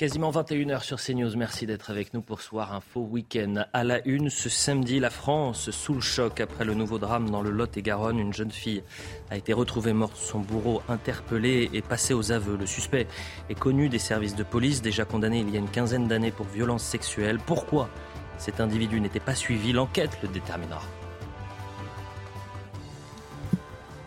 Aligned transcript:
Quasiment 0.00 0.30
21h 0.30 0.82
sur 0.82 0.98
CNews. 0.98 1.36
Merci 1.36 1.66
d'être 1.66 1.90
avec 1.90 2.14
nous 2.14 2.22
pour 2.22 2.40
Soir 2.40 2.72
Info 2.72 3.02
Week-end. 3.02 3.66
À 3.74 3.84
la 3.84 4.02
une, 4.08 4.30
ce 4.30 4.48
samedi, 4.48 4.98
la 4.98 5.10
France 5.10 5.70
sous 5.70 5.92
le 5.92 6.00
choc 6.00 6.40
après 6.40 6.64
le 6.64 6.72
nouveau 6.72 6.98
drame 6.98 7.28
dans 7.28 7.42
le 7.42 7.50
Lot-et-Garonne. 7.50 8.18
Une 8.18 8.32
jeune 8.32 8.50
fille 8.50 8.82
a 9.30 9.36
été 9.36 9.52
retrouvée 9.52 9.92
morte, 9.92 10.16
son 10.16 10.38
bourreau 10.38 10.80
interpellé 10.88 11.68
et 11.74 11.82
passé 11.82 12.14
aux 12.14 12.32
aveux. 12.32 12.56
Le 12.56 12.64
suspect 12.64 13.08
est 13.50 13.58
connu 13.58 13.90
des 13.90 13.98
services 13.98 14.34
de 14.34 14.42
police, 14.42 14.80
déjà 14.80 15.04
condamné 15.04 15.40
il 15.40 15.50
y 15.50 15.56
a 15.56 15.60
une 15.60 15.68
quinzaine 15.68 16.08
d'années 16.08 16.30
pour 16.30 16.46
violence 16.46 16.82
sexuelle. 16.82 17.38
Pourquoi 17.38 17.90
cet 18.38 18.58
individu 18.58 19.02
n'était 19.02 19.20
pas 19.20 19.34
suivi? 19.34 19.74
L'enquête 19.74 20.16
le 20.22 20.28
déterminera. 20.28 20.80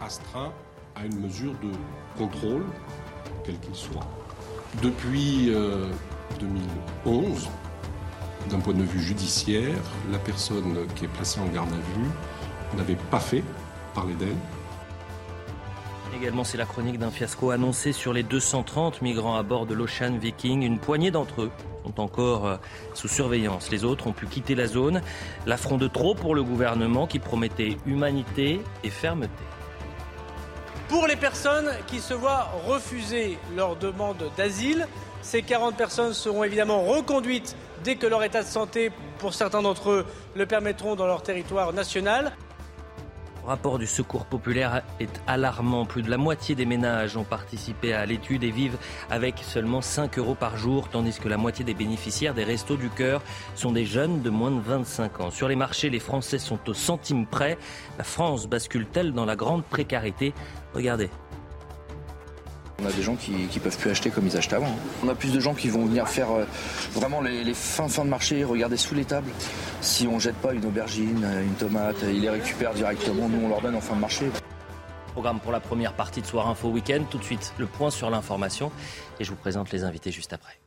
Astreint 0.02 0.52
à 0.96 1.06
une 1.06 1.20
mesure 1.20 1.54
de 1.62 1.70
contrôle, 2.18 2.66
quel 3.46 3.60
qu'il 3.60 3.76
soit 3.76 4.08
depuis 4.82 5.52
2011, 6.40 7.06
euh, 7.06 8.50
d'un 8.50 8.60
point 8.60 8.74
de 8.74 8.84
vue 8.84 9.02
judiciaire, 9.02 9.78
la 10.12 10.20
personne 10.20 10.86
qui 10.96 11.06
est 11.06 11.10
placée 11.10 11.40
en 11.40 11.48
garde 11.48 11.72
à 11.72 11.98
vue 11.98 12.78
n'avait 12.78 12.98
pas 13.12 13.20
fait 13.20 13.44
parler 13.94 14.14
d'elle. 14.16 14.36
Également, 16.16 16.44
c'est 16.44 16.58
la 16.58 16.66
chronique 16.66 17.00
d'un 17.00 17.12
fiasco 17.12 17.50
annoncé 17.50 17.92
sur 17.92 18.14
les 18.14 18.24
230 18.24 19.02
migrants 19.02 19.36
à 19.36 19.44
bord 19.44 19.66
de 19.66 19.74
l'Ocean 19.74 20.16
Viking. 20.18 20.62
Une 20.62 20.80
poignée 20.80 21.12
d'entre 21.12 21.44
eux 21.44 21.52
sont 21.84 22.00
encore 22.00 22.46
euh, 22.46 22.58
sous 22.94 23.08
surveillance. 23.08 23.72
Les 23.72 23.84
autres 23.84 24.08
ont 24.08 24.14
pu 24.14 24.28
quitter 24.28 24.56
la 24.56 24.68
zone. 24.68 25.02
L'affront 25.46 25.78
de 25.78 25.88
trop 25.88 26.14
pour 26.14 26.36
le 26.36 26.44
gouvernement 26.44 27.08
qui 27.08 27.20
promettait 27.20 27.78
humanité 27.86 28.62
et 28.84 28.90
fermeté. 28.90 29.32
Pour 30.90 31.08
les 31.08 31.16
personnes 31.16 31.70
qui 31.88 32.00
se 32.00 32.14
voient 32.14 32.50
refuser 32.68 33.38
leur 33.56 33.76
demande 33.76 34.30
d'asile, 34.38 34.88
ces 35.22 35.42
40 35.42 35.76
personnes 35.76 36.14
seront 36.14 36.44
évidemment 36.44 36.84
reconduites 36.84 37.56
dès 37.84 37.96
que 37.96 38.06
leur 38.06 38.24
état 38.24 38.44
de 38.44 38.48
santé, 38.48 38.92
pour 39.18 39.34
certains 39.34 39.62
d'entre 39.62 39.90
eux, 39.90 40.06
le 40.36 40.46
permettront 40.46 40.96
dans 40.96 41.08
leur 41.08 41.24
territoire 41.24 41.74
national. 41.74 42.34
Le 43.44 43.50
rapport 43.50 43.78
du 43.78 43.88
Secours 43.88 44.26
populaire 44.26 44.84
est 45.02 45.22
alarmant. 45.28 45.86
Plus 45.86 46.02
de 46.02 46.10
la 46.10 46.16
moitié 46.16 46.56
des 46.56 46.66
ménages 46.66 47.18
ont 47.18 47.26
participé 47.26 47.94
à 47.94 48.06
l'étude 48.06 48.46
et 48.46 48.52
vivent 48.52 48.78
avec 49.10 49.40
seulement 49.40 49.82
5 49.82 50.18
euros 50.18 50.36
par 50.36 50.56
jour, 50.56 50.88
tandis 50.90 51.20
que 51.20 51.28
la 51.28 51.36
moitié 51.36 51.66
des 51.66 51.74
bénéficiaires 51.74 52.34
des 52.34 52.46
Restos 52.46 52.78
du 52.78 52.90
Cœur 52.90 53.22
sont 53.56 53.74
des 53.74 53.86
jeunes 53.86 54.22
de 54.22 54.30
moins 54.30 54.52
de 54.52 54.62
25 54.62 55.20
ans. 55.20 55.30
Sur 55.30 55.50
les 55.50 55.58
marchés, 55.58 55.90
les 55.90 56.00
Français 56.00 56.40
sont 56.40 56.60
au 56.70 56.74
centime 56.74 57.26
près. 57.26 57.58
La 57.98 58.06
France 58.06 58.48
bascule-t-elle 58.48 59.12
dans 59.12 59.26
la 59.26 59.36
grande 59.36 59.66
précarité? 59.66 60.34
Regardez. 60.74 61.10
On 62.82 62.86
a 62.86 62.92
des 62.92 63.04
gens 63.04 63.16
qui 63.16 63.32
ne 63.32 63.60
peuvent 63.60 63.78
plus 63.78 63.92
acheter 63.92 64.10
comme 64.10 64.28
ils 64.28 64.36
achetaient 64.36 64.56
avant. 64.56 64.76
On 65.04 65.08
a 65.08 65.16
plus 65.16 65.32
de 65.32 65.40
gens 65.40 65.54
qui 65.54 65.70
vont 65.70 65.86
venir 65.86 66.08
faire 66.08 66.32
euh, 66.32 66.46
vraiment 66.92 67.22
les, 67.22 67.54
fins, 67.54 67.88
fins 67.88 68.04
de 68.04 68.10
marché, 68.10 68.44
regarder 68.44 68.76
sous 68.76 68.96
les 68.96 69.06
tables. 69.06 69.30
Si 69.80 70.08
on 70.08 70.16
ne 70.16 70.20
jette 70.20 70.36
pas 70.36 70.54
une 70.54 70.66
aubergine, 70.66 71.26
une 71.46 71.54
tomate, 71.54 71.98
ils 72.04 72.22
les 72.22 72.30
récupèrent 72.30 72.74
directement, 72.74 73.30
nous 73.30 73.46
on 73.46 73.50
leur 73.50 73.62
donne 73.62 73.76
en 73.76 73.82
fin 73.82 73.96
de 73.96 74.02
marché. 74.02 74.26
Programme 75.14 75.40
pour 75.40 75.52
la 75.52 75.60
première 75.60 75.94
partie 75.94 76.22
de 76.22 76.26
Soir 76.26 76.50
Info 76.50 76.70
Week-end. 76.70 77.04
Tout 77.10 77.20
de 77.20 77.24
suite, 77.24 77.54
le 77.60 77.68
point 77.68 77.92
sur 77.92 78.10
l'information. 78.10 78.72
Et 79.20 79.24
je 79.24 79.30
vous 79.30 79.38
présente 79.38 79.72
les 79.72 79.84
invités 79.84 80.12
juste 80.12 80.34
après. 80.34 80.60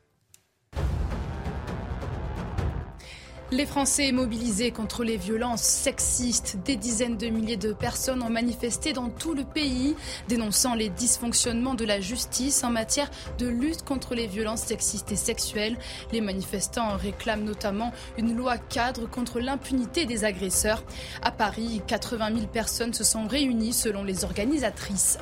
Les 3.53 3.65
Français 3.65 4.11
mobilisés 4.11 4.73
contre 4.73 5.05
les 5.05 5.17
violences 5.17 5.63
sexistes, 5.63 6.57
des 6.65 6.75
dizaines 6.75 7.17
de 7.17 7.29
milliers 7.29 7.57
de 7.57 7.73
personnes 7.73 8.25
ont 8.25 8.29
manifesté 8.29 8.93
dans 8.93 9.09
tout 9.09 9.35
le 9.35 9.45
pays, 9.45 9.95
dénonçant 10.27 10.75
les 10.75 10.89
dysfonctionnements 10.89 11.75
de 11.75 11.85
la 11.85 12.01
justice 12.01 12.65
en 12.65 12.71
matière 12.71 13.09
de 13.39 13.47
lutte 13.47 13.85
contre 13.85 14.17
les 14.17 14.27
violences 14.27 14.63
sexistes 14.63 15.13
et 15.13 15.17
sexuelles. 15.17 15.79
Les 16.11 16.21
manifestants 16.21 16.97
réclament 16.97 17.45
notamment 17.45 17.93
une 18.19 18.37
loi 18.37 18.59
cadre 18.59 19.09
contre 19.09 19.39
l'impunité 19.39 20.07
des 20.07 20.25
agresseurs. 20.25 20.83
À 21.23 21.31
Paris, 21.31 21.83
80 21.87 22.35
000 22.35 22.47
personnes 22.49 22.95
se 22.95 23.05
sont 23.05 23.29
réunies 23.29 23.73
selon 23.73 24.03
les 24.03 24.25
organisatrices. 24.25 25.19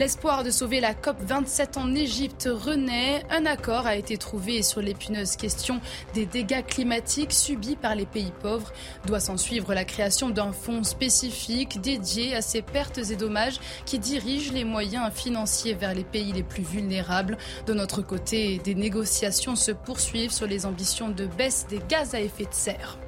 L'espoir 0.00 0.44
de 0.44 0.50
sauver 0.50 0.80
la 0.80 0.94
COP27 0.94 1.78
en 1.78 1.94
Égypte 1.94 2.48
renaît. 2.50 3.22
Un 3.30 3.46
accord 3.46 3.86
a 3.86 3.96
été 3.96 4.16
trouvé 4.16 4.62
sur 4.62 4.80
l'épineuse 4.80 5.36
question 5.36 5.80
des 6.14 6.26
dégâts 6.26 6.64
climatiques 6.64 7.32
subis 7.32 7.76
par 7.76 7.94
les 7.94 8.06
pays 8.06 8.32
pauvres. 8.40 8.72
Doit 9.06 9.20
s'en 9.20 9.36
suivre 9.36 9.74
la 9.74 9.84
création 9.84 10.30
d'un 10.30 10.52
fonds 10.52 10.84
spécifique 10.84 11.80
dédié 11.80 12.34
à 12.34 12.42
ces 12.42 12.62
pertes 12.62 12.98
et 12.98 13.16
dommages 13.16 13.60
qui 13.84 13.98
dirige 13.98 14.52
les 14.52 14.64
moyens 14.64 15.12
financiers 15.12 15.74
vers 15.74 15.94
les 15.94 16.04
pays 16.04 16.32
les 16.32 16.42
plus 16.42 16.62
vulnérables. 16.62 17.36
De 17.66 17.74
notre 17.74 18.02
côté, 18.02 18.58
des 18.58 18.74
négociations 18.74 19.56
se 19.56 19.72
poursuivent 19.72 20.32
sur 20.32 20.46
les 20.46 20.66
ambitions 20.66 21.08
de 21.08 21.26
baisse 21.26 21.66
des 21.68 21.80
gaz 21.88 22.14
à 22.14 22.20
effet 22.20 22.44
de 22.44 22.54
serre. 22.54 22.98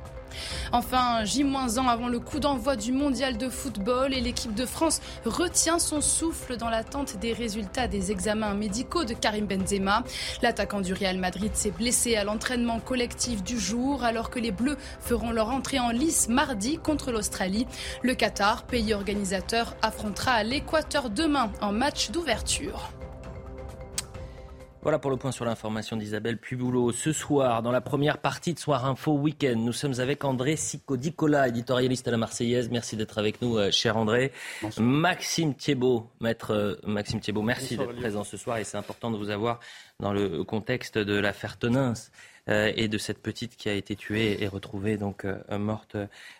Enfin, 0.73 1.25
J-1 1.25 1.87
avant 1.87 2.09
le 2.09 2.21
coup 2.21 2.41
d'envoi 2.41 2.77
du 2.77 2.93
mondial 2.93 3.37
de 3.37 3.49
football 3.49 4.15
et 4.15 4.21
l'équipe 4.21 4.55
de 4.55 4.67
France 4.67 5.01
retient 5.25 5.79
son 5.79 6.01
souffle 6.01 6.57
dans 6.57 6.71
l'attente 6.71 7.19
des 7.19 7.33
résultats 7.33 7.89
des 7.89 8.11
examens 8.11 8.55
médicaux 8.55 9.05
de 9.05 9.15
Karim 9.15 9.47
Benzema. 9.47 10.05
L'attaquant 10.43 10.81
du 10.81 10.93
Real 10.93 11.19
Madrid 11.19 11.51
s'est 11.55 11.71
blessé 11.71 12.17
à 12.17 12.25
l'entraînement 12.25 12.81
collectif 12.81 13.43
du 13.43 13.59
jour 13.59 14.05
alors 14.05 14.31
que 14.31 14.39
les 14.39 14.53
Bleus 14.53 14.79
feront 15.01 15.31
leur 15.31 15.51
entrée 15.51 15.79
en 15.79 15.91
lice 15.91 16.29
mardi 16.29 16.79
contre 16.79 17.13
l'Australie. 17.13 17.67
Le 18.03 18.15
Qatar, 18.15 18.65
pays 18.65 18.95
organisateur, 18.95 19.77
affrontera 19.83 20.43
l'Équateur 20.43 21.11
demain 21.11 21.51
en 21.61 21.73
match 21.73 22.11
d'ouverture. 22.11 22.91
Voilà 24.85 24.99
pour 24.99 25.11
le 25.11 25.17
point 25.17 25.33
sur 25.33 25.47
l'information 25.47 25.97
d'Isabelle 25.97 26.37
Puboulot. 26.37 26.93
Ce 26.93 27.11
soir, 27.15 27.63
dans 27.63 27.73
la 27.73 27.81
première 27.81 28.19
partie 28.19 28.53
de 28.53 28.59
Soir 28.59 28.85
Info 28.85 29.13
Week-end, 29.13 29.55
nous 29.57 29.73
sommes 29.73 29.99
avec 29.99 30.25
André 30.25 30.57
Sicodicola, 30.57 31.49
éditorialiste 31.49 32.07
à 32.07 32.11
la 32.11 32.19
Marseillaise. 32.19 32.69
Merci 32.71 32.95
d'être 32.95 33.17
avec 33.17 33.41
nous, 33.41 33.57
euh, 33.57 33.71
cher 33.71 33.97
André. 33.97 34.31
Maxime 34.77 35.55
Thiebaud, 35.55 36.11
maître 36.21 36.53
euh, 36.53 36.75
Maxime 36.87 37.19
Thiebaud, 37.19 37.41
merci 37.41 37.79
d'être 37.79 37.97
présent 37.97 38.25
ce 38.25 38.37
soir 38.37 38.59
et 38.59 38.65
c'est 38.65 38.77
important 38.77 39.11
de 39.11 39.17
vous 39.17 39.31
avoir 39.31 39.59
dans 40.01 40.13
le 40.13 40.45
contexte 40.45 40.99
de 40.99 41.19
l'affaire 41.19 41.57
Tonins. 41.57 41.95
Euh, 42.51 42.73
et 42.77 42.89
de 42.89 42.99
cette 42.99 43.23
petite 43.23 43.57
qui 43.57 43.71
a 43.71 43.73
été 43.73 43.97
tuée 43.97 44.43
et 44.43 44.49
retrouvée 44.49 44.99
donc 44.99 45.25
euh, 45.25 45.39
morte 45.59 45.97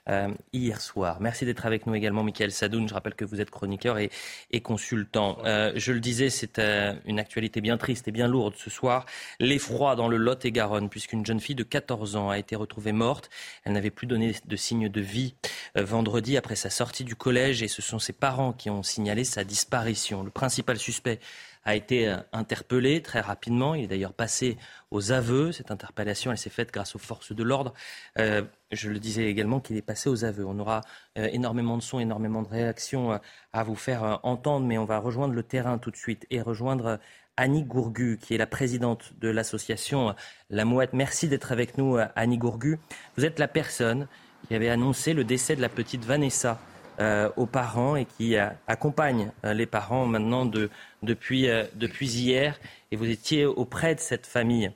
euh, 0.09 0.29
hier 0.53 0.83
soir. 0.83 1.19
Merci 1.21 1.47
d'être 1.47 1.65
avec 1.65 1.87
nous 1.87 1.95
également, 1.95 2.23
Michael 2.23 2.53
Sadoun. 2.53 2.87
Je 2.87 2.93
rappelle 2.93 3.15
que 3.15 3.25
vous 3.25 3.41
êtes 3.41 3.51
chroniqueur 3.51 3.99
et, 3.99 4.11
et 4.51 4.61
consultant. 4.61 5.39
je 5.45 5.93
le 5.93 6.01
disais, 6.01 6.29
c'est 6.31 6.61
une 7.07 7.19
actualité 7.19 7.61
bien 7.61 7.77
triste 7.79 8.09
et 8.09 8.13
bien 8.13 8.29
lourde 8.29 8.55
ce 8.57 8.69
soir. 8.69 9.07
L'effroi 9.41 9.97
dans 9.97 10.09
le 10.09 10.17
Lot-et-Garonne, 10.17 10.89
puisqu'une 10.89 11.25
jeune 11.25 11.41
fille 11.41 11.55
de 11.55 11.63
14 11.63 12.17
ans 12.17 12.31
a 12.31 12.39
été 12.39 12.57
retrouvée 12.57 12.93
morte. 12.93 13.31
Elle 13.65 13.73
n'avait 13.73 13.91
plus 13.91 14.07
donné 14.07 14.35
de 14.45 14.57
signe 14.57 14.89
de 14.89 15.01
vie 15.01 15.35
vendredi 15.75 16.37
après 16.37 16.57
sa 16.57 16.71
sortie 16.71 17.05
du 17.05 17.17
collège 17.17 17.63
et 17.63 17.69
ce 17.69 17.83
sont 17.83 17.99
ses 17.99 18.13
parents 18.13 18.53
qui 18.53 18.69
ont 18.71 18.83
signalé 18.83 19.25
sa 19.25 19.45
disparition. 19.45 20.23
Le 20.23 20.31
principal 20.31 20.79
suspect 20.79 21.21
a 21.65 21.75
été 21.75 22.09
euh, 22.09 22.17
interpellé 22.33 23.03
très 23.03 23.21
rapidement. 23.21 23.75
Il 23.75 23.85
est 23.85 23.89
d'ailleurs 23.89 24.13
passé 24.13 24.57
aux 24.91 25.13
aveux. 25.13 25.53
Cette 25.53 25.71
interpellation, 25.71 26.31
elle 26.31 26.39
s'est 26.39 26.51
faite 26.51 26.73
grâce 26.73 26.95
aux 26.95 26.99
forces 26.99 27.33
de 27.33 27.43
l'ordre. 27.43 27.75
Euh, 28.19 28.43
je 28.71 28.91
le 28.91 28.99
disais 28.99 29.27
également 29.27 29.61
qu'il 29.61 29.77
est 29.77 29.83
passé 29.83 30.09
aux 30.09 30.25
aveux. 30.25 30.45
On 30.45 30.59
aura 30.59 30.83
euh, 31.19 31.29
énormément 31.33 31.77
de 31.77 31.83
sons, 31.83 32.01
énormément 32.01 32.43
de 32.43 32.49
réactions 32.49 33.19
à 33.53 33.63
vous 33.65 33.77
faire 33.77 34.21
entendre, 34.23 34.67
mais 34.67 34.79
on 34.79 34.85
va 34.85 34.99
rejoindre 34.99 35.35
le 35.35 35.43
terrain 35.43 35.79
tout 35.79 35.91
de 35.91 35.97
suite 35.97 36.27
et 36.31 36.43
rejoindre 36.43 36.99
Annie 37.37 37.65
Gourgu, 37.65 38.19
qui 38.21 38.35
est 38.35 38.39
la 38.39 38.47
présidente 38.47 39.13
de 39.21 39.29
l'association 39.29 40.15
La 40.51 40.65
Mouette. 40.65 40.93
Merci 40.93 41.29
d'être 41.29 41.53
avec 41.53 41.79
nous, 41.79 41.99
Annie 42.17 42.39
Gourgu. 42.39 42.79
Vous 43.17 43.25
êtes 43.25 43.39
la 43.39 43.49
personne 43.49 44.07
qui 44.49 44.55
avait 44.55 44.69
annoncé 44.69 45.15
le 45.15 45.25
décès 45.25 45.57
de 45.57 45.61
la 45.61 45.69
petite 45.69 46.05
Vanessa 46.05 46.61
euh, 47.01 47.29
aux 47.37 47.47
parents 47.47 47.97
et 47.97 48.05
qui 48.05 48.37
euh, 48.37 48.49
accompagne 48.69 49.33
euh, 49.45 49.53
les 49.53 49.67
parents 49.67 50.07
maintenant 50.07 50.47
depuis, 50.47 51.49
depuis 51.75 52.09
hier. 52.09 52.59
Et 52.93 52.97
vous 52.97 53.09
étiez 53.09 53.47
auprès 53.47 53.95
de 53.95 54.01
cette 54.01 54.27
famille 54.27 54.71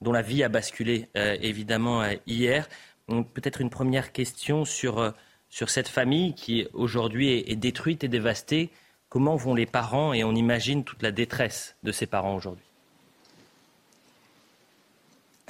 dont 0.00 0.12
la 0.12 0.22
vie 0.22 0.44
a 0.44 0.48
basculé 0.48 1.08
évidemment 1.14 2.02
hier. 2.26 2.68
Peut-être 3.08 3.60
une 3.60 3.70
première 3.70 4.12
question 4.12 4.64
sur, 4.64 5.14
sur 5.48 5.70
cette 5.70 5.88
famille 5.88 6.34
qui 6.34 6.66
aujourd'hui 6.74 7.30
est, 7.30 7.50
est 7.50 7.56
détruite 7.56 8.04
et 8.04 8.08
dévastée. 8.08 8.70
Comment 9.08 9.36
vont 9.36 9.54
les 9.54 9.66
parents 9.66 10.12
et 10.12 10.22
on 10.22 10.34
imagine 10.34 10.84
toute 10.84 11.02
la 11.02 11.10
détresse 11.10 11.76
de 11.84 11.92
ces 11.92 12.06
parents 12.06 12.34
aujourd'hui? 12.34 12.73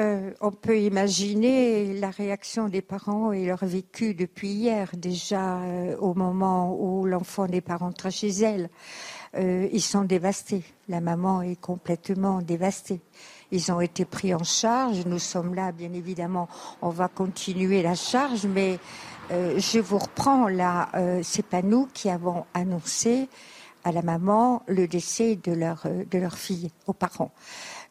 Euh, 0.01 0.33
on 0.41 0.51
peut 0.51 0.81
imaginer 0.81 1.95
la 1.95 2.11
réaction 2.11 2.69
des 2.69 2.83
parents 2.83 3.33
et 3.33 3.47
leur 3.47 3.65
vécu 3.65 4.15
depuis 4.15 4.49
hier, 4.49 4.91
déjà 4.97 5.59
euh, 5.59 5.97
au 5.99 6.15
moment 6.15 6.77
où 6.77 7.07
l'enfant 7.07 7.47
n'est 7.47 7.61
pas 7.61 7.77
rentré 7.77 8.11
chez 8.11 8.31
elle. 8.31 8.71
euh, 9.37 9.69
ils 9.73 9.83
sont 9.83 10.05
dévastés. 10.05 10.63
La 10.89 11.01
maman 11.01 11.43
est 11.43 11.61
complètement 11.61 12.41
dévastée. 12.41 13.01
Ils 13.51 13.73
ont 13.73 13.81
été 13.81 14.05
pris 14.05 14.35
en 14.35 14.43
charge. 14.45 15.07
Nous 15.07 15.19
sommes 15.19 15.55
là, 15.55 15.73
bien 15.73 15.93
évidemment. 15.93 16.49
On 16.83 16.91
va 16.91 17.09
continuer 17.09 17.83
la 17.83 17.95
charge, 17.95 18.47
mais 18.47 18.79
euh, 19.31 19.59
je 19.59 19.79
vous 19.79 19.99
reprends 19.99 20.49
là. 20.49 20.89
Euh, 20.95 21.21
c'est 21.23 21.47
pas 21.47 21.63
nous 21.63 21.87
qui 21.93 22.11
avons 22.11 22.45
annoncé 22.55 23.29
à 23.85 23.93
la 23.93 24.03
maman 24.03 24.63
le 24.67 24.89
décès 24.89 25.37
de 25.37 25.53
leur 25.53 25.87
de 25.87 26.19
leur 26.19 26.39
fille, 26.39 26.71
aux 26.87 26.95
parents. 26.95 27.33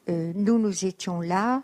nous, 0.08 0.58
nous 0.58 0.86
étions 0.86 1.22
là, 1.22 1.62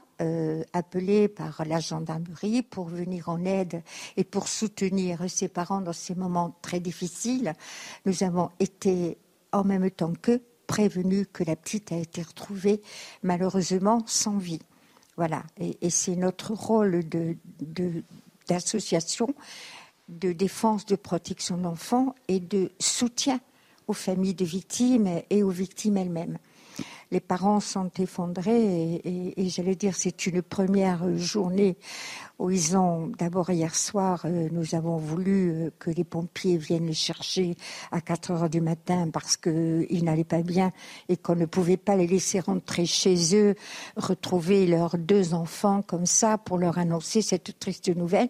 appelés 0.74 1.27
par 1.27 1.63
la 1.66 1.80
gendarmerie 1.80 2.62
pour 2.62 2.86
venir 2.86 3.30
en 3.30 3.45
aide 3.45 3.81
et 4.18 4.24
pour 4.24 4.48
soutenir 4.48 5.30
ses 5.30 5.48
parents 5.48 5.81
dans 5.81 5.94
ces 5.94 6.16
moments 6.16 6.57
très 6.62 6.80
difficiles. 6.80 7.54
Nous 8.06 8.24
avons 8.24 8.50
été 8.60 9.18
en 9.51 9.63
même 9.63 9.89
temps 9.89 10.13
qu'eux 10.21 10.42
prévenu 10.68 11.25
que 11.25 11.44
la 11.44 11.56
petite 11.56 11.92
a 11.92 11.98
été 11.98 12.21
retrouvée 12.21 12.81
malheureusement 13.24 14.04
sans 14.06 14.38
vie. 14.38 14.62
Voilà, 15.18 15.44
et, 15.57 15.89
c'est 15.89 16.16
notre 16.16 16.54
rôle 16.54 17.01
d'association 18.48 19.27
de, 20.07 20.27
de 20.27 20.31
défense, 20.31 20.86
de 20.86 20.95
protection 20.95 21.57
d'enfants 21.57 22.13
et 22.27 22.39
de 22.39 22.72
soutien 22.80 23.42
aux 23.88 23.94
familles 23.94 24.36
de 24.36 24.45
victimes 24.45 25.10
et 25.30 25.42
aux 25.42 25.50
victimes 25.50 25.98
elles-mêmes 25.98 26.38
les 27.11 27.19
parents 27.19 27.59
sont 27.59 27.89
effondrés 27.97 29.01
et, 29.03 29.50
j'allais 29.50 29.75
dire 29.75 29.95
c'est 29.95 30.27
une 30.27 30.41
première 30.41 31.17
journée 31.17 31.77
où 32.38 32.51
ils 32.51 32.77
ont 32.77 33.07
d'abord 33.17 33.50
hier 33.50 33.75
soir 33.75 34.21
euh, 34.25 34.47
nous 34.51 34.75
avons 34.75 34.97
voulu 34.97 35.51
euh, 35.51 35.69
que 35.79 35.89
les 35.89 36.03
pompiers 36.03 36.57
viennent 36.57 36.85
les 36.85 36.94
chercher 36.94 37.56
à 37.91 38.01
4 38.01 38.31
heures 38.31 38.50
du 38.50 38.61
matin 38.61 39.09
parce 39.11 39.38
qu'ils 39.38 40.03
n'allaient 40.03 40.23
pas 40.23 40.44
bien 40.44 40.71
et 41.09 41.17
qu'on 41.17 41.35
ne 41.35 41.45
pouvait 41.45 41.77
pas 41.77 41.95
les 41.95 42.07
laisser 42.07 42.39
rentrer 42.39 42.85
chez 42.85 43.35
eux 43.35 43.55
retrouver 43.95 44.67
leurs 44.67 44.97
deux 44.97 45.33
enfants 45.33 45.81
comme 45.81 46.05
ça 46.05 46.38
pour 46.38 46.57
leur 46.57 46.77
annoncer 46.77 47.21
cette 47.21 47.59
triste 47.59 47.89
nouvelle 47.95 48.29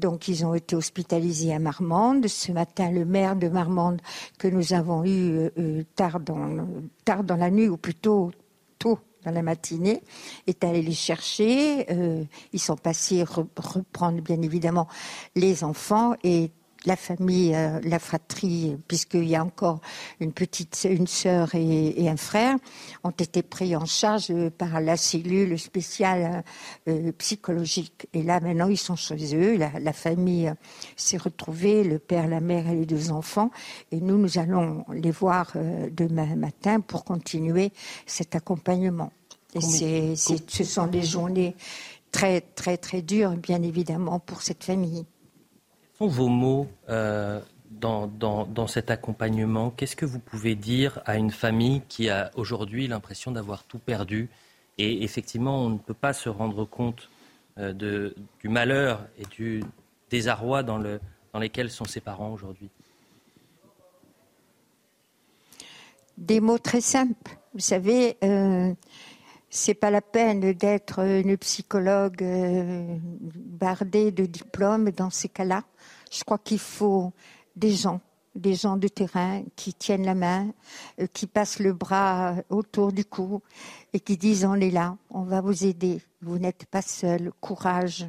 donc, 0.00 0.26
ils 0.26 0.44
ont 0.44 0.54
été 0.54 0.74
hospitalisés 0.74 1.54
à 1.54 1.58
Marmande. 1.58 2.26
Ce 2.26 2.50
matin, 2.50 2.90
le 2.90 3.04
maire 3.04 3.36
de 3.36 3.48
Marmande, 3.48 4.00
que 4.38 4.48
nous 4.48 4.72
avons 4.72 5.04
eu 5.04 5.36
euh, 5.36 5.50
euh, 5.58 5.82
tard, 5.94 6.18
dans, 6.18 7.36
la 7.36 7.50
nuit, 7.50 7.68
ou 7.68 7.76
plutôt 7.76 8.32
tôt 8.78 8.98
dans 9.24 9.30
la 9.30 9.42
matinée, 9.42 10.02
est 10.46 10.64
allé 10.64 10.82
les 10.82 10.94
chercher. 10.94 11.86
Euh, 11.90 12.24
ils 12.52 12.60
sont 12.60 12.76
passés 12.76 13.22
reprendre, 13.22 14.22
bien 14.22 14.40
évidemment, 14.42 14.88
les 15.36 15.62
enfants 15.62 16.14
et 16.24 16.50
la 16.86 16.96
famille, 16.96 17.54
euh, 17.54 17.78
la 17.84 17.98
fratrie, 17.98 18.76
puisqu'il 18.88 19.28
y 19.28 19.36
a 19.36 19.44
encore 19.44 19.80
une 20.18 20.32
petite, 20.32 20.86
une 20.88 21.06
sœur 21.06 21.54
et, 21.54 22.08
un 22.08 22.16
frère, 22.16 22.56
ont 23.04 23.10
été 23.10 23.42
pris 23.42 23.76
en 23.76 23.84
charge 23.84 24.32
par 24.50 24.80
la 24.80 24.96
cellule 24.96 25.58
spéciale 25.58 26.42
euh, 26.88 27.12
psychologique. 27.12 28.06
Et 28.14 28.22
là, 28.22 28.40
maintenant, 28.40 28.68
ils 28.68 28.78
sont 28.78 28.96
chez 28.96 29.36
eux. 29.36 29.56
La, 29.56 29.92
famille 29.92 30.52
s'est 30.96 31.18
retrouvée, 31.18 31.84
le 31.84 31.98
père, 31.98 32.28
la 32.28 32.40
mère 32.40 32.68
et 32.68 32.74
les 32.74 32.86
deux 32.86 33.10
enfants. 33.10 33.50
Et 33.92 34.00
nous, 34.00 34.16
nous 34.16 34.38
allons 34.38 34.84
les 34.92 35.10
voir 35.10 35.52
euh, 35.56 35.90
demain 35.90 36.36
matin 36.36 36.80
pour 36.80 37.04
continuer 37.04 37.72
cet 38.06 38.34
accompagnement. 38.34 39.12
Et 39.54 39.60
c'est, 39.60 40.14
ce 40.16 40.64
sont 40.64 40.86
des 40.86 41.02
journées 41.02 41.56
très, 42.12 42.40
très, 42.40 42.76
très 42.76 43.02
dures, 43.02 43.32
bien 43.32 43.62
évidemment, 43.62 44.20
pour 44.20 44.42
cette 44.42 44.64
famille 44.64 45.04
sont 46.00 46.08
vos 46.08 46.28
mots 46.28 46.66
euh, 46.88 47.40
dans, 47.70 48.06
dans, 48.06 48.66
cet 48.66 48.90
accompagnement? 48.90 49.70
Qu'est-ce 49.70 49.96
que 49.96 50.06
vous 50.06 50.18
pouvez 50.18 50.54
dire 50.54 51.00
à 51.04 51.16
une 51.16 51.30
famille 51.30 51.82
qui 51.88 52.08
a 52.08 52.30
aujourd'hui 52.34 52.88
l'impression 52.88 53.32
d'avoir 53.32 53.64
tout 53.64 53.78
perdu? 53.78 54.30
Et 54.78 55.04
effectivement, 55.04 55.62
on 55.62 55.68
ne 55.68 55.78
peut 55.78 55.94
pas 55.94 56.14
se 56.14 56.30
rendre 56.30 56.64
compte 56.64 57.10
euh, 57.58 57.74
de, 57.74 58.14
du 58.40 58.48
malheur 58.48 59.06
et 59.18 59.26
du 59.26 59.62
désarroi 60.08 60.62
dans, 60.62 60.78
le, 60.78 61.00
dans 61.34 61.38
lesquels 61.38 61.70
sont 61.70 61.84
ses 61.84 62.00
parents 62.00 62.32
aujourd'hui. 62.32 62.70
Des 66.16 66.40
mots 66.40 66.58
très 66.58 66.80
simples. 66.80 67.36
Vous 67.52 67.60
savez, 67.60 68.16
euh, 68.24 68.72
c'est 69.50 69.74
pas 69.74 69.90
la 69.90 70.00
peine 70.00 70.52
d'être 70.52 71.00
une 71.00 71.36
psychologue 71.36 72.22
euh, 72.22 72.96
bardée 73.20 74.12
de 74.12 74.24
diplômes 74.24 74.92
dans 74.92 75.10
ces 75.10 75.28
cas-là. 75.28 75.64
Je 76.10 76.22
crois 76.22 76.38
qu'il 76.38 76.60
faut 76.60 77.12
des 77.56 77.72
gens, 77.72 78.00
des 78.36 78.54
gens 78.54 78.76
de 78.76 78.86
terrain 78.86 79.42
qui 79.56 79.74
tiennent 79.74 80.04
la 80.04 80.14
main, 80.14 80.52
euh, 81.00 81.08
qui 81.12 81.26
passent 81.26 81.58
le 81.58 81.72
bras 81.72 82.36
autour 82.48 82.92
du 82.92 83.04
cou 83.04 83.42
et 83.92 83.98
qui 83.98 84.16
disent 84.16 84.44
on 84.44 84.54
est 84.54 84.70
là, 84.70 84.96
on 85.10 85.24
va 85.24 85.40
vous 85.40 85.64
aider, 85.64 86.00
vous 86.22 86.38
n'êtes 86.38 86.66
pas 86.66 86.82
seul, 86.82 87.32
courage. 87.40 88.06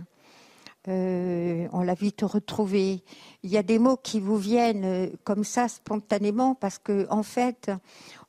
Euh, 0.87 1.67
on 1.73 1.81
l'a 1.81 1.93
vite 1.93 2.21
retrouvé. 2.21 3.03
Il 3.43 3.49
y 3.51 3.57
a 3.57 3.63
des 3.63 3.77
mots 3.77 3.97
qui 3.97 4.19
vous 4.19 4.37
viennent 4.37 5.11
comme 5.23 5.43
ça 5.43 5.67
spontanément 5.67 6.55
parce 6.55 6.79
que 6.79 7.07
en 7.09 7.21
fait, 7.21 7.71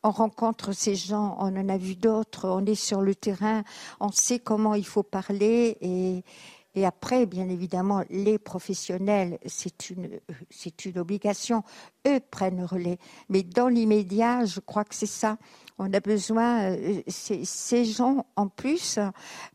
on 0.03 0.11
rencontre 0.11 0.73
ces 0.73 0.95
gens, 0.95 1.37
on 1.39 1.57
en 1.57 1.69
a 1.69 1.77
vu 1.77 1.95
d'autres, 1.95 2.49
on 2.49 2.65
est 2.67 2.75
sur 2.75 3.01
le 3.01 3.15
terrain, 3.15 3.63
on 4.01 4.11
sait 4.11 4.39
comment 4.39 4.75
il 4.75 4.87
faut 4.87 5.03
parler 5.03 5.79
et, 5.81 6.25
après, 6.87 7.27
bien 7.27 7.51
évidemment, 7.51 8.03
les 8.09 8.39
professionnels, 8.39 9.39
c'est 9.45 9.91
une, 9.91 10.19
obligation. 10.97 11.65
Eux 12.07 12.19
prennent 12.31 12.65
relais. 12.65 12.97
Mais 13.29 13.43
dans 13.43 13.69
l'immédiat, 13.69 14.47
je 14.47 14.59
crois 14.59 14.85
que 14.85 14.95
c'est 14.95 15.05
ça. 15.05 15.37
On 15.79 15.93
a 15.93 16.01
besoin. 16.01 16.73
Euh, 16.73 17.03
ces 17.07 17.85
gens, 17.85 18.25
en 18.37 18.49
plus, 18.49 18.99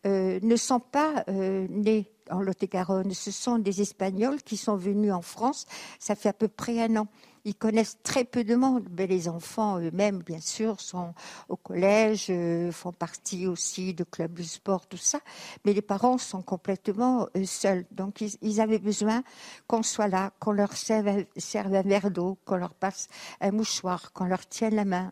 euh, 0.05 0.39
ne 0.43 0.55
sont 0.55 0.79
pas 0.79 1.23
euh, 1.27 1.65
nés 1.71 2.07
en 2.29 2.39
Lot-et-Garonne. 2.39 3.11
Ce 3.13 3.31
sont 3.31 3.57
des 3.57 3.81
Espagnols 3.81 4.43
qui 4.43 4.55
sont 4.55 4.75
venus 4.75 5.11
en 5.11 5.23
France. 5.23 5.65
Ça 5.97 6.15
fait 6.15 6.29
à 6.29 6.33
peu 6.33 6.47
près 6.47 6.83
un 6.83 6.97
an. 6.97 7.07
Ils 7.45 7.55
connaissent 7.55 7.97
très 8.03 8.23
peu 8.23 8.43
de 8.43 8.55
monde. 8.55 8.87
Mais 8.97 9.07
les 9.07 9.27
enfants 9.27 9.79
eux-mêmes, 9.79 10.19
bien 10.19 10.39
sûr, 10.39 10.79
sont 10.79 11.13
au 11.49 11.55
collège, 11.55 12.27
euh, 12.29 12.71
font 12.71 12.91
partie 12.91 13.47
aussi 13.47 13.93
de 13.93 14.03
clubs 14.03 14.33
de 14.33 14.43
sport, 14.43 14.87
tout 14.87 14.97
ça. 14.97 15.19
Mais 15.65 15.73
les 15.73 15.81
parents 15.81 16.17
sont 16.17 16.41
complètement 16.41 17.27
euh, 17.35 17.45
seuls. 17.45 17.85
Donc, 17.91 18.21
ils, 18.21 18.61
avaient 18.61 18.79
besoin 18.79 19.23
qu'on 19.67 19.83
soit 19.83 20.07
là, 20.07 20.31
qu'on 20.39 20.51
leur 20.51 20.73
serve, 20.73 21.07
un 21.07 21.81
verre 21.81 22.11
d'eau, 22.11 22.37
qu'on 22.45 22.57
leur 22.57 22.73
passe 22.73 23.07
un 23.41 23.51
mouchoir, 23.51 24.11
qu'on 24.13 24.25
leur 24.25 24.47
tienne 24.47 24.75
la 24.75 24.85
main. 24.85 25.11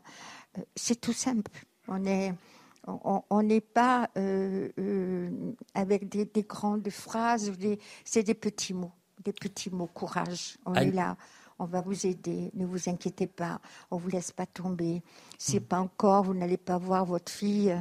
Euh, 0.58 0.62
c'est 0.76 1.00
tout 1.00 1.14
simple. 1.14 1.52
On 1.88 2.06
est 2.06 2.34
on 2.88 3.42
n'est 3.42 3.62
pas 3.62 4.12
avec 5.74 6.08
des, 6.08 6.44
grandes 6.44 6.88
phrases, 6.92 7.52
c'est 8.04 8.22
des 8.22 8.36
petits 8.36 8.76
mots, 8.76 8.92
des 9.24 9.34
petits 9.34 9.72
mots, 9.72 9.88
courage, 9.88 10.58
on 10.68 10.76
est 10.76 10.92
là, 10.92 11.18
on 11.60 11.66
va 11.66 11.82
vous 11.82 12.06
aider, 12.06 12.52
ne 12.54 12.66
vous 12.66 12.90
inquiétez 12.90 13.28
pas, 13.28 13.60
on 13.92 13.98
vous 13.98 14.10
laisse 14.10 14.32
pas 14.32 14.46
tomber. 14.46 15.02
C'est 15.38 15.60
pas 15.60 15.80
encore, 15.80 16.24
vous 16.24 16.34
n'allez 16.34 16.58
pas 16.58 16.78
voir 16.78 17.06
votre 17.06 17.32
fille 17.32 17.72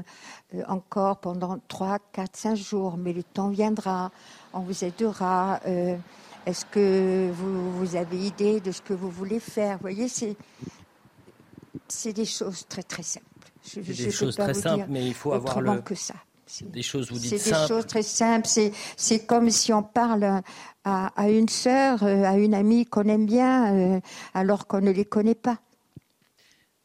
euh, 0.55 0.63
encore 0.69 1.19
pendant 1.19 1.59
3, 1.69 1.99
4, 2.13 2.37
5 2.37 2.55
jours, 2.55 2.97
mais 2.97 3.13
le 3.13 3.23
temps 3.23 3.49
viendra, 3.49 4.13
on 4.53 4.61
vous 4.61 4.85
aidera. 4.85 5.61
Euh, 5.67 5.97
est-ce 6.47 6.67
que 6.67 7.31
vous, 7.33 7.97
avez 7.97 8.19
idée 8.19 8.61
de 8.61 8.71
ce 8.71 8.83
que 8.83 8.93
vous 8.93 9.11
voulez 9.11 9.41
faire? 9.41 9.77
Vous 9.77 9.83
voyez, 9.83 10.09
c'est, 10.09 10.37
c'est 11.89 12.13
des 12.13 12.27
choses 12.27 12.67
très 12.69 12.83
très 12.83 13.03
simples. 13.03 13.27
C'est 13.63 13.81
des 13.81 14.11
choses 14.11 14.37
très 14.37 14.53
simples, 14.53 14.87
mais 14.89 15.07
il 15.07 15.15
faut 15.15 15.33
avoir 15.33 15.61
le. 15.61 15.81
que 15.81 15.95
ça. 15.95 16.15
Des 16.63 16.83
choses, 16.83 17.11
vous 17.11 17.19
dites 17.19 17.39
C'est 17.39 17.51
des 17.51 17.67
choses 17.67 17.87
très 17.87 18.03
simples. 18.03 18.49
C'est 18.97 19.27
comme 19.27 19.51
si 19.51 19.73
on 19.73 19.83
parle 19.83 20.43
à, 20.85 21.29
une 21.29 21.49
sœur, 21.49 22.03
euh, 22.03 22.25
à 22.25 22.37
une 22.37 22.55
amie 22.55 22.85
qu'on 22.85 23.05
aime 23.05 23.27
bien, 23.27 23.75
euh, 23.75 24.01
alors 24.35 24.67
qu'on 24.67 24.81
ne 24.81 24.91
les 24.91 25.05
connaît 25.05 25.35
pas. 25.35 25.59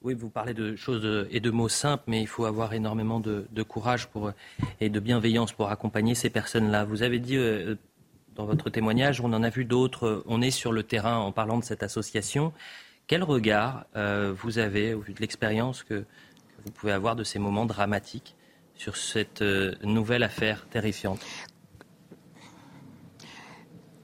Oui, 0.02 0.14
vous 0.14 0.30
parlez 0.30 0.54
de 0.54 0.78
choses 0.78 1.28
et 1.30 1.42
de 1.42 1.52
mots 1.52 1.68
simples, 1.68 2.04
mais 2.08 2.22
il 2.22 2.28
faut 2.28 2.46
avoir 2.46 2.74
énormément 2.74 3.20
de, 3.20 3.64
courage 3.64 4.08
pour, 4.08 4.32
et 4.80 4.90
de 4.90 5.00
bienveillance 5.02 5.52
pour 5.52 5.70
accompagner 5.70 6.16
ces 6.16 6.30
personnes-là. 6.30 6.86
Vous 6.86 7.04
avez 7.04 7.20
dit 7.20 7.36
euh, 7.36 7.76
dans 8.36 8.46
votre 8.46 8.70
témoignage, 8.70 9.20
on 9.20 9.34
en 9.34 9.44
a 9.44 9.50
vu 9.50 9.66
d'autres, 9.66 10.24
on 10.26 10.42
est 10.42 10.52
sur 10.52 10.72
le 10.72 10.84
terrain 10.84 11.18
en 11.18 11.34
parlant 11.34 11.60
de 11.60 11.66
cette 11.66 11.84
association. 11.84 12.54
Quel 13.08 13.24
regard 13.24 13.86
vous 13.96 14.60
avez, 14.60 14.94
au 14.94 15.00
vu 15.00 15.14
de 15.14 15.20
l'expérience 15.20 15.82
que, 15.82 16.06
vous 16.64 16.72
pouvez 16.72 16.92
avoir 16.92 17.16
de 17.16 17.24
ces 17.24 17.40
moments 17.40 17.66
dramatiques, 17.66 18.36
sur 18.80 18.98
cette 18.98 19.44
nouvelle 19.84 20.24
affaire 20.24 20.66
terrifiante 20.72 21.24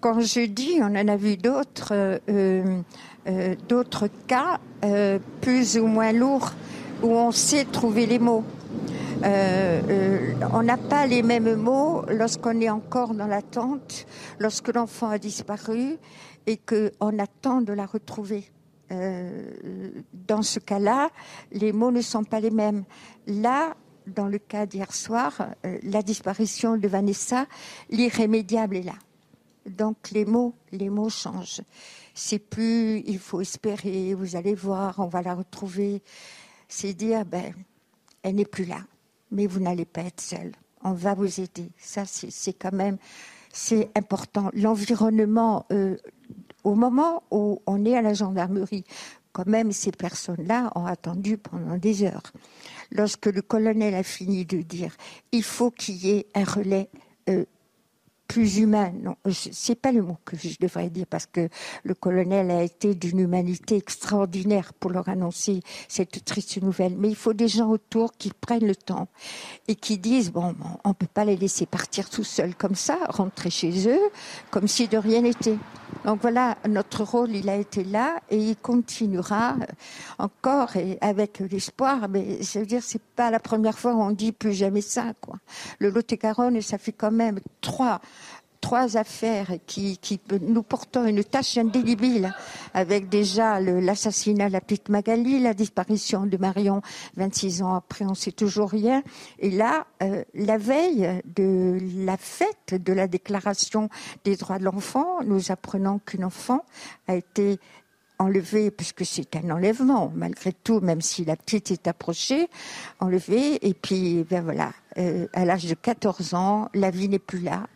quand 0.05 0.19
je 0.19 0.45
dis, 0.45 0.77
on 0.81 0.95
en 0.95 1.07
a 1.07 1.17
vu 1.17 1.35
d'autres, 1.35 1.91
euh, 1.91 2.19
euh, 3.27 3.55
d'autres 3.67 4.07
cas 4.27 4.59
euh, 4.83 5.17
plus 5.41 5.79
ou 5.79 5.87
moins 5.87 6.11
lourds 6.11 6.51
où 7.01 7.07
on 7.07 7.31
sait 7.31 7.65
trouver 7.65 8.05
les 8.05 8.19
mots. 8.19 8.43
on 9.23 10.61
n'a 10.61 10.77
pas 10.77 11.07
les 11.07 11.23
mêmes 11.23 11.55
mots 11.55 12.05
lorsqu'on 12.07 12.61
est 12.61 12.69
encore 12.69 13.15
dans 13.15 13.25
l'attente, 13.25 14.05
lorsque 14.37 14.71
l'enfant 14.71 15.09
a 15.09 15.17
disparu 15.17 15.97
et 16.45 16.57
qu'on 16.57 17.17
attend 17.17 17.61
de 17.61 17.73
la 17.73 17.87
retrouver. 17.87 18.43
dans 18.91 20.43
ce 20.43 20.59
cas-là, 20.59 21.09
les 21.51 21.71
mots 21.73 21.89
ne 21.89 22.01
sont 22.01 22.23
pas 22.23 22.39
les 22.39 22.51
mêmes. 22.51 22.83
Là, 23.25 23.75
dans 24.07 24.27
le 24.27 24.37
cas 24.37 24.65
d'hier 24.65 24.93
soir, 24.93 25.47
la 25.83 26.01
disparition 26.01 26.77
de 26.77 26.87
Vanessa, 26.87 27.45
l'irrémédiable 27.89 28.77
est 28.77 28.83
là. 28.83 28.95
Donc 29.65 30.11
les 30.11 30.25
mots, 30.25 30.53
les 30.71 30.89
mots 30.89 31.09
changent. 31.09 31.61
C'est 32.13 32.39
plus, 32.39 32.99
il 33.05 33.19
faut 33.19 33.41
espérer, 33.41 34.13
vous 34.13 34.35
allez 34.35 34.55
voir, 34.55 34.99
on 34.99 35.07
va 35.07 35.21
la 35.21 35.35
retrouver. 35.35 36.01
C'est 36.67 36.93
dire, 36.93 37.25
ben, 37.25 37.53
elle 38.23 38.35
n'est 38.35 38.45
plus 38.45 38.65
là, 38.65 38.79
mais 39.31 39.47
vous 39.47 39.59
n'allez 39.59 39.85
pas 39.85 40.01
être 40.01 40.21
seule. 40.21 40.51
On 40.83 40.93
va 40.93 41.13
vous 41.13 41.39
aider. 41.39 41.71
Ça, 41.77 42.03
c'est 42.05 42.53
quand 42.53 42.73
même, 42.73 42.97
c'est 43.51 43.89
important. 43.95 44.49
L'environnement, 44.53 45.65
euh, 45.71 45.97
au 46.63 46.75
moment 46.75 47.23
où 47.31 47.61
on 47.65 47.85
est 47.85 47.97
à 47.97 48.01
la 48.01 48.13
gendarmerie, 48.13 48.83
quand 49.35 49.47
même, 49.47 49.73
ces 49.73 49.91
personnes-là 49.91 50.71
ont 50.75 50.85
attendu 50.85 51.37
pendant 51.37 51.75
des 51.75 52.03
heures. 52.03 52.31
Lorsque 52.91 53.25
le 53.25 53.41
colonel 53.41 53.93
a 53.93 54.01
fini 54.01 54.45
de 54.45 54.61
dire, 54.61 54.95
il 55.33 55.43
faut 55.43 55.71
qu'il 55.71 55.97
y 55.97 56.11
ait 56.11 56.27
un 56.35 56.45
relais 56.45 56.89
euh, 57.27 57.43
plus 58.29 58.59
humain. 58.59 58.93
Non, 59.03 59.17
c'est 59.51 59.75
pas 59.75 59.91
le 59.91 60.01
mot 60.01 60.17
que 60.23 60.37
je 60.37 60.55
devrais 60.57 60.89
dire 60.89 61.05
parce 61.05 61.25
que 61.25 61.49
le 61.83 61.93
colonel 61.93 62.49
a 62.49 62.63
été 62.63 62.95
d'une 62.95 63.19
humanité 63.19 63.75
extraordinaire 63.75 64.71
pour 64.73 64.91
leur 64.91 65.09
annoncer 65.09 65.59
cette 65.89 66.23
triste 66.23 66.61
nouvelle. 66.61 66.95
Mais 66.97 67.09
il 67.09 67.15
faut 67.17 67.33
des 67.33 67.49
gens 67.49 67.69
autour 67.69 68.13
qui 68.13 68.31
prennent 68.31 68.65
le 68.65 68.75
temps 68.75 69.09
et 69.67 69.75
qui 69.75 69.97
disent 69.97 70.31
bon, 70.31 70.55
on 70.85 70.93
peut 70.93 71.07
pas 71.13 71.25
les 71.25 71.35
laisser 71.35 71.65
partir 71.65 72.09
tout 72.09 72.23
seuls 72.23 72.55
comme 72.55 72.75
ça, 72.75 72.99
rentrer 73.09 73.49
chez 73.49 73.89
eux 73.89 74.09
comme 74.49 74.69
si 74.69 74.87
de 74.87 74.97
rien 74.97 75.23
n'était. 75.23 75.57
Donc 76.03 76.21
voilà, 76.21 76.57
notre 76.67 77.03
rôle, 77.03 77.31
il 77.35 77.49
a 77.49 77.55
été 77.55 77.83
là 77.83 78.19
et 78.29 78.37
il 78.37 78.57
continuera 78.57 79.55
encore 80.19 80.75
et 80.75 80.97
avec 81.01 81.39
l'espoir. 81.39 82.07
Mais 82.09 82.41
je 82.41 82.59
veux 82.59 82.65
dire, 82.65 82.81
c'est 82.83 83.01
pas 83.01 83.31
la 83.31 83.39
première 83.39 83.77
fois 83.79 83.93
où 83.93 84.01
on 84.01 84.11
dit 84.11 84.31
plus 84.31 84.53
jamais 84.53 84.81
ça, 84.81 85.13
quoi. 85.21 85.37
Le 85.79 85.89
Lot-et-Garonne, 85.89 86.61
ça 86.61 86.77
fait 86.77 86.91
quand 86.91 87.11
même 87.11 87.39
trois 87.61 88.01
trois 88.65 88.97
affaires 88.97 89.53
qui, 89.67 89.99
nous 90.41 90.63
portons 90.63 91.05
une 91.05 91.23
tâche 91.23 91.55
indélébile 91.59 92.33
avec 92.73 93.09
déjà 93.09 93.59
l'assassinat 93.59 94.47
de 94.47 94.53
la 94.53 94.59
petite 94.59 94.89
Magali, 94.89 95.39
la 95.39 95.53
disparition 95.53 96.25
de 96.25 96.35
Marion 96.35 96.81
26 97.15 97.61
ans 97.61 97.75
après, 97.75 98.05
on 98.05 98.15
sait 98.15 98.31
toujours 98.31 98.71
rien. 98.71 99.03
Et 99.37 99.51
là, 99.51 99.85
euh, 100.01 100.23
la 100.33 100.57
veille 100.57 101.21
de 101.35 101.77
la 101.97 102.17
fête 102.17 102.73
de 102.73 102.91
la 102.91 103.07
déclaration 103.07 103.87
des 104.23 104.35
droits 104.35 104.57
de 104.57 104.63
l'enfant, 104.63 105.21
nous 105.23 105.51
apprenons 105.51 105.99
qu'une 105.99 106.25
enfant 106.25 106.65
a 107.07 107.13
été 107.13 107.59
enlevée, 108.17 108.71
puisque 108.71 109.05
c'est 109.05 109.35
un 109.35 109.51
enlèvement, 109.51 110.11
malgré 110.15 110.53
tout, 110.53 110.79
même 110.79 111.01
si 111.01 111.23
la 111.23 111.35
petite 111.35 111.69
est 111.69 111.87
approchée, 111.87 112.47
enlevée, 112.99 113.59
et 113.67 113.75
puis, 113.75 114.25
ben 114.27 114.43
voilà, 114.43 114.71
euh, 114.97 115.27
à 115.33 115.45
l'âge 115.45 115.65
de 115.65 115.75
14 115.75 116.33
ans, 116.33 116.69
la 116.73 116.89
vie 116.89 117.09
n'est 117.09 117.19
plus 117.19 117.41
là, 117.41 117.67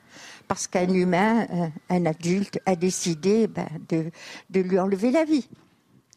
parce 0.50 0.66
qu'un 0.66 0.90
humain, 0.90 1.46
euh, 1.54 1.68
un 1.90 2.06
adulte, 2.08 2.60
a 2.66 2.76
décidé 2.76 3.48
ben, 3.48 3.68
de, 3.88 4.60
lui 4.60 4.80
enlever 4.80 5.12
la 5.12 5.24
vie. 5.24 5.48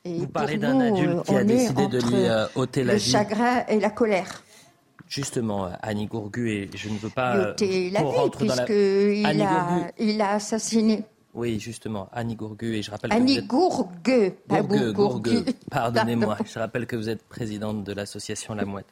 Et 0.04 0.18
Vous 0.18 0.26
parlez 0.26 0.56
d'un 0.56 0.80
adulte 0.80 1.22
qui 1.24 1.34
a 1.36 1.44
décidé 1.44 1.86
de 1.86 1.98
lui 1.98 2.24
euh, 2.24 2.46
ôter 2.56 2.82
la 2.82 2.96
vie. 2.96 3.04
Le 3.04 3.10
chagrin 3.12 3.64
et 3.68 3.78
la 3.78 3.90
colère. 3.90 4.42
Justement, 5.06 5.68
Annie 5.82 6.06
Gourgu, 6.06 6.50
et 6.50 6.70
je 6.74 6.88
ne 6.88 6.96
veux 6.96 7.10
pas 7.10 7.50
ôter 7.50 7.90
la 7.90 8.00
vie, 8.00 8.30
puisqu'il 8.38 9.42
a, 9.42 9.90
il 9.98 10.20
a 10.22 10.30
assassiné. 10.32 11.04
Oui, 11.34 11.60
justement, 11.60 12.08
Annie 12.10 12.34
Gourgu, 12.34 12.76
et 12.76 12.82
je 12.82 12.90
rappelle 12.90 13.12
Annie 13.12 13.46
que 13.46 14.30
pas 14.48 14.62
Gourgu, 14.62 15.44
Pardonnez-moi, 15.70 16.38
je 16.46 16.58
rappelle 16.58 16.86
que 16.86 16.96
vous 16.96 17.10
êtes 17.10 17.22
présidente 17.22 17.84
de 17.84 17.92
l'association 17.92 18.54
La 18.54 18.64
Mouette. 18.64 18.86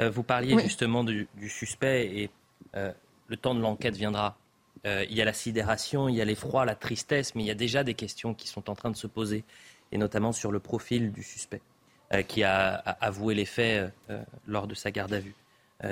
Euh, 0.00 0.08
vous 0.08 0.22
parliez 0.22 0.58
justement 0.58 1.04
du, 1.04 1.28
suspect 1.48 2.06
et 2.06 2.30
le 2.72 3.36
temps 3.36 3.54
de 3.54 3.60
l'enquête 3.60 3.94
viendra. 3.94 4.38
Euh, 4.84 5.04
il 5.08 5.16
y 5.16 5.22
a 5.22 5.24
la 5.24 5.32
sidération, 5.32 6.08
il 6.08 6.16
y 6.16 6.20
a 6.20 6.24
l'effroi, 6.24 6.64
la 6.64 6.74
tristesse, 6.74 7.34
mais 7.34 7.42
il 7.42 7.46
y 7.46 7.50
a 7.50 7.54
déjà 7.54 7.84
des 7.84 7.94
questions 7.94 8.34
qui 8.34 8.48
sont 8.48 8.68
en 8.70 8.74
train 8.74 8.90
de 8.90 8.96
se 8.96 9.06
poser, 9.06 9.44
et 9.92 9.98
notamment 9.98 10.32
sur 10.32 10.52
le 10.52 10.60
profil 10.60 11.12
du 11.12 11.22
suspect, 11.22 11.62
euh, 12.12 12.22
qui 12.22 12.44
a, 12.44 12.74
avoué 13.00 13.34
les 13.34 13.44
faits 13.46 13.92
euh, 14.10 14.22
lors 14.46 14.66
de 14.66 14.74
sa 14.74 14.90
garde 14.90 15.12
à 15.12 15.20
vue. 15.20 15.34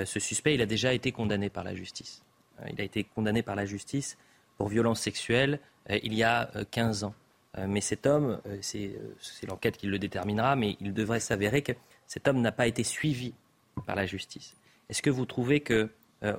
ce 0.05 0.19
suspect, 0.19 0.55
il 0.55 0.61
a 0.61 0.65
déjà 0.65 0.93
été 0.93 1.11
condamné 1.11 1.49
par 1.49 1.63
la 1.63 1.75
justice. 1.75 2.23
il 2.71 2.79
a 2.81 2.83
été 2.83 3.03
condamné 3.03 3.43
par 3.43 3.55
la 3.55 3.65
justice 3.65 4.17
pour 4.57 4.67
violence 4.67 4.99
sexuelle 4.99 5.59
il 5.89 6.15
y 6.15 6.23
a 6.23 6.49
15 6.71 7.03
ans. 7.03 7.13
mais 7.67 7.81
cet 7.81 8.07
homme, 8.07 8.41
c'est 8.61 8.97
l'enquête 9.47 9.77
qui 9.77 9.85
le 9.85 9.99
déterminera, 9.99 10.55
mais 10.55 10.75
il 10.81 10.91
devrait 10.91 11.19
s'avérer 11.19 11.61
que 11.61 11.73
cet 12.07 12.27
homme 12.27 12.41
n'a 12.41 12.51
pas 12.51 12.65
été 12.65 12.83
suivi 12.83 13.35
par 13.85 13.95
la 13.95 14.07
justice. 14.07 14.55
Est-ce 14.89 15.03
que 15.03 15.11
vous 15.11 15.27
trouvez 15.27 15.59
que 15.59 15.91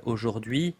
aujourd'hui, 0.03 0.75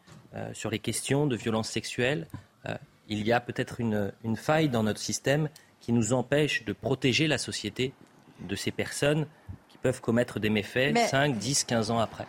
sur 0.53 0.69
les 0.69 0.79
questions 0.79 1.27
de 1.27 1.35
violence 1.35 1.69
sexuelle, 1.69 2.27
euh, 2.65 2.75
il 3.09 3.25
y 3.25 3.31
a 3.31 3.39
peut-être 3.39 3.79
une, 3.79 4.11
faille 4.35 4.69
dans 4.69 4.83
notre 4.83 4.99
système 4.99 5.49
qui 5.79 5.93
nous 5.93 6.13
empêche 6.13 6.65
de 6.65 6.73
protéger 6.73 7.27
la 7.27 7.37
société 7.37 7.93
de 8.41 8.55
ces 8.55 8.71
personnes 8.71 9.27
qui 9.69 9.77
peuvent 9.77 10.01
commettre 10.01 10.39
des 10.39 10.49
méfaits 10.49 10.97
5, 10.97 11.37
10, 11.37 11.63
15 11.63 11.91
ans 11.91 11.99
après. 11.99 12.27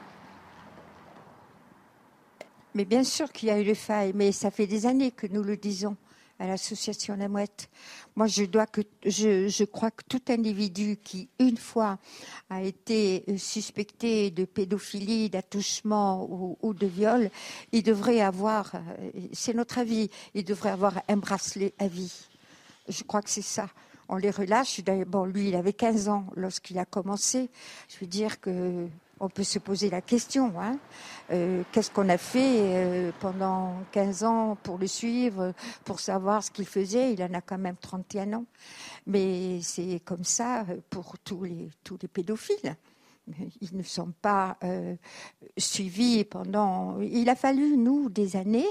Mais 2.75 2.85
bien 2.85 3.03
sûr 3.03 3.33
qu'il 3.33 3.49
y 3.49 3.53
a 3.53 3.61
eu 3.61 3.65
des 3.65 3.75
failles, 3.75 4.13
mais 4.15 4.31
ça 4.31 4.51
fait 4.51 4.67
des 4.67 4.87
années 4.87 5.11
que 5.11 5.27
nous 5.27 5.43
le 5.43 5.57
disons 5.57 5.97
à 6.39 6.47
l'association 6.47 7.17
La 7.17 7.29
Mouette. 7.29 7.69
Moi, 8.17 8.27
je, 8.27 9.65
crois 9.65 9.91
que 9.91 10.03
tout 10.09 10.23
individu 10.29 10.97
qui, 11.03 11.29
une 11.39 11.57
fois, 11.57 11.99
a 12.51 12.63
été 12.63 13.25
euh, 13.29 13.37
suspecté 13.37 14.31
de 14.31 14.45
pédophilie, 14.45 15.31
d'attouchement 15.31 16.57
ou, 16.63 16.75
de 16.75 16.87
viol, 16.87 17.31
il 17.73 17.83
devrait 17.83 18.21
avoir, 18.21 18.75
euh, 18.75 19.11
c'est 19.33 19.55
notre 19.55 19.79
avis, 19.79 20.11
il 20.35 20.45
devrait 20.45 20.71
avoir 20.71 21.03
un 21.09 21.17
bracelet 21.17 21.75
à 21.79 21.89
vie. 21.89 22.29
Je 22.89 23.03
crois 23.03 23.23
que 23.23 23.31
c'est 23.31 23.43
ça 23.43 23.69
on 24.09 24.17
les 24.17 24.31
relâche. 24.31 24.81
Bon, 25.07 25.25
lui, 25.25 25.49
il 25.49 25.55
avait 25.55 25.73
15 25.73 26.09
ans 26.09 26.27
lorsqu'il 26.35 26.79
a 26.79 26.85
commencé. 26.85 27.51
Je 27.89 27.99
veux 28.01 28.07
dire 28.07 28.41
que 28.41 28.89
on 29.21 29.29
peut 29.29 29.45
se 29.45 29.59
poser 29.59 29.91
la 29.91 30.01
question. 30.01 30.53
Hein. 30.61 30.79
Euh, 31.31 31.63
qu'est-ce 31.73 31.91
qu'on 31.91 32.09
a 32.09 32.19
fait 32.19 32.59
euh, 32.61 33.13
pendant 33.21 33.75
15 33.93 34.25
ans 34.25 34.57
pour 34.63 34.79
le 34.79 34.87
suivre, 34.87 35.53
pour 35.85 36.01
savoir 36.01 36.43
ce 36.43 36.51
qu'il 36.51 36.67
faisait? 36.67 37.13
Il 37.13 37.23
en 37.23 37.35
a 37.35 37.41
quand 37.41 37.59
même 37.59 37.77
31 37.77 38.33
ans. 38.35 38.45
Mais 39.07 39.61
c'est 39.63 40.01
comme 40.05 40.25
ça 40.25 40.65
pour 40.91 41.19
tous 41.19 41.45
les, 41.45 41.69
pédophiles. 42.13 42.77
Ils 43.61 43.77
ne 43.77 43.83
sont 43.83 44.13
pas 44.23 44.57
euh, 44.65 44.97
suivis 45.59 46.25
pendant. 46.25 46.99
Il 47.03 47.29
a 47.29 47.37
fallu, 47.37 47.77
nous, 47.77 48.09
des 48.09 48.37
années 48.37 48.69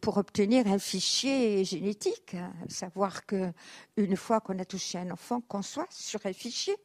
pour 0.00 0.16
obtenir 0.16 0.66
un 0.66 0.78
fichier 0.78 1.62
génétique. 1.62 2.34
Hein. 2.34 2.54
Savoir 2.68 3.26
que 3.26 3.52
une 3.98 4.16
fois 4.16 4.40
qu'on 4.40 4.58
a 4.58 4.64
touché 4.64 4.96
un 4.96 5.10
enfant, 5.10 5.42
qu'on 5.42 5.60
soit 5.60 5.88
sur 5.90 6.24
un 6.24 6.32
fichier 6.32 6.76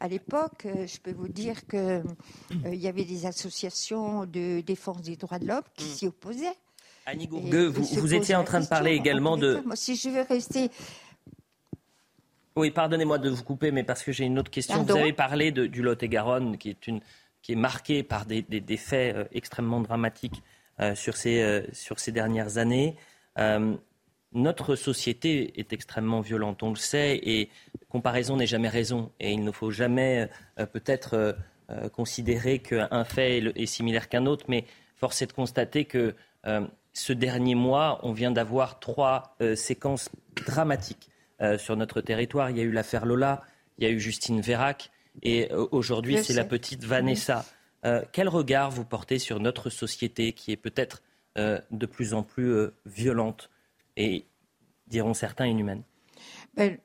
à 0.00 0.08
l'époque, 0.08 0.66
euh, 0.66 0.86
je 0.86 0.98
peux 1.00 1.12
vous 1.12 1.28
dire 1.28 1.66
qu'il 1.66 1.78
euh, 1.78 2.74
y 2.74 2.88
avait 2.88 3.04
des 3.04 3.26
associations 3.26 4.26
de 4.26 4.60
défense 4.60 5.02
des 5.02 5.16
droits 5.16 5.38
de 5.38 5.46
l'homme 5.46 5.62
qui 5.74 5.84
mm. 5.84 5.88
s'y 5.88 6.06
opposaient. 6.06 6.56
Annie 7.06 7.28
Gourgueux, 7.28 7.66
vous, 7.68 8.14
étiez 8.14 8.34
en 8.34 8.42
train 8.42 8.60
de 8.60 8.66
parler 8.66 8.92
également 8.92 9.36
de... 9.36 9.62
Moi, 9.64 9.76
si 9.76 9.94
je 9.94 10.08
veux 10.08 10.22
rester... 10.22 10.70
Oui, 12.56 12.70
pardonnez-moi 12.70 13.18
de 13.18 13.30
vous 13.30 13.44
couper, 13.44 13.70
mais 13.70 13.84
parce 13.84 14.02
que 14.02 14.12
j'ai 14.12 14.24
une 14.24 14.38
autre 14.38 14.50
question. 14.50 14.82
vous 14.82 14.96
avez 14.96 15.12
parlé 15.12 15.52
du 15.52 15.82
Lot-et-Garonne, 15.82 16.56
qui 16.56 16.70
est, 16.70 16.86
une, 16.86 17.00
qui 17.42 17.52
est 17.52 17.56
marqué 17.56 18.02
par 18.02 18.26
des, 18.26 18.42
faits 18.76 19.14
euh, 19.14 19.24
extrêmement 19.32 19.80
dramatiques 19.80 20.42
sur, 20.94 21.16
ces, 21.16 21.64
sur 21.72 21.98
ces 21.98 22.12
dernières 22.12 22.58
années 22.58 22.96
notre 24.32 24.74
société 24.74 25.58
est 25.58 25.72
extrêmement 25.72 26.20
violente, 26.20 26.62
on 26.62 26.70
le 26.70 26.76
sait, 26.76 27.18
et 27.22 27.48
comparaison 27.88 28.36
n'est 28.36 28.46
jamais 28.46 28.68
raison. 28.68 29.10
Et 29.20 29.32
il 29.32 29.42
ne 29.42 29.50
faut 29.50 29.70
jamais 29.70 30.28
euh, 30.58 30.66
peut-être 30.66 31.14
euh, 31.14 31.32
euh, 31.70 31.88
considérer 31.88 32.58
qu'un 32.58 33.04
fait 33.04 33.38
est, 33.38 33.66
similaire 33.66 34.08
qu'un 34.08 34.26
autre, 34.26 34.44
mais 34.48 34.64
force 34.96 35.22
est 35.22 35.26
de 35.26 35.32
constater 35.32 35.84
que 35.84 36.14
ce 36.92 37.12
dernier 37.12 37.56
mois, 37.56 37.98
on 38.04 38.12
vient 38.12 38.30
d'avoir 38.30 38.78
trois 38.78 39.36
séquences 39.56 40.08
dramatiques 40.46 41.10
sur 41.58 41.76
notre 41.76 42.00
territoire. 42.00 42.50
Il 42.50 42.56
y 42.56 42.60
a 42.60 42.62
eu 42.62 42.70
l'affaire 42.70 43.04
Lola, 43.04 43.42
il 43.78 43.84
y 43.84 43.88
a 43.88 43.90
eu 43.90 43.98
Justine 43.98 44.40
Vérac, 44.40 44.92
et 45.24 45.50
aujourd'hui, 45.72 46.22
c'est 46.22 46.34
la 46.34 46.44
petite 46.44 46.84
Vanessa. 46.84 47.44
quel 48.12 48.28
regard 48.28 48.70
vous 48.70 48.84
portez 48.84 49.18
sur 49.18 49.40
notre 49.40 49.70
société 49.70 50.34
qui 50.34 50.52
est 50.52 50.56
peut-être 50.56 51.02
de 51.36 51.86
plus 51.86 52.14
en 52.14 52.22
plus 52.22 52.68
violente 52.86 53.50
et, 53.96 54.26
diront 54.86 55.14
certains, 55.14 55.46
inhumaine 55.46 55.82
ben, 56.54 56.78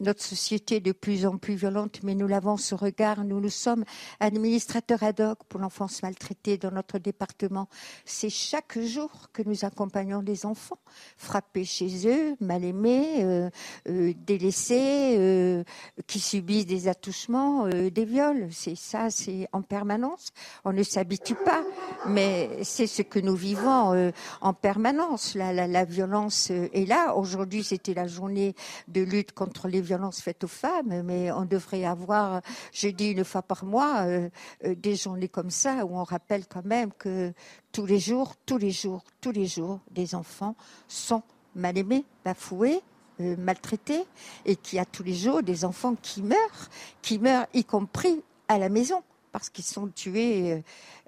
notre 0.00 0.22
société 0.22 0.76
est 0.76 0.80
de 0.80 0.92
plus 0.92 1.26
en 1.26 1.38
plus 1.38 1.54
violente, 1.54 2.00
mais 2.04 2.14
nous 2.14 2.28
l'avons 2.28 2.56
ce 2.56 2.74
regard. 2.74 3.24
Nous, 3.24 3.40
nous 3.40 3.48
sommes 3.50 3.84
administrateurs 4.20 5.02
ad 5.02 5.20
hoc 5.20 5.38
pour 5.48 5.60
l'enfance 5.60 6.02
maltraitée 6.02 6.56
dans 6.56 6.70
notre 6.70 6.98
département. 6.98 7.68
C'est 8.04 8.30
chaque 8.30 8.78
jour 8.78 9.10
que 9.32 9.42
nous 9.42 9.64
accompagnons 9.64 10.22
des 10.22 10.46
enfants 10.46 10.78
frappés 11.16 11.64
chez 11.64 12.08
eux, 12.08 12.36
mal 12.40 12.64
aimés, 12.64 13.24
euh, 13.24 13.50
euh, 13.88 14.12
délaissés, 14.24 15.16
euh, 15.18 15.64
qui 16.06 16.20
subissent 16.20 16.66
des 16.66 16.86
attouchements, 16.88 17.68
des 17.68 18.04
viols. 18.04 18.48
C'est 18.52 18.76
ça, 18.76 19.10
c'est 19.10 19.48
en 19.52 19.62
permanence. 19.62 20.28
On 20.64 20.72
ne 20.72 20.82
s'habitue 20.82 21.34
pas, 21.34 21.64
mais 22.06 22.62
c'est 22.62 22.86
ce 22.86 23.02
que 23.02 23.18
nous 23.18 23.34
vivons 23.34 24.12
en 24.40 24.52
permanence. 24.54 25.34
La, 25.34 25.52
la, 25.52 25.66
la 25.66 25.84
violence 25.84 26.50
est 26.50 26.88
là. 26.88 27.14
Aujourd'hui, 27.14 27.64
c'était 27.64 27.94
la 27.94 28.06
journée 28.06 28.54
de 28.86 29.02
lutte 29.02 29.32
contre 29.32 29.66
les 29.68 29.80
violences 29.88 30.20
faites 30.20 30.44
aux 30.44 30.48
femmes, 30.48 31.02
mais 31.02 31.32
on 31.32 31.44
devrait 31.44 31.84
avoir, 31.84 32.42
je 32.72 32.88
dis 32.88 33.10
une 33.10 33.24
fois 33.24 33.42
par 33.42 33.64
mois, 33.64 34.06
euh, 34.06 34.28
euh, 34.64 34.74
des 34.74 34.96
journées 34.96 35.28
comme 35.28 35.50
ça 35.50 35.84
où 35.86 35.96
on 35.96 36.04
rappelle 36.04 36.46
quand 36.46 36.64
même 36.64 36.92
que 36.92 37.32
tous 37.72 37.86
les 37.86 37.98
jours, 37.98 38.34
tous 38.44 38.58
les 38.58 38.70
jours, 38.70 39.02
tous 39.20 39.32
les 39.32 39.46
jours, 39.46 39.80
des 39.90 40.14
enfants 40.14 40.54
sont 40.88 41.22
mal 41.54 41.76
aimés, 41.78 42.04
bafoués, 42.24 42.80
euh, 43.20 43.36
maltraités, 43.36 44.04
et 44.44 44.56
qu'il 44.56 44.76
y 44.76 44.80
a 44.80 44.84
tous 44.84 45.02
les 45.02 45.14
jours 45.14 45.42
des 45.42 45.64
enfants 45.64 45.96
qui 46.00 46.22
meurent, 46.22 46.68
qui 47.02 47.18
meurent 47.18 47.46
y 47.54 47.64
compris 47.64 48.22
à 48.48 48.58
la 48.58 48.68
maison 48.68 49.02
parce 49.30 49.50
qu'ils 49.50 49.64
sont 49.64 49.88
tués 49.88 50.52
euh, 50.52 50.60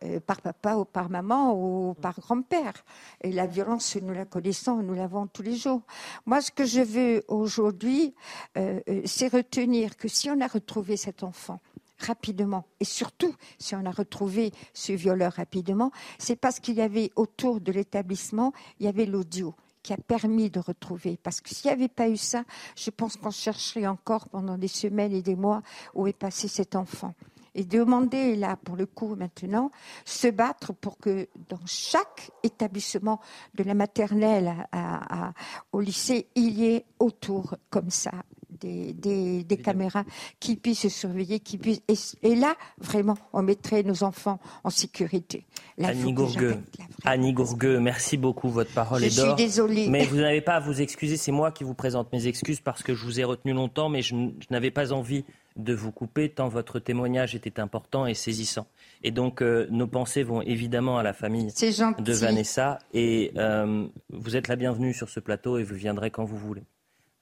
euh, 0.04 0.20
par 0.20 0.40
papa 0.40 0.76
ou 0.76 0.84
par 0.84 1.10
maman 1.10 1.54
ou 1.54 1.94
par 1.94 2.18
grand-père. 2.20 2.74
Et 3.22 3.32
la 3.32 3.46
violence, 3.46 3.96
nous 3.96 4.14
la 4.14 4.24
connaissons, 4.24 4.82
nous 4.82 4.94
l'avons 4.94 5.26
tous 5.26 5.42
les 5.42 5.56
jours. 5.56 5.82
Moi, 6.26 6.40
ce 6.40 6.50
que 6.50 6.64
je 6.64 6.80
veux 6.80 7.24
aujourd'hui, 7.28 8.14
euh, 8.56 8.80
c'est 9.04 9.28
retenir 9.28 9.96
que 9.96 10.08
si 10.08 10.30
on 10.30 10.40
a 10.40 10.46
retrouvé 10.46 10.96
cet 10.96 11.22
enfant, 11.22 11.60
rapidement 11.98 12.64
et 12.80 12.84
surtout 12.84 13.34
si 13.58 13.74
on 13.74 13.84
a 13.84 13.90
retrouvé 13.90 14.52
ce 14.72 14.92
violeur 14.92 15.34
rapidement, 15.34 15.90
c'est 16.18 16.36
parce 16.36 16.58
qu'il 16.58 16.76
y 16.76 16.80
avait 16.80 17.10
autour 17.16 17.60
de 17.60 17.72
l'établissement, 17.72 18.52
il 18.78 18.86
y 18.86 18.88
avait 18.88 19.06
l'audio 19.06 19.54
qui 19.82 19.92
a 19.92 19.96
permis 19.96 20.50
de 20.50 20.60
retrouver. 20.60 21.18
Parce 21.22 21.40
que 21.40 21.54
s'il 21.54 21.68
n'y 21.68 21.74
avait 21.74 21.88
pas 21.88 22.08
eu 22.08 22.16
ça, 22.16 22.44
je 22.76 22.90
pense 22.90 23.16
qu'on 23.16 23.30
chercherait 23.30 23.86
encore 23.86 24.28
pendant 24.28 24.58
des 24.58 24.68
semaines 24.68 25.12
et 25.12 25.22
des 25.22 25.36
mois 25.36 25.62
où 25.94 26.06
est 26.06 26.12
passé 26.12 26.48
cet 26.48 26.76
enfant 26.76 27.14
et 27.54 27.64
demander 27.64 28.36
là, 28.36 28.56
pour 28.56 28.76
le 28.76 28.86
coup, 28.86 29.16
maintenant, 29.16 29.70
se 30.04 30.28
battre 30.28 30.72
pour 30.72 30.98
que 30.98 31.28
dans 31.48 31.60
chaque 31.66 32.30
établissement, 32.42 33.20
de 33.54 33.64
la 33.64 33.74
maternelle 33.74 34.54
à, 34.72 35.32
au 35.72 35.80
lycée, 35.80 36.28
il 36.34 36.58
y 36.58 36.66
ait 36.66 36.84
autour, 36.98 37.56
comme 37.68 37.90
ça, 37.90 38.12
des, 38.60 38.92
des, 38.92 39.56
caméras 39.56 40.04
qui 40.38 40.56
puissent 40.56 40.88
surveiller, 40.88 41.40
qui 41.40 41.56
puissent. 41.56 41.82
Et, 42.22 42.34
là, 42.34 42.54
vraiment, 42.78 43.16
on 43.32 43.42
mettrait 43.42 43.82
nos 43.82 44.02
enfants 44.02 44.38
en 44.64 44.70
sécurité. 44.70 45.46
Annie 45.82 46.12
Gourgueux, 46.12 46.58
Annie 47.04 47.32
Gourgueux, 47.32 47.80
merci 47.80 48.16
beaucoup. 48.16 48.50
Votre 48.50 48.72
parole 48.72 49.04
est 49.04 49.16
d'or. 49.16 49.36
Je 49.36 49.42
suis 49.42 49.48
désolée. 49.48 49.88
Mais 49.88 50.04
vous 50.04 50.16
n'avez 50.16 50.42
pas 50.42 50.56
à 50.56 50.60
vous 50.60 50.80
excuser. 50.80 51.16
C'est 51.16 51.32
moi 51.32 51.52
qui 51.52 51.64
vous 51.64 51.74
présente 51.74 52.12
mes 52.12 52.26
excuses 52.26 52.60
parce 52.60 52.82
que 52.82 52.94
je 52.94 53.04
vous 53.04 53.18
ai 53.20 53.24
retenu 53.24 53.52
longtemps, 53.52 53.88
mais 53.88 54.02
je 54.02 54.14
n'avais 54.50 54.70
pas 54.70 54.92
envie 54.92 55.24
de 55.62 55.74
vous 55.74 55.92
couper 55.92 56.28
tant 56.28 56.48
votre 56.48 56.78
témoignage 56.78 57.34
était 57.34 57.60
important 57.60 58.06
et 58.06 58.14
saisissant. 58.14 58.66
Et 59.02 59.10
donc 59.10 59.42
euh, 59.42 59.66
nos 59.70 59.86
pensées 59.86 60.22
vont 60.22 60.42
évidemment 60.42 60.98
à 60.98 61.02
la 61.02 61.12
famille 61.12 61.46
de 61.46 62.12
Vanessa 62.12 62.78
et 62.92 63.32
euh, 63.36 63.86
vous 64.10 64.36
êtes 64.36 64.48
la 64.48 64.56
bienvenue 64.56 64.92
sur 64.92 65.08
ce 65.08 65.20
plateau 65.20 65.58
et 65.58 65.62
vous 65.62 65.74
viendrez 65.74 66.10
quand 66.10 66.24
vous 66.24 66.36
voulez. 66.36 66.62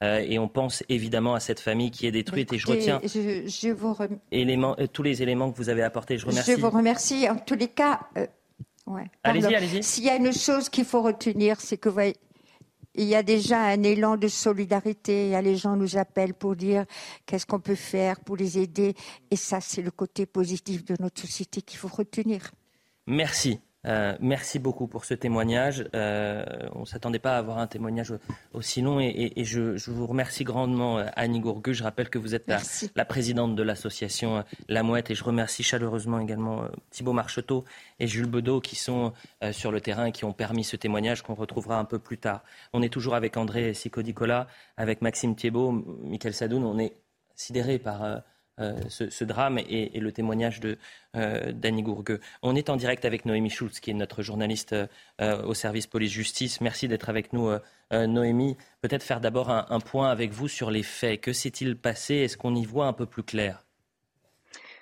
Euh, 0.01 0.19
et 0.25 0.39
on 0.39 0.47
pense 0.47 0.83
évidemment 0.87 1.35
à 1.35 1.41
cette 1.41 1.59
famille 1.59 1.91
qui 1.91 2.07
est 2.07 2.11
détruite. 2.11 2.53
et 2.53 2.57
je 2.57 2.67
retiens 2.67 3.01
tous 4.93 5.03
les 5.03 5.21
éléments 5.21 5.51
que 5.51 5.57
vous 5.57 5.69
avez 5.69 5.83
apportés. 5.83 6.17
Je 6.17 6.25
remercie. 6.25 6.51
Je 6.51 6.57
vous 6.57 6.69
remercie. 6.69 7.29
En 7.29 7.35
tous 7.35 7.55
les 7.55 7.67
cas, 7.67 7.99
allez-y, 9.23 9.55
allez-y. 9.55 9.83
S'il 9.83 10.05
y 10.05 10.09
a 10.09 10.15
une 10.15 10.33
chose 10.33 10.69
qu'il 10.69 10.85
faut 10.85 11.01
retenir, 11.01 11.59
c'est 11.59 11.77
que 11.77 11.89
vous 11.89 11.95
voyez, 11.95 12.15
il 12.95 13.05
y 13.05 13.15
a 13.15 13.23
déjà 13.23 13.61
un 13.61 13.83
élan 13.83 14.17
de 14.17 14.27
solidarité. 14.27 15.39
Les 15.41 15.55
gens 15.55 15.75
nous 15.75 15.97
appellent 15.97 16.33
pour 16.33 16.55
dire 16.55 16.85
qu'est-ce 17.25 17.45
qu'on 17.45 17.59
peut 17.59 17.75
faire 17.75 18.19
pour 18.19 18.35
les 18.35 18.57
aider. 18.57 18.95
Et 19.31 19.35
ça, 19.35 19.61
c'est 19.61 19.81
le 19.81 19.91
côté 19.91 20.25
positif 20.25 20.83
de 20.85 20.95
notre 20.99 21.21
société 21.21 21.61
qu'il 21.61 21.77
faut 21.77 21.87
retenir. 21.87 22.51
Merci. 23.07 23.59
Euh, 23.89 24.15
merci 24.19 24.59
beaucoup 24.59 24.87
pour 24.87 25.03
ce 25.03 25.15
témoignage. 25.15 25.85
Euh, 25.95 26.45
on 26.73 26.81
ne 26.81 26.85
s'attendait 26.85 27.19
pas 27.19 27.35
à 27.35 27.37
avoir 27.39 27.57
un 27.57 27.65
témoignage 27.65 28.13
aussi 28.53 28.81
long 28.81 28.99
et, 28.99 29.33
je, 29.43 29.89
vous 29.89 30.05
remercie 30.05 30.43
grandement, 30.43 30.99
euh, 30.99 31.05
Annie 31.15 31.39
Gourgu. 31.39 31.73
Je 31.73 31.83
rappelle 31.83 32.09
que 32.09 32.19
vous 32.19 32.35
êtes 32.35 32.51
la, 32.95 33.05
présidente 33.05 33.55
de 33.55 33.63
l'association 33.63 34.43
La 34.67 34.83
Mouette 34.83 35.09
et 35.09 35.15
je 35.15 35.23
remercie 35.23 35.63
chaleureusement 35.63 36.19
également 36.19 36.65
Thibault 36.91 37.13
Marcheteau 37.13 37.65
et 37.99 38.05
Jules 38.05 38.27
Bedeau 38.27 38.61
qui 38.61 38.75
sont 38.75 39.13
sur 39.51 39.71
le 39.71 39.81
terrain 39.81 40.05
et 40.05 40.11
qui 40.11 40.25
ont 40.25 40.33
permis 40.33 40.63
ce 40.63 40.75
témoignage 40.75 41.23
qu'on 41.23 41.33
retrouvera 41.33 41.79
un 41.79 41.85
peu 41.85 41.97
plus 41.97 42.17
tard. 42.17 42.43
On 42.73 42.81
est 42.83 42.89
toujours 42.89 43.15
avec 43.15 43.37
André 43.37 43.73
Sicodicola, 43.73 44.47
avec 44.77 45.01
Maxime 45.01 45.35
Thiebaud, 45.35 45.71
Michael 46.03 46.33
Sadoun. 46.33 46.63
On 46.63 46.77
est 46.77 46.93
sidéré 47.35 47.79
par 47.79 48.21
euh, 48.59 48.79
ce, 48.89 49.23
drame 49.23 49.57
et, 49.57 49.99
le 49.99 50.11
témoignage 50.11 50.59
de 50.59 50.77
euh, 51.15 51.51
Danny 51.53 51.81
Gourgueux. 51.81 52.19
On 52.41 52.55
est 52.55 52.69
en 52.69 52.75
direct 52.75 53.05
avec 53.05 53.25
Noémie 53.25 53.49
Schultz, 53.49 53.79
qui 53.79 53.91
est 53.91 53.93
notre 53.93 54.21
journaliste 54.21 54.73
euh, 54.73 55.43
au 55.43 55.53
service 55.53 55.87
police-justice. 55.87 56.61
Merci 56.61 56.87
d'être 56.87 57.09
avec 57.09 57.33
nous, 57.33 57.49
Noémie. 57.91 58.57
Peut-être 58.81 59.03
faire 59.03 59.21
d'abord 59.21 59.49
un 59.49 59.79
point 59.79 60.11
avec 60.11 60.31
vous 60.31 60.47
sur 60.47 60.71
les 60.71 60.83
faits. 60.83 61.21
Que 61.21 61.33
s'est-il 61.33 61.75
passé? 61.77 62.15
Est-ce 62.15 62.37
qu'on 62.37 62.55
y 62.55 62.65
voit 62.65 62.85
un 62.85 62.93
peu 62.93 63.05
plus 63.05 63.23
clair? 63.23 63.63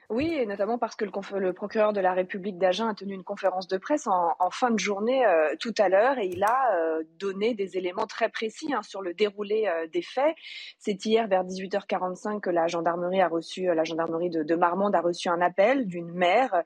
Oui, 0.09 0.33
et 0.33 0.45
notamment 0.45 0.77
parce 0.77 0.95
que 0.95 1.03
le, 1.03 1.51
procureur 1.51 1.91
de 1.91 1.99
la 1.99 2.13
République 2.13 2.57
d'Agen 2.57 2.87
a 2.87 2.93
tenu 2.93 3.13
une 3.13 3.25
conférence 3.25 3.67
de 3.67 3.77
presse 3.77 4.07
en, 4.07 4.49
fin 4.51 4.71
de 4.71 4.79
journée 4.79 5.25
euh, 5.25 5.53
tout 5.59 5.73
à 5.77 5.89
l'heure 5.89 6.17
et 6.17 6.27
il 6.27 6.45
a 6.45 6.77
euh, 6.77 7.03
donné 7.19 7.53
des 7.53 7.77
éléments 7.77 8.07
très 8.07 8.29
précis 8.29 8.73
hein, 8.73 8.81
sur 8.83 9.01
le 9.01 9.13
déroulé 9.13 9.67
euh, 9.67 9.85
des 9.87 10.01
faits. 10.01 10.33
C'est 10.79 11.05
hier 11.05 11.27
vers 11.27 11.43
18h45 11.43 12.39
que 12.39 12.49
la 12.49 12.67
gendarmerie 12.67 13.19
a 13.19 13.27
reçu, 13.27 13.65
la 13.65 13.83
gendarmerie 13.83 14.29
de, 14.29 14.55
Marmande 14.55 14.95
a 14.95 15.01
reçu 15.01 15.27
un 15.27 15.41
appel 15.41 15.85
d'une 15.85 16.13
mère 16.13 16.63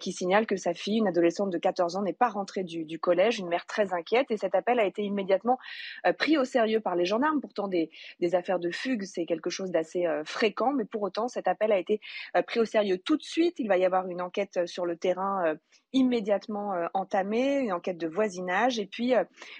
qui 0.00 0.12
signale 0.12 0.46
que 0.46 0.56
sa 0.56 0.72
fille, 0.72 0.96
une 0.96 1.08
adolescente 1.08 1.50
de 1.50 1.58
14 1.58 1.96
ans, 1.96 2.02
n'est 2.02 2.14
pas 2.14 2.28
rentrée 2.28 2.64
du, 2.64 2.98
collège, 2.98 3.38
une 3.38 3.48
mère 3.48 3.66
très 3.66 3.92
inquiète. 3.92 4.30
Et 4.30 4.38
cet 4.38 4.54
appel 4.54 4.80
a 4.80 4.84
été 4.84 5.02
immédiatement 5.02 5.58
pris 6.16 6.38
au 6.38 6.44
sérieux 6.44 6.80
par 6.80 6.96
les 6.96 7.04
gendarmes. 7.04 7.40
Pourtant, 7.40 7.68
des 7.68 7.90
affaires 8.34 8.58
de 8.58 8.70
fugue, 8.70 9.04
c'est 9.04 9.26
quelque 9.26 9.50
chose 9.50 9.70
d'assez 9.70 10.06
fréquent, 10.24 10.72
mais 10.72 10.84
pour 10.84 11.02
autant, 11.02 11.28
cet 11.28 11.46
appel 11.46 11.70
a 11.70 11.78
été 11.78 12.00
pris 12.46 12.58
au 12.58 12.64
sérieux 12.64 12.77
tout 13.04 13.16
de 13.16 13.22
suite. 13.22 13.56
Il 13.58 13.68
va 13.68 13.76
y 13.78 13.84
avoir 13.84 14.06
une 14.08 14.20
enquête 14.22 14.56
euh, 14.58 14.66
sur 14.66 14.86
le 14.86 14.96
terrain 14.96 15.44
euh, 15.46 15.54
immédiatement 15.92 16.74
euh, 16.74 16.86
entamée, 16.94 17.58
une 17.58 17.72
enquête 17.72 17.98
de 17.98 18.08
voisinage 18.08 18.78
et 18.78 18.86
puis 18.86 19.14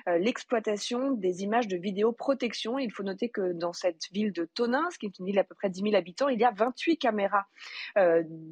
l'exploitation 0.07 1.13
des 1.13 1.43
images 1.43 1.69
de 1.69 1.77
vidéoprotection. 1.77 2.79
Il 2.79 2.93
faut 2.93 3.03
noter 3.03 3.29
que 3.29 3.53
dans 3.53 3.73
cette 3.73 4.09
ville 4.13 4.33
de 4.33 4.45
Tonins, 4.45 4.89
qui 4.99 5.07
est 5.07 5.19
une 5.19 5.27
ville 5.27 5.37
d'à 5.37 5.45
peu 5.45 5.55
près 5.55 5.71
10 5.71 5.83
000 5.83 5.95
habitants, 5.95 6.29
il 6.29 6.39
y 6.39 6.45
a 6.45 6.51
28 6.51 6.99
caméras 6.99 7.47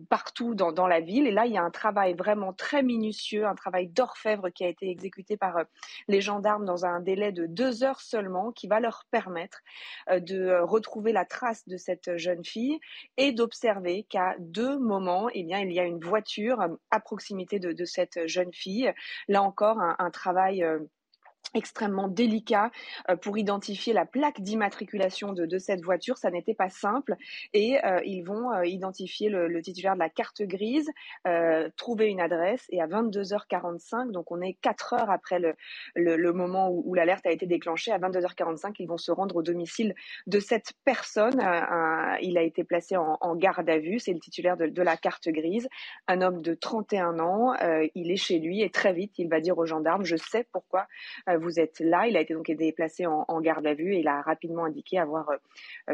partout 0.09 0.55
dans, 0.55 0.73
dans, 0.73 0.87
la 0.87 1.01
ville. 1.01 1.27
Et 1.27 1.31
là, 1.31 1.47
il 1.47 1.53
y 1.53 1.59
a 1.59 1.63
un 1.63 1.71
travail 1.71 2.15
vraiment 2.15 2.53
très 2.53 2.83
minutieux, 2.83 3.47
un 3.47 3.55
travail 3.55 3.89
d'orfèvre 3.89 4.51
qui 4.51 4.65
a 4.65 4.69
été 4.69 4.89
exécuté 4.91 5.37
par 5.37 5.65
les 6.09 6.21
gendarmes 6.21 6.65
dans 6.65 6.87
un 6.87 7.01
délai 7.01 7.33
de 7.33 7.47
deux 7.47 7.83
heures 7.85 8.01
seulement, 8.01 8.53
qui 8.53 8.67
va 8.69 8.81
leur 8.81 9.05
permettre 9.11 9.63
de 10.11 10.59
retrouver 10.63 11.13
la 11.13 11.25
trace 11.25 11.67
de 11.67 11.77
cette 11.77 12.17
jeune 12.17 12.45
fille 12.45 12.79
et 13.17 13.33
d'observer 13.33 14.05
qu'à 14.09 14.35
deux 14.39 14.79
moment, 14.79 15.29
eh 15.33 15.43
bien, 15.43 15.61
il 15.61 15.73
y 15.73 15.81
a 15.81 15.85
une 15.85 16.01
voiture 16.01 16.61
euh, 16.61 16.69
à 16.91 17.01
proximité 17.01 17.59
de, 17.59 17.66
cette 17.85 18.27
jeune 18.27 18.53
fille. 18.53 18.93
Là 19.29 19.43
encore, 19.43 19.81
un 19.81 20.11
travail 20.11 20.63
euh, 20.63 20.79
extrêmement 21.55 22.09
délicat 22.09 22.71
euh, 23.09 23.17
pour 23.17 23.39
identifier 23.39 23.93
la 23.93 24.05
plaque 24.05 24.41
d'immatriculation 24.41 25.33
de, 25.33 25.59
cette 25.59 25.83
voiture. 25.83 26.19
Ça 26.19 26.31
n'était 26.31 26.55
pas 26.55 26.69
simple 26.69 27.17
et 27.55 27.83
euh, 27.85 28.01
ils 28.05 28.23
vont 28.23 28.53
euh, 28.53 28.67
identifier 28.67 29.29
le, 29.31 29.63
titulaire 29.63 29.95
de 29.95 30.01
la 30.01 30.11
carte 30.11 30.43
grise, 30.43 30.91
trouver 31.77 32.09
une 32.09 32.21
adresse 32.21 32.65
et 32.69 32.81
à 32.81 32.87
22h45, 32.87 34.13
donc 34.13 34.31
on 34.31 34.41
est 34.41 34.55
4 34.55 34.93
heures 34.93 35.11
après 35.11 35.39
le, 35.39 35.55
le, 35.95 36.33
moment 36.33 36.71
où, 36.71 36.95
l'alerte 36.95 37.27
a 37.27 37.31
été 37.31 37.47
déclenchée, 37.47 37.91
à 37.91 37.99
22h45, 37.99 38.75
ils 38.79 38.87
vont 38.87 38.99
se 38.99 39.11
rendre 39.11 39.37
au 39.37 39.43
domicile 39.43 39.95
de 40.27 40.39
cette 40.39 40.73
personne. 40.85 41.41
il 42.21 42.39
a 42.39 42.43
été 42.43 42.65
placé 42.65 42.97
en, 42.97 43.17
en 43.21 43.35
garde 43.35 43.69
à 43.69 43.79
vue, 43.79 43.99
c'est 43.99 44.13
le 44.13 44.21
titulaire 44.21 44.57
de, 44.57 44.67
de, 44.67 44.83
la 44.83 44.97
carte 44.97 45.29
grise, 45.29 45.69
un 46.07 46.21
homme 46.21 46.43
de 46.43 46.55
31 46.55 47.19
ans. 47.19 47.55
il 47.95 48.11
est 48.11 48.17
chez 48.17 48.39
lui 48.39 48.63
et 48.63 48.71
très 48.71 48.93
vite, 48.93 49.15
il 49.19 49.29
va 49.29 49.41
dire 49.41 49.59
aux 49.59 49.67
gendarmes, 49.67 50.05
je 50.05 50.17
sais 50.17 50.47
pourquoi 50.53 50.87
vous 51.39 51.61
êtes 51.61 51.81
là. 51.81 52.07
Il 52.07 52.17
a 52.17 52.21
été 52.21 52.35
donc 52.35 52.51
déplacé 52.51 53.07
en, 53.07 53.41
garde 53.41 53.67
à 53.67 53.75
vue 53.75 53.95
et 53.95 54.01
il 54.01 54.09
a 54.09 54.21
rapidement 54.23 54.65
indiqué 54.65 54.99
avoir 54.99 55.31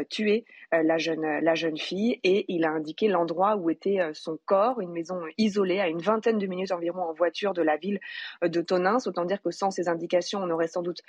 tué 0.09 0.45
la 0.71 0.97
jeune 0.97 1.21
la 1.21 1.55
jeune 1.55 1.77
fille 1.77 2.19
et 2.23 2.45
il 2.47 2.65
a 2.65 2.71
indiqué 2.71 3.07
l'endroit 3.07 3.55
où 3.55 3.69
était 3.69 3.99
son 4.13 4.37
corps, 4.45 4.79
une 4.81 4.91
maison 4.91 5.21
isolée 5.37 5.79
à 5.79 5.87
une 5.87 6.01
vingtaine 6.01 6.37
de 6.37 6.47
minutes 6.47 6.71
environ 6.71 7.01
en 7.01 7.13
voiture 7.13 7.53
de 7.53 7.61
la 7.61 7.77
ville 7.77 7.99
de 8.41 8.61
Tonins. 8.61 8.97
Autant 9.05 9.25
dire 9.25 9.41
que 9.41 9.51
sans 9.51 9.71
ces 9.71 9.89
indications, 9.89 10.41
on 10.41 10.47
n'aurait 10.47 10.67
sans 10.67 10.81
doute 10.81 11.01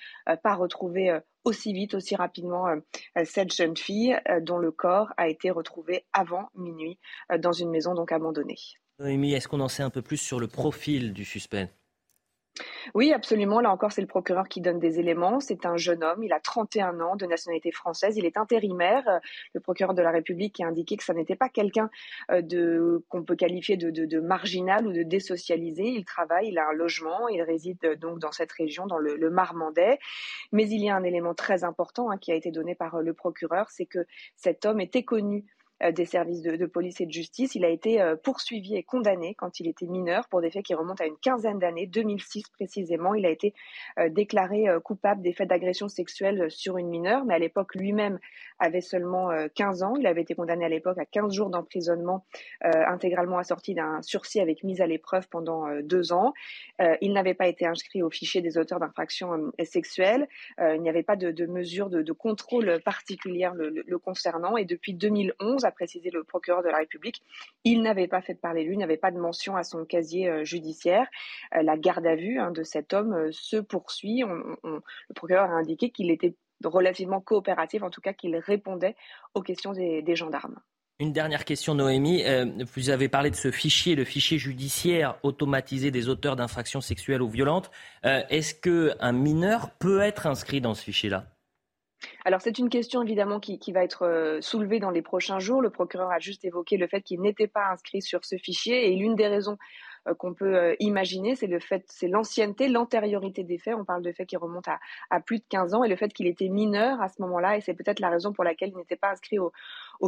pas 0.42 0.54
retrouvé 0.54 1.18
aussi 1.44 1.72
vite, 1.72 1.94
aussi 1.94 2.16
rapidement 2.16 2.66
cette 3.24 3.52
jeune 3.52 3.76
fille 3.76 4.18
dont 4.42 4.58
le 4.58 4.70
corps 4.70 5.12
a 5.16 5.28
été 5.28 5.50
retrouvé 5.50 6.04
avant 6.12 6.48
minuit 6.54 6.98
dans 7.38 7.52
une 7.52 7.70
maison 7.70 7.94
donc 7.94 8.12
abandonnée. 8.12 8.58
Noémie, 8.98 9.34
est-ce 9.34 9.48
qu'on 9.48 9.60
en 9.60 9.68
sait 9.68 9.82
un 9.82 9.90
peu 9.90 10.02
plus 10.02 10.18
sur 10.18 10.38
le 10.38 10.46
profil 10.46 11.12
du 11.12 11.24
suspect? 11.24 11.68
Oui, 12.94 13.12
absolument. 13.12 13.60
Là 13.60 13.70
encore, 13.70 13.92
c'est 13.92 14.00
le 14.00 14.06
procureur 14.06 14.48
qui 14.48 14.60
donne 14.60 14.78
des 14.78 14.98
éléments. 14.98 15.40
C'est 15.40 15.64
un 15.66 15.76
jeune 15.76 16.04
homme, 16.04 16.22
il 16.22 16.32
a 16.32 16.40
31 16.40 17.00
ans, 17.00 17.16
de 17.16 17.26
nationalité 17.26 17.70
française. 17.70 18.16
Il 18.16 18.26
est 18.26 18.36
intérimaire. 18.36 19.04
Le 19.54 19.60
procureur 19.60 19.94
de 19.94 20.02
la 20.02 20.10
République 20.10 20.60
a 20.60 20.66
indiqué 20.66 20.96
que 20.96 21.04
ça 21.04 21.14
n'était 21.14 21.36
pas 21.36 21.48
quelqu'un 21.48 21.90
euh, 22.30 22.42
de 22.42 23.02
qu'on 23.08 23.22
peut 23.22 23.36
qualifier 23.36 23.76
de, 23.76 24.20
marginal 24.20 24.86
ou 24.86 24.92
de 24.92 25.02
désocialisé. 25.02 25.84
Il 25.84 26.04
travaille, 26.04 26.48
il 26.48 26.58
a 26.58 26.68
un 26.68 26.72
logement, 26.72 27.28
il 27.28 27.42
réside 27.42 27.78
euh, 27.84 27.96
donc 27.96 28.18
dans 28.18 28.32
cette 28.32 28.52
région, 28.52 28.86
dans 28.86 28.98
le, 28.98 29.30
Marmandais. 29.30 29.98
Mais 30.52 30.68
il 30.68 30.84
y 30.84 30.90
a 30.90 30.96
un 30.96 31.02
élément 31.02 31.34
très 31.34 31.64
important 31.64 32.10
hein, 32.10 32.18
qui 32.18 32.30
a 32.30 32.34
été 32.34 32.50
donné 32.50 32.74
par 32.74 32.96
euh, 32.96 33.02
le 33.02 33.14
procureur, 33.14 33.70
c'est 33.70 33.86
que 33.86 34.06
cet 34.36 34.64
homme 34.66 34.80
était 34.80 35.02
connu 35.02 35.44
des 35.92 36.04
services 36.04 36.42
de, 36.42 36.66
police 36.66 37.00
et 37.00 37.06
de 37.06 37.12
justice. 37.12 37.54
Il 37.54 37.64
a 37.64 37.68
été 37.68 38.00
euh, 38.00 38.16
poursuivi 38.16 38.76
et 38.76 38.82
condamné 38.82 39.34
quand 39.34 39.60
il 39.60 39.68
était 39.68 39.86
mineur 39.86 40.28
pour 40.28 40.40
des 40.40 40.50
faits 40.50 40.64
qui 40.64 40.74
remontent 40.74 41.02
à 41.02 41.06
une 41.06 41.16
quinzaine 41.16 41.58
d'années, 41.58 41.86
2006 41.86 42.44
précisément. 42.50 43.14
Il 43.14 43.26
a 43.26 43.30
été 43.30 43.54
euh, 43.98 44.08
déclaré 44.08 44.66
coupable 44.84 45.20
des 45.22 45.32
faits 45.32 45.48
d'agression 45.48 45.88
sexuelle 45.88 46.50
sur 46.50 46.78
une 46.78 46.88
mineure, 46.88 47.24
mais 47.24 47.34
à 47.34 47.38
l'époque 47.38 47.74
lui-même 47.74 48.18
avait 48.58 48.80
seulement 48.80 49.30
15 49.54 49.82
ans. 49.82 49.94
Il 49.98 50.06
avait 50.06 50.22
été 50.22 50.34
condamné 50.34 50.64
à 50.64 50.68
l'époque 50.68 50.98
à 50.98 51.04
15 51.04 51.32
jours 51.32 51.50
d'emprisonnement 51.50 52.24
intégralement 52.62 53.38
assorti 53.38 53.74
d'un 53.74 54.00
sursis 54.02 54.40
avec 54.40 54.62
mise 54.62 54.80
à 54.80 54.86
l'épreuve 54.86 55.28
pendant 55.28 55.66
deux 55.82 56.12
ans. 56.12 56.32
il 57.00 57.12
n'avait 57.12 57.34
pas 57.34 57.48
été 57.48 57.66
inscrit 57.66 58.02
au 58.02 58.10
fichier 58.10 58.40
des 58.40 58.58
auteurs 58.58 58.80
d'infractions 58.80 59.52
sexuelles. 59.64 60.28
il 60.60 60.80
n'y 60.80 60.88
avait 60.88 61.02
pas 61.02 61.16
de, 61.16 61.30
de 61.30 61.46
mesure 61.46 61.90
de, 61.90 62.12
contrôle 62.12 62.80
particulière 62.84 63.54
le 63.54 63.98
concernant 63.98 64.56
et 64.56 64.64
depuis 64.64 64.94
2011, 64.94 65.63
a 65.64 65.70
précisé 65.70 66.10
le 66.10 66.24
procureur 66.24 66.62
de 66.62 66.68
la 66.68 66.78
République, 66.78 67.22
il 67.64 67.82
n'avait 67.82 68.08
pas 68.08 68.22
fait 68.22 68.34
parler 68.34 68.64
lui, 68.64 68.76
n'avait 68.76 68.96
pas 68.96 69.10
de 69.10 69.18
mention 69.18 69.56
à 69.56 69.64
son 69.64 69.84
casier 69.84 70.28
euh, 70.28 70.44
judiciaire. 70.44 71.06
Euh, 71.56 71.62
la 71.62 71.76
garde 71.76 72.06
à 72.06 72.16
vue 72.16 72.38
hein, 72.38 72.50
de 72.50 72.62
cet 72.62 72.92
homme 72.92 73.12
euh, 73.12 73.28
se 73.32 73.56
poursuit. 73.56 74.22
le 74.22 75.14
procureur 75.14 75.50
a 75.50 75.54
indiqué 75.54 75.90
qu'il 75.90 76.10
était 76.10 76.34
relativement 76.62 77.20
coopératif, 77.20 77.82
en 77.82 77.90
tout 77.90 78.00
cas 78.00 78.12
qu'il 78.12 78.36
répondait 78.36 78.96
aux 79.34 79.42
questions 79.42 79.72
des, 79.72 80.16
gendarmes. 80.16 80.60
Une 81.00 81.12
dernière 81.12 81.44
question, 81.44 81.74
Noémie. 81.74 82.22
vous 82.74 82.90
avez 82.90 83.08
parlé 83.08 83.30
de 83.30 83.36
ce 83.36 83.50
fichier, 83.50 83.96
le 83.96 84.04
fichier 84.04 84.38
judiciaire 84.38 85.18
automatisé 85.22 85.90
des 85.90 86.08
auteurs 86.08 86.36
d'infractions 86.36 86.80
sexuelles 86.80 87.20
ou 87.20 87.28
violentes. 87.28 87.70
Est-ce 88.04 88.54
qu'un 88.54 89.12
mineur 89.12 89.70
peut 89.72 90.00
être 90.00 90.26
inscrit 90.26 90.60
dans 90.60 90.74
ce 90.74 90.84
fichier-là? 90.84 91.33
Alors 92.24 92.40
c'est 92.40 92.58
une 92.58 92.68
question 92.68 93.02
évidemment 93.02 93.40
qui, 93.40 93.72
va 93.72 93.84
être 93.84 94.02
euh, 94.02 94.40
soulevée 94.40 94.80
dans 94.80 94.90
les 94.90 95.02
prochains 95.02 95.38
jours. 95.38 95.60
Le 95.60 95.70
procureur 95.70 96.10
a 96.10 96.18
juste 96.18 96.44
évoqué 96.44 96.76
le 96.76 96.86
fait 96.86 97.02
qu'il 97.02 97.20
n'était 97.20 97.46
pas 97.46 97.66
inscrit 97.70 98.02
sur 98.02 98.24
ce 98.24 98.36
fichier 98.36 98.90
et 98.90 98.96
l'une 98.96 99.14
des 99.14 99.26
raisons 99.26 99.58
euh, 100.08 100.14
qu'on 100.14 100.34
peut 100.34 100.56
euh, 100.56 100.74
imaginer, 100.80 101.34
c'est 101.34 101.46
le 101.46 101.60
fait, 101.60 101.84
c'est 101.88 102.08
l'ancienneté, 102.08 102.68
l'antériorité 102.68 103.42
des 103.42 103.58
faits. 103.58 103.74
On 103.74 103.84
parle 103.84 104.02
de 104.02 104.12
faits 104.12 104.28
qui 104.28 104.36
remontent 104.36 104.72
à, 105.10 105.20
plus 105.20 105.38
de 105.38 105.44
15 105.48 105.74
ans 105.74 105.84
et 105.84 105.88
le 105.88 105.96
fait 105.96 106.12
qu'il 106.12 106.26
était 106.26 106.48
mineur 106.48 107.00
à 107.00 107.08
ce 107.08 107.20
moment-là 107.22 107.56
et 107.56 107.60
c'est 107.60 107.74
peut-être 107.74 108.00
la 108.00 108.10
raison 108.10 108.32
pour 108.32 108.44
laquelle 108.44 108.70
il 108.70 108.76
n'était 108.76 108.96
pas 108.96 109.10
inscrit 109.10 109.38
au, 109.38 109.52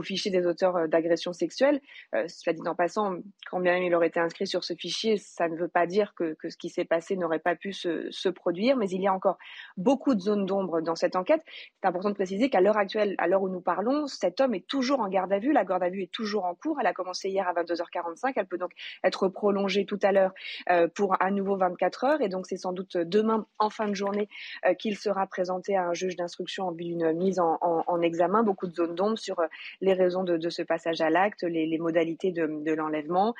fichier 0.03 0.31
des 0.31 0.47
auteurs 0.47 0.77
euh, 0.77 0.87
d'agressions 0.87 1.33
sexuelles. 1.33 1.81
cela 2.13 2.55
dit 2.55 2.67
en 2.69 2.75
passant, 2.75 3.17
quand 3.51 3.61
bien 3.61 3.75
même 3.75 3.85
il 3.85 3.95
aurait 3.95 4.09
été 4.09 4.21
inscrit 4.21 4.47
sur 4.47 4.65
ce 4.65 4.75
fichier, 4.75 5.17
ça 5.19 5.49
ne 5.49 5.57
veut 5.57 5.69
pas 5.69 5.87
dire 5.87 6.15
que, 6.15 6.37
ce 6.49 6.57
qui 6.57 6.69
s'est 6.69 6.85
passé 6.85 7.17
n'aurait 7.17 7.39
pas 7.39 7.57
pu 7.57 7.73
se, 7.73 8.29
produire, 8.29 8.77
mais 8.77 8.89
il 8.91 9.01
y 9.01 9.07
a 9.07 9.13
encore 9.13 9.39
beaucoup 9.77 10.15
de 10.15 10.21
zones 10.21 10.47
d'ombre 10.47 10.81
dans 10.81 10.97
cette 10.97 11.17
enquête. 11.17 11.43
C'est 11.81 11.89
important 11.89 12.11
de 12.11 12.15
préciser 12.15 12.51
qu'à 12.51 12.61
l'heure 12.61 12.77
actuelle, 12.77 13.15
à 13.19 13.29
l'heure 13.29 13.43
où 13.43 13.49
nous 13.49 13.61
parlons, 13.61 14.07
cet 14.07 14.41
homme 14.41 14.55
est 14.55 14.67
toujours 14.67 15.01
en 15.01 15.09
garde 15.09 15.33
à 15.33 15.39
vue. 15.39 15.53
La 15.53 15.65
garde 15.65 15.83
à 15.83 15.89
vue 15.89 16.03
est 16.03 16.13
toujours 16.13 16.45
en 16.45 16.55
cours. 16.55 16.79
Elle 16.81 16.87
a 16.87 16.93
commencé 16.93 17.29
hier 17.29 17.47
à 17.49 17.55
22h45. 17.55 18.33
Elle 18.37 18.47
peut 18.47 18.59
donc 18.59 18.73
être 19.05 19.29
prolongée 19.29 19.87
tout 19.87 19.99
à 20.03 20.13
l'heure 20.13 20.33
euh, 20.71 20.89
pour 20.89 21.17
à 21.21 21.31
nouveau 21.31 21.57
24 21.57 22.05
heures. 22.05 22.21
Et 22.21 22.29
donc, 22.29 22.47
c'est 22.47 22.57
sans 22.57 22.73
doute 22.73 22.97
demain, 22.97 23.47
en 23.59 23.71
fin 23.71 23.89
de 23.89 23.95
journée, 23.95 24.29
euh, 24.67 24.75
qu'il 24.75 24.97
sera 24.97 25.27
présenté 25.27 25.77
à 25.77 25.85
un 25.85 25.95
juge 25.95 26.17
d'instruction 26.17 26.69
en 26.69 26.73
vue 26.73 26.85
d'une 26.85 27.13
mise 27.13 27.39
en, 27.39 27.57
examen. 28.03 28.43
Beaucoup 28.43 28.67
de 28.67 28.75
zones 28.75 28.95
d'ombre 28.95 29.19
sur 29.19 29.41
euh, 29.41 29.47
les 29.81 29.93
raisons 29.93 30.25
de, 30.25 30.49
ce 30.49 30.63
passage 30.63 31.01
à 31.01 31.11
l'acte, 31.11 31.43
les, 31.43 31.79
modalités 31.79 32.33
de, 32.33 32.73
l'enlèvement, 32.73 33.35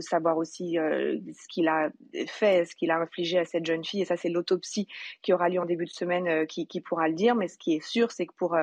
savoir 0.00 0.36
aussi 0.36 0.74
ce 0.76 1.48
qu'il 1.48 1.68
a 1.68 1.90
fait, 2.26 2.64
ce 2.64 2.74
qu'il 2.74 2.90
a 2.90 2.98
infligé 2.98 3.38
à 3.38 3.44
cette 3.44 3.66
jeune 3.66 3.84
fille. 3.84 4.02
Et 4.02 4.04
ça, 4.04 4.16
c'est 4.16 4.28
l'autopsie 4.28 4.88
qui 5.22 5.32
aura 5.32 5.48
lieu 5.48 5.60
en 5.60 5.66
début 5.66 5.84
de 5.84 5.90
semaine 5.90 6.46
qui, 6.46 6.80
pourra 6.80 7.08
le 7.08 7.14
dire. 7.14 7.34
Mais 7.34 7.48
ce 7.48 7.58
qui 7.58 7.74
est 7.74 7.84
sûr, 7.84 8.10
c'est 8.10 8.26
que 8.26 8.34
pour 8.36 8.56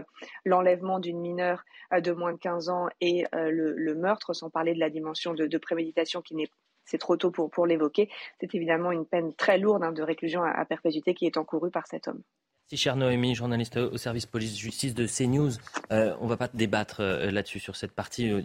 l'enlèvement 0.45 0.99
d'une 0.99 1.19
mineure 1.19 1.63
de 1.91 2.11
moins 2.11 2.33
de 2.33 2.39
15 2.39 2.69
ans 2.69 2.87
et 2.99 3.25
le, 3.33 3.93
meurtre, 3.95 4.33
sans 4.33 4.49
parler 4.49 4.73
de 4.73 4.79
la 4.79 4.89
dimension 4.89 5.33
de, 5.33 5.57
préméditation 5.57 6.21
qui 6.21 6.35
n'est 6.35 6.49
c'est 6.85 6.97
trop 6.97 7.17
tôt 7.17 7.31
pour, 7.31 7.49
pour 7.49 7.65
l'évoquer. 7.65 8.09
C'est 8.39 8.53
évidemment 8.53 8.91
une 8.91 9.05
peine 9.05 9.33
très 9.33 9.57
lourde 9.57 9.83
hein, 9.83 9.91
de 9.91 10.03
réclusion 10.03 10.43
à, 10.43 10.65
perpétuité 10.65 11.13
qui 11.13 11.25
est 11.25 11.37
encourue 11.37 11.71
par 11.71 11.87
cet 11.87 12.07
homme. 12.07 12.21
Merci, 12.71 12.83
chère 12.83 12.95
Noémie, 12.95 13.35
journaliste 13.35 13.75
au 13.75 13.97
service 13.97 14.25
police-justice 14.25 14.95
de 14.95 15.05
CNews. 15.05 15.51
Euh, 15.91 16.15
on 16.21 16.23
ne 16.23 16.29
va 16.29 16.37
pas 16.37 16.47
débattre 16.53 17.01
euh, 17.01 17.29
là-dessus, 17.29 17.59
sur 17.59 17.75
cette 17.75 17.91
partie. 17.91 18.31
Euh, 18.31 18.43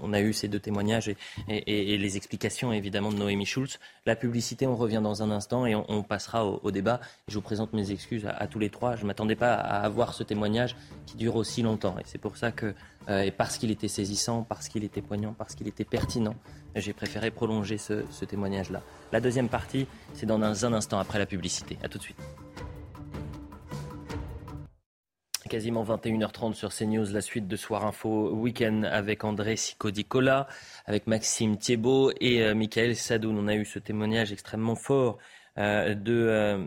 on 0.00 0.12
a 0.12 0.20
eu 0.20 0.32
ces 0.32 0.46
deux 0.46 0.60
témoignages 0.60 1.08
et, 1.48 1.98
les 1.98 2.16
explications, 2.16 2.72
évidemment, 2.72 3.10
de 3.10 3.16
Noémie 3.16 3.46
Schulz. 3.46 3.80
La 4.06 4.14
publicité, 4.14 4.68
on 4.68 4.76
revient 4.76 5.00
dans 5.02 5.24
un 5.24 5.32
instant 5.32 5.66
et 5.66 5.74
on, 5.74 6.04
passera 6.04 6.46
au, 6.46 6.70
débat. 6.70 7.00
Je 7.26 7.34
vous 7.34 7.40
présente 7.40 7.72
mes 7.72 7.90
excuses 7.90 8.28
à, 8.28 8.46
tous 8.46 8.60
les 8.60 8.70
trois. 8.70 8.94
Je 8.94 9.02
ne 9.02 9.08
m'attendais 9.08 9.34
pas 9.34 9.54
à 9.54 9.80
avoir 9.80 10.14
ce 10.14 10.22
témoignage 10.22 10.76
qui 11.06 11.16
dure 11.16 11.34
aussi 11.34 11.62
longtemps. 11.62 11.98
Et 11.98 12.04
c'est 12.04 12.18
pour 12.18 12.36
ça 12.36 12.52
que, 12.52 12.74
et 13.08 13.32
parce 13.32 13.58
qu'il 13.58 13.72
était 13.72 13.88
saisissant, 13.88 14.44
parce 14.44 14.68
qu'il 14.68 14.84
était 14.84 15.02
poignant, 15.02 15.34
parce 15.36 15.56
qu'il 15.56 15.66
était 15.66 15.84
pertinent, 15.84 16.36
j'ai 16.76 16.92
préféré 16.92 17.32
prolonger 17.32 17.78
ce, 17.78 18.24
témoignage-là. 18.24 18.82
La 19.10 19.20
deuxième 19.20 19.48
partie, 19.48 19.88
c'est 20.12 20.26
dans 20.26 20.40
un 20.64 20.72
instant 20.72 21.00
après 21.00 21.18
la 21.18 21.26
publicité. 21.26 21.76
À 21.82 21.88
tout 21.88 21.98
de 21.98 22.04
suite. 22.04 22.22
Quasiment 25.48 25.84
21h30 25.84 26.54
sur 26.54 26.74
CNews, 26.74 27.12
la 27.12 27.20
suite 27.20 27.46
de 27.46 27.56
Soir 27.56 27.84
Info 27.84 28.30
Week-end 28.30 28.82
avec 28.84 29.24
André 29.24 29.56
Sicodicola, 29.56 30.48
avec 30.86 31.06
Maxime 31.06 31.58
Thiebaud 31.58 32.12
et 32.18 32.42
euh, 32.42 32.54
Michael 32.54 32.96
Sadoun. 32.96 33.36
On 33.38 33.46
a 33.48 33.54
eu 33.54 33.66
ce 33.66 33.78
témoignage 33.78 34.32
extrêmement 34.32 34.74
fort 34.74 35.18
euh, 35.58 35.94
de 35.94 36.14
euh, 36.14 36.64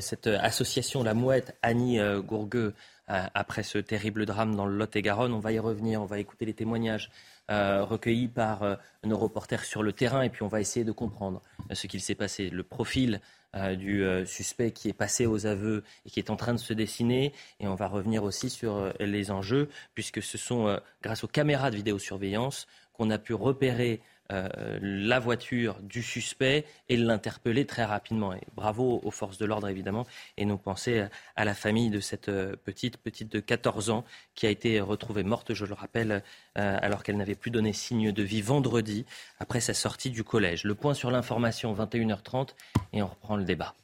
cette 0.00 0.28
association 0.28 1.02
La 1.02 1.12
Mouette, 1.12 1.58
Annie 1.62 1.98
Gourgueux, 2.26 2.74
après 3.06 3.62
ce 3.62 3.78
terrible 3.78 4.24
drame 4.24 4.54
dans 4.54 4.66
le 4.66 4.76
Lot-et-Garonne. 4.76 5.32
On 5.32 5.38
va 5.38 5.52
y 5.52 5.58
revenir, 5.58 6.00
on 6.00 6.06
va 6.06 6.18
écouter 6.18 6.46
les 6.46 6.54
témoignages 6.54 7.10
recueillis 7.48 8.28
par 8.28 8.78
nos 9.04 9.16
reporters 9.16 9.64
sur 9.64 9.82
le 9.82 9.92
terrain 9.92 10.22
et 10.22 10.28
puis 10.28 10.42
on 10.42 10.48
va 10.48 10.60
essayer 10.60 10.84
de 10.84 10.92
comprendre 10.92 11.40
ce 11.72 11.86
qu'il 11.86 12.02
s'est 12.02 12.14
passé, 12.14 12.50
le 12.50 12.62
profil 12.62 13.20
euh, 13.56 13.76
du 13.76 14.04
euh, 14.04 14.26
suspect 14.26 14.72
qui 14.72 14.90
est 14.90 14.92
passé 14.92 15.24
aux 15.24 15.46
aveux 15.46 15.82
et 16.04 16.10
qui 16.10 16.20
est 16.20 16.28
en 16.28 16.36
train 16.36 16.52
de 16.52 16.58
se 16.58 16.74
dessiner. 16.74 17.32
Et 17.60 17.66
on 17.66 17.74
va 17.74 17.88
revenir 17.88 18.22
aussi 18.22 18.50
sur 18.50 18.76
euh, 18.76 18.92
les 19.00 19.30
enjeux, 19.30 19.70
puisque 19.94 20.22
ce 20.22 20.36
sont 20.36 20.78
grâce 21.02 21.24
aux 21.24 21.28
caméras 21.28 21.70
de 21.70 21.76
vidéosurveillance 21.76 22.66
qu'on 22.92 23.08
a 23.08 23.16
pu 23.16 23.32
repérer 23.32 24.02
euh, 24.30 24.78
la 24.82 25.18
voiture 25.18 25.76
du 25.80 26.02
suspect 26.02 26.66
et 26.88 26.96
l'interpeller 26.96 27.64
très 27.64 27.84
rapidement. 27.84 28.34
Et 28.34 28.42
bravo 28.54 29.00
aux 29.02 29.10
forces 29.10 29.38
de 29.38 29.46
l'ordre, 29.46 29.68
évidemment, 29.68 30.06
et 30.36 30.44
nous 30.44 30.58
penser 30.58 31.06
à 31.36 31.44
la 31.44 31.54
famille 31.54 31.90
de 31.90 32.00
cette 32.00 32.28
euh, 32.28 32.54
petite, 32.64 32.98
petite 32.98 33.32
de 33.32 33.40
14 33.40 33.90
ans, 33.90 34.04
qui 34.34 34.46
a 34.46 34.50
été 34.50 34.80
retrouvée 34.80 35.22
morte, 35.22 35.54
je 35.54 35.64
le 35.64 35.74
rappelle, 35.74 36.22
euh, 36.58 36.78
alors 36.82 37.02
qu'elle 37.02 37.16
n'avait 37.16 37.34
plus 37.34 37.50
donné 37.50 37.72
signe 37.72 38.12
de 38.12 38.22
vie 38.22 38.42
vendredi, 38.42 39.06
après 39.38 39.60
sa 39.60 39.74
sortie 39.74 40.10
du 40.10 40.24
collège. 40.24 40.64
Le 40.64 40.74
point 40.74 40.94
sur 40.94 41.10
l'information, 41.10 41.74
21h30, 41.74 42.50
et 42.92 43.02
on 43.02 43.06
reprend 43.06 43.36
le 43.36 43.44
débat. 43.44 43.74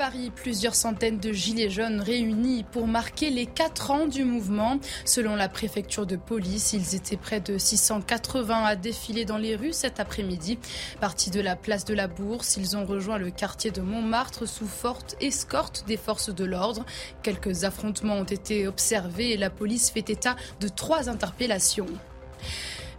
Paris, 0.00 0.32
plusieurs 0.34 0.74
centaines 0.74 1.18
de 1.18 1.30
gilets 1.30 1.68
jaunes 1.68 2.00
réunis 2.00 2.64
pour 2.72 2.86
marquer 2.86 3.28
les 3.28 3.44
4 3.44 3.90
ans 3.90 4.06
du 4.06 4.24
mouvement. 4.24 4.80
Selon 5.04 5.36
la 5.36 5.50
préfecture 5.50 6.06
de 6.06 6.16
police, 6.16 6.72
ils 6.72 6.94
étaient 6.94 7.18
près 7.18 7.40
de 7.40 7.58
680 7.58 8.64
à 8.64 8.76
défiler 8.76 9.26
dans 9.26 9.36
les 9.36 9.56
rues 9.56 9.74
cet 9.74 10.00
après-midi. 10.00 10.58
Partis 11.02 11.28
de 11.28 11.42
la 11.42 11.54
place 11.54 11.84
de 11.84 11.92
la 11.92 12.08
Bourse, 12.08 12.56
ils 12.56 12.78
ont 12.78 12.86
rejoint 12.86 13.18
le 13.18 13.30
quartier 13.30 13.72
de 13.72 13.82
Montmartre 13.82 14.48
sous 14.48 14.66
forte 14.66 15.16
escorte 15.20 15.84
des 15.86 15.98
forces 15.98 16.34
de 16.34 16.46
l'ordre. 16.46 16.86
Quelques 17.22 17.64
affrontements 17.64 18.16
ont 18.16 18.24
été 18.24 18.66
observés 18.66 19.32
et 19.32 19.36
la 19.36 19.50
police 19.50 19.90
fait 19.90 20.08
état 20.08 20.36
de 20.60 20.68
trois 20.68 21.10
interpellations. 21.10 21.88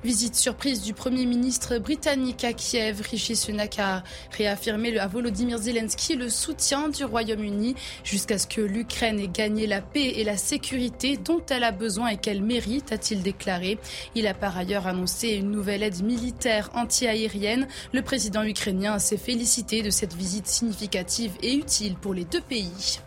Visite 0.04 0.34
surprise 0.34 0.82
du 0.82 0.96
Premier 0.96 1.28
ministre 1.28 1.78
britannique 1.78 2.44
à 2.44 2.54
Kiev. 2.54 3.02
Rishi 3.02 3.36
Sunak 3.36 3.78
a 3.78 4.02
réaffirmé 4.36 4.98
à 4.98 5.06
Volodymyr 5.06 5.60
Zelensky 5.60 6.16
le 6.16 6.28
soutien 6.28 6.90
du 6.90 7.06
Royaume-Uni 7.06 7.76
jusqu'à 8.04 8.40
ce 8.40 8.48
que 8.48 8.62
l'Ukraine 8.62 9.20
ait 9.20 9.28
gagné 9.28 9.68
la 9.68 9.80
paix 9.80 10.14
et 10.16 10.24
la 10.24 10.38
sécurité 10.38 11.18
dont 11.18 11.44
elle 11.52 11.64
a 11.64 11.72
besoin 11.72 12.08
et 12.08 12.18
qu'elle 12.18 12.42
mérite, 12.42 12.92
a-t-il 12.92 13.22
déclaré. 13.22 13.78
Il 14.16 14.26
a 14.26 14.34
par 14.34 14.58
ailleurs 14.58 14.88
annoncé 14.88 15.34
une 15.34 15.52
nouvelle 15.52 15.84
aide 15.84 16.02
militaire 16.02 16.72
anti-aérienne. 16.74 17.68
Le 17.94 18.02
président 18.02 18.44
ukrainien 18.44 18.98
s'est 18.98 19.18
félicité 19.18 19.84
de 19.84 19.92
cette 19.92 20.16
visite 20.16 20.48
significative 20.48 21.34
et 21.44 21.54
utile 21.54 21.94
pour 21.94 22.16
les 22.16 22.26
deux 22.26 22.42
pays. 22.42 23.00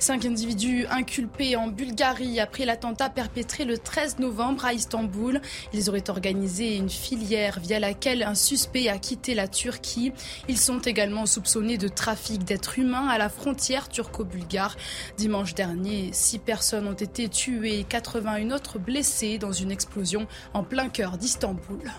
Cinq 0.00 0.24
individus 0.24 0.86
inculpés 0.86 1.56
en 1.56 1.68
Bulgarie 1.68 2.40
après 2.40 2.64
l'attentat 2.64 3.10
perpétré 3.10 3.66
le 3.66 3.76
13 3.76 4.18
novembre 4.18 4.64
à 4.64 4.72
Istanbul. 4.72 5.42
Ils 5.74 5.90
auraient 5.90 6.08
organisé 6.08 6.76
une 6.76 6.88
filière 6.88 7.60
via 7.60 7.78
laquelle 7.78 8.22
un 8.22 8.34
suspect 8.34 8.88
a 8.88 8.96
quitté 8.96 9.34
la 9.34 9.46
Turquie. 9.46 10.14
Ils 10.48 10.56
sont 10.56 10.78
également 10.78 11.26
soupçonnés 11.26 11.76
de 11.76 11.86
trafic 11.86 12.44
d'êtres 12.44 12.78
humains 12.78 13.08
à 13.08 13.18
la 13.18 13.28
frontière 13.28 13.90
turco-bulgare. 13.90 14.74
Dimanche 15.18 15.54
dernier, 15.54 16.08
six 16.14 16.38
personnes 16.38 16.86
ont 16.86 16.94
été 16.94 17.28
tuées 17.28 17.80
et 17.80 17.84
81 17.84 18.52
autres 18.52 18.78
blessées 18.78 19.36
dans 19.36 19.52
une 19.52 19.70
explosion 19.70 20.26
en 20.54 20.64
plein 20.64 20.88
cœur 20.88 21.18
d'Istanbul. 21.18 21.92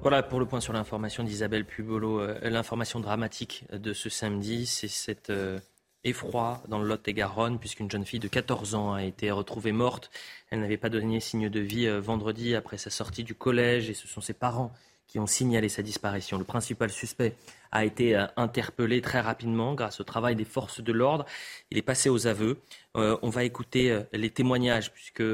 Voilà 0.00 0.22
pour 0.22 0.38
le 0.38 0.46
point 0.46 0.60
sur 0.60 0.72
l'information 0.72 1.24
d'Isabelle 1.24 1.64
Pubolo. 1.64 2.20
Euh, 2.20 2.38
l'information 2.44 3.00
dramatique 3.00 3.64
de 3.72 3.92
ce 3.92 4.08
samedi, 4.08 4.64
c'est 4.66 4.86
cette 4.86 5.30
euh, 5.30 5.58
effroi 6.06 6.62
dans 6.68 6.78
le 6.78 6.86
Lot-et-Garonne, 6.86 7.58
puisqu'une 7.58 7.90
jeune 7.90 8.04
fille 8.04 8.20
de 8.20 8.28
14 8.28 8.74
ans 8.74 8.94
a 8.94 9.04
été 9.04 9.30
retrouvée 9.30 9.72
morte. 9.72 10.10
Elle 10.50 10.60
n'avait 10.60 10.76
pas 10.76 10.88
donné 10.88 11.20
signe 11.20 11.48
de 11.48 11.60
vie 11.60 11.86
euh, 11.86 12.00
vendredi 12.00 12.54
après 12.54 12.78
sa 12.78 12.90
sortie 12.90 13.24
du 13.24 13.34
collège, 13.34 13.90
et 13.90 13.94
ce 13.94 14.06
sont 14.06 14.20
ses 14.20 14.32
parents 14.32 14.72
qui 15.08 15.18
ont 15.18 15.26
signalé 15.26 15.68
sa 15.68 15.82
disparition. 15.82 16.38
Le 16.38 16.44
principal 16.44 16.90
suspect 16.90 17.34
a 17.72 17.84
été 17.84 18.16
euh, 18.16 18.26
interpellé 18.36 19.00
très 19.00 19.20
rapidement 19.20 19.74
grâce 19.74 20.00
au 20.00 20.04
travail 20.04 20.36
des 20.36 20.44
forces 20.44 20.80
de 20.80 20.92
l'ordre. 20.92 21.26
Il 21.70 21.78
est 21.78 21.82
passé 21.82 22.08
aux 22.08 22.26
aveux. 22.26 22.58
Euh, 22.96 23.18
on 23.22 23.28
va 23.28 23.44
écouter 23.44 24.00
les 24.12 24.30
témoignages, 24.30 24.92
puisque 24.92 25.24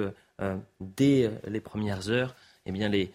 dès 0.81 1.31
les 1.47 1.61
premières 1.61 2.11
heures, 2.11 2.35
eh 2.67 2.73
bien, 2.73 2.89
les, 2.89 3.13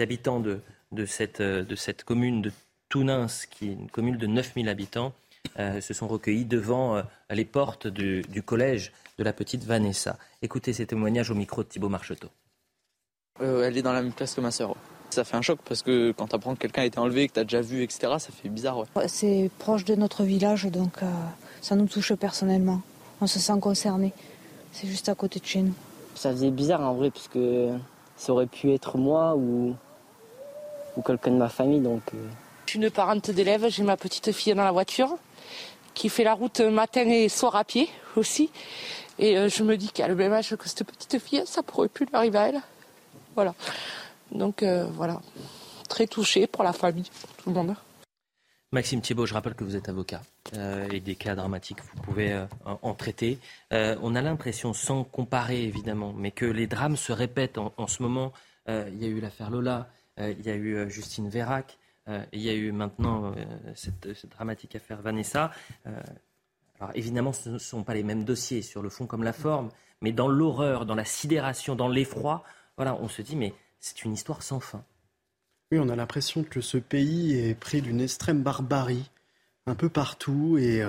habitants 0.00 0.40
de, 0.40 0.60
de, 0.90 1.04
cette, 1.04 1.42
de 1.42 1.76
cette 1.76 2.04
commune 2.04 2.40
de 2.40 2.50
Tounins, 2.88 3.26
qui 3.50 3.68
est 3.68 3.72
une 3.72 3.90
commune 3.90 4.16
de 4.16 4.26
9000 4.26 4.70
habitants, 4.70 5.12
euh, 5.58 5.80
se 5.80 5.94
sont 5.94 6.06
recueillis 6.06 6.44
devant 6.44 6.96
euh, 6.96 7.02
les 7.30 7.44
portes 7.44 7.86
du, 7.86 8.24
collège 8.42 8.92
de 9.18 9.24
la 9.24 9.32
petite 9.32 9.64
Vanessa. 9.64 10.16
Écoutez 10.42 10.72
ces 10.72 10.86
témoignages 10.86 11.30
au 11.30 11.34
micro 11.34 11.62
de 11.62 11.68
Thibault 11.68 11.88
Marcheteau. 11.88 12.28
Euh, 13.42 13.64
elle 13.64 13.76
est 13.76 13.82
dans 13.82 13.92
la 13.92 14.02
même 14.02 14.12
classe 14.12 14.34
que 14.34 14.40
ma 14.40 14.50
sœur. 14.50 14.74
Ça 15.10 15.24
fait 15.24 15.36
un 15.36 15.42
choc 15.42 15.58
parce 15.64 15.82
que 15.82 16.12
quand 16.12 16.28
tu 16.28 16.36
apprends 16.36 16.54
que 16.54 16.60
quelqu'un 16.60 16.82
a 16.82 16.84
été 16.84 16.98
enlevé, 16.98 17.28
que 17.28 17.34
tu 17.34 17.40
as 17.40 17.44
déjà 17.44 17.60
vu, 17.60 17.82
etc., 17.82 17.98
ça 18.18 18.30
fait 18.30 18.48
bizarre. 18.48 18.84
C'est 19.08 19.50
proche 19.58 19.84
de 19.84 19.96
notre 19.96 20.22
village, 20.22 20.66
donc 20.66 21.00
ça 21.60 21.74
nous 21.74 21.86
touche 21.86 22.14
personnellement. 22.14 22.80
On 23.20 23.26
se 23.26 23.40
sent 23.40 23.58
concerné. 23.60 24.12
C'est 24.72 24.86
juste 24.86 25.08
à 25.08 25.16
côté 25.16 25.40
de 25.40 25.46
chez 25.46 25.62
nous. 25.62 25.74
Ça 26.14 26.30
faisait 26.30 26.50
bizarre 26.50 26.82
en 26.82 26.94
vrai, 26.94 27.10
parce 27.10 27.26
que 27.26 27.70
ça 28.16 28.32
aurait 28.32 28.46
pu 28.46 28.72
être 28.72 28.98
moi 28.98 29.34
ou, 29.34 29.74
ou 30.96 31.02
quelqu'un 31.02 31.32
de 31.32 31.38
ma 31.38 31.48
famille. 31.48 31.80
Donc, 31.80 32.02
Je 32.66 32.70
suis 32.70 32.78
une 32.78 32.90
parente 32.90 33.32
d'élève, 33.32 33.66
j'ai 33.68 33.82
ma 33.82 33.96
petite 33.96 34.30
fille 34.30 34.54
dans 34.54 34.64
la 34.64 34.72
voiture 34.72 35.18
qui 35.94 36.08
fait 36.08 36.24
la 36.24 36.34
route 36.34 36.60
matin 36.60 37.08
et 37.08 37.28
soir 37.28 37.56
à 37.56 37.64
pied 37.64 37.88
aussi. 38.16 38.50
Et 39.18 39.36
euh, 39.36 39.48
je 39.48 39.62
me 39.62 39.76
dis 39.76 39.90
qu'à 39.90 40.08
le 40.08 40.14
même 40.14 40.32
âge 40.32 40.56
que 40.56 40.68
cette 40.68 40.84
petite 40.84 41.18
fille, 41.18 41.42
ça 41.44 41.62
pourrait 41.62 41.88
plus 41.88 42.06
lui 42.06 42.14
arriver 42.14 42.38
à 42.38 42.48
elle. 42.48 42.60
Voilà. 43.34 43.54
Donc 44.32 44.62
euh, 44.62 44.86
voilà. 44.92 45.20
Très 45.88 46.06
touché 46.06 46.46
pour 46.46 46.64
la 46.64 46.72
famille, 46.72 47.10
pour 47.20 47.30
tout 47.36 47.50
le 47.50 47.54
monde. 47.54 47.74
Maxime 48.72 49.00
Thiebaud, 49.00 49.26
je 49.26 49.34
rappelle 49.34 49.54
que 49.54 49.64
vous 49.64 49.74
êtes 49.74 49.88
avocat 49.88 50.22
euh, 50.54 50.88
et 50.90 51.00
des 51.00 51.16
cas 51.16 51.34
dramatiques, 51.34 51.80
vous 51.82 52.02
pouvez 52.02 52.46
en 52.64 52.94
traiter. 52.94 53.40
on 53.72 54.14
a 54.14 54.22
l'impression, 54.22 54.72
sans 54.72 55.02
comparer 55.02 55.64
évidemment, 55.64 56.12
mais 56.16 56.30
que 56.30 56.46
les 56.46 56.68
drames 56.68 56.96
se 56.96 57.12
répètent 57.12 57.58
en, 57.58 57.74
en 57.76 57.88
ce 57.88 58.00
moment. 58.04 58.32
il 58.68 59.02
y 59.02 59.06
a 59.06 59.08
eu 59.08 59.20
l'affaire 59.20 59.50
Lola, 59.50 59.88
il 60.18 60.40
y 60.42 60.50
a 60.50 60.54
eu 60.54 60.88
Justine 60.88 61.28
Vérac, 61.28 61.78
euh, 62.08 62.24
il 62.32 62.40
y 62.40 62.48
a 62.48 62.54
eu 62.54 62.72
maintenant 62.72 63.32
euh, 63.36 63.44
cette, 63.74 64.26
dramatique 64.30 64.74
affaire 64.74 65.00
Vanessa. 65.02 65.50
Euh, 65.86 66.00
alors 66.78 66.92
évidemment, 66.94 67.32
ce 67.32 67.50
ne 67.50 67.58
sont 67.58 67.84
pas 67.84 67.94
les 67.94 68.02
mêmes 68.02 68.24
dossiers 68.24 68.62
sur 68.62 68.82
le 68.82 68.88
fond 68.88 69.06
comme 69.06 69.22
la 69.22 69.32
forme, 69.32 69.68
mais 70.00 70.12
dans 70.12 70.28
l'horreur, 70.28 70.86
dans 70.86 70.94
la 70.94 71.04
sidération, 71.04 71.76
dans 71.76 71.88
l'effroi, 71.88 72.42
voilà, 72.76 72.96
on 72.96 73.08
se 73.08 73.22
dit 73.22 73.36
mais 73.36 73.54
c'est 73.80 74.04
une 74.04 74.14
histoire 74.14 74.42
sans 74.42 74.60
fin. 74.60 74.84
Oui, 75.72 75.78
on 75.78 75.88
a 75.88 75.96
l'impression 75.96 76.42
que 76.42 76.60
ce 76.60 76.78
pays 76.78 77.38
est 77.38 77.54
pris 77.54 77.82
d'une 77.82 78.00
extrême 78.00 78.42
barbarie 78.42 79.10
un 79.66 79.74
peu 79.74 79.88
partout 79.88 80.56
et 80.58 80.82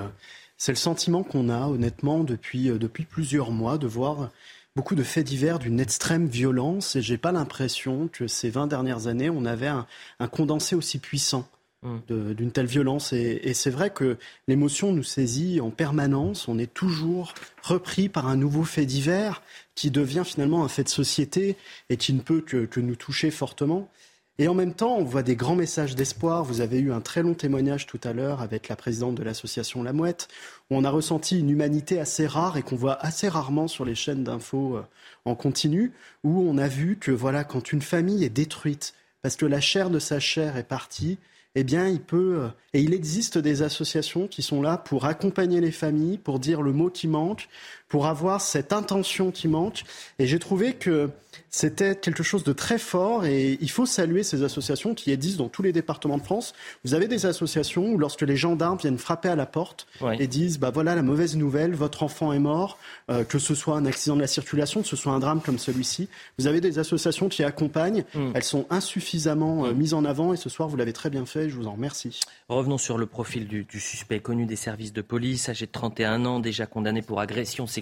c'est 0.56 0.72
le 0.72 0.76
sentiment 0.76 1.22
qu'on 1.22 1.50
a 1.50 1.68
honnêtement 1.68 2.24
depuis, 2.24 2.64
depuis 2.64 3.04
plusieurs 3.04 3.52
mois 3.52 3.78
de 3.78 3.86
voir 3.86 4.30
beaucoup 4.76 4.94
de 4.94 5.02
faits 5.02 5.26
divers 5.26 5.58
d'une 5.58 5.80
extrême 5.80 6.26
violence 6.26 6.96
et 6.96 7.02
j'ai 7.02 7.18
pas 7.18 7.32
l'impression 7.32 8.08
que 8.08 8.26
ces 8.26 8.50
20 8.50 8.66
dernières 8.66 9.06
années, 9.06 9.30
on 9.30 9.44
avait 9.44 9.68
un, 9.68 9.86
condensé 10.30 10.74
aussi 10.74 10.98
puissant 10.98 11.46
mmh. 11.82 12.34
d'une 12.34 12.52
telle 12.52 12.66
violence. 12.66 13.12
Et, 13.12 13.52
c'est 13.54 13.70
vrai 13.70 13.90
que 13.90 14.16
l'émotion 14.48 14.92
nous 14.92 15.02
saisit 15.02 15.60
en 15.60 15.70
permanence. 15.70 16.48
On 16.48 16.58
est 16.58 16.72
toujours 16.72 17.34
repris 17.62 18.08
par 18.08 18.28
un 18.28 18.36
nouveau 18.36 18.64
fait 18.64 18.86
divers 18.86 19.42
qui 19.74 19.90
devient 19.90 20.24
finalement 20.24 20.64
un 20.64 20.68
fait 20.68 20.84
de 20.84 20.88
société 20.88 21.56
et 21.90 21.96
qui 21.96 22.12
ne 22.14 22.20
peut 22.20 22.40
que 22.40 22.80
nous 22.80 22.96
toucher 22.96 23.30
fortement. 23.30 23.90
Et 24.38 24.48
en 24.48 24.54
même 24.54 24.72
temps, 24.72 24.96
on 24.96 25.04
voit 25.04 25.22
des 25.22 25.36
grands 25.36 25.56
messages 25.56 25.94
d'espoir. 25.94 26.42
Vous 26.42 26.62
avez 26.62 26.78
eu 26.78 26.90
un 26.90 27.02
très 27.02 27.22
long 27.22 27.34
témoignage 27.34 27.86
tout 27.86 28.00
à 28.02 28.14
l'heure 28.14 28.40
avec 28.40 28.68
la 28.68 28.76
présidente 28.76 29.14
de 29.14 29.22
l'association 29.22 29.82
La 29.82 29.92
Mouette, 29.92 30.28
on 30.70 30.84
a 30.84 30.90
ressenti 30.90 31.38
une 31.38 31.50
humanité 31.50 32.00
assez 32.00 32.26
rare 32.26 32.56
et 32.56 32.62
qu'on 32.62 32.76
voit 32.76 32.98
assez 33.04 33.28
rarement 33.28 33.68
sur 33.68 33.84
les 33.84 33.94
chaînes 33.94 34.24
d'infos 34.24 34.76
euh, 34.76 34.86
en 35.26 35.34
continu, 35.34 35.92
où 36.24 36.40
on 36.40 36.56
a 36.56 36.66
vu 36.66 36.96
que 36.96 37.10
voilà, 37.10 37.44
quand 37.44 37.72
une 37.72 37.82
famille 37.82 38.24
est 38.24 38.30
détruite, 38.30 38.94
parce 39.20 39.36
que 39.36 39.46
la 39.46 39.60
chair 39.60 39.90
de 39.90 39.98
sa 39.98 40.18
chair 40.18 40.56
est 40.56 40.62
partie, 40.64 41.18
eh 41.54 41.64
bien, 41.64 41.86
il 41.88 42.00
peut. 42.00 42.38
Euh, 42.40 42.48
et 42.72 42.80
il 42.80 42.94
existe 42.94 43.36
des 43.36 43.62
associations 43.62 44.26
qui 44.26 44.42
sont 44.42 44.62
là 44.62 44.78
pour 44.78 45.04
accompagner 45.04 45.60
les 45.60 45.70
familles, 45.70 46.18
pour 46.18 46.38
dire 46.38 46.62
le 46.62 46.72
mot 46.72 46.88
qui 46.88 47.08
manque, 47.08 47.48
pour 47.92 48.06
avoir 48.06 48.40
cette 48.40 48.72
intention 48.72 49.30
qui 49.30 49.48
manque. 49.48 49.84
Et 50.18 50.26
j'ai 50.26 50.38
trouvé 50.38 50.72
que 50.72 51.10
c'était 51.50 51.94
quelque 51.94 52.22
chose 52.22 52.44
de 52.44 52.54
très 52.54 52.78
fort 52.78 53.26
et 53.26 53.58
il 53.60 53.70
faut 53.70 53.84
saluer 53.84 54.22
ces 54.22 54.42
associations 54.42 54.94
qui 54.94 55.12
existent 55.12 55.44
dans 55.44 55.48
tous 55.50 55.62
les 55.62 55.72
départements 55.72 56.16
de 56.16 56.22
France. 56.22 56.54
Vous 56.84 56.94
avez 56.94 57.08
des 57.08 57.26
associations 57.26 57.92
où 57.92 57.98
lorsque 57.98 58.22
les 58.22 58.36
gendarmes 58.36 58.78
viennent 58.78 58.98
frapper 58.98 59.28
à 59.28 59.36
la 59.36 59.44
porte 59.44 59.86
et 60.18 60.26
disent 60.26 60.58
bah 60.58 60.70
voilà 60.70 60.94
la 60.94 61.02
mauvaise 61.02 61.36
nouvelle, 61.36 61.74
votre 61.74 62.02
enfant 62.02 62.32
est 62.32 62.38
mort, 62.38 62.78
euh, 63.10 63.22
que 63.24 63.38
ce 63.38 63.54
soit 63.54 63.76
un 63.76 63.84
accident 63.84 64.16
de 64.16 64.22
la 64.22 64.26
circulation, 64.26 64.80
que 64.80 64.88
ce 64.88 64.96
soit 64.96 65.12
un 65.12 65.18
drame 65.18 65.42
comme 65.42 65.58
celui-ci, 65.58 66.08
vous 66.38 66.46
avez 66.46 66.62
des 66.62 66.78
associations 66.78 67.28
qui 67.28 67.44
accompagnent. 67.44 68.04
Mm. 68.14 68.30
Elles 68.34 68.44
sont 68.44 68.66
insuffisamment 68.70 69.66
euh, 69.66 69.72
mm. 69.72 69.76
mises 69.76 69.94
en 69.94 70.06
avant 70.06 70.32
et 70.32 70.38
ce 70.38 70.48
soir 70.48 70.68
vous 70.70 70.76
l'avez 70.76 70.94
très 70.94 71.10
bien 71.10 71.26
fait. 71.26 71.50
Je 71.50 71.56
vous 71.56 71.66
en 71.66 71.72
remercie. 71.72 72.20
Revenons 72.48 72.78
sur 72.78 72.96
le 72.96 73.06
profil 73.06 73.46
du, 73.46 73.66
suspect 73.78 74.20
connu 74.20 74.46
des 74.46 74.56
services 74.56 74.92
de 74.92 75.02
police, 75.02 75.50
âgé 75.50 75.66
de 75.66 75.72
31 75.72 76.24
ans, 76.24 76.40
déjà 76.40 76.64
condamné 76.64 77.02
pour 77.02 77.20
agression 77.20 77.66
sexuelle. 77.66 77.81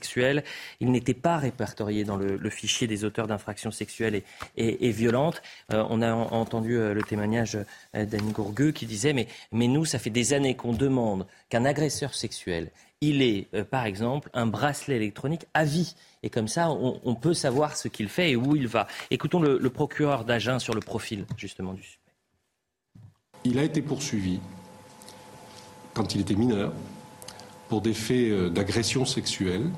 Il 0.81 0.91
n'était 0.91 1.15
pas 1.15 1.39
répertorié 1.39 2.05
dans 2.05 2.17
le, 2.17 2.51
fichier 2.51 2.87
des 2.87 3.05
auteurs 3.05 3.27
d'infractions 3.27 3.71
sexuelle 3.71 4.23
et, 4.57 4.91
violente. 4.91 5.43
Euh, 5.73 5.85
on 5.89 6.03
a 6.03 6.13
entendu 6.13 6.77
euh, 6.77 6.95
le 6.95 7.03
témoignage 7.03 7.57
euh, 7.95 8.05
d'Anne 8.05 8.33
Gourgueux 8.33 8.73
qui 8.73 8.87
disait 8.87 9.13
mais, 9.13 9.29
nous, 9.53 9.85
ça 9.85 9.99
fait 9.99 10.11
des 10.11 10.33
années 10.33 10.57
qu'on 10.57 10.73
demande 10.73 11.27
qu'un 11.49 11.65
agresseur 11.65 12.15
sexuel 12.15 12.71
il 13.03 13.23
ait, 13.23 13.49
par 13.71 13.87
exemple, 13.87 14.29
un 14.35 14.45
bracelet 14.45 14.97
électronique 14.97 15.47
à 15.55 15.65
vie. 15.65 15.95
Et 16.23 16.29
comme 16.29 16.49
ça, 16.49 16.71
on, 16.71 17.15
peut 17.15 17.33
savoir 17.33 17.75
ce 17.75 17.89
qu'il 17.89 18.11
fait 18.11 18.33
et 18.33 18.37
où 18.37 18.57
il 18.57 18.69
va. 18.69 18.87
Écoutons 19.11 19.41
le, 19.41 19.57
le 19.57 19.71
procureur 19.71 20.27
d'Agen 20.27 20.59
sur 20.59 20.75
le 20.75 20.81
profil, 20.81 21.25
justement, 21.39 21.73
du 21.73 21.83
suspect. 21.83 22.13
Il 23.45 23.59
a 23.59 23.63
été 23.63 23.81
poursuivi 23.81 24.39
quand 25.95 26.15
il 26.15 26.21
était 26.21 26.35
mineur 26.35 26.75
pour 27.71 27.81
des 27.81 27.95
faits 27.95 28.53
d'agression 28.53 29.07
sexuelle 29.07 29.71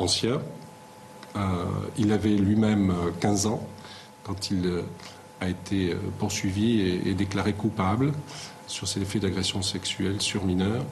anciens 0.00 0.40
euh, 1.36 1.64
il 1.96 2.12
avait 2.12 2.30
lui-même 2.30 2.92
15 3.20 3.46
euh, 3.46 3.50
ans 3.50 3.68
quand 4.24 4.50
il 4.50 4.66
euh, 4.66 4.82
a 5.40 5.48
été 5.48 5.94
poursuivi 6.18 6.80
et, 7.06 7.14
déclaré 7.14 7.52
coupable 7.52 8.12
sur 8.66 8.88
ces 8.88 9.00
faits 9.04 9.22
d'agression 9.22 9.62
sexuelle 9.62 10.20
sur 10.20 10.44
mineurs, 10.44 10.84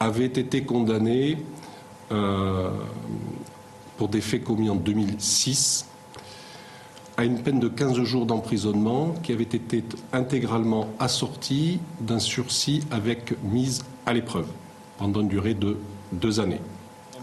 avait 0.00 0.26
été 0.26 0.64
condamné 0.64 1.38
pour 3.96 4.08
des 4.08 4.20
faits 4.20 4.44
commis 4.44 4.68
en 4.68 4.74
2006 4.74 5.86
à 7.16 7.24
une 7.24 7.40
peine 7.42 7.58
de 7.58 7.68
15 7.68 8.02
jours 8.02 8.26
d'emprisonnement 8.26 9.14
qui 9.22 9.32
avait 9.32 9.44
été 9.44 9.82
intégralement 10.12 10.88
assortie 10.98 11.80
d'un 12.00 12.18
sursis 12.18 12.82
avec 12.90 13.34
mise 13.42 13.82
à 14.04 14.12
l'épreuve 14.12 14.46
pendant 14.98 15.22
une 15.22 15.28
durée 15.28 15.54
de 15.54 15.78
deux 16.12 16.38
années. 16.38 16.60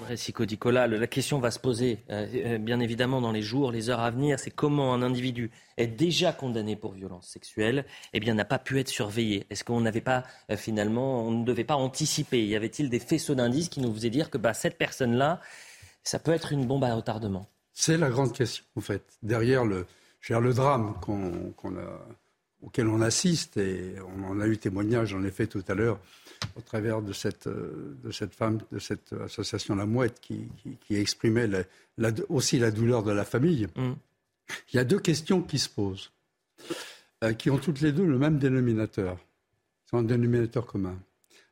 La 0.10 1.08
question 1.08 1.40
va 1.40 1.52
se 1.52 1.60
poser, 1.60 2.00
euh, 2.10 2.28
euh, 2.34 2.58
bien 2.58 2.80
évidemment, 2.80 3.22
dans 3.22 3.32
les 3.32 3.42
jours, 3.42 3.72
les 3.72 3.90
heures 3.90 4.00
à 4.00 4.12
venir. 4.12 4.40
C'est 4.40 4.52
comment 4.52 4.94
un 4.94 5.02
individu 5.02 5.52
est 5.78 5.88
déjà 5.88 6.32
condamné 6.32 6.76
pour 6.76 6.94
violence 6.94 7.28
sexuelle, 7.28 7.86
eh 8.14 8.20
bien, 8.20 8.34
n'a 8.34 8.46
pas 8.46 8.60
pu 8.60 8.80
être 8.80 8.90
surveillé. 8.90 9.46
Est-ce 9.50 9.64
qu'on 9.64 9.82
n'avait 9.82 10.02
pas, 10.02 10.24
euh, 10.52 10.58
finalement, 10.58 11.22
on 11.22 11.32
ne 11.32 11.46
devait 11.46 11.64
pas 11.64 11.76
anticiper? 11.76 12.46
Y 12.46 12.56
avait-il 12.56 12.90
des 12.90 13.00
faisceaux 13.00 13.36
d'indices 13.36 13.70
qui 13.70 13.82
nous 13.82 13.94
faisaient 13.94 14.10
dire 14.10 14.30
que 14.30 14.38
bah, 14.38 14.54
cette 14.54 14.78
personne-là, 14.78 15.42
ça 16.04 16.20
peut 16.20 16.34
être 16.34 16.52
une 16.52 16.66
bombe 16.66 16.84
à 16.84 16.94
retardement? 16.94 17.48
C'est 17.74 17.98
la 17.98 18.10
grande 18.10 18.34
question, 18.34 18.64
en 18.76 18.82
fait. 18.82 19.04
Derrière 19.22 19.66
le, 19.66 19.86
le 20.30 20.54
drame 20.54 20.96
auquel 22.66 22.88
on 22.88 23.02
assiste, 23.02 23.58
et 23.58 23.96
on 24.18 24.24
en 24.28 24.40
a 24.40 24.48
eu 24.48 24.58
témoignage, 24.58 25.14
en 25.14 25.24
effet, 25.24 25.48
tout 25.48 25.64
à 25.68 25.76
l'heure, 25.76 26.00
au 26.56 26.62
travers 26.62 27.02
de 27.02 27.14
cette, 27.14 27.48
euh, 27.48 27.96
de 28.04 28.12
cette 28.12 28.34
femme, 28.34 28.60
de 28.72 28.80
cette 28.80 29.14
association 29.14 29.76
La 29.76 29.86
Mouette 29.86 30.20
qui, 30.20 30.48
qui, 30.82 30.96
exprimait 30.96 31.50
aussi 32.30 32.60
la 32.60 32.72
douleur 32.72 33.04
de 33.04 33.12
la 33.12 33.24
famille. 33.24 33.68
Mm. 33.76 33.94
Il 34.72 34.76
y 34.76 34.80
a 34.80 34.84
deux 34.84 35.00
questions 35.00 35.42
qui 35.42 35.60
se 35.60 35.70
posent, 35.70 36.12
euh, 37.24 37.34
qui 37.34 37.50
ont 37.50 37.58
toutes 37.58 37.82
les 37.82 37.92
deux 37.92 38.06
le 38.06 38.18
même 38.18 38.38
dénominateur. 38.38 39.18
C'est 39.86 39.98
un 39.98 40.04
dénominateur 40.04 40.66
commun. 40.66 40.98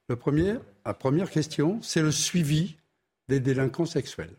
Le 0.10 0.16
premier, 0.16 0.56
la 0.86 0.94
première 0.94 1.30
question, 1.30 1.82
c'est 1.82 2.02
le 2.02 2.12
suivi 2.12 2.76
des 3.30 3.40
délinquants 3.40 3.86
sexuels. 3.86 4.36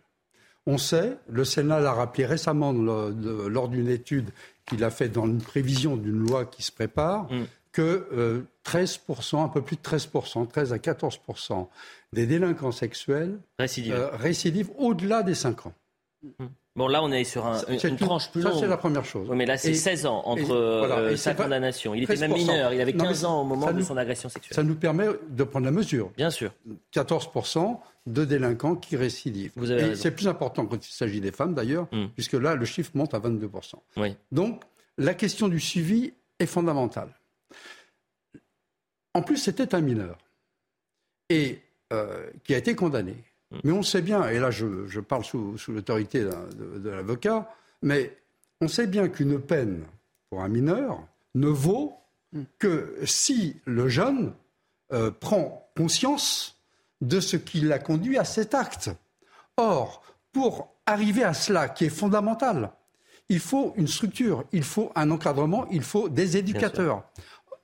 On 0.66 0.78
sait, 0.78 1.18
le 1.28 1.44
Sénat 1.44 1.80
l'a 1.80 1.92
rappelé 1.92 2.24
récemment 2.24 2.72
lors 2.72 3.68
d'une 3.68 3.88
étude 3.88 4.30
qu'il 4.66 4.82
a 4.82 4.90
faite 4.90 5.12
dans 5.12 5.26
une 5.26 5.42
prévision 5.42 5.96
d'une 5.96 6.26
loi 6.26 6.46
qui 6.46 6.62
se 6.62 6.72
prépare, 6.72 7.30
mm 7.30 7.44
que 7.74 8.46
13%, 8.64 9.36
euh, 9.36 9.44
un 9.44 9.48
peu 9.48 9.60
plus 9.60 9.76
de 9.76 9.82
13%, 9.82 10.46
13 10.46 10.72
à 10.72 10.78
14% 10.78 11.68
des 12.12 12.26
délinquants 12.26 12.72
sexuels 12.72 13.38
récidivent, 13.58 14.70
euh, 14.70 14.78
au-delà 14.78 15.22
des 15.22 15.34
5 15.34 15.66
ans. 15.66 15.74
Hum. 16.38 16.48
Bon, 16.76 16.88
là, 16.88 17.04
on 17.04 17.12
est 17.12 17.22
sur 17.22 17.46
un, 17.46 17.60
une, 17.68 17.96
tranche 17.96 18.32
plus 18.32 18.42
longue. 18.42 18.52
Ça, 18.54 18.58
c'est 18.60 18.66
la 18.66 18.76
première 18.76 19.04
chose. 19.04 19.28
mais 19.32 19.46
là, 19.46 19.56
c'est 19.56 19.74
16 19.74 20.06
ans 20.06 20.22
entre 20.24 20.52
euh, 20.52 21.16
sa 21.16 21.32
condamnation. 21.32 21.94
Il 21.94 22.02
était 22.02 22.16
même 22.16 22.32
mineur. 22.32 22.72
Il 22.72 22.80
avait 22.80 22.92
15 22.92 23.24
ans 23.24 23.42
au 23.42 23.44
moment 23.44 23.72
de 23.72 23.80
son 23.80 23.96
agression 23.96 24.28
sexuelle. 24.28 24.56
Ça 24.56 24.64
nous 24.64 24.74
permet 24.74 25.06
de 25.28 25.44
prendre 25.44 25.66
la 25.66 25.70
mesure. 25.70 26.10
Bien 26.16 26.30
sûr. 26.30 26.52
14% 26.92 27.78
de 28.06 28.24
délinquants 28.24 28.74
qui 28.74 28.96
récidivent. 28.96 29.52
Vous 29.54 29.70
avez 29.70 29.92
et 29.92 29.94
c'est 29.94 30.10
plus 30.10 30.26
important 30.26 30.66
quand 30.66 30.84
il 30.84 30.92
s'agit 30.92 31.20
des 31.20 31.30
femmes, 31.30 31.54
d'ailleurs, 31.54 31.86
hum. 31.92 32.10
puisque 32.14 32.34
là, 32.34 32.56
le 32.56 32.64
chiffre 32.64 32.90
monte 32.94 33.14
à 33.14 33.20
22%. 33.20 33.74
Oui. 33.96 34.16
Donc, 34.32 34.60
la 34.98 35.14
question 35.14 35.48
du 35.48 35.60
suivi 35.60 36.12
est 36.40 36.46
fondamentale. 36.46 37.08
En 39.14 39.22
plus, 39.22 39.36
c'était 39.36 39.76
un 39.76 39.80
mineur 39.80 40.18
et 41.28 41.60
euh, 41.92 42.26
qui 42.42 42.54
a 42.54 42.58
été 42.58 42.74
condamné. 42.74 43.14
Mm. 43.50 43.56
Mais 43.64 43.72
on 43.72 43.82
sait 43.82 44.02
bien, 44.02 44.28
et 44.28 44.38
là 44.38 44.50
je, 44.50 45.00
parle 45.00 45.24
sous, 45.24 45.56
l'autorité 45.68 46.24
de, 46.24 46.88
l'avocat, 46.88 47.48
mais 47.82 48.16
on 48.60 48.68
sait 48.68 48.86
bien 48.86 49.08
qu'une 49.08 49.40
peine 49.40 49.84
pour 50.30 50.42
un 50.42 50.48
mineur 50.48 51.06
ne 51.34 51.48
vaut 51.48 51.96
mm. 52.32 52.42
que 52.58 52.96
si 53.04 53.56
le 53.64 53.88
jeune 53.88 54.32
euh, 54.92 55.10
prend 55.10 55.68
conscience 55.76 56.58
de 57.00 57.20
ce 57.20 57.36
qui 57.36 57.60
l'a 57.60 57.78
conduit 57.78 58.18
à 58.18 58.24
cet 58.24 58.54
acte. 58.54 58.90
Or, 59.56 60.02
pour 60.32 60.74
arriver 60.86 61.24
à 61.24 61.34
cela, 61.34 61.68
qui 61.68 61.84
est 61.84 61.90
fondamental, 61.90 62.72
il 63.28 63.40
faut 63.40 63.72
une 63.76 63.86
structure, 63.88 64.44
il 64.52 64.62
faut 64.62 64.92
un 64.94 65.10
encadrement, 65.10 65.66
il 65.70 65.82
faut 65.82 66.08
des 66.08 66.36
éducateurs 66.36 67.04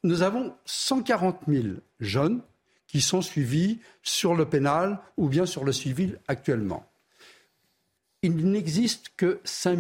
nous 0.03 0.23
avons 0.23 0.55
140 0.65 1.41
000 1.47 1.65
jeunes 2.01 2.41
qui 2.91 3.01
sont 3.01 3.23
suivis 3.23 3.79
sur 4.03 4.35
le 4.35 4.47
pénal 4.47 4.99
ou 5.17 5.29
bien 5.29 5.47
sur 5.47 5.65
le 5.65 5.73
civil 5.73 6.19
actuellement. 6.27 6.85
Il 8.23 8.51
n'existe 8.51 9.13
que 9.17 9.41
5 9.45 9.79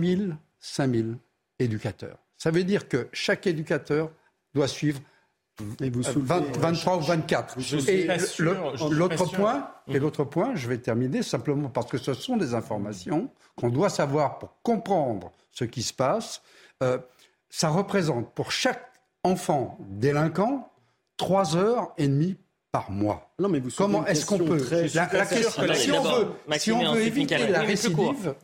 000, 0.78 1.14
éducateurs. 1.58 2.18
Ça 2.38 2.52
veut 2.52 2.62
dire 2.62 2.88
que 2.88 3.08
chaque 3.12 3.48
éducateur 3.48 4.12
doit 4.54 4.68
suivre 4.68 5.00
23 5.58 6.96
ou 6.98 7.00
24. 7.00 7.58
et 7.88 8.06
l'autre 8.90 9.26
point, 9.26 9.70
et 9.88 9.98
l'autre 9.98 10.24
point, 10.24 10.54
je 10.54 10.68
vais 10.68 10.78
terminer 10.78 11.24
simplement 11.24 11.68
parce 11.68 11.90
que 11.90 11.98
ce 11.98 12.14
sont 12.14 12.36
des 12.36 12.54
informations 12.54 13.28
qu'on 13.56 13.70
doit 13.70 13.90
savoir 13.90 14.38
pour 14.38 14.56
comprendre 14.62 15.32
ce 15.50 15.64
qui 15.64 15.82
se 15.82 15.92
passe. 15.92 16.42
Euh, 16.82 16.98
ça 17.50 17.68
représente 17.68 18.32
pour 18.34 18.52
chaque 18.52 18.86
enfants 19.24 19.76
délinquants, 19.80 20.72
trois 21.16 21.56
heures 21.56 21.92
et 21.98 22.06
demie 22.06 22.38
par 22.72 22.90
mois. 22.90 23.32
Non, 23.38 23.48
mais 23.48 23.60
vous 23.60 23.70
Comment 23.76 24.06
est-ce 24.06 24.26
qu'on 24.26 24.38
peut 24.38 24.64
la, 24.94 25.06
question, 25.26 25.74
si, 25.74 25.92
on 25.92 26.02
veut, 26.02 26.28
si 26.58 26.72
on 26.72 26.94
veut 26.94 27.02
éviter 27.02 27.38
la 27.48 27.62
récidive, 27.62 28.34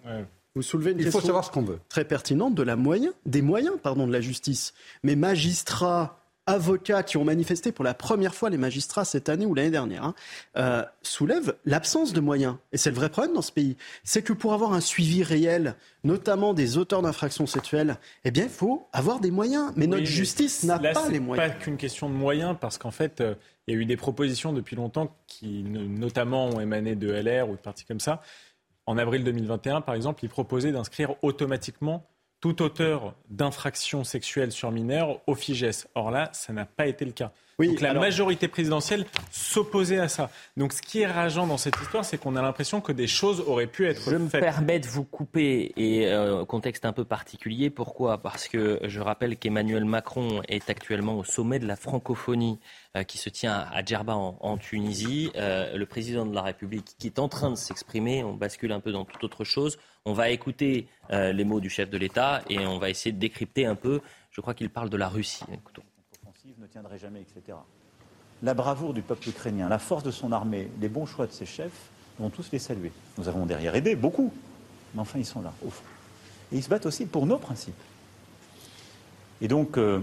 vous 0.54 0.62
soulevez 0.62 0.92
une 0.92 1.00
il 1.00 1.10
faut 1.10 1.20
savoir 1.20 1.44
ce 1.44 1.50
qu'on 1.50 1.62
veut. 1.62 1.78
Très 1.90 2.04
pertinente 2.04 2.54
de 2.54 2.62
la 2.62 2.76
moyen, 2.76 3.10
des 3.26 3.42
moyens 3.42 3.74
pardon, 3.82 4.06
de 4.06 4.12
la 4.12 4.22
justice. 4.22 4.72
Mais 5.02 5.14
magistrats, 5.14 6.18
avocats 6.46 7.02
qui 7.02 7.18
ont 7.18 7.24
manifesté 7.24 7.72
pour 7.72 7.84
la 7.84 7.92
première 7.92 8.34
fois, 8.34 8.48
les 8.48 8.56
magistrats 8.56 9.04
cette 9.04 9.28
année 9.28 9.44
ou 9.44 9.54
l'année 9.54 9.70
dernière, 9.70 10.02
hein, 10.04 10.14
euh, 10.56 10.82
soulèvent 11.02 11.56
l'absence 11.66 12.14
de 12.14 12.20
moyens. 12.20 12.56
Et 12.72 12.78
c'est 12.78 12.90
le 12.90 12.96
vrai 12.96 13.10
problème 13.10 13.34
dans 13.34 13.42
ce 13.42 13.52
pays. 13.52 13.76
C'est 14.02 14.22
que 14.22 14.32
pour 14.32 14.54
avoir 14.54 14.72
un 14.72 14.80
suivi 14.80 15.22
réel, 15.22 15.74
notamment 16.04 16.54
des 16.54 16.78
auteurs 16.78 17.02
d'infractions 17.02 17.46
sexuelles, 17.46 17.98
eh 18.24 18.30
bien, 18.30 18.44
il 18.44 18.50
faut 18.50 18.88
avoir 18.94 19.20
des 19.20 19.30
moyens. 19.30 19.72
Mais 19.76 19.86
notre 19.86 20.06
justice 20.06 20.62
n'a 20.62 20.78
pas 20.78 21.08
les 21.10 21.20
moyens. 21.20 21.52
pas 21.52 21.54
qu'une 21.54 21.76
question 21.76 22.08
de 22.08 22.14
moyens, 22.14 22.56
parce 22.58 22.78
qu'en 22.78 22.92
fait, 22.92 23.20
euh, 23.20 23.34
il 23.66 23.74
y 23.74 23.76
a 23.76 23.80
eu 23.80 23.84
des 23.84 23.96
propositions 23.96 24.52
depuis 24.52 24.76
longtemps 24.76 25.16
qui, 25.26 25.62
notamment, 25.64 26.46
ont 26.46 26.60
émané 26.60 26.94
de 26.94 27.10
LR 27.10 27.48
ou 27.48 27.52
de 27.52 27.60
partis 27.60 27.84
comme 27.84 28.00
ça. 28.00 28.22
En 28.86 28.98
avril 28.98 29.24
2021, 29.24 29.80
par 29.80 29.94
exemple, 29.94 30.24
ils 30.24 30.28
proposaient 30.28 30.70
d'inscrire 30.70 31.14
automatiquement 31.22 32.06
tout 32.40 32.62
auteur 32.62 33.14
d'infractions 33.28 34.04
sexuelles 34.04 34.52
sur 34.52 34.70
mineurs 34.70 35.20
au 35.26 35.34
FIGES. 35.34 35.88
Or 35.94 36.10
là, 36.10 36.30
ça 36.32 36.52
n'a 36.52 36.64
pas 36.64 36.86
été 36.86 37.04
le 37.04 37.12
cas. 37.12 37.32
Donc 37.58 37.80
la 37.80 37.94
majorité 37.94 38.48
présidentielle 38.48 39.06
s'opposait 39.30 39.98
à 39.98 40.08
ça. 40.08 40.30
Donc 40.58 40.74
ce 40.74 40.82
qui 40.82 41.00
est 41.00 41.06
rageant 41.06 41.46
dans 41.46 41.56
cette 41.56 41.80
histoire, 41.80 42.04
c'est 42.04 42.18
qu'on 42.18 42.36
a 42.36 42.42
l'impression 42.42 42.82
que 42.82 42.92
des 42.92 43.06
choses 43.06 43.40
auraient 43.46 43.66
pu 43.66 43.86
être 43.86 44.02
faites. 44.02 44.12
Je 44.12 44.18
me 44.18 44.28
permets 44.28 44.78
de 44.78 44.86
vous 44.86 45.04
couper, 45.04 45.72
et 45.76 46.06
euh, 46.06 46.44
contexte 46.44 46.84
un 46.84 46.92
peu 46.92 47.06
particulier. 47.06 47.70
Pourquoi? 47.70 48.18
Parce 48.18 48.46
que 48.46 48.80
je 48.84 49.00
rappelle 49.00 49.38
qu'Emmanuel 49.38 49.86
Macron 49.86 50.42
est 50.48 50.68
actuellement 50.68 51.16
au 51.16 51.24
sommet 51.24 51.58
de 51.58 51.66
la 51.66 51.76
francophonie 51.76 52.58
euh, 52.94 53.04
qui 53.04 53.16
se 53.16 53.30
tient 53.30 53.66
à 53.72 53.82
Djerba 53.82 54.14
en, 54.14 54.58
Tunisie. 54.58 55.30
Euh, 55.36 55.78
le 55.78 55.86
président 55.86 56.26
de 56.26 56.34
la 56.34 56.42
République 56.42 56.94
qui 56.98 57.06
est 57.06 57.18
en 57.18 57.28
train 57.28 57.50
de 57.50 57.56
s'exprimer, 57.56 58.22
on 58.22 58.34
bascule 58.34 58.72
un 58.72 58.80
peu 58.80 58.92
dans 58.92 59.06
toute 59.06 59.24
autre 59.24 59.44
chose. 59.44 59.78
On 60.04 60.12
va 60.12 60.28
écouter 60.28 60.88
les 61.10 61.44
mots 61.44 61.60
du 61.60 61.70
chef 61.70 61.90
de 61.90 61.98
l'État 61.98 62.42
et 62.48 62.60
on 62.60 62.78
va 62.78 62.90
essayer 62.90 63.12
de 63.12 63.18
décrypter 63.18 63.66
un 63.66 63.74
peu. 63.74 64.00
Je 64.30 64.40
crois 64.40 64.54
qu'il 64.54 64.70
parle 64.70 64.90
de 64.90 64.96
la 64.96 65.08
Russie. 65.08 65.44
Écoutons 65.52 65.82
La 68.42 68.54
bravoure 68.54 68.92
du 68.92 69.02
peuple 69.02 69.28
ukrainien, 69.30 69.68
la 69.68 69.78
force 69.78 70.02
de 70.02 70.10
son 70.10 70.32
armée, 70.32 70.68
les 70.80 70.88
bons 70.88 71.06
choix 71.06 71.26
de 71.26 71.32
ses 71.32 71.46
chefs, 71.46 71.90
vont 72.18 72.30
tous 72.30 72.50
les 72.52 72.58
saluer. 72.58 72.92
Nous 73.18 73.28
avons 73.28 73.46
derrière 73.46 73.74
aidé 73.74 73.94
beaucoup, 73.96 74.32
mais 74.94 75.00
enfin 75.00 75.18
ils 75.18 75.26
sont 75.26 75.42
là, 75.42 75.52
au 75.64 75.70
fond. 75.70 75.84
Et 76.52 76.56
ils 76.56 76.62
se 76.62 76.68
battent 76.68 76.86
aussi 76.86 77.06
pour 77.06 77.26
nos 77.26 77.38
principes. 77.38 77.74
Et 79.40 79.48
donc, 79.48 79.76
euh, 79.76 80.00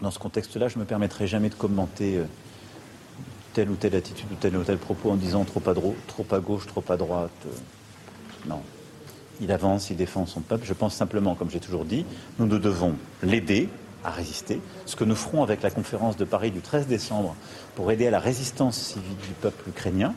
dans 0.00 0.10
ce 0.10 0.18
contexte-là, 0.18 0.68
je 0.68 0.76
ne 0.76 0.80
me 0.80 0.86
permettrai 0.86 1.26
jamais 1.26 1.48
de 1.48 1.54
commenter 1.54 2.18
euh, 2.18 2.24
telle 3.54 3.70
ou 3.70 3.74
telle 3.74 3.94
attitude 3.94 4.30
ou 4.30 4.36
tel 4.36 4.56
ou 4.56 4.64
tel 4.64 4.78
propos 4.78 5.10
en 5.10 5.16
disant 5.16 5.44
trop 5.44 5.62
à, 5.68 5.74
trop 6.06 6.26
à 6.30 6.40
gauche, 6.40 6.66
trop 6.66 6.84
à 6.88 6.96
droite. 6.96 7.30
Euh, 7.46 7.50
non. 8.48 8.60
Il 9.40 9.52
avance, 9.52 9.90
il 9.90 9.96
défend 9.96 10.26
son 10.26 10.40
peuple. 10.40 10.66
Je 10.66 10.74
pense 10.74 10.94
simplement, 10.94 11.34
comme 11.34 11.50
j'ai 11.50 11.60
toujours 11.60 11.84
dit, 11.84 12.04
nous 12.38 12.46
nous 12.46 12.58
devons 12.58 12.96
l'aider, 13.22 13.68
à 14.04 14.10
résister. 14.10 14.60
Ce 14.86 14.96
que 14.96 15.04
nous 15.04 15.14
ferons 15.14 15.42
avec 15.42 15.62
la 15.62 15.70
conférence 15.70 16.16
de 16.16 16.24
Paris 16.24 16.50
du 16.50 16.60
13 16.60 16.86
décembre 16.86 17.34
pour 17.74 17.90
aider 17.90 18.06
à 18.06 18.10
la 18.10 18.20
résistance 18.20 18.78
civile 18.78 19.16
du 19.16 19.32
peuple 19.40 19.68
ukrainien. 19.68 20.14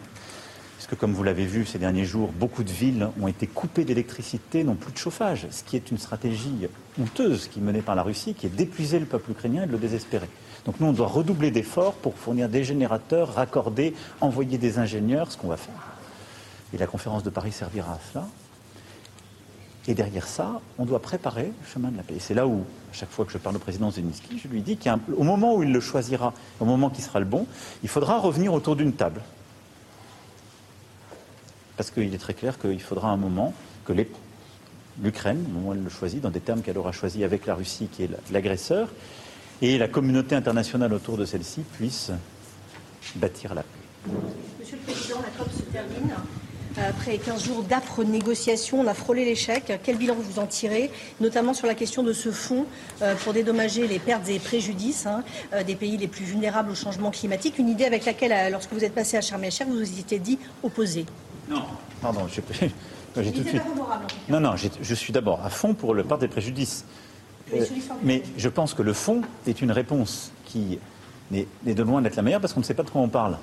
Puisque, 0.78 0.96
comme 0.96 1.14
vous 1.14 1.24
l'avez 1.24 1.46
vu 1.46 1.66
ces 1.66 1.78
derniers 1.78 2.06
jours, 2.06 2.32
beaucoup 2.32 2.64
de 2.64 2.72
villes 2.72 3.10
ont 3.22 3.28
été 3.28 3.46
coupées 3.46 3.86
d'électricité, 3.86 4.64
n'ont 4.64 4.76
plus 4.76 4.92
de 4.92 4.98
chauffage, 4.98 5.48
ce 5.52 5.64
qui 5.64 5.76
est 5.76 5.92
une 5.92 6.00
stratégie 6.00 6.68
honteuse 7.00 7.48
qui 7.48 7.60
est 7.60 7.62
menée 7.62 7.84
par 7.84 7.96
la 7.96 8.04
Russie, 8.04 8.34
qui 8.34 8.48
est 8.48 8.50
d'épuiser 8.50 9.00
le 9.00 9.06
peuple 9.06 9.32
ukrainien 9.32 9.64
et 9.64 9.68
de 9.68 9.72
le 9.72 9.78
désespérer. 9.78 10.28
Donc 10.66 10.80
nous, 10.80 10.88
on 10.88 10.94
doit 10.94 11.08
redoubler 11.08 11.52
d'efforts 11.52 11.94
pour 11.94 12.16
fournir 12.18 12.50
des 12.50 12.64
générateurs, 12.64 13.34
raccorder, 13.36 13.94
envoyer 14.22 14.58
des 14.58 14.80
ingénieurs, 14.80 15.32
ce 15.32 15.38
qu'on 15.38 15.50
va 15.50 15.58
faire. 15.58 15.74
Et 16.74 16.78
la 16.78 16.88
conférence 16.88 17.24
de 17.24 17.30
Paris 17.30 17.52
servira 17.52 17.94
à 17.94 18.00
cela. 18.12 18.28
Et 19.88 19.96
derrière 19.96 20.28
ça, 20.28 20.62
on 20.78 20.86
doit 20.86 21.02
préparer 21.02 21.46
le 21.46 21.68
chemin 21.68 21.90
de 21.90 21.98
la 21.98 22.04
paix. 22.04 22.16
Et 22.16 22.20
c'est 22.20 22.36
là 22.36 22.46
où, 22.46 22.60
à 22.92 22.94
chaque 22.94 23.10
fois 23.10 23.26
que 23.26 23.32
je 23.32 23.40
parle 23.40 23.56
au 23.56 23.60
président 23.60 23.90
Zelensky, 23.90 24.38
je 24.38 24.48
lui 24.48 24.62
dis 24.62 24.78
qu'au 24.78 25.24
moment 25.24 25.56
où 25.56 25.64
il 25.64 25.72
le 25.72 25.80
choisira, 25.80 26.34
au 26.60 26.66
moment 26.66 26.90
qui 26.90 27.02
sera 27.02 27.20
le 27.20 27.26
bon, 27.26 27.48
il 27.82 27.90
faudra 27.90 28.20
revenir 28.20 28.54
autour 28.54 28.76
d'une 28.76 28.94
table. 28.94 29.22
Parce 31.78 31.90
qu'il 31.90 32.14
est 32.14 32.20
très 32.20 32.36
clair 32.36 32.60
qu'il 32.60 32.82
faudra 32.82 33.10
un 33.10 33.18
moment 33.18 33.54
que 33.86 33.94
l'Ukraine, 35.02 35.44
au 35.48 35.54
moment 35.54 35.70
où 35.70 35.74
elle 35.74 35.84
le 35.84 35.90
choisit, 35.90 36.22
dans 36.22 36.30
des 36.30 36.42
termes 36.42 36.62
qu'elle 36.62 36.78
aura 36.78 36.92
choisis 36.92 37.24
avec 37.24 37.48
la 37.48 37.56
Russie 37.56 37.88
qui 37.92 38.04
est 38.04 38.10
l'agresseur, 38.32 38.88
et 39.64 39.80
la 39.80 39.88
communauté 39.88 40.36
internationale 40.36 40.94
autour 40.94 41.18
de 41.18 41.26
celle-ci 41.26 41.62
puisse 41.62 42.12
bâtir 43.16 43.56
la 43.56 43.64
paix. 43.64 44.12
Monsieur 44.60 44.78
le 44.78 44.84
Président, 44.84 45.22
la 45.22 45.30
COP 45.44 45.52
se 45.52 45.64
termine. 45.64 46.14
Après 46.78 47.18
15 47.18 47.44
jours 47.44 47.64
d'âpres 47.64 48.04
négociations, 48.04 48.80
on 48.80 48.88
a 48.88 48.94
frôlé 48.94 49.26
l'échec. 49.26 49.80
Quel 49.84 49.98
bilan 49.98 50.16
vous 50.18 50.40
en 50.40 50.48
tirez, 50.48 50.90
notamment 51.20 51.54
sur 51.54 51.68
la 51.68 51.76
question 51.76 52.02
de 52.02 52.14
ce 52.14 52.32
fonds 52.32 52.66
euh, 53.02 53.16
pour 53.16 53.34
dédommager 53.34 53.88
les 53.88 54.00
pertes 54.00 54.30
et 54.30 54.40
préjudices 54.40 55.06
hein, 55.06 55.24
euh, 55.54 55.64
des 55.64 55.76
pays 55.76 55.98
les 55.98 56.08
plus 56.08 56.24
vulnérables 56.24 56.72
au 56.72 56.76
changement 56.76 57.12
climatique? 57.12 57.60
Une 57.60 57.68
idée 57.68 57.84
avec 57.84 58.06
laquelle, 58.06 58.32
euh, 58.32 58.50
lorsque 58.50 58.72
vous 58.72 58.84
êtes 58.86 58.96
passé 58.96 59.18
à 59.18 59.22
Sharm 59.22 59.44
el-Sheikh, 59.44 59.68
vous 59.68 59.80
vous 59.80 60.00
étiez 60.00 60.20
dit 60.20 60.40
opposé. 60.64 61.06
Non. 61.50 61.64
Pardon, 62.02 62.22
j'ai 62.28 62.42
tout 62.42 63.44
de 63.44 63.48
suite. 63.48 63.62
Non, 64.30 64.40
non, 64.40 64.56
je 64.56 64.96
suis 64.96 65.12
d'abord 65.12 65.44
à 65.44 65.50
fond 65.50 65.74
pour 65.74 65.94
le 65.94 66.04
part 66.04 66.18
des 66.18 66.30
préjudices. 66.30 66.86
mais 68.02 68.24
je 68.38 68.50
pense 68.50 68.74
que 68.74 68.82
le 68.82 68.94
fond 68.94 69.22
est 69.46 69.62
une 69.62 69.72
réponse 69.72 70.32
qui 70.46 70.80
n'est 71.32 71.48
de 71.66 71.84
loin 71.84 72.02
d'être 72.02 72.16
la 72.16 72.22
meilleure 72.22 72.42
parce 72.42 72.54
qu'on 72.54 72.62
ne 72.62 72.66
sait 72.66 72.74
pas 72.74 72.84
de 72.84 72.90
quoi 72.90 73.02
on 73.02 73.10
parle. 73.10 73.38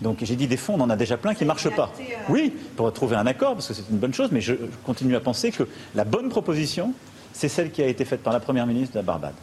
Donc 0.00 0.18
j'ai 0.22 0.36
dit 0.36 0.46
des 0.46 0.56
fonds, 0.56 0.74
on 0.78 0.80
en 0.80 0.90
a 0.90 0.96
déjà 0.96 1.16
plein 1.16 1.34
qui 1.34 1.44
ne 1.44 1.48
marchent 1.48 1.74
pas. 1.74 1.92
Euh, 2.00 2.04
oui, 2.30 2.54
pour 2.76 2.90
trouver 2.92 3.16
un 3.16 3.26
accord, 3.26 3.54
parce 3.54 3.68
que 3.68 3.74
c'est 3.74 3.88
une 3.90 3.98
bonne 3.98 4.14
chose, 4.14 4.30
mais 4.32 4.40
je 4.40 4.54
continue 4.84 5.14
à 5.14 5.20
penser 5.20 5.50
que 5.50 5.64
la 5.94 6.04
bonne 6.04 6.30
proposition, 6.30 6.94
c'est 7.32 7.48
celle 7.48 7.70
qui 7.70 7.82
a 7.82 7.86
été 7.86 8.04
faite 8.04 8.22
par 8.22 8.32
la 8.32 8.40
Première 8.40 8.66
ministre 8.66 8.94
de 8.94 8.98
la 8.98 9.02
Barbade, 9.02 9.34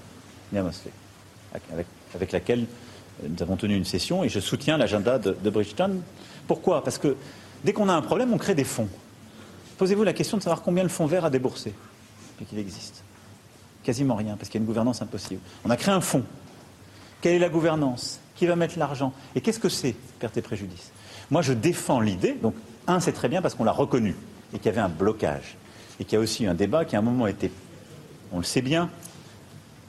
Nia 0.52 0.64
Mosley, 0.64 0.92
avec, 2.14 2.32
laquelle 2.32 2.66
euh, 3.24 3.28
nous 3.30 3.44
avons 3.44 3.56
tenu 3.56 3.76
une 3.76 3.86
session, 3.86 4.24
et 4.24 4.30
je 4.30 4.40
soutiens 4.40 4.78
l'agenda 4.78 5.20
de, 5.20 5.38
de 5.40 5.50
Bridgetown. 5.50 6.02
Pourquoi? 6.48 6.84
Parce 6.84 6.98
que 6.98 7.16
dès 7.64 7.74
qu'on 7.74 7.90
a 7.90 7.94
un 7.94 8.02
problème, 8.02 8.34
on 8.34 8.38
crée 8.38 8.56
des 8.56 8.64
fonds. 8.64 8.90
Posez-vous 9.78 10.04
la 10.04 10.14
question 10.14 10.38
de 10.38 10.42
savoir 10.42 10.64
combien 10.64 10.82
le 10.82 10.90
fonds 10.90 11.06
vert 11.06 11.24
a 11.26 11.30
déboursé, 11.30 11.74
et 12.42 12.46
qu'il 12.46 12.58
existe. 12.58 13.04
Quasiment 13.84 14.16
rien, 14.16 14.36
parce 14.38 14.50
qu'il 14.50 14.60
y 14.60 14.62
a 14.62 14.64
une 14.64 14.68
gouvernance 14.68 15.04
impossible. 15.04 15.42
On 15.64 15.70
a 15.70 15.78
créé 15.78 15.94
un 15.94 16.02
fonds. 16.02 16.24
Quelle 17.22 17.36
est 17.36 17.40
la 17.40 17.50
gouvernance? 17.50 18.20
Qui 18.38 18.46
va 18.46 18.56
mettre 18.56 18.80
l'argent 18.80 19.14
Et 19.36 19.42
qu'est-ce 19.42 19.60
que 19.60 19.70
c'est, 19.70 19.96
perte 20.20 20.38
et 20.38 20.42
préjudice 20.42 20.92
Moi, 21.30 21.42
je 21.42 21.54
défends 21.54 22.00
l'idée. 22.00 22.38
Donc, 22.42 22.56
un, 22.88 23.00
c'est 23.00 23.12
très 23.12 23.28
bien 23.28 23.42
parce 23.42 23.56
qu'on 23.56 23.66
l'a 23.66 23.72
reconnu 23.72 24.16
et 24.54 24.58
qu'il 24.58 24.68
y 24.68 24.70
avait 24.70 24.82
un 24.82 24.90
blocage. 24.90 25.58
Et 26.00 26.06
qu'il 26.06 26.14
y 26.14 26.16
a 26.18 26.20
aussi 26.20 26.44
eu 26.46 26.48
un 26.48 26.54
débat 26.54 26.86
qui, 26.86 26.96
à 26.96 27.00
un 27.00 27.02
moment, 27.02 27.28
été, 27.28 27.52
on 28.32 28.38
le 28.38 28.44
sait 28.44 28.62
bien, 28.62 28.90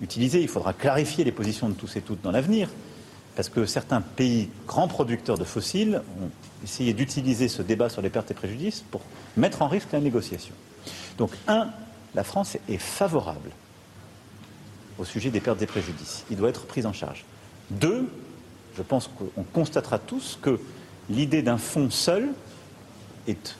utilisé. 0.01 0.41
Il 0.41 0.49
faudra 0.49 0.73
clarifier 0.73 1.25
les 1.25 1.33
positions 1.33 1.69
de 1.69 1.75
tous 1.75 1.97
et 1.97 2.01
toutes 2.01 2.23
dans 2.23 2.31
l'avenir. 2.31 2.71
Parce 3.37 3.51
que 3.51 3.67
certains 3.67 4.01
pays 4.01 4.49
grands 4.67 4.89
producteurs 4.89 5.39
de 5.39 5.45
fossiles 5.45 6.03
ont 6.21 6.31
essayé 6.65 6.93
d'utiliser 6.93 7.47
ce 7.49 7.63
débat 7.63 7.89
sur 7.89 8.03
les 8.03 8.11
pertes 8.11 8.31
et 8.31 8.35
préjudices 8.35 8.83
pour 8.91 9.03
mettre 9.37 9.63
en 9.63 9.69
risque 9.69 9.93
la 9.93 10.01
négociation. 10.01 10.55
Donc, 11.19 11.31
un, 11.47 11.69
la 12.15 12.25
France 12.25 12.57
est 12.69 12.79
favorable 12.79 13.51
au 14.99 15.05
sujet 15.05 15.31
des 15.31 15.41
pertes 15.41 15.63
et 15.63 15.67
préjudices. 15.67 16.25
Il 16.31 16.37
doit 16.37 16.49
être 16.49 16.67
pris 16.67 16.85
en 16.87 16.93
charge. 16.93 17.25
Deux, 17.71 18.09
je 18.79 18.83
pense 18.85 19.11
qu'on 19.19 19.43
constatera 19.43 19.99
tous 19.99 20.39
que 20.41 20.61
l'idée 21.11 21.43
d'un 21.43 21.59
fonds 21.59 21.91
seul 21.91 22.29
est 23.27 23.57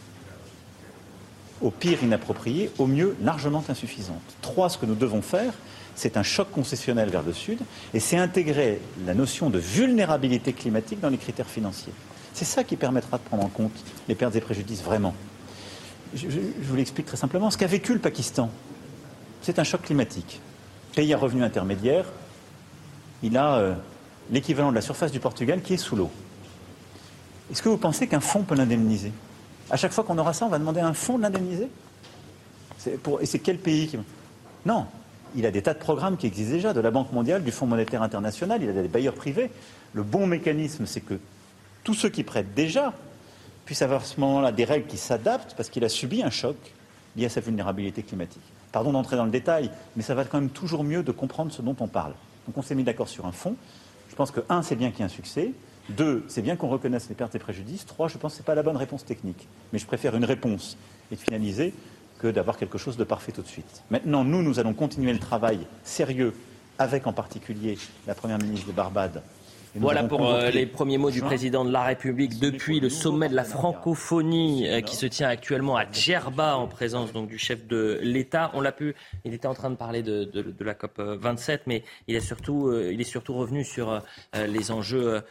au 1.61 1.73
pire 1.73 2.05
inappropriée, 2.05 2.71
au 2.79 2.87
mieux 2.87 3.17
largement 3.21 3.65
insuffisante. 3.69 4.23
Trois, 4.43 4.71
ce 4.71 4.79
que 4.79 4.87
nous 4.87 4.95
devons 4.95 5.23
faire, 5.23 5.53
c'est 5.97 6.17
un 6.17 6.23
choc 6.23 6.53
concessionnel 6.53 7.11
vers 7.11 7.25
le 7.25 7.33
Sud, 7.33 7.59
et 7.93 7.99
c'est 7.99 8.17
intégrer 8.17 8.81
la 9.05 9.15
notion 9.15 9.51
de 9.51 9.59
vulnérabilité 9.59 10.53
climatique 10.53 11.01
dans 11.01 11.09
les 11.09 11.19
critères 11.19 11.49
financiers. 11.49 11.93
C'est 12.33 12.45
ça 12.45 12.63
qui 12.63 12.77
permettra 12.77 13.19
de 13.19 13.25
prendre 13.25 13.45
en 13.45 13.49
compte 13.49 13.73
les 14.07 14.15
pertes 14.15 14.37
et 14.37 14.41
préjudices 14.41 14.83
vraiment. 14.83 15.15
Je, 16.15 16.29
vous 16.63 16.77
l'explique 16.77 17.07
très 17.07 17.17
simplement. 17.17 17.51
Ce 17.51 17.59
qu'a 17.59 17.67
vécu 17.67 17.93
le 17.93 17.99
Pakistan, 17.99 18.51
c'est 19.43 19.59
un 19.59 19.65
choc 19.65 19.83
climatique. 19.83 20.41
Pays 20.95 21.13
à 21.13 21.19
revenu 21.19 21.43
intermédiaire, 21.43 22.05
il 23.25 23.37
a 23.37 23.57
euh, 23.57 23.75
l'équivalent 24.31 24.71
de 24.71 24.75
la 24.75 24.81
surface 24.81 25.13
du 25.13 25.21
Portugal 25.21 25.63
qui 25.63 25.75
est 25.75 25.79
sous 25.79 25.97
l'eau. 25.97 26.11
Est-ce 27.51 27.63
que 27.63 27.69
vous 27.69 27.79
pensez 27.79 28.07
qu'un 28.07 28.21
fonds 28.21 28.43
peut 28.43 28.55
l'indemniser? 28.55 29.13
À 29.71 29.77
chaque 29.77 29.93
fois 29.93 30.05
qu'on 30.05 30.19
aura 30.19 30.33
ça, 30.33 30.47
on 30.47 30.49
va 30.51 30.59
demander 30.59 30.81
à 30.81 30.87
un 30.87 30.95
fonds 30.95 31.19
de 31.19 31.23
l'indemniser? 31.23 31.69
Et 32.87 33.27
c'est 33.27 33.39
quel 33.39 33.59
pays 33.59 33.89
qui... 33.89 33.99
Non, 34.67 34.87
il 35.35 35.47
a 35.47 35.51
des 35.51 35.63
tas 35.63 35.75
de 35.75 35.79
programmes 35.79 36.17
qui 36.17 36.27
existent 36.27 36.55
déjà, 36.55 36.73
de 36.73 36.81
la 36.81 36.91
Banque 36.91 37.13
mondiale, 37.13 37.43
du 37.43 37.51
Fonds 37.51 37.67
monétaire 37.67 38.03
international, 38.03 38.63
il 38.63 38.69
a 38.69 38.73
des 38.73 38.89
bailleurs 38.89 39.15
privés. 39.15 39.51
Le 39.95 40.03
bon 40.03 40.27
mécanisme, 40.27 40.87
c'est 40.87 41.01
que 41.01 41.19
tous 41.85 41.95
ceux 41.95 42.09
qui 42.09 42.23
prêtent 42.23 42.55
déjà 42.55 42.93
puissent 43.65 43.83
avoir 43.83 44.03
à 44.03 44.05
ce 44.05 44.21
moment-là 44.21 44.53
des 44.53 44.65
règles 44.65 44.87
qui 44.87 44.97
s'adaptent 44.97 45.55
parce 45.57 45.69
qu'il 45.69 45.85
a 45.85 45.89
subi 45.89 46.23
un 46.23 46.31
choc 46.31 46.57
lié 47.17 47.27
à 47.27 47.29
sa 47.29 47.41
vulnérabilité 47.41 48.03
climatique. 48.03 48.43
Pardon 48.73 48.93
d'entrer 48.93 49.17
dans 49.17 49.25
le 49.25 49.31
détail, 49.31 49.71
mais 49.97 50.03
ça 50.03 50.15
va 50.15 50.25
quand 50.25 50.41
même 50.41 50.51
toujours 50.51 50.85
mieux 50.85 51.03
de 51.03 51.13
comprendre 51.13 51.53
ce 51.53 51.63
dont 51.63 51.77
on 51.81 51.89
parle. 51.89 52.13
Donc 52.47 52.57
on 52.57 52.63
s'est 52.63 52.75
mis 52.75 52.85
d'accord 52.85 53.09
sur 53.09 53.27
un 53.27 53.33
fonds. 53.33 53.57
Je 54.19 54.25
pense 54.25 54.33
que, 54.33 54.41
un, 54.49 54.63
c'est 54.63 54.75
bien 54.75 54.91
qu'il 54.91 54.99
y 54.99 55.03
ait 55.03 55.05
un 55.05 55.09
succès. 55.09 55.53
Deux, 55.91 56.25
c'est 56.27 56.43
bien 56.43 56.57
qu'on 56.57 56.67
reconnaisse 56.67 57.09
les 57.09 57.15
pertes 57.15 57.37
et 57.37 57.39
préjudices. 57.39 57.87
Trois, 57.87 58.09
je 58.09 58.19
pense 58.19 58.33
que 58.33 58.39
ce 58.39 58.43
n'est 58.43 58.47
pas 58.47 58.57
la 58.57 58.65
bonne 58.65 58.77
réponse 58.77 59.05
technique. 59.05 59.47
Mais 59.73 59.79
je 59.79 59.87
préfère 59.87 60.17
une 60.17 60.25
réponse 60.25 60.77
et 61.13 61.15
de 61.15 61.21
finaliser 61.21 61.73
que 62.19 62.27
d'avoir 62.27 62.59
quelque 62.59 62.79
chose 62.79 62.97
de 62.97 63.05
parfait 63.05 63.31
tout 63.31 63.43
de 63.43 63.47
suite. 63.47 63.85
Maintenant, 63.93 64.25
nous, 64.25 64.43
nous 64.43 64.59
allons 64.59 64.75
continuer 64.75 65.13
le 65.13 65.21
travail 65.21 65.61
sérieux 65.85 66.35
avec 66.81 67.07
en 67.07 67.13
particulier 67.13 67.79
la 68.09 68.17
Première 68.17 68.39
ministre 68.39 68.67
de 68.67 68.73
Barbade 68.73 69.23
voilà 69.75 70.05
pour 70.05 70.27
euh, 70.27 70.51
les 70.51 70.67
premiers 70.67 70.99
mots 70.99 71.11
du 71.11 71.21
président 71.21 71.65
de 71.65 71.71
la 71.71 71.83
République 71.83 72.39
depuis 72.39 72.81
le 72.81 72.89
sommet 72.89 73.29
de 73.29 73.35
la 73.35 73.45
francophonie 73.45 74.69
euh, 74.69 74.81
qui 74.81 74.97
se 74.97 75.07
tient 75.07 75.29
actuellement 75.29 75.77
à 75.77 75.91
Djerba 75.91 76.57
en 76.57 76.67
présence 76.67 77.13
donc 77.13 77.29
du 77.29 77.39
chef 77.39 77.67
de 77.67 77.99
l'État. 78.03 78.51
On 78.55 78.61
l'a 78.61 78.73
pu, 78.73 78.95
il 79.25 79.35
était 79.35 79.47
en 79.47 79.55
train 79.55 79.71
de 79.71 79.77
parler 79.77 80.03
de, 80.03 80.31
la 80.61 80.75
COP 80.75 80.99
27, 80.99 81.63
mais 81.67 81.83
il 82.07 82.17
est 82.17 82.21
surtout, 82.21 82.69
euh, 82.69 82.91
il 82.93 83.01
est 83.01 83.05
surtout 83.05 83.35
revenu 83.35 83.65
sur 83.65 84.03
les 84.35 84.71
enjeux 84.71 85.23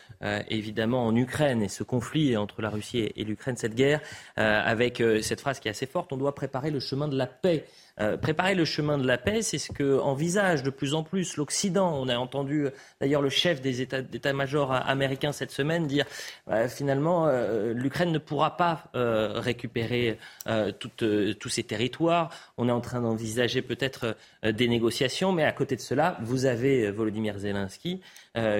évidemment 0.49 1.05
en 1.05 1.15
Ukraine 1.15 1.61
et 1.61 1.69
ce 1.69 1.83
conflit 1.83 2.35
entre 2.37 2.61
la 2.61 2.69
Russie 2.69 3.11
et 3.15 3.23
l'Ukraine, 3.23 3.57
cette 3.57 3.75
guerre, 3.75 4.01
avec 4.35 5.01
cette 5.21 5.41
phrase 5.41 5.59
qui 5.59 5.67
est 5.67 5.71
assez 5.71 5.85
forte 5.85 6.11
on 6.13 6.17
doit 6.17 6.35
préparer 6.35 6.71
le 6.71 6.79
chemin 6.79 7.07
de 7.07 7.17
la 7.17 7.27
paix. 7.27 7.65
Euh, 7.99 8.15
préparer 8.15 8.53
le 8.53 8.63
chemin 8.63 8.99
de 8.99 9.07
la 9.07 9.17
paix, 9.17 9.41
c'est 9.41 9.57
ce 9.57 9.71
que 9.71 9.99
envisage 9.99 10.61
de 10.61 10.69
plus 10.69 10.93
en 10.93 11.01
plus 11.01 11.35
l'Occident. 11.35 11.99
On 11.99 12.07
a 12.09 12.17
entendu 12.17 12.65
euh, 12.65 12.69
d'ailleurs 13.01 13.23
le 13.23 13.29
chef 13.29 13.59
des 13.59 13.81
États 13.81 14.03
d'état-major 14.03 14.71
américains 14.71 15.31
cette 15.31 15.49
semaine 15.51 15.87
dire 15.87 16.05
bah, 16.45 16.67
finalement 16.67 17.27
l'Ukraine 17.73 18.11
ne 18.11 18.19
pourra 18.19 18.57
pas 18.57 18.89
récupérer 18.93 20.17
tous 20.79 21.49
ces 21.49 21.63
territoires. 21.63 22.29
On 22.57 22.69
est 22.69 22.71
en 22.71 22.81
train 22.81 23.01
d'envisager 23.01 23.61
peut-être 23.61 24.15
des 24.43 24.67
négociations, 24.67 25.31
mais 25.31 25.43
à 25.43 25.51
côté 25.51 25.75
de 25.75 25.81
cela, 25.81 26.17
vous 26.21 26.45
avez 26.45 26.91
Volodymyr 26.91 27.37
Zelensky 27.39 28.01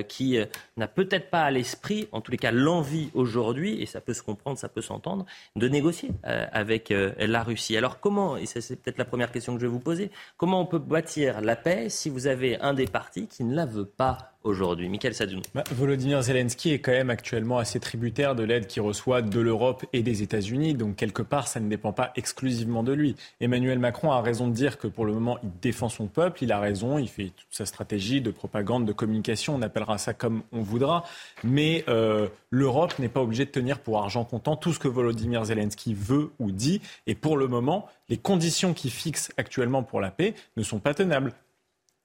qui 0.08 0.38
n'a 0.78 0.88
peut-être 0.88 1.30
pas 1.30 1.44
à 1.44 1.52
l'esprit, 1.52 2.08
en 2.12 2.22
tous 2.22 2.32
les 2.32 2.38
cas 2.38 2.52
l'envie 2.52 3.10
aujourd'hui, 3.14 3.82
et 3.82 3.86
ça 3.86 4.02
peut 4.02 4.14
se 4.14 4.24
comprendre, 4.24 4.58
ça 4.58 4.70
peut 4.70 4.82
s'entendre, 4.82 5.26
de 5.56 5.68
négocier 5.68 6.12
avec 6.24 6.94
la 7.20 7.44
Russie. 7.44 7.78
Alors 7.78 8.00
comment, 8.00 8.38
et 8.38 8.46
c'est 8.46 8.76
peut-être 8.82 8.98
la 8.98 9.06
première 9.06 9.27
question 9.32 9.54
que 9.56 9.62
je 9.62 9.66
vais 9.66 9.72
vous 9.72 9.80
poser, 9.80 10.12
comment 10.38 10.62
on 10.62 10.66
peut 10.66 10.80
bâtir 10.80 11.42
la 11.42 11.56
paix 11.56 11.90
si 11.90 12.10
vous 12.10 12.28
avez 12.28 12.60
un 12.60 12.74
des 12.74 12.88
partis 12.88 13.28
qui 13.28 13.44
ne 13.44 13.56
la 13.56 13.66
veut 13.66 13.86
pas? 13.86 14.37
Aujourd'hui. 14.48 14.90
Michael 14.90 15.14
Sadoun. 15.14 15.42
Bah, 15.54 15.64
Volodymyr 15.72 16.22
Zelensky 16.22 16.72
est 16.72 16.80
quand 16.80 16.92
même 16.92 17.10
actuellement 17.10 17.58
assez 17.58 17.80
tributaire 17.80 18.36
de 18.36 18.44
l'aide 18.44 18.68
qu'il 18.68 18.82
reçoit 18.82 19.22
de 19.22 19.40
l'Europe 19.40 19.86
et 19.94 20.02
des 20.02 20.24
États-Unis. 20.24 20.74
Donc, 20.74 20.96
quelque 20.96 21.22
part, 21.22 21.48
ça 21.48 21.60
ne 21.60 21.70
dépend 21.70 21.94
pas 21.94 22.12
exclusivement 22.16 22.84
de 22.84 22.94
lui. 22.94 23.16
Emmanuel 23.40 23.80
Macron 23.80 24.12
a 24.12 24.22
raison 24.22 24.48
de 24.48 24.54
dire 24.54 24.78
que 24.78 24.88
pour 24.88 25.06
le 25.06 25.14
moment, 25.14 25.38
il 25.44 25.50
défend 25.62 25.90
son 25.90 26.08
peuple. 26.08 26.44
Il 26.44 26.52
a 26.52 26.60
raison. 26.60 26.98
Il 26.98 27.08
fait 27.08 27.32
toute 27.36 27.48
sa 27.52 27.66
stratégie 27.66 28.22
de 28.22 28.32
propagande, 28.32 28.86
de 28.86 28.94
communication. 28.94 29.56
On 29.56 29.62
appellera 29.62 29.98
ça 29.98 30.14
comme 30.14 30.44
on 30.52 30.62
voudra. 30.62 31.04
Mais 31.44 31.84
euh, 31.88 32.28
l'Europe 32.50 32.98
n'est 33.00 33.10
pas 33.10 33.22
obligée 33.22 33.46
de 33.46 33.52
tenir 33.52 33.80
pour 33.80 34.00
argent 34.00 34.24
comptant 34.24 34.56
tout 34.56 34.74
ce 34.74 34.80
que 34.80 34.88
Volodymyr 34.88 35.46
Zelensky 35.46 35.94
veut 35.94 36.32
ou 36.40 36.52
dit. 36.52 36.82
Et 37.06 37.16
pour 37.16 37.38
le 37.38 37.48
moment, 37.48 37.88
les 38.10 38.18
conditions 38.18 38.74
qui 38.74 38.90
fixent 38.90 39.32
actuellement 39.38 39.84
pour 39.84 40.02
la 40.02 40.12
paix 40.12 40.34
ne 40.56 40.64
sont 40.64 40.80
pas 40.80 40.94
tenables 40.94 41.34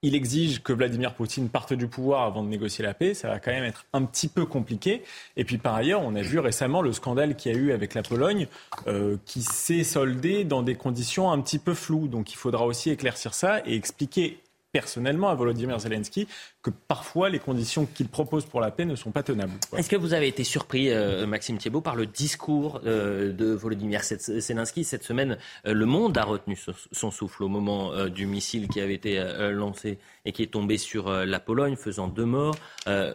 il 0.03 0.15
exige 0.17 0.63
que 0.63 0.73
Vladimir 0.73 1.15
Poutine 1.15 1.49
parte 1.49 1.73
du 1.73 1.87
pouvoir 1.87 2.25
avant 2.25 2.43
de 2.43 2.49
négocier 2.49 2.85
la 2.85 2.93
paix. 2.93 3.15
Ça 3.15 3.29
va 3.29 3.39
quand 3.39 3.53
même 3.53 3.65
être 3.65 3.87
un 3.93 4.05
petit 4.05 4.29
peu 4.29 4.45
compliqué. 4.45 5.03
Et 5.37 5.45
puis 5.45 5.59
par 5.59 5.75
ailleurs, 5.75 6.03
on 6.03 6.15
a 6.17 6.23
vu 6.23 6.41
récemment 6.41 6.83
le 6.83 6.93
scandale 6.93 7.37
qu'il 7.37 7.53
y 7.53 7.55
a 7.55 7.59
eu 7.59 7.73
avec 7.73 7.95
la 7.95 8.03
Pologne, 8.03 8.49
euh, 8.89 9.17
qui 9.25 9.43
s'est 9.43 9.85
soldé 9.85 10.45
dans 10.45 10.63
des 10.63 10.75
conditions 10.75 11.31
un 11.31 11.41
petit 11.41 11.59
peu 11.59 11.75
floues. 11.75 12.09
Donc 12.09 12.33
il 12.33 12.37
faudra 12.37 12.67
aussi 12.67 12.91
éclaircir 12.91 13.33
ça 13.33 13.61
et 13.65 13.75
expliquer 13.77 14.41
personnellement 14.73 15.29
à 15.29 15.35
Volodymyr 15.35 15.79
Zelensky 15.79 16.27
que 16.63 16.71
parfois 16.71 17.29
les 17.29 17.41
conditions 17.41 17.87
qu'il 17.87 18.09
propose 18.09 18.45
pour 18.45 18.61
la 18.61 18.71
paix 18.71 18.85
ne 18.85 18.95
sont 18.95 19.11
pas 19.11 19.25
tenables. 19.25 19.53
Est-ce 19.77 19.91
que 19.91 19.97
vous 19.97 20.15
avez 20.15 20.29
été 20.29 20.45
surpris, 20.45 20.91
euh, 20.91 21.27
Maxime 21.27 21.59
Thiebaud, 21.59 21.81
par 21.81 21.97
le 21.97 22.07
discours 22.07 22.81
euh, 22.87 23.33
de 23.33 23.47
Volodymyr 23.47 24.03
Zelensky 24.03 24.85
Cette 24.85 25.03
semaine, 25.03 25.39
euh, 25.67 25.75
le 25.75 25.87
monde 25.87 26.17
a 26.17 26.25
retenu 26.25 26.57
son 26.93 27.11
souffle 27.11 27.43
au 27.43 27.49
moment 27.49 28.07
du 28.07 28.27
missile 28.27 28.69
qui 28.69 28.81
avait 28.81 28.95
été 28.95 29.23
lancé 29.53 29.99
et 30.25 30.33
qui 30.33 30.43
est 30.43 30.53
tombé 30.53 30.79
sur 30.79 31.11
la 31.11 31.41
Pologne, 31.41 31.77
faisant 31.77 32.07
deux 32.07 32.25
morts. 32.25 32.55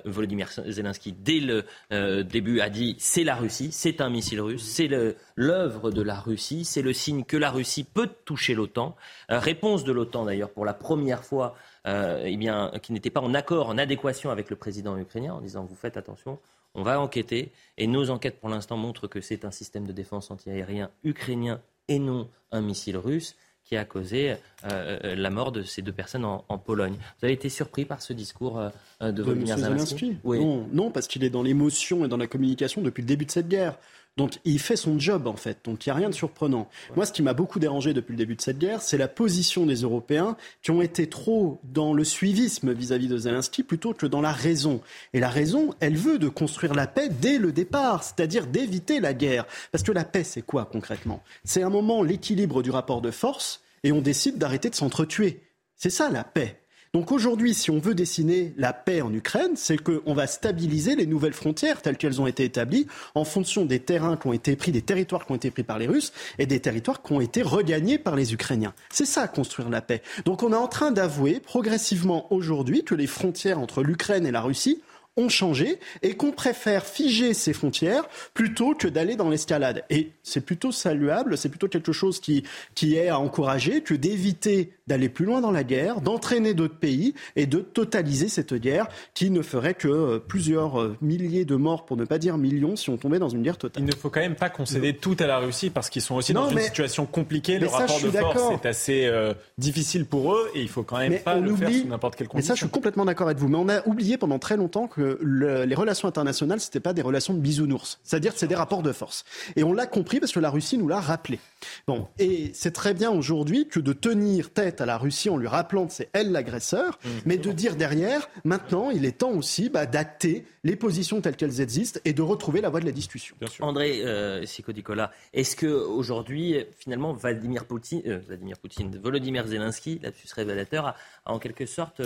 Volodymyr 0.05 0.49
Zelensky, 0.49 1.13
dès 1.13 1.39
le 1.39 2.23
début, 2.23 2.59
a 2.59 2.69
dit 2.69 2.95
c'est 2.99 3.23
la 3.23 3.35
Russie, 3.35 3.69
c'est 3.71 4.01
un 4.01 4.09
missile 4.09 4.41
russe, 4.41 4.63
c'est 4.63 4.89
l'œuvre 5.35 5.91
de 5.91 6.01
la 6.01 6.19
Russie, 6.19 6.65
c'est 6.65 6.81
le 6.81 6.93
signe 6.93 7.23
que 7.23 7.37
la 7.37 7.51
Russie 7.51 7.83
peut 7.83 8.09
toucher 8.25 8.55
l'OTAN. 8.55 8.95
réponse 9.29 9.83
de 9.83 9.91
l'OTAN, 9.91 10.25
d'ailleurs, 10.25 10.49
pour 10.49 10.65
la 10.65 10.73
première 10.73 11.23
fois 11.23 11.55
euh, 11.87 12.23
eh 12.25 12.35
bien, 12.37 12.71
qui 12.81 12.91
n'était 12.91 13.09
pas 13.09 13.21
en 13.21 13.33
accord, 13.33 13.69
en 13.69 13.77
adéquation 13.77 14.29
avec 14.29 14.49
le 14.49 14.55
président 14.55 14.97
ukrainien, 14.97 15.33
en 15.33 15.41
disant 15.41 15.63
vous 15.63 15.75
faites 15.75 15.97
attention, 15.97 16.39
On 16.75 16.83
va 16.83 16.99
enquêter 16.99 17.51
et 17.77 17.87
nos 17.87 18.09
enquêtes 18.09 18.39
pour 18.39 18.49
l'instant 18.49 18.77
montrent 18.77 19.07
que 19.07 19.21
c'est 19.21 19.45
un 19.45 19.51
système 19.51 19.87
de 19.87 19.93
défense 19.93 20.29
antiaérien 20.29 20.89
ukrainien 21.03 21.61
et 21.87 21.99
non 21.99 22.29
un 22.51 22.61
missile 22.61 22.97
russe 22.97 23.35
qui 23.63 23.75
a 23.75 23.83
causé 23.83 24.35
euh, 24.65 25.15
la 25.15 25.29
mort 25.29 25.51
de 25.51 25.61
ces 25.61 25.81
deux 25.81 25.91
personnes 25.91 26.23
en, 26.23 26.57
Pologne. 26.57 26.93
Vous 27.19 27.25
avez 27.25 27.33
été 27.33 27.49
surpris 27.49 27.83
par 27.83 28.01
ce 28.01 28.13
discours 28.13 28.61
de, 29.01 29.11
de 29.11 29.23
Volodymyr 29.23 29.57
Zelensky, 29.57 30.17
oui. 30.23 30.39
non, 30.39 30.67
non, 30.71 30.91
parce 30.91 31.07
qu'il 31.07 31.23
est 31.25 31.29
dans 31.29 31.43
l'émotion 31.43 32.05
et 32.05 32.07
dans 32.07 32.17
la 32.17 32.27
communication 32.27 32.81
depuis 32.81 33.01
le 33.01 33.07
début 33.07 33.25
de 33.25 33.31
cette 33.31 33.49
guerre. 33.49 33.77
Donc 34.17 34.39
il 34.43 34.59
fait 34.59 34.75
son 34.75 34.99
job 34.99 35.27
en 35.27 35.35
fait. 35.35 35.59
Donc 35.63 35.85
il 35.85 35.89
n'y 35.89 35.91
a 35.91 35.95
rien 35.95 36.09
de 36.09 36.15
surprenant. 36.15 36.67
Moi, 36.95 37.05
ce 37.05 37.13
qui 37.13 37.21
m'a 37.21 37.33
beaucoup 37.33 37.59
dérangé 37.59 37.93
depuis 37.93 38.13
le 38.13 38.17
début 38.17 38.35
de 38.35 38.41
cette 38.41 38.57
guerre, 38.57 38.81
c'est 38.81 38.97
la 38.97 39.07
position 39.07 39.65
des 39.65 39.81
Européens 39.81 40.35
qui 40.61 40.71
ont 40.71 40.81
été 40.81 41.07
trop 41.07 41.61
dans 41.63 41.93
le 41.93 42.03
suivisme 42.03 42.73
vis-à-vis 42.73 43.07
de 43.07 43.17
Zelensky 43.17 43.63
plutôt 43.63 43.93
que 43.93 44.07
dans 44.07 44.21
la 44.21 44.31
raison. 44.31 44.81
Et 45.13 45.19
la 45.19 45.29
raison, 45.29 45.73
elle 45.79 45.95
veut 45.95 46.17
de 46.17 46.29
construire 46.29 46.73
la 46.73 46.87
paix 46.87 47.09
dès 47.09 47.37
le 47.37 47.51
départ, 47.51 48.03
c'est-à-dire 48.03 48.47
d'éviter 48.47 48.99
la 48.99 49.13
guerre. 49.13 49.45
Parce 49.71 49.83
que 49.83 49.91
la 49.91 50.03
paix, 50.03 50.23
c'est 50.23 50.41
quoi 50.41 50.65
concrètement? 50.65 51.21
C'est 51.43 51.61
un 51.61 51.69
moment 51.69 52.01
l'équilibre 52.01 52.63
du 52.63 52.71
rapport 52.71 53.01
de 53.01 53.11
force 53.11 53.61
et 53.83 53.91
on 53.91 54.01
décide 54.01 54.37
d'arrêter 54.37 54.69
de 54.69 54.75
s'entretuer. 54.75 55.43
C'est 55.75 55.91
ça 55.91 56.09
la 56.09 56.23
paix. 56.23 56.59
Donc 56.97 57.11
aujourd'hui, 57.11 57.53
si 57.53 57.69
on 57.69 57.77
veut 57.77 57.93
dessiner 57.93 58.55
la 58.57 58.73
paix 58.73 59.03
en 59.03 59.13
Ukraine, 59.13 59.51
c'est 59.53 59.77
qu'on 59.77 60.15
va 60.15 60.25
stabiliser 60.25 60.95
les 60.95 61.05
nouvelles 61.05 61.33
frontières 61.33 61.83
telles 61.83 61.95
qu'elles 61.95 62.19
ont 62.21 62.25
été 62.25 62.43
établies 62.43 62.87
en 63.13 63.23
fonction 63.23 63.65
des 63.65 63.79
terrains 63.79 64.17
qui 64.17 64.25
ont 64.25 64.33
été 64.33 64.55
pris, 64.55 64.71
des 64.71 64.81
territoires 64.81 65.27
qui 65.27 65.31
ont 65.31 65.35
été 65.35 65.51
pris 65.51 65.61
par 65.61 65.77
les 65.77 65.85
Russes 65.85 66.11
et 66.39 66.47
des 66.47 66.59
territoires 66.59 67.03
qui 67.03 67.13
ont 67.13 67.21
été 67.21 67.43
regagnés 67.43 67.99
par 67.99 68.15
les 68.15 68.33
Ukrainiens. 68.33 68.73
C'est 68.89 69.05
ça, 69.05 69.27
construire 69.27 69.69
la 69.69 69.81
paix. 69.81 70.01
Donc 70.25 70.41
on 70.41 70.51
est 70.51 70.55
en 70.55 70.67
train 70.67 70.89
d'avouer 70.89 71.39
progressivement 71.39 72.33
aujourd'hui 72.33 72.83
que 72.83 72.95
les 72.95 73.05
frontières 73.05 73.59
entre 73.59 73.83
l'Ukraine 73.83 74.25
et 74.25 74.31
la 74.31 74.41
Russie 74.41 74.81
ont 75.17 75.29
changé 75.29 75.79
et 76.01 76.15
qu'on 76.15 76.31
préfère 76.31 76.85
figer 76.85 77.35
ces 77.35 77.53
frontières 77.53 78.07
plutôt 78.33 78.73
que 78.73 78.87
d'aller 78.87 79.15
dans 79.15 79.29
l'escalade. 79.29 79.83
Et 79.91 80.13
c'est 80.23 80.41
plutôt 80.41 80.71
saluable, 80.71 81.37
c'est 81.37 81.49
plutôt 81.49 81.67
quelque 81.67 81.91
chose 81.91 82.19
qui, 82.19 82.43
qui 82.73 82.95
est 82.95 83.09
à 83.09 83.19
encourager 83.19 83.81
que 83.81 83.93
d'éviter 83.93 84.76
d'aller 84.87 85.09
plus 85.09 85.25
loin 85.25 85.41
dans 85.41 85.51
la 85.51 85.63
guerre, 85.63 86.01
d'entraîner 86.01 86.53
d'autres 86.53 86.77
pays 86.77 87.13
et 87.35 87.45
de 87.45 87.59
totaliser 87.59 88.29
cette 88.29 88.53
guerre 88.53 88.87
qui 89.13 89.29
ne 89.29 89.41
ferait 89.41 89.73
que 89.73 89.87
euh, 89.87 90.19
plusieurs 90.19 90.81
euh, 90.81 90.97
milliers 91.01 91.45
de 91.45 91.55
morts, 91.55 91.85
pour 91.85 91.97
ne 91.97 92.05
pas 92.05 92.17
dire 92.17 92.37
millions, 92.37 92.75
si 92.75 92.89
on 92.89 92.97
tombait 92.97 93.19
dans 93.19 93.29
une 93.29 93.43
guerre 93.43 93.57
totale. 93.57 93.83
Il 93.83 93.87
ne 93.87 93.95
faut 93.95 94.09
quand 94.09 94.19
même 94.19 94.35
pas 94.35 94.49
concéder 94.49 94.95
tout 94.95 95.15
à 95.19 95.27
la 95.27 95.39
Russie 95.39 95.69
parce 95.69 95.89
qu'ils 95.89 96.01
sont 96.01 96.15
aussi 96.15 96.33
dans 96.33 96.49
une 96.49 96.59
situation 96.59 97.05
compliquée. 97.05 97.59
Le 97.59 97.67
rapport 97.67 97.99
de 97.99 98.09
force 98.09 98.53
est 98.53 98.65
assez 98.65 99.05
euh, 99.05 99.33
difficile 99.57 100.05
pour 100.05 100.33
eux 100.33 100.49
et 100.55 100.61
il 100.61 100.69
faut 100.69 100.83
quand 100.83 100.97
même 100.97 101.19
pas 101.19 101.35
le 101.35 101.55
faire 101.55 101.71
sous 101.71 101.87
n'importe 101.87 102.15
quelle 102.15 102.27
condition. 102.27 102.53
Mais 102.53 102.55
ça, 102.55 102.55
je 102.55 102.65
suis 102.65 102.71
complètement 102.71 103.05
d'accord 103.05 103.27
avec 103.27 103.39
vous. 103.39 103.47
Mais 103.47 103.57
on 103.57 103.69
a 103.69 103.85
oublié 103.87 104.17
pendant 104.17 104.39
très 104.39 104.57
longtemps 104.57 104.87
que 104.87 105.19
les 105.23 105.75
relations 105.75 106.07
internationales, 106.07 106.59
c'était 106.59 106.79
pas 106.79 106.93
des 106.93 107.01
relations 107.01 107.33
de 107.33 107.39
bisounours. 107.39 107.99
C'est-à-dire 108.03 108.33
que 108.33 108.39
c'est 108.39 108.47
des 108.47 108.55
rapports 108.55 108.83
de 108.83 108.91
force. 108.91 109.25
Et 109.55 109.63
on 109.63 109.73
l'a 109.73 109.85
compris 109.85 110.19
parce 110.19 110.31
que 110.31 110.39
la 110.39 110.49
Russie 110.49 110.77
nous 110.77 110.87
l'a 110.87 110.99
rappelé. 110.99 111.39
Bon. 111.87 112.07
Et 112.19 112.51
c'est 112.53 112.71
très 112.71 112.93
bien 112.93 113.11
aujourd'hui 113.11 113.67
que 113.67 113.79
de 113.79 113.93
tenir 113.93 114.51
tête 114.51 114.76
à 114.81 114.85
la 114.85 114.97
Russie 114.97 115.29
en 115.29 115.37
lui 115.37 115.47
rappelant 115.47 115.87
que 115.87 115.93
c'est 115.93 116.09
elle 116.13 116.31
l'agresseur, 116.31 116.99
mmh. 117.03 117.09
mais 117.25 117.37
de 117.37 117.51
dire 117.51 117.75
derrière, 117.75 118.29
maintenant, 118.43 118.89
il 118.89 119.05
est 119.05 119.19
temps 119.19 119.31
aussi 119.31 119.69
bah, 119.69 119.85
d'acter 119.85 120.45
les 120.63 120.75
positions 120.75 121.21
telles 121.21 121.35
qu'elles 121.35 121.61
existent 121.61 121.99
et 122.05 122.13
de 122.13 122.21
retrouver 122.21 122.61
la 122.61 122.69
voie 122.69 122.79
de 122.79 122.85
la 122.85 122.91
discussion. 122.91 123.35
André 123.59 124.01
euh, 124.03 124.45
Nicolas, 124.73 125.11
est-ce 125.33 125.55
que 125.55 125.67
aujourd'hui, 125.67 126.65
finalement, 126.77 127.13
Vladimir 127.13 127.65
Poutine, 127.65 128.01
euh, 128.05 128.19
Vladimir 128.19 128.57
Poutine, 128.57 128.95
Volodymyr 128.97 129.47
Zelensky, 129.47 129.99
lapsus 130.01 130.29
révélateur, 130.33 130.87
a, 130.87 130.95
en 131.25 131.39
quelque 131.39 131.65
sorte 131.65 132.01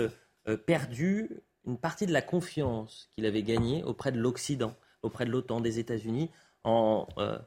euh, 0.48 0.56
perdu 0.56 1.30
une 1.66 1.78
partie 1.78 2.06
de 2.06 2.12
la 2.12 2.22
confiance 2.22 3.08
qu'il 3.14 3.26
avait 3.26 3.42
gagnée 3.42 3.84
auprès 3.84 4.10
de 4.10 4.18
l'Occident, 4.18 4.74
auprès 5.02 5.24
de 5.24 5.30
l'OTAN, 5.30 5.60
des 5.60 5.78
États-Unis, 5.78 6.30
en 6.64 7.06
euh, 7.18 7.38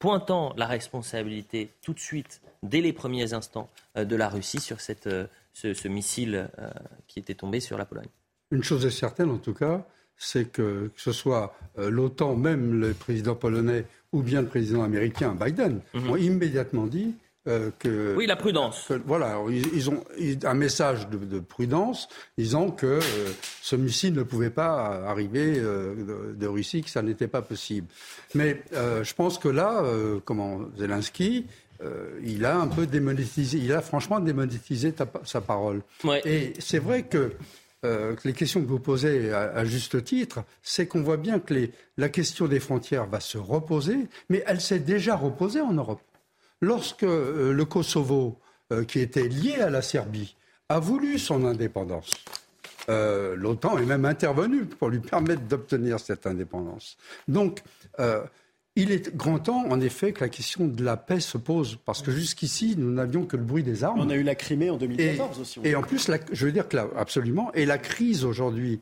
pointant 0.00 0.52
la 0.56 0.66
responsabilité 0.66 1.70
tout 1.82 1.92
de 1.92 2.00
suite, 2.00 2.40
dès 2.64 2.80
les 2.80 2.92
premiers 2.92 3.32
instants, 3.34 3.70
euh, 3.96 4.04
de 4.04 4.16
la 4.16 4.28
Russie 4.28 4.58
sur 4.58 4.80
cette, 4.80 5.06
euh, 5.06 5.26
ce, 5.52 5.86
missile 5.86 6.48
euh, 6.58 6.70
qui 7.06 7.20
était 7.20 7.34
tombé 7.34 7.60
sur 7.60 7.78
la 7.78 7.84
Pologne. 7.84 8.08
Une 8.50 8.64
chose 8.64 8.84
est 8.84 8.90
certaine, 8.90 9.30
en 9.30 9.38
tout 9.38 9.54
cas, 9.54 9.86
c'est 10.16 10.50
que, 10.50 10.90
que 10.94 11.00
ce 11.00 11.12
soit 11.12 11.54
l'OTAN, 11.78 12.34
même 12.34 12.80
le 12.80 12.92
président 12.92 13.34
polonais 13.34 13.84
ou 14.12 14.22
bien 14.22 14.42
le 14.42 14.48
président 14.48 14.82
américain 14.82 15.36
Biden, 15.40 15.80
mhm. 15.94 16.10
ont 16.10 16.16
immédiatement 16.16 16.86
dit 16.86 17.14
euh, 17.48 17.70
que, 17.78 18.14
oui, 18.16 18.26
la 18.26 18.36
prudence. 18.36 18.92
voilà, 19.06 19.38
ils, 19.48 19.88
ont 19.88 20.04
un 20.44 20.54
message 20.54 21.08
de, 21.08 21.40
prudence 21.40 22.08
disant 22.36 22.70
que 22.70 22.86
euh, 22.86 23.00
ce 23.62 23.76
missile 23.76 24.12
ne 24.12 24.22
pouvait 24.22 24.50
pas 24.50 25.02
arriver 25.06 25.54
euh, 25.56 26.34
de, 26.34 26.46
Russie, 26.46 26.82
que 26.82 26.90
ça 26.90 27.00
n'était 27.00 27.28
pas 27.28 27.40
possible. 27.40 27.86
Mais 28.34 28.62
je 28.72 29.14
pense 29.14 29.38
que 29.38 29.48
là, 29.48 29.82
comment 30.24 30.60
Zelensky, 30.76 31.46
il 32.22 32.44
a 32.44 32.58
un 32.58 32.66
peu 32.66 32.86
démonétisé, 32.86 33.56
il 33.56 33.72
a 33.72 33.80
franchement 33.80 34.20
démonétisé 34.20 34.92
sa 35.24 35.40
parole. 35.40 35.80
Et 36.26 36.52
c'est 36.58 36.78
vrai 36.78 37.04
que 37.04 37.32
les 38.24 38.32
questions 38.34 38.60
que 38.60 38.68
vous 38.68 38.80
posez 38.80 39.32
à, 39.32 39.64
juste 39.64 40.04
titre, 40.04 40.44
c'est 40.62 40.86
qu'on 40.86 41.02
voit 41.02 41.16
bien 41.16 41.38
que 41.38 41.54
les, 41.54 41.72
la 41.96 42.10
question 42.10 42.46
des 42.46 42.60
frontières 42.60 43.06
va 43.06 43.20
se 43.20 43.38
reposer, 43.38 44.08
mais 44.28 44.44
elle 44.46 44.60
s'est 44.60 44.78
déjà 44.78 45.16
reposée 45.16 45.62
en 45.62 45.72
Europe. 45.72 46.02
Lorsque 46.60 47.04
euh, 47.04 47.52
le 47.52 47.64
Kosovo, 47.64 48.38
euh, 48.72 48.84
qui 48.84 49.00
était 49.00 49.28
lié 49.28 49.54
à 49.56 49.70
la 49.70 49.82
Serbie, 49.82 50.36
a 50.68 50.78
voulu 50.78 51.18
son 51.18 51.44
indépendance, 51.44 52.12
euh, 52.88 53.34
l'OTAN 53.34 53.78
est 53.78 53.86
même 53.86 54.04
intervenu 54.04 54.66
pour 54.66 54.90
lui 54.90 55.00
permettre 55.00 55.42
d'obtenir 55.42 55.98
cette 55.98 56.26
indépendance. 56.26 56.96
Donc, 57.28 57.62
il 58.76 58.92
est 58.92 59.14
grand 59.14 59.40
temps, 59.40 59.66
en 59.68 59.80
effet, 59.80 60.12
que 60.12 60.20
la 60.20 60.28
question 60.28 60.66
de 60.66 60.84
la 60.84 60.96
paix 60.96 61.20
se 61.20 61.36
pose, 61.36 61.76
parce 61.84 62.02
que 62.02 62.10
jusqu'ici, 62.12 62.76
nous 62.78 62.90
n'avions 62.92 63.26
que 63.26 63.36
le 63.36 63.42
bruit 63.42 63.64
des 63.64 63.82
armes. 63.84 64.00
On 64.00 64.10
a 64.10 64.14
eu 64.14 64.22
la 64.22 64.36
Crimée 64.36 64.70
en 64.70 64.76
2014 64.76 65.40
aussi. 65.40 65.60
Et 65.64 65.74
en 65.74 65.82
plus, 65.82 66.10
je 66.32 66.46
veux 66.46 66.52
dire 66.52 66.68
que 66.68 66.76
là, 66.76 66.86
absolument, 66.96 67.52
et 67.52 67.66
la 67.66 67.78
crise 67.78 68.24
aujourd'hui 68.24 68.80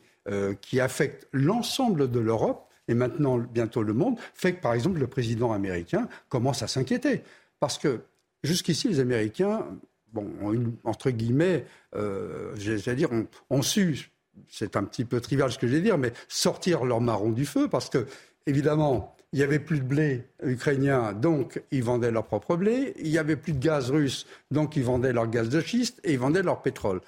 qui 0.61 0.79
affecte 0.79 1.27
l'ensemble 1.33 2.09
de 2.09 2.19
l'Europe, 2.19 2.69
et 2.89 2.93
maintenant 2.93 3.37
bientôt 3.37 3.83
le 3.83 3.93
monde, 3.93 4.17
fait 4.33 4.53
que, 4.53 4.61
par 4.61 4.73
exemple, 4.73 4.99
le 4.99 5.07
président 5.07 5.53
américain 5.53 6.09
commence 6.27 6.63
à 6.63 6.67
s'inquiéter. 6.67 7.23
Parce 7.59 7.77
que 7.77 8.01
jusqu'ici, 8.43 8.87
les 8.87 8.99
Américains, 8.99 9.65
bon, 10.13 10.27
ont 10.41 10.53
entre 10.83 11.11
guillemets, 11.11 11.65
euh, 11.95 12.53
j'allais 12.57 12.95
dire, 12.95 13.09
ont, 13.49 13.61
su, 13.61 14.11
c'est 14.49 14.75
un 14.75 14.83
petit 14.83 15.05
peu 15.05 15.19
trivial 15.21 15.51
ce 15.51 15.57
que 15.57 15.67
je 15.67 15.73
vais 15.73 15.81
dire, 15.81 15.97
mais 15.97 16.13
sortir 16.27 16.85
leur 16.85 17.01
marron 17.01 17.31
du 17.31 17.45
feu, 17.45 17.67
parce 17.67 17.89
que, 17.89 18.05
évidemment, 18.45 19.15
il 19.31 19.37
n'y 19.37 19.43
avait 19.43 19.59
plus 19.59 19.79
de 19.79 19.85
blé 19.85 20.23
ukrainien, 20.41 21.13
donc 21.13 21.61
ils 21.71 21.83
vendaient 21.83 22.11
leur 22.11 22.25
propre 22.25 22.55
blé. 22.55 22.93
Il 22.97 23.11
n'y 23.11 23.19
avait 23.19 23.35
plus 23.35 23.53
de 23.53 23.59
gaz 23.59 23.91
russe, 23.91 24.25
donc 24.49 24.75
ils 24.75 24.83
vendaient 24.83 25.13
leur 25.13 25.27
gaz 25.27 25.49
de 25.49 25.61
schiste 25.61 25.99
et 26.03 26.13
ils 26.13 26.19
vendaient 26.19 26.41
leur 26.41 26.61
pétrole. 26.61 27.01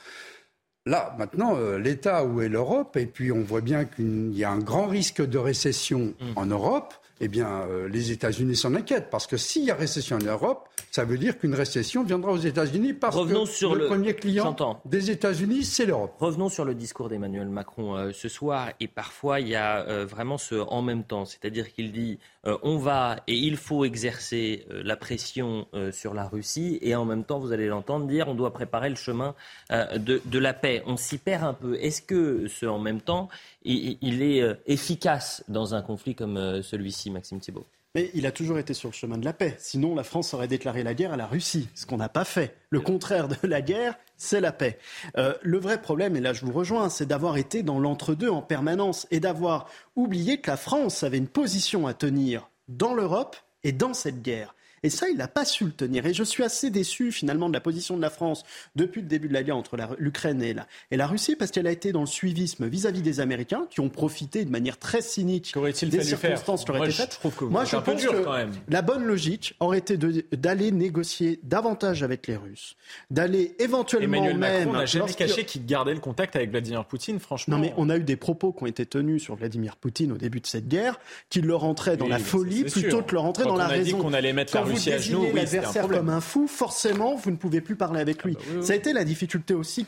Là, 0.86 1.16
maintenant, 1.18 1.56
euh, 1.56 1.78
l'État 1.78 2.26
où 2.26 2.41
est 2.41 2.49
l'Europe, 2.49 2.97
et 2.97 3.06
puis 3.06 3.32
on 3.32 3.41
voit 3.41 3.62
bien 3.62 3.86
qu'il 3.86 4.36
y 4.36 4.43
a 4.43 4.52
un 4.52 4.60
grand 4.60 4.88
risque 4.88 5.22
de 5.26 5.38
récession 5.38 6.14
mmh. 6.20 6.26
en 6.36 6.45
Europe 6.45 6.93
eh 7.24 7.28
bien, 7.28 7.61
euh, 7.69 7.88
les 7.88 8.11
États-Unis 8.11 8.55
s'en 8.55 8.74
inquiètent. 8.74 9.09
Parce 9.11 9.28
que 9.28 9.38
s'il 9.38 9.63
y 9.63 9.72
a 9.72 9.76
récession 9.76 10.17
en 10.17 10.26
Europe, 10.26 10.67
ça 10.89 11.05
veut 11.05 11.19
dire 11.19 11.38
qu'une 11.38 11.53
récession 11.53 12.03
viendra 12.03 12.32
aux 12.32 12.38
États-Unis 12.38 12.93
parce 12.93 13.15
que 13.15 13.76
le, 13.76 13.88
premier 13.88 14.15
client 14.15 14.55
des 14.86 15.11
États-Unis, 15.11 15.63
c'est 15.63 15.86
l'Europe. 15.86 16.15
Revenons 16.19 16.49
sur 16.49 16.65
le 16.65 16.74
discours 16.74 17.09
d'Emmanuel 17.09 17.47
Macron 17.47 17.95
euh, 17.95 18.11
ce 18.11 18.28
soir. 18.28 18.69
Et 18.80 18.88
parfois, 18.88 19.39
il 19.39 19.49
y 19.49 19.55
a 19.55 19.86
euh, 19.88 20.05
vraiment 20.05 20.39
ce 20.39 20.55
en 20.55 20.82
même 20.82 21.03
temps. 21.03 21.26
C'est-à-dire 21.26 21.72
qu'il 21.72 21.91
dit 21.91 22.17
on 22.44 22.78
va 22.78 23.18
et 23.28 23.36
il 23.36 23.56
faut 23.56 23.86
exercer 23.86 24.66
la 24.70 24.96
pression 24.96 25.68
sur 25.92 26.14
la 26.14 26.28
Russie. 26.28 26.80
Et 26.82 26.96
en 26.96 27.06
même 27.06 27.24
temps, 27.24 27.39
vous 27.39 27.52
allez 27.52 27.68
l'entendre 27.68 28.08
dire 28.08 28.28
on 28.28 28.34
doit 28.34 28.54
préparer 28.54 28.89
le 28.89 28.96
chemin 28.96 29.36
de, 29.70 30.39
la 30.39 30.54
paix. 30.54 30.82
On 30.86 30.98
s'y 30.98 31.18
perd 31.18 31.44
un 31.44 31.54
peu. 31.54 31.76
Est-ce 31.76 32.02
que 32.02 32.48
ce 32.48 32.66
en 32.66 32.80
même 32.80 33.02
temps, 33.02 33.30
il, 33.64 34.22
est 34.22 34.42
euh, 34.42 34.56
efficace 34.66 35.44
dans 35.48 35.76
un 35.76 35.82
conflit 35.82 36.16
comme 36.16 36.38
euh, 36.38 36.62
celui-ci, 36.62 37.12
Maxime 37.12 37.39
Thibault? 37.39 37.66
Mais 37.94 38.10
il 38.14 38.26
a 38.26 38.32
toujours 38.32 38.58
été 38.58 38.74
sur 38.74 38.89
le 38.89 38.94
chemin 38.94 39.18
de 39.18 39.26
la 39.26 39.34
paix. 39.34 39.56
Sinon, 39.60 39.96
la 39.96 40.04
France 40.04 40.34
aurait 40.34 40.48
déclaré 40.48 40.82
la 40.82 40.94
guerre 40.94 41.12
à 41.12 41.18
la 41.18 41.28
Russie, 41.28 41.68
ce 41.76 41.86
qu'on 41.86 41.98
n'a 41.98 42.08
pas 42.08 42.24
fait. 42.24 42.56
Le 42.70 42.80
contraire 42.80 43.28
de 43.28 43.36
la 43.44 43.62
guerre, 43.62 43.98
c'est 44.16 44.39
la 44.39 44.54
paix. 44.54 44.80
Euh, 45.18 45.34
le 45.42 45.60
vrai 45.60 45.82
problème, 45.82 46.16
et 46.16 46.22
là 46.22 46.32
je 46.32 46.46
vous 46.46 46.54
rejoins, 46.54 46.89
c'est 46.89 47.06
d'avoir 47.06 47.38
été 47.38 47.64
dans 47.64 47.80
l'entre-deux 47.80 48.30
en 48.30 48.42
permanence 48.42 49.08
et 49.12 49.20
d'avoir 49.20 49.68
oublié 49.96 50.39
que 50.39 50.50
la 50.50 50.58
France 50.58 51.04
avait 51.04 51.18
une 51.18 51.28
position 51.28 51.86
à 51.86 51.94
tenir 51.94 52.50
dans 52.70 52.94
l'Europe 52.94 53.36
et 53.64 53.74
dans 53.74 53.94
cette 53.94 54.22
guerre. 54.22 54.56
Et 54.84 54.90
ça, 54.90 55.10
il 55.10 55.18
n'a 55.18 55.28
pas 55.28 55.46
su 55.46 55.66
le 55.66 55.72
tenir. 55.72 56.06
Et 56.06 56.14
je 56.14 56.24
suis 56.24 56.44
assez 56.44 56.70
déçu 56.70 57.12
finalement 57.12 57.50
de 57.50 57.54
la 57.54 57.62
position 57.62 57.96
de 57.98 58.02
la 58.02 58.10
France 58.10 58.44
depuis 58.76 59.02
le 59.02 59.08
début 59.08 59.28
de 59.28 59.34
la 59.34 59.44
guerre 59.44 59.58
entre 59.58 59.78
l'Ukraine 60.00 60.42
et 60.42 60.54
la, 60.54 60.68
et 60.90 60.98
la 60.98 61.08
Russie, 61.08 61.36
parce 61.36 61.52
qu'elle 61.52 61.68
a 61.68 61.72
été 61.72 61.92
dans 61.92 62.02
le 62.02 62.08
suivisme 62.08 62.68
vis-à-vis 62.68 63.02
des 63.02 63.20
Américains, 63.20 63.68
qui 63.70 63.80
ont 63.80 63.90
profité 63.90 64.44
de 64.46 64.50
manière 64.50 64.78
très 64.78 65.02
cynique 65.02 65.54
des 65.56 66.04
circonstances 66.04 66.66
qui 66.66 66.72
auraient 66.72 66.90
été 66.90 66.92
faites. 66.92 67.20
Moi, 67.42 67.66
je 67.66 67.76
pense 67.78 68.04
que 68.04 68.48
la 68.70 68.82
bonne 68.82 69.04
logique 69.04 69.56
aurait 69.60 69.78
été 69.78 69.98
d'aller 69.98 70.72
négocier 70.72 71.40
davantage 71.44 72.04
avec 72.04 72.28
les 72.28 72.36
Russes, 72.36 72.76
d'aller 73.10 73.56
éventuellement 73.60 74.18
Emmanuel 74.18 74.38
même... 74.38 74.66
Macron 74.66 74.80
n'a 74.80 74.86
jamais 74.86 75.14
caché 75.14 75.46
qu'il 75.46 75.66
gardait 75.66 75.94
le 75.94 76.00
contact 76.00 76.36
avec 76.36 76.50
Vladimir 76.50 76.86
Poutine, 76.86 77.20
franchement. 77.20 77.56
Non, 77.56 77.62
mais 77.62 77.74
on 77.78 77.90
a 77.90 77.98
eu 77.98 78.04
des 78.04 78.16
propos 78.16 78.52
qui 78.52 78.64
ont 78.64 78.68
été 78.68 78.86
tenus 78.86 79.22
sur 79.22 79.36
Vladimir 79.36 79.76
Poutine 79.76 80.12
au 80.12 80.18
début 80.18 80.40
de 80.40 80.48
cette 80.48 80.68
guerre, 80.68 81.00
qui 81.30 81.42
le 81.42 81.56
rentraient 81.56 81.98
dans 81.98 82.08
la 82.08 82.20
folie 82.20 82.64
plutôt 82.64 83.02
que 83.02 83.14
le 83.14 83.20
rentrer 83.20 83.44
dans 83.44 83.56
la 83.56 83.68
on 83.68 83.70
a 83.70 83.78
Dit 83.80 83.94
qu'on 83.94 84.14
allait 84.14 84.34
mettre 84.34 84.56
la 84.56 84.62
Genoux, 84.76 85.26
oui, 85.26 85.34
l'adversaire 85.34 85.88
comme 85.88 86.09
un 86.09 86.22
fou, 86.22 86.47
forcément, 86.47 87.15
vous 87.15 87.32
ne 87.32 87.36
pouvez 87.36 87.61
plus 87.61 87.76
parler 87.76 87.99
avec 87.99 88.24
lui. 88.24 88.38
Ah 88.39 88.43
bah 88.55 88.61
Ça 88.61 88.74
a 88.74 88.76
été 88.76 88.93
la 88.93 89.03
difficulté 89.03 89.53
aussi 89.53 89.86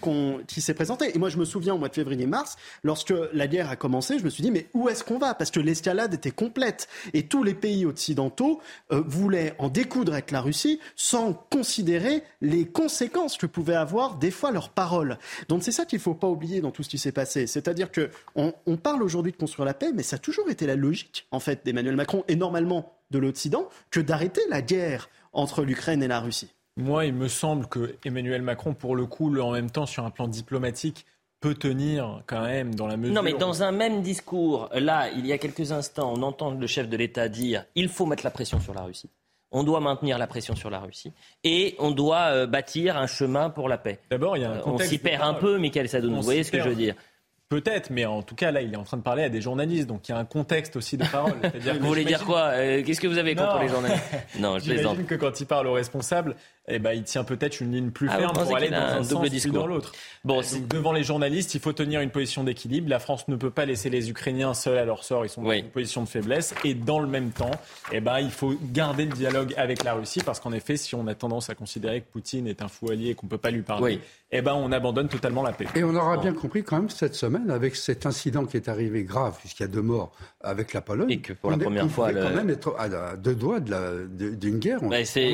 qui 0.47 0.61
s'est 0.61 0.73
présentée. 0.73 1.15
Et 1.15 1.19
moi, 1.19 1.29
je 1.29 1.37
me 1.37 1.45
souviens 1.45 1.73
au 1.73 1.77
mois 1.77 1.89
de 1.89 1.95
février-mars, 1.95 2.55
lorsque 2.83 3.13
la 3.33 3.47
guerre 3.47 3.69
a 3.69 3.75
commencé, 3.75 4.19
je 4.19 4.23
me 4.23 4.29
suis 4.29 4.43
dit, 4.43 4.51
mais 4.51 4.67
où 4.73 4.89
est-ce 4.89 5.03
qu'on 5.03 5.17
va? 5.17 5.33
Parce 5.33 5.51
que 5.51 5.59
l'escalade 5.59 6.13
était 6.13 6.31
complète. 6.31 6.87
Et 7.13 7.23
tous 7.23 7.43
les 7.43 7.53
pays 7.53 7.85
occidentaux 7.85 8.61
euh, 8.91 9.01
voulaient 9.05 9.55
en 9.59 9.69
découdre 9.69 10.13
avec 10.13 10.31
la 10.31 10.41
Russie 10.41 10.79
sans 10.95 11.33
considérer 11.33 12.23
les 12.41 12.65
conséquences 12.65 13.37
que 13.37 13.45
pouvaient 13.45 13.75
avoir 13.75 14.15
des 14.15 14.31
fois 14.31 14.51
leurs 14.51 14.69
paroles. 14.69 15.17
Donc 15.49 15.63
c'est 15.63 15.71
ça 15.71 15.85
qu'il 15.85 15.97
ne 15.97 16.03
faut 16.03 16.13
pas 16.13 16.27
oublier 16.27 16.61
dans 16.61 16.71
tout 16.71 16.83
ce 16.83 16.89
qui 16.89 16.97
s'est 16.97 17.11
passé. 17.11 17.47
C'est-à-dire 17.47 17.89
qu'on 17.91 18.53
on 18.65 18.77
parle 18.77 19.03
aujourd'hui 19.03 19.31
de 19.31 19.37
construire 19.37 19.65
la 19.65 19.73
paix, 19.73 19.91
mais 19.93 20.03
ça 20.03 20.15
a 20.15 20.19
toujours 20.19 20.49
été 20.49 20.65
la 20.65 20.75
logique, 20.75 21.27
en 21.31 21.39
fait, 21.39 21.65
d'Emmanuel 21.65 21.95
Macron 21.95 22.23
et 22.27 22.35
normalement 22.35 22.93
de 23.13 23.19
l'Occident 23.19 23.69
que 23.91 24.01
d'arrêter 24.01 24.41
la 24.49 24.61
guerre 24.61 25.09
entre 25.31 25.63
l'Ukraine 25.63 26.03
et 26.03 26.07
la 26.07 26.19
Russie. 26.19 26.53
Moi, 26.75 27.05
il 27.05 27.13
me 27.13 27.27
semble 27.27 27.67
que 27.67 27.95
Emmanuel 28.03 28.41
Macron, 28.41 28.73
pour 28.73 28.95
le 28.95 29.05
coup, 29.05 29.39
en 29.39 29.51
même 29.51 29.69
temps, 29.69 29.85
sur 29.85 30.03
un 30.03 30.09
plan 30.09 30.27
diplomatique, 30.27 31.05
peut 31.39 31.53
tenir 31.53 32.23
quand 32.25 32.41
même 32.41 32.73
dans 32.73 32.87
la 32.87 32.97
mesure. 32.97 33.13
Non, 33.13 33.21
mais 33.21 33.33
dans 33.33 33.63
un 33.63 33.71
même 33.71 34.01
discours, 34.01 34.69
là, 34.73 35.09
il 35.11 35.27
y 35.27 35.33
a 35.33 35.37
quelques 35.37 35.71
instants, 35.71 36.11
on 36.15 36.23
entend 36.23 36.51
le 36.51 36.67
chef 36.67 36.89
de 36.89 36.97
l'État 36.97 37.27
dire 37.27 37.65
il 37.75 37.89
faut 37.89 38.05
mettre 38.05 38.23
la 38.23 38.31
pression 38.31 38.59
sur 38.59 38.73
la 38.73 38.83
Russie. 38.83 39.09
On 39.51 39.63
doit 39.63 39.81
maintenir 39.81 40.17
la 40.17 40.25
pression 40.25 40.55
sur 40.55 40.71
la 40.71 40.79
Russie 40.79 41.11
et 41.43 41.75
on 41.77 41.91
doit 41.91 42.31
euh, 42.31 42.47
bâtir 42.47 42.97
un 42.97 43.05
chemin 43.05 43.51
pour 43.51 43.69
la 43.69 43.77
paix. 43.77 43.99
D'abord, 44.09 44.35
il 44.35 44.41
y 44.41 44.45
a 44.45 44.51
un 44.51 44.57
contexte. 44.57 44.87
On 44.87 44.89
s'y 44.89 44.97
perd 44.97 45.21
un 45.21 45.35
peu, 45.35 45.59
Michael 45.59 45.89
Sadoun. 45.89 46.15
Vous 46.15 46.23
voyez 46.23 46.43
ce 46.43 46.51
que 46.51 46.59
je 46.59 46.69
veux 46.69 46.75
dire 46.75 46.95
Peut-être, 47.53 47.91
mais 47.91 48.03
en 48.05 48.23
tout 48.23 48.33
cas, 48.33 48.49
là, 48.49 48.63
il 48.63 48.73
est 48.73 48.77
en 48.77 48.83
train 48.83 48.97
de 48.97 49.03
parler 49.03 49.21
à 49.21 49.29
des 49.29 49.39
journalistes, 49.39 49.85
donc 49.85 50.09
il 50.09 50.11
y 50.11 50.15
a 50.15 50.17
un 50.17 50.25
contexte 50.25 50.75
aussi 50.75 50.97
de 50.97 51.05
parole. 51.05 51.35
vous 51.79 51.87
voulez 51.87 52.03
dire 52.03 52.25
quoi? 52.25 52.45
Euh, 52.53 52.81
Qu'est-ce 52.83 52.99
que 52.99 53.05
vous 53.05 53.19
avez 53.19 53.35
contre 53.35 53.59
les 53.59 53.67
journalistes? 53.67 54.03
Non, 54.39 54.57
je 54.57 54.73
J'imagine 54.73 55.05
que 55.05 55.13
quand 55.13 55.39
il 55.39 55.45
parle 55.45 55.67
aux 55.67 55.73
responsables, 55.73 56.35
eh 56.67 56.79
ben, 56.79 56.93
il 56.93 57.03
tient 57.03 57.25
peut-être 57.25 57.59
une 57.59 57.73
ligne 57.73 57.91
plus 57.91 58.07
ah, 58.09 58.17
ferme 58.17 58.33
pour 58.33 58.55
aller 58.55 58.69
dans 58.69 58.77
un, 58.77 59.01
double 59.01 59.25
sens 59.25 59.29
discours. 59.29 59.53
dans 59.53 59.67
l'autre. 59.67 59.91
Bon, 60.23 60.41
donc, 60.41 60.67
devant 60.69 60.93
les 60.93 61.03
journalistes, 61.03 61.53
il 61.55 61.59
faut 61.59 61.73
tenir 61.73 61.99
une 61.99 62.09
position 62.09 62.45
d'équilibre. 62.45 62.89
La 62.89 62.99
France 62.99 63.27
ne 63.27 63.35
peut 63.35 63.49
pas 63.49 63.65
laisser 63.65 63.89
les 63.89 64.09
Ukrainiens 64.09 64.53
seuls 64.53 64.77
à 64.77 64.85
leur 64.85 65.03
sort. 65.03 65.25
Ils 65.25 65.29
sont 65.29 65.41
dans 65.41 65.51
une 65.51 65.69
position 65.69 66.03
de 66.03 66.07
faiblesse. 66.07 66.55
Et 66.63 66.73
dans 66.73 66.99
le 66.99 67.07
même 67.07 67.31
temps, 67.31 67.51
eh 67.91 67.99
ben, 67.99 68.19
il 68.19 68.31
faut 68.31 68.53
garder 68.71 69.05
le 69.05 69.11
dialogue 69.11 69.53
avec 69.57 69.83
la 69.83 69.93
Russie 69.93 70.21
parce 70.25 70.39
qu'en 70.39 70.53
effet, 70.53 70.77
si 70.77 70.95
on 70.95 71.05
a 71.07 71.15
tendance 71.15 71.49
à 71.49 71.55
considérer 71.55 71.99
que 71.99 72.09
Poutine 72.11 72.47
est 72.47 72.61
un 72.61 72.69
fou 72.69 72.89
allié 72.89 73.09
et 73.09 73.15
qu'on 73.15 73.27
ne 73.27 73.31
peut 73.31 73.37
pas 73.37 73.51
lui 73.51 73.63
parler, 73.63 73.99
eh 74.31 74.41
ben, 74.41 74.53
on 74.53 74.71
abandonne 74.71 75.09
totalement 75.09 75.43
la 75.43 75.51
paix. 75.51 75.67
Et 75.75 75.83
on 75.83 75.95
aura 75.95 76.15
bien 76.17 76.33
compris 76.33 76.63
quand 76.63 76.77
même 76.77 76.89
cette 76.89 77.15
semaine 77.15 77.51
avec 77.51 77.75
cet 77.75 78.05
incident 78.05 78.45
qui 78.45 78.55
est 78.55 78.69
arrivé 78.69 79.03
grave, 79.03 79.37
puisqu'il 79.37 79.63
y 79.63 79.65
a 79.65 79.69
deux 79.69 79.81
morts 79.81 80.13
avec 80.43 80.73
la 80.73 80.81
Pologne. 80.81 81.09
Et 81.09 81.19
que 81.19 81.33
pour 81.33 81.51
la 81.51 81.57
première 81.57 81.89
fois, 81.89 82.09
on 82.09 82.13
quand 82.13 82.35
même 82.35 82.49
être 82.49 82.75
à 82.77 83.15
deux 83.15 83.35
doigts 83.35 83.59
d'une 83.59 84.59
guerre. 84.59 84.81
Bah, 84.83 85.03
c'est 85.05 85.33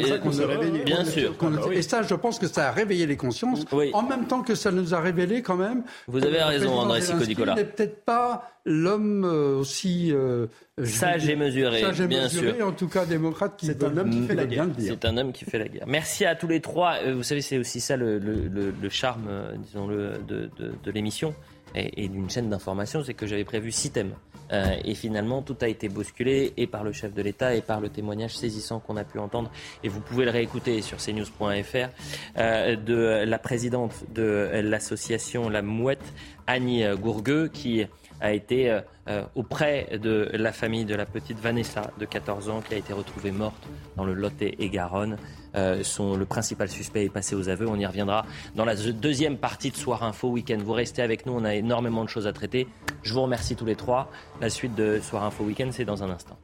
bien 0.85 1.03
sûr. 1.03 1.33
Et 1.71 1.81
ça, 1.81 2.03
je 2.03 2.15
pense 2.15 2.39
que 2.39 2.47
ça 2.47 2.69
a 2.69 2.71
réveillé 2.71 3.05
les 3.07 3.17
consciences, 3.17 3.65
en 3.93 4.03
même 4.03 4.25
temps 4.25 4.41
que 4.41 4.55
ça 4.55 4.71
nous 4.71 4.93
a 4.93 4.99
révélé 4.99 5.41
quand 5.41 5.57
même. 5.57 5.83
Vous 6.07 6.23
avez 6.23 6.41
raison, 6.41 6.73
André 6.79 7.01
Sico-Nicolas. 7.01 7.55
n'est 7.55 7.65
peut-être 7.65 8.03
pas 8.05 8.51
l'homme 8.65 9.23
euh, 9.25 9.57
aussi 9.57 10.11
euh, 10.11 10.47
sage 10.83 11.27
et 11.27 11.35
mesuré, 11.35 11.81
sage 11.81 12.01
et 12.01 12.07
bien 12.07 12.23
mesuré, 12.23 12.55
sûr. 12.57 12.67
En 12.67 12.71
tout 12.71 12.87
cas, 12.87 13.05
démocrate, 13.05 13.57
qui 13.57 13.65
c'est 13.65 13.83
un 13.83 13.97
homme 13.97 14.09
qui 14.11 14.21
fait 14.27 14.35
la 14.35 14.45
guerre. 14.45 14.67
C'est 14.77 15.05
un 15.05 15.17
homme 15.17 15.31
qui 15.31 15.45
fait 15.45 15.57
la 15.57 15.67
guerre. 15.67 15.85
Merci 15.87 16.25
à 16.25 16.35
tous 16.35 16.47
les 16.47 16.59
trois. 16.59 16.97
Euh, 17.03 17.15
vous 17.15 17.23
savez, 17.23 17.41
c'est 17.41 17.57
aussi 17.57 17.79
ça 17.79 17.97
le, 17.97 18.19
le, 18.19 18.89
charme, 18.89 19.27
disons-le, 19.57 20.19
de, 20.27 20.49
de, 20.59 20.71
de 20.83 20.91
l'émission 20.91 21.33
et, 21.75 22.03
et 22.03 22.07
d'une 22.09 22.29
chaîne 22.29 22.49
d'information, 22.49 23.03
c'est 23.03 23.13
que 23.13 23.25
j'avais 23.27 23.45
prévu 23.45 23.71
six 23.71 23.91
thèmes. 23.91 24.13
Euh, 24.51 24.75
et 24.83 24.95
finalement, 24.95 25.41
tout 25.41 25.57
a 25.61 25.67
été 25.67 25.89
bousculé 25.89 26.53
et 26.57 26.67
par 26.67 26.83
le 26.83 26.91
chef 26.91 27.13
de 27.13 27.21
l'État 27.21 27.55
et 27.55 27.61
par 27.61 27.79
le 27.79 27.89
témoignage 27.89 28.35
saisissant 28.35 28.79
qu'on 28.79 28.97
a 28.97 29.03
pu 29.03 29.19
entendre. 29.19 29.51
Et 29.83 29.89
vous 29.89 30.01
pouvez 30.01 30.25
le 30.25 30.31
réécouter 30.31 30.81
sur 30.81 30.97
cnews.fr 30.97 31.89
euh, 32.37 32.75
de 32.75 33.23
la 33.25 33.39
présidente 33.39 33.93
de 34.13 34.49
l'association 34.63 35.49
La 35.49 35.61
Mouette, 35.61 36.13
Annie 36.47 36.83
Gourgueux, 36.97 37.47
qui 37.47 37.85
a 38.21 38.33
été 38.33 38.69
euh, 38.69 38.81
euh, 39.07 39.23
auprès 39.35 39.97
de 40.01 40.29
la 40.33 40.51
famille 40.51 40.85
de 40.85 40.95
la 40.95 41.05
petite 41.05 41.39
Vanessa 41.39 41.91
de 41.99 42.05
14 42.05 42.49
ans 42.49 42.61
qui 42.61 42.73
a 42.73 42.77
été 42.77 42.93
retrouvée 42.93 43.31
morte 43.31 43.67
dans 43.95 44.03
le 44.03 44.13
Lot 44.13 44.41
et 44.41 44.69
Garonne. 44.69 45.17
Euh, 45.55 45.83
son, 45.83 46.15
le 46.15 46.25
principal 46.25 46.69
suspect 46.69 47.05
est 47.05 47.09
passé 47.09 47.35
aux 47.35 47.49
aveux. 47.49 47.67
On 47.67 47.77
y 47.77 47.85
reviendra 47.85 48.25
dans 48.55 48.65
la 48.65 48.75
deuxième 48.75 49.37
partie 49.37 49.71
de 49.71 49.77
Soir 49.77 50.03
Info 50.03 50.29
Week-end. 50.29 50.57
Vous 50.63 50.73
restez 50.73 51.01
avec 51.01 51.25
nous, 51.25 51.33
on 51.33 51.43
a 51.43 51.55
énormément 51.55 52.03
de 52.03 52.09
choses 52.09 52.27
à 52.27 52.33
traiter. 52.33 52.67
Je 53.03 53.13
vous 53.13 53.21
remercie 53.21 53.55
tous 53.55 53.65
les 53.65 53.75
trois. 53.75 54.11
La 54.41 54.49
suite 54.49 54.75
de 54.75 54.99
Soir 55.01 55.23
Info 55.23 55.43
Week-end, 55.43 55.69
c'est 55.71 55.85
dans 55.85 56.03
un 56.03 56.09
instant. 56.09 56.37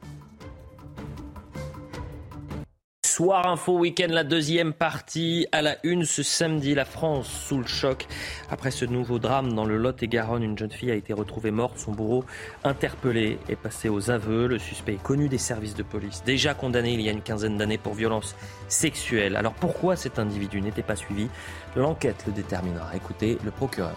Soir 3.16 3.46
Info 3.46 3.78
Week-end, 3.78 4.08
la 4.10 4.24
deuxième 4.24 4.74
partie. 4.74 5.46
À 5.50 5.62
la 5.62 5.78
une 5.84 6.04
ce 6.04 6.22
samedi, 6.22 6.74
la 6.74 6.84
France 6.84 7.26
sous 7.26 7.56
le 7.56 7.66
choc. 7.66 8.06
Après 8.50 8.70
ce 8.70 8.84
nouveau 8.84 9.18
drame 9.18 9.54
dans 9.54 9.64
le 9.64 9.78
Lot 9.78 10.02
et 10.02 10.06
Garonne, 10.06 10.42
une 10.42 10.58
jeune 10.58 10.70
fille 10.70 10.90
a 10.90 10.94
été 10.94 11.14
retrouvée 11.14 11.50
morte. 11.50 11.78
Son 11.78 11.92
bourreau 11.92 12.26
interpellé 12.62 13.38
est 13.48 13.56
passé 13.56 13.88
aux 13.88 14.10
aveux. 14.10 14.46
Le 14.46 14.58
suspect 14.58 14.96
est 14.96 15.02
connu 15.02 15.30
des 15.30 15.38
services 15.38 15.74
de 15.74 15.82
police, 15.82 16.24
déjà 16.26 16.52
condamné 16.52 16.92
il 16.92 17.00
y 17.00 17.08
a 17.08 17.12
une 17.12 17.22
quinzaine 17.22 17.56
d'années 17.56 17.78
pour 17.78 17.94
violence 17.94 18.36
sexuelle. 18.68 19.36
Alors 19.36 19.54
pourquoi 19.54 19.96
cet 19.96 20.18
individu 20.18 20.60
n'était 20.60 20.82
pas 20.82 20.96
suivi? 20.96 21.28
L'enquête 21.74 22.22
le 22.26 22.34
déterminera. 22.34 22.94
Écoutez 22.94 23.38
le 23.42 23.50
procureur. 23.50 23.96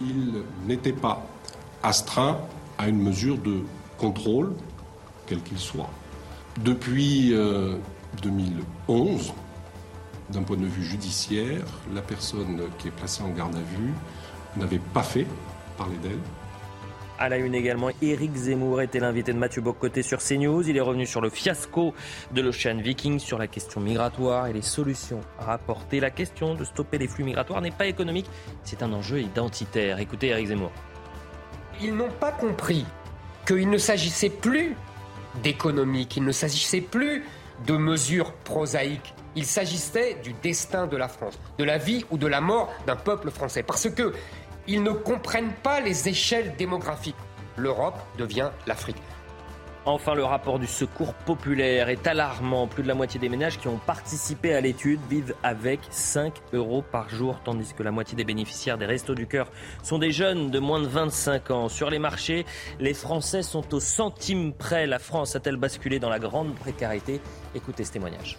Il 0.00 0.42
n'était 0.66 0.94
pas 0.94 1.22
astreint 1.82 2.40
à 2.78 2.88
une 2.88 3.02
mesure 3.02 3.36
de 3.36 3.58
contrôle, 3.98 4.54
quel 5.26 5.42
qu'il 5.42 5.58
soit. 5.58 5.90
Depuis 6.64 7.30
2011, 8.22 9.28
euh, 9.28 10.32
d'un 10.32 10.42
point 10.42 10.56
de 10.56 10.66
vue 10.66 10.82
judiciaire, 10.82 11.64
la 11.94 12.02
personne 12.02 12.62
qui 12.78 12.88
est 12.88 12.92
placée 12.92 13.22
en 13.22 13.30
garde 13.30 13.54
à 13.54 13.60
vue 13.60 13.92
n'avait 14.56 14.80
pas 14.92 15.02
fait 15.02 15.26
parler 15.76 15.96
d'elle. 16.02 16.18
À 17.20 17.28
la 17.28 17.36
une 17.36 17.54
également, 17.54 17.90
Éric 18.00 18.34
Zemmour 18.34 18.80
était 18.80 19.00
l'invité 19.00 19.32
de 19.32 19.38
Mathieu 19.38 19.60
Boccoté 19.60 20.02
sur 20.02 20.18
CNews. 20.18 20.68
Il 20.68 20.76
est 20.76 20.80
revenu 20.80 21.04
sur 21.04 21.20
le 21.20 21.30
fiasco 21.30 21.92
de 22.32 22.40
l'Ocean 22.40 22.76
Viking, 22.76 23.18
sur 23.18 23.38
la 23.38 23.48
question 23.48 23.80
migratoire 23.80 24.46
et 24.46 24.52
les 24.52 24.62
solutions 24.62 25.20
rapportées. 25.38 25.98
La 25.98 26.10
question 26.10 26.54
de 26.54 26.64
stopper 26.64 26.98
les 26.98 27.08
flux 27.08 27.24
migratoires 27.24 27.60
n'est 27.60 27.72
pas 27.72 27.86
économique, 27.86 28.30
c'est 28.62 28.84
un 28.84 28.92
enjeu 28.92 29.20
identitaire. 29.20 29.98
Écoutez 29.98 30.28
Éric 30.28 30.48
Zemmour. 30.48 30.70
Ils 31.80 31.94
n'ont 31.94 32.10
pas 32.20 32.32
compris 32.32 32.84
qu'il 33.46 33.68
ne 33.68 33.78
s'agissait 33.78 34.30
plus 34.30 34.76
d'économie, 35.42 36.06
qu'il 36.06 36.24
ne 36.24 36.32
s'agissait 36.32 36.80
plus 36.80 37.24
de 37.66 37.76
mesures 37.76 38.32
prosaïques. 38.32 39.14
Il 39.36 39.44
s'agissait 39.44 40.18
du 40.22 40.32
destin 40.32 40.86
de 40.86 40.96
la 40.96 41.08
France, 41.08 41.38
de 41.58 41.64
la 41.64 41.78
vie 41.78 42.04
ou 42.10 42.18
de 42.18 42.26
la 42.26 42.40
mort 42.40 42.72
d'un 42.86 42.96
peuple 42.96 43.30
français. 43.30 43.62
Parce 43.62 43.88
que 43.90 44.12
ils 44.66 44.82
ne 44.82 44.90
comprennent 44.90 45.54
pas 45.62 45.80
les 45.80 46.08
échelles 46.08 46.54
démographiques. 46.56 47.16
L'Europe 47.56 47.98
devient 48.18 48.50
l'Afrique. 48.66 48.96
Enfin, 49.90 50.14
le 50.14 50.22
rapport 50.22 50.58
du 50.58 50.66
secours 50.66 51.14
populaire 51.14 51.88
est 51.88 52.06
alarmant. 52.06 52.66
Plus 52.66 52.82
de 52.82 52.88
la 52.88 52.94
moitié 52.94 53.18
des 53.18 53.30
ménages 53.30 53.58
qui 53.58 53.68
ont 53.68 53.78
participé 53.78 54.52
à 54.52 54.60
l'étude 54.60 55.00
vivent 55.08 55.34
avec 55.42 55.80
5 55.88 56.34
euros 56.52 56.82
par 56.82 57.08
jour, 57.08 57.40
tandis 57.42 57.72
que 57.72 57.82
la 57.82 57.90
moitié 57.90 58.14
des 58.14 58.24
bénéficiaires 58.24 58.76
des 58.76 58.84
Restos 58.84 59.14
du 59.14 59.26
Cœur 59.26 59.50
sont 59.82 59.96
des 59.96 60.12
jeunes 60.12 60.50
de 60.50 60.58
moins 60.58 60.82
de 60.82 60.86
25 60.86 61.50
ans. 61.52 61.68
Sur 61.70 61.88
les 61.88 61.98
marchés, 61.98 62.44
les 62.78 62.92
Français 62.92 63.40
sont 63.40 63.72
au 63.72 63.80
centime 63.80 64.52
près. 64.52 64.86
La 64.86 64.98
France 64.98 65.34
a-t-elle 65.36 65.56
basculé 65.56 65.98
dans 65.98 66.10
la 66.10 66.18
grande 66.18 66.54
précarité? 66.56 67.22
Écoutez 67.54 67.84
ce 67.84 67.92
témoignage. 67.92 68.36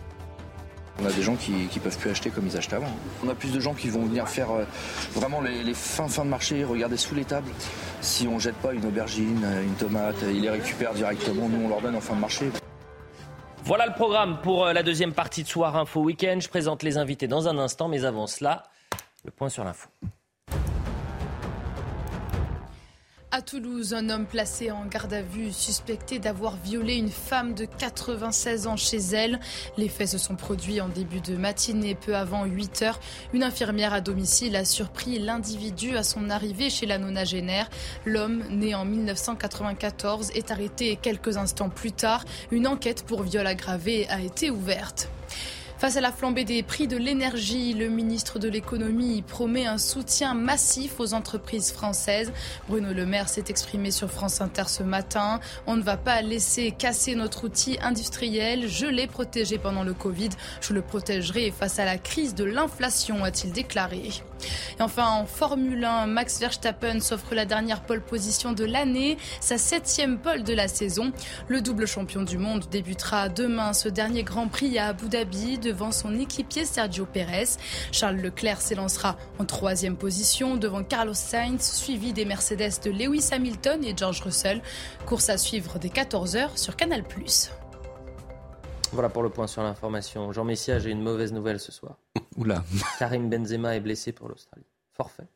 On 1.02 1.06
a 1.06 1.12
des 1.12 1.22
gens 1.22 1.36
qui 1.36 1.52
ne 1.52 1.80
peuvent 1.80 1.98
plus 1.98 2.10
acheter 2.10 2.30
comme 2.30 2.48
ils 2.48 2.58
achetaient 2.58 2.76
avant. 2.76 2.92
On 3.24 3.30
a 3.30 3.36
plus 3.36 3.54
de 3.54 3.60
gens 3.60 3.74
qui 3.74 3.90
vont 3.90 4.04
venir 4.06 4.28
faire 4.28 4.52
euh, 4.52 4.66
vraiment 5.14 5.40
les, 5.42 5.74
fins 5.74 6.10
fins 6.10 6.26
de 6.26 6.30
marché, 6.30 6.64
regarder 6.64 6.98
sous 6.98 7.16
les 7.16 7.24
tables. 7.24 7.50
Si 8.02 8.28
on 8.28 8.38
jette 8.38 8.56
pas 8.56 8.74
une 8.74 8.86
aubergine, 8.86 9.42
euh, 9.46 9.64
une 9.64 9.76
tomate, 9.76 10.18
ils 10.24 10.42
les 10.42 10.50
récupèrent 10.50 10.94
directement, 10.94 11.48
nous 11.48 11.66
on 11.66 11.70
leur 11.70 11.82
donne 11.82 11.96
en 11.96 12.02
fin 12.02 12.16
de 12.16 12.20
marché. 12.20 12.52
Voilà 13.64 13.86
le 13.86 13.94
programme 13.94 14.40
pour 14.42 14.66
euh, 14.66 14.74
la 14.74 14.84
deuxième 14.84 15.14
partie 15.14 15.44
de 15.44 15.48
Soir 15.48 15.78
Info 15.78 16.02
Week-end. 16.02 16.40
Je 16.42 16.50
présente 16.50 16.84
les 16.84 16.98
invités 16.98 17.28
dans 17.28 17.48
un 17.48 17.58
instant, 17.58 17.88
mais 17.88 18.04
avant 18.04 18.28
cela, 18.28 18.64
le 19.24 19.32
point 19.32 19.48
sur 19.48 19.64
l'info. 19.64 19.88
À 23.32 23.44
Toulouse, 23.44 23.94
un 23.94 24.10
homme 24.10 24.26
placé 24.26 24.72
en 24.72 24.88
garde 24.88 25.14
à 25.14 25.22
vue 25.22 25.54
suspecté 25.54 26.18
d'avoir 26.18 26.56
violé 26.56 26.96
une 26.96 27.12
femme 27.12 27.54
de 27.54 27.66
96 27.66 28.66
ans 28.66 28.76
chez 28.76 28.98
elle. 28.98 29.40
Les 29.78 29.88
faits 29.88 30.08
se 30.08 30.18
sont 30.18 30.36
produits 30.36 30.82
en 30.82 30.90
début 30.90 31.22
de 31.22 31.38
matinée, 31.38 31.94
peu 31.94 32.16
avant 32.16 32.46
8 32.46 32.82
heures. 32.82 33.00
Une 33.34 33.44
infirmière 33.44 33.94
à 33.94 34.02
domicile 34.02 34.56
a 34.56 34.66
surpris 34.66 35.20
l'individu 35.20 35.96
à 35.96 36.02
son 36.02 36.32
arrivée 36.32 36.72
chez 36.72 36.88
la 36.88 36.98
nonagénaire. 36.98 37.70
L'homme, 38.04 38.42
né 38.50 38.74
en 38.74 38.84
1994, 38.84 40.32
est 40.34 40.50
arrêté 40.50 40.98
quelques 41.00 41.38
instants 41.38 41.70
plus 41.70 41.92
tard. 41.92 42.26
Une 42.50 42.66
enquête 42.66 43.04
pour 43.06 43.22
viol 43.22 43.46
aggravé 43.46 44.08
a 44.10 44.22
été 44.22 44.50
ouverte. 44.50 45.08
Face 45.80 45.96
à 45.96 46.02
la 46.02 46.12
flambée 46.12 46.44
des 46.44 46.62
prix 46.62 46.90
de 46.90 46.98
l'énergie, 46.98 47.74
le 47.74 47.88
ministre 47.88 48.38
de 48.38 48.50
l'économie 48.50 49.22
promet 49.22 49.66
un 49.66 49.78
soutien 49.78 50.34
massif 50.34 51.00
aux 51.00 51.14
entreprises 51.14 51.72
françaises. 51.72 52.34
Bruno 52.68 52.92
Le 52.92 53.06
Maire 53.06 53.30
s'est 53.30 53.46
exprimé 53.48 53.90
sur 53.90 54.12
France 54.12 54.42
Inter 54.42 54.68
ce 54.68 54.84
matin. 54.84 55.40
On 55.68 55.78
ne 55.78 55.82
va 55.82 55.96
pas 55.96 56.22
laisser 56.22 56.72
casser 56.72 57.16
notre 57.16 57.46
outil 57.46 57.78
industriel. 57.82 58.68
Je 58.68 58.88
l'ai 58.88 59.08
protégé 59.08 59.58
pendant 59.58 59.86
le 59.86 59.94
Covid. 59.94 60.32
Je 60.60 60.74
le 60.74 60.82
protégerai 60.82 61.50
face 61.50 61.80
à 61.80 61.86
la 61.86 61.98
crise 61.98 62.36
de 62.36 62.44
l'inflation, 62.44 63.24
a-t-il 63.24 63.54
déclaré. 63.54 64.12
Et 64.78 64.82
enfin, 64.82 65.08
en 65.08 65.26
Formule 65.26 65.84
1, 65.84 66.08
Max 66.08 66.40
Verstappen 66.40 67.00
s'offre 67.00 67.36
la 67.36 67.46
dernière 67.46 67.82
pole 67.82 68.02
position 68.02 68.52
de 68.52 68.66
l'année, 68.66 69.18
sa 69.40 69.58
septième 69.58 70.20
pole 70.20 70.44
de 70.44 70.54
la 70.54 70.68
saison. 70.68 71.12
Le 71.48 71.62
double 71.62 71.88
champion 71.88 72.24
du 72.24 72.38
monde 72.38 72.66
débutera 72.70 73.30
demain 73.30 73.74
ce 73.74 73.90
dernier 73.90 74.24
Grand 74.24 74.48
Prix 74.48 74.78
à 74.78 74.88
Abu 74.88 75.10
Dhabi 75.10 75.58
devant 75.58 75.92
son 75.92 76.18
équipier 76.18 76.66
Sergio 76.66 77.06
Pérez. 77.06 77.58
Charles 77.92 78.18
Leclerc 78.18 78.62
s'élancera 78.62 79.18
en 79.40 79.46
troisième 79.46 79.98
position 79.98 80.56
devant 80.56 80.84
Carlos 80.84 81.14
Sainz, 81.14 81.62
suivi 81.62 82.14
des 82.14 82.26
Mercedes 82.26 82.82
de 82.84 82.92
Lewis 82.92 83.30
Hamilton 83.32 83.84
et 83.84 83.94
George 83.96 84.22
Russell. 84.22 84.62
Course 85.06 85.30
à 85.30 85.38
suivre 85.38 85.80
dès 85.80 85.90
14h 85.90 86.58
sur 86.58 86.76
Canal+. 86.76 87.04
Voilà 88.92 89.10
pour 89.10 89.24
le 89.24 89.30
point 89.30 89.48
sur 89.48 89.62
l'information. 89.62 90.32
Jean 90.34 90.44
Messia, 90.44 90.80
j'ai 90.80 90.90
une 90.90 91.02
mauvaise 91.02 91.32
nouvelle 91.32 91.60
ce 91.60 91.72
soir. 91.72 91.98
Oula. 92.38 92.64
Karim 92.98 93.30
Benzema 93.30 93.76
est 93.76 93.80
blessé 93.80 94.12
pour 94.12 94.28
l'Australie. 94.28 94.66
Forfait. 94.94 95.28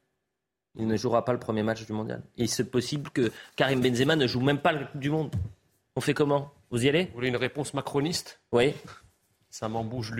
Il 0.76 0.88
ne 0.88 0.98
jouera 0.98 1.24
pas 1.24 1.34
le 1.34 1.40
premier 1.40 1.62
match 1.62 1.86
du 1.86 1.94
mondial. 1.94 2.24
Et 2.38 2.48
c'est 2.48 2.70
possible 2.70 3.12
que 3.12 3.32
Karim 3.56 3.80
Benzema 3.80 4.16
ne 4.16 4.26
joue 4.26 4.42
même 4.42 4.60
pas 4.60 4.72
le 4.72 4.86
Coupe 4.86 5.00
du 5.00 5.12
Monde. 5.12 5.36
On 5.96 6.02
fait 6.02 6.16
comment? 6.16 6.52
Vous 6.72 6.84
y 6.84 6.90
allez? 6.90 7.06
Vous 7.06 7.14
voulez 7.14 7.28
une 7.28 7.38
réponse 7.38 7.76
macroniste? 7.76 8.42
Oui. 8.52 8.74
Ça 9.52 9.70
m'en 9.70 9.84
bouge 9.84 10.12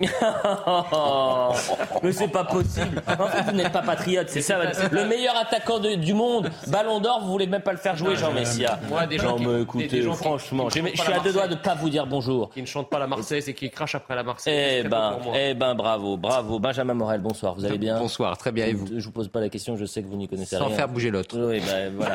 mais 2.02 2.12
c'est 2.12 2.28
pas 2.28 2.44
possible. 2.44 3.02
En 3.18 3.26
fait, 3.26 3.42
vous 3.42 3.52
n'êtes 3.56 3.72
pas 3.72 3.82
patriote, 3.82 4.28
c'est 4.28 4.42
ça. 4.42 4.58
Le 4.92 5.04
meilleur 5.06 5.36
attaquant 5.36 5.80
de- 5.80 5.96
du 5.96 6.14
monde, 6.14 6.50
Ballon 6.68 7.00
d'or, 7.00 7.20
vous 7.24 7.32
voulez 7.32 7.48
même 7.48 7.62
pas 7.62 7.72
le 7.72 7.78
faire 7.78 7.96
jouer, 7.96 8.14
Jean 8.14 8.32
Messia. 8.32 8.78
Moi, 8.88 9.06
des 9.06 9.18
gens 9.18 9.30
Jean, 9.30 9.36
qui- 9.38 9.46
me 9.46 9.56
des- 9.56 9.62
écoutez, 9.62 9.86
des 9.88 10.02
gens 10.02 10.12
franchement, 10.12 10.68
qui 10.68 10.82
ne 10.82 10.88
je 10.90 11.02
suis 11.02 11.12
à 11.12 11.18
deux 11.18 11.32
doigts 11.32 11.48
de 11.48 11.56
pas 11.56 11.74
vous 11.74 11.90
dire 11.90 12.06
bonjour. 12.06 12.50
Qui 12.50 12.60
ne 12.62 12.66
chante 12.66 12.88
pas 12.90 13.00
la 13.00 13.08
Marseillaise 13.08 13.48
et 13.48 13.54
qui 13.54 13.70
crache 13.70 13.96
après 13.96 14.14
la 14.14 14.22
Marseillaise. 14.22 14.82
Eh 14.84 14.88
ben, 14.88 15.18
eh 15.34 15.54
ben, 15.54 15.74
bravo, 15.74 16.16
bravo. 16.16 16.60
Benjamin 16.60 16.94
Morel, 16.94 17.20
bonsoir. 17.20 17.54
Vous 17.54 17.64
allez 17.64 17.78
bien? 17.78 17.98
Bonsoir, 17.98 18.38
très 18.38 18.52
bien. 18.52 18.66
Et 18.66 18.74
vous? 18.74 18.86
Je 18.96 19.04
vous 19.04 19.10
pose 19.12 19.26
pas 19.28 19.40
la 19.40 19.48
question, 19.48 19.76
je 19.76 19.84
sais 19.84 20.00
que 20.02 20.06
vous 20.08 20.16
n'y 20.16 20.28
connaissez 20.28 20.56
Sans 20.56 20.66
rien. 20.66 20.76
faire 20.76 20.88
bouger 20.88 21.10
l'autre. 21.10 21.36
Oui, 21.36 21.60
ben 21.60 21.92
voilà. 21.96 22.14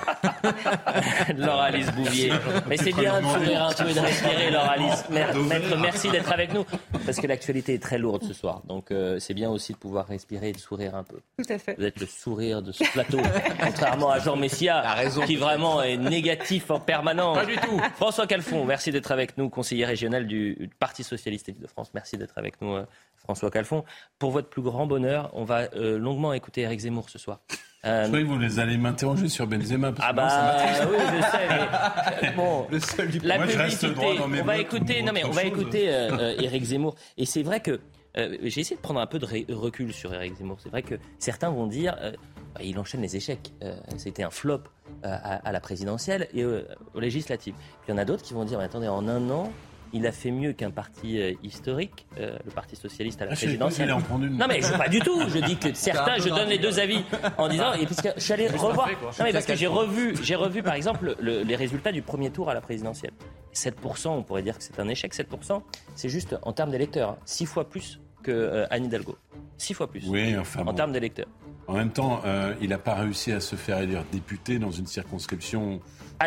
Laura 1.37 1.63
Alice 1.65 1.91
Bouvier. 1.91 2.31
Mais 2.67 2.77
c'est 2.77 2.93
bien 2.93 3.19
de 3.19 3.25
sourire 3.27 3.63
un 3.65 3.73
peu 3.73 3.89
et 3.89 3.93
de 3.93 3.99
respirer, 3.99 4.51
Laura 4.51 4.69
Alice. 4.71 5.03
Maître, 5.09 5.77
merci 5.81 6.09
d'être 6.09 6.31
avec 6.31 6.53
nous. 6.53 6.63
Parce 7.05 7.17
que 7.19 7.27
l'actualité 7.27 7.72
très 7.79 7.97
lourde 7.97 8.23
ce 8.23 8.33
soir. 8.33 8.61
Donc 8.67 8.91
euh, 8.91 9.19
c'est 9.19 9.33
bien 9.33 9.49
aussi 9.49 9.73
de 9.73 9.77
pouvoir 9.77 10.07
respirer 10.07 10.49
et 10.49 10.51
de 10.53 10.57
sourire 10.57 10.95
un 10.95 11.03
peu. 11.03 11.17
Tout 11.37 11.45
à 11.49 11.57
fait. 11.57 11.75
Vous 11.77 11.85
êtes 11.85 11.99
le 11.99 12.05
sourire 12.05 12.61
de 12.61 12.71
ce 12.71 12.83
plateau, 12.91 13.19
contrairement 13.61 14.09
à 14.09 14.19
Jean 14.19 14.35
Messia, 14.35 14.83
qui 15.25 15.35
vraiment 15.35 15.81
est 15.81 15.97
négatif 15.97 16.71
en 16.71 16.79
permanence. 16.79 17.37
Pas 17.37 17.45
du 17.45 17.55
tout. 17.57 17.79
François 17.95 18.27
Calfon, 18.27 18.65
merci 18.65 18.91
d'être 18.91 19.11
avec 19.11 19.37
nous, 19.37 19.49
conseiller 19.49 19.85
régional 19.85 20.27
du 20.27 20.69
Parti 20.79 21.03
Socialiste 21.03 21.51
de 21.59 21.67
France. 21.67 21.91
Merci 21.93 22.17
d'être 22.17 22.37
avec 22.37 22.61
nous, 22.61 22.73
euh, 22.73 22.85
François 23.15 23.51
Calfon. 23.51 23.83
Pour 24.19 24.31
votre 24.31 24.49
plus 24.49 24.61
grand 24.61 24.85
bonheur, 24.85 25.29
on 25.33 25.43
va 25.43 25.69
euh, 25.75 25.97
longuement 25.97 26.33
écouter 26.33 26.61
Eric 26.61 26.79
Zemmour 26.79 27.09
ce 27.09 27.17
soir. 27.17 27.39
Euh, 27.85 28.03
Je 28.03 28.07
croyais 28.07 28.25
que 28.25 28.29
vous 28.31 28.39
les 28.39 28.59
allez 28.59 28.77
m'interroger 28.77 29.27
sur 29.27 29.45
Benzema. 29.45 29.91
Parce 29.91 30.07
ah 30.09 30.13
que 30.13 30.19
moi, 30.19 30.29
ça 30.29 30.41
bah 30.41 30.53
m'attriste. 30.57 30.87
oui, 30.89 30.97
je 31.17 31.21
sais. 31.31 32.19
Mais, 32.21 32.31
bon, 32.35 32.67
Le 32.71 32.79
seul 32.79 33.07
du 33.09 33.19
la 33.19 33.37
Moi, 33.37 33.47
je 33.47 33.57
reste 33.57 33.79
publicité. 33.81 33.93
droit 33.93 34.15
dans 34.15 34.27
mes 34.27 34.41
on 34.41 34.45
va 34.45 34.57
écouter. 34.57 35.01
ou 35.01 35.05
Non 35.05 35.11
mais 35.13 35.25
on 35.25 35.31
va 35.31 35.43
écouter 35.43 35.89
euh, 35.89 36.09
euh, 36.19 36.41
Éric 36.41 36.63
Zemmour. 36.63 36.95
Et 37.17 37.25
c'est 37.25 37.43
vrai 37.43 37.59
que 37.59 37.81
euh, 38.17 38.37
j'ai 38.43 38.61
essayé 38.61 38.75
de 38.77 38.81
prendre 38.81 38.99
un 39.01 39.07
peu 39.07 39.19
de 39.19 39.25
recul 39.53 39.91
sur 39.91 40.13
Éric 40.13 40.35
Zemmour. 40.37 40.57
C'est 40.61 40.69
vrai 40.69 40.81
que 40.81 40.95
certains 41.19 41.49
vont 41.49 41.67
dire, 41.67 41.97
euh, 42.01 42.11
bah, 42.55 42.61
il 42.63 42.77
enchaîne 42.79 43.01
les 43.01 43.15
échecs. 43.17 43.51
Euh, 43.63 43.75
C'était 43.97 44.23
un 44.23 44.29
flop 44.29 44.53
euh, 44.55 44.59
à, 45.03 45.47
à 45.47 45.51
la 45.51 45.59
présidentielle 45.59 46.27
et 46.33 46.43
euh, 46.43 46.63
aux 46.93 46.99
législatives. 47.01 47.55
Puis 47.55 47.89
il 47.89 47.91
y 47.91 47.93
en 47.95 47.97
a 47.97 48.05
d'autres 48.05 48.23
qui 48.23 48.33
vont 48.33 48.45
dire, 48.45 48.59
mais 48.59 48.65
attendez, 48.65 48.87
en 48.87 49.07
un 49.09 49.29
an. 49.29 49.51
Il 49.95 50.07
a 50.07 50.11
fait 50.11 50.31
mieux 50.31 50.53
qu'un 50.53 50.71
parti 50.71 51.21
euh, 51.21 51.33
historique, 51.43 52.07
euh, 52.19 52.37
le 52.43 52.51
Parti 52.51 52.75
socialiste 52.75 53.21
à 53.21 53.25
la 53.25 53.31
Ah, 53.31 53.35
je 53.35 53.41
présidentielle. 53.45 53.91
allait 53.91 54.03
en 54.11 54.21
une. 54.23 54.37
Non 54.37 54.47
mais 54.49 54.59
je, 54.61 54.73
pas 54.75 54.89
du 54.89 54.99
tout. 54.99 55.21
Je 55.29 55.37
dis 55.39 55.55
que 55.57 55.73
certains, 55.73 56.17
je 56.17 56.29
donne 56.29 56.49
les 56.49 56.57
deux 56.57 56.79
avis 56.79 57.03
en 57.37 57.47
disant 57.47 57.73
et 57.73 57.85
puisque 57.85 58.09
je 58.15 58.19
suis 58.21 58.33
allé 58.33 58.47
revoir. 58.47 58.89
Non 58.89 59.23
mais 59.23 59.31
parce 59.31 59.45
que 59.45 59.55
j'ai 59.55 59.67
revu, 59.67 60.15
j'ai 60.23 60.35
revu 60.35 60.63
par 60.63 60.73
exemple 60.73 61.15
le- 61.19 61.43
les 61.43 61.55
résultats 61.55 61.91
du 61.91 62.01
premier 62.01 62.31
tour 62.31 62.49
à 62.49 62.53
la 62.55 62.61
présidentielle. 62.61 63.11
7%, 63.53 64.07
on 64.09 64.23
pourrait 64.23 64.41
dire 64.41 64.57
que 64.57 64.63
c'est 64.63 64.79
un 64.79 64.87
échec. 64.87 65.13
7%, 65.13 65.61
c'est 65.95 66.09
juste 66.09 66.35
en 66.41 66.53
termes 66.53 66.71
d'électeurs, 66.71 67.11
hein, 67.11 67.17
six 67.25 67.45
fois 67.45 67.69
plus 67.69 67.99
que 68.23 68.31
euh, 68.31 68.65
Anne 68.71 68.85
Hidalgo. 68.85 69.15
Six 69.57 69.75
fois 69.75 69.89
plus. 69.89 70.05
Oui, 70.07 70.35
enfin 70.37 70.61
En 70.61 70.65
bon. 70.65 70.73
termes 70.73 70.91
d'électeurs. 70.91 71.27
En 71.67 71.73
même 71.73 71.91
temps, 71.91 72.21
euh, 72.25 72.55
il 72.61 72.69
n'a 72.69 72.77
pas 72.79 72.95
réussi 72.95 73.31
à 73.31 73.39
se 73.39 73.55
faire 73.55 73.77
élire 73.79 74.03
député 74.11 74.57
dans 74.59 74.71
une 74.71 74.87
circonscription. 74.87 75.79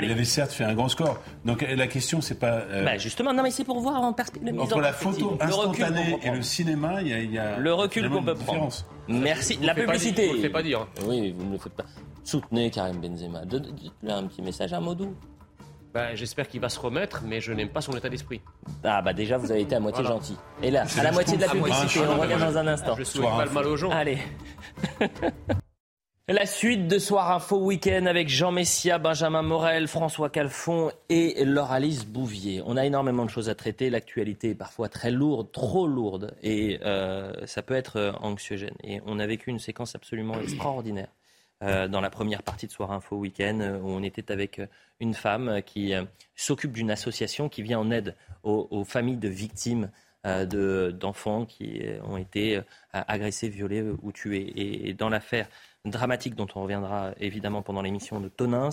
Il 0.03 0.11
avait 0.11 0.25
certes 0.25 0.53
fait 0.53 0.65
un 0.65 0.75
grand 0.75 0.89
score. 0.89 1.19
Donc 1.45 1.63
euh, 1.63 1.75
la 1.75 1.87
question, 1.87 2.21
c'est 2.21 2.39
pas. 2.39 2.53
euh, 2.53 2.85
Bah, 2.85 2.99
justement, 2.99 3.33
non 3.33 3.43
mais 3.43 3.51
c'est 3.51 3.65
pour 3.65 3.81
voir 3.81 4.01
en 4.03 4.13
perspective. 4.13 4.61
entre 4.61 4.81
la 4.81 4.93
photo 4.93 5.37
le 5.41 5.45
instantanée 5.47 6.19
et 6.23 6.31
le 6.31 6.43
cinéma, 6.43 7.01
il 7.03 7.09
y 7.09 7.13
a, 7.15 7.19
il 7.21 7.33
y 7.33 7.39
a 7.39 7.57
Le 7.59 7.73
recul 7.73 8.11
qu'on 8.11 8.23
peut 8.23 8.35
prendre. 8.35 8.39
différence. 8.51 8.87
Merci. 9.09 9.57
Vous 9.57 9.65
La 9.65 9.73
le 9.75 9.87
pas 9.87 9.93
publicité. 9.93 10.23
dire, 10.23 10.31
vous 10.31 10.37
le 10.37 10.43
faites 10.43 10.53
pas 10.53 10.63
dire. 10.63 10.87
Oui, 11.07 11.35
vous 11.39 11.45
ne 11.47 11.53
le 11.53 11.59
faites 11.59 11.73
pas. 11.75 11.85
Soutenez 12.25 12.71
Karim 12.71 13.01
Benzema. 13.01 13.45
Dites-lui 13.47 14.11
un 14.13 14.25
petit 14.27 14.43
message, 14.43 14.73
un 14.75 14.81
mot 14.81 14.95
doux. 14.95 15.15
Ben, 15.95 16.15
J'espère 16.15 16.47
qu'il 16.49 16.61
va 16.61 16.69
se 16.69 16.79
remettre, 16.79 17.23
mais 17.25 17.41
je 17.41 17.53
n'aime 17.55 17.71
pas 17.71 17.81
son 17.81 17.93
état 17.97 18.11
d'esprit. 18.11 18.43
Ah 18.85 19.01
bah 19.01 19.15
déjà 19.15 19.39
vous 19.39 19.51
avez 19.51 19.63
été 19.63 19.77
à 19.77 19.81
moitié 19.81 20.03
Voilà. 20.03 20.17
gentil. 20.19 20.37
Et 20.63 20.71
là, 20.71 20.85
à 20.99 21.03
la 21.03 21.13
moitié 21.13 21.37
de 21.39 21.43
la 21.43 21.49
À 21.49 21.53
publicité, 21.53 22.01
Ah, 22.05 22.11
on 22.15 22.21
regarde 22.21 22.43
dans 22.43 22.59
un 22.59 22.67
instant. 22.67 22.95
Je 22.99 23.05
souhaite 23.05 23.31
pas 23.31 23.45
le 23.47 23.51
mal 23.53 23.67
aux 23.67 23.77
gens. 23.79 23.91
Allez. 23.91 24.19
La 26.29 26.45
suite 26.45 26.89
de 26.89 26.99
Soir 26.99 27.31
Info 27.31 27.57
Week-end 27.57 28.05
avec 28.07 28.29
Jean 28.29 28.51
Messia, 28.51 28.99
Benjamin 28.99 29.43
Morel, 29.43 29.87
François 29.87 30.29
Calfon 30.29 30.91
et 31.09 31.45
Laure-Alice 31.45 32.05
Bouvier. 32.05 32.63
On 32.67 32.77
a 32.77 32.85
énormément 32.85 33.25
de 33.25 33.31
choses 33.31 33.49
à 33.49 33.55
traiter. 33.55 33.91
L'actualité 33.91 34.51
est 34.51 34.55
parfois 34.57 34.89
très 34.89 35.13
lourde, 35.13 35.53
trop 35.53 35.87
lourde, 35.87 36.35
et 36.43 36.81
euh, 36.83 37.33
ça 37.47 37.63
peut 37.63 37.75
être 37.75 37.99
euh, 38.01 38.13
anxiogène. 38.21 38.75
Et 38.83 39.01
on 39.07 39.21
a 39.21 39.27
vécu 39.29 39.51
une 39.51 39.61
séquence 39.61 39.95
absolument 39.95 40.35
extraordinaire 40.41 41.11
euh, 41.63 41.87
dans 41.87 42.01
la 42.01 42.11
première 42.11 42.43
partie 42.43 42.67
de 42.67 42.73
Soir 42.73 42.91
Info 42.91 43.15
Week-end, 43.15 43.79
où 43.85 43.89
on 43.89 44.03
était 44.03 44.33
avec 44.33 44.61
une 44.99 45.15
femme 45.15 45.63
qui 45.65 45.95
s'occupe 46.35 46.73
d'une 46.73 46.91
association 46.91 47.49
qui 47.49 47.63
vient 47.63 47.79
en 47.79 47.93
aide 47.93 48.17
aux, 48.43 48.83
familles 48.83 49.19
de 49.19 49.29
victimes 49.29 49.93
de- 50.25 50.91
d'enfants 50.91 51.45
qui 51.45 51.83
ont 52.03 52.17
été 52.17 52.61
agressés, 52.93 53.49
violés 53.49 53.85
ou 54.03 54.11
tués. 54.11 54.89
Et 54.89 54.93
dans 54.93 55.09
l'affaire 55.09 55.49
dramatique 55.91 56.35
dont 56.35 56.49
on 56.55 56.63
reviendra 56.63 57.13
évidemment 57.19 57.63
pendant 57.63 57.83
l'émission 57.83 58.21
de 58.21 58.29
Tonins, 58.29 58.71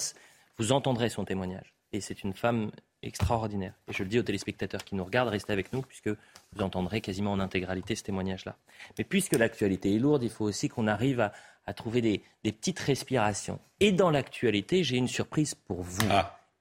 vous 0.58 0.72
entendrez 0.72 1.10
son 1.10 1.26
témoignage. 1.26 1.74
Et 1.92 2.02
c'est 2.02 2.24
une 2.24 2.34
femme 2.34 2.72
extraordinaire. 3.04 3.74
Et 3.88 3.94
je 3.94 4.04
le 4.04 4.10
dis 4.10 4.18
aux 4.20 4.24
téléspectateurs 4.24 4.84
qui 4.84 4.96
nous 4.96 5.04
regardent, 5.04 5.30
restez 5.30 5.54
avec 5.54 5.74
nous, 5.74 5.82
puisque 5.82 6.10
vous 6.10 6.62
entendrez 6.62 7.02
quasiment 7.02 7.34
en 7.34 7.40
intégralité 7.40 7.96
ce 7.96 8.04
témoignage-là. 8.04 8.56
Mais 8.98 9.04
puisque 9.04 9.34
l'actualité 9.34 9.94
est 9.96 10.00
lourde, 10.00 10.24
il 10.24 10.30
faut 10.30 10.46
aussi 10.46 10.70
qu'on 10.70 10.88
arrive 10.88 11.20
à, 11.20 11.34
à 11.66 11.74
trouver 11.74 12.02
des, 12.02 12.24
des 12.44 12.52
petites 12.52 12.80
respirations. 12.80 13.60
Et 13.80 13.92
dans 13.92 14.10
l'actualité, 14.10 14.84
j'ai 14.84 14.98
une 14.98 15.08
surprise 15.08 15.54
pour 15.54 15.82
vous. 15.84 16.08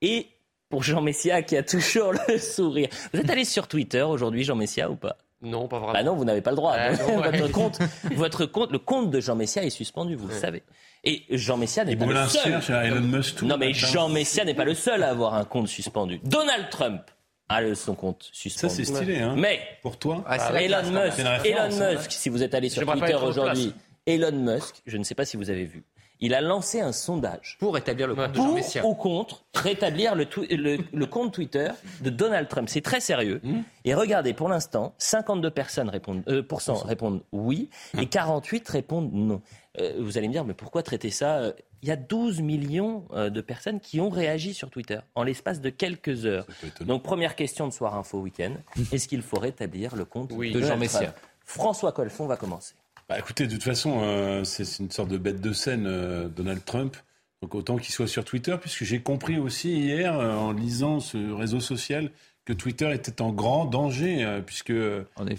Et 0.01 0.27
pour 0.69 0.83
Jean 0.83 1.01
Messia 1.01 1.43
qui 1.43 1.55
a 1.55 1.63
toujours 1.63 2.13
le 2.27 2.37
sourire. 2.37 2.89
Vous 3.13 3.19
êtes 3.19 3.29
allé 3.29 3.45
sur 3.45 3.67
Twitter 3.67 4.01
aujourd'hui, 4.01 4.43
Jean 4.43 4.55
Messia, 4.55 4.89
ou 4.89 4.95
pas? 4.95 5.17
Non, 5.43 5.67
pas 5.67 5.77
vraiment. 5.77 5.93
bah 5.93 6.03
non, 6.03 6.15
vous 6.15 6.25
n'avez 6.25 6.41
pas 6.41 6.51
le 6.51 6.55
droit. 6.55 6.73
Ah, 6.75 6.91
non, 6.93 7.19
ouais. 7.21 7.37
votre, 7.37 7.51
compte, 7.51 7.79
votre 8.15 8.45
compte, 8.45 8.71
le 8.71 8.79
compte 8.79 9.11
de 9.11 9.19
Jean 9.19 9.35
Messia 9.35 9.63
est 9.63 9.69
suspendu, 9.69 10.15
vous 10.15 10.27
le 10.27 10.33
savez. 10.33 10.63
Et 11.03 11.25
Jean 11.31 11.57
Messia 11.57 11.83
n'est 11.83 11.95
pas 11.95 12.05
le 12.05 12.27
seul. 12.27 12.61
Elon 12.85 13.01
Musk 13.01 13.35
tout 13.35 13.45
non 13.45 13.57
mais 13.57 13.67
matin. 13.67 13.77
Jean 13.87 14.09
Messia 14.09 14.45
n'est 14.45 14.53
pas 14.53 14.63
le 14.63 14.73
seul 14.73 15.03
à 15.03 15.09
avoir 15.09 15.33
un 15.33 15.43
compte 15.43 15.67
suspendu. 15.67 16.19
Donald 16.23 16.69
Trump 16.69 17.01
a 17.49 17.75
son 17.75 17.93
compte 17.93 18.29
suspendu. 18.31 18.73
Ça, 18.73 18.75
c'est 18.75 18.85
stylé, 18.85 19.19
hein. 19.19 19.35
Mais 19.37 19.59
Pour 19.81 19.99
toi 19.99 20.23
Ah, 20.25 20.37
Elon 20.61 20.79
classe. 20.89 21.17
Musk, 21.17 21.45
Elon. 21.45 21.91
Musk, 21.93 22.11
si 22.11 22.29
vous 22.29 22.41
êtes 22.41 22.55
allé 22.55 22.69
sur 22.69 22.85
Twitter 22.89 23.15
aujourd'hui. 23.15 23.73
Elon 24.05 24.31
Musk, 24.31 24.81
je 24.85 24.97
ne 24.97 25.03
sais 25.03 25.15
pas 25.15 25.25
si 25.25 25.37
vous 25.37 25.49
avez 25.49 25.65
vu, 25.65 25.83
il 26.19 26.33
a 26.33 26.41
lancé 26.41 26.79
un 26.79 26.91
sondage. 26.91 27.57
Pour 27.59 27.73
rétablir 27.75 28.07
le 28.07 28.15
compte 28.15 28.31
de 28.31 28.35
Jean 28.37 28.53
Messia. 28.53 28.85
ou 28.85 28.93
contre 28.95 29.43
rétablir 29.55 30.15
le, 30.15 30.25
twi- 30.25 30.47
le- 30.55 30.77
le 30.93 31.05
compte 31.05 31.33
Twitter 31.33 31.69
de 32.01 32.09
Donald 32.09 32.47
Trump. 32.47 32.69
C'est 32.69 32.81
très 32.81 32.99
sérieux. 33.01 33.41
Et 33.85 33.93
regardez, 33.93 34.33
pour 34.33 34.47
l'instant, 34.49 34.93
52 34.97 35.49
personnes 35.51 35.89
répondent, 35.89 36.23
euh, 36.27 36.43
répondent 36.85 37.21
oui 37.31 37.69
et 37.99 38.05
48 38.07 38.67
répondent 38.69 39.11
non. 39.13 39.41
Euh, 39.79 39.93
vous 39.99 40.17
allez 40.17 40.27
me 40.27 40.33
dire, 40.33 40.45
mais 40.45 40.53
pourquoi 40.53 40.83
traiter 40.83 41.09
ça 41.09 41.37
Euh, 41.39 41.51
Il 41.81 41.89
y 41.89 41.91
a 41.91 41.95
12 41.97 42.41
millions 42.41 43.05
de 43.13 43.41
personnes 43.41 43.79
qui 43.81 43.99
ont 43.99 44.09
réagi 44.09 44.53
sur 44.53 44.69
Twitter 44.69 44.99
en 45.15 45.23
l'espace 45.23 45.59
de 45.61 45.69
quelques 45.69 46.25
heures. 46.25 46.45
Donc, 46.81 47.03
première 47.03 47.35
question 47.35 47.67
de 47.67 47.73
Soir 47.73 47.95
Info 47.97 48.19
Week-end. 48.19 48.53
Est-ce 48.93 49.07
qu'il 49.07 49.21
faut 49.23 49.39
rétablir 49.39 49.95
le 49.95 50.05
compte 50.05 50.29
de 50.29 50.35
Donald 50.35 50.65
Jean 50.73 50.77
Messia. 50.77 51.13
François 51.45 51.91
Colfon 51.91 52.25
va 52.27 52.37
commencer. 52.37 52.75
Bah, 53.13 53.19
écoutez, 53.19 53.45
de 53.45 53.51
toute 53.51 53.61
façon, 53.61 53.99
euh, 54.01 54.43
c'est 54.43 54.79
une 54.79 54.89
sorte 54.89 55.09
de 55.09 55.19
bête 55.19 55.39
de 55.39 55.53
scène, 55.53 55.85
euh, 55.85 56.27
Donald 56.29 56.65
Trump. 56.65 56.97
Donc 57.43 57.53
autant 57.53 57.77
qu'il 57.77 57.93
soit 57.93 58.07
sur 58.07 58.25
Twitter, 58.25 58.55
puisque 58.59 58.85
j'ai 58.85 59.01
compris 59.01 59.37
aussi 59.37 59.71
hier, 59.71 60.17
euh, 60.17 60.33
en 60.33 60.51
lisant 60.51 60.99
ce 60.99 61.31
réseau 61.31 61.59
social, 61.59 62.09
que 62.43 62.53
Twitter 62.53 62.91
était 62.91 63.21
en 63.21 63.31
grand 63.31 63.65
danger, 63.65 64.41
puisque 64.47 64.73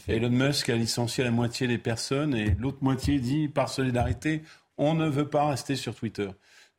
Elon 0.07 0.31
Musk 0.31 0.69
a 0.69 0.77
licencié 0.77 1.25
la 1.25 1.33
moitié 1.33 1.67
des 1.67 1.79
personnes 1.79 2.37
et 2.37 2.55
l'autre 2.61 2.79
moitié 2.81 3.19
dit, 3.19 3.49
par 3.49 3.69
solidarité, 3.69 4.43
on 4.79 4.95
ne 4.95 5.09
veut 5.09 5.29
pas 5.29 5.49
rester 5.49 5.75
sur 5.75 5.97
Twitter. 5.97 6.29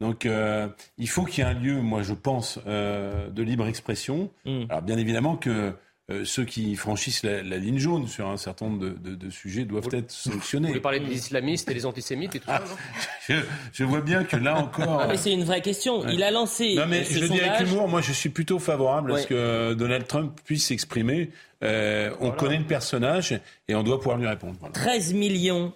Donc 0.01 0.25
euh, 0.25 0.67
il 0.97 1.07
faut 1.07 1.23
qu'il 1.23 1.43
y 1.43 1.47
ait 1.47 1.49
un 1.49 1.53
lieu, 1.53 1.81
moi 1.81 2.01
je 2.01 2.13
pense, 2.13 2.59
euh, 2.67 3.29
de 3.29 3.43
libre 3.43 3.67
expression. 3.67 4.29
Alors 4.69 4.81
bien 4.81 4.97
évidemment 4.97 5.37
que 5.37 5.73
euh, 6.11 6.23
ceux 6.23 6.45
qui 6.45 6.75
franchissent 6.75 7.23
la, 7.23 7.41
la 7.41 7.57
ligne 7.57 7.79
jaune 7.79 8.07
sur 8.07 8.27
un 8.27 8.37
certain 8.37 8.67
nombre 8.67 8.79
de, 8.79 8.89
de- 8.89 9.15
de 9.15 9.29
sujets 9.31 9.65
doivent 9.65 9.87
être 9.91 10.11
Vous 10.25 10.31
sanctionnés. 10.33 10.67
voulez 10.67 10.79
parler 10.79 10.99
des 10.99 11.13
islamistes 11.15 11.69
et 11.71 11.73
des 11.73 11.85
antisémites 11.87 12.35
et 12.35 12.39
tout 12.39 12.45
ça 12.45 12.59
non 12.59 12.75
Je, 13.27 13.33
je 13.73 13.83
vois 13.83 14.01
bien 14.01 14.23
que 14.23 14.35
là 14.35 14.55
encore. 14.57 15.01
Ah, 15.01 15.07
mais 15.07 15.17
c'est 15.17 15.31
une 15.33 15.43
vraie 15.43 15.61
question. 15.63 16.01
Ouais. 16.01 16.13
Il 16.13 16.21
a 16.21 16.29
lancé 16.29 16.75
Non, 16.75 16.85
mais 16.87 17.03
ce 17.03 17.13
je 17.15 17.19
le 17.21 17.29
dis 17.29 17.39
avec 17.39 17.53
sondage. 17.53 17.71
humour, 17.73 17.87
moi 17.89 18.01
je 18.01 18.11
suis 18.13 18.29
plutôt 18.29 18.59
favorable 18.59 19.13
à 19.13 19.17
ce 19.17 19.25
que 19.27 19.73
Donald 19.73 20.05
Trump 20.05 20.39
puisse 20.45 20.67
s'exprimer. 20.67 21.31
Euh, 21.63 22.11
on 22.19 22.29
connaît 22.31 22.59
le 22.59 22.65
personnage 22.65 23.39
et 23.67 23.73
on 23.73 23.81
doit 23.81 23.97
pouvoir 23.97 24.17
lui 24.17 24.27
répondre. 24.27 24.55
Voilà. 24.59 24.73
13 24.73 25.15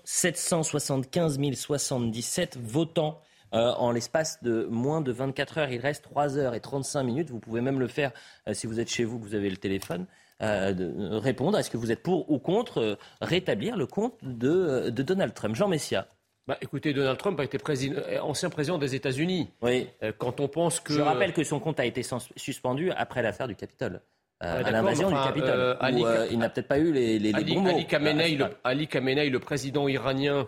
775 0.04 1.40
077 1.54 2.58
votants 2.64 3.20
euh, 3.54 3.72
en 3.74 3.92
l'espace 3.92 4.42
de 4.44 4.68
moins 4.70 5.02
de 5.02 5.12
24 5.12 5.58
heures. 5.60 5.70
Il 5.70 5.80
reste 5.80 6.04
3 6.04 6.38
heures 6.38 6.54
et 6.56 6.60
35 6.60 7.04
minutes. 7.04 7.30
Vous 7.30 7.40
pouvez 7.40 7.62
même 7.62 7.80
le 7.80 7.88
faire 7.88 8.12
euh, 8.48 8.54
si 8.54 8.68
vous 8.68 8.80
êtes 8.80 8.90
chez 8.90 9.04
vous, 9.04 9.20
que 9.20 9.26
vous 9.26 9.36
avez 9.36 9.50
le 9.50 9.58
téléphone. 9.58 10.06
euh, 10.42 10.72
de 10.74 11.16
répondre, 11.18 11.58
est-ce 11.60 11.70
que 11.70 11.76
vous 11.78 11.92
êtes 11.92 12.02
pour 12.02 12.32
ou 12.32 12.40
contre 12.40 12.98
rétablir 13.22 13.76
le 13.76 13.86
compte 13.88 14.14
de, 14.22 14.90
de 14.90 15.04
Donald 15.04 15.34
Trump 15.34 15.54
Jean 15.56 15.68
Messia. 15.68 16.08
Bah, 16.48 16.58
écoutez, 16.62 16.94
Donald 16.94 17.18
Trump 17.18 17.40
a 17.40 17.44
été 17.44 17.58
président- 17.58 18.02
ancien 18.24 18.50
président 18.50 18.78
des 18.78 18.96
États-Unis. 18.96 19.50
Oui. 19.62 19.88
Euh, 20.02 20.12
quand 20.18 20.40
on 20.40 20.48
pense 20.48 20.80
que. 20.80 20.94
Je 20.94 21.02
rappelle 21.02 21.34
que 21.34 21.44
son 21.44 21.60
compte 21.60 21.80
a 21.80 21.86
été 21.86 22.02
suspendu 22.38 22.90
après 22.92 23.22
l'affaire 23.22 23.48
du 23.48 23.56
Capitole. 23.56 24.02
euh, 24.42 24.46
Ouais, 24.46 24.50
à 24.52 24.56
d'accord, 24.64 24.72
l'invasion 24.72 25.08
enfin, 25.10 25.22
du 25.22 25.28
Capitole. 25.28 25.60
euh, 25.60 25.76
Ali- 25.82 26.04
il 26.32 26.40
n'a 26.40 26.50
peut-être 26.50 26.68
pas 26.70 26.80
eu 26.80 26.92
les, 26.94 27.20
les, 27.20 27.32
les 27.34 27.36
Ali, 27.36 27.54
bons 27.56 27.62
mots. 27.62 27.70
Ali 27.70 27.86
Khamenei, 27.86 28.38
Ah, 28.42 28.48
le, 28.48 28.56
Ali 28.64 28.88
Khamenei, 28.88 29.30
le 29.30 29.40
président 29.40 29.88
iranien 29.90 30.48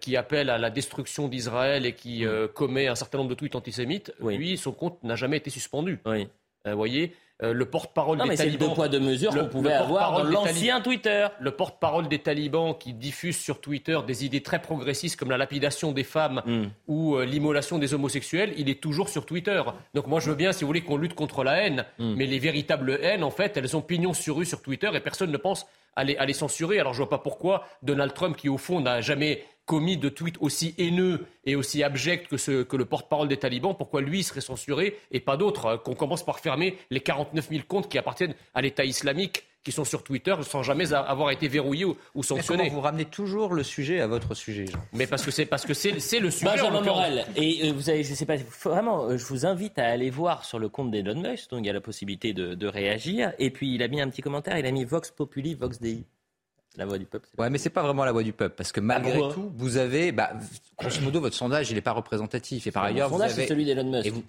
qui 0.00 0.16
appelle 0.16 0.50
à 0.50 0.58
la 0.58 0.70
destruction 0.70 1.28
d'Israël 1.28 1.86
et 1.86 1.92
qui 1.94 2.24
euh, 2.26 2.48
commet 2.48 2.88
un 2.88 2.94
certain 2.94 3.18
nombre 3.18 3.30
de 3.30 3.34
tweets 3.34 3.54
antisémites, 3.56 4.12
lui, 4.20 4.56
son 4.58 4.72
compte 4.72 5.02
n'a 5.04 5.14
jamais 5.16 5.36
été 5.36 5.50
suspendu. 5.50 6.00
Oui. 6.06 6.28
Vous 6.66 6.76
voyez, 6.76 7.14
euh, 7.42 7.52
le 7.54 7.64
porte-parole 7.66 8.18
des 8.18 8.24
mais 8.28 8.36
c'est 8.36 8.44
talibans. 8.44 8.68
deux 8.68 8.74
poids, 8.74 8.88
deux 8.88 9.00
mesures 9.00 9.30
qu'on 9.32 9.46
pouvait 9.46 9.72
avoir 9.72 10.10
dans 10.12 10.18
talibans- 10.24 10.44
l'ancien 10.44 10.80
Twitter. 10.82 11.28
Le 11.40 11.52
porte-parole 11.52 12.08
des 12.08 12.18
talibans 12.18 12.76
qui 12.76 12.92
diffuse 12.92 13.38
sur 13.38 13.60
Twitter 13.60 13.98
des 14.06 14.26
idées 14.26 14.42
très 14.42 14.60
progressistes 14.60 15.16
comme 15.18 15.30
la 15.30 15.38
lapidation 15.38 15.92
des 15.92 16.02
femmes 16.04 16.42
Mm. 16.44 16.64
ou 16.88 17.14
euh, 17.14 17.24
l'immolation 17.24 17.78
des 17.78 17.94
homosexuels, 17.94 18.52
il 18.58 18.68
est 18.68 18.82
toujours 18.82 19.08
sur 19.08 19.24
Twitter. 19.24 19.62
Donc 19.94 20.08
moi 20.08 20.18
je 20.20 20.28
veux 20.30 20.36
bien, 20.36 20.52
si 20.52 20.62
vous 20.62 20.66
voulez, 20.66 20.82
qu'on 20.82 20.96
lutte 20.98 21.14
contre 21.14 21.42
la 21.44 21.62
haine, 21.62 21.84
Mm. 22.00 22.14
mais 22.16 22.26
les 22.26 22.40
véritables 22.40 22.98
haines, 23.02 23.22
en 23.24 23.30
fait, 23.30 23.56
elles 23.56 23.76
ont 23.76 23.82
pignon 23.82 24.12
sur 24.12 24.36
rue 24.36 24.44
sur 24.44 24.60
Twitter 24.60 24.90
et 24.92 25.00
personne 25.00 25.30
ne 25.30 25.36
pense 25.38 25.64
à 25.96 26.04
les, 26.04 26.16
à 26.16 26.26
les 26.26 26.34
censurer. 26.34 26.80
Alors 26.80 26.92
je 26.92 26.98
vois 26.98 27.08
pas 27.08 27.18
pourquoi 27.18 27.64
Donald 27.82 28.12
Trump, 28.12 28.36
qui 28.36 28.48
au 28.50 28.58
fond 28.58 28.80
n'a 28.80 29.00
jamais 29.00 29.44
commis 29.68 29.98
de 29.98 30.08
tweets 30.08 30.38
aussi 30.40 30.74
haineux 30.78 31.26
et 31.44 31.54
aussi 31.54 31.84
abjects 31.84 32.26
que, 32.26 32.38
ce, 32.38 32.62
que 32.62 32.76
le 32.76 32.86
porte-parole 32.86 33.28
des 33.28 33.36
talibans, 33.36 33.76
pourquoi 33.76 34.00
lui 34.00 34.22
serait 34.24 34.40
censuré 34.40 34.96
et 35.12 35.20
pas 35.20 35.36
d'autres 35.36 35.66
Euh, 35.66 35.76
Qu'on 35.76 35.94
commence 35.94 36.24
par 36.24 36.40
fermer 36.40 36.76
les 36.90 37.00
49 37.00 37.48
000 37.50 37.62
comptes 37.68 37.88
qui 37.88 37.98
appartiennent 37.98 38.34
à 38.54 38.62
l'État 38.62 38.84
islamique 38.84 39.44
qui 39.64 39.72
sont 39.72 39.84
sur 39.84 40.02
Twitter 40.02 40.34
sans 40.42 40.62
jamais 40.62 40.92
avoir 40.94 41.30
été 41.30 41.46
verrouillés 41.46 41.84
ou, 41.84 42.22
sanctionnés. 42.22 42.70
vous 42.70 42.80
ramenez 42.80 43.04
toujours 43.04 43.52
le 43.52 43.62
sujet 43.62 44.00
à 44.00 44.06
votre 44.06 44.34
sujet, 44.34 44.66
Jean 44.66 44.78
Mais 44.94 45.06
parce 45.06 45.24
que 45.24 45.30
c'est 45.30 45.44
parce 45.44 45.66
que 45.66 45.74
c'est 45.74 45.90
le 46.20 46.30
sujet. 46.30 46.48
en 46.48 46.70
Benjamin. 46.70 46.80
Morel, 46.80 47.26
et 47.36 47.68
euh, 47.68 47.72
vous 47.72 47.90
avez, 47.90 48.02
je 48.02 48.14
sais 48.14 48.24
pas, 48.24 48.36
vraiment, 48.64 49.04
euh, 49.04 49.18
je 49.18 49.26
vous 49.26 49.44
invite 49.44 49.78
à 49.78 49.84
aller 49.86 50.08
voir 50.08 50.44
sur 50.44 50.58
le 50.58 50.70
compte 50.70 50.90
d'Elon 50.90 51.20
Musk, 51.20 51.50
donc 51.50 51.60
il 51.60 51.66
y 51.66 51.70
a 51.70 51.74
la 51.74 51.82
possibilité 51.82 52.32
de, 52.32 52.54
de 52.54 52.66
réagir. 52.66 53.32
Et 53.38 53.50
puis 53.50 53.74
il 53.74 53.82
a 53.82 53.88
mis 53.88 54.00
un 54.00 54.08
petit 54.08 54.22
commentaire, 54.22 54.56
il 54.56 54.64
a 54.64 54.70
mis 54.70 54.84
Vox 54.84 55.10
Populi, 55.10 55.54
Vox 55.54 55.80
Dei. 55.80 56.04
La 56.78 56.86
voix 56.86 56.96
du 56.96 57.04
peuple. 57.06 57.28
Ouais, 57.36 57.50
mais 57.50 57.58
c'est 57.58 57.70
pas 57.70 57.82
vraiment 57.82 58.04
la 58.04 58.12
voix 58.12 58.22
du 58.22 58.32
peuple, 58.32 58.54
parce 58.56 58.70
que 58.72 58.78
malgré 58.80 59.12
pourquoi 59.18 59.34
tout, 59.34 59.52
vous 59.56 59.76
avez, 59.76 60.12
bah, 60.12 60.30
grosso 60.78 61.00
modo, 61.02 61.20
votre 61.20 61.34
sondage, 61.34 61.70
il 61.70 61.74
n'est 61.74 61.80
pas 61.80 61.92
représentatif. 61.92 62.66
Et 62.68 62.70
par 62.70 62.84
ailleurs, 62.84 63.08
vous 63.08 63.16
sondage, 63.16 63.32
avez 63.32 63.42
c'est 63.42 63.48
celui 63.48 63.64
d'Elon 63.64 63.90
Musk, 63.90 64.06
Et 64.06 64.10
vous- 64.10 64.22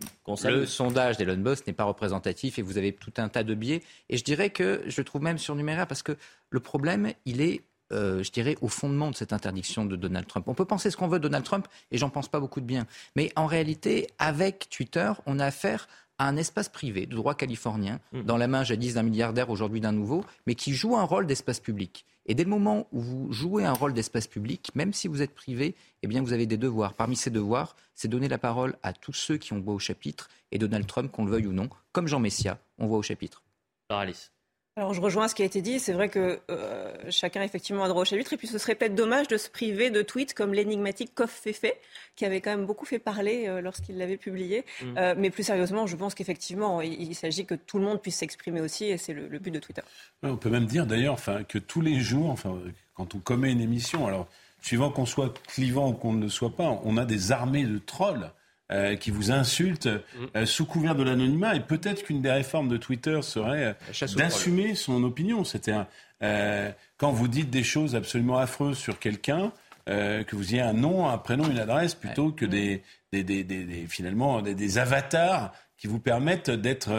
le 0.45 0.65
sondage 0.65 1.17
d'Elon 1.17 1.37
Musk 1.37 1.67
n'est 1.67 1.73
pas 1.73 1.83
représentatif, 1.83 2.57
et 2.57 2.63
vous 2.63 2.77
avez 2.79 2.91
tout 2.91 3.13
un 3.17 3.29
tas 3.29 3.43
de 3.43 3.53
biais. 3.53 3.83
Et 4.09 4.17
je 4.17 4.23
dirais 4.23 4.49
que 4.49 4.81
je 4.87 4.99
le 4.99 5.05
trouve 5.05 5.21
même 5.21 5.37
surnuméraire, 5.37 5.85
parce 5.87 6.01
que 6.01 6.17
le 6.49 6.59
problème, 6.59 7.13
il 7.25 7.39
est 7.41 7.61
euh, 7.91 8.21
je 8.21 8.29
dirais, 8.31 8.55
au 8.61 8.67
fondement 8.67 9.09
de 9.09 9.15
cette 9.15 9.33
interdiction 9.33 9.83
de 9.83 9.95
Donald 9.95 10.27
Trump. 10.27 10.47
On 10.47 10.53
peut 10.53 10.63
penser 10.65 10.91
ce 10.91 10.95
qu'on 10.97 11.07
veut 11.07 11.17
de 11.17 11.23
Donald 11.23 11.43
Trump, 11.43 11.67
et 11.89 11.97
j'en 11.97 12.11
pense 12.11 12.27
pas 12.27 12.39
beaucoup 12.39 12.61
de 12.61 12.65
bien. 12.67 12.85
Mais 13.15 13.31
en 13.35 13.47
réalité, 13.47 14.05
avec 14.19 14.69
Twitter, 14.69 15.11
on 15.25 15.39
a 15.39 15.45
affaire 15.47 15.87
à 16.19 16.27
un 16.27 16.37
espace 16.37 16.69
privé 16.69 17.05
de 17.05 17.15
droit 17.15 17.33
californien, 17.33 17.99
dans 18.13 18.37
la 18.37 18.47
main 18.47 18.63
jadis 18.63 18.93
d'un 18.93 19.03
milliardaire, 19.03 19.49
aujourd'hui 19.49 19.81
d'un 19.81 19.93
nouveau, 19.93 20.23
mais 20.45 20.53
qui 20.53 20.73
joue 20.73 20.95
un 20.95 21.03
rôle 21.03 21.25
d'espace 21.25 21.59
public. 21.59 22.05
Et 22.25 22.35
dès 22.35 22.43
le 22.43 22.49
moment 22.49 22.87
où 22.91 23.01
vous 23.01 23.33
jouez 23.33 23.65
un 23.65 23.73
rôle 23.73 23.93
d'espace 23.93 24.27
public, 24.27 24.69
même 24.75 24.93
si 24.93 25.07
vous 25.07 25.23
êtes 25.23 25.33
privé, 25.33 25.75
eh 26.03 26.07
bien 26.07 26.21
vous 26.21 26.33
avez 26.33 26.45
des 26.45 26.57
devoirs. 26.57 26.93
Parmi 26.93 27.15
ces 27.15 27.31
devoirs, 27.31 27.75
c'est 27.95 28.07
donner 28.07 28.27
la 28.27 28.37
parole 28.37 28.75
à 28.83 28.93
tous 28.93 29.13
ceux 29.13 29.37
qui 29.37 29.53
ont 29.53 29.59
voix 29.59 29.73
au 29.73 29.79
chapitre, 29.79 30.29
et 30.51 30.59
Donald 30.59 30.85
Trump, 30.85 31.11
qu'on 31.11 31.25
le 31.25 31.31
veuille 31.31 31.47
ou 31.47 31.53
non, 31.53 31.69
comme 31.91 32.07
Jean 32.07 32.19
Messia, 32.19 32.59
on 32.77 32.85
voit 32.85 32.99
au 32.99 33.01
chapitre. 33.01 33.41
Alice. 33.89 34.31
Alors 34.79 34.93
je 34.93 35.01
rejoins 35.01 35.27
ce 35.27 35.35
qui 35.35 35.41
a 35.41 35.45
été 35.45 35.61
dit. 35.61 35.77
C'est 35.77 35.91
vrai 35.91 36.07
que 36.07 36.39
euh, 36.49 36.93
chacun 37.09 37.41
effectivement 37.41 37.83
a 37.83 37.89
droit 37.89 38.03
au 38.03 38.05
chapitre. 38.05 38.31
Et 38.31 38.37
puis 38.37 38.47
ce 38.47 38.57
serait 38.57 38.75
peut-être 38.75 38.95
dommage 38.95 39.27
de 39.27 39.35
se 39.35 39.49
priver 39.49 39.89
de 39.89 40.01
tweets 40.01 40.33
comme 40.33 40.53
l'énigmatique 40.53 41.13
Kof 41.13 41.29
Fefe, 41.31 41.73
qui 42.15 42.23
avait 42.23 42.39
quand 42.39 42.51
même 42.51 42.65
beaucoup 42.65 42.85
fait 42.85 42.97
parler 42.97 43.47
euh, 43.47 43.59
lorsqu'il 43.59 43.97
l'avait 43.97 44.15
publié. 44.15 44.63
Mm. 44.81 44.97
Euh, 44.97 45.15
mais 45.17 45.31
plus 45.31 45.43
sérieusement, 45.43 45.85
je 45.85 45.97
pense 45.97 46.15
qu'effectivement, 46.15 46.79
il, 46.79 46.93
il 46.93 47.13
s'agit 47.13 47.45
que 47.45 47.55
tout 47.55 47.77
le 47.77 47.83
monde 47.83 48.01
puisse 48.01 48.15
s'exprimer 48.15 48.61
aussi, 48.61 48.85
et 48.85 48.97
c'est 48.97 49.11
le, 49.11 49.27
le 49.27 49.39
but 49.39 49.51
de 49.51 49.59
Twitter. 49.59 49.81
Ouais, 50.23 50.29
on 50.29 50.37
peut 50.37 50.49
même 50.49 50.65
dire 50.65 50.85
d'ailleurs 50.85 51.13
enfin, 51.13 51.43
que 51.43 51.57
tous 51.57 51.81
les 51.81 51.99
jours, 51.99 52.29
enfin, 52.29 52.57
quand 52.93 53.15
on 53.15 53.19
commet 53.19 53.51
une 53.51 53.61
émission, 53.61 54.07
alors 54.07 54.29
suivant 54.61 54.91
qu'on 54.91 55.05
soit 55.05 55.33
clivant 55.47 55.89
ou 55.89 55.93
qu'on 55.93 56.13
ne 56.13 56.23
le 56.23 56.29
soit 56.29 56.55
pas, 56.55 56.79
on 56.85 56.95
a 56.95 57.03
des 57.03 57.33
armées 57.33 57.65
de 57.65 57.79
trolls. 57.79 58.31
Euh, 58.71 58.95
qui 58.95 59.11
vous 59.11 59.31
insultent 59.31 59.89
euh, 60.35 60.45
sous 60.45 60.65
couvert 60.65 60.95
de 60.95 61.03
l'anonymat 61.03 61.55
et 61.55 61.59
peut-être 61.59 62.03
qu'une 62.03 62.21
des 62.21 62.31
réformes 62.31 62.67
de 62.69 62.77
Twitter 62.77 63.19
serait 63.21 63.63
euh, 63.65 63.73
d'assumer 64.17 64.75
son 64.75 65.03
opinion. 65.03 65.43
C'était 65.43 65.73
euh, 66.21 66.71
quand 66.97 67.11
vous 67.11 67.27
dites 67.27 67.49
des 67.49 67.63
choses 67.63 67.95
absolument 67.95 68.37
affreuses 68.37 68.77
sur 68.77 68.99
quelqu'un, 68.99 69.51
euh, 69.89 70.23
que 70.23 70.35
vous 70.35 70.53
ayez 70.53 70.61
un 70.61 70.73
nom, 70.73 71.07
un 71.09 71.17
prénom, 71.17 71.49
une 71.49 71.57
adresse, 71.59 71.95
plutôt 71.95 72.31
que 72.31 72.45
des, 72.45 72.83
des, 73.11 73.23
des, 73.23 73.43
des- 73.43 73.63
des- 73.63 73.87
finalement 73.87 74.41
des, 74.41 74.53
des 74.53 74.77
avatars 74.77 75.51
qui 75.77 75.87
vous 75.87 75.99
permettent 75.99 76.49
d'être 76.51 76.91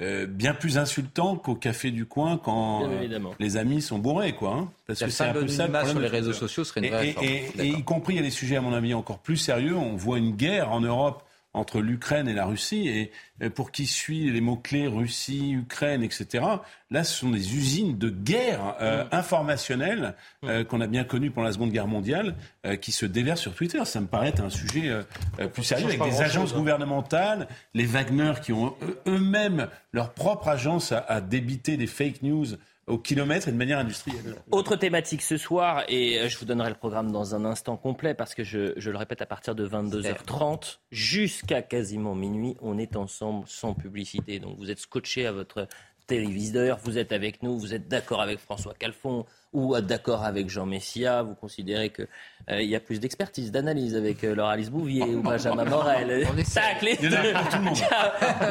euh, 0.00 0.26
bien 0.26 0.54
plus 0.54 0.78
insultants 0.78 1.36
qu'au 1.36 1.54
café 1.56 1.90
du 1.90 2.06
coin 2.06 2.38
quand 2.38 2.84
euh, 2.88 3.08
les 3.40 3.56
amis 3.56 3.82
sont 3.82 3.98
bourrés, 3.98 4.34
quoi. 4.34 4.54
hein. 4.54 4.68
parce 4.86 5.00
que 5.00 5.10
c'est 5.10 5.24
un 5.24 5.32
peu 5.32 5.48
ça 5.48 5.66
le 5.66 5.72
problème 5.72 5.90
sur 5.92 6.00
les 6.00 6.08
réseaux 6.08 6.32
sociaux 6.32 6.62
serait 6.64 6.80
une 6.80 6.86
Et- 6.86 6.90
vraie 6.90 7.14
et- 7.22 7.50
et 7.58 7.66
y 7.68 7.82
compris, 7.82 8.14
il 8.14 8.16
y 8.16 8.20
a 8.20 8.22
des 8.22 8.30
sujets, 8.30 8.56
à 8.56 8.60
mon 8.60 8.72
avis, 8.72 8.94
encore 8.94 9.18
plus 9.18 9.36
sérieux. 9.36 9.76
On 9.76 9.96
voit 9.96 10.18
une 10.18 10.36
guerre 10.36 10.70
en 10.70 10.80
Europe 10.80 11.22
entre 11.54 11.80
l'Ukraine 11.80 12.28
et 12.28 12.34
la 12.34 12.44
Russie, 12.44 12.88
et 12.88 13.10
euh, 13.42 13.50
pour 13.50 13.72
qui 13.72 13.86
suit 13.86 14.30
les 14.30 14.40
mots-clés 14.40 14.86
Russie, 14.86 15.52
Ukraine, 15.52 16.02
etc., 16.02 16.44
là, 16.90 17.04
ce 17.04 17.14
sont 17.18 17.30
des 17.30 17.56
usines 17.56 17.96
de 17.98 18.10
guerre 18.10 18.76
euh, 18.80 19.04
informationnelle 19.12 20.14
euh, 20.44 20.64
qu'on 20.64 20.80
a 20.80 20.86
bien 20.86 21.04
connues 21.04 21.30
pendant 21.30 21.46
la 21.46 21.52
Seconde 21.52 21.72
Guerre 21.72 21.86
mondiale, 21.88 22.34
euh, 22.66 22.76
qui 22.76 22.92
se 22.92 23.06
déversent 23.06 23.40
sur 23.40 23.54
Twitter. 23.54 23.82
Ça 23.84 24.00
me 24.00 24.06
paraît 24.06 24.28
être 24.28 24.42
un 24.44 24.50
sujet 24.50 24.88
euh, 24.88 25.02
euh, 25.40 25.48
plus 25.48 25.64
sérieux, 25.64 25.86
avec 25.86 26.02
des 26.02 26.20
agences 26.22 26.52
hein. 26.52 26.58
gouvernementales, 26.58 27.48
les 27.74 27.86
Wagner 27.86 28.32
qui 28.42 28.52
ont 28.52 28.74
eux- 28.82 28.98
eux-mêmes 29.06 29.68
leur 29.92 30.12
propre 30.12 30.48
agence 30.48 30.92
à, 30.92 30.98
à 30.98 31.20
débiter 31.20 31.76
des 31.76 31.86
fake 31.86 32.22
news 32.22 32.46
au 32.88 32.98
kilomètre 32.98 33.48
et 33.48 33.52
de 33.52 33.56
manière 33.56 33.78
industrielle. 33.78 34.36
Autre 34.50 34.76
thématique 34.76 35.22
ce 35.22 35.36
soir, 35.36 35.84
et 35.88 36.18
euh, 36.18 36.28
je 36.28 36.38
vous 36.38 36.44
donnerai 36.44 36.70
le 36.70 36.74
programme 36.74 37.12
dans 37.12 37.34
un 37.34 37.44
instant 37.44 37.76
complet 37.76 38.14
parce 38.14 38.34
que 38.34 38.42
je, 38.42 38.74
le 38.78 38.96
répète, 38.96 39.22
à 39.22 39.26
partir 39.26 39.54
de 39.54 39.68
22h30 39.68 40.78
jusqu'à 40.90 41.62
quasiment 41.62 42.14
minuit, 42.14 42.56
on 42.60 42.78
est 42.78 42.96
ensemble 42.96 43.44
sans 43.46 43.74
publicité. 43.74 44.38
Donc 44.40 44.58
vous 44.58 44.70
êtes 44.70 44.78
scotché 44.78 45.26
à 45.26 45.32
votre 45.32 45.68
téléviseurs, 46.08 46.78
vous 46.82 46.98
êtes 46.98 47.12
avec 47.12 47.42
nous, 47.44 47.56
vous 47.56 47.74
êtes 47.74 47.86
d'accord 47.86 48.20
avec 48.20 48.40
François 48.40 48.74
Calfon 48.76 49.24
ou 49.52 49.78
d'accord 49.80 50.24
avec 50.24 50.50
Jean 50.50 50.66
Messia, 50.66 51.22
vous 51.22 51.34
considérez 51.34 51.90
qu'il 51.90 52.06
euh, 52.50 52.62
y 52.62 52.76
a 52.76 52.80
plus 52.80 53.00
d'expertise, 53.00 53.50
d'analyse 53.50 53.96
avec 53.96 54.22
euh, 54.22 54.34
Laura 54.34 54.52
Alice 54.52 54.70
Bouvier 54.70 55.04
ou 55.04 55.22
Benjamin 55.22 55.64
Morel. 55.64 56.26
On 56.30 56.36
est 56.36 56.54
Tac, 56.54 56.82
les 56.82 56.98
monde. 57.00 57.78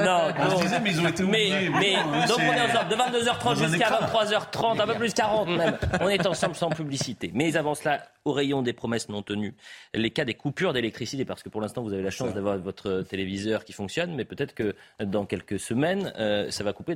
non, 0.06 0.30
non. 0.44 0.58
Je 0.58 0.64
disais, 0.64 0.80
mais 0.80 0.92
ils 0.92 1.02
ont 1.02 1.08
été 1.08 1.24
oubliés. 1.24 1.70
Mais, 1.70 1.98
mais 2.12 2.28
donc 2.28 2.40
on 2.40 2.54
est 2.54 2.62
ensemble 2.62 2.90
de 2.90 2.96
22h30 2.96 3.70
jusqu'à 3.70 3.90
23h30, 3.90 4.82
un 4.82 4.88
peu 4.88 4.96
plus 4.96 5.14
40 5.14 5.50
même. 5.50 5.78
On 6.02 6.10
est 6.10 6.26
ensemble 6.26 6.56
sans 6.56 6.70
publicité. 6.70 7.32
Mais 7.34 7.56
avant 7.56 7.76
cela, 7.76 8.02
au 8.26 8.34
rayon 8.34 8.64
des 8.64 8.74
promesses 8.74 9.08
non 9.10 9.22
tenues, 9.22 9.54
les 9.94 10.10
cas 10.10 10.26
des 10.26 10.34
coupures 10.34 10.74
d'électricité, 10.74 11.26
parce 11.26 11.44
que 11.44 11.50
pour 11.50 11.62
l'instant 11.62 11.84
vous 11.84 11.94
avez 11.94 12.04
la 12.04 12.12
chance 12.12 12.34
d'avoir 12.34 12.58
votre 12.58 13.04
téléviseur 13.04 13.66
qui 13.66 13.74
fonctionne, 13.74 14.16
mais 14.16 14.26
peut-être 14.26 14.56
que 14.56 14.76
dans 15.00 15.26
quelques 15.26 15.60
semaines, 15.60 16.12
euh, 16.18 16.50
ça 16.50 16.64
va 16.64 16.74
couper 16.74 16.96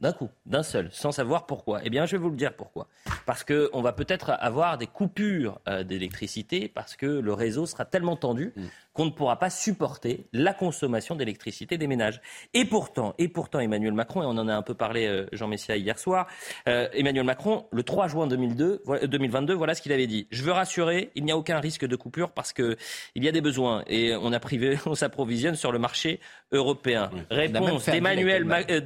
d'un 0.00 0.12
coup, 0.12 0.28
d'un 0.44 0.62
seul, 0.62 0.88
sans 0.92 1.12
savoir 1.12 1.46
pourquoi. 1.46 1.80
Eh 1.84 1.90
bien, 1.90 2.06
je 2.06 2.12
vais 2.12 2.22
vous 2.22 2.30
le 2.30 2.36
dire 2.36 2.54
pourquoi. 2.54 2.88
Parce 3.24 3.44
qu'on 3.44 3.80
va 3.82 3.92
peut-être 3.92 4.30
avoir 4.38 4.78
des 4.78 4.86
coupures 4.86 5.60
euh, 5.68 5.84
d'électricité, 5.84 6.68
parce 6.68 6.96
que 6.96 7.06
le 7.06 7.32
réseau 7.32 7.66
sera 7.66 7.84
tellement 7.84 8.16
tendu 8.16 8.52
mm 8.56 8.62
qu'on 8.96 9.04
ne 9.04 9.10
pourra 9.10 9.38
pas 9.38 9.50
supporter 9.50 10.26
la 10.32 10.54
consommation 10.54 11.14
d'électricité 11.14 11.76
des 11.76 11.86
ménages. 11.86 12.20
Et 12.54 12.64
pourtant, 12.64 13.14
et 13.18 13.28
pourtant, 13.28 13.60
Emmanuel 13.60 13.92
Macron, 13.92 14.22
et 14.22 14.26
on 14.26 14.30
en 14.30 14.48
a 14.48 14.54
un 14.54 14.62
peu 14.62 14.74
parlé, 14.74 15.06
euh, 15.06 15.26
Jean 15.32 15.48
Messia, 15.48 15.76
hier 15.76 15.98
soir, 15.98 16.26
euh, 16.66 16.88
Emmanuel 16.94 17.24
Macron, 17.24 17.66
le 17.70 17.82
3 17.82 18.08
juin 18.08 18.26
2002, 18.26 18.82
2022, 19.04 19.52
voilà 19.52 19.74
ce 19.74 19.82
qu'il 19.82 19.92
avait 19.92 20.06
dit. 20.06 20.26
Je 20.30 20.42
veux 20.42 20.52
rassurer, 20.52 21.10
il 21.14 21.24
n'y 21.24 21.30
a 21.30 21.36
aucun 21.36 21.60
risque 21.60 21.86
de 21.86 21.94
coupure 21.94 22.30
parce 22.30 22.54
qu'il 22.54 22.76
y 23.16 23.28
a 23.28 23.32
des 23.32 23.42
besoins 23.42 23.84
et 23.86 24.16
on 24.16 24.32
a 24.32 24.40
privé, 24.40 24.78
on 24.86 24.94
s'approvisionne 24.94 25.56
sur 25.56 25.72
le 25.72 25.78
marché 25.78 26.18
européen. 26.52 27.10
Réponse 27.30 27.84
d'Emmanuel, 27.86 28.50
euh, 28.70 28.80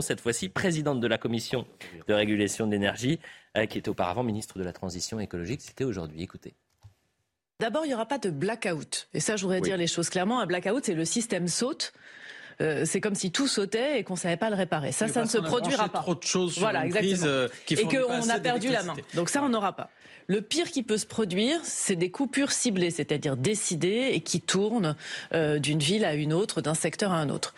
cette 0.00 0.20
fois-ci, 0.20 0.48
présidente 0.48 1.00
de 1.00 1.06
la 1.06 1.18
commission 1.18 1.66
de 2.08 2.14
régulation 2.14 2.66
de 2.66 2.72
l'énergie, 2.72 3.18
qui 3.68 3.78
était 3.78 3.88
auparavant 3.88 4.22
ministre 4.22 4.58
de 4.58 4.64
la 4.64 4.72
Transition 4.72 5.20
écologique. 5.20 5.60
C'était 5.60 5.84
aujourd'hui. 5.84 6.22
Écoutez. 6.22 6.54
D'abord, 7.60 7.84
il 7.84 7.88
n'y 7.88 7.94
aura 7.94 8.06
pas 8.06 8.18
de 8.18 8.30
blackout. 8.30 9.08
Et 9.14 9.20
ça, 9.20 9.36
je 9.36 9.42
voudrais 9.42 9.60
dire 9.60 9.76
les 9.76 9.86
choses 9.86 10.08
clairement. 10.08 10.40
Un 10.40 10.46
blackout, 10.46 10.84
c'est 10.84 10.94
le 10.94 11.04
système 11.04 11.46
saute. 11.46 11.92
Euh, 12.60 12.84
c'est 12.84 13.00
comme 13.00 13.14
si 13.14 13.30
tout 13.30 13.46
sautait 13.46 14.00
et 14.00 14.04
qu'on 14.04 14.14
ne 14.14 14.18
savait 14.18 14.36
pas 14.36 14.50
le 14.50 14.56
réparer. 14.56 14.92
Ça, 14.92 15.08
ça 15.08 15.22
ne 15.22 15.28
se 15.28 15.38
produira 15.38 15.88
pas. 15.88 16.00
Trop 16.00 16.14
de 16.14 16.22
choses 16.22 16.54
sur 16.54 16.62
voilà, 16.62 16.84
exactement. 16.84 17.12
Crise, 17.12 17.24
euh, 17.24 17.48
qui 17.66 17.74
et 17.74 17.84
qu'on 17.84 18.28
a 18.28 18.40
perdu 18.40 18.68
la 18.68 18.82
main. 18.82 18.94
Donc 19.14 19.28
ça, 19.28 19.42
on 19.42 19.48
n'aura 19.48 19.74
pas. 19.74 19.90
Le 20.26 20.40
pire 20.40 20.70
qui 20.70 20.82
peut 20.82 20.98
se 20.98 21.06
produire, 21.06 21.60
c'est 21.62 21.96
des 21.96 22.10
coupures 22.10 22.52
ciblées, 22.52 22.90
c'est-à-dire 22.90 23.36
décidées 23.36 24.10
et 24.12 24.20
qui 24.20 24.40
tournent 24.40 24.96
euh, 25.32 25.58
d'une 25.58 25.80
ville 25.80 26.04
à 26.04 26.14
une 26.14 26.32
autre, 26.32 26.62
d'un 26.62 26.74
secteur 26.74 27.12
à 27.12 27.16
un 27.16 27.28
autre. 27.28 27.54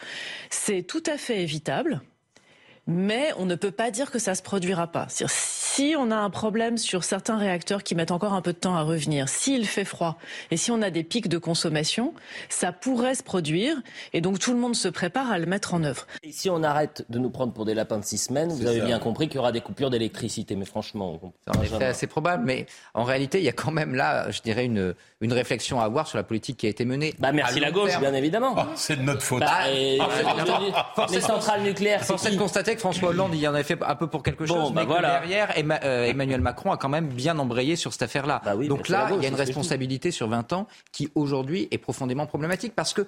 C'est 0.50 0.82
tout 0.82 1.02
à 1.06 1.16
fait 1.16 1.42
évitable 1.42 2.02
mais 2.86 3.30
on 3.38 3.46
ne 3.46 3.54
peut 3.54 3.70
pas 3.70 3.90
dire 3.90 4.10
que 4.10 4.18
ça 4.18 4.32
ne 4.32 4.36
se 4.36 4.42
produira 4.42 4.86
pas. 4.86 5.06
Si 5.08 5.94
on 5.98 6.10
a 6.10 6.16
un 6.16 6.30
problème 6.30 6.78
sur 6.78 7.04
certains 7.04 7.36
réacteurs 7.36 7.82
qui 7.82 7.94
mettent 7.94 8.10
encore 8.10 8.34
un 8.34 8.42
peu 8.42 8.52
de 8.52 8.58
temps 8.58 8.76
à 8.76 8.82
revenir, 8.82 9.28
s'il 9.28 9.66
fait 9.66 9.84
froid 9.84 10.18
et 10.50 10.56
si 10.56 10.70
on 10.70 10.82
a 10.82 10.90
des 10.90 11.02
pics 11.02 11.28
de 11.28 11.38
consommation, 11.38 12.14
ça 12.48 12.72
pourrait 12.72 13.14
se 13.14 13.22
produire 13.22 13.76
et 14.12 14.20
donc 14.20 14.38
tout 14.38 14.52
le 14.52 14.58
monde 14.58 14.76
se 14.76 14.88
prépare 14.88 15.30
à 15.30 15.38
le 15.38 15.46
mettre 15.46 15.74
en 15.74 15.82
œuvre. 15.82 16.06
Et 16.22 16.32
si 16.32 16.50
on 16.50 16.62
arrête 16.62 17.04
de 17.08 17.18
nous 17.18 17.30
prendre 17.30 17.52
pour 17.52 17.64
des 17.64 17.74
lapins 17.74 17.98
de 17.98 18.04
six 18.04 18.18
semaines, 18.18 18.50
vous 18.50 18.66
avez 18.66 18.80
bien 18.80 18.98
compris 18.98 19.28
qu'il 19.28 19.36
y 19.36 19.38
aura 19.38 19.52
des 19.52 19.60
coupures 19.60 19.90
d'électricité. 19.90 20.56
Mais 20.56 20.64
franchement, 20.64 21.20
c'est 21.64 21.84
assez 21.84 22.06
probable. 22.06 22.44
Mais 22.44 22.66
en 22.92 23.04
réalité, 23.04 23.38
il 23.38 23.44
y 23.44 23.48
a 23.48 23.52
quand 23.52 23.72
même 23.72 23.94
là, 23.94 24.30
je 24.30 24.42
dirais, 24.42 24.64
une, 24.64 24.94
une 25.20 25.32
réflexion 25.32 25.80
à 25.80 25.84
avoir 25.84 26.06
sur 26.06 26.18
la 26.18 26.24
politique 26.24 26.58
qui 26.58 26.66
a 26.66 26.68
été 26.68 26.84
menée. 26.84 27.14
Bah 27.18 27.32
merci 27.32 27.60
la 27.60 27.70
gauche, 27.70 27.98
bien 27.98 28.14
évidemment. 28.14 28.54
Oh, 28.56 28.62
c'est 28.76 28.96
de 28.96 29.02
notre 29.02 29.22
faute. 29.22 29.40
Bah, 29.40 29.48
ah, 29.50 31.06
les 31.10 31.20
centrales 31.20 31.62
nucléaires, 31.62 32.04
c'est 32.04 32.36
constater 32.74 32.94
François 32.94 33.08
Hollande, 33.10 33.34
il 33.34 33.40
y 33.40 33.48
en 33.48 33.54
avait 33.54 33.64
fait 33.64 33.78
un 33.82 33.94
peu 33.94 34.06
pour 34.06 34.22
quelque 34.22 34.46
chose, 34.46 34.72
bah 34.72 34.84
mais 34.86 35.00
derrière, 35.00 35.52
euh, 35.84 36.04
Emmanuel 36.04 36.40
Macron 36.40 36.72
a 36.72 36.76
quand 36.76 36.88
même 36.88 37.08
bien 37.08 37.38
embrayé 37.38 37.76
sur 37.76 37.92
cette 37.92 38.02
affaire-là. 38.02 38.42
Bah 38.44 38.56
Donc 38.56 38.88
là, 38.88 39.10
il 39.16 39.22
y 39.22 39.26
a 39.26 39.28
une 39.28 39.34
responsabilité 39.34 40.10
sur 40.10 40.28
20 40.28 40.52
ans 40.52 40.66
qui 40.92 41.10
aujourd'hui 41.14 41.68
est 41.70 41.78
profondément 41.78 42.26
problématique 42.26 42.74
parce 42.74 42.92
que 42.92 43.06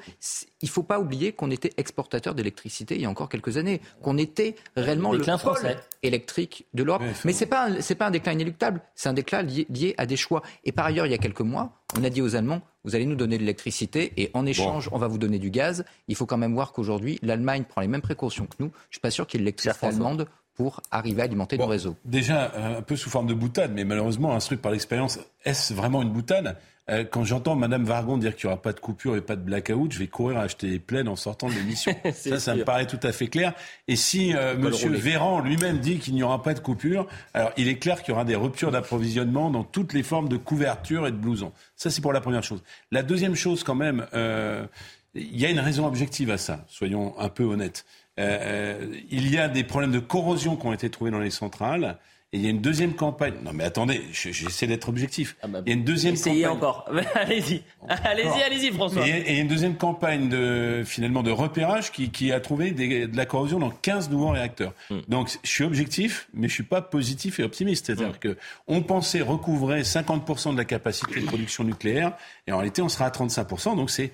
il 0.62 0.68
faut 0.68 0.82
pas 0.82 0.98
oublier 0.98 1.32
qu'on 1.32 1.50
était 1.50 1.72
exportateur 1.76 2.34
d'électricité 2.34 2.94
il 2.94 3.02
y 3.02 3.04
a 3.04 3.10
encore 3.10 3.28
quelques 3.28 3.56
années, 3.56 3.80
qu'on 4.02 4.18
était 4.18 4.56
réellement 4.76 5.12
le 5.12 5.20
pôle 5.20 5.38
français. 5.38 5.76
électrique 6.02 6.66
de 6.74 6.82
l'Europe. 6.82 7.02
mais 7.24 7.32
c'est 7.32 7.46
pas 7.46 7.68
c'est 7.80 7.94
pas 7.94 8.06
un 8.06 8.10
déclin 8.10 8.32
inéluctable, 8.32 8.80
c'est 8.94 9.08
un 9.08 9.12
déclin 9.12 9.42
lié, 9.42 9.66
lié 9.68 9.94
à 9.98 10.06
des 10.06 10.16
choix. 10.16 10.42
Et 10.64 10.72
par 10.72 10.86
ailleurs, 10.86 11.06
il 11.06 11.12
y 11.12 11.14
a 11.14 11.18
quelques 11.18 11.40
mois, 11.40 11.72
on 11.98 12.04
a 12.04 12.10
dit 12.10 12.22
aux 12.22 12.36
Allemands 12.36 12.62
vous 12.86 12.94
allez 12.94 13.04
nous 13.04 13.16
donner 13.16 13.36
de 13.36 13.42
l'électricité 13.42 14.12
et 14.16 14.30
en 14.32 14.46
échange, 14.46 14.88
on 14.92 14.98
va 14.98 15.08
vous 15.08 15.18
donner 15.18 15.38
du 15.38 15.50
gaz. 15.50 15.84
Il 16.08 16.14
faut 16.14 16.24
quand 16.24 16.38
même 16.38 16.54
voir 16.54 16.72
qu'aujourd'hui, 16.72 17.18
l'Allemagne 17.20 17.64
prend 17.64 17.80
les 17.82 17.88
mêmes 17.88 18.00
précautions 18.00 18.46
que 18.46 18.54
nous. 18.60 18.68
Je 18.68 18.72
ne 18.72 18.92
suis 18.92 19.00
pas 19.00 19.10
sûr 19.10 19.26
qu'il 19.26 19.40
y 19.40 19.42
ait 19.42 19.44
l'électricité 19.44 19.86
allemande 19.86 20.28
pour 20.54 20.80
arriver 20.90 21.20
à 21.20 21.24
alimenter 21.24 21.58
nos 21.58 21.66
réseaux. 21.66 21.96
Déjà, 22.04 22.52
un 22.78 22.82
peu 22.82 22.96
sous 22.96 23.10
forme 23.10 23.26
de 23.26 23.34
boutade, 23.34 23.72
mais 23.74 23.84
malheureusement, 23.84 24.34
instruit 24.34 24.56
par 24.56 24.72
l'expérience, 24.72 25.18
est-ce 25.44 25.74
vraiment 25.74 26.00
une 26.00 26.10
boutade? 26.10 26.56
Euh, 26.88 27.04
quand 27.04 27.24
j'entends 27.24 27.56
Madame 27.56 27.84
Vargon 27.84 28.16
dire 28.16 28.36
qu'il 28.36 28.46
n'y 28.46 28.52
aura 28.52 28.62
pas 28.62 28.72
de 28.72 28.78
coupure 28.78 29.16
et 29.16 29.20
pas 29.20 29.34
de 29.34 29.40
blackout, 29.40 29.90
je 29.92 29.98
vais 29.98 30.06
courir 30.06 30.38
acheter 30.38 30.68
les 30.68 30.78
plaines 30.78 31.08
en 31.08 31.16
sortant 31.16 31.48
de 31.48 31.54
l'émission. 31.54 31.92
ça, 32.12 32.38
ça 32.38 32.54
me 32.54 32.64
paraît 32.64 32.86
tout 32.86 33.00
à 33.02 33.10
fait 33.10 33.26
clair. 33.26 33.54
Et 33.88 33.96
si 33.96 34.34
euh, 34.34 34.56
Monsieur 34.56 34.90
Véran 34.90 35.40
lui-même 35.40 35.78
dit 35.78 35.98
qu'il 35.98 36.14
n'y 36.14 36.22
aura 36.22 36.42
pas 36.42 36.54
de 36.54 36.60
coupure, 36.60 37.08
alors 37.34 37.50
il 37.56 37.66
est 37.66 37.78
clair 37.78 38.02
qu'il 38.02 38.12
y 38.12 38.14
aura 38.14 38.24
des 38.24 38.36
ruptures 38.36 38.70
d'approvisionnement 38.70 39.50
dans 39.50 39.64
toutes 39.64 39.94
les 39.94 40.04
formes 40.04 40.28
de 40.28 40.36
couverture 40.36 41.08
et 41.08 41.10
de 41.10 41.16
blouson. 41.16 41.52
Ça, 41.74 41.90
c'est 41.90 42.00
pour 42.00 42.12
la 42.12 42.20
première 42.20 42.44
chose. 42.44 42.62
La 42.92 43.02
deuxième 43.02 43.34
chose, 43.34 43.64
quand 43.64 43.74
même, 43.74 44.06
euh, 44.14 44.64
il 45.14 45.40
y 45.40 45.44
a 45.44 45.50
une 45.50 45.60
raison 45.60 45.86
objective 45.86 46.30
à 46.30 46.38
ça. 46.38 46.64
Soyons 46.68 47.18
un 47.18 47.28
peu 47.28 47.42
honnêtes. 47.42 47.84
il 48.18 49.28
y 49.28 49.38
a 49.38 49.48
des 49.48 49.64
problèmes 49.64 49.92
de 49.92 49.98
corrosion 49.98 50.56
qui 50.56 50.66
ont 50.66 50.72
été 50.72 50.88
trouvés 50.88 51.10
dans 51.10 51.18
les 51.18 51.30
centrales. 51.30 51.98
Et 52.36 52.38
il 52.38 52.44
y 52.44 52.48
a 52.48 52.50
une 52.50 52.60
deuxième 52.60 52.92
campagne. 52.92 53.32
Non, 53.42 53.52
mais 53.54 53.64
attendez, 53.64 54.02
j'essaie 54.12 54.66
d'être 54.66 54.90
objectif. 54.90 55.38
Ah 55.40 55.46
bah, 55.46 55.62
il 55.64 55.70
y 55.70 55.72
a 55.72 55.74
une 55.74 55.84
deuxième 55.84 56.12
essayez 56.12 56.42
campagne. 56.42 56.56
encore. 56.58 56.90
allez-y, 57.14 57.62
allez-y, 57.88 58.42
allez-y, 58.42 58.72
François. 58.72 59.08
Et, 59.08 59.24
il 59.26 59.34
y 59.36 59.38
a 59.38 59.40
une 59.40 59.48
deuxième 59.48 59.76
campagne 59.76 60.28
de 60.28 60.82
finalement 60.84 61.22
de 61.22 61.30
repérage 61.30 61.92
qui, 61.92 62.10
qui 62.10 62.32
a 62.32 62.40
trouvé 62.40 62.72
des, 62.72 63.06
de 63.06 63.16
la 63.16 63.24
corrosion 63.24 63.58
dans 63.58 63.70
15 63.70 64.10
nouveaux 64.10 64.28
réacteurs. 64.28 64.74
Hmm. 64.90 64.98
Donc, 65.08 65.30
je 65.42 65.48
suis 65.48 65.64
objectif, 65.64 66.28
mais 66.34 66.48
je 66.48 66.52
suis 66.52 66.62
pas 66.62 66.82
positif 66.82 67.40
et 67.40 67.42
optimiste. 67.42 67.86
C'est-à-dire 67.86 68.10
hmm. 68.10 68.18
que 68.20 68.36
on 68.66 68.82
pensait 68.82 69.22
recouvrer 69.22 69.80
50% 69.80 70.52
de 70.52 70.58
la 70.58 70.66
capacité 70.66 71.22
de 71.22 71.24
production 71.24 71.64
nucléaire, 71.64 72.12
et 72.46 72.52
en 72.52 72.58
réalité, 72.58 72.82
on 72.82 72.90
sera 72.90 73.06
à 73.06 73.10
35%. 73.10 73.76
Donc, 73.76 73.88
c'est 73.88 74.12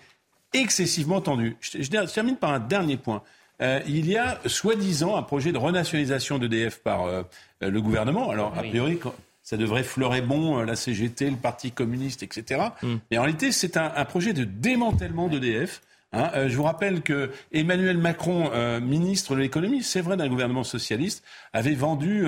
excessivement 0.52 1.20
tendu. 1.20 1.56
Je, 1.60 1.82
je 1.82 2.14
termine 2.14 2.36
par 2.36 2.52
un 2.52 2.60
dernier 2.60 2.98
point. 2.98 3.24
Euh, 3.62 3.80
il 3.86 4.10
y 4.10 4.16
a 4.16 4.40
soi-disant 4.46 5.16
un 5.16 5.22
projet 5.22 5.52
de 5.52 5.58
renationalisation 5.58 6.38
d'EDF 6.38 6.80
par 6.80 7.04
euh, 7.04 7.22
le 7.60 7.80
gouvernement. 7.80 8.30
Alors, 8.30 8.52
a 8.58 8.62
priori, 8.62 8.98
ça 9.42 9.56
devrait 9.56 9.84
fleurer 9.84 10.20
bon, 10.20 10.58
euh, 10.58 10.64
la 10.64 10.74
CGT, 10.74 11.30
le 11.30 11.36
Parti 11.36 11.70
communiste, 11.70 12.22
etc. 12.22 12.60
Mm. 12.82 12.94
Mais 13.10 13.18
en 13.18 13.22
réalité, 13.22 13.52
c'est 13.52 13.76
un, 13.76 14.04
projet 14.04 14.32
de 14.32 14.44
démantèlement 14.44 15.28
d'EDF. 15.28 15.80
Hein. 16.12 16.48
je 16.48 16.56
vous 16.56 16.62
rappelle 16.62 17.02
que 17.02 17.30
Emmanuel 17.52 17.98
Macron, 17.98 18.50
ministre 18.80 19.34
de 19.34 19.40
l'économie, 19.40 19.82
c'est 19.82 20.00
vrai 20.00 20.16
d'un 20.16 20.28
gouvernement 20.28 20.64
socialiste, 20.64 21.24
avait 21.52 21.74
vendu 21.74 22.26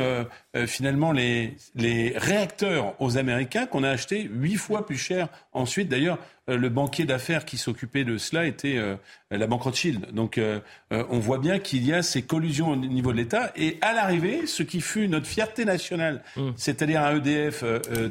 finalement 0.66 1.12
les, 1.12 1.56
les 1.74 2.14
réacteurs 2.16 2.94
aux 3.00 3.18
Américains 3.18 3.66
qu'on 3.66 3.82
a 3.82 3.90
achetés 3.90 4.28
huit 4.32 4.56
fois 4.56 4.86
plus 4.86 4.96
cher 4.96 5.28
ensuite. 5.52 5.88
D'ailleurs, 5.88 6.18
euh, 6.50 6.58
le 6.58 6.68
banquier 6.68 7.06
d'affaires 7.06 7.46
qui 7.46 7.56
s'occupait 7.56 8.04
de 8.04 8.18
cela 8.18 8.44
était 8.44 8.76
euh, 8.76 8.96
la 9.30 9.46
banque 9.46 9.62
Rothschild. 9.62 10.12
Donc 10.12 10.36
euh, 10.36 10.60
on 10.90 11.18
voit 11.18 11.38
bien 11.38 11.58
qu'il 11.58 11.86
y 11.86 11.92
a 11.92 12.02
ces 12.02 12.22
collusions 12.22 12.68
au 12.68 12.76
niveau 12.76 13.12
de 13.12 13.16
l'État. 13.16 13.52
Et 13.56 13.78
à 13.80 13.94
l'arrivée, 13.94 14.46
ce 14.46 14.62
qui 14.62 14.80
fut 14.80 15.08
notre 15.08 15.26
fierté 15.26 15.64
nationale, 15.64 16.22
mmh. 16.36 16.50
c'est-à-dire 16.56 17.02
un 17.02 17.16
EDF 17.16 17.64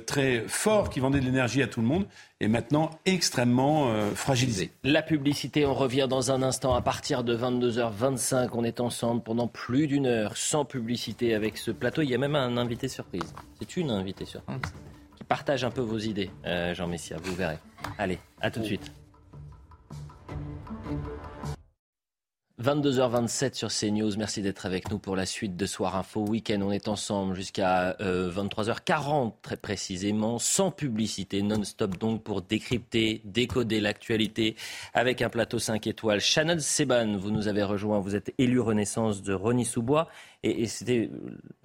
très 0.06 0.44
fort 0.48 0.90
qui 0.90 1.00
vendait 1.00 1.20
de 1.20 1.26
l'énergie 1.26 1.62
à 1.62 1.68
tout 1.68 1.82
le 1.82 1.88
monde, 1.88 2.08
est 2.44 2.48
maintenant 2.48 2.92
extrêmement 3.06 3.92
fragilisé. 4.16 4.72
La 4.84 5.02
publicité, 5.02 5.66
on 5.66 5.74
revient 5.74 6.08
dans 6.10 6.32
un 6.32 6.44
instant 6.44 6.76
à 6.76 6.82
partir 6.82 7.24
de 7.24 7.36
22h25. 7.36 8.50
On 8.54 8.64
est 8.64 8.80
ensemble 8.80 9.24
pendant 9.24 9.48
plus 9.48 9.88
d'une 9.88 10.06
heure 10.06 10.38
sans 10.38 10.66
publicité 10.66 11.34
avec 11.34 11.58
ce 11.58 11.72
plateau. 11.72 12.02
Il 12.02 12.10
y 12.10 12.16
a 12.16 12.18
même 12.18 12.36
un 12.36 12.58
invité 12.58 12.88
surprise. 12.88 13.34
C'est 13.60 13.78
une 13.78 13.90
invitée 13.90 14.26
surprise 14.26 14.62
qui 15.18 15.24
partage 15.24 15.64
un 15.64 15.72
peu 15.72 15.82
vos 15.82 16.00
idées, 16.00 16.30
Jean 16.74 16.88
Messia, 16.88 17.18
vous 17.24 17.36
verrez. 17.36 17.58
Allez, 17.98 18.20
à 18.42 18.52
tout 18.52 18.60
de 18.60 18.66
suite. 18.66 18.92
22h27 22.62 23.56
sur 23.56 23.70
CNews. 23.70 24.16
Merci 24.16 24.44
d'être 24.44 24.68
avec 24.68 24.92
nous 24.92 25.00
pour 25.00 25.16
la 25.16 25.26
suite 25.26 25.58
de 25.58 25.66
Soir 25.66 25.96
Info 25.96 26.22
Week-end. 26.22 26.60
On 26.62 26.72
est 26.72 26.88
ensemble 26.88 27.34
jusqu'à 27.34 27.94
23h40 28.00 29.28
euh, 29.28 29.30
très 29.42 29.58
précisément, 29.58 30.38
sans 30.38 30.70
publicité, 30.70 31.42
non-stop 31.42 31.98
donc 31.98 32.22
pour 32.24 32.44
décrypter, 32.44 33.22
décoder 33.26 33.80
l'actualité 33.80 34.56
avec 34.94 35.24
un 35.24 35.30
plateau 35.30 35.58
5 35.58 35.88
étoiles. 35.88 36.20
Shannon 36.22 36.60
Seban, 36.60 37.18
vous 37.18 37.32
nous 37.32 37.48
avez 37.48 37.64
rejoint. 37.64 38.00
Vous 38.00 38.16
êtes 38.16 38.32
élu 38.38 38.60
Renaissance 38.60 39.24
de 39.24 39.34
Rony 39.34 39.66
Soubois 39.66 40.08
Et, 40.44 40.68
c'était 40.68 41.10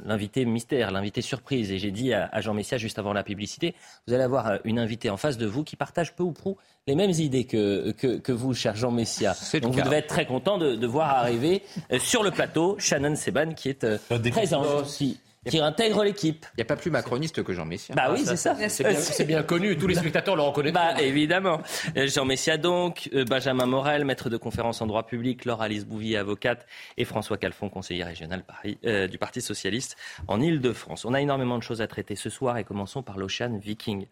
l'invité 0.05 0.45
mystère, 0.45 0.91
l'invité 0.91 1.21
surprise. 1.21 1.71
Et 1.73 1.79
j'ai 1.79 1.91
dit 1.91 2.13
à, 2.13 2.41
Jean 2.41 2.55
Messia 2.55 2.79
juste 2.79 2.99
avant 2.99 3.13
la 3.13 3.25
publicité, 3.25 3.75
vous 4.07 4.15
allez 4.15 4.23
avoir 4.23 4.47
euh, 4.47 4.57
une 4.65 4.79
invitée 4.79 5.11
en 5.11 5.17
face 5.17 5.37
de 5.37 5.47
vous 5.47 5.65
qui 5.65 5.77
partage 5.77 6.15
peu 6.15 6.23
ou 6.23 6.33
prou 6.33 6.57
les 6.87 6.95
mêmes 6.95 7.11
idées 7.11 7.45
que, 7.45 7.91
que, 7.93 8.33
vous, 8.33 8.55
cher 8.55 8.77
Jean 8.77 8.91
Messia. 8.91 9.35
Donc 9.61 9.75
vous 9.75 9.83
devez 9.83 9.97
être 9.97 10.07
très 10.07 10.27
content 10.27 10.59
de, 10.59 10.77
de 10.77 10.87
voir 10.87 11.11
arriver 11.11 11.63
euh, 11.93 11.99
sur 11.99 12.23
le 12.23 12.31
plateau 12.31 12.77
Shannon 12.79 13.17
Seban 13.17 13.55
qui 13.55 13.69
est 13.69 13.87
présent 14.31 14.63
aussi 14.81 15.19
qui 15.49 15.59
intègre 15.61 16.05
l'équipe. 16.05 16.47
Il 16.55 16.59
n'y 16.59 16.63
a 16.63 16.67
pas 16.67 16.77
plus 16.77 16.91
macroniste 16.91 17.43
que 17.43 17.53
Jean 17.53 17.65
Messia. 17.65 17.95
Bah 17.95 18.09
oui, 18.13 18.23
c'est 18.25 18.37
ça. 18.37 18.57
C'est 18.69 19.25
bien, 19.25 19.43
connu, 19.43 19.77
tous 19.77 19.87
les 19.87 19.95
spectateurs 19.95 20.37
le 20.37 20.43
reconnaissent. 20.43 20.73
Bah 20.73 21.01
évidemment. 21.01 21.61
Euh, 21.97 22.07
Jean 22.09 22.25
Messia 22.25 22.57
donc, 22.57 23.09
euh, 23.15 23.25
Benjamin 23.25 23.67
Morel, 23.67 24.05
maître 24.05 24.31
de 24.31 24.37
conférence 24.37 24.83
en 24.83 24.87
droit 24.87 25.07
public, 25.07 25.45
Laure 25.45 25.63
Alice 25.63 25.87
Bouvier, 25.87 26.17
avocate, 26.17 26.67
et 26.97 27.05
François 27.05 27.39
Calfon, 27.39 27.69
conseiller 27.69 28.05
régional 28.05 28.43
Paris, 28.43 28.79
euh, 28.85 29.07
du 29.07 29.19
Parti 29.19 29.41
socialiste 29.41 29.97
en 30.27 30.41
Ile-de-France. 30.41 31.05
On 31.05 31.15
a 31.15 31.21
énormément 31.21 31.59
de 31.59 31.63
choses 31.63 31.81
à 31.81 31.87
traiter 31.87 32.17
ce 32.17 32.31
soir 32.31 32.59
et 32.59 32.65
commençons 32.65 33.03
par 33.03 33.19
l'Ocean 33.19 33.59
Viking. 33.59 34.07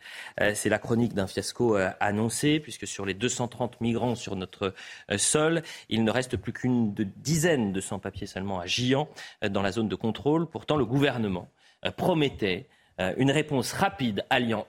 c'est 0.55 0.69
la 0.69 0.79
chronique 0.79 1.15
d'un 1.15 1.27
fiasco 1.27 1.77
annoncé, 2.01 2.61
puisque 2.61 2.87
sur 2.87 3.07
les 3.07 3.15
230 3.15 3.81
migrants 3.81 4.15
sur 4.15 4.37
notre 4.37 4.75
sol, 5.17 5.63
il 5.89 6.05
ne 6.05 6.11
reste 6.11 6.37
plus 6.37 6.53
qu'une 6.53 6.95
dizaine 6.95 7.73
de 7.73 7.81
sans-papiers 7.81 8.27
seulement 8.27 8.61
à 8.61 8.67
Gian, 8.67 9.09
dans 9.49 9.63
la 9.63 9.73
zone 9.73 9.89
de 9.89 9.95
contrôle. 9.95 10.47
Pourtant, 10.47 10.77
le 10.77 10.85
gouvernement 10.85 11.26
euh, 11.85 11.91
promettait 11.91 12.67
euh, 13.01 13.13
une 13.17 13.31
réponse 13.31 13.73
rapide 13.73 14.25
alliant 14.31 14.67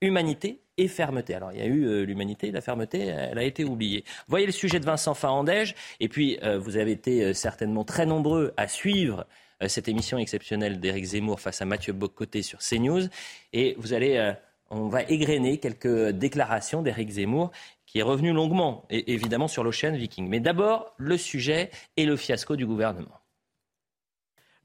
humanité 0.00 0.60
et 0.76 0.88
fermeté. 0.88 1.34
Alors 1.34 1.52
il 1.52 1.58
y 1.58 1.62
a 1.62 1.66
eu 1.66 1.86
euh, 1.86 2.04
l'humanité, 2.04 2.50
la 2.50 2.60
fermeté, 2.60 3.06
elle 3.06 3.38
a 3.38 3.44
été 3.44 3.64
oubliée. 3.64 4.04
Voyez 4.26 4.46
le 4.46 4.52
sujet 4.52 4.80
de 4.80 4.84
Vincent 4.84 5.14
Fahandège, 5.14 5.74
et 6.00 6.08
puis 6.08 6.38
vous 6.58 6.76
avez 6.76 6.92
été 6.92 7.32
certainement 7.34 7.84
très 7.84 8.06
nombreux 8.06 8.52
à 8.56 8.66
suivre 8.66 9.26
cette 9.68 9.88
émission 9.88 10.18
exceptionnelle 10.18 10.80
d'Éric 10.80 11.04
Zemmour 11.04 11.40
face 11.40 11.62
à 11.62 11.64
Mathieu 11.64 11.92
Bocoté 11.92 12.42
sur 12.42 12.58
CNews, 12.58 13.08
et 13.52 13.76
vous 13.78 13.92
allez, 13.92 14.32
on 14.70 14.88
va 14.88 15.02
égrener 15.04 15.58
quelques 15.58 16.10
déclarations 16.10 16.82
d'Éric 16.82 17.10
Zemmour 17.10 17.52
qui 17.86 18.00
est 18.00 18.02
revenu 18.02 18.32
longuement, 18.32 18.84
et 18.90 19.12
évidemment 19.12 19.46
sur 19.46 19.62
l'Ocean 19.62 19.92
Viking. 19.92 20.28
Mais 20.28 20.40
d'abord, 20.40 20.92
le 20.96 21.16
sujet 21.16 21.70
et 21.96 22.04
le 22.04 22.16
fiasco 22.16 22.56
du 22.56 22.66
gouvernement. 22.66 23.20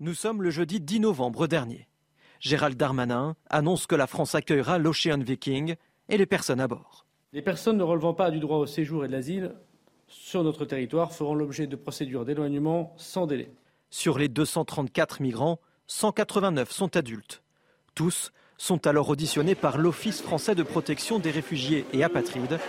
Nous 0.01 0.13
sommes 0.13 0.41
le 0.41 0.49
jeudi 0.49 0.79
10 0.79 1.01
novembre 1.01 1.47
dernier. 1.47 1.89
Gérald 2.39 2.77
Darmanin 2.77 3.35
annonce 3.49 3.85
que 3.85 3.95
la 3.95 4.07
France 4.07 4.33
accueillera 4.33 4.77
l'Ocean 4.77 5.19
Viking 5.19 5.75
et 6.07 6.17
les 6.17 6.25
personnes 6.25 6.61
à 6.61 6.69
bord. 6.69 7.05
Les 7.33 7.41
personnes 7.41 7.75
ne 7.75 7.83
relevant 7.83 8.13
pas 8.13 8.31
du 8.31 8.39
droit 8.39 8.59
au 8.59 8.65
séjour 8.65 9.03
et 9.03 9.09
de 9.09 9.11
l'asile 9.11 9.55
sur 10.07 10.41
notre 10.41 10.63
territoire 10.63 11.11
feront 11.11 11.35
l'objet 11.35 11.67
de 11.67 11.75
procédures 11.75 12.23
d'éloignement 12.23 12.93
sans 12.95 13.27
délai. 13.27 13.51
Sur 13.89 14.17
les 14.17 14.29
234 14.29 15.21
migrants, 15.21 15.59
189 15.87 16.71
sont 16.71 16.95
adultes. 16.95 17.43
Tous 17.93 18.31
sont 18.57 18.87
alors 18.87 19.09
auditionnés 19.09 19.55
par 19.55 19.77
l'Office 19.77 20.21
français 20.21 20.55
de 20.55 20.63
protection 20.63 21.19
des 21.19 21.31
réfugiés 21.31 21.85
et 21.91 22.05
apatrides. 22.05 22.59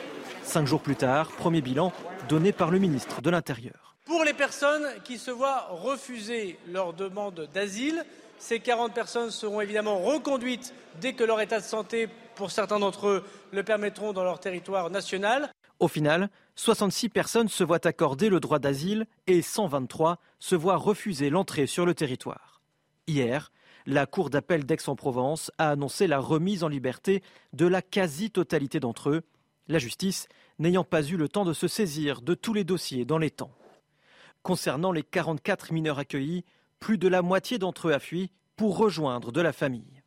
Cinq 0.42 0.66
jours 0.66 0.82
plus 0.82 0.96
tard, 0.96 1.28
premier 1.28 1.60
bilan 1.60 1.92
donné 2.28 2.50
par 2.50 2.72
le 2.72 2.80
ministre 2.80 3.22
de 3.22 3.30
l'Intérieur. 3.30 3.89
Pour 4.10 4.24
les 4.24 4.34
personnes 4.34 4.88
qui 5.04 5.18
se 5.18 5.30
voient 5.30 5.68
refuser 5.70 6.58
leur 6.66 6.94
demande 6.94 7.48
d'asile, 7.54 8.04
ces 8.40 8.58
40 8.58 8.92
personnes 8.92 9.30
seront 9.30 9.60
évidemment 9.60 10.00
reconduites 10.00 10.74
dès 11.00 11.12
que 11.12 11.22
leur 11.22 11.40
état 11.40 11.60
de 11.60 11.64
santé, 11.64 12.08
pour 12.34 12.50
certains 12.50 12.80
d'entre 12.80 13.06
eux, 13.06 13.24
le 13.52 13.62
permettront 13.62 14.12
dans 14.12 14.24
leur 14.24 14.40
territoire 14.40 14.90
national. 14.90 15.48
Au 15.78 15.86
final, 15.86 16.28
66 16.56 17.08
personnes 17.08 17.46
se 17.46 17.62
voient 17.62 17.86
accorder 17.86 18.30
le 18.30 18.40
droit 18.40 18.58
d'asile 18.58 19.06
et 19.28 19.42
123 19.42 20.18
se 20.40 20.56
voient 20.56 20.74
refuser 20.74 21.30
l'entrée 21.30 21.68
sur 21.68 21.86
le 21.86 21.94
territoire. 21.94 22.62
Hier, 23.06 23.52
la 23.86 24.06
Cour 24.06 24.28
d'appel 24.28 24.66
d'Aix-en-Provence 24.66 25.52
a 25.56 25.70
annoncé 25.70 26.08
la 26.08 26.18
remise 26.18 26.64
en 26.64 26.68
liberté 26.68 27.22
de 27.52 27.66
la 27.66 27.80
quasi-totalité 27.80 28.80
d'entre 28.80 29.10
eux, 29.10 29.22
la 29.68 29.78
justice 29.78 30.26
n'ayant 30.58 30.82
pas 30.82 31.04
eu 31.04 31.16
le 31.16 31.28
temps 31.28 31.44
de 31.44 31.52
se 31.52 31.68
saisir 31.68 32.22
de 32.22 32.34
tous 32.34 32.54
les 32.54 32.64
dossiers 32.64 33.04
dans 33.04 33.16
les 33.16 33.30
temps. 33.30 33.52
Concernant 34.42 34.92
les 34.92 35.02
44 35.02 35.72
mineurs 35.72 35.98
accueillis, 35.98 36.44
plus 36.78 36.96
de 36.96 37.08
la 37.08 37.20
moitié 37.22 37.58
d'entre 37.58 37.88
eux 37.88 37.92
a 37.92 37.98
fui 37.98 38.30
pour 38.56 38.78
rejoindre 38.78 39.32
de 39.32 39.40
la 39.40 39.52
famille. 39.52 40.02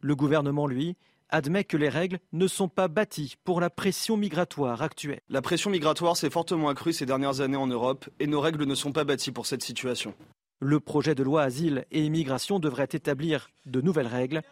Le 0.00 0.16
gouvernement, 0.16 0.66
lui, 0.66 0.96
admet 1.28 1.64
que 1.64 1.76
les 1.76 1.88
règles 1.88 2.18
ne 2.32 2.46
sont 2.46 2.68
pas 2.68 2.88
bâties 2.88 3.34
pour 3.44 3.60
la 3.60 3.70
pression 3.70 4.16
migratoire 4.16 4.82
actuelle. 4.82 5.20
La 5.28 5.42
pression 5.42 5.70
migratoire 5.70 6.16
s'est 6.16 6.30
fortement 6.30 6.68
accrue 6.68 6.92
ces 6.92 7.06
dernières 7.06 7.40
années 7.40 7.56
en 7.56 7.66
Europe 7.66 8.08
et 8.18 8.26
nos 8.26 8.40
règles 8.40 8.64
ne 8.64 8.74
sont 8.74 8.92
pas 8.92 9.04
bâties 9.04 9.32
pour 9.32 9.46
cette 9.46 9.62
situation. 9.62 10.14
Le 10.60 10.80
projet 10.80 11.14
de 11.14 11.22
loi 11.22 11.42
Asile 11.42 11.84
et 11.90 12.02
Immigration 12.02 12.58
devrait 12.58 12.88
établir 12.90 13.50
de 13.66 13.80
nouvelles 13.82 14.06
règles. 14.06 14.42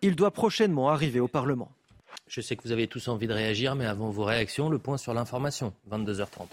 Il 0.00 0.16
doit 0.16 0.30
prochainement 0.30 0.88
arriver 0.88 1.20
au 1.20 1.28
Parlement. 1.28 1.70
Je 2.26 2.40
sais 2.40 2.56
que 2.56 2.62
vous 2.62 2.72
avez 2.72 2.86
tous 2.86 3.08
envie 3.08 3.26
de 3.26 3.34
réagir, 3.34 3.74
mais 3.74 3.84
avant 3.84 4.08
vos 4.08 4.24
réactions, 4.24 4.70
le 4.70 4.78
point 4.78 4.96
sur 4.96 5.12
l'information, 5.12 5.74
22h30. 5.90 6.46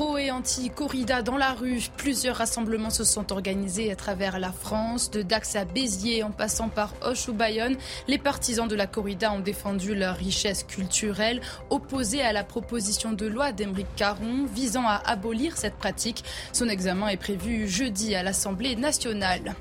Pro 0.00 0.16
et 0.16 0.30
anti-corrida 0.30 1.20
dans 1.20 1.36
la 1.36 1.52
rue, 1.52 1.78
plusieurs 1.98 2.36
rassemblements 2.36 2.88
se 2.88 3.04
sont 3.04 3.32
organisés 3.32 3.92
à 3.92 3.96
travers 3.96 4.38
la 4.38 4.50
France, 4.50 5.10
de 5.10 5.20
Dax 5.20 5.56
à 5.56 5.66
Béziers 5.66 6.22
en 6.22 6.30
passant 6.30 6.70
par 6.70 6.94
Hoche 7.02 7.28
ou 7.28 7.34
Bayonne. 7.34 7.76
Les 8.08 8.16
partisans 8.16 8.66
de 8.66 8.74
la 8.74 8.86
corrida 8.86 9.30
ont 9.30 9.40
défendu 9.40 9.94
leur 9.94 10.16
richesse 10.16 10.62
culturelle, 10.62 11.42
opposée 11.68 12.22
à 12.22 12.32
la 12.32 12.44
proposition 12.44 13.12
de 13.12 13.26
loi 13.26 13.52
d'Emeric 13.52 13.88
Caron 13.94 14.46
visant 14.50 14.86
à 14.86 15.02
abolir 15.04 15.58
cette 15.58 15.76
pratique. 15.76 16.24
Son 16.54 16.70
examen 16.70 17.08
est 17.08 17.18
prévu 17.18 17.68
jeudi 17.68 18.14
à 18.14 18.22
l'Assemblée 18.22 18.76
nationale. 18.76 19.54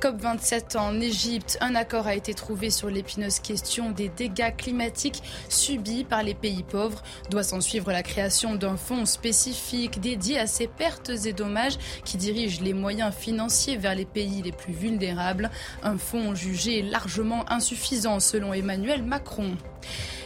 COP27 0.00 0.76
en 0.76 1.00
Égypte, 1.00 1.56
un 1.60 1.74
accord 1.74 2.06
a 2.06 2.14
été 2.14 2.34
trouvé 2.34 2.68
sur 2.68 2.90
l'épineuse 2.90 3.38
question 3.38 3.90
des 3.90 4.08
dégâts 4.08 4.54
climatiques 4.54 5.22
subis 5.48 6.04
par 6.04 6.22
les 6.22 6.34
pays 6.34 6.62
pauvres. 6.62 7.02
Doit 7.30 7.42
s'en 7.42 7.60
suivre 7.60 7.90
la 7.90 8.02
création 8.02 8.54
d'un 8.54 8.76
fonds 8.76 9.06
spécifique 9.06 9.63
dédié 10.00 10.38
à 10.38 10.46
ces 10.46 10.66
pertes 10.66 11.10
et 11.24 11.32
dommages 11.32 11.78
qui 12.04 12.16
dirige 12.16 12.60
les 12.60 12.74
moyens 12.74 13.14
financiers 13.14 13.76
vers 13.76 13.94
les 13.94 14.04
pays 14.04 14.42
les 14.42 14.52
plus 14.52 14.72
vulnérables. 14.72 15.50
Un 15.82 15.98
fonds 15.98 16.34
jugé 16.34 16.82
largement 16.82 17.50
insuffisant 17.50 18.20
selon 18.20 18.52
Emmanuel 18.52 19.02
Macron. 19.02 19.56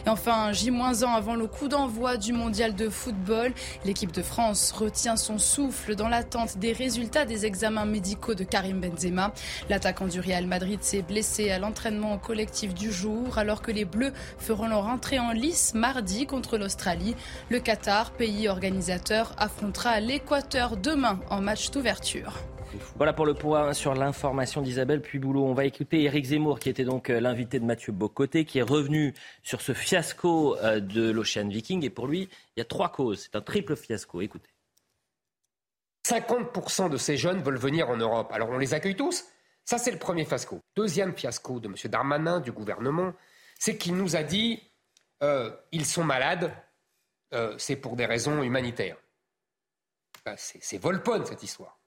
Et 0.05 0.09
enfin, 0.09 0.51
J-1 0.51 1.05
avant 1.05 1.35
le 1.35 1.47
coup 1.47 1.67
d'envoi 1.67 2.17
du 2.17 2.33
mondial 2.33 2.75
de 2.75 2.89
football, 2.89 3.53
l'équipe 3.85 4.11
de 4.11 4.21
France 4.21 4.71
retient 4.71 5.15
son 5.15 5.37
souffle 5.37 5.95
dans 5.95 6.09
l'attente 6.09 6.57
des 6.57 6.73
résultats 6.73 7.25
des 7.25 7.45
examens 7.45 7.85
médicaux 7.85 8.33
de 8.33 8.43
Karim 8.43 8.79
Benzema. 8.79 9.33
L'attaquant 9.69 10.07
du 10.07 10.19
Real 10.19 10.45
Madrid 10.45 10.79
s'est 10.81 11.01
blessé 11.01 11.51
à 11.51 11.59
l'entraînement 11.59 12.17
collectif 12.17 12.73
du 12.73 12.91
jour 12.91 13.37
alors 13.37 13.61
que 13.61 13.71
les 13.71 13.85
Bleus 13.85 14.13
feront 14.37 14.67
leur 14.67 14.87
entrée 14.87 15.19
en 15.19 15.31
lice 15.31 15.73
mardi 15.73 16.25
contre 16.25 16.57
l'Australie. 16.57 17.15
Le 17.49 17.59
Qatar, 17.59 18.11
pays 18.11 18.47
organisateur, 18.47 19.33
affrontera 19.37 19.99
l'Équateur 19.99 20.77
demain 20.77 21.19
en 21.29 21.41
match 21.41 21.71
d'ouverture. 21.71 22.33
Voilà 22.95 23.13
pour 23.13 23.25
le 23.25 23.33
point 23.33 23.73
sur 23.73 23.95
l'information 23.95 24.61
d'Isabelle 24.61 25.01
Puyboulot. 25.01 25.45
On 25.45 25.53
va 25.53 25.65
écouter 25.65 26.03
Éric 26.03 26.25
Zemmour, 26.25 26.59
qui 26.59 26.69
était 26.69 26.83
donc 26.83 27.09
euh, 27.09 27.19
l'invité 27.19 27.59
de 27.59 27.65
Mathieu 27.65 27.91
Bocoté, 27.91 28.45
qui 28.45 28.59
est 28.59 28.63
revenu 28.63 29.13
sur 29.43 29.61
ce 29.61 29.73
fiasco 29.73 30.57
euh, 30.57 30.79
de 30.79 31.09
l'Ocean 31.09 31.47
Viking. 31.47 31.83
Et 31.83 31.89
pour 31.89 32.07
lui, 32.07 32.29
il 32.55 32.59
y 32.59 32.61
a 32.61 32.65
trois 32.65 32.89
causes. 32.91 33.21
C'est 33.23 33.35
un 33.35 33.41
triple 33.41 33.75
fiasco. 33.75 34.21
Écoutez. 34.21 34.49
50% 36.07 36.89
de 36.89 36.97
ces 36.97 37.17
jeunes 37.17 37.41
veulent 37.41 37.57
venir 37.57 37.89
en 37.89 37.97
Europe. 37.97 38.31
Alors 38.31 38.49
on 38.49 38.57
les 38.57 38.73
accueille 38.73 38.95
tous 38.95 39.25
Ça, 39.65 39.77
c'est 39.77 39.91
le 39.91 39.99
premier 39.99 40.25
fiasco. 40.25 40.59
Deuxième 40.75 41.15
fiasco 41.15 41.59
de 41.59 41.67
M. 41.67 41.75
Darmanin, 41.85 42.39
du 42.39 42.51
gouvernement, 42.51 43.13
c'est 43.57 43.77
qu'il 43.77 43.95
nous 43.95 44.15
a 44.15 44.23
dit 44.23 44.61
euh, 45.23 45.51
ils 45.71 45.85
sont 45.85 46.03
malades, 46.03 46.51
c'est 47.57 47.75
pour 47.75 47.95
des 47.95 48.07
raisons 48.07 48.41
humanitaires. 48.41 48.97
Ben, 50.25 50.33
c'est 50.37 50.79
Volpone, 50.79 51.25
cette 51.25 51.43
histoire. 51.43 51.78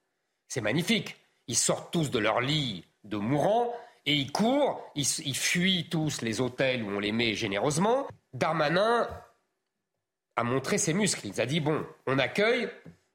C'est 0.52 0.60
magnifique. 0.60 1.16
Ils 1.46 1.56
sortent 1.56 1.90
tous 1.94 2.10
de 2.10 2.18
leur 2.18 2.42
lit 2.42 2.84
de 3.04 3.16
mourants 3.16 3.72
et 4.04 4.12
ils 4.12 4.30
courent, 4.30 4.84
ils, 4.94 5.06
fuient 5.34 5.88
tous 5.88 6.20
les 6.20 6.42
hôtels 6.42 6.82
où 6.82 6.90
on 6.90 6.98
les 6.98 7.10
met 7.10 7.32
généreusement. 7.32 8.06
Darmanin 8.34 9.08
a 10.36 10.44
montré 10.44 10.76
ses 10.76 10.92
muscles. 10.92 11.26
Il 11.28 11.40
a 11.40 11.46
dit 11.46 11.60
bon, 11.60 11.86
on 12.06 12.18
accueille, 12.18 12.68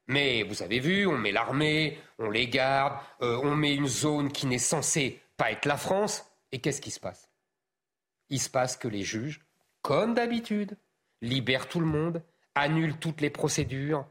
mais 0.07 0.41
vous 0.41 0.63
avez 0.63 0.79
vu, 0.79 1.05
on 1.05 1.15
met 1.15 1.31
l'armée, 1.31 1.99
on 2.17 2.31
les 2.31 2.47
garde, 2.47 2.97
euh, 3.21 3.39
on 3.43 3.55
met 3.55 3.75
une 3.75 3.87
zone 3.87 4.31
qui 4.31 4.47
n'est 4.47 4.57
censée 4.57 5.21
pas 5.37 5.51
être 5.51 5.67
la 5.67 5.77
France. 5.77 6.25
Et 6.51 6.57
qu'est-ce 6.57 6.81
qui 6.81 6.89
se 6.89 6.99
passe? 6.99 7.29
Il 8.31 8.41
se 8.41 8.49
passe 8.49 8.77
que 8.77 8.87
les 8.87 9.03
juges, 9.03 9.45
comme 9.83 10.15
d'habitude, 10.15 10.75
libèrent 11.21 11.69
tout 11.69 11.81
le 11.81 11.85
monde, 11.85 12.23
annulent 12.55 12.97
toutes 12.97 13.21
les 13.21 13.29
procédures. 13.29 14.07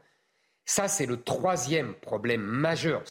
Ça, 0.63 0.87
c'est 0.87 1.05
le 1.05 1.21
troisième 1.21 1.93
problème 1.93 2.41
majeur. 2.41 3.03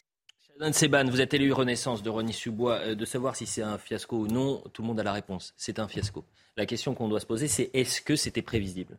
Alain 0.59 0.73
Seban, 0.73 1.05
vous 1.05 1.21
êtes 1.21 1.35
élu 1.35 1.53
Renaissance 1.53 2.01
de 2.01 2.09
Rony 2.09 2.33
Subois. 2.33 2.79
Euh, 2.79 2.95
de 2.95 3.05
savoir 3.05 3.35
si 3.35 3.45
c'est 3.45 3.61
un 3.61 3.77
fiasco 3.77 4.17
ou 4.17 4.27
non, 4.27 4.63
tout 4.73 4.81
le 4.81 4.87
monde 4.87 4.99
a 4.99 5.03
la 5.03 5.13
réponse. 5.13 5.53
C'est 5.55 5.77
un 5.77 5.87
fiasco. 5.87 6.25
La 6.55 6.65
question 6.65 6.95
qu'on 6.95 7.07
doit 7.07 7.19
se 7.19 7.27
poser, 7.27 7.47
c'est 7.47 7.69
est-ce 7.73 8.01
que 8.01 8.15
c'était 8.15 8.41
prévisible? 8.41 8.97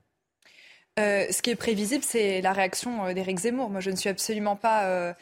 Ce 0.97 1.43
qui 1.43 1.51
est 1.51 1.57
prévisible, 1.57 2.03
c'est 2.03 2.41
la 2.41 2.53
réaction 2.53 3.13
d'Éric 3.13 3.39
Zemmour. 3.39 3.71
Moi, 3.71 3.81
je 3.81 3.91
ne 3.91 3.95
suis 3.95 4.09
absolument 4.09 4.57
pas, 4.57 5.15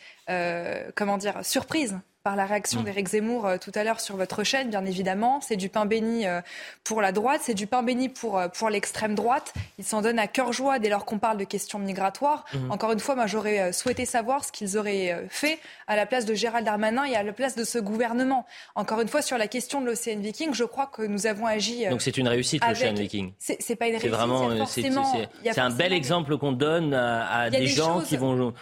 comment 0.94 1.18
dire, 1.18 1.44
surprise 1.44 1.98
par 2.26 2.34
la 2.34 2.44
réaction 2.44 2.80
mm. 2.80 2.84
d'Éric 2.86 3.08
Zemmour 3.10 3.46
euh, 3.46 3.56
tout 3.56 3.70
à 3.76 3.84
l'heure 3.84 4.00
sur 4.00 4.16
votre 4.16 4.42
chaîne, 4.42 4.68
bien 4.68 4.84
évidemment. 4.84 5.40
C'est 5.40 5.54
du 5.54 5.68
pain 5.68 5.86
béni 5.86 6.26
euh, 6.26 6.40
pour 6.82 7.00
la 7.00 7.12
droite, 7.12 7.42
c'est 7.44 7.54
du 7.54 7.68
pain 7.68 7.84
béni 7.84 8.08
pour, 8.08 8.36
euh, 8.36 8.48
pour 8.48 8.68
l'extrême 8.68 9.14
droite. 9.14 9.54
Ils 9.78 9.84
s'en 9.84 10.02
donnent 10.02 10.18
à 10.18 10.26
cœur 10.26 10.52
joie 10.52 10.80
dès 10.80 10.88
lors 10.88 11.04
qu'on 11.04 11.20
parle 11.20 11.38
de 11.38 11.44
questions 11.44 11.78
migratoires. 11.78 12.44
Mm-hmm. 12.52 12.72
Encore 12.72 12.90
une 12.90 12.98
fois, 12.98 13.14
moi 13.14 13.28
j'aurais 13.28 13.72
souhaité 13.72 14.06
savoir 14.06 14.44
ce 14.44 14.50
qu'ils 14.50 14.76
auraient 14.76 15.24
fait 15.28 15.60
à 15.86 15.94
la 15.94 16.04
place 16.04 16.24
de 16.24 16.34
Gérald 16.34 16.66
Darmanin 16.66 17.04
et 17.04 17.14
à 17.14 17.22
la 17.22 17.32
place 17.32 17.54
de 17.54 17.62
ce 17.62 17.78
gouvernement. 17.78 18.44
Encore 18.74 19.00
une 19.00 19.08
fois, 19.08 19.22
sur 19.22 19.38
la 19.38 19.46
question 19.46 19.80
de 19.80 19.86
l'Océan 19.86 20.18
Viking, 20.18 20.52
je 20.52 20.64
crois 20.64 20.86
que 20.86 21.02
nous 21.02 21.28
avons 21.28 21.46
agi. 21.46 21.86
Donc 21.88 22.02
c'est 22.02 22.16
une 22.16 22.26
réussite, 22.26 22.60
l'Océan 22.66 22.94
Viking 22.94 23.34
C'est 23.38 23.76
pas 23.76 23.86
une 23.86 23.98
réussite. 23.98 24.10
C'est 24.10 24.16
vraiment 24.16 24.50
c'est 24.66 25.60
un 25.60 25.70
bel 25.70 25.92
exemple 25.92 26.36
qu'on 26.38 26.50
donne 26.50 26.92
à, 26.92 27.50
des, 27.50 27.68
gens 27.68 28.00
qui 28.00 28.16
vont 28.16 28.52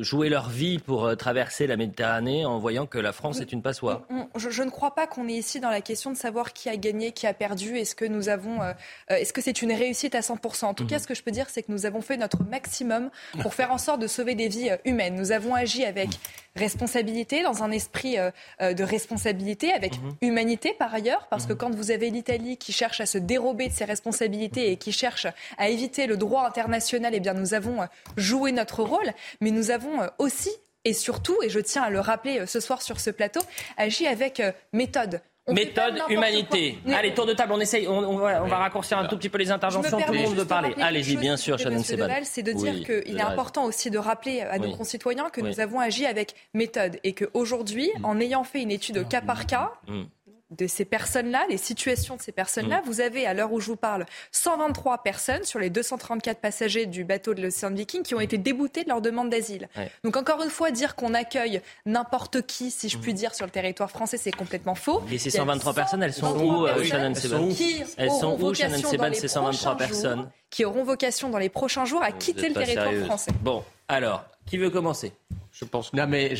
jouer 0.00 0.28
leur 0.28 0.50
vie 0.50 0.78
pour 0.78 1.16
traverser 1.16 1.66
la 1.66 1.78
Méditerranée 1.78 2.44
en 2.44 2.58
voyant 2.58 2.84
que 2.84 2.98
la 2.98 3.13
France 3.14 3.40
est 3.40 3.52
une 3.52 3.62
passoire. 3.62 4.02
je, 4.36 4.62
ne 4.62 4.70
crois 4.70 4.94
pas 4.94 5.06
qu'on 5.06 5.28
est 5.28 5.34
ici 5.34 5.60
dans 5.60 5.70
la 5.70 5.80
question 5.80 6.10
de 6.10 6.16
savoir 6.16 6.52
qui 6.52 6.68
a 6.68 6.76
gagné, 6.76 7.12
qui 7.12 7.26
a 7.26 7.34
perdu. 7.34 7.78
Est-ce 7.78 7.94
que 7.94 8.04
nous 8.04 8.28
avons, 8.28 8.62
euh, 8.62 8.72
euh, 9.10 9.16
est-ce 9.16 9.32
que 9.32 9.40
c'est 9.40 9.62
une 9.62 9.72
réussite 9.72 10.14
à 10.14 10.20
100% 10.20 10.66
En 10.66 10.74
tout 10.74 10.86
cas, 10.86 10.96
mhm. 10.96 11.02
ce 11.02 11.06
que 11.06 11.14
je 11.14 11.22
peux 11.22 11.30
dire, 11.30 11.48
c'est 11.50 11.62
que 11.62 11.72
nous 11.72 11.86
avons 11.86 12.00
fait 12.00 12.16
notre 12.16 12.42
maximum 12.42 13.10
pour 13.42 13.54
faire 13.54 13.72
en 13.72 13.78
sorte 13.78 14.00
de 14.00 14.06
sauver 14.06 14.34
des 14.34 14.48
vies 14.48 14.70
euh, 14.70 14.76
humaines. 14.84 15.14
Nous 15.14 15.32
avons 15.32 15.54
agi 15.54 15.84
avec 15.84 16.10
responsabilité, 16.56 17.42
dans 17.42 17.64
un 17.64 17.72
esprit 17.72 18.16
de 18.60 18.84
responsabilité, 18.84 19.72
avec 19.72 20.00
mhm. 20.00 20.14
humanité 20.22 20.72
par 20.78 20.94
ailleurs, 20.94 21.26
parce 21.28 21.46
que 21.46 21.52
mhm. 21.52 21.58
quand 21.58 21.74
vous 21.74 21.90
avez 21.90 22.10
l'Italie 22.10 22.58
qui 22.58 22.72
cherche 22.72 23.00
à 23.00 23.06
se 23.06 23.18
dérober 23.18 23.68
de 23.68 23.72
ses 23.72 23.84
responsabilités 23.84 24.70
et 24.70 24.76
qui 24.76 24.92
cherche 24.92 25.26
à 25.58 25.68
éviter 25.68 26.06
le 26.06 26.16
droit 26.16 26.46
international, 26.46 27.12
eh 27.12 27.18
bien 27.18 27.34
nous 27.34 27.54
avons 27.54 27.78
joué 28.16 28.52
notre 28.52 28.84
rôle, 28.84 29.12
mais 29.40 29.50
nous 29.50 29.72
avons 29.72 30.08
aussi 30.18 30.50
et 30.84 30.92
surtout, 30.92 31.36
et 31.42 31.48
je 31.48 31.60
tiens 31.60 31.82
à 31.82 31.90
le 31.90 32.00
rappeler 32.00 32.40
euh, 32.40 32.46
ce 32.46 32.60
soir 32.60 32.82
sur 32.82 33.00
ce 33.00 33.10
plateau, 33.10 33.40
agit 33.76 34.06
avec 34.06 34.40
euh, 34.40 34.52
méthode. 34.72 35.20
méthode, 35.48 35.98
humanité. 36.08 36.78
Allez, 36.92 37.14
tour 37.14 37.26
de 37.26 37.32
table, 37.32 37.52
on 37.52 37.60
essaye, 37.60 37.86
on, 37.88 38.16
va, 38.16 38.56
raccourcir 38.56 38.98
un 38.98 39.06
tout 39.06 39.16
petit 39.16 39.28
peu 39.28 39.38
les 39.38 39.50
interventions, 39.50 40.00
tout 40.00 40.12
le 40.12 40.18
monde 40.18 40.36
veut 40.36 40.44
parler. 40.44 40.74
Allez-y, 40.80 41.16
bien 41.16 41.36
sûr, 41.36 41.58
Shannon 41.58 41.82
Seban. 41.82 42.08
C'est 42.24 42.42
de 42.42 42.52
dire 42.52 42.84
qu'il 42.84 43.18
est 43.18 43.22
important 43.22 43.64
aussi 43.64 43.90
de 43.90 43.98
rappeler 43.98 44.40
à 44.40 44.58
nos 44.58 44.74
concitoyens 44.76 45.30
que 45.30 45.40
nous 45.40 45.60
avons 45.60 45.80
agi 45.80 46.06
avec 46.06 46.34
méthode 46.54 46.98
et 47.04 47.12
qu'aujourd'hui, 47.12 47.90
mm. 47.98 48.04
en 48.04 48.20
ayant 48.20 48.44
fait 48.44 48.62
une 48.62 48.70
étude 48.70 48.98
au 48.98 49.04
cas 49.04 49.20
par 49.20 49.46
cas, 49.46 49.72
mm 49.86 50.04
de 50.50 50.66
ces 50.66 50.84
personnes-là, 50.84 51.46
les 51.48 51.56
situations 51.56 52.16
de 52.16 52.22
ces 52.22 52.32
personnes-là. 52.32 52.80
Mm. 52.80 52.84
Vous 52.84 53.00
avez, 53.00 53.26
à 53.26 53.34
l'heure 53.34 53.52
où 53.52 53.60
je 53.60 53.66
vous 53.66 53.76
parle, 53.76 54.06
123 54.32 55.02
personnes 55.02 55.44
sur 55.44 55.58
les 55.58 55.70
234 55.70 56.40
passagers 56.40 56.86
du 56.86 57.04
bateau 57.04 57.34
de 57.34 57.42
l'Océan 57.42 57.70
Viking 57.70 58.02
qui 58.02 58.14
ont 58.14 58.20
été 58.20 58.38
déboutés 58.38 58.84
de 58.84 58.88
leur 58.88 59.00
demande 59.00 59.30
d'asile. 59.30 59.68
Donc 60.02 60.16
encore 60.16 60.42
une 60.42 60.50
fois, 60.50 60.70
dire 60.70 60.96
qu'on 60.96 61.14
accueille 61.14 61.60
n'importe 61.86 62.42
qui, 62.42 62.70
si 62.70 62.88
je 62.88 62.98
puis 62.98 63.12
mm. 63.12 63.16
dire, 63.16 63.34
sur 63.34 63.46
le 63.46 63.50
territoire 63.50 63.90
français, 63.90 64.16
c'est 64.16 64.32
complètement 64.32 64.74
faux. 64.74 65.02
Et 65.10 65.18
ces 65.18 65.30
123 65.30 65.74
personnes, 65.74 66.02
elles 66.02 66.12
sont 66.12 66.38
où, 66.38 66.66
euh, 66.66 66.84
Shannon 66.84 67.14
Seban 67.14 67.48
Elles 67.96 68.10
sont 68.10 68.40
où, 68.40 68.54
Shannon 68.54 68.78
Seban, 68.78 69.12
ces 69.12 69.28
123 69.28 69.76
personnes 69.76 70.30
Qui 70.50 70.64
auront 70.64 70.84
vocation 70.84 71.30
dans 71.30 71.38
les 71.38 71.48
prochains 71.48 71.84
jours 71.84 72.02
à 72.02 72.12
quitter 72.12 72.48
le 72.48 72.54
territoire 72.54 72.92
français. 73.06 73.32
Bon, 73.42 73.64
alors, 73.88 74.24
qui 74.46 74.58
veut 74.58 74.70
commencer? 74.70 75.12
Je 75.54 75.64
pense. 75.64 75.92
Non, 75.92 76.06
mais 76.06 76.34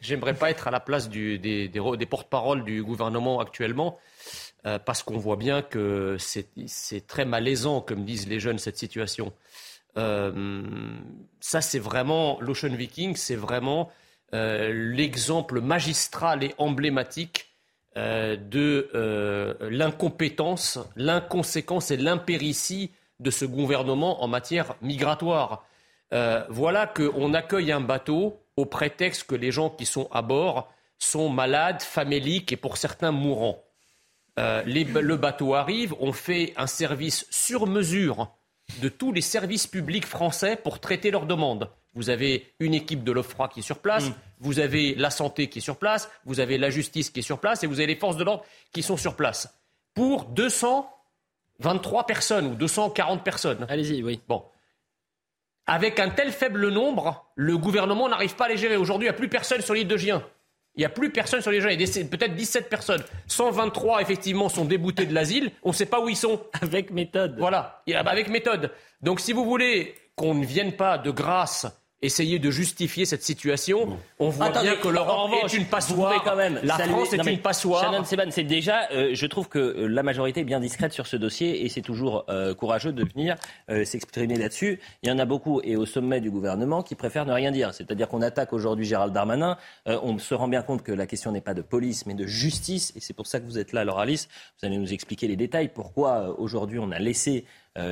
j'aimerais 0.00 0.34
pas 0.34 0.50
être 0.50 0.68
à 0.68 0.70
la 0.70 0.80
place 0.80 1.08
du, 1.08 1.38
des, 1.38 1.68
des, 1.68 2.06
porte-parole 2.06 2.62
du 2.62 2.82
gouvernement 2.82 3.40
actuellement, 3.40 3.98
euh, 4.66 4.78
parce 4.78 5.02
qu'on 5.02 5.16
voit 5.16 5.36
bien 5.36 5.62
que 5.62 6.16
c'est 6.18 7.06
très 7.06 7.24
malaisant, 7.24 7.80
comme 7.80 8.04
disent 8.04 8.28
les 8.28 8.38
jeunes, 8.38 8.58
cette 8.58 8.76
situation. 8.76 9.32
Euh, 9.96 10.62
ça, 11.40 11.62
c'est 11.62 11.78
vraiment 11.78 12.38
l'Ocean 12.40 12.68
Viking, 12.68 13.16
c'est 13.16 13.34
vraiment 13.34 13.90
euh, 14.34 14.70
l'exemple 14.94 15.60
magistral 15.62 16.44
et 16.44 16.54
emblématique 16.58 17.46
de 17.96 18.88
l'incompétence, 19.68 20.78
l'inconséquence 20.94 21.90
et 21.90 21.96
l'impéritie 21.96 22.92
de 23.18 23.32
ce 23.32 23.44
gouvernement 23.44 24.22
en 24.22 24.28
matière 24.28 24.76
migratoire. 24.80 25.66
voilà 26.48 26.86
qu'on 26.86 27.34
accueille 27.34 27.72
un 27.72 27.80
bateau 27.80 28.39
au 28.56 28.66
prétexte 28.66 29.24
que 29.24 29.34
les 29.34 29.50
gens 29.50 29.70
qui 29.70 29.86
sont 29.86 30.08
à 30.12 30.22
bord 30.22 30.72
sont 30.98 31.28
malades, 31.28 31.82
faméliques 31.82 32.52
et 32.52 32.56
pour 32.56 32.76
certains 32.76 33.12
mourants. 33.12 33.64
Euh, 34.38 34.62
le 34.64 35.16
bateau 35.16 35.54
arrive, 35.54 35.94
on 36.00 36.12
fait 36.12 36.52
un 36.56 36.66
service 36.66 37.26
sur 37.30 37.66
mesure 37.66 38.30
de 38.78 38.88
tous 38.88 39.12
les 39.12 39.20
services 39.20 39.66
publics 39.66 40.06
français 40.06 40.56
pour 40.56 40.80
traiter 40.80 41.10
leurs 41.10 41.26
demandes. 41.26 41.68
Vous 41.94 42.08
avez 42.08 42.54
une 42.60 42.74
équipe 42.74 43.02
de 43.02 43.10
l'OFRA 43.10 43.48
qui 43.48 43.60
est 43.60 43.64
sur 43.64 43.80
place, 43.80 44.08
mm. 44.08 44.14
vous 44.38 44.60
avez 44.60 44.94
la 44.94 45.10
santé 45.10 45.48
qui 45.48 45.58
est 45.58 45.62
sur 45.62 45.76
place, 45.76 46.08
vous 46.24 46.38
avez 46.38 46.56
la 46.56 46.70
justice 46.70 47.10
qui 47.10 47.20
est 47.20 47.22
sur 47.22 47.40
place 47.40 47.64
et 47.64 47.66
vous 47.66 47.80
avez 47.80 47.88
les 47.88 47.96
forces 47.96 48.16
de 48.16 48.24
l'ordre 48.24 48.44
qui 48.72 48.82
sont 48.82 48.96
sur 48.96 49.16
place. 49.16 49.58
Pour 49.94 50.26
223 50.26 52.06
personnes 52.06 52.46
ou 52.46 52.54
240 52.54 53.24
personnes. 53.24 53.66
Allez-y, 53.68 54.02
oui. 54.02 54.20
Bon. 54.28 54.44
Avec 55.66 56.00
un 56.00 56.10
tel 56.10 56.32
faible 56.32 56.68
nombre, 56.68 57.30
le 57.36 57.56
gouvernement 57.56 58.08
n'arrive 58.08 58.34
pas 58.34 58.46
à 58.46 58.48
les 58.48 58.56
gérer. 58.56 58.76
Aujourd'hui, 58.76 59.06
il 59.06 59.10
n'y 59.10 59.14
a 59.14 59.18
plus 59.18 59.28
personne 59.28 59.60
sur 59.60 59.74
l'île 59.74 59.86
de 59.86 59.96
Gien. 59.96 60.22
Il 60.76 60.80
n'y 60.80 60.84
a 60.84 60.88
plus 60.88 61.10
personne 61.10 61.40
sur 61.40 61.50
de 61.50 61.60
Gien. 61.60 61.70
Il 61.70 61.80
y 61.80 61.84
a 61.84 62.04
peut-être 62.04 62.34
17 62.34 62.68
personnes. 62.68 63.02
123, 63.26 64.00
effectivement, 64.02 64.48
sont 64.48 64.64
déboutés 64.64 65.06
de 65.06 65.14
l'asile. 65.14 65.52
On 65.62 65.70
ne 65.70 65.74
sait 65.74 65.86
pas 65.86 66.00
où 66.00 66.08
ils 66.08 66.16
sont. 66.16 66.40
Avec 66.60 66.90
méthode. 66.90 67.36
Voilà, 67.38 67.82
avec 67.94 68.28
méthode. 68.28 68.72
Donc, 69.02 69.20
si 69.20 69.32
vous 69.32 69.44
voulez 69.44 69.94
qu'on 70.16 70.34
ne 70.34 70.44
vienne 70.44 70.76
pas 70.76 70.98
de 70.98 71.10
grâce 71.10 71.66
essayer 72.02 72.38
de 72.38 72.50
justifier 72.50 73.04
cette 73.04 73.22
situation. 73.22 73.98
On 74.18 74.30
voit 74.30 74.50
bien 74.50 74.76
que 74.76 74.88
l'Europe 74.88 75.32
est 75.44 75.52
une 75.52 75.66
passoire. 75.66 76.22
Quand 76.24 76.36
même 76.36 76.58
la 76.62 76.78
France 76.78 77.12
est 77.12 77.26
une 77.26 77.38
passoire. 77.38 77.82
Shannon 77.82 78.04
Seban, 78.04 78.30
c'est 78.30 78.44
déjà, 78.44 78.88
euh, 78.92 79.10
je 79.12 79.26
trouve 79.26 79.48
que 79.48 79.58
euh, 79.58 79.86
la 79.86 80.02
majorité 80.02 80.40
est 80.40 80.44
bien 80.44 80.60
discrète 80.60 80.92
sur 80.92 81.06
ce 81.06 81.16
dossier 81.16 81.64
et 81.64 81.68
c'est 81.68 81.82
toujours 81.82 82.24
euh, 82.28 82.54
courageux 82.54 82.92
de 82.92 83.04
venir 83.04 83.36
s'exprimer 83.84 84.36
là-dessus. 84.36 84.80
Il 85.02 85.08
y 85.08 85.12
en 85.12 85.18
a 85.18 85.24
beaucoup 85.24 85.60
et 85.62 85.76
au 85.76 85.86
sommet 85.86 86.20
du 86.20 86.30
gouvernement 86.30 86.82
qui 86.82 86.94
préfèrent 86.94 87.26
ne 87.26 87.32
rien 87.32 87.50
dire. 87.50 87.74
C'est-à-dire 87.74 88.08
qu'on 88.08 88.22
attaque 88.22 88.52
aujourd'hui 88.52 88.84
Gérald 88.84 89.12
Darmanin. 89.12 89.56
on 89.86 90.18
se 90.18 90.34
rend 90.34 90.48
bien 90.48 90.62
compte 90.62 90.82
que 90.82 90.92
la 90.92 91.06
question 91.06 91.32
n'est 91.32 91.40
pas 91.40 91.54
de 91.54 91.62
police 91.62 92.06
mais 92.06 92.14
de 92.14 92.26
justice 92.26 92.92
et 92.96 93.00
c'est 93.00 93.14
pour 93.14 93.26
ça 93.26 93.40
que 93.40 93.44
vous 93.44 93.58
êtes 93.58 93.72
là, 93.72 93.84
Laura 93.84 94.02
Alice. 94.02 94.28
Vous 94.58 94.66
allez 94.66 94.78
nous 94.78 94.92
expliquer 94.92 95.28
les 95.28 95.36
détails. 95.36 95.68
Pourquoi 95.68 96.38
aujourd'hui 96.38 96.78
on 96.78 96.90
a 96.90 96.98
laissé 96.98 97.44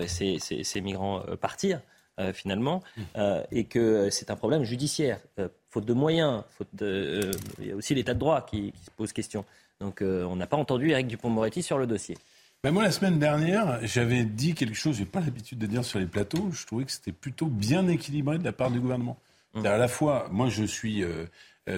ces, 0.07 0.39
ces, 0.39 0.81
migrants 0.81 1.23
partir. 1.41 1.81
Euh, 2.19 2.33
finalement, 2.33 2.83
mmh. 2.97 3.03
euh, 3.17 3.45
et 3.53 3.65
que 3.65 4.11
c'est 4.11 4.29
un 4.33 4.35
problème 4.35 4.65
judiciaire. 4.65 5.21
Euh, 5.39 5.47
faute 5.71 5.85
de 5.85 5.93
moyens, 5.93 6.43
faute 6.51 6.67
de, 6.73 7.31
il 7.61 7.69
y 7.69 7.71
a 7.71 7.77
aussi 7.77 7.95
l'état 7.95 8.13
de 8.13 8.19
droit 8.19 8.45
qui, 8.45 8.73
se 8.85 8.91
pose 8.91 9.13
question. 9.13 9.45
Donc 9.79 10.03
on 10.03 10.35
n'a 10.35 10.49
pas 10.49 10.57
entendu 10.57 10.91
Eric 10.91 11.07
Dupont-Moretti 11.07 11.63
sur 11.63 11.79
le 11.79 11.87
dossier. 11.87 12.19
Ben 12.65 12.73
moi, 12.73 12.83
la 12.83 12.91
semaine 12.91 13.21
dernière, 13.21 13.79
j'avais 13.85 14.25
dit 14.25 14.55
quelque 14.55 14.75
chose, 14.75 14.97
j'ai 14.97 15.05
pas 15.05 15.21
l'habitude 15.21 15.59
de 15.59 15.67
dire 15.67 15.85
sur 15.85 16.01
les 16.01 16.07
plateaux, 16.07 16.49
je 16.53 16.67
trouvais 16.67 16.85
que 16.85 16.91
c'était 16.91 17.13
plutôt 17.13 17.47
bien 17.47 17.87
équilibré 17.87 18.39
de 18.39 18.45
la 18.45 18.53
part 18.53 18.73
du 18.73 18.81
gouvernement. 18.81 19.17
Mmh. 19.55 19.67
À 19.67 19.77
la 19.77 19.87
fois, 19.87 20.27
moi 20.33 20.49
je 20.49 20.65
suis 20.65 21.05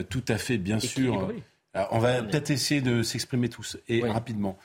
tout 0.09 0.25
à 0.29 0.39
fait, 0.39 0.57
bien 0.57 0.81
sûr... 0.81 1.31
on 1.91 1.99
va 1.99 2.23
peut-être 2.23 2.51
essayer 2.51 2.81
de 2.81 3.03
s'exprimer 3.03 3.51
tous 3.51 3.77
et 3.89 4.03
rapidement. 4.03 4.57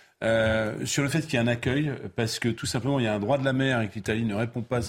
sur 0.86 1.04
le 1.04 1.10
fait 1.10 1.24
qu'il 1.24 1.34
y 1.34 1.38
a 1.38 1.42
un 1.42 1.48
accueil, 1.48 1.92
parce 2.16 2.40
que 2.40 2.48
tout 2.48 2.68
simplement 2.68 3.00
il 3.00 3.04
y 3.04 3.08
a 3.10 3.14
un 3.14 3.20
droit 3.20 3.38
de 3.38 3.44
la 3.44 3.52
mer 3.52 3.82
et 3.82 3.90
que 3.90 3.96
l'Italie 3.96 4.24
ne 4.24 4.36
répond 4.36 4.62
pas 4.62 4.80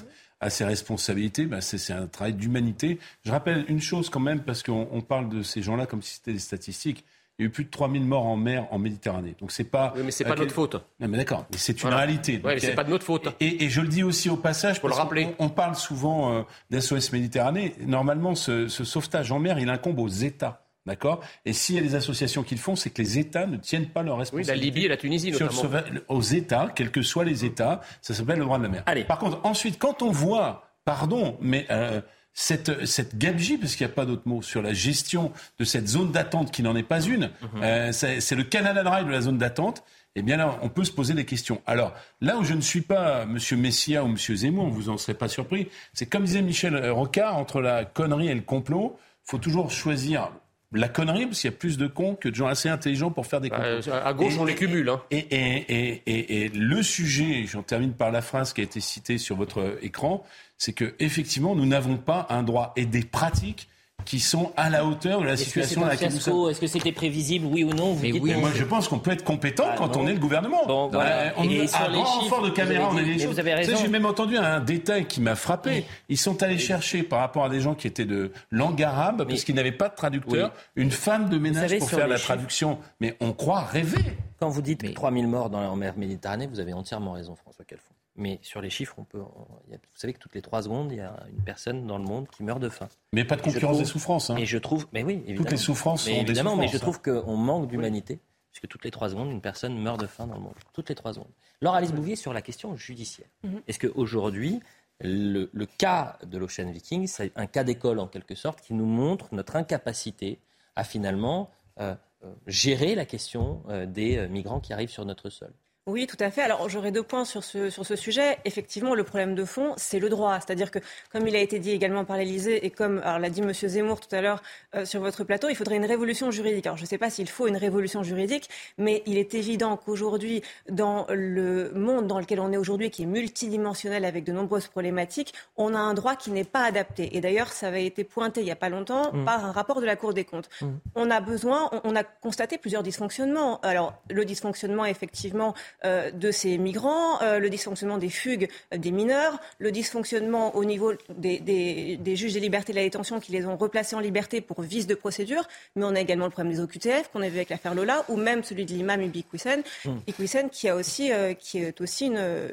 à 0.41 0.51
ses 0.51 0.65
responsabilités, 0.65 1.49
c'est 1.61 1.93
un 1.93 2.07
travail 2.07 2.35
d'humanité. 2.35 2.99
Je 3.25 3.31
rappelle 3.31 3.65
une 3.69 3.81
chose 3.81 4.11
quand 4.11 4.21
même, 4.21 4.43
parce 4.43 4.63
qu'on 4.63 5.01
parle 5.01 5.29
de 5.29 5.43
ces 5.43 5.63
gens-là 5.63 5.87
comme 5.87 6.03
si 6.03 6.17
c'était 6.17 6.33
des 6.33 6.39
statistiques. 6.39 7.05
Il 7.39 7.43
y 7.43 7.45
a 7.45 7.49
eu 7.49 7.51
plus 7.51 7.65
de 7.65 7.71
3000 7.71 8.03
morts 8.03 8.25
en 8.25 8.37
mer 8.37 8.67
en 8.71 8.79
Méditerranée. 8.79 9.35
Donc 9.39 9.53
c'est 9.53 9.65
pas. 9.65 9.93
Oui, 9.95 10.03
mais 10.07 10.11
c'est 10.11 10.25
pas 10.25 10.31
euh, 10.31 10.37
notre 10.37 10.55
faute. 10.55 10.75
Non, 11.01 11.09
mais 11.09 11.19
d'accord. 11.19 11.45
Mais 11.53 11.59
c'est 11.59 11.83
une 11.83 11.91
réalité. 11.91 12.41
Oui, 12.43 12.53
mais 12.55 12.61
c'est 12.61 12.75
pas 12.75 12.85
de 12.85 12.89
notre 12.89 13.05
faute. 13.05 13.29
Et, 13.41 13.65
et, 13.65 13.69
je 13.69 13.83
le 13.83 13.89
dis 13.89 14.03
aussi 14.03 14.31
au 14.31 14.39
passage. 14.39 14.81
Pour 14.81 14.89
le 14.89 14.95
rappeler. 14.95 15.35
On, 15.39 15.51
parle 15.51 15.77
souvent 15.77 16.33
euh, 16.33 16.43
d'SOS 16.71 17.13
Méditerranée. 17.13 17.75
Normalement, 17.81 18.35
ce, 18.35 18.69
ce 18.69 18.85
sauvetage 18.85 19.33
en 19.33 19.39
mer, 19.39 19.59
il 19.59 19.69
incombe 19.69 19.99
aux 19.99 20.09
États. 20.09 20.66
D'accord 20.87 21.21
Et 21.45 21.53
s'il 21.53 21.75
y 21.75 21.79
a 21.79 21.83
des 21.83 21.97
associations 21.97 22.45
qui 22.45 22.55
le 22.55 22.61
font, 22.61 22.77
c'est 22.77 22.91
que 22.91 23.03
les 23.03 23.19
États 23.19 23.47
ne 23.47 23.57
tiennent 23.57 23.89
pas 23.89 24.03
leur 24.03 24.19
responsabilité. 24.19 24.53
Oui, 24.53 24.59
la 24.59 24.65
Libye 24.65 24.85
et 24.85 24.89
la 24.89 24.97
Tunisie, 24.97 25.33
notamment. 25.33 25.83
aux 26.09 26.23
États, 26.23 26.71
quels 26.75 26.93
que 26.93 27.03
soient 27.03 27.25
les 27.25 27.45
États, 27.45 27.81
ça 28.01 28.15
s'appelle 28.15 28.39
le 28.39 28.45
droit 28.45 28.59
de 28.59 28.63
la 28.63 28.69
mer. 28.69 28.83
Allez. 28.87 29.05
Par 29.05 29.19
contre, 29.19 29.41
ensuite, 29.45 29.79
quand 29.79 30.03
on 30.03 30.13
voit, 30.13 30.71
pardon, 30.85 31.37
mais 31.41 31.67
euh, 31.71 32.01
cette, 32.33 32.87
cette 32.87 33.19
gabegie, 33.19 33.59
parce 33.59 33.75
qu'il 33.75 33.85
n'y 33.85 33.93
a 33.93 33.95
pas 33.95 34.07
d'autre 34.07 34.23
mot, 34.27 34.43
sur 34.43 34.63
la 34.63 34.73
gestion 34.73 35.33
de 35.59 35.65
cette 35.65 35.89
zone 35.89 36.13
d'attente 36.13 36.53
qui 36.53 36.63
n'en 36.63 36.77
est 36.77 36.85
pas 36.85 37.01
une, 37.01 37.31
mhm. 37.55 37.63
euh, 37.63 37.93
c'est 37.93 38.37
le 38.37 38.45
Canada 38.45 38.85
Dry 38.85 39.05
de 39.05 39.11
la 39.11 39.23
zone 39.23 39.39
d'attente, 39.39 39.83
eh 40.15 40.23
bien 40.23 40.37
là, 40.37 40.57
on 40.63 40.69
peut 40.69 40.85
se 40.85 40.93
poser 40.93 41.15
des 41.15 41.25
questions. 41.25 41.61
Alors, 41.67 41.93
là 42.21 42.39
où 42.39 42.45
je 42.45 42.55
ne 42.55 42.61
suis 42.61 42.81
pas 42.81 43.23
M. 43.23 43.39
Messia 43.59 44.05
ou 44.05 44.07
M. 44.07 44.17
Zemmour, 44.17 44.69
vous 44.69 44.89
en 44.89 44.99
serez 44.99 45.15
pas 45.15 45.29
surpris, 45.29 45.69
c'est 45.95 46.07
comme 46.07 46.25
disait 46.25 46.43
Michel 46.43 46.91
Rocard, 46.91 47.37
entre 47.37 47.61
la 47.61 47.85
connerie 47.85 48.29
et 48.29 48.35
le 48.35 48.41
complot, 48.41 48.99
faut 49.25 49.39
toujours 49.39 49.71
choisir 49.71 50.31
la 50.73 50.89
connerie, 50.89 51.27
parce 51.27 51.41
qu'il 51.41 51.51
y 51.51 51.55
a 51.55 51.57
plus 51.57 51.79
de 51.79 51.87
cons 51.87 52.17
que 52.17 52.29
de 52.29 52.35
gens 52.35 52.47
assez 52.49 52.69
intelligents 52.69 53.11
pour 53.11 53.27
faire 53.27 53.41
des 53.41 53.49
Bah, 53.51 53.77
complots. 53.77 53.93
à 53.95 54.13
gauche, 54.13 54.35
on 54.39 54.45
les 54.45 54.55
cumule. 54.55 54.89
Hein. 54.89 55.01
Et, 55.11 55.19
et, 55.19 55.65
et, 55.69 56.03
et, 56.07 56.45
et 56.45 56.49
le 56.49 56.83
sujet, 56.83 57.45
j'en 57.47 57.63
termine 57.63 57.93
par 57.93 58.11
la 58.11 58.21
phrase 58.23 58.53
qui 58.53 58.61
a 58.61 58.65
été 58.65 58.81
citée 58.81 59.19
sur 59.19 59.37
votre 59.37 59.79
écran, 59.83 60.25
c'est 60.59 60.73
que 60.73 60.95
effectivement, 60.99 61.55
nous 61.55 61.67
n'avons 61.67 61.97
pas 61.97 62.27
un 62.31 62.43
droit 62.43 62.73
et 62.77 62.85
des 62.87 63.03
pratiques 63.05 63.69
qui 64.07 64.21
sont 64.21 64.53
à 64.57 64.71
la 64.71 64.87
hauteur 64.87 65.21
de 65.21 65.27
la 65.27 65.37
situation 65.37 65.85
un 65.85 65.89
laquelle 65.89 66.13
nous 66.15 66.21
sommes. 66.21 66.49
Est-ce 66.49 66.61
que 66.61 66.67
c'était 66.67 66.93
prévisible, 66.93 67.45
oui 67.45 67.65
ou 67.65 67.75
non 67.75 67.93
Vous 67.93 68.03
Mais 68.03 68.13
dites 68.13 68.23
oui, 68.23 68.33
moi 68.37 68.51
je 68.55 68.65
pense 68.65 68.89
qu'on 68.89 68.99
peut 69.01 69.11
être 69.11 69.25
compétent 69.25 69.65
Ah, 69.69 69.75
quand 69.77 69.95
non. 69.97 70.05
on 70.05 70.09
est 70.09 70.15
le 70.15 70.19
gouvernement. 70.21 70.65
Bon, 70.67 70.89
voilà. 70.89 71.11
Euh, 71.11 71.31
on 71.37 71.43
Et 71.45 71.47
à 71.47 71.89
les 71.89 71.99
grand 71.99 72.07
chiffres, 72.07 72.21
renfort 72.23 72.43
de 72.43 72.49
vous 72.49 72.55
caméra, 72.55 72.87
avez 72.87 72.95
on 72.95 72.99
a 72.99 73.03
des 73.03 73.19
choses. 73.19 73.33
vous 73.35 73.41
avez 73.41 73.51
Tu 73.57 73.65
sais, 73.65 73.71
raison. 73.73 73.83
J'ai 73.83 73.89
même 73.89 74.07
entendu 74.07 74.37
un 74.39 74.61
détail 74.61 75.05
qui 75.07 75.21
m'a 75.21 75.35
frappé. 75.35 75.85
Ils 76.09 76.17
sont 76.19 76.43
allés 76.43 76.59
chercher 76.59 77.03
par 77.03 77.19
rapport 77.19 77.45
à 77.45 77.49
des 77.51 77.61
gens 77.61 77.75
qui 77.75 77.87
étaient 77.87 78.05
de 78.07 78.33
langue 78.51 78.83
arabe, 78.83 79.27
parce 79.29 79.43
qu'ils 79.45 79.55
n'avaient 79.57 79.73
pas 79.73 79.89
de 79.91 79.95
traducteur, 79.97 80.53
une 80.77 80.91
femme 80.93 81.29
de 81.29 81.37
ménage 81.39 81.63
savez, 81.69 81.79
pour 81.79 81.91
faire 81.91 82.07
la 82.09 82.17
chiffres- 82.17 82.29
traduction. 82.29 82.79
Mais 83.01 83.17
on 83.21 83.33
croit 83.33 83.61
rêver. 83.63 83.99
Quand 84.39 84.49
vous 84.49 84.63
dites 84.63 84.95
3000 84.95 85.27
morts 85.27 85.51
dans 85.51 85.61
la 85.61 85.75
mer 85.75 85.95
Méditerranée, 85.97 86.47
vous 86.47 86.61
avez 86.61 86.73
entièrement 86.73 87.13
raison, 87.13 87.35
François 87.35 87.65
Calfon. 87.65 87.83
Mais 88.17 88.39
sur 88.43 88.61
les 88.61 88.71
chiffres, 88.71 88.95
on 88.99 89.05
peut, 89.05 89.21
on- 89.21 89.47
il 89.67 89.73
y 89.73 89.75
a- 89.75 89.79
vous 89.79 89.85
savez 89.95 90.13
que 90.13 90.19
toutes 90.19 90.35
les 90.35 90.43
trois 90.43 90.63
secondes, 90.63 90.91
il 90.93 90.99
y 90.99 91.01
a 91.01 91.17
une 91.31 91.43
personne 91.43 91.87
dans 91.87 91.99
le 91.99 92.05
monde 92.05 92.29
qui 92.29 92.43
meurt 92.43 92.61
de 92.61 92.69
faim. 92.69 92.89
Mais 93.13 93.25
pas 93.25 93.37
de 93.37 93.43
concurrence 93.43 93.73
trouve- 93.75 93.79
des 93.79 93.85
souffrances. 93.85 94.31
hein. 94.31 94.37
Et 94.37 94.47
je 94.47 94.59
trouve, 94.59 94.87
mais 94.93 95.03
oui, 95.03 95.15
évidemment. 95.27 95.37
Toutes 95.39 95.51
les 95.51 95.57
souffrances 95.57 96.07
Mais 96.07 96.13
sont 96.13 96.17
des 96.23 96.31
évidemment, 96.31 96.57
mais 96.57 96.69
je 96.69 96.79
trouve 96.79 97.01
qu'on 97.03 97.37
manque 97.37 97.69
d'humanité, 97.69 98.19
puisque 98.53 98.69
toutes 98.69 98.85
les 98.85 98.91
trois 98.91 99.11
secondes, 99.11 99.31
une 99.31 99.41
personne 99.43 99.79
meurt 99.79 100.01
de 100.01 100.07
faim 100.07 100.27
dans 100.27 100.35
le 100.37 100.41
monde. 100.41 100.55
Toutes 100.73 100.89
les 100.89 100.95
trois 100.95 101.13
secondes. 101.13 101.31
Laure 101.61 101.75
Alice 101.75 101.93
Bouvier 101.93 102.17
sur 102.17 102.33
la 102.33 102.41
question 102.43 102.75
judiciaire. 102.77 103.29
Mhm. 103.45 103.61
Est-ce 103.69 103.79
qu'aujourd'hui, 103.79 104.61
le, 105.01 105.51
le 105.53 105.67
cas 105.67 106.19
de 106.25 106.39
l'Ocean 106.39 106.71
Viking, 106.71 107.07
c'est 107.07 107.31
un 107.37 107.47
cas 107.47 107.65
d'école 107.65 107.99
en 107.99 108.07
quelque 108.07 108.35
sorte 108.35 108.63
qui 108.63 108.73
nous 108.73 108.87
montre 108.87 109.29
notre 109.33 109.57
incapacité 109.57 110.39
à 110.75 110.85
finalement 110.85 111.51
euh, 111.81 111.95
euh, 112.25 112.33
gérer 112.47 112.95
la 112.95 113.05
question 113.05 113.63
euh, 113.69 113.85
des 113.85 114.27
migrants 114.29 114.61
qui 114.61 114.73
arrivent 114.73 114.89
sur 114.89 115.05
notre 115.05 115.29
sol? 115.29 115.53
Oui, 115.89 116.09
tout 116.09 116.17
à 116.19 116.33
fait. 116.33 116.43
Alors, 116.43 116.69
j'aurais 116.69 116.91
deux 116.91 117.05
points 117.05 117.25
sur 117.25 117.45
ce, 117.45 117.71
sur 117.71 117.87
ce 117.87 117.95
sujet. 117.95 118.39
Effectivement, 118.45 118.95
le 118.97 119.05
problème 119.05 119.37
de 119.37 119.45
fond, 119.45 119.75
c'est 119.77 120.01
le 120.01 120.09
droit. 120.09 120.35
C'est-à-dire 120.41 120.73
que, 120.73 120.81
comme 121.13 121.29
il 121.29 121.37
a 121.37 121.41
été 121.41 121.61
dit 121.61 121.71
également 121.71 122.05
par 122.05 122.17
l'Élysée 122.17 122.67
et 122.67 122.71
comme 122.71 123.01
l'a 123.05 123.31
dit 123.31 123.41
M. 123.41 123.53
Zemmour 123.53 124.01
tout 124.01 124.13
à 124.15 124.21
l'heure 124.21 124.43
euh, 124.75 124.85
sur 124.85 125.01
votre 125.01 125.23
plateau, 125.23 125.49
il 125.49 125.55
faudrait 125.55 125.77
une 125.77 125.85
révolution 125.85 126.33
juridique. 126.33 126.67
Alors, 126.67 126.77
je 126.77 126.83
ne 126.83 126.89
sais 126.89 126.99
pas 126.99 127.09
s'il 127.09 127.29
faut 127.29 127.47
une 127.47 127.57
révolution 127.57 128.03
juridique, 128.03 128.51
mais 128.79 129.05
il 129.07 129.17
est 129.17 129.35
évident 129.35 129.77
qu'aujourd'hui, 129.77 130.43
dans 130.69 131.07
le 131.09 131.71
monde 131.73 132.09
dans 132.09 132.19
lequel 132.19 132.41
on 132.41 132.51
est 132.51 132.57
aujourd'hui, 132.57 132.91
qui 132.91 133.05
est 133.05 133.07
multidimensionnel 133.07 134.05
avec 134.05 134.25
de 134.25 134.33
nombreuses 134.33 134.67
problématiques, 134.67 135.35
on 135.57 135.73
a 135.73 135.79
un 135.79 135.95
droit 135.95 136.17
qui 136.17 136.33
n'est 136.33 136.43
pas 136.45 136.65
adapté. 136.65 137.17
Et 137.17 137.21
d'ailleurs, 137.21 137.53
ça 137.53 137.69
avait 137.69 137.87
été 137.87 138.03
pointé 138.03 138.41
il 138.41 138.45
n'y 138.45 138.51
a 138.51 138.57
pas 138.57 138.69
longtemps 138.71 139.13
Mm. 139.13 139.25
par 139.25 139.45
un 139.45 139.53
rapport 139.53 139.81
de 139.81 139.87
la 139.87 139.97
Cour 139.97 140.15
des 140.15 140.25
comptes. 140.25 140.49
On 140.95 141.11
a 141.11 141.21
besoin, 141.21 141.69
on, 141.73 141.81
on 141.85 141.97
a 141.97 142.03
constaté 142.05 142.59
plusieurs 142.59 142.83
dysfonctionnements. 142.83 143.61
Alors, 143.61 143.95
le 144.11 144.25
dysfonctionnement, 144.25 144.85
effectivement, 144.85 145.55
de 145.85 146.31
ces 146.31 146.59
migrants, 146.59 147.21
euh, 147.23 147.39
le 147.39 147.51
dysfonctionnement 147.51 147.99
des 147.99 148.09
fugues 148.09 148.49
euh, 148.73 148.79
des 148.79 148.91
mineurs, 148.91 149.39
le 149.59 149.71
dysfonctionnement 149.73 150.55
au 150.57 150.65
niveau 150.65 150.93
des, 151.11 151.39
des- 151.41 151.97
des 151.97 152.17
juges 152.17 152.33
des 152.33 152.41
libertés 152.41 152.73
de 152.73 152.79
la 152.79 152.85
détention 152.85 153.21
qui 153.21 153.33
les 153.33 153.47
ont 153.47 153.57
replacés 153.57 153.95
en 153.97 154.01
liberté 154.01 154.41
pour 154.41 154.63
vice 154.63 154.87
de 154.87 154.95
procédure, 154.95 155.47
mais 155.75 155.85
on 155.85 155.95
a 155.95 156.01
également 156.01 156.25
le 156.27 156.31
problème 156.31 156.53
des 156.55 156.61
OQTF 156.61 157.09
qu'on 157.13 157.23
a 157.23 157.29
vu 157.29 157.37
avec 157.37 157.51
l'affaire 157.51 157.75
Lola, 157.75 158.05
ou 158.09 158.17
même 158.17 158.43
celui 158.45 158.65
de 158.65 158.73
l'imam 158.73 159.03
Ibik 159.03 159.33
Wissen, 159.33 159.63
Mm. 159.85 159.91
Ibik 160.07 160.19
Wissen, 160.19 160.51
qui, 160.51 160.69
a 160.69 160.75
aussi, 160.77 161.13
euh, 161.13 161.35
qui, 161.35 161.59
est 161.59 161.81
aussi 161.81 162.07
une, 162.07 162.17
euh, 162.19 162.49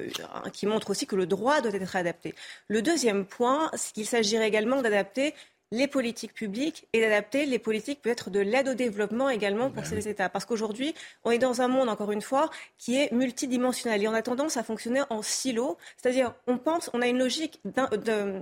qui 0.52 0.66
montre 0.66 0.90
aussi 0.90 1.06
que 1.08 1.16
le 1.16 1.26
droit 1.26 1.62
doit 1.62 1.74
être 1.74 1.96
adapté. 1.96 2.36
Le 2.68 2.82
deuxième 2.82 3.26
point, 3.26 3.72
c'est 3.76 3.94
qu'il 3.94 4.06
s'agirait 4.06 4.48
également 4.48 4.82
d'adapter 4.82 5.34
les 5.74 5.88
politiques 5.88 6.34
publiques 6.36 6.88
et 6.94 7.02
d'adapter 7.02 7.46
les 7.48 7.58
politiques 7.58 8.00
peut-être 8.04 8.30
de 8.30 8.40
l'aide 8.40 8.68
au 8.70 8.74
développement 8.76 9.30
également 9.30 9.72
pour 9.72 9.86
ces 9.88 10.08
États. 10.08 10.30
Parce 10.30 10.46
qu'aujourd'hui, 10.46 10.94
on 11.24 11.32
est 11.32 11.40
dans 11.40 11.62
un 11.62 11.68
monde, 11.68 11.90
encore 11.90 12.12
une 12.12 12.22
fois, 12.22 12.52
qui 12.78 12.98
est 13.02 13.12
multidimensionnel 13.12 14.04
et 14.04 14.08
on 14.08 14.14
a 14.14 14.22
tendance 14.22 14.56
à 14.56 14.64
fonctionner 14.64 15.02
en 15.10 15.22
silo. 15.24 15.78
C'est-à-dire, 15.98 16.34
on 16.48 16.58
pense, 16.60 16.90
on 16.94 17.02
a 17.02 17.08
une 17.08 17.18
logique 17.18 17.60
d'un- 17.66 17.88
de- 17.90 18.40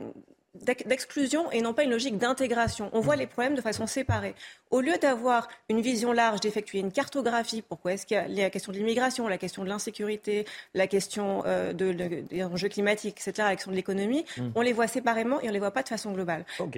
d'ex- 0.56 0.86
d'exclusion 0.86 1.50
et 1.52 1.62
non 1.62 1.74
pas 1.74 1.84
une 1.84 1.92
logique 1.92 2.18
d'intégration. 2.18 2.90
On 2.92 3.00
voit 3.00 3.16
les 3.16 3.28
problèmes 3.28 3.56
de 3.56 3.62
façon 3.62 3.88
séparée. 3.88 4.36
Au 4.70 4.82
lieu 4.82 4.98
d'avoir 5.02 5.48
une 5.70 5.80
vision 5.80 6.12
large, 6.12 6.42
d'effectuer 6.42 6.80
une 6.80 6.92
cartographie, 6.92 7.62
pourquoi 7.62 7.94
est-ce 7.94 8.06
qu'il 8.06 8.18
y 8.18 8.20
a 8.20 8.28
la 8.28 8.50
question 8.50 8.74
de 8.74 8.78
l'immigration, 8.78 9.30
la 9.30 9.38
question 9.38 9.64
de 9.64 9.70
l'insécurité, 9.70 10.46
la 10.74 10.88
question 10.88 11.44
euh, 11.46 11.72
de, 11.72 11.94
de- 11.94 12.22
des 12.30 12.44
enjeux 12.44 12.68
climatiques, 12.68 13.18
etc., 13.26 13.48
la 13.48 13.56
question 13.56 13.72
de 13.72 13.78
l'économie, 13.78 14.26
Mm. 14.38 14.50
on 14.56 14.62
les 14.62 14.74
voit 14.74 14.88
séparément 14.88 15.40
et 15.40 15.48
on 15.48 15.54
les 15.54 15.60
voit 15.60 15.72
pas 15.72 15.84
de 15.84 15.90
façon 15.90 16.12
globale. 16.12 16.44
Donc, 16.60 16.78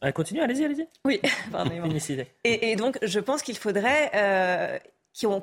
Allez, 0.00 0.12
continue, 0.12 0.40
allez-y, 0.40 0.64
allez-y. 0.64 0.86
oui, 1.04 1.20
pardonnez-moi. 1.52 1.88
Finissez. 1.88 2.26
Et, 2.44 2.70
et 2.72 2.76
donc, 2.76 2.98
je 3.02 3.20
pense 3.20 3.42
qu'il 3.42 3.56
faudrait 3.56 4.10
euh, 4.14 4.78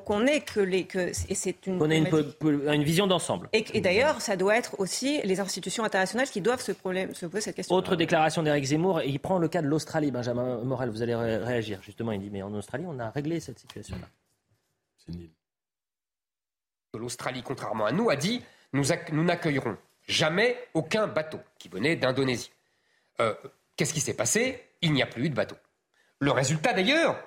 qu'on 0.04 0.26
ait 0.26 0.40
que 0.42 0.60
les 0.60 0.84
que 0.84 0.98
et 1.30 1.34
c'est 1.34 1.66
une 1.66 1.82
On 1.82 1.90
a 1.90 1.94
une, 1.94 2.04
problématique- 2.06 2.38
po- 2.38 2.50
po- 2.52 2.72
une 2.72 2.84
vision 2.84 3.06
d'ensemble. 3.06 3.48
et, 3.52 3.64
et 3.72 3.80
d'ailleurs, 3.80 4.20
ça 4.20 4.36
doit 4.36 4.56
être 4.56 4.78
aussi 4.78 5.20
les 5.24 5.40
institutions 5.40 5.82
internationales 5.82 6.28
qui 6.28 6.40
doivent 6.40 6.60
se, 6.60 6.72
problème, 6.72 7.14
se 7.14 7.26
poser 7.26 7.40
cette 7.40 7.56
question. 7.56 7.74
Autre 7.74 7.96
déclaration 7.96 8.42
d'Éric 8.42 8.64
Zemmour, 8.66 9.00
et 9.00 9.08
il 9.08 9.18
prend 9.18 9.38
le 9.38 9.48
cas 9.48 9.62
de 9.62 9.66
l'Australie. 9.66 10.10
Benjamin 10.10 10.58
Morel, 10.58 10.90
vous 10.90 11.02
allez 11.02 11.14
ré- 11.14 11.38
réagir. 11.38 11.80
Justement, 11.82 12.12
il 12.12 12.20
dit, 12.20 12.30
mais 12.30 12.42
en 12.42 12.52
Australie, 12.54 12.84
on 12.86 12.98
a 13.00 13.10
réglé 13.10 13.40
cette 13.40 13.58
situation-là. 13.58 14.06
L'Australie, 16.94 17.42
contrairement 17.42 17.86
à 17.86 17.92
nous, 17.92 18.10
a 18.10 18.16
dit 18.16 18.42
nous 18.74 18.84
n'accueillerons 19.24 19.76
jamais 20.06 20.56
aucun 20.74 21.06
bateau 21.06 21.38
qui 21.58 21.68
venait 21.68 21.96
d'Indonésie. 21.96 22.52
Euh, 23.20 23.34
Qu'est-ce 23.76 23.94
qui 23.94 24.00
s'est 24.00 24.14
passé? 24.14 24.60
Il 24.82 24.92
n'y 24.92 25.02
a 25.02 25.06
plus 25.06 25.26
eu 25.26 25.30
de 25.30 25.34
bateau. 25.34 25.56
Le 26.18 26.30
résultat, 26.30 26.72
d'ailleurs, 26.72 27.18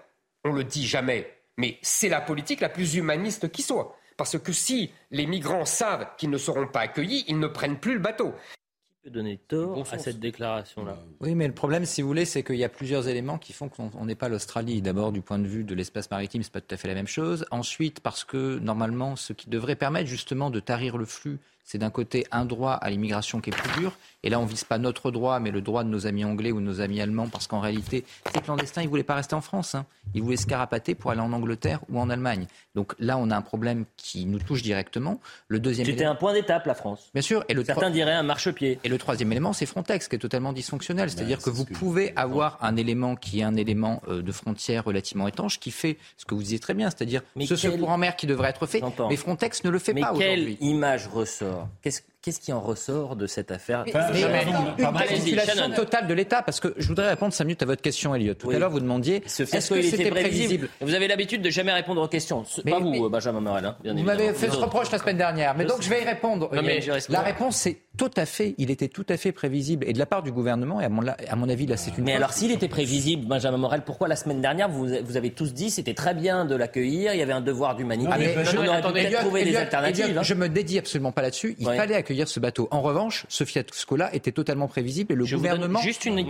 on 0.43 0.51
le 0.51 0.63
dit 0.63 0.85
jamais, 0.85 1.27
mais 1.57 1.77
c'est 1.81 2.09
la 2.09 2.21
politique 2.21 2.61
la 2.61 2.69
plus 2.69 2.95
humaniste 2.95 3.51
qui 3.51 3.61
soit. 3.61 3.97
Parce 4.17 4.39
que 4.39 4.53
si 4.53 4.91
les 5.11 5.25
migrants 5.25 5.65
savent 5.65 6.07
qu'ils 6.17 6.29
ne 6.29 6.37
seront 6.37 6.67
pas 6.67 6.81
accueillis, 6.81 7.25
ils 7.27 7.39
ne 7.39 7.47
prennent 7.47 7.79
plus 7.79 7.95
le 7.95 7.99
bateau. 7.99 8.33
Qui 8.87 8.95
peut 9.03 9.09
donner 9.09 9.37
tort 9.37 9.83
à 9.91 9.97
cette 9.97 10.19
déclaration-là? 10.19 10.97
Oui, 11.19 11.35
mais 11.35 11.47
le 11.47 11.53
problème, 11.53 11.83
si 11.83 12.01
vous 12.01 12.07
voulez, 12.07 12.23
c'est 12.23 12.43
qu'il 12.43 12.55
y 12.55 12.63
a 12.63 12.69
plusieurs 12.69 13.09
éléments 13.09 13.37
qui 13.37 13.51
font 13.51 13.67
qu'on 13.67 13.91
on 13.93 14.05
n'est 14.05 14.15
pas 14.15 14.29
l'Australie. 14.29 14.81
D'abord, 14.81 15.11
du 15.11 15.21
point 15.21 15.39
de 15.39 15.47
vue 15.47 15.65
de 15.65 15.75
l'espace 15.75 16.09
maritime, 16.09 16.43
c'est 16.43 16.53
pas 16.53 16.61
tout 16.61 16.73
à 16.73 16.77
fait 16.77 16.87
la 16.87 16.93
même 16.93 17.07
chose. 17.07 17.45
Ensuite, 17.51 17.99
parce 17.99 18.23
que 18.23 18.59
normalement, 18.59 19.17
ce 19.17 19.33
qui 19.33 19.49
devrait 19.49 19.75
permettre 19.75 20.07
justement 20.07 20.49
de 20.49 20.61
tarir 20.61 20.97
le 20.97 21.05
flux, 21.05 21.39
c'est 21.65 21.77
d'un 21.77 21.89
côté 21.89 22.25
un 22.31 22.45
droit 22.45 22.73
à 22.73 22.89
l'immigration 22.89 23.41
qui 23.41 23.49
est 23.49 23.53
plus 23.55 23.79
dur. 23.81 23.97
Et 24.23 24.29
là, 24.29 24.39
on 24.39 24.45
vise 24.45 24.63
pas 24.63 24.77
notre 24.79 25.11
droit, 25.11 25.39
mais 25.39 25.51
le 25.51 25.61
droit 25.61 25.83
de 25.83 25.89
nos 25.89 26.07
amis 26.07 26.23
anglais 26.25 26.51
ou 26.51 26.59
de 26.59 26.65
nos 26.65 26.81
amis 26.81 26.99
allemands, 27.01 27.27
parce 27.27 27.45
qu'en 27.47 27.59
réalité, 27.59 28.05
ces 28.33 28.39
clandestins, 28.41 28.81
ils 28.81 28.89
voulaient 28.89 29.03
pas 29.03 29.13
rester 29.15 29.35
en 29.35 29.41
France. 29.41 29.75
Hein. 29.75 29.85
Ils 30.15 30.23
voulaient 30.23 30.37
se 30.37 30.47
carapater 30.47 30.95
pour 30.95 31.11
aller 31.11 31.21
en 31.21 31.31
Angleterre 31.33 31.79
ou 31.89 31.99
en 31.99 32.09
Allemagne. 32.09 32.47
Donc 32.73 32.93
là, 32.99 33.17
on 33.17 33.29
a 33.29 33.35
un 33.35 33.41
problème 33.43 33.85
qui 33.97 34.25
nous 34.25 34.39
touche 34.39 34.63
directement. 34.63 35.19
Le 35.47 35.59
deuxième 35.59 35.85
C'était 35.85 35.97
élément- 35.99 36.11
un 36.13 36.15
point 36.15 36.33
d'étape, 36.33 36.65
la 36.65 36.73
France. 36.73 37.09
Bien 37.13 37.21
sûr. 37.21 37.43
Et 37.49 37.53
le 37.53 37.63
Certains 37.63 37.81
tro- 37.81 37.89
diraient 37.91 38.13
un 38.13 38.23
marchepied. 38.23 38.79
Et 38.83 38.89
le 38.89 38.97
troisième 38.97 39.31
élément, 39.31 39.53
c'est 39.53 39.65
Frontex, 39.67 40.07
qui 40.07 40.15
est 40.15 40.19
totalement 40.19 40.53
dysfonctionnel. 40.53 41.09
C'est-à-dire 41.09 41.39
que 41.39 41.49
vous 41.51 41.65
pouvez 41.65 42.13
avoir 42.15 42.57
un 42.61 42.75
élément 42.77 43.15
qui 43.15 43.41
est 43.41 43.43
un 43.43 43.55
élément 43.55 44.01
euh, 44.07 44.21
de 44.23 44.31
frontière 44.31 44.85
relativement 44.85 45.27
étanche, 45.27 45.59
qui 45.59 45.71
fait 45.71 45.97
ce 46.17 46.25
que 46.25 46.33
vous 46.35 46.41
disiez 46.41 46.59
très 46.59 46.73
bien, 46.73 46.89
c'est-à-dire 46.89 47.21
ce 47.39 47.47
quel- 47.53 47.57
secours 47.73 47.89
en 47.89 47.97
mer 47.97 48.15
qui 48.15 48.25
devrait 48.27 48.49
être 48.49 48.65
fait. 48.65 48.81
Mais 49.09 49.15
Frontex 49.17 49.63
ne 49.63 49.69
le 49.69 49.79
fait 49.79 49.93
Mais 49.93 50.01
pas 50.01 50.13
quelle 50.17 50.39
aujourd'hui. 50.39 50.57
image 50.61 51.07
ressort 51.07 51.54
Qu'est-ce 51.81 52.01
qu'est-ce 52.25 52.39
qui 52.39 52.51
en 52.51 52.59
ressort 52.59 53.15
de 53.15 53.27
cette 53.27 53.51
affaire 53.51 53.83
Mais 53.85 53.91
une 53.93 55.39
Shannon. 55.39 55.75
totale 55.75 56.07
de 56.07 56.13
l'État, 56.15 56.41
parce 56.41 56.59
que 56.59 56.73
je 56.77 56.87
voudrais 56.87 57.09
répondre 57.09 57.31
cinq 57.33 57.43
minutes 57.45 57.61
à 57.61 57.67
votre 57.67 57.83
question, 57.83 58.15
Elliot. 58.15 58.33
Tout 58.33 58.47
Oui. 58.47 58.55
à 58.55 58.59
l'heure, 58.59 58.71
vous 58.71 58.79
demandiez 58.79 59.21
Ce 59.27 59.43
est-ce 59.43 59.69
que 59.73 59.81
c'était 59.83 60.09
prévisible. 60.09 60.11
prévisible 60.11 60.69
Vous 60.81 60.93
avez 60.95 61.07
l'habitude 61.07 61.43
de 61.43 61.49
jamais 61.51 61.71
répondre 61.71 62.01
aux 62.01 62.07
questions. 62.07 62.43
Pas 62.67 62.79
vous, 62.79 62.89
mais- 62.89 62.99
euh, 63.01 63.09
Benjamin 63.09 63.41
Morel. 63.41 63.65
hein, 63.65 63.75
bien 63.83 63.93
Vous 63.93 63.99
évidemment. 63.99 64.19
m'avez 64.23 64.33
fait 64.33 64.49
ce 64.49 64.55
reproche 64.57 64.91
la 64.91 64.97
semaine 64.97 65.17
dernière, 65.17 65.53
mais 65.55 65.63
Je 65.65 65.69
donc 65.69 65.77
sais. 65.77 65.83
je 65.83 65.89
vais 65.91 66.01
y 66.01 66.05
répondre. 66.05 66.49
Non, 66.51 66.61
mais 66.63 66.79
la 67.09 67.21
réponse, 67.21 67.57
c'est 67.57 67.77
tout 67.95 68.11
à 68.17 68.25
fait, 68.25 68.55
il 68.57 68.71
était 68.71 68.87
tout 68.87 69.05
à 69.07 69.17
fait 69.17 69.31
prévisible. 69.31 69.85
Et 69.87 69.93
de 69.93 69.99
la 69.99 70.07
part 70.07 70.23
du 70.23 70.31
gouvernement, 70.31 70.81
et 70.81 70.85
à 70.85 70.89
mon, 70.89 71.03
à 71.07 71.35
mon 71.35 71.47
avis, 71.47 71.67
là, 71.67 71.77
c'est 71.77 71.95
une 71.97 72.05
Mais 72.05 72.15
alors, 72.15 72.33
s'il 72.33 72.51
était 72.51 72.67
prévisible, 72.67 73.27
Benjamin 73.27 73.57
Morel, 73.57 73.83
pourquoi 73.85 74.07
la 74.07 74.15
semaine 74.15 74.41
dernière, 74.41 74.67
vous, 74.69 74.87
vous 75.03 75.17
avez 75.17 75.29
tous 75.29 75.53
dit 75.53 75.69
c'était 75.69 75.93
très 75.93 76.15
bien 76.15 76.45
de 76.45 76.55
l'accueillir, 76.55 77.13
il 77.13 77.19
y 77.19 77.21
avait 77.21 77.33
un 77.33 77.41
devoir 77.41 77.75
d'humanité. 77.75 78.09
Ah, 78.11 78.17
je-. 78.43 78.55
Elliot, 78.55 80.19
hein. 80.19 80.23
Je 80.23 80.33
me 80.33 80.49
dédie 80.49 80.79
absolument 80.79 81.11
pas 81.11 81.21
là-dessus. 81.21 81.55
Il 81.59 81.65
fallait 81.67 81.95
accueillir 81.95 82.14
ce 82.25 82.39
bateau. 82.39 82.69
En 82.71 82.81
revanche, 82.81 83.25
ce 83.27 83.43
fiasco-là 83.43 84.13
était 84.15 84.31
totalement 84.31 84.67
prévisible 84.67 85.11
et 85.13 85.15
le 85.15 85.25
Je 85.25 85.35
gouvernement 85.35 85.79
juste 85.81 86.05
une, 86.05 86.17
une- 86.19 86.29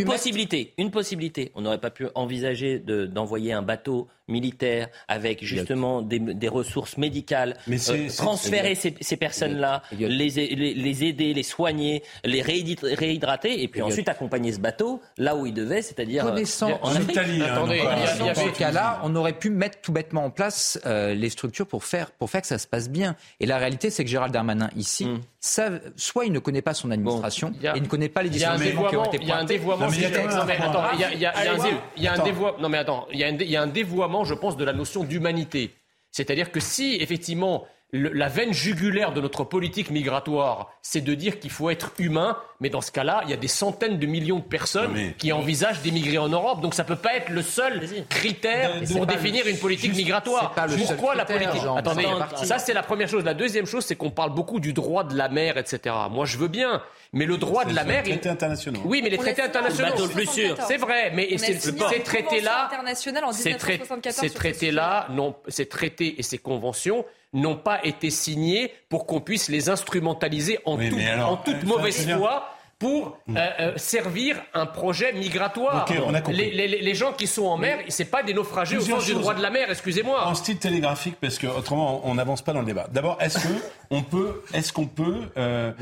mettre- 0.00 0.12
possibilité. 0.12 0.72
Une 0.78 0.90
possibilité. 0.90 1.52
On 1.54 1.60
n'aurait 1.60 1.80
pas 1.80 1.90
pu 1.90 2.06
envisager 2.14 2.78
de- 2.78 3.04
d'envoyer 3.06 3.52
un 3.52 3.62
bateau 3.62 4.08
militaire, 4.28 4.88
avec 5.08 5.44
justement 5.44 6.02
des, 6.02 6.48
ressources 6.48 6.96
médicales, 6.96 7.56
euh, 7.68 8.08
transférer 8.16 8.74
ces, 8.74 9.16
personnes-là, 9.16 9.82
les, 9.92 10.06
les, 10.08 11.04
aider, 11.04 11.34
les 11.34 11.42
soigner, 11.42 12.02
les 12.24 12.42
réhydrater, 12.42 13.62
et 13.62 13.68
puis 13.68 13.82
ensuite 13.82 14.08
accompagner 14.08 14.52
ce 14.52 14.60
bateau 14.60 15.00
là 15.16 15.36
où 15.36 15.46
il 15.46 15.54
devait, 15.54 15.82
c'est-à-dire 15.82 16.26
euh, 16.26 16.44
en 16.82 17.00
Italie. 17.00 17.42
Attendez, 17.42 17.82
dans 18.18 18.34
ce 18.34 18.58
cas-là, 18.58 19.00
on 19.04 19.14
aurait 19.16 19.38
pu 19.38 19.50
mettre 19.50 19.80
tout 19.80 19.92
bêtement 19.92 20.24
en 20.24 20.30
place 20.30 20.78
euh, 20.86 21.14
les 21.14 21.30
structures 21.30 21.66
pour 21.66 21.84
faire, 21.84 22.10
pour 22.12 22.30
faire 22.30 22.40
que 22.40 22.46
ça 22.46 22.58
se 22.58 22.66
passe 22.66 22.88
bien. 22.88 23.16
Et 23.40 23.46
la 23.46 23.58
réalité, 23.58 23.90
c'est 23.90 24.04
que 24.04 24.10
Gérald 24.10 24.32
Darmanin, 24.32 24.70
ici, 24.76 25.06
mm 25.06 25.20
soit 25.40 26.24
il 26.24 26.32
ne 26.32 26.38
connaît 26.38 26.62
pas 26.62 26.74
son 26.74 26.90
administration 26.90 27.50
bon, 27.50 27.68
a, 27.68 27.78
ne 27.78 27.86
connaît 27.86 28.08
pas 28.08 28.22
les 28.22 28.30
dispositions 28.30 28.88
qui 28.88 28.96
ont 28.96 29.04
été 29.04 29.18
pointées. 29.18 29.22
Il 29.22 29.28
y 29.28 29.32
a 29.32 29.38
un 33.62 33.66
dévoiement, 33.66 34.24
je 34.24 34.34
pense, 34.34 34.56
de 34.56 34.64
la 34.64 34.72
notion 34.72 35.04
d'humanité. 35.04 35.74
C'est-à-dire 36.10 36.50
que 36.50 36.60
si 36.60 36.96
effectivement 37.00 37.66
la 37.92 38.28
veine 38.28 38.52
jugulaire 38.52 39.12
de 39.12 39.20
notre 39.22 39.44
politique 39.44 39.90
migratoire, 39.90 40.70
c'est 40.82 41.00
de 41.00 41.14
dire 41.14 41.40
qu'il 41.40 41.50
faut 41.50 41.70
être 41.70 41.92
humain, 41.98 42.36
mais 42.60 42.68
dans 42.68 42.82
ce 42.82 42.92
cas-là, 42.92 43.22
il 43.24 43.30
y 43.30 43.32
a 43.32 43.38
des 43.38 43.48
centaines 43.48 43.98
de 43.98 44.06
millions 44.06 44.40
de 44.40 44.44
personnes 44.44 45.14
qui 45.16 45.32
envisagent 45.32 45.80
d'émigrer 45.80 46.18
en 46.18 46.28
Europe, 46.28 46.60
donc 46.60 46.74
ça 46.74 46.82
ne 46.82 46.88
peut 46.88 46.96
pas 46.96 47.14
être 47.14 47.30
le 47.30 47.40
seul 47.40 47.80
critère 48.10 48.72
pour 48.92 49.06
définir 49.06 49.46
une 49.46 49.58
politique 49.58 49.96
migratoire. 49.96 50.54
Pourquoi 50.86 51.14
la 51.14 51.24
politique 51.24 51.62
Attendez, 51.76 52.06
ça 52.44 52.58
c'est 52.58 52.74
la 52.74 52.82
première 52.82 53.08
chose. 53.08 53.24
La 53.24 53.34
deuxième 53.34 53.66
chose, 53.66 53.86
c'est 53.86 53.96
qu'on 53.96 54.10
parle 54.10 54.34
beaucoup 54.34 54.60
du 54.60 54.74
droit 54.74 55.04
de 55.04 55.16
la 55.16 55.30
mer, 55.30 55.56
etc. 55.56 55.94
Moi, 56.10 56.26
je 56.26 56.36
veux 56.36 56.48
bien, 56.48 56.82
mais 57.14 57.24
le 57.24 57.38
droit 57.38 57.64
de 57.64 57.74
la 57.74 57.84
mer. 57.84 58.02
Les 58.04 58.12
traités 58.12 58.28
internationaux. 58.28 58.80
Oui, 58.84 59.00
mais 59.02 59.08
les 59.08 59.16
traités 59.16 59.42
internationaux. 59.42 59.94
C'est 60.66 60.76
vrai, 60.76 61.10
mais 61.14 61.38
ces 61.38 62.02
traités-là, 62.02 62.70
ces 64.10 64.30
traités-là, 64.30 65.06
non, 65.10 65.34
ces 65.48 65.66
traités 65.66 66.16
et 66.18 66.22
ces 66.22 66.38
conventions 66.38 67.06
n'ont 67.32 67.56
pas 67.56 67.84
été 67.84 68.10
signés 68.10 68.72
pour 68.88 69.06
qu'on 69.06 69.20
puisse 69.20 69.48
les 69.48 69.68
instrumentaliser 69.68 70.58
en, 70.64 70.76
toute 71.36 71.62
mauvaise 71.64 72.10
foi 72.10 72.54
pour 72.78 73.18
hmm. 73.26 73.36
euh, 73.36 73.50
euh, 73.60 73.72
servir 73.76 74.36
un 74.54 74.66
projet 74.66 75.12
migratoire. 75.12 75.84
Les, 76.28 76.94
gens 76.94 77.12
qui 77.12 77.26
sont 77.26 77.46
en 77.46 77.56
mer, 77.56 77.78
oui. 77.78 77.84
c'est 77.88 78.04
pas 78.04 78.22
des 78.22 78.34
naufragés 78.34 78.76
au 78.76 78.80
sens 78.80 79.04
du 79.04 79.14
droit 79.14 79.34
de 79.34 79.42
la 79.42 79.50
mer, 79.50 79.68
excusez-moi. 79.68 80.26
En 80.26 80.34
style 80.34 80.58
télégraphique, 80.58 81.16
parce 81.20 81.38
que 81.38 81.46
autrement 81.48 82.02
on 82.04 82.14
n'avance 82.14 82.42
pas 82.42 82.52
dans 82.52 82.60
le 82.60 82.66
débat. 82.66 82.86
D'abord, 82.92 83.18
est-ce 83.20 83.38
qu'on 83.88 84.02
peut, 84.10 84.42
est-ce 84.54 84.72
qu'on 84.72 84.86
peut 84.86 85.22
euh, 85.36 85.72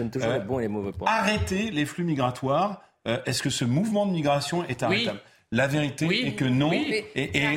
arrêter 1.04 1.70
les 1.70 1.84
flux 1.84 2.04
migratoires? 2.04 2.82
Est-ce 3.24 3.40
que 3.40 3.50
ce 3.50 3.64
mouvement 3.64 4.04
de 4.04 4.10
migration 4.10 4.64
est 4.64 4.82
arrêtable? 4.82 5.20
La 5.52 5.68
vérité 5.68 6.26
est 6.26 6.32
que 6.32 6.44
non. 6.44 6.72
Et, 6.72 7.04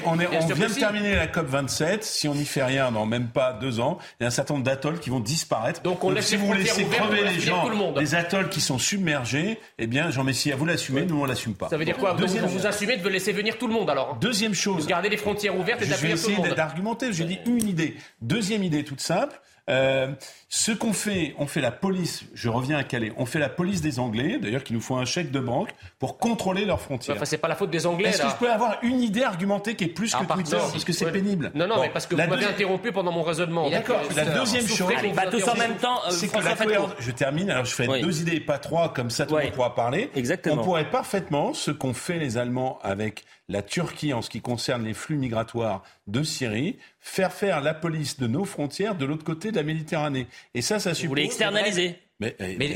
on, 0.06 0.20
est, 0.20 0.28
on 0.28 0.46
vient 0.46 0.68
de 0.68 0.74
terminer 0.74 1.16
la 1.16 1.26
COP 1.26 1.48
27. 1.48 2.04
Si 2.04 2.28
on 2.28 2.36
n'y 2.36 2.46
fait 2.46 2.64
rien 2.64 2.92
dans 2.92 3.08
même 3.08 3.30
pas 3.30 3.52
deux 3.52 3.80
ans, 3.80 3.98
il 4.20 4.24
y 4.24 4.26
a 4.26 4.28
un 4.28 4.32
certain 4.32 4.54
nombre 4.54 4.66
d'atolls 4.66 5.00
qui 5.00 5.10
vont 5.10 5.20
disparaître. 5.20 5.82
Donc, 5.82 6.04
on 6.04 6.16
si 6.22 6.36
vous 6.36 6.54
laissez 6.54 6.86
crever 6.86 7.24
les 7.24 7.40
gens, 7.40 7.68
le 7.68 8.00
les 8.00 8.14
atolls 8.14 8.50
qui 8.50 8.62
sont 8.62 8.78
submergés, 8.78 9.60
eh 9.80 9.88
bien, 9.88 10.12
Jean 10.12 10.24
Messia, 10.24 10.56
vous 10.56 10.66
l'assumez, 10.66 11.06
nous 11.06 11.20
on 11.20 11.26
l'assume 11.26 11.56
pas. 11.56 11.68
Ça 11.70 11.78
veut 11.78 11.86
dire 11.86 11.98
quoi? 11.98 12.14
Deuxième 12.14 12.46
vous, 12.46 12.60
vous, 12.60 12.68
assumez 12.68 12.98
de 12.98 13.10
laisser 13.10 13.32
venir 13.32 13.58
tout 13.58 13.68
le 13.68 13.74
monde 13.74 13.90
alors 13.90 14.12
hein. 14.12 14.18
Deuxième 14.22 14.54
chose. 14.54 14.86
Garder 14.86 15.10
les 15.10 15.18
frontières 15.18 15.58
ouvertes 15.58 15.82
et 15.82 15.88
d'accueillir 15.88 16.16
tout 16.16 16.30
le. 16.30 16.34
Je 16.36 16.36
vais 16.36 16.42
essayer 16.42 16.56
d'argumenter. 16.56 17.12
J'ai 17.12 17.26
dit 17.26 17.40
une 17.48 17.68
idée. 17.68 17.96
Deuxième 18.22 18.64
idée 18.64 18.84
toute 18.84 19.02
simple. 19.02 19.42
Euh, 19.70 20.08
ce 20.52 20.72
qu'on 20.72 20.94
fait, 20.94 21.36
on 21.38 21.46
fait 21.46 21.62
la 21.62 21.70
police, 21.72 22.24
je 22.34 22.50
reviens 22.50 22.78
à 22.78 22.84
Calais, 22.84 23.14
on 23.18 23.26
fait 23.28 23.38
la 23.38 23.50
police 23.50 23.82
des 23.82 24.00
Anglais, 24.00 24.40
d'ailleurs 24.42 24.64
qui 24.64 24.74
nous 24.74 24.82
font 24.82 24.98
un 24.98 25.06
chèque 25.06 25.32
de 25.32 25.40
banque 25.40 25.70
pour 26.00 26.18
contrôler 26.18 26.66
leurs 26.66 26.82
frontières. 26.82 27.16
Enfin, 27.16 27.26
c'est 27.26 27.38
pas 27.38 27.48
la 27.48 27.56
faute 27.56 27.70
des 27.70 27.86
Anglais. 27.86 28.10
Est-ce 28.10 28.24
que 28.24 28.30
je 28.30 28.36
peux 28.36 28.52
avoir 28.52 28.80
une 28.82 29.00
idée 29.00 29.22
argumentée 29.22 29.76
qui 29.76 29.84
est 29.84 29.90
plus 29.90 30.12
que 30.12 30.24
ah, 30.28 30.34
Twitter 30.34 30.58
Parce 30.58 30.84
que 30.84 30.92
c'est 30.92 31.12
pénible. 31.12 31.52
Non, 31.54 31.68
non, 31.68 31.82
mais 31.82 31.90
parce 31.90 32.08
que 32.08 32.16
vous 32.16 32.28
m'avez 32.28 32.46
interrompu 32.46 32.92
pendant 32.92 33.12
mon 33.12 33.22
raisonnement. 33.22 33.70
D'accord, 33.70 34.02
la 34.16 34.26
deuxième 34.26 34.68
chose. 34.68 34.92
Allez, 34.98 35.14
bah, 35.14 35.28
tous 35.30 35.46
même 35.56 35.76
temps, 35.78 36.02
euh, 36.08 36.92
Je 37.00 37.12
termine, 37.12 37.52
alors 37.52 37.66
je 37.66 37.76
fais 37.76 37.88
deux 37.88 38.22
idées 38.22 38.40
pas 38.40 38.58
trois, 38.58 38.94
comme 38.94 39.10
ça 39.10 39.26
tout 39.26 39.36
le 39.36 39.44
monde 39.44 39.52
pourra 39.54 39.76
parler. 39.76 40.10
Exactement. 40.16 40.62
On 40.62 40.64
pourrait 40.64 40.90
parfaitement, 40.90 41.54
ce 41.54 41.72
qu'ont 41.72 41.94
fait 41.94 42.18
les 42.18 42.38
Allemands 42.38 42.80
avec 42.82 43.24
la 43.50 43.62
Turquie 43.62 44.14
en 44.14 44.22
ce 44.22 44.30
qui 44.30 44.42
concerne 44.42 44.84
les 44.84 44.94
flux 44.94 45.18
migratoires 45.18 45.84
de 46.08 46.24
Syrie, 46.24 46.78
faire 47.00 47.34
faire 47.34 47.62
la 47.62 47.74
police 47.74 48.20
de 48.20 48.28
nos 48.28 48.46
frontières 48.46 48.96
de 48.96 49.06
l'autre 49.06 49.24
côté 49.24 49.52
de 49.52 49.56
la 49.56 49.64
Méditerranée. 49.64 50.28
Et 50.54 50.62
ça, 50.62 50.80
ça 50.80 50.94
suppose... 50.94 51.04
Vous 51.04 51.10
voulez 51.10 51.26
externaliser 51.26 51.98
mais, 52.22 52.36
eh, 52.38 52.58
eh, 52.60 52.68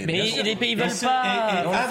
les 0.43 0.55
pays 0.55 0.73
veulent 0.73 0.87
et 0.87 1.01
pas. 1.01 1.89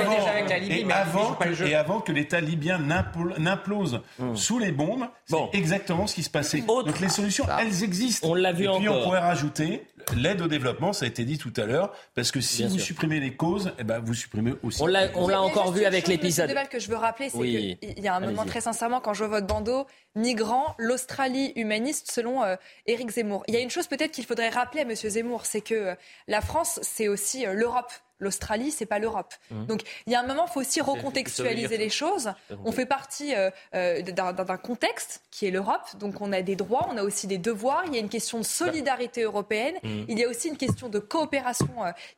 Et 1.67 1.75
avant 1.75 2.01
que 2.01 2.11
l'État 2.11 2.41
libyen 2.41 2.79
n'implose 2.79 4.01
hmm. 4.19 4.35
sous 4.35 4.59
les 4.59 4.73
bombes, 4.73 5.07
c'est 5.27 5.37
exactement 5.53 6.07
ce 6.07 6.15
qui 6.15 6.23
se 6.23 6.31
passait. 6.31 6.63
Donc 6.63 6.99
les 6.99 7.11
solutions, 7.11 7.45
elles 7.61 7.85
existent. 7.85 8.31
On 8.31 8.35
l'a 8.35 8.53
vu 8.53 8.65
et 8.65 8.79
puis 8.79 8.89
on 8.89 9.03
pourrait 9.03 9.21
rajouter 9.21 9.83
L'aide 10.17 10.41
au 10.43 10.49
développement, 10.49 10.93
ça 10.93 11.05
a 11.05 11.09
été 11.09 11.25
dit 11.25 11.39
tout 11.39 11.53
à 11.57 11.65
l'heure, 11.65 11.93
parce 12.15 12.31
que 12.31 12.41
si 12.41 12.67
vous 12.67 12.79
supprimez 12.79 13.21
les 13.21 13.35
causes, 13.35 13.73
eh 13.79 13.85
ben 13.85 13.99
vous 13.99 14.15
supprimez 14.15 14.55
aussi. 14.63 14.83
On 14.83 14.87
l'a, 14.87 15.09
on 15.15 15.29
l'a 15.29 15.43
encore 15.43 15.73
vu 15.73 15.85
avec 15.85 16.09
l'épisode. 16.09 16.49
Le 16.49 16.55
débat 16.55 16.67
que 16.67 16.79
je 16.79 16.89
veux 16.89 16.97
rappeler, 16.97 17.29
c'est 17.31 17.39
oui. 17.39 17.79
qu'il 17.81 18.05
y 18.05 18.09
a 18.09 18.15
un 18.15 18.21
moment 18.21 18.45
très 18.45 18.61
sincèrement 18.61 19.01
quand 19.01 19.15
je 19.15 19.25
vois 19.25 19.41
votre 19.41 19.47
bandeau 19.47 19.87
migrant, 20.15 20.75
l'Australie 20.79 21.53
humaniste, 21.57 22.11
selon 22.11 22.43
euh, 22.43 22.57
Éric 22.87 23.11
Zemmour. 23.11 23.45
Il 23.49 23.55
y 23.55 23.57
a 23.57 23.61
une 23.61 23.71
chose 23.71 23.87
peut-être 23.87 24.13
qu'il 24.13 24.25
faudrait 24.25 24.51
rappeler 24.51 24.81
à 24.81 24.85
M. 24.85 24.95
Zemmour, 24.95 25.47
c'est 25.47 25.61
que 25.61 25.75
euh, 25.75 25.95
la 26.29 26.41
France, 26.41 26.81
c'est 26.83 27.09
aussi 27.09 27.47
euh, 27.47 27.55
l'Europe 27.55 27.93
l'Australie, 28.23 28.71
c'est 28.71 28.87
pas 28.87 28.99
l'Europe. 28.99 29.35
Donc 29.51 29.83
il 30.07 30.13
y 30.13 30.17
a 30.17 30.21
un 30.21 30.27
moment, 30.27 30.47
il 30.49 30.53
faut 30.53 30.61
aussi 30.61 30.81
recontextualiser 30.81 31.77
les 31.77 31.91
choses. 31.91 32.33
On 32.65 32.73
fait 32.73 32.87
partie 32.87 33.35
euh, 33.35 33.51
euh, 33.75 34.03
d'un 34.03 34.57
contexte 34.57 35.23
qui 35.31 35.47
est 35.47 35.51
l'Europe, 35.51 35.83
donc 35.99 36.21
on 36.21 36.33
a 36.33 36.43
des 36.43 36.57
droits, 36.57 36.89
on 36.91 36.97
a 36.97 37.03
aussi 37.03 37.27
des 37.27 37.39
devoirs. 37.39 37.85
Il 37.87 37.95
y 37.95 37.97
a 37.97 38.01
une 38.01 38.09
question 38.09 38.39
de 38.39 38.45
solidarité 38.45 39.23
européenne. 39.23 39.75
Il 39.83 40.19
y 40.19 40.25
a 40.25 40.29
aussi 40.29 40.49
une 40.49 40.57
question 40.57 40.89
de 40.89 40.99
coopération 40.99 41.69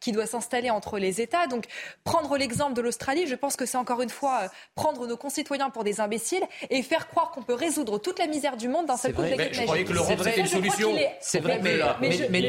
qui 0.01 0.13
doit 0.13 0.27
s'installer 0.27 0.71
entre 0.71 0.99
les 0.99 1.21
États. 1.21 1.47
Donc 1.47 1.67
prendre 2.05 2.37
l'exemple 2.37 2.75
de 2.75 2.83
l'Australie, 2.83 3.27
je 3.27 3.35
pense 3.35 3.57
que 3.57 3.67
c'est 3.67 3.79
encore 3.79 4.03
une 4.03 4.11
fois 4.11 4.49
prendre 4.75 5.07
nos 5.07 5.17
concitoyens 5.17 5.71
pour 5.71 5.85
des 5.85 6.01
imbéciles 6.01 6.45
et 6.71 6.83
faire 6.83 7.09
croire 7.09 7.31
qu'on 7.31 7.43
peut 7.43 7.55
résoudre 7.55 7.99
toute 7.99 8.19
la 8.19 8.27
misère 8.27 8.57
du 8.57 8.69
monde 8.69 8.87
d'un 8.87 8.97
seul 8.97 9.15
coup 9.15 9.23
de 9.23 9.29
baguette 9.29 9.39
magique. 9.39 9.61
Je 9.61 9.65
croyais 9.65 9.85
que 9.85 9.93
l'Europe 9.93 10.19
c'était 10.23 10.41
une 10.41 10.47
solution. 10.47 10.95
C'est 11.21 11.41
vrai, 11.41 11.61
mais 11.63 11.79
mais 12.01 12.29
mais 12.29 12.49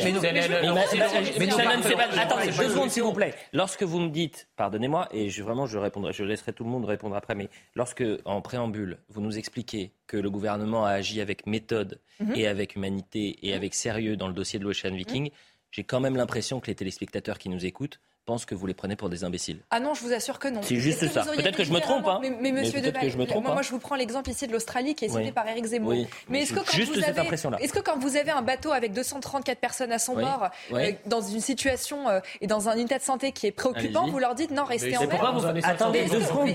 attendez 2.19 2.52
deux 2.52 2.69
secondes 2.69 2.90
s'il 2.90 3.03
vous 3.03 3.14
plaît. 3.14 3.34
Lorsque 3.53 3.84
vous 3.84 3.99
me 3.99 4.09
dites, 4.09 4.47
pardonnez-moi, 4.55 5.07
et 5.11 5.30
vraiment 5.30 5.65
je 5.65 5.77
répondrai, 5.77 6.13
je 6.13 6.23
laisserai 6.23 6.53
tout 6.53 6.63
le 6.63 6.69
monde 6.69 6.85
répondre 6.85 7.15
après, 7.15 7.35
mais 7.35 7.49
lorsque, 7.76 8.03
en 8.26 8.41
préambule, 8.41 8.97
vous 9.09 9.22
nous 9.22 9.38
expliquez 9.38 9.91
que 10.07 10.17
le 10.17 10.30
gouvernement 10.30 10.85
a 10.85 10.91
agi 10.91 11.22
avec 11.22 11.45
méthode 11.45 11.99
mhm. 12.19 12.34
et 12.35 12.47
avec 12.47 12.76
humanité 12.76 13.38
et 13.41 13.51
mhm. 13.51 13.57
avec 13.57 13.73
sérieux 13.73 14.17
dans 14.17 14.27
le 14.27 14.34
dossier 14.34 14.59
de 14.59 14.63
l'Ocean 14.63 14.93
Viking, 14.93 15.26
mhm. 15.26 15.31
j'ai 15.72 15.84
quand 15.84 15.99
même 15.99 16.15
l'impression 16.15 16.59
que 16.59 16.67
les 16.67 16.76
téléspectateurs 16.76 17.38
qui 17.38 17.49
nous 17.49 17.65
écoutent 17.65 17.99
pense 18.26 18.45
que 18.45 18.56
vous 18.56 18.65
les 18.65 18.73
prenez 18.73 18.95
pour 18.95 19.10
des 19.10 19.23
imbéciles. 19.23 19.60
Ah 19.69 19.80
non, 19.80 19.93
je 19.93 20.02
vous 20.02 20.11
assure 20.11 20.39
que 20.39 20.47
non. 20.47 20.61
C'est 20.64 20.77
juste 20.77 21.07
ça. 21.10 21.23
Peut-être 21.23 21.57
que 21.57 21.64
je 21.64 21.72
me 21.72 21.80
trompe. 21.80 22.07
Hein. 22.07 22.19
Mais, 22.22 22.30
mais, 22.30 22.52
monsieur 22.52 22.81
mais 22.81 22.91
Deval, 22.91 23.10
je 23.10 23.18
me 23.18 23.26
trompe, 23.26 23.45
moi, 23.45 23.56
hein. 23.57 23.61
je 23.61 23.69
vous 23.69 23.80
prends 23.80 23.95
l'exemple 23.95 24.30
ici 24.30 24.47
de 24.47 24.52
l'Australie 24.52 24.95
qui 24.95 25.06
est 25.06 25.10
cité 25.10 25.31
par 25.31 25.47
Eric 25.47 25.65
Zemmour. 25.65 25.93
Mais 26.30 26.41
est-ce 26.41 26.53
que, 26.53 26.60
quand 26.60 26.72
juste 26.72 26.93
vous 26.93 27.02
cette 27.02 27.18
avez, 27.18 27.27
est 27.27 27.68
-ce 27.68 27.73
que 27.73 27.80
quand 27.80 27.97
vous 27.99 28.18
avez 28.18 28.31
un 28.31 28.41
bateau 28.41 28.72
avec 28.72 28.93
234 28.93 29.60
personnes 29.60 29.91
à 29.91 29.99
son 29.99 30.15
bord, 30.15 30.49
euh, 30.73 30.91
dans 31.06 31.22
une 31.22 31.39
situation 31.39 32.10
euh, 32.10 32.19
et 32.41 32.47
dans 32.47 32.68
un 32.69 32.76
état 32.77 32.97
de 32.97 33.03
santé 33.03 33.31
qui 33.31 33.47
est 33.47 33.52
préoccupant, 33.52 34.07
vous 34.07 34.19
leur 34.19 34.35
dites 34.35 34.52
non, 34.52 34.64
restez 34.64 34.97
en 34.97 35.07
mer 35.07 35.34
vous... 35.34 35.45
en 35.45 35.56
Attendez 35.64 36.06
deux 36.06 36.22
secondes. 36.22 36.49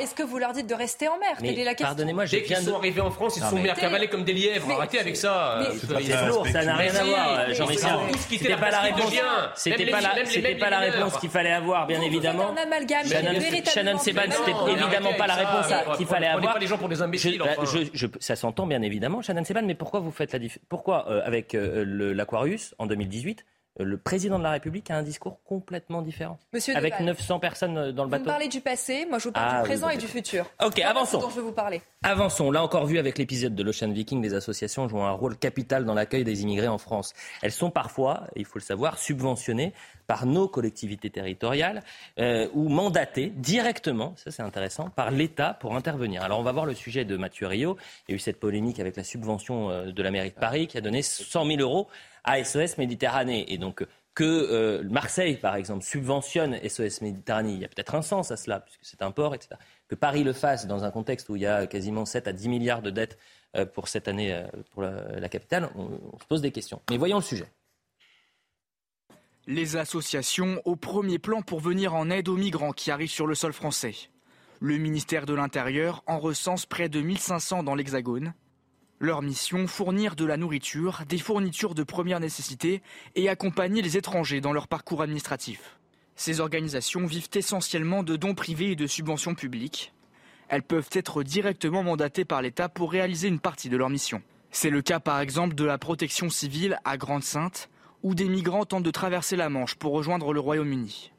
est-ce 0.00 0.14
que 0.14 0.22
vous 0.22 0.38
leur 0.38 0.52
dites 0.52 0.66
de 0.66 0.74
rester 0.74 1.08
en 1.08 1.18
mer? 1.18 1.36
Telle 1.38 1.58
est 1.58 1.64
la 1.64 1.74
question? 1.74 1.86
Pardonnez-moi, 1.86 2.26
Dès 2.26 2.42
qu'ils 2.42 2.56
sont 2.56 2.76
arrivés 2.76 3.00
en 3.00 3.10
France, 3.10 3.36
ils 3.36 3.42
se 3.42 3.48
sont 3.48 3.56
mis 3.56 3.68
à 3.68 3.74
cavaler 3.74 4.08
comme 4.08 4.24
des 4.24 4.34
lièvres. 4.34 4.70
Arrêtez 4.70 4.98
avec 4.98 5.16
ça. 5.16 5.58
Euh, 5.58 5.74
c'est 6.00 6.26
lourd, 6.26 6.46
ça 6.48 6.64
n'a 6.64 6.76
rien 6.76 6.94
à 6.94 7.04
voir, 7.04 7.54
Jean-Michel. 7.54 7.96
C'était 8.28 8.56
pas 8.56 8.70
la 8.70 8.80
réponse. 8.80 9.12
C'était 9.54 10.54
pas 10.56 10.70
la 10.70 10.81
réponse 10.90 11.18
qu'il 11.18 11.30
fallait 11.30 11.52
avoir, 11.52 11.86
bien 11.86 12.00
évidemment. 12.00 12.50
un 12.50 12.56
amalgame. 12.56 13.06
Shannon 13.06 13.98
Seban, 13.98 14.22
c'était 14.30 14.72
évidemment 14.72 15.12
pas 15.16 15.26
la 15.26 15.34
réponse 15.34 15.96
qu'il 15.96 16.06
fallait 16.06 16.28
avoir. 16.28 16.58
les 16.58 16.66
gens 16.66 16.78
pour 16.78 16.88
des 16.88 17.02
imbéciles. 17.02 17.42
Ça 18.20 18.36
s'entend, 18.36 18.66
bien 18.66 18.82
évidemment, 18.82 19.22
Shannon 19.22 19.44
Seban, 19.44 19.62
mais 19.64 19.74
pourquoi 19.74 20.00
vous 20.00 20.10
faites 20.10 20.32
la 20.32 20.38
Pourquoi, 20.68 21.08
euh, 21.08 21.22
avec 21.24 21.54
euh, 21.54 21.84
l'Aquarius, 22.14 22.74
en 22.78 22.86
2018, 22.86 23.44
euh, 23.80 23.84
le 23.84 23.96
président 23.96 24.38
de 24.38 24.44
la 24.44 24.50
République 24.50 24.90
a 24.90 24.96
un 24.96 25.02
discours 25.02 25.40
complètement 25.44 26.02
différent. 26.02 26.38
Monsieur 26.52 26.76
avec 26.76 27.00
900 27.00 27.38
personnes 27.38 27.78
euh, 27.78 27.92
dans 27.92 28.04
le 28.04 28.10
bateau. 28.10 28.24
Vous 28.24 28.28
me 28.28 28.32
parlez 28.32 28.48
du 28.48 28.60
passé, 28.60 29.06
moi 29.08 29.18
je 29.18 29.24
vous 29.24 29.32
parle 29.32 29.48
ah 29.50 29.62
du 29.62 29.64
présent 29.64 29.86
bah 29.86 29.94
et 29.94 29.96
du 29.96 30.06
futur. 30.06 30.44
Ok, 30.62 30.78
avançons. 30.80 31.20
Dont 31.20 31.30
je 31.30 31.36
vais 31.36 31.42
vous 31.42 31.52
parler. 31.52 31.80
Avançons. 32.02 32.50
Là 32.50 32.62
encore 32.62 32.84
vu 32.84 32.98
avec 32.98 33.16
l'épisode 33.16 33.54
de 33.54 33.62
l'Ocean 33.62 33.90
Viking, 33.90 34.22
les 34.22 34.34
associations 34.34 34.88
jouent 34.88 35.00
un 35.00 35.12
rôle 35.12 35.38
capital 35.38 35.86
dans 35.86 35.94
l'accueil 35.94 36.22
des 36.22 36.42
immigrés 36.42 36.68
en 36.68 36.76
France. 36.76 37.14
Elles 37.40 37.52
sont 37.52 37.70
parfois, 37.70 38.26
il 38.36 38.44
faut 38.44 38.58
le 38.58 38.64
savoir, 38.64 38.98
subventionnées 38.98 39.72
par 40.06 40.26
nos 40.26 40.48
collectivités 40.48 41.08
territoriales 41.08 41.82
euh, 42.18 42.48
ou 42.52 42.68
mandatées 42.68 43.32
directement, 43.34 44.12
ça 44.16 44.30
c'est 44.30 44.42
intéressant, 44.42 44.90
par 44.90 45.10
l'État 45.10 45.54
pour 45.54 45.74
intervenir. 45.76 46.22
Alors 46.22 46.40
on 46.40 46.42
va 46.42 46.52
voir 46.52 46.66
le 46.66 46.74
sujet 46.74 47.06
de 47.06 47.16
Mathieu 47.16 47.46
Rio. 47.46 47.78
Il 48.06 48.12
y 48.12 48.14
a 48.14 48.16
eu 48.16 48.18
cette 48.18 48.38
polémique 48.38 48.80
avec 48.80 48.96
la 48.96 49.04
subvention 49.04 49.86
de 49.86 50.02
la 50.02 50.10
mairie 50.10 50.30
de 50.30 50.34
Paris 50.34 50.66
qui 50.66 50.76
a 50.76 50.82
donné 50.82 51.00
100 51.00 51.46
000 51.46 51.60
euros 51.60 51.88
à 52.24 52.42
SOS 52.42 52.78
Méditerranée. 52.78 53.52
Et 53.52 53.58
donc 53.58 53.84
que 54.14 54.24
euh, 54.24 54.82
Marseille, 54.88 55.36
par 55.36 55.56
exemple, 55.56 55.84
subventionne 55.84 56.58
SOS 56.68 57.00
Méditerranée, 57.00 57.52
il 57.52 57.60
y 57.60 57.64
a 57.64 57.68
peut-être 57.68 57.94
un 57.94 58.02
sens 58.02 58.30
à 58.30 58.36
cela, 58.36 58.60
puisque 58.60 58.84
c'est 58.84 59.02
un 59.02 59.10
port, 59.10 59.34
etc. 59.34 59.56
Que 59.88 59.94
Paris 59.94 60.22
le 60.22 60.32
fasse 60.32 60.66
dans 60.66 60.84
un 60.84 60.90
contexte 60.90 61.28
où 61.28 61.36
il 61.36 61.42
y 61.42 61.46
a 61.46 61.66
quasiment 61.66 62.04
7 62.04 62.28
à 62.28 62.32
10 62.32 62.48
milliards 62.48 62.82
de 62.82 62.90
dettes 62.90 63.18
euh, 63.56 63.64
pour 63.64 63.88
cette 63.88 64.08
année 64.08 64.32
euh, 64.32 64.46
pour 64.72 64.82
la, 64.82 65.28
capitale, 65.28 65.70
on, 65.76 65.88
on 66.12 66.18
se 66.18 66.26
pose 66.26 66.42
des 66.42 66.52
questions. 66.52 66.82
Mais 66.90 66.98
voyons 66.98 67.16
le 67.16 67.22
sujet. 67.22 67.46
Les 69.46 69.76
associations 69.76 70.60
au 70.64 70.76
premier 70.76 71.18
plan 71.18 71.42
pour 71.42 71.60
venir 71.60 71.94
en 71.94 72.10
aide 72.10 72.28
aux 72.28 72.36
migrants 72.36 72.72
qui 72.72 72.90
arrivent 72.90 73.10
sur 73.10 73.26
le 73.26 73.34
sol 73.34 73.52
français. 73.52 73.94
Le 74.60 74.78
ministère 74.78 75.26
de 75.26 75.34
l'Intérieur 75.34 76.04
en 76.06 76.20
recense 76.20 76.66
près 76.66 76.88
de 76.88 77.00
1500 77.00 77.64
dans 77.64 77.74
l'Hexagone. 77.74 78.34
Leur 79.02 79.20
mission, 79.20 79.66
fournir 79.66 80.14
de 80.14 80.24
la 80.24 80.36
nourriture, 80.36 81.02
des 81.08 81.18
fournitures 81.18 81.74
de 81.74 81.82
première 81.82 82.20
nécessité 82.20 82.82
et 83.16 83.28
accompagner 83.28 83.82
les 83.82 83.96
étrangers 83.96 84.40
dans 84.40 84.52
leur 84.52 84.68
parcours 84.68 85.02
administratif. 85.02 85.80
Ces 86.14 86.38
organisations 86.38 87.04
vivent 87.04 87.28
essentiellement 87.34 88.04
de 88.04 88.14
dons 88.14 88.36
privés 88.36 88.70
et 88.70 88.76
de 88.76 88.86
subventions 88.86 89.34
publiques. 89.34 89.92
Elles 90.46 90.62
peuvent 90.62 90.88
être 90.92 91.24
directement 91.24 91.82
mandatées 91.82 92.24
par 92.24 92.42
l'État 92.42 92.68
pour 92.68 92.92
réaliser 92.92 93.26
une 93.26 93.40
partie 93.40 93.68
de 93.68 93.76
leur 93.76 93.90
mission. 93.90 94.22
C'est 94.52 94.70
le 94.70 94.82
cas 94.82 95.00
par 95.00 95.18
exemple 95.18 95.56
de 95.56 95.64
la 95.64 95.78
protection 95.78 96.30
civile 96.30 96.78
à 96.84 96.96
Grande-Sainte, 96.96 97.70
où 98.04 98.14
des 98.14 98.28
migrants 98.28 98.66
tentent 98.66 98.84
de 98.84 98.90
traverser 98.92 99.34
la 99.34 99.48
Manche 99.48 99.74
pour 99.74 99.94
rejoindre 99.94 100.32
le 100.32 100.38
Royaume-Uni. 100.38 101.10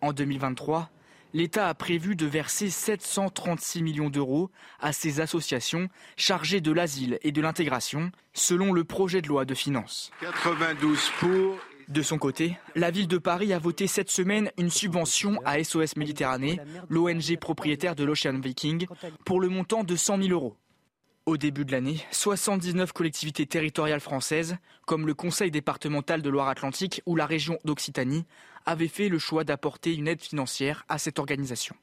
En 0.00 0.14
2023, 0.14 0.88
l'État 1.34 1.68
a 1.68 1.74
prévu 1.74 2.16
de 2.16 2.26
verser 2.26 2.70
736 2.70 3.82
millions 3.82 4.10
d'euros 4.10 4.50
à 4.80 4.92
ces 4.92 5.20
associations 5.20 5.88
chargées 6.16 6.60
de 6.60 6.72
l'asile 6.72 7.18
et 7.22 7.32
de 7.32 7.40
l'intégration, 7.40 8.10
selon 8.32 8.72
le 8.72 8.84
projet 8.84 9.22
de 9.22 9.28
loi 9.28 9.44
de 9.44 9.54
finances. 9.54 10.10
92 10.20 11.10
pour. 11.20 11.56
De 11.88 12.02
son 12.02 12.18
côté, 12.18 12.58
la 12.74 12.90
ville 12.90 13.06
de 13.06 13.16
Paris 13.16 13.52
a 13.52 13.60
voté 13.60 13.86
cette 13.86 14.10
semaine 14.10 14.50
une 14.58 14.70
subvention 14.70 15.38
à 15.44 15.62
SOS 15.62 15.94
Méditerranée, 15.96 16.58
l'ONG 16.88 17.38
propriétaire 17.40 17.94
de 17.94 18.02
l'Ocean 18.02 18.40
Viking, 18.40 18.88
pour 19.24 19.40
le 19.40 19.48
montant 19.48 19.84
de 19.84 19.94
100 19.94 20.22
000 20.22 20.30
euros. 20.30 20.56
Au 21.26 21.36
début 21.36 21.64
de 21.64 21.72
l'année, 21.72 21.98
79 22.12 22.92
collectivités 22.92 23.46
territoriales 23.46 23.98
françaises, 23.98 24.58
comme 24.86 25.08
le 25.08 25.14
Conseil 25.14 25.50
départemental 25.50 26.22
de 26.22 26.30
Loire-Atlantique 26.30 27.02
ou 27.04 27.16
la 27.16 27.26
région 27.26 27.58
d'Occitanie, 27.64 28.24
avaient 28.64 28.86
fait 28.86 29.08
le 29.08 29.18
choix 29.18 29.42
d'apporter 29.42 29.92
une 29.92 30.06
aide 30.06 30.22
financière 30.22 30.84
à 30.88 30.98
cette 30.98 31.18
organisation. 31.18 31.74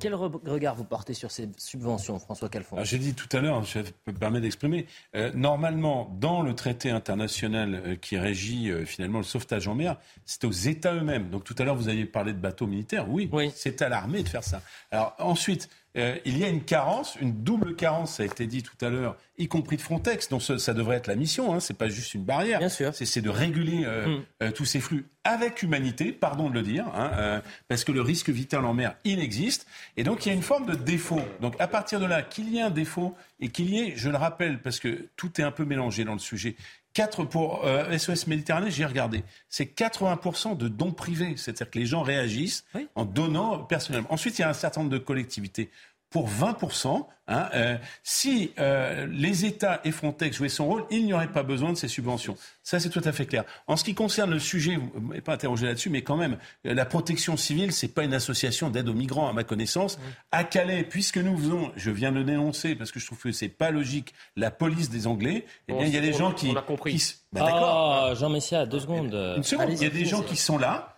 Quel 0.00 0.14
regard 0.14 0.74
vous 0.74 0.84
portez 0.84 1.12
sur 1.12 1.30
ces 1.30 1.48
subventions, 1.58 2.18
François 2.18 2.48
Calfon 2.48 2.82
J'ai 2.84 2.98
dit 2.98 3.14
tout 3.14 3.28
à 3.34 3.40
l'heure, 3.40 3.62
je 3.64 3.80
me 4.06 4.12
permets 4.12 4.40
d'exprimer, 4.40 4.86
euh, 5.14 5.30
normalement, 5.34 6.14
dans 6.18 6.42
le 6.42 6.54
traité 6.54 6.90
international 6.90 7.74
euh, 7.74 7.96
qui 7.96 8.16
régit 8.18 8.70
euh, 8.70 8.86
finalement 8.86 9.18
le 9.18 9.24
sauvetage 9.24 9.68
en 9.68 9.74
mer, 9.74 9.96
c'est 10.24 10.44
aux 10.44 10.50
États 10.50 10.94
eux-mêmes. 10.94 11.28
Donc 11.28 11.44
tout 11.44 11.54
à 11.58 11.64
l'heure, 11.64 11.74
vous 11.74 11.88
aviez 11.88 12.06
parlé 12.06 12.32
de 12.32 12.38
bateaux 12.38 12.66
militaires. 12.66 13.10
Oui, 13.10 13.28
oui. 13.32 13.50
c'est 13.54 13.82
à 13.82 13.90
l'armée 13.90 14.22
de 14.22 14.28
faire 14.28 14.44
ça. 14.44 14.62
Alors 14.90 15.14
ensuite, 15.18 15.68
euh, 15.96 16.16
il 16.24 16.38
y 16.38 16.44
a 16.44 16.48
une 16.48 16.62
carence, 16.62 17.16
une 17.20 17.42
double 17.42 17.74
carence, 17.74 18.16
ça 18.16 18.22
a 18.22 18.26
été 18.26 18.46
dit 18.46 18.62
tout 18.62 18.84
à 18.84 18.90
l'heure, 18.90 19.16
y 19.38 19.48
compris 19.48 19.76
de 19.76 19.82
Frontex, 19.82 20.28
donc 20.28 20.42
ça, 20.42 20.74
devrait 20.74 20.96
être 20.96 21.08
la 21.08 21.16
mission, 21.16 21.52
hein, 21.52 21.58
c'est 21.58 21.76
pas 21.76 21.88
juste 21.88 22.14
une 22.14 22.22
barrière. 22.22 22.60
C'est 22.70 23.20
de 23.20 23.30
réguler 23.30 23.82
euh, 23.84 24.06
mm. 24.06 24.22
euh, 24.42 24.50
tous 24.52 24.64
ces 24.64 24.78
flux 24.78 25.06
avec 25.24 25.62
humanité, 25.62 26.12
pardon 26.12 26.48
de 26.48 26.54
le 26.54 26.62
dire, 26.62 26.86
hein, 26.94 27.42
parce 27.68 27.84
que 27.84 27.92
le 27.92 28.00
risque 28.00 28.30
vital 28.30 28.64
en 28.64 28.72
mer, 28.72 28.94
il 29.04 29.20
existe, 29.20 29.66
et 29.98 30.04
donc 30.04 30.24
il 30.24 30.28
y 30.30 30.32
a 30.32 30.34
une 30.34 30.42
forme 30.42 30.64
de 30.64 30.74
défaut. 30.74 31.20
Donc 31.42 31.56
à 31.58 31.68
partir 31.68 32.00
de 32.00 32.06
là, 32.06 32.22
qu'il 32.22 32.48
y 32.48 32.58
ait 32.58 32.62
un 32.62 32.70
défaut 32.70 33.14
et 33.38 33.48
qu'il 33.48 33.68
y 33.68 33.80
ait, 33.80 33.92
je 33.96 34.08
le 34.08 34.16
rappelle, 34.16 34.62
parce 34.62 34.80
que 34.80 35.08
tout 35.16 35.38
est 35.38 35.44
un 35.44 35.50
peu 35.50 35.64
mélangé 35.64 36.04
dans 36.04 36.14
le 36.14 36.20
sujet, 36.20 36.56
4 36.92 37.24
pour 37.24 37.64
SOS 37.96 38.26
Méditerranée, 38.26 38.70
j'ai 38.70 38.84
regardé, 38.84 39.22
c'est 39.48 39.76
80% 39.76 40.56
de 40.56 40.68
dons 40.68 40.92
privés, 40.92 41.34
c'est-à-dire 41.36 41.70
que 41.70 41.78
les 41.78 41.86
gens 41.86 42.02
réagissent 42.02 42.64
en 42.94 43.04
donnant 43.04 43.58
personnellement. 43.58 44.12
Ensuite, 44.12 44.38
il 44.38 44.42
y 44.42 44.44
a 44.44 44.48
un 44.48 44.54
certain 44.54 44.80
nombre 44.80 44.92
de 44.92 44.98
collectivités 44.98 45.70
pour 46.10 46.28
20%. 46.28 47.06
Hein, 47.32 47.48
euh, 47.54 47.76
si 48.02 48.50
euh, 48.58 49.06
les 49.08 49.44
États 49.44 49.80
et 49.84 49.92
Frontex 49.92 50.36
jouaient 50.36 50.48
son 50.48 50.66
rôle, 50.66 50.84
il 50.90 51.06
n'y 51.06 51.12
aurait 51.12 51.30
pas 51.30 51.44
besoin 51.44 51.70
de 51.70 51.76
ces 51.76 51.86
subventions. 51.86 52.36
Ça, 52.64 52.80
c'est 52.80 52.90
tout 52.90 53.02
à 53.04 53.12
fait 53.12 53.24
clair. 53.24 53.44
En 53.68 53.76
ce 53.76 53.84
qui 53.84 53.94
concerne 53.94 54.32
le 54.32 54.40
sujet, 54.40 54.74
vous 54.74 54.90
ne 55.00 55.06
m'avez 55.06 55.20
pas 55.20 55.34
interrogé 55.34 55.66
là-dessus, 55.66 55.90
mais 55.90 56.02
quand 56.02 56.16
même, 56.16 56.38
euh, 56.66 56.74
la 56.74 56.84
protection 56.84 57.36
civile, 57.36 57.70
c'est 57.70 57.94
pas 57.94 58.02
une 58.02 58.14
association 58.14 58.68
d'aide 58.68 58.88
aux 58.88 58.94
migrants, 58.94 59.28
à 59.28 59.32
ma 59.32 59.44
connaissance. 59.44 60.00
À 60.32 60.42
Calais, 60.42 60.82
puisque 60.82 61.18
nous 61.18 61.38
faisons, 61.38 61.70
je 61.76 61.92
viens 61.92 62.10
de 62.10 62.24
dénoncer, 62.24 62.74
parce 62.74 62.90
que 62.90 62.98
je 62.98 63.06
trouve 63.06 63.18
que 63.20 63.30
c'est 63.30 63.48
pas 63.48 63.70
logique, 63.70 64.12
la 64.34 64.50
police 64.50 64.90
des 64.90 65.06
Anglais, 65.06 65.46
eh 65.68 65.72
bien, 65.72 65.86
il 65.86 65.94
y 65.94 65.98
a 65.98 66.00
des 66.00 66.12
gens 66.12 66.32
qui... 66.32 66.48
On 66.48 66.56
a 66.56 66.62
compris. 66.62 67.14
bah, 67.32 67.46
ah, 67.48 68.12
Jean 68.18 68.28
Messia, 68.28 68.66
deux 68.66 68.80
secondes. 68.80 69.14
Une 69.36 69.44
seconde. 69.44 69.70
Il 69.70 69.80
y 69.80 69.86
a 69.86 69.90
des 69.90 70.04
gens 70.04 70.22
qui 70.22 70.36
sont 70.36 70.58
là, 70.58 70.96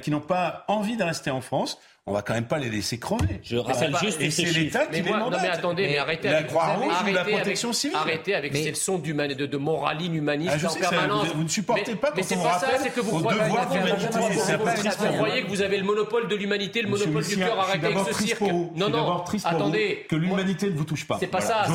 qui 0.00 0.12
n'ont 0.12 0.20
pas 0.20 0.64
envie 0.68 0.96
de 0.96 1.02
rester 1.02 1.30
en 1.30 1.40
France 1.40 1.80
on 2.06 2.14
va 2.14 2.22
quand 2.22 2.34
même 2.34 2.48
pas 2.48 2.58
les 2.58 2.68
laisser 2.68 2.98
crever. 2.98 3.38
Je 3.44 3.56
rappelle 3.56 3.94
juste 4.02 4.20
et 4.20 4.32
c'est 4.32 4.42
l'État 4.46 4.86
qui 4.86 5.02
les 5.02 5.10
mandate. 5.10 5.30
Non 5.30 5.38
mais 5.40 5.48
attendez, 5.48 5.86
mais 5.86 5.98
arrêtez 5.98 6.28
la 6.28 6.38
avec 6.38 6.48
Croix-Rouge 6.48 6.94
ou 7.08 7.12
la 7.14 7.24
protection 7.24 7.72
civile. 7.72 7.96
Arrêtez 7.96 8.34
avec 8.34 8.56
ces 8.56 8.70
leçons 8.70 8.98
de, 8.98 9.46
de 9.46 9.56
moraline 9.56 10.16
humaniste 10.16 10.56
ah, 10.64 10.68
en 10.68 10.74
permanence. 10.74 11.28
vous, 11.28 11.34
vous, 11.34 11.42
ne 11.44 11.48
supportez 11.48 11.94
pas 11.94 12.12
mais 12.16 12.22
quand 12.22 12.36
on 12.36 12.42
pas 12.42 12.48
rappelle 12.48 12.70
ça, 12.70 12.78
c'est 12.82 12.90
que 12.92 13.00
vous 13.00 13.18
au 13.18 13.20
devoir 13.20 13.70
d'humanité. 13.70 14.08
Vous 14.98 15.12
croyez 15.12 15.42
que 15.44 15.48
vous 15.48 15.62
avez 15.62 15.76
le 15.76 15.84
monopole 15.84 16.26
de 16.26 16.34
l'humanité, 16.34 16.82
le 16.82 16.88
monopole 16.88 17.24
du 17.24 17.36
cœur. 17.36 17.60
Arrêtez 17.60 17.86
avec 17.86 17.98
ce 18.08 18.24
cirque. 18.24 18.40
Non, 18.40 18.90
non, 18.90 19.22
attendez. 19.44 20.04
Que 20.08 20.16
l'humanité 20.16 20.70
ne 20.70 20.76
vous 20.76 20.84
touche 20.84 21.06
pas. 21.06 21.18
C'est 21.20 21.28
pas 21.28 21.40
ça. 21.40 21.66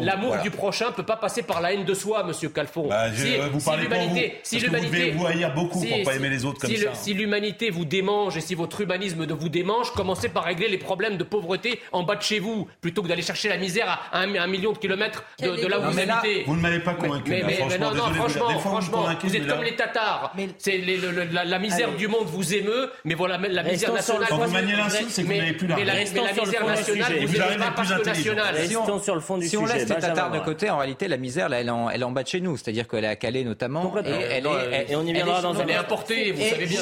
L'amour 0.00 0.36
du 0.38 0.52
prochain 0.52 0.92
peut 0.92 1.02
pas 1.02 1.16
passer 1.16 1.42
par 1.42 1.60
la 1.60 1.72
haine 1.72 1.84
de 1.84 1.94
soi, 1.94 2.22
Monsieur 2.22 2.48
Calfon. 2.50 2.88
Bah, 2.88 3.06
vous 3.50 3.60
parlez 3.60 3.86
pour 3.88 3.98
vous. 3.98 4.18
Si 4.44 4.60
l'humanité, 4.60 5.10
vous 5.10 5.26
haïr 5.26 5.52
beaucoup 5.52 5.80
pour 5.84 6.02
pas 6.04 6.14
aimer 6.14 6.30
les 6.30 6.44
autres 6.44 6.60
comme 6.60 6.70
ça. 6.70 6.94
Si 6.94 7.12
l'humanité 7.12 7.70
vous 7.70 7.84
démange 7.84 8.36
et 8.36 8.40
si 8.40 8.54
votre 8.54 8.80
humanisme 8.80 9.26
vous 9.26 9.48
démange, 9.48 9.63
commencez 9.94 10.28
par 10.28 10.44
régler 10.44 10.68
les 10.68 10.78
problèmes 10.78 11.16
de 11.16 11.24
pauvreté 11.24 11.80
en 11.92 12.02
bas 12.02 12.16
de 12.16 12.22
chez 12.22 12.38
vous, 12.38 12.68
plutôt 12.80 13.02
que 13.02 13.08
d'aller 13.08 13.22
chercher 13.22 13.48
la 13.48 13.56
misère 13.56 14.08
à 14.12 14.20
un, 14.20 14.46
million 14.46 14.72
de 14.72 14.78
kilomètres 14.78 15.24
de, 15.40 15.66
là 15.66 15.78
où 15.80 15.90
vous 15.90 15.98
habitez. 15.98 16.44
Vous 16.46 16.56
ne 16.56 16.60
m'avez 16.60 16.80
pas 16.80 16.94
convaincu. 16.94 17.30
Mais, 17.30 17.78
non, 17.78 17.94
non, 17.94 18.04
franchement, 18.14 18.58
franchement 18.58 19.06
vous 19.22 19.36
êtes 19.36 19.46
comme 19.46 19.62
les 19.62 19.76
Tatars. 19.76 20.34
C'est 20.58 20.78
la, 20.78 21.58
misère 21.58 21.92
du 21.96 22.08
monde 22.08 22.26
vous 22.26 22.54
émeut, 22.54 22.90
mais 23.04 23.14
voilà, 23.14 23.38
la 23.38 23.62
misère 23.62 23.92
nationale. 23.92 24.26
Quand 24.28 24.38
vous 24.38 24.52
maniez 24.52 24.76
l'insulte, 24.76 25.10
c'est 25.10 25.22
que 25.22 25.28
vous 25.28 25.34
n'avez 25.34 25.52
plus 25.52 25.66
la 25.66 25.76
Mais 25.76 25.84
la 25.84 25.94
misère 26.00 26.24
nationale, 26.66 27.26
vous 27.26 27.38
n'avez 27.38 27.56
pas 27.56 27.70
parce 27.74 27.92
que 27.92 28.04
nationale. 28.04 28.56
sur 29.02 29.14
le 29.14 29.20
fond 29.20 29.38
du 29.38 29.48
sujet. 29.48 29.50
Si 29.50 29.56
on 29.56 29.66
laisse 29.66 29.88
les 29.88 29.96
Tatars 29.96 30.30
de 30.30 30.38
côté, 30.40 30.70
en 30.70 30.78
réalité, 30.78 31.08
la 31.08 31.16
misère, 31.16 31.52
elle 31.52 31.68
est 31.68 32.04
en 32.04 32.10
bas 32.10 32.22
de 32.22 32.28
chez 32.28 32.40
nous. 32.40 32.56
C'est-à-dire 32.56 32.88
qu'elle 32.88 33.04
est 33.04 33.08
à 33.08 33.16
Calais 33.16 33.44
notamment. 33.44 33.94
Et 34.04 34.96
on 34.96 35.06
y 35.06 35.12
viendra 35.12 35.40
dans 35.40 35.58
un. 35.58 35.62
Elle 35.64 35.70
est 35.70 35.74
importée, 35.74 36.32
vous 36.32 36.42
savez 36.42 36.66
bien. 36.66 36.80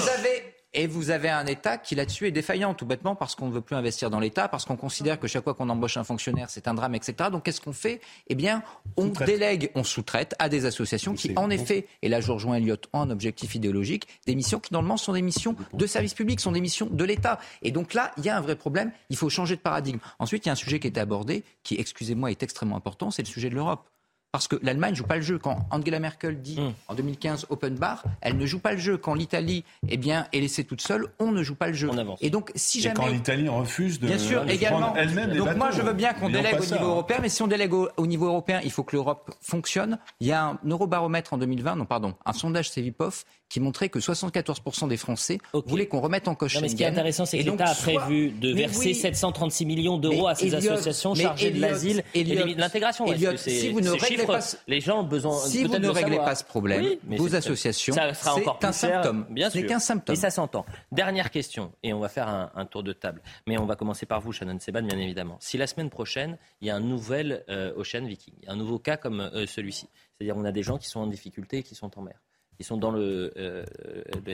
Et 0.74 0.86
vous 0.86 1.10
avez 1.10 1.28
un 1.28 1.44
État 1.46 1.76
qui 1.76 1.94
là-dessus 1.94 2.26
est 2.26 2.30
défaillant, 2.30 2.72
tout 2.72 2.86
bêtement, 2.86 3.14
parce 3.14 3.34
qu'on 3.34 3.48
ne 3.48 3.52
veut 3.52 3.60
plus 3.60 3.76
investir 3.76 4.08
dans 4.08 4.20
l'État, 4.20 4.48
parce 4.48 4.64
qu'on 4.64 4.76
considère 4.76 5.20
que 5.20 5.26
chaque 5.26 5.44
fois 5.44 5.52
qu'on 5.52 5.68
embauche 5.68 5.98
un 5.98 6.04
fonctionnaire, 6.04 6.48
c'est 6.48 6.66
un 6.66 6.72
drame, 6.72 6.94
etc. 6.94 7.28
Donc 7.30 7.44
qu'est-ce 7.44 7.60
qu'on 7.60 7.74
fait? 7.74 8.00
Eh 8.28 8.34
bien, 8.34 8.62
on 8.96 9.08
délègue, 9.08 9.70
on 9.74 9.84
sous-traite 9.84 10.34
à 10.38 10.48
des 10.48 10.64
associations 10.64 11.12
qui, 11.14 11.32
en 11.36 11.50
effet, 11.50 11.86
et 12.00 12.08
là 12.08 12.22
je 12.22 12.32
rejoins 12.32 12.56
Elliott, 12.56 12.88
ont 12.94 13.02
un 13.02 13.10
objectif 13.10 13.54
idéologique, 13.54 14.08
des 14.26 14.34
missions 14.34 14.60
qui, 14.60 14.72
normalement, 14.72 14.96
sont 14.96 15.12
des 15.12 15.22
missions 15.22 15.56
de 15.74 15.86
service 15.86 16.14
public, 16.14 16.40
sont 16.40 16.52
des 16.52 16.62
missions 16.62 16.88
de 16.90 17.04
l'État. 17.04 17.38
Et 17.60 17.70
donc 17.70 17.92
là, 17.92 18.12
il 18.16 18.24
y 18.24 18.30
a 18.30 18.36
un 18.36 18.40
vrai 18.40 18.56
problème, 18.56 18.92
il 19.10 19.16
faut 19.16 19.28
changer 19.28 19.56
de 19.56 19.60
paradigme. 19.60 19.98
Ensuite, 20.18 20.46
il 20.46 20.48
y 20.48 20.50
a 20.50 20.52
un 20.52 20.56
sujet 20.56 20.80
qui 20.80 20.86
est 20.86 20.98
abordé, 20.98 21.44
qui, 21.64 21.74
excusez-moi, 21.78 22.30
est 22.30 22.42
extrêmement 22.42 22.76
important, 22.76 23.10
c'est 23.10 23.22
le 23.22 23.28
sujet 23.28 23.50
de 23.50 23.54
l'Europe. 23.54 23.88
Parce 24.32 24.48
que 24.48 24.56
l'Allemagne 24.62 24.92
ne 24.92 24.96
joue 24.96 25.04
pas 25.04 25.16
le 25.16 25.22
jeu. 25.22 25.38
Quand 25.38 25.66
Angela 25.70 26.00
Merkel 26.00 26.40
dit 26.40 26.58
hmm. 26.58 26.72
en 26.88 26.94
2015 26.94 27.46
open 27.50 27.74
bar, 27.74 28.02
elle 28.22 28.38
ne 28.38 28.46
joue 28.46 28.60
pas 28.60 28.72
le 28.72 28.78
jeu. 28.78 28.96
Quand 28.96 29.12
l'Italie 29.12 29.62
eh 29.90 29.98
bien, 29.98 30.26
est 30.32 30.40
laissée 30.40 30.64
toute 30.64 30.80
seule, 30.80 31.08
on 31.18 31.32
ne 31.32 31.42
joue 31.42 31.54
pas 31.54 31.66
le 31.66 31.74
jeu. 31.74 31.90
Et 32.22 32.30
donc, 32.30 32.50
si 32.54 32.80
jamais. 32.80 32.94
quand 32.94 33.08
l'Italie 33.08 33.46
refuse 33.50 34.00
de, 34.00 34.06
bien 34.06 34.16
sûr, 34.16 34.48
également. 34.48 34.96
elle-même 34.96 35.36
Donc, 35.36 35.54
moi, 35.56 35.70
je 35.70 35.82
veux 35.82 35.92
bien 35.92 36.14
qu'on 36.14 36.30
délègue 36.30 36.58
au 36.58 36.64
niveau 36.64 36.86
européen, 36.86 37.18
mais 37.20 37.28
si 37.28 37.42
on 37.42 37.46
délègue 37.46 37.74
au, 37.74 38.06
niveau 38.06 38.26
européen, 38.26 38.60
il 38.64 38.70
faut 38.70 38.84
que 38.84 38.96
l'Europe 38.96 39.30
fonctionne. 39.42 39.98
Il 40.20 40.28
y 40.28 40.32
a 40.32 40.46
un 40.46 40.58
eurobaromètre 40.66 41.34
en 41.34 41.38
2020, 41.38 41.76
non, 41.76 41.84
pardon, 41.84 42.14
un 42.24 42.32
sondage 42.32 42.70
Cevipov 42.70 43.24
qui 43.52 43.60
montrait 43.60 43.90
que 43.90 43.98
74% 43.98 44.88
des 44.88 44.96
Français 44.96 45.36
voulaient 45.66 45.86
qu'on 45.86 46.00
remette 46.00 46.26
en 46.26 46.34
coche. 46.34 46.58
mais 46.62 46.70
ce 46.70 46.74
qui 46.74 46.84
est 46.84 46.86
intéressant, 46.86 47.26
c'est 47.26 47.36
que 47.38 47.50
l'État 47.50 47.66
a 47.66 47.74
prévu 47.74 48.30
de 48.30 48.50
verser 48.50 48.94
736 48.94 49.66
millions 49.66 49.98
d'euros 49.98 50.26
à 50.26 50.34
ces 50.34 50.54
associations 50.54 51.14
chargées 51.14 51.50
de 51.50 51.60
l'asile 51.60 52.02
et 52.14 52.24
de 52.24 52.58
l'intégration. 52.58 53.04
Si 53.36 53.68
vous 53.68 53.82
ne 53.82 53.90
réglez 53.90 54.24
pas, 54.24 54.38
les 54.66 54.80
gens 54.80 55.02
besoin, 55.02 55.36
si 55.36 55.64
vous 55.64 55.78
ne 55.78 55.88
réglez 55.88 56.16
pas 56.16 56.34
ce 56.34 56.44
problème, 56.44 56.96
vos 57.06 57.34
associations, 57.34 57.94
c'est 57.94 58.64
un 58.64 58.72
symptôme. 58.72 59.26
Bien 59.28 59.50
sûr. 59.50 59.66
qu'un 59.66 59.78
symptôme. 59.78 60.14
Et 60.14 60.18
ça 60.18 60.30
s'entend. 60.30 60.64
Dernière 60.90 61.30
question, 61.30 61.72
et 61.82 61.92
on 61.92 62.00
va 62.00 62.08
faire 62.08 62.50
un, 62.54 62.64
tour 62.64 62.82
de 62.82 62.94
table. 62.94 63.20
Mais 63.46 63.58
on 63.58 63.66
va 63.66 63.76
commencer 63.76 64.06
par 64.06 64.22
vous, 64.22 64.32
Shannon 64.32 64.58
Seban, 64.60 64.82
bien 64.82 64.96
évidemment. 64.96 65.36
Si 65.40 65.58
la 65.58 65.66
semaine 65.66 65.90
prochaine, 65.90 66.38
il 66.62 66.68
y 66.68 66.70
a 66.70 66.76
un 66.76 66.80
nouvel 66.80 67.44
euh, 67.50 67.74
Ocean 67.76 68.06
Viking, 68.06 68.34
un 68.46 68.56
nouveau 68.56 68.78
cas 68.78 68.96
comme 68.96 69.20
euh, 69.20 69.46
celui-ci, 69.46 69.88
c'est-à-dire 70.16 70.38
on 70.38 70.44
a 70.46 70.52
des 70.52 70.62
gens 70.62 70.78
qui 70.78 70.88
sont 70.88 71.00
en 71.00 71.06
difficulté 71.06 71.58
et 71.58 71.62
qui 71.62 71.74
sont 71.74 71.98
en 71.98 72.02
mer 72.02 72.14
qui 72.62 72.68
sont 72.68 72.76
dans 72.76 72.92
le, 72.92 73.32
euh, 73.36 73.64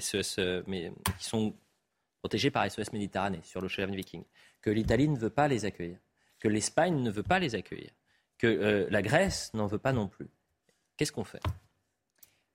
SES, 0.01 0.39
euh, 0.39 0.63
mais 0.67 0.93
qui 1.19 1.25
sont 1.25 1.55
protégés 2.19 2.51
par 2.51 2.71
SES 2.71 2.93
Méditerranée 2.93 3.41
sur 3.43 3.63
l'Ocean 3.63 3.87
Viking, 3.87 4.23
que 4.61 4.69
l'Italie 4.69 5.09
ne 5.09 5.19
veut 5.19 5.31
pas 5.31 5.49
les 5.49 5.65
accueillir, 5.65 5.97
que 6.39 6.47
l'Espagne 6.47 7.03
ne 7.03 7.11
veut 7.11 7.23
pas 7.23 7.39
les 7.39 7.55
accueillir, 7.55 7.91
que 8.37 8.47
euh, 8.47 8.87
la 8.91 9.01
Grèce 9.01 9.55
n'en 9.55 9.67
veut 9.67 9.79
pas 9.79 9.95
non 9.95 10.09
plus. 10.09 10.29
Qu'est-ce 10.99 11.13
qu'on 11.13 11.25
fait? 11.25 11.41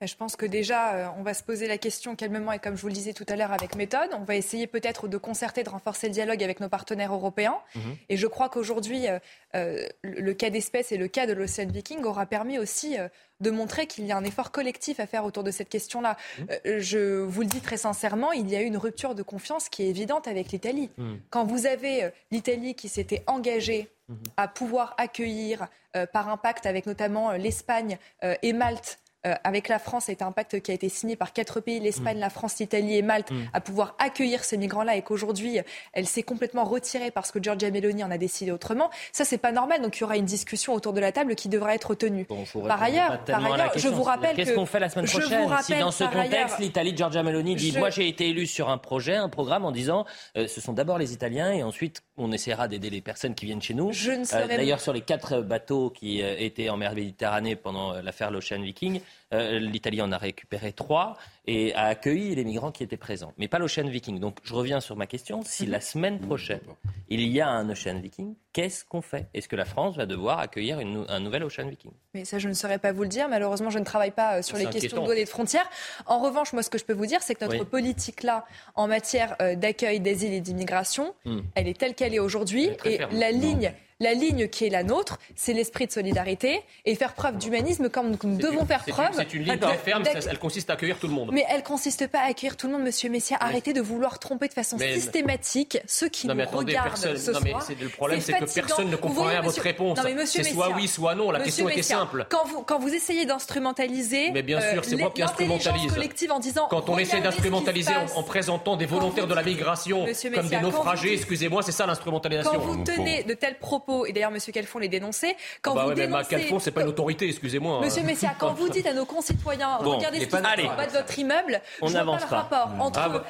Je 0.08 0.16
pense 0.16 0.36
que 0.36 0.46
déjà, 0.46 0.94
euh, 0.94 1.08
on 1.18 1.24
va 1.24 1.34
se 1.34 1.44
poser 1.44 1.68
la 1.68 1.78
question 1.78 2.16
calmement 2.16 2.52
et 2.52 2.60
comme 2.60 2.76
je 2.76 2.82
vous 2.82 2.88
le 2.88 2.94
disais 2.94 3.14
tout 3.14 3.26
à 3.28 3.36
l'heure 3.36 3.52
avec 3.52 3.76
méthode. 3.76 4.10
On 4.14 4.24
va 4.24 4.36
essayer 4.36 4.68
peut-être 4.68 5.08
de 5.08 5.18
concerter, 5.18 5.64
de 5.64 5.70
renforcer 5.70 6.08
le 6.08 6.14
dialogue 6.14 6.44
avec 6.44 6.60
nos 6.60 6.70
partenaires 6.70 7.14
européens. 7.14 7.58
Mhm. 7.76 7.98
Et 8.10 8.18
je 8.18 8.28
crois 8.28 8.50
qu'aujourd'hui, 8.50 9.08
euh, 9.08 9.20
euh, 9.56 9.88
le 10.04 10.34
cas 10.34 10.50
d'espèce 10.50 10.92
et 10.92 10.98
le 10.98 11.08
cas 11.08 11.26
de 11.26 11.34
l'Océan 11.34 11.68
Viking 11.68 12.04
aura 12.04 12.26
permis 12.26 12.60
aussi 12.60 12.98
de 13.44 13.52
montrer 13.52 13.86
qu'il 13.86 14.06
y 14.06 14.12
a 14.12 14.18
un 14.18 14.24
effort 14.24 14.52
collectif 14.52 15.00
à 15.00 15.06
faire 15.06 15.26
autour 15.26 15.44
de 15.44 15.52
cette 15.52 15.70
question-là. 15.70 16.18
Mhm. 16.40 16.48
je 16.80 17.22
vous 17.22 17.42
le 17.42 17.48
dis 17.48 17.62
très 17.62 17.78
sincèrement, 17.78 18.32
il 18.32 18.50
y 18.50 18.56
a 18.56 18.62
eu 18.62 18.66
une 18.66 18.78
rupture 18.78 19.14
de 19.14 19.22
confiance 19.22 19.70
qui 19.70 19.84
est 19.84 19.90
évidente 19.90 20.28
avec 20.28 20.52
l'Italie. 20.52 20.90
Mhm. 20.98 21.20
Quand 21.30 21.46
vous 21.46 21.66
avez 21.66 22.10
l'Italie 22.32 22.74
qui 22.74 22.90
s'était 22.90 23.24
engagée 23.28 23.90
à 24.38 24.48
pouvoir 24.48 24.96
accueillir 24.98 25.68
par 26.12 26.30
un 26.30 26.38
pacte 26.38 26.66
avec 26.66 26.86
notamment 26.86 27.32
l'Espagne 27.34 27.98
et 28.22 28.54
Malte 28.54 29.00
euh, 29.26 29.36
avec 29.44 29.70
la 29.70 29.80
France, 29.80 30.06
c'est 30.08 30.22
un 30.22 30.32
pacte 30.32 30.62
qui 30.62 30.72
a 30.72 30.74
été 30.74 30.90
signé 30.90 31.16
par 31.16 31.32
quatre 31.32 31.62
pays, 31.62 31.80
l'Espagne, 31.80 32.18
mm. 32.18 32.22
la 32.22 32.30
France, 32.30 32.60
l'Italie 32.60 32.98
et 32.98 33.02
Malte, 33.02 33.32
mm. 33.32 33.44
à 33.54 33.62
pouvoir 33.62 33.96
accueillir 34.00 34.44
ces 34.44 34.58
migrants-là 34.58 34.98
et 34.98 35.02
qu'aujourd'hui, 35.02 35.60
elle 35.94 36.08
s'est 36.08 36.24
complètement 36.24 36.66
retirée 36.66 37.12
parce 37.12 37.32
que 37.32 37.42
Giorgia 37.42 37.72
Meloni 37.72 38.04
en 38.04 38.12
a 38.12 38.18
décidé 38.18 38.52
autrement. 38.52 38.90
Ça, 39.12 39.24
c'est 39.24 39.38
pas 39.38 39.52
normal. 39.52 39.82
Donc, 39.82 39.98
il 39.98 40.02
y 40.02 40.04
aura 40.04 40.18
une 40.18 40.26
discussion 40.26 40.74
autour 40.74 40.92
de 40.94 41.00
la 41.00 41.12
table 41.12 41.36
qui 41.36 41.48
devra 41.48 41.74
être 41.74 41.96
tenue. 41.96 42.26
par 42.68 42.84
ailleurs, 42.84 43.24
par 43.24 43.46
ailleurs 43.46 43.72
je 43.76 43.88
vous 43.88 44.04
rappelle 44.04 44.36
Qu'est-ce 44.36 44.54
qu'on 44.54 44.66
fait 44.66 44.80
la 44.80 44.90
semaine 44.90 45.06
prochaine 45.06 45.48
Si 45.62 45.76
dans 45.78 45.92
ce 45.92 46.04
contexte, 46.04 46.60
l'Italie, 46.60 46.96
Giorgia 46.96 47.24
Meloni 47.24 47.56
dit 47.56 47.78
Moi, 47.78 47.90
j'ai 47.90 48.08
été 48.08 48.30
élu 48.30 48.46
sur 48.46 48.70
un 48.70 48.78
projet, 48.78 49.16
un 49.16 49.30
programme 49.30 49.66
en 49.66 49.72
disant 49.72 50.06
euh, 50.38 50.48
Ce 50.48 50.60
sont 50.60 50.74
d'abord 50.74 50.98
les 50.98 51.14
Italiens 51.14 51.52
et 51.52 51.64
ensuite, 51.64 52.04
on 52.18 52.32
essaiera 52.32 52.68
d'aider 52.68 52.90
les 52.90 53.02
personnes 53.02 53.36
qui 53.36 53.46
viennent 53.46 53.62
chez 53.62 53.74
nous. 53.74 53.92
Euh, 53.92 54.48
d'ailleurs, 54.48 54.82
sur 54.82 54.94
les 54.94 55.02
quatre 55.02 55.42
bateaux 55.42 55.90
qui 55.90 56.20
étaient 56.22 56.70
en 56.70 56.78
mer 56.78 56.94
Méditerranée 56.94 57.56
pendant 57.56 57.94
l'affaire 58.02 58.32
l'Ocean 58.32 58.62
Viking, 58.62 59.02
euh, 59.34 59.60
L'Italie 59.60 60.02
en 60.02 60.12
a 60.12 60.18
récupéré 60.18 60.74
trois 60.74 61.18
et 61.46 61.74
a 61.74 61.86
accueilli 61.86 62.36
les 62.36 62.44
migrants 62.44 62.72
qui 62.72 62.84
étaient 62.84 62.98
présents, 62.98 63.34
mais 63.38 63.48
pas 63.48 63.60
l'Ocean 63.60 63.88
Viking. 63.88 64.20
Donc 64.20 64.38
je 64.44 64.54
reviens 64.54 64.80
sur 64.80 64.96
ma 64.96 65.08
question. 65.08 65.42
Si 65.44 65.66
la 65.66 65.82
semaine 65.82 66.20
prochaine, 66.20 66.62
il 67.10 67.22
y 67.28 67.42
a 67.42 67.48
un 67.48 67.70
Ocean 67.70 68.00
Viking, 68.00 68.36
qu'est-ce 68.54 68.86
qu'on 68.86 69.02
fait? 69.02 69.28
Est-ce 69.34 69.48
que 69.48 69.56
la 69.56 69.66
France 69.66 69.98
va 69.98 70.06
devoir 70.06 70.40
accueillir 70.40 70.80
un 70.80 71.20
nouvel 71.20 71.44
Ocean 71.44 71.68
Viking? 71.68 71.92
Mais 72.14 72.26
ça, 72.26 72.40
je 72.40 72.48
ne 72.48 72.54
saurais 72.54 72.80
pas 72.80 72.92
vous 72.92 73.04
le 73.04 73.10
dire. 73.10 73.28
Malheureusement, 73.28 73.70
je 73.70 73.80
ne 73.80 73.84
travaille 73.84 74.12
pas 74.12 74.38
euh, 74.38 74.42
sur 74.42 74.58
les 74.58 74.66
questions 74.66 75.02
de 75.02 75.06
douane 75.06 75.18
et 75.18 75.26
de 75.26 75.30
frontières. 75.30 75.70
En 76.06 76.20
revanche, 76.20 76.54
moi, 76.54 76.64
ce 76.64 76.70
que 76.70 76.78
je 76.78 76.86
peux 76.86 76.94
vous 76.94 77.06
dire, 77.06 77.22
c'est 77.22 77.36
que 77.36 77.44
notre 77.44 77.66
politique-là, 77.66 78.46
en 78.76 78.88
matière 78.88 79.36
euh, 79.42 79.56
d'accueil, 79.56 80.00
d'asile 80.00 80.34
et 80.34 80.42
d'immigration, 80.42 81.14
hmm. 81.26 81.40
elle 81.56 81.68
est 81.68 81.78
telle 81.78 81.96
qu'elle 81.96 82.14
est 82.14 82.20
aujourd'hui. 82.20 82.70
Et 82.86 83.00
la 83.12 83.32
ligne 83.32 83.74
la 84.04 84.14
ligne 84.14 84.48
qui 84.48 84.66
est 84.66 84.70
la 84.70 84.84
nôtre, 84.84 85.18
c'est 85.36 85.54
l'esprit 85.54 85.88
de 85.88 85.92
solidarité 85.92 86.62
et 86.86 86.96
faire 86.96 87.14
preuve 87.14 87.38
d'humanisme 87.38 87.90
comme 87.90 88.12
nous 88.24 88.38
devons 88.38 88.66
faire 88.66 88.84
preuve. 88.86 89.12
C'est 89.14 89.34
une 89.34 89.44
ligne 89.44 89.58
très 89.58 89.78
ferme, 89.78 90.04
elle 90.06 90.40
consiste 90.40 90.70
à 90.70 90.74
accueillir 90.74 91.00
tout 91.00 91.08
le 91.08 91.14
monde. 91.14 91.32
Mais 91.34 91.46
elle 91.50 91.64
consiste 91.64 92.08
pas 92.08 92.20
à 92.20 92.30
accueillir 92.30 92.58
tout 92.58 92.68
le 92.68 92.74
monde, 92.74 92.84
Monsieur 92.84 93.10
Messia. 93.10 93.38
Arrêtez 93.40 93.74
de 93.74 93.82
vouloir 93.82 94.20
tromper 94.20 94.48
de 94.48 94.54
façon 94.54 94.78
systématique 94.78 95.80
ceux 95.88 96.10
qui 96.10 96.28
nous 96.28 96.34
regardent 96.34 96.98
ce 96.98 97.32
non, 97.32 97.40
mais 97.44 97.54
Le 97.80 97.90
problème, 97.90 98.22
c'est 98.22 98.34
que 98.34 98.54
personne 98.54 98.90
ne 98.90 98.96
comprend 98.96 99.24
rien 99.24 99.40
à 99.40 99.42
votre 99.42 99.62
réponse. 99.62 100.00
C'est 100.26 100.44
soit 100.44 100.70
oui, 100.76 100.88
soit 100.88 101.16
non. 101.16 101.32
La 101.32 101.40
question 101.40 101.70
était 101.70 101.82
simple. 101.82 102.26
Quand 102.30 102.46
vous, 102.46 102.62
quand 102.64 102.80
vous 102.80 102.94
essayez 102.94 103.26
d'instrumentaliser, 103.26 104.32
mais 104.32 104.44
bien 104.44 104.62
sûr, 104.62 104.84
c'est 104.84 104.96
moi 104.96 105.12
qui 105.12 105.22
instrumentalise. 105.22 105.94
collective 105.94 106.32
en 106.32 106.40
disant. 106.40 106.68
Quand 106.70 106.90
on 106.90 106.98
essaie 106.98 107.22
d'instrumentaliser 107.22 107.94
en, 108.16 108.24
présentant 108.24 108.76
des 108.76 108.86
volontaires 108.86 109.28
de 109.28 109.34
la 109.34 109.44
migration 109.44 110.06
comme 110.34 110.48
des 110.48 110.60
naufragés, 110.60 111.14
excusez-moi, 111.14 111.62
c'est 111.64 111.72
ça 111.72 111.86
l'instrumentalisation. 111.86 112.52
Quand 112.52 112.60
vous 112.60 112.84
tenez 112.84 113.24
de 113.24 113.34
tels 113.34 113.58
propos, 113.58 113.93
et 114.06 114.14
d'ailleurs, 114.14 114.32
Monsieur 114.32 114.52
Calfon 114.52 114.80
les 114.80 114.88
dénoncer. 114.88 115.36
Quand 115.62 115.76
bah 115.76 115.86
vous 115.86 115.94
dénoncez... 115.94 116.30
Calfon, 116.30 116.60
c'est 116.60 116.72
pas 116.72 116.82
une 116.82 116.90
autorité, 116.90 117.28
excusez-moi. 117.28 117.82
Monsieur 117.82 118.04
Messia, 118.04 118.34
quand 118.40 118.54
vous 118.54 118.70
dites 118.70 118.88
à 118.88 118.94
nos 118.94 119.06
concitoyens, 119.06 119.78
regardez 119.78 120.20
ce 120.20 120.26
qui 120.26 120.32
se 120.32 120.38
passe 120.38 120.60
en 120.60 120.76
bas 120.76 120.88
de 120.88 120.92
votre 120.92 121.20
immeuble, 121.20 121.62
on 121.82 121.90
n'avance 121.90 122.26
pas. 122.26 122.30
le 122.30 122.36
rapport 122.36 122.70
entre 122.80 123.00
ah, 123.00 123.24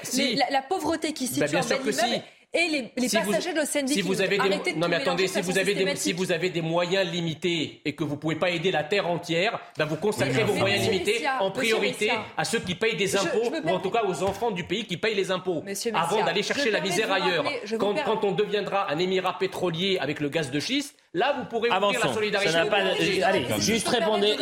la, 0.49 0.61
pauvreté 0.61 1.13
qui 1.13 1.27
bah, 1.39 1.47
situe 1.47 1.57
en 1.57 1.61
bas 1.61 1.77
de 1.77 1.91
l'immeuble 1.91 2.23
et 2.55 2.67
les, 2.67 2.91
les 2.97 3.09
passagers 3.09 3.51
de 3.51 3.57
l'Océan 3.57 3.87
si 3.87 4.01
vous 4.01 4.21
avez 4.21 4.37
des, 4.37 4.73
non 4.75 4.87
mais 4.87 4.97
attendez, 4.97 5.27
si 5.27 5.41
vous 5.41 5.57
avez 5.57 5.73
des, 5.73 5.95
si 5.95 6.13
vous 6.13 6.31
avez 6.31 6.51
des 6.51 6.61
moyens 6.61 7.09
limités 7.11 7.81
et 7.83 7.95
que 7.95 8.03
vous 8.03 8.15
pouvez 8.15 8.35
pas 8.35 8.51
aider 8.51 8.69
la 8.69 8.83
terre 8.83 9.07
entière, 9.07 9.59
ben 9.77 9.85
vous 9.85 9.95
consacrez 9.95 10.43
vos 10.43 10.53
moyens 10.53 10.87
limités 10.87 11.23
en 11.39 11.49
priorité 11.49 12.11
à 12.37 12.45
ceux 12.45 12.59
qui 12.59 12.75
payent 12.75 12.95
des 12.95 13.15
impôts 13.15 13.51
ou 13.63 13.69
en 13.69 13.79
tout 13.79 13.89
cas 13.89 14.03
aux 14.07 14.21
enfants 14.23 14.51
du 14.51 14.63
pays 14.63 14.85
qui 14.85 14.97
payent 14.97 15.15
les 15.15 15.31
impôts 15.31 15.63
avant 15.93 16.23
d'aller 16.23 16.43
chercher 16.43 16.69
la 16.69 16.81
misère 16.81 17.11
ailleurs. 17.11 17.45
Quand, 17.79 17.95
quand, 18.05 18.23
on 18.23 18.31
deviendra 18.31 18.91
un 18.91 18.99
émirat 18.99 19.37
pétrolier 19.39 19.97
avec 19.99 20.19
le 20.19 20.29
gaz 20.29 20.51
de 20.51 20.59
schiste, 20.59 20.95
là 21.13 21.35
vous 21.37 21.45
pourrez 21.45 21.69
ouvrir 21.69 22.05
la 22.05 22.13
solidarité. 22.13 22.51
Ça 22.51 22.65
pas, 22.67 22.77
allez, 22.77 23.47
juste 23.59 23.87
répondez, 23.87 24.35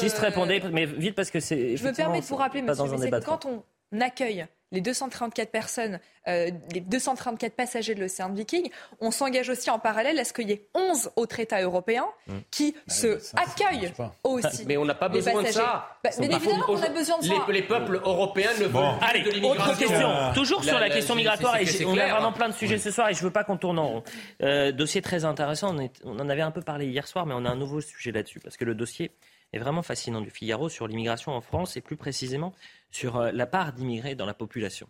juste 0.00 0.18
répondez, 0.18 0.62
mais 0.70 0.84
vite 0.84 1.14
parce 1.14 1.30
que 1.30 1.40
c'est. 1.40 1.76
Je 1.76 1.84
me 1.84 1.92
permets 1.92 2.20
de 2.20 2.26
vous 2.26 2.36
rappeler, 2.36 2.62
monsieur, 2.62 2.84
quand 3.24 3.46
on 3.46 3.62
accueille 4.00 4.46
les 4.74 4.80
234 4.80 5.50
personnes, 5.50 6.00
euh, 6.28 6.50
les 6.72 6.80
234 6.80 7.54
passagers 7.54 7.94
de 7.94 8.00
l'Océan 8.00 8.30
Viking, 8.32 8.68
on 9.00 9.10
s'engage 9.10 9.48
aussi 9.48 9.70
en 9.70 9.78
parallèle 9.78 10.18
à 10.18 10.24
ce 10.24 10.32
qu'il 10.32 10.48
y 10.48 10.52
ait 10.52 10.66
11 10.74 11.10
autres 11.16 11.40
États 11.40 11.62
européens 11.62 12.06
mmh. 12.26 12.32
qui 12.50 12.72
bah 12.72 12.80
se 12.88 13.18
accueillent 13.36 13.92
aussi. 14.24 14.64
Mais 14.66 14.76
on 14.76 14.84
n'a 14.84 14.94
pas 14.94 15.08
besoin 15.08 15.42
de 15.42 15.48
ça. 15.48 15.98
Bah, 16.02 16.10
mais 16.18 16.26
évidemment 16.26 16.64
on 16.68 16.82
a 16.82 16.88
besoin 16.90 17.18
de 17.18 17.24
ça. 17.24 17.34
Les, 17.48 17.62
peuples 17.62 18.00
européens 18.04 18.50
ne 18.58 18.64
veulent 18.64 18.98
pas 19.00 19.12
de 19.12 19.30
l'immigration. 19.30 19.70
Autre 19.70 19.78
question, 19.78 20.32
toujours 20.34 20.64
sur 20.64 20.78
la, 20.78 20.90
question 20.90 21.14
migratoire, 21.14 21.56
et 21.56 21.84
on 21.86 21.96
a 21.96 22.08
vraiment 22.08 22.32
plein 22.32 22.48
de 22.48 22.54
sujets 22.54 22.78
ce 22.78 22.90
soir 22.90 23.08
et 23.08 23.14
je 23.14 23.20
ne 23.20 23.24
veux 23.24 23.32
pas 23.32 23.44
qu'on 23.44 23.56
tourne 23.56 23.78
en 23.78 23.88
rond. 23.88 24.04
Euh, 24.42 24.72
dossier 24.72 25.00
très 25.00 25.24
intéressant, 25.24 25.74
on, 25.74 25.88
on 26.04 26.18
en 26.18 26.28
avait 26.28 26.42
un 26.42 26.50
peu 26.50 26.62
parlé 26.62 26.86
hier 26.86 27.06
soir, 27.06 27.26
mais 27.26 27.34
on 27.34 27.44
a 27.44 27.50
un 27.50 27.56
nouveau 27.56 27.80
sujet 27.80 28.12
là-dessus, 28.12 28.40
parce 28.40 28.56
que 28.56 28.64
le 28.64 28.74
dossier 28.74 29.12
est 29.54 29.58
vraiment 29.58 29.82
fascinant 29.82 30.20
du 30.20 30.30
Figaro 30.30 30.68
sur 30.68 30.88
l'immigration 30.88 31.32
en 31.32 31.40
France 31.40 31.76
et 31.76 31.80
plus 31.80 31.96
précisément 31.96 32.52
sur 32.94 33.16
euh, 33.16 33.32
la 33.32 33.46
part 33.46 33.72
d'immigrés 33.72 34.14
dans 34.14 34.26
la 34.26 34.34
population. 34.34 34.88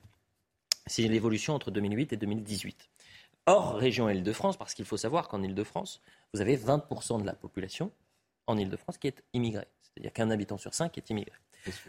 C'est 0.86 1.08
l'évolution 1.08 1.54
entre 1.54 1.70
2008 1.70 2.12
et 2.12 2.16
2018. 2.16 2.90
Hors 3.46 3.76
région 3.76 4.08
Île-de-France, 4.08 4.58
parce 4.58 4.74
qu'il 4.74 4.84
faut 4.84 4.96
savoir 4.98 5.28
qu'en 5.28 5.42
Île-de-France, 5.42 6.02
vous 6.34 6.40
avez 6.40 6.56
20% 6.56 7.20
de 7.22 7.26
la 7.26 7.32
population 7.32 7.90
en 8.46 8.58
Île-de-France 8.58 8.98
qui 8.98 9.06
est 9.06 9.22
immigrée. 9.32 9.66
C'est-à-dire 9.80 10.12
qu'un 10.12 10.30
habitant 10.30 10.58
sur 10.58 10.74
cinq 10.74 10.98
est 10.98 11.08
immigré. 11.08 11.32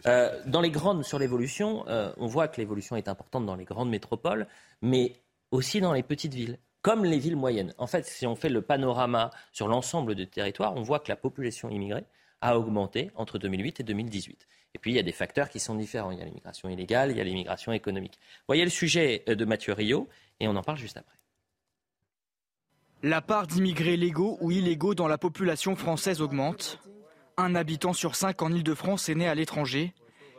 Euh, 0.06 0.42
dans 0.46 0.62
les 0.62 0.70
grandes, 0.70 1.04
sur 1.04 1.18
l'évolution, 1.18 1.86
euh, 1.88 2.12
on 2.16 2.26
voit 2.26 2.48
que 2.48 2.58
l'évolution 2.60 2.96
est 2.96 3.08
importante 3.08 3.44
dans 3.44 3.56
les 3.56 3.64
grandes 3.64 3.90
métropoles, 3.90 4.46
mais 4.80 5.12
aussi 5.50 5.82
dans 5.82 5.92
les 5.92 6.02
petites 6.02 6.32
villes, 6.32 6.58
comme 6.80 7.04
les 7.04 7.18
villes 7.18 7.36
moyennes. 7.36 7.74
En 7.76 7.86
fait, 7.86 8.06
si 8.06 8.26
on 8.26 8.36
fait 8.36 8.48
le 8.48 8.62
panorama 8.62 9.30
sur 9.52 9.68
l'ensemble 9.68 10.14
du 10.14 10.26
territoire, 10.26 10.74
on 10.76 10.82
voit 10.82 11.00
que 11.00 11.08
la 11.08 11.16
population 11.16 11.68
immigrée 11.68 12.06
a 12.46 12.56
augmenté 12.56 13.10
entre 13.16 13.38
2008 13.38 13.80
et 13.80 13.82
2018. 13.82 14.46
Et 14.74 14.78
puis, 14.78 14.92
il 14.92 14.94
y 14.94 15.00
a 15.00 15.02
des 15.02 15.12
facteurs 15.12 15.50
qui 15.50 15.58
sont 15.58 15.74
différents. 15.74 16.12
Il 16.12 16.18
y 16.18 16.22
a 16.22 16.24
l'immigration 16.24 16.68
illégale, 16.68 17.10
il 17.10 17.16
y 17.16 17.20
a 17.20 17.24
l'immigration 17.24 17.72
économique. 17.72 18.20
Voyez 18.46 18.62
le 18.62 18.70
sujet 18.70 19.24
euh, 19.28 19.34
de 19.34 19.44
Mathieu 19.44 19.72
Rio, 19.72 20.08
et 20.38 20.46
on 20.46 20.54
en 20.54 20.62
parle 20.62 20.78
juste 20.78 20.96
après. 20.96 21.16
La 23.02 23.20
part 23.20 23.46
d'immigrés 23.48 23.96
légaux 23.96 24.38
ou 24.40 24.52
illégaux 24.52 24.94
dans 24.94 25.08
la 25.08 25.18
population 25.18 25.74
française 25.74 26.22
augmente. 26.22 26.80
Un 27.36 27.54
habitant 27.54 27.92
sur 27.92 28.14
cinq 28.14 28.42
en 28.42 28.52
Ile-de-France 28.52 29.08
est 29.08 29.14
né 29.16 29.28
à 29.28 29.34
l'étranger. 29.34 29.92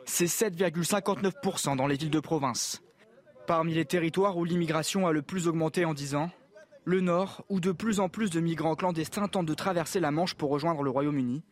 C'est 0.06 0.24
7,59% 0.24 1.76
dans 1.76 1.86
les 1.86 1.96
villes 1.96 2.10
de 2.10 2.20
province. 2.20 2.82
Parmi 3.46 3.74
les 3.74 3.84
territoires 3.84 4.38
où 4.38 4.44
l'immigration 4.44 5.06
a 5.06 5.12
le 5.12 5.22
plus 5.22 5.46
augmenté 5.46 5.84
en 5.84 5.94
10 5.94 6.14
ans, 6.14 6.30
le 6.84 7.00
Nord, 7.00 7.44
où 7.50 7.60
de 7.60 7.72
plus 7.72 8.00
en 8.00 8.08
plus 8.08 8.30
de 8.30 8.40
migrants 8.40 8.74
clandestins 8.74 9.28
tentent 9.28 9.46
de 9.46 9.54
traverser 9.54 10.00
la 10.00 10.10
Manche 10.10 10.34
pour 10.34 10.50
rejoindre 10.50 10.82
le 10.82 10.90
Royaume-Uni, 10.90 11.42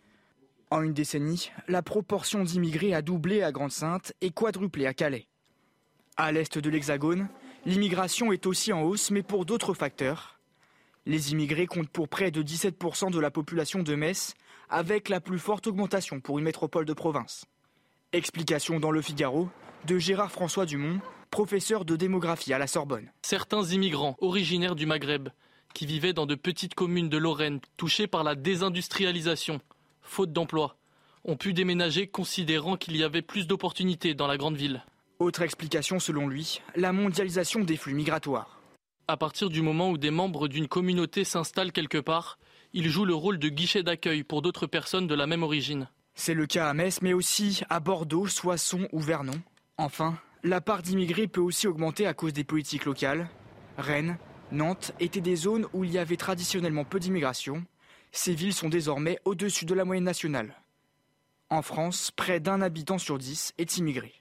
en 0.70 0.82
une 0.82 0.94
décennie, 0.94 1.50
la 1.68 1.82
proportion 1.82 2.42
d'immigrés 2.42 2.94
a 2.94 3.02
doublé 3.02 3.42
à 3.42 3.52
Grande-Sainte 3.52 4.12
et 4.20 4.30
quadruplé 4.30 4.86
à 4.86 4.94
Calais. 4.94 5.28
À 6.16 6.32
l'est 6.32 6.58
de 6.58 6.70
l'Hexagone, 6.70 7.28
l'immigration 7.66 8.32
est 8.32 8.46
aussi 8.46 8.72
en 8.72 8.82
hausse, 8.82 9.10
mais 9.10 9.22
pour 9.22 9.44
d'autres 9.44 9.74
facteurs. 9.74 10.40
Les 11.04 11.32
immigrés 11.32 11.66
comptent 11.66 11.90
pour 11.90 12.08
près 12.08 12.30
de 12.30 12.42
17% 12.42 13.12
de 13.12 13.20
la 13.20 13.30
population 13.30 13.82
de 13.82 13.94
Metz, 13.94 14.34
avec 14.68 15.08
la 15.08 15.20
plus 15.20 15.38
forte 15.38 15.68
augmentation 15.68 16.20
pour 16.20 16.38
une 16.38 16.44
métropole 16.44 16.84
de 16.84 16.92
province. 16.92 17.44
Explication 18.12 18.80
dans 18.80 18.90
Le 18.90 19.02
Figaro 19.02 19.48
de 19.86 19.98
Gérard 19.98 20.32
François 20.32 20.66
Dumont, 20.66 21.00
professeur 21.30 21.84
de 21.84 21.94
démographie 21.94 22.52
à 22.52 22.58
la 22.58 22.66
Sorbonne. 22.66 23.12
Certains 23.22 23.62
immigrants 23.66 24.16
originaires 24.20 24.74
du 24.74 24.86
Maghreb, 24.86 25.28
qui 25.74 25.86
vivaient 25.86 26.12
dans 26.12 26.26
de 26.26 26.34
petites 26.34 26.74
communes 26.74 27.08
de 27.08 27.18
Lorraine 27.18 27.60
touchées 27.76 28.08
par 28.08 28.24
la 28.24 28.34
désindustrialisation, 28.34 29.60
faute 30.06 30.32
d'emploi, 30.32 30.76
ont 31.24 31.36
pu 31.36 31.52
déménager 31.52 32.06
considérant 32.06 32.76
qu'il 32.76 32.96
y 32.96 33.02
avait 33.02 33.22
plus 33.22 33.46
d'opportunités 33.46 34.14
dans 34.14 34.26
la 34.26 34.36
grande 34.36 34.56
ville. 34.56 34.84
Autre 35.18 35.42
explication 35.42 35.98
selon 35.98 36.28
lui, 36.28 36.60
la 36.74 36.92
mondialisation 36.92 37.60
des 37.60 37.76
flux 37.76 37.94
migratoires. 37.94 38.60
À 39.08 39.16
partir 39.16 39.50
du 39.50 39.62
moment 39.62 39.90
où 39.90 39.98
des 39.98 40.10
membres 40.10 40.48
d'une 40.48 40.68
communauté 40.68 41.24
s'installent 41.24 41.72
quelque 41.72 41.98
part, 41.98 42.38
ils 42.72 42.88
jouent 42.88 43.04
le 43.04 43.14
rôle 43.14 43.38
de 43.38 43.48
guichet 43.48 43.82
d'accueil 43.82 44.24
pour 44.24 44.42
d'autres 44.42 44.66
personnes 44.66 45.06
de 45.06 45.14
la 45.14 45.26
même 45.26 45.42
origine. 45.42 45.88
C'est 46.14 46.34
le 46.34 46.46
cas 46.46 46.68
à 46.68 46.74
Metz, 46.74 47.00
mais 47.02 47.12
aussi 47.12 47.62
à 47.70 47.80
Bordeaux, 47.80 48.26
Soissons 48.26 48.88
ou 48.92 49.00
Vernon. 49.00 49.40
Enfin, 49.78 50.18
la 50.42 50.60
part 50.60 50.82
d'immigrés 50.82 51.28
peut 51.28 51.40
aussi 51.40 51.66
augmenter 51.66 52.06
à 52.06 52.14
cause 52.14 52.32
des 52.32 52.44
politiques 52.44 52.84
locales. 52.84 53.28
Rennes, 53.78 54.18
Nantes 54.52 54.92
étaient 55.00 55.20
des 55.20 55.36
zones 55.36 55.66
où 55.72 55.84
il 55.84 55.92
y 55.92 55.98
avait 55.98 56.16
traditionnellement 56.16 56.84
peu 56.84 57.00
d'immigration, 57.00 57.64
ces 58.18 58.34
villes 58.34 58.54
sont 58.54 58.68
désormais 58.68 59.18
au-dessus 59.24 59.64
de 59.64 59.74
la 59.74 59.84
moyenne 59.84 60.04
nationale. 60.04 60.54
En 61.50 61.62
France, 61.62 62.10
près 62.10 62.40
d'un 62.40 62.60
habitant 62.60 62.98
sur 62.98 63.18
dix 63.18 63.54
est 63.58 63.76
immigré. 63.76 64.12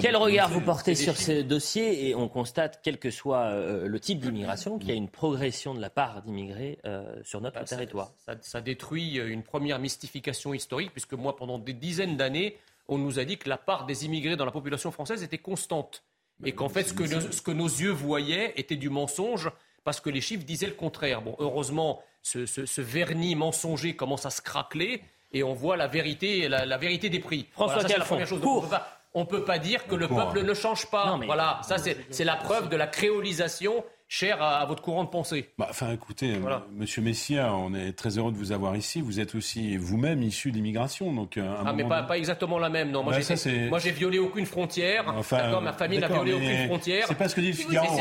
Quel 0.00 0.16
regard 0.16 0.48
vous 0.48 0.60
portez 0.60 0.94
sur 0.94 1.16
ce 1.16 1.42
dossier 1.42 2.08
Et 2.08 2.14
on 2.14 2.28
constate, 2.28 2.80
quel 2.82 2.98
que 2.98 3.10
soit 3.10 3.50
euh, 3.50 3.86
le 3.86 4.00
type 4.00 4.20
d'immigration, 4.20 4.78
qu'il 4.78 4.88
y 4.88 4.92
a 4.92 4.94
une 4.94 5.10
progression 5.10 5.74
de 5.74 5.80
la 5.80 5.90
part 5.90 6.22
d'immigrés 6.22 6.78
euh, 6.86 7.20
sur 7.22 7.40
notre 7.40 7.58
bah, 7.58 7.64
territoire? 7.64 8.12
Ça, 8.40 8.60
détruit 8.60 9.18
euh, 9.18 9.28
une 9.28 9.42
première 9.42 9.78
mystification 9.78 10.54
historique, 10.54 10.92
puisque 10.92 11.12
moi, 11.14 11.36
pendant 11.36 11.58
des 11.58 11.74
dizaines 11.74 12.16
d'années, 12.16 12.56
on 12.88 12.98
nous 12.98 13.18
a 13.18 13.24
dit 13.24 13.36
que 13.36 13.48
la 13.48 13.58
part 13.58 13.84
des 13.84 14.06
immigrés 14.06 14.36
dans 14.36 14.46
la 14.46 14.52
population 14.52 14.90
française 14.90 15.22
était 15.22 15.38
constante. 15.38 16.02
Et 16.44 16.52
qu'en 16.52 16.68
fait, 16.68 16.84
ce 16.84 16.92
que, 16.92 17.06
ce 17.06 17.42
que 17.42 17.52
nos 17.52 17.68
yeux 17.68 17.90
voyaient 17.90 18.52
était 18.56 18.76
du 18.76 18.88
mensonge 18.88 19.50
parce 19.84 20.00
que 20.00 20.10
les 20.10 20.20
chiffres 20.20 20.44
disaient 20.44 20.66
le 20.66 20.72
contraire. 20.72 21.22
Bon, 21.22 21.36
heureusement, 21.38 22.02
ce, 22.22 22.80
vernis 22.80 23.34
mensonger 23.34 23.96
commence 23.96 24.26
à 24.26 24.30
se 24.30 24.40
craqueler 24.40 25.02
et 25.32 25.42
on 25.42 25.54
voit 25.54 25.76
la 25.76 25.88
vérité, 25.88 26.48
la, 26.48 26.78
vérité 26.78 27.10
des 27.10 27.18
prix. 27.18 27.48
François 27.52 27.80
voilà, 27.80 27.98
la 27.98 28.04
première 28.04 28.26
chose. 28.26 28.42
On 29.14 29.20
ne 29.20 29.26
peut 29.26 29.44
pas 29.44 29.58
dire 29.58 29.86
que 29.86 29.94
le 29.94 30.08
peuple 30.08 30.42
ne 30.42 30.54
change 30.54 30.86
pas. 30.90 31.18
Voilà, 31.26 31.60
ça 31.62 31.76
c'est 31.78 32.24
la 32.24 32.36
preuve 32.36 32.68
de 32.68 32.76
la 32.76 32.86
créolisation 32.86 33.84
cher 34.12 34.42
à, 34.42 34.64
votre 34.66 34.82
courant 34.82 35.04
de 35.04 35.08
pensée. 35.08 35.48
Bah, 35.56 35.68
enfin, 35.70 35.90
écoutez, 35.90 36.34
Monsieur 36.76 37.00
Messia, 37.00 37.54
on 37.54 37.72
est 37.72 37.92
très 37.92 38.18
heureux 38.18 38.30
de 38.30 38.36
vous 38.36 38.52
avoir 38.52 38.76
ici. 38.76 39.00
Vous 39.00 39.20
êtes 39.20 39.34
aussi 39.34 39.78
vous-même 39.78 40.22
issu 40.22 40.50
de 40.50 40.56
l'immigration, 40.56 41.12
donc. 41.12 41.38
Euh, 41.38 41.54
ah, 41.64 41.72
mais 41.72 41.84
pas, 41.84 42.06
exactement 42.18 42.58
la 42.58 42.68
même. 42.68 42.90
Non, 42.90 43.02
moi, 43.02 43.14
bah, 43.14 43.78
j'ai 43.78 43.90
violé 43.90 44.18
aucune 44.18 44.44
frontière. 44.44 45.04
Enfin, 45.16 45.60
ma 45.60 45.72
famille 45.72 45.98
n'a 45.98 46.08
violé 46.08 46.34
aucune 46.34 46.66
frontière. 46.66 47.06
C'est 47.08 47.16
pas 47.16 47.28
ce 47.28 47.34
que 47.34 47.40
dit 47.40 47.48
le 47.48 47.52
Figaro. 47.54 47.98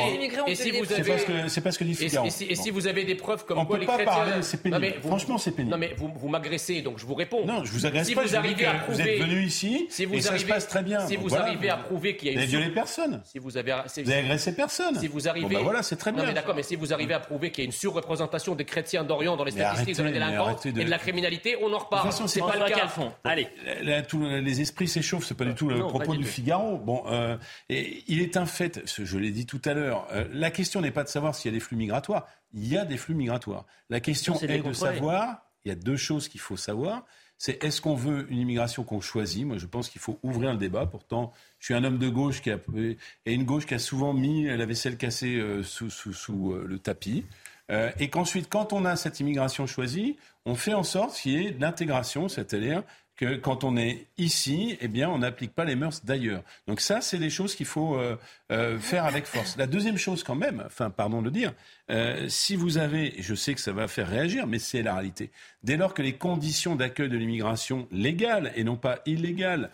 Et 0.47 0.55
si 0.55 0.71
vous 0.71 0.91
avez, 0.91 1.47
c'est 1.47 1.61
pas 1.61 1.71
ce 1.71 1.79
que 1.79 1.85
dit 1.85 1.91
le 1.91 1.95
Figaro. 1.95 2.27
Et 2.27 2.55
si 2.55 2.69
vous 2.69 2.87
avez 2.87 3.05
des 3.05 3.15
preuves 3.15 3.45
comme 3.45 3.59
on 3.59 3.65
quoi 3.65 3.77
peut 3.77 3.81
les 3.81 3.87
pas 3.87 3.95
chrétiens. 3.95 4.13
Parler, 4.13 4.41
c'est 4.41 4.61
pénible. 4.61 4.95
Franchement, 5.01 5.37
c'est 5.37 5.51
pénible. 5.51 5.71
Non, 5.71 5.77
mais 5.77 5.93
vous, 5.95 6.11
vous 6.13 6.27
m'agressez, 6.27 6.81
donc 6.81 6.99
je 6.99 7.05
vous 7.05 7.15
réponds. 7.15 7.45
Non, 7.45 7.63
je 7.63 7.71
vous 7.71 7.85
agresse 7.85 8.07
si 8.07 8.15
pas. 8.15 8.23
Vous 8.23 8.35
arrivez 8.35 8.65
à 8.65 8.73
prouver. 8.73 9.03
Vous 9.03 9.09
êtes 9.09 9.21
venu 9.21 9.43
ici. 9.43 9.87
Si 9.89 10.03
vous 10.03 10.15
et 10.15 10.21
ça 10.21 10.37
se 10.37 10.45
passe 10.45 10.67
très 10.67 10.83
bien. 10.83 10.99
Si 11.07 11.15
vous 11.15 11.33
arrivez 11.35 11.69
à 11.69 11.77
prouver 11.77 12.17
qu'il 12.17 12.27
y 12.27 12.31
a 12.31 12.33
une. 12.33 12.39
Vous 12.39 12.45
n'avez 12.45 12.57
violé 12.57 12.73
personne. 12.73 13.21
Si 13.23 13.39
vous 13.39 13.55
avez. 13.55 13.71
Vous 13.71 14.09
avez 14.09 14.19
agressé 14.19 14.53
personne. 14.53 14.99
Si 14.99 15.07
vous 15.07 15.29
arrivez. 15.29 15.55
Voilà, 15.55 15.83
c'est 15.83 16.00
très 16.01 16.11
bien. 16.11 16.33
D'accord, 16.33 16.55
mais 16.55 16.63
si 16.63 16.75
vous 16.75 16.93
arrivez 16.93 17.13
à 17.13 17.19
prouver 17.19 17.51
qu'il 17.51 17.63
y 17.63 17.65
a 17.65 17.67
une 17.67 17.71
surreprésentation 17.71 18.55
des 18.55 18.65
chrétiens 18.65 19.03
d'Orient 19.03 19.37
dans 19.37 19.43
les 19.43 19.51
statistiques 19.51 19.97
de 19.97 20.03
la 20.03 20.11
délinquance 20.11 20.65
et 20.65 20.71
de 20.71 20.89
la 20.89 20.97
criminalité, 20.97 21.57
on 21.61 21.73
en 21.73 21.77
reparle. 21.77 22.09
De 22.09 22.27
c'est 22.27 22.39
pas 22.39 22.55
le 22.57 22.69
cas. 22.69 22.89
Allez, 23.23 23.47
les 23.81 24.61
esprits 24.61 24.87
s'échauffent, 24.87 25.25
c'est 25.25 25.37
pas 25.37 25.45
du 25.45 25.55
tout 25.55 25.69
le 25.69 25.79
propos 25.79 26.15
du, 26.15 26.25
Figaro. 26.25 26.77
Bon, 26.77 27.03
euh, 27.07 27.37
et 27.69 28.03
il 28.07 28.21
est 28.21 28.37
un 28.37 28.45
fait, 28.45 28.81
je 28.85 29.17
l'ai 29.17 29.31
dit 29.31 29.45
tout 29.45 29.61
à 29.65 29.73
l'heure, 29.73 30.07
euh, 30.11 30.25
la 30.31 30.51
question 30.51 30.81
n'est 30.81 30.91
pas 30.91 31.03
de 31.03 31.09
savoir 31.09 31.35
s'il 31.35 31.51
y 31.51 31.53
a 31.53 31.57
des 31.57 31.63
flux 31.63 31.77
migratoires. 31.77 32.27
Il 32.53 32.67
y 32.67 32.77
a 32.77 32.85
des 32.85 32.97
flux 32.97 33.15
migratoires. 33.15 33.65
La 33.89 33.99
question 33.99 34.39
est 34.39 34.59
de 34.59 34.73
savoir. 34.73 35.45
Il 35.63 35.69
y 35.69 35.71
a 35.71 35.75
deux 35.75 35.95
choses 35.95 36.27
qu'il 36.27 36.41
faut 36.41 36.57
savoir 36.57 37.03
c'est 37.41 37.63
est-ce 37.63 37.81
qu'on 37.81 37.95
veut 37.95 38.27
une 38.29 38.37
immigration 38.37 38.83
qu'on 38.83 39.01
choisit? 39.01 39.47
Moi, 39.47 39.57
je 39.57 39.65
pense 39.65 39.89
qu'il 39.89 39.99
faut 39.99 40.19
ouvrir 40.21 40.51
le 40.51 40.59
débat. 40.59 40.85
Pourtant, 40.85 41.31
je 41.61 41.65
suis 41.65 41.73
un 41.75 41.83
homme 41.83 41.99
de 41.99 42.09
gauche 42.09 42.41
qui 42.41 42.49
a, 42.49 42.57
et 42.75 43.33
une 43.33 43.45
gauche 43.45 43.67
qui 43.67 43.75
a 43.75 43.79
souvent 43.79 44.13
mis 44.13 44.45
la 44.45 44.65
vaisselle 44.65 44.97
cassée 44.97 45.35
euh, 45.35 45.61
sous, 45.61 45.91
sous, 45.91 46.53
euh, 46.53 46.65
le 46.67 46.79
tapis. 46.79 47.23
Euh, 47.69 47.91
et 47.99 48.09
qu'ensuite, 48.09 48.49
quand 48.49 48.73
on 48.73 48.83
a 48.83 48.95
cette 48.95 49.19
immigration 49.19 49.67
choisie, 49.67 50.17
on 50.45 50.55
fait 50.55 50.73
en 50.73 50.81
sorte 50.81 51.15
qu'il 51.15 51.33
y 51.33 51.45
ait 51.45 51.51
de 51.51 51.61
l'intégration, 51.61 52.27
c'est-à-dire 52.29 52.81
que 53.21 53.35
quand 53.35 53.63
on 53.63 53.77
est 53.77 54.07
ici, 54.17 54.79
eh 54.81 54.87
bien, 54.87 55.07
on 55.07 55.19
n'applique 55.19 55.53
pas 55.53 55.63
les 55.63 55.75
mœurs 55.75 56.03
d'ailleurs. 56.03 56.41
Donc 56.65 56.81
ça, 56.81 57.01
c'est 57.01 57.19
des 57.19 57.29
choses 57.29 57.53
qu'il 57.53 57.67
faut 57.67 57.95
euh, 57.95 58.17
euh, 58.51 58.79
faire 58.79 59.05
avec 59.05 59.27
force. 59.27 59.57
La 59.57 59.67
deuxième 59.67 59.97
chose, 59.97 60.23
quand 60.23 60.33
même, 60.33 60.63
enfin, 60.65 60.89
pardon 60.89 61.21
de 61.21 61.29
dire, 61.29 61.53
euh, 61.91 62.27
si 62.29 62.55
vous 62.55 62.79
avez, 62.79 63.19
et 63.19 63.21
je 63.21 63.35
sais 63.35 63.53
que 63.53 63.61
ça 63.61 63.73
va 63.73 63.87
faire 63.87 64.09
réagir, 64.09 64.47
mais 64.47 64.57
c'est 64.57 64.81
la 64.81 64.95
réalité. 64.95 65.29
Dès 65.61 65.77
lors 65.77 65.93
que 65.93 66.01
les 66.01 66.13
conditions 66.13 66.75
d'accueil 66.75 67.09
de 67.09 67.17
l'immigration 67.17 67.87
légale 67.91 68.51
et 68.55 68.63
non 68.63 68.75
pas 68.75 68.99
illégale 69.05 69.69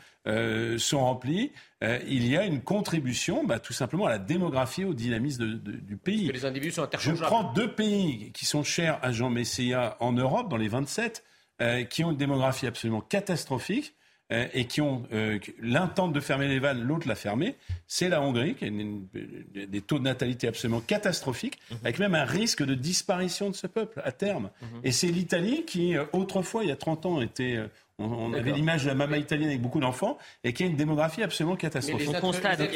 sont 0.78 1.00
remplies, 1.00 1.54
il 1.82 2.28
y 2.28 2.36
a 2.36 2.44
une 2.44 2.60
contribution, 2.60 3.46
bah, 3.46 3.60
tout 3.60 3.72
simplement, 3.72 4.08
à 4.08 4.10
la 4.10 4.20
démographie, 4.20 4.84
au 4.84 4.94
dynamisme 4.94 5.54
du 5.54 5.96
pays. 5.96 6.30
les 6.30 6.44
individus 6.44 6.74
sont 6.74 6.88
Je 7.00 7.12
prends 7.14 7.54
deux 7.54 7.72
pays 7.72 8.34
qui 8.34 8.46
sont 8.46 8.66
chers 8.66 9.00
à 9.02 9.14
Jean 9.14 9.30
Messia 9.30 9.96
en 10.02 10.12
Europe, 10.12 10.50
dans 10.50 10.58
les 10.58 10.68
27. 10.68 11.24
Euh, 11.60 11.86
qui 11.86 12.04
ont 12.04 12.12
une 12.12 12.18
démographie 12.18 12.68
absolument 12.68 13.02
catastrophique 13.02 13.96
euh, 14.32 14.46
et 14.54 14.66
qui 14.66 14.80
ont 14.80 15.08
euh, 15.12 15.40
l'intente 15.60 16.14
de 16.14 16.20
fermer 16.20 16.48
les 16.48 16.60
vannes, 16.60 16.84
l'autre 16.84 17.08
l'a 17.08 17.16
fermé, 17.16 17.56
c'est 17.88 18.10
la 18.10 18.22
Hongrie, 18.22 18.54
qui 18.54 18.66
a 18.66 19.66
des 19.66 19.82
taux 19.82 19.98
de 19.98 20.04
natalité 20.04 20.48
absolument 20.48 20.82
catastrophiques, 20.82 21.58
mhm. 21.72 21.78
avec 21.82 21.98
même 21.98 22.14
un 22.14 22.26
risque 22.26 22.64
de 22.64 22.76
disparition 22.76 23.50
de 23.50 23.56
ce 23.56 23.66
peuple 23.66 24.04
à 24.06 24.12
terme. 24.12 24.52
Mhm. 24.62 24.82
Et 24.84 24.92
c'est 24.92 25.08
l'Italie 25.08 25.66
qui, 25.66 25.96
autrefois, 26.14 26.64
il 26.64 26.70
y 26.70 26.72
a 26.72 26.76
30 26.76 27.08
ans, 27.08 27.22
était 27.22 27.58
on, 28.00 28.34
avait 28.34 28.52
l'image 28.52 28.84
de 28.84 28.90
la 28.90 28.96
maman 28.96 29.16
italienne 29.16 29.50
avec 29.50 29.62
beaucoup 29.62 29.80
d'enfants 29.80 30.18
et 30.44 30.54
qui 30.54 30.64
a 30.64 30.68
une 30.68 30.76
démographie 30.76 31.24
absolument 31.24 31.56
catastrophique. 31.56 32.10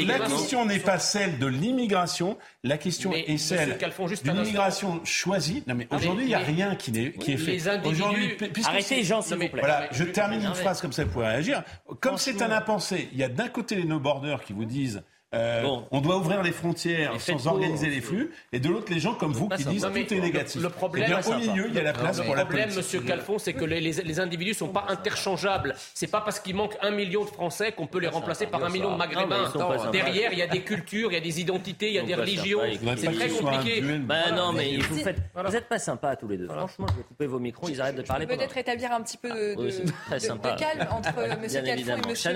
la 0.05 0.19
question 0.19 0.65
n'est 0.65 0.79
pas 0.79 0.97
celle 0.97 1.37
de 1.37 1.45
l'immigration, 1.45 2.37
la 2.63 2.77
question 2.77 3.13
est 3.13 3.37
celle 3.37 3.77
d'une 4.23 4.35
immigration 4.37 5.03
choisie. 5.03 5.63
Non 5.67 5.75
mais 5.75 5.87
ah, 5.91 5.97
aujourd'hui 5.97 6.25
il 6.25 6.29
n'y 6.29 6.35
a 6.35 6.39
rien 6.39 6.75
qui, 6.75 6.91
est, 6.97 7.11
qui 7.17 7.33
est 7.33 7.37
fait. 7.37 7.59
Aujourd'hui, 7.85 8.35
arrêtez 8.65 8.95
les 8.97 9.03
gens 9.03 9.21
s'il 9.21 9.35
vous 9.35 9.47
plaît. 9.47 9.61
Voilà, 9.61 9.87
je 9.91 10.03
termine 10.03 10.43
une 10.43 10.55
phrase 10.55 10.81
comme 10.81 10.93
ça 10.93 11.05
pour 11.05 11.21
réagir. 11.21 11.63
Comme 11.99 12.17
c'est 12.17 12.41
un 12.41 12.51
impensé, 12.51 13.09
il 13.11 13.19
y 13.19 13.23
a 13.23 13.29
d'un 13.29 13.47
côté 13.47 13.75
les 13.75 13.85
no 13.85 13.99
borders 13.99 14.43
qui 14.43 14.53
vous 14.53 14.65
disent 14.65 15.03
euh, 15.33 15.63
on 15.91 16.01
doit 16.01 16.17
ouvrir 16.17 16.43
les 16.43 16.51
frontières 16.51 17.13
sans 17.21 17.47
organiser 17.47 17.89
les 17.89 18.01
flux, 18.01 18.31
et 18.51 18.59
de 18.59 18.67
l'autre 18.67 18.91
les 18.91 18.99
gens 18.99 19.13
comme 19.13 19.31
vous 19.31 19.47
qui 19.47 19.63
disent 19.63 19.81
tout 19.81 20.13
est 20.13 20.19
négatif. 20.19 20.61
Le 20.61 20.69
problème, 20.69 21.09
eh 21.09 21.29
au 21.29 21.37
milieu, 21.37 21.67
il 21.69 21.73
y 21.73 21.79
a 21.79 21.83
la 21.83 21.93
place 21.93 22.19
pour 22.19 22.35
la 22.35 22.41
Le 22.41 22.47
problème, 22.47 22.73
Monsieur 22.75 22.99
Calfon, 22.99 23.39
c'est 23.39 23.53
que 23.53 23.63
les, 23.63 23.79
les, 23.79 24.19
individus 24.19 24.55
sont 24.55 24.67
pas 24.67 24.85
interchangeables. 24.89 25.75
C'est 25.93 26.07
pas 26.07 26.19
parce 26.19 26.39
qu'il 26.39 26.55
manque 26.55 26.75
un 26.81 26.91
million 26.91 27.23
de 27.23 27.29
Français 27.29 27.71
qu'on 27.71 27.87
peut 27.87 27.99
les 27.99 28.09
remplacer 28.09 28.45
par 28.47 28.63
un 28.63 28.69
million 28.69 28.91
de 28.91 28.97
Maghrébins. 28.97 29.51
Derrière, 29.91 30.33
il 30.33 30.39
y 30.39 30.41
a 30.41 30.47
des 30.47 30.63
cultures, 30.63 31.11
il 31.11 31.13
y 31.13 31.17
a 31.17 31.21
des 31.21 31.39
identités, 31.39 31.87
il 31.87 31.95
y 31.95 31.99
a 31.99 32.03
des 32.03 32.15
religions. 32.15 32.59
C'est 32.97 33.11
très 33.13 33.29
compliqué. 33.29 33.81
Ben 33.81 34.35
non, 34.35 34.51
mais 34.51 34.77
vous 34.77 35.51
n'êtes 35.51 35.69
pas 35.69 35.79
sympa 35.79 36.15
tous 36.17 36.27
les 36.27 36.37
deux. 36.37 36.47
Franchement, 36.47 36.87
je 36.89 36.97
vais 36.97 37.03
couper 37.03 37.27
vos 37.27 37.39
micros, 37.39 37.69
ils 37.69 37.79
arrêtent 37.79 37.95
de 37.95 38.01
parler. 38.01 38.27
Peut-être 38.27 38.57
établir 38.57 38.91
un 38.91 39.01
petit 39.01 39.17
peu 39.17 39.29
de 39.29 40.57
calme 40.57 40.87
entre 40.91 41.39
Monsieur 41.41 41.61
Calfon 41.61 41.97
et 42.03 42.09
Monsieur. 42.09 42.31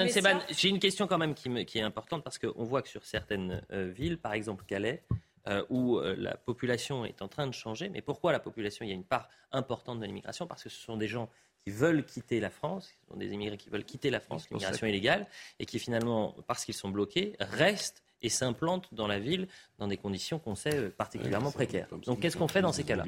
J'ai 0.49 0.69
une 0.69 0.79
question 0.79 1.07
quand 1.07 1.17
même 1.17 1.33
qui 1.33 1.77
est 1.77 1.81
importante 1.81 2.23
parce 2.23 2.37
qu'on 2.37 2.63
voit 2.63 2.84
sur 2.87 3.05
certaines 3.05 3.63
euh, 3.71 3.91
villes, 3.91 4.17
par 4.17 4.33
exemple 4.33 4.65
Calais, 4.65 5.03
euh, 5.47 5.63
où 5.69 5.97
euh, 5.97 6.15
la 6.17 6.35
population 6.35 7.05
est 7.05 7.21
en 7.21 7.27
train 7.27 7.47
de 7.47 7.53
changer. 7.53 7.89
Mais 7.89 8.01
pourquoi 8.01 8.31
la 8.31 8.39
population 8.39 8.85
Il 8.85 8.89
y 8.89 8.91
a 8.91 8.95
une 8.95 9.03
part 9.03 9.29
importante 9.51 9.99
de 9.99 10.05
l'immigration? 10.05 10.47
Parce 10.47 10.63
que 10.63 10.69
ce 10.69 10.79
sont 10.79 10.97
des 10.97 11.07
gens 11.07 11.29
qui 11.63 11.71
veulent 11.71 12.05
quitter 12.05 12.39
la 12.39 12.49
France, 12.49 12.93
ce 13.01 13.13
sont 13.13 13.17
des 13.17 13.27
immigrés 13.27 13.57
qui 13.57 13.69
veulent 13.69 13.85
quitter 13.85 14.09
la 14.09 14.19
France, 14.19 14.49
l'immigration 14.49 14.87
illégale, 14.87 15.27
et 15.59 15.65
qui 15.65 15.79
finalement, 15.79 16.35
parce 16.47 16.65
qu'ils 16.65 16.75
sont 16.75 16.89
bloqués, 16.89 17.35
restent 17.39 18.03
et 18.21 18.29
s'implantent 18.29 18.93
dans 18.93 19.07
la 19.07 19.19
ville 19.19 19.47
dans 19.77 19.87
des 19.87 19.97
conditions 19.97 20.39
qu'on 20.39 20.55
sait 20.55 20.89
particulièrement 20.89 21.51
précaires. 21.51 21.87
Donc 22.05 22.21
qu'est-ce 22.21 22.37
qu'on 22.37 22.47
fait 22.47 22.61
dans 22.61 22.73
ces 22.73 22.83
cas-là? 22.83 23.05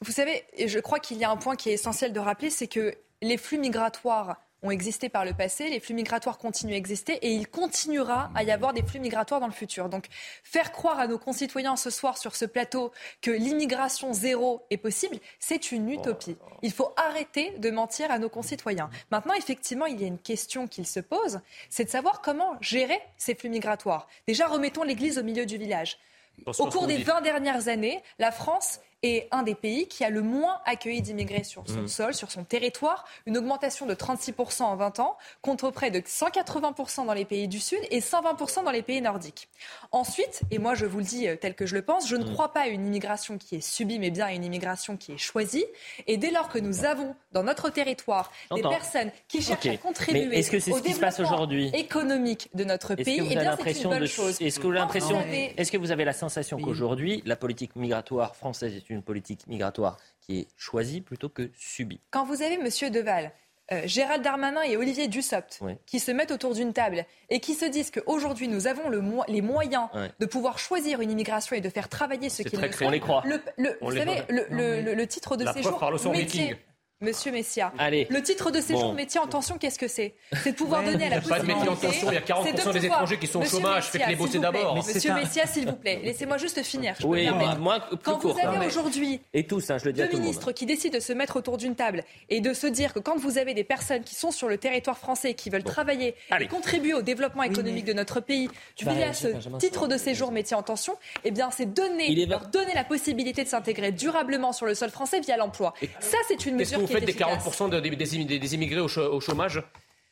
Vous 0.00 0.10
savez, 0.10 0.44
je 0.66 0.80
crois 0.80 0.98
qu'il 0.98 1.18
y 1.18 1.24
a 1.24 1.30
un 1.30 1.36
point 1.36 1.54
qui 1.54 1.70
est 1.70 1.74
essentiel 1.74 2.12
de 2.12 2.18
rappeler, 2.18 2.50
c'est 2.50 2.66
que 2.66 2.94
les 3.20 3.36
flux 3.36 3.58
migratoires 3.58 4.40
ont 4.62 4.70
existé 4.70 5.08
par 5.08 5.24
le 5.24 5.34
passé, 5.34 5.68
les 5.68 5.80
flux 5.80 5.94
migratoires 5.94 6.38
continuent 6.38 6.74
à 6.74 6.76
exister 6.76 7.14
et 7.14 7.32
il 7.32 7.48
continuera 7.48 8.30
à 8.34 8.44
y 8.44 8.50
avoir 8.50 8.72
des 8.72 8.82
flux 8.82 9.00
migratoires 9.00 9.40
dans 9.40 9.46
le 9.46 9.52
futur. 9.52 9.88
Donc 9.88 10.06
faire 10.44 10.72
croire 10.72 11.00
à 11.00 11.06
nos 11.06 11.18
concitoyens 11.18 11.76
ce 11.76 11.90
soir 11.90 12.16
sur 12.18 12.36
ce 12.36 12.44
plateau 12.44 12.92
que 13.20 13.30
l'immigration 13.30 14.12
zéro 14.12 14.62
est 14.70 14.76
possible, 14.76 15.18
c'est 15.40 15.72
une 15.72 15.90
utopie. 15.90 16.36
Il 16.62 16.72
faut 16.72 16.92
arrêter 16.96 17.50
de 17.58 17.70
mentir 17.70 18.10
à 18.10 18.18
nos 18.18 18.28
concitoyens. 18.28 18.90
Maintenant, 19.10 19.34
effectivement, 19.34 19.86
il 19.86 20.00
y 20.00 20.04
a 20.04 20.06
une 20.06 20.18
question 20.18 20.68
qu'il 20.68 20.86
se 20.86 21.00
pose, 21.00 21.40
c'est 21.68 21.84
de 21.84 21.90
savoir 21.90 22.20
comment 22.20 22.56
gérer 22.60 23.00
ces 23.16 23.34
flux 23.34 23.48
migratoires. 23.48 24.06
Déjà, 24.26 24.46
remettons 24.46 24.84
l'église 24.84 25.18
au 25.18 25.22
milieu 25.22 25.46
du 25.46 25.58
village. 25.58 25.98
Au 26.46 26.66
cours 26.66 26.86
des 26.86 26.98
20 26.98 27.20
dernières 27.20 27.68
années, 27.68 28.02
la 28.18 28.32
France 28.32 28.80
est 29.02 29.28
un 29.30 29.42
des 29.42 29.54
pays 29.54 29.88
qui 29.88 30.04
a 30.04 30.10
le 30.10 30.22
moins 30.22 30.60
accueilli 30.64 31.02
d'immigrés 31.02 31.44
sur 31.44 31.68
son 31.68 31.82
mmh. 31.82 31.88
sol, 31.88 32.14
sur 32.14 32.30
son 32.30 32.44
territoire. 32.44 33.04
Une 33.26 33.36
augmentation 33.36 33.86
de 33.86 33.94
36% 33.94 34.62
en 34.62 34.76
20 34.76 35.00
ans, 35.00 35.16
contre 35.40 35.70
près 35.70 35.90
de 35.90 36.00
180% 36.00 37.06
dans 37.06 37.14
les 37.14 37.24
pays 37.24 37.48
du 37.48 37.60
Sud 37.60 37.80
et 37.90 38.00
120% 38.00 38.64
dans 38.64 38.70
les 38.70 38.82
pays 38.82 39.00
nordiques. 39.00 39.48
Ensuite, 39.90 40.42
et 40.50 40.58
moi 40.58 40.74
je 40.74 40.86
vous 40.86 40.98
le 40.98 41.04
dis 41.04 41.28
euh, 41.28 41.36
tel 41.36 41.54
que 41.54 41.66
je 41.66 41.74
le 41.74 41.82
pense, 41.82 42.08
je 42.08 42.16
ne 42.16 42.24
mmh. 42.24 42.32
crois 42.32 42.52
pas 42.52 42.62
à 42.62 42.66
une 42.68 42.86
immigration 42.86 43.38
qui 43.38 43.56
est 43.56 43.60
subie, 43.60 43.98
mais 43.98 44.10
bien 44.10 44.26
à 44.26 44.32
une 44.32 44.44
immigration 44.44 44.96
qui 44.96 45.12
est 45.12 45.18
choisie. 45.18 45.64
Et 46.06 46.16
dès 46.16 46.30
lors 46.30 46.48
que 46.48 46.58
nous 46.58 46.84
avons 46.84 47.14
dans 47.32 47.42
notre 47.42 47.70
territoire 47.70 48.30
des 48.54 48.62
personnes 48.62 49.10
qui 49.28 49.42
cherchent 49.42 49.66
à 49.66 49.76
contribuer 49.76 50.22
est-ce 50.32 50.50
que 50.50 50.58
c'est 50.58 50.72
au 50.72 50.78
se 50.78 51.00
passe 51.00 51.20
aujourd'hui? 51.20 51.70
économique 51.74 52.48
de 52.54 52.64
notre 52.64 52.94
pays, 52.94 53.20
eh 53.30 53.36
bien 53.36 53.56
c'est 53.62 53.82
une 53.82 53.90
bonne 53.90 54.06
chose. 54.06 54.40
Est-ce 54.40 54.60
que, 54.60 55.60
est-ce 55.60 55.72
que 55.72 55.76
vous 55.76 55.90
avez 55.90 56.04
la 56.04 56.12
sensation 56.12 56.58
qu'aujourd'hui, 56.58 57.22
la 57.26 57.36
politique 57.36 57.76
migratoire 57.76 58.36
française 58.36 58.74
est 58.74 58.90
une 58.90 58.91
politique 59.00 59.46
migratoire 59.46 59.98
qui 60.20 60.40
est 60.40 60.48
choisie 60.56 61.00
plutôt 61.00 61.28
que 61.30 61.50
subie. 61.56 62.00
Quand 62.10 62.26
vous 62.26 62.42
avez 62.42 62.54
M. 62.54 62.68
Deval, 62.90 63.32
euh, 63.72 63.82
Gérald 63.86 64.22
Darmanin 64.22 64.62
et 64.62 64.76
Olivier 64.76 65.06
Dussopt 65.06 65.60
qui 65.86 66.00
se 66.00 66.10
mettent 66.10 66.32
autour 66.32 66.52
d'une 66.52 66.72
table 66.72 67.06
et 67.30 67.38
qui 67.38 67.54
se 67.54 67.64
disent 67.64 67.92
qu'aujourd'hui 67.92 68.48
nous 68.48 68.66
avons 68.66 68.88
le 68.88 69.02
les 69.28 69.40
moyens 69.40 69.88
de 70.18 70.26
pouvoir 70.26 70.58
choisir 70.58 71.00
une 71.00 71.10
immigration 71.10 71.54
et 71.54 71.60
de 71.60 71.68
faire 71.68 71.88
travailler 71.88 72.28
ceux 72.28 72.44
qui 72.44 72.56
le 72.56 72.72
souhaitent. 72.72 72.88
On 72.88 72.90
les 72.90 73.00
croit. 73.00 73.22
Le, 73.24 73.40
vous 73.80 73.96
savez, 73.96 74.22
le, 74.28 75.04
titre 75.06 75.36
de 75.36 75.46
séjour 75.46 75.80
métier, 76.10 76.56
Monsieur 77.02 77.32
Messia, 77.32 77.72
Allez. 77.78 78.06
le 78.10 78.22
titre 78.22 78.50
de 78.52 78.60
séjour 78.60 78.84
Bon. 78.90 78.92
métier 78.94 79.18
en 79.20 79.26
tension, 79.26 79.58
qu'est-ce 79.58 79.78
que 79.78 79.88
c'est 79.88 80.14
C'est 80.42 80.52
de 80.52 80.56
pouvoir 80.56 80.82
Ouais, 80.84 80.92
donner 80.92 81.06
à 81.06 81.08
la 81.10 81.16
il 81.16 81.22
y 81.22 81.26
a 81.26 81.28
pas 81.28 81.40
de 81.40 81.46
possibilité. 81.46 81.70
métier 81.70 81.86
en 81.86 81.90
tension, 81.90 82.08
il 82.10 82.14
y 82.14 82.16
a 82.16 82.20
40% 82.20 82.62
c'est 82.62 82.72
de 82.72 82.78
des 82.78 82.86
étrangers 82.86 83.18
qui 83.18 83.26
sont 83.26 83.38
au 83.38 83.42
Monsieur 83.42 83.56
chômage, 83.58 83.84
Messia, 83.86 84.00
faites-les 84.00 84.16
bosser 84.16 84.30
s'il 84.32 84.40
vous 84.40 84.46
plaît. 84.50 84.58
d'abord. 84.60 84.74
Mais 84.76 84.94
Monsieur 84.94 85.10
un- 85.10 85.14
Messia, 85.16 85.46
s'il 85.46 85.66
vous 85.66 85.76
plaît, 85.76 86.00
laissez-moi 86.04 86.38
juste 86.38 86.62
finir. 86.62 86.94
je 87.00 87.06
Oui, 87.06 87.28
moi, 87.58 87.80
plus 87.80 87.96
Quand 88.04 88.18
vous 88.18 88.30
avez 88.38 88.58
mais- 88.58 88.66
aujourd'hui 88.66 89.20
Et 89.34 89.46
tous, 89.46 89.68
hein, 89.70 89.78
je 89.78 89.84
le 89.86 89.92
dis 89.92 90.00
à 90.00 90.04
deux 90.04 90.10
tout 90.10 90.16
le 90.16 90.22
monde. 90.22 90.28
ministres 90.28 90.52
qui 90.52 90.64
décident 90.64 90.96
de 90.96 91.02
se 91.02 91.12
mettre 91.12 91.36
autour 91.36 91.58
d'une 91.58 91.74
table 91.74 92.04
et 92.30 92.40
de 92.40 92.52
se 92.54 92.66
dire 92.68 92.94
que 92.94 93.00
quand 93.00 93.16
vous 93.18 93.36
avez 93.36 93.52
des 93.54 93.64
personnes 93.64 94.04
qui 94.04 94.14
sont 94.14 94.30
sur 94.30 94.48
le 94.48 94.56
territoire 94.56 94.96
français, 94.96 95.34
qui 95.34 95.50
veulent 95.50 95.64
travailler 95.64 96.14
Allez. 96.30 96.44
et 96.44 96.48
contribuer 96.48 96.94
au 96.94 97.02
développement 97.02 97.42
économique 97.42 97.84
de 97.84 97.92
notre 97.94 98.20
pays 98.20 98.48
Tu 98.76 98.84
vas 98.84 98.92
via 98.94 99.12
ce 99.12 99.28
titre 99.58 99.88
de 99.88 99.96
séjour 99.96 100.30
métier 100.30 100.56
en 100.56 100.62
tension, 100.62 100.94
eh 101.24 101.32
bien 101.32 101.50
c'est 101.50 101.66
donner, 101.66 102.14
leur 102.26 102.46
donner 102.46 102.74
la 102.74 102.84
possibilité 102.84 103.42
de 103.42 103.48
s'intégrer 103.48 103.90
durablement 103.92 104.52
sur 104.52 104.66
le 104.66 104.74
sol 104.76 104.90
français 104.90 105.18
via 105.20 105.36
l'emploi. 105.36 105.74
Ça, 106.00 106.16
c'est 106.28 106.46
une 106.46 106.56
mesure 106.56 106.84
faites 106.92 107.04
des 107.04 107.10
efficace. 107.12 107.44
40% 107.46 107.68
de- 107.70 107.80
des, 107.80 107.90
des- 107.90 108.38
des 108.38 108.54
immigrés 108.54 108.80
au, 108.80 108.88
chômage 109.20 109.62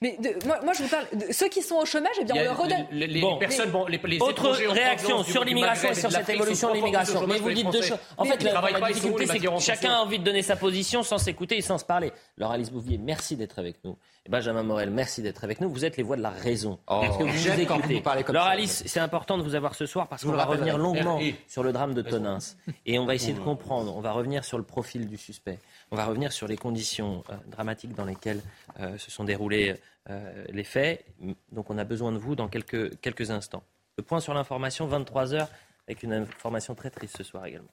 Mais 0.03 0.17
de- 0.19 0.47
moi, 0.47 0.59
moi, 0.65 0.73
je 0.73 0.83
vous 0.85 0.89
parle 0.89 1.05
de 1.13 1.31
ceux 1.31 1.49
qui 1.49 1.61
sont 1.61 1.75
au 1.77 1.85
chômage, 1.85 2.15
eh 2.21 2.25
bien, 2.25 2.35
on 2.37 2.43
leur 2.45 2.57
redonne. 2.57 2.87
les, 2.91 3.07
les- 3.07 3.15
les 3.15 3.21
Bon. 3.21 3.37
personnes, 3.39 3.71
bon, 3.71 3.85
les, 3.87 4.01
les 4.03 4.19
Autre 4.23 4.49
réaction 4.51 5.23
sur 5.23 5.45
l'immigration 5.45 5.91
et 5.91 5.95
sur 5.95 6.11
cette 6.11 6.29
évolution 6.31 6.71
de 6.71 6.75
l'immigration. 6.77 7.21
Mais 7.27 7.37
chômage 7.37 7.41
vous 7.41 7.53
dites 7.53 7.71
deux 7.71 7.83
choses. 7.83 7.99
En 8.17 8.25
Mais 8.25 8.31
fait, 8.31 8.45
la, 8.45 8.89
difficulté, 8.93 9.27
c'est 9.27 9.39
que 9.39 9.59
chacun 9.61 9.93
a 9.93 9.99
envie 10.01 10.19
de 10.19 10.25
donner 10.25 10.43
sa 10.43 10.57
position 10.57 11.03
sans 11.03 11.19
s'écouter 11.19 11.59
et 11.59 11.63
sans 11.63 11.77
se 11.79 11.85
parler. 11.85 12.13
Laure 12.39 12.53
Alice 12.53 12.71
Bouvier, 12.73 12.97
merci 12.99 13.37
d'être 13.37 13.59
avec 13.59 13.77
nous. 13.85 13.97
Et 14.27 14.31
Benjamin 14.31 14.63
Morel, 14.63 14.91
merci 14.91 15.21
d'être 15.23 15.45
avec 15.45 15.61
nous. 15.63 15.71
Vous 15.71 15.85
êtes 15.85 15.97
les 15.97 16.03
voix 16.03 16.17
de 16.17 16.23
la 16.23 16.29
raison. 16.31 16.79
Oh, 16.89 17.01
Est-ce 17.03 17.19
que 17.19 17.23
vous 17.25 17.31
vous 17.31 17.61
écoutez. 17.61 18.03
Alice, 18.39 18.83
c'est 18.87 19.01
important 19.01 19.37
de 19.39 19.43
vous 19.43 19.55
avoir 19.55 19.75
ce 19.75 19.85
soir 19.87 20.09
parce 20.09 20.23
qu'on 20.25 20.33
va 20.33 20.45
revenir 20.47 20.79
longuement 20.79 21.21
sur 21.49 21.63
le 21.63 21.73
drame 21.73 21.93
de 21.95 22.01
Tonins. 22.03 22.39
Et 22.87 22.99
on 22.99 23.05
va 23.07 23.15
essayer 23.15 23.35
de 23.35 23.39
comprendre. 23.41 23.95
On 23.95 24.01
va 24.01 24.13
revenir 24.13 24.45
sur 24.45 24.57
le 24.57 24.65
profil 24.65 25.09
du 25.09 25.19
suspect. 25.19 25.59
On 25.93 25.97
va 25.97 26.05
revenir 26.05 26.33
sur 26.33 26.47
les 26.47 26.57
conditions 26.57 27.25
euh, 27.31 27.37
dramatiques 27.49 27.95
dans 27.95 28.05
lesquelles 28.05 28.43
euh, 28.79 28.97
se 28.97 29.11
sont 29.11 29.25
déroulés 29.25 29.75
euh, 30.09 30.45
les 30.51 30.65
faits. 30.65 31.05
Donc 31.51 31.71
on 31.71 31.79
a 31.79 31.85
besoin 31.85 32.13
de 32.13 32.19
vous 32.19 32.37
dans 32.37 32.49
quelques, 32.49 32.99
quelques 33.01 33.31
instants. 33.31 33.65
Le 33.97 34.05
point 34.05 34.21
sur 34.21 34.33
l'information, 34.33 34.89
23h, 34.89 35.49
avec 35.89 36.03
une 36.03 36.13
information 36.13 36.75
très 36.75 36.91
triste 36.91 37.17
ce 37.17 37.25
soir 37.25 37.45
également. 37.47 37.71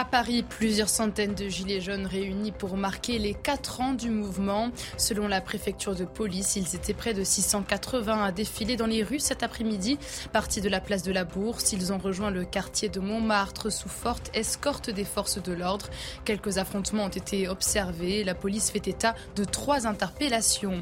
À 0.00 0.04
Paris, 0.04 0.44
plusieurs 0.48 0.88
centaines 0.88 1.34
de 1.34 1.48
gilets 1.48 1.80
jaunes 1.80 2.06
réunis 2.06 2.52
pour 2.52 2.76
marquer 2.76 3.18
les 3.18 3.34
4 3.34 3.80
ans 3.80 3.94
du 3.94 4.10
mouvement. 4.10 4.70
Selon 4.96 5.26
la 5.26 5.40
préfecture 5.40 5.96
de 5.96 6.04
police, 6.04 6.54
ils 6.54 6.76
étaient 6.76 6.94
près 6.94 7.14
de 7.14 7.24
680 7.24 8.22
à 8.22 8.30
défiler 8.30 8.76
dans 8.76 8.86
les 8.86 9.02
rues 9.02 9.18
cet 9.18 9.42
après-midi. 9.42 9.98
Partis 10.32 10.60
de 10.60 10.68
la 10.68 10.80
place 10.80 11.02
de 11.02 11.10
la 11.10 11.24
Bourse, 11.24 11.72
ils 11.72 11.92
ont 11.92 11.98
rejoint 11.98 12.30
le 12.30 12.44
quartier 12.44 12.88
de 12.88 13.00
Montmartre 13.00 13.72
sous 13.72 13.88
forte 13.88 14.30
escorte 14.34 14.88
des 14.88 15.04
forces 15.04 15.42
de 15.42 15.52
l'ordre. 15.52 15.90
Quelques 16.24 16.58
affrontements 16.58 17.06
ont 17.06 17.08
été 17.08 17.48
observés. 17.48 18.22
La 18.22 18.36
police 18.36 18.70
fait 18.70 18.86
état 18.86 19.16
de 19.34 19.42
trois 19.42 19.88
interpellations. 19.88 20.80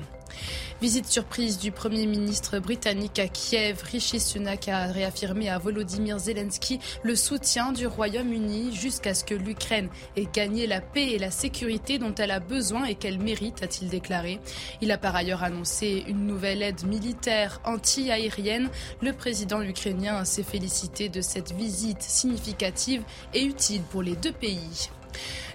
Visite 0.82 1.06
surprise 1.06 1.58
du 1.58 1.72
Premier 1.72 2.04
ministre 2.06 2.58
britannique 2.58 3.18
à 3.18 3.28
Kiev. 3.28 3.82
Rishi 3.82 4.20
Sunak 4.20 4.68
a 4.68 4.88
réaffirmé 4.88 5.48
à 5.48 5.58
Volodymyr 5.58 6.18
Zelensky 6.18 6.80
le 7.02 7.16
soutien 7.16 7.72
du 7.72 7.86
Royaume-Uni 7.86 8.76
jusqu'à 8.76 9.14
ce 9.14 9.24
que 9.24 9.34
l'Ukraine 9.34 9.88
ait 10.16 10.28
gagné 10.30 10.66
la 10.66 10.82
paix 10.82 11.12
et 11.12 11.18
la 11.18 11.30
sécurité 11.30 11.98
dont 11.98 12.14
elle 12.14 12.30
a 12.30 12.40
besoin 12.40 12.84
et 12.84 12.94
qu'elle 12.94 13.18
mérite, 13.18 13.62
a-t-il 13.62 13.88
déclaré. 13.88 14.38
Il 14.82 14.92
a 14.92 14.98
par 14.98 15.16
ailleurs 15.16 15.44
annoncé 15.44 16.04
une 16.08 16.26
nouvelle 16.26 16.62
aide 16.62 16.84
militaire 16.86 17.60
anti-aérienne. 17.64 18.68
Le 19.00 19.14
président 19.14 19.62
ukrainien 19.62 20.26
s'est 20.26 20.42
félicité 20.42 21.08
de 21.08 21.22
cette 21.22 21.52
visite 21.52 22.02
significative 22.02 23.02
et 23.32 23.44
utile 23.44 23.82
pour 23.90 24.02
les 24.02 24.16
deux 24.16 24.32
pays. 24.32 24.90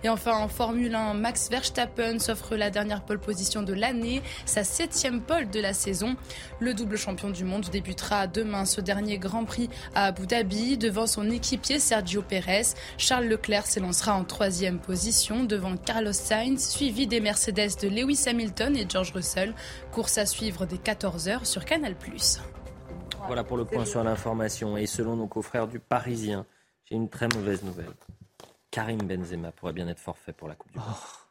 Et 0.03 0.09
enfin, 0.09 0.37
en 0.37 0.47
Formule 0.47 0.95
1, 0.95 1.13
Max 1.13 1.49
Verstappen 1.49 2.19
s'offre 2.19 2.55
la 2.55 2.69
dernière 2.69 3.03
pole 3.03 3.19
position 3.19 3.61
de 3.61 3.73
l'année, 3.73 4.21
sa 4.45 4.63
septième 4.63 5.21
pole 5.21 5.49
de 5.49 5.59
la 5.59 5.73
saison. 5.73 6.15
Le 6.59 6.73
double 6.73 6.97
champion 6.97 7.29
du 7.29 7.43
monde 7.43 7.69
débutera 7.71 8.27
demain 8.27 8.65
ce 8.65 8.81
dernier 8.81 9.17
Grand 9.17 9.45
Prix 9.45 9.69
à 9.95 10.05
Abu 10.05 10.25
Dhabi 10.27 10.77
devant 10.77 11.07
son 11.07 11.29
équipier 11.29 11.79
Sergio 11.79 12.21
Pérez. 12.21 12.73
Charles 12.97 13.25
Leclerc 13.25 13.65
s'élancera 13.65 14.13
en 14.13 14.23
troisième 14.23 14.79
position 14.79 15.43
devant 15.43 15.77
Carlos 15.77 16.13
Sainz, 16.13 16.69
suivi 16.69 17.07
des 17.07 17.19
Mercedes 17.19 17.79
de 17.81 17.87
Lewis 17.87 18.23
Hamilton 18.27 18.75
et 18.75 18.85
George 18.87 19.11
Russell. 19.13 19.53
Course 19.91 20.17
à 20.17 20.25
suivre 20.25 20.65
dès 20.65 20.77
14h 20.77 21.45
sur 21.45 21.65
Canal+. 21.65 21.95
Voilà 23.27 23.43
pour 23.43 23.57
le 23.57 23.65
point 23.65 23.85
sur 23.85 24.03
l'information. 24.03 24.77
Et 24.77 24.87
selon 24.87 25.15
nos 25.15 25.27
confrères 25.27 25.67
du 25.67 25.79
Parisien, 25.79 26.45
j'ai 26.85 26.95
une 26.95 27.09
très 27.09 27.27
mauvaise 27.27 27.63
nouvelle. 27.63 27.93
Karim 28.71 28.99
Benzema 28.99 29.51
pourrait 29.51 29.73
bien 29.73 29.87
être 29.87 29.99
forfait 29.99 30.33
pour 30.33 30.47
la 30.47 30.55
Coupe 30.55 30.71
du 30.71 30.79
Monde. 30.79 30.87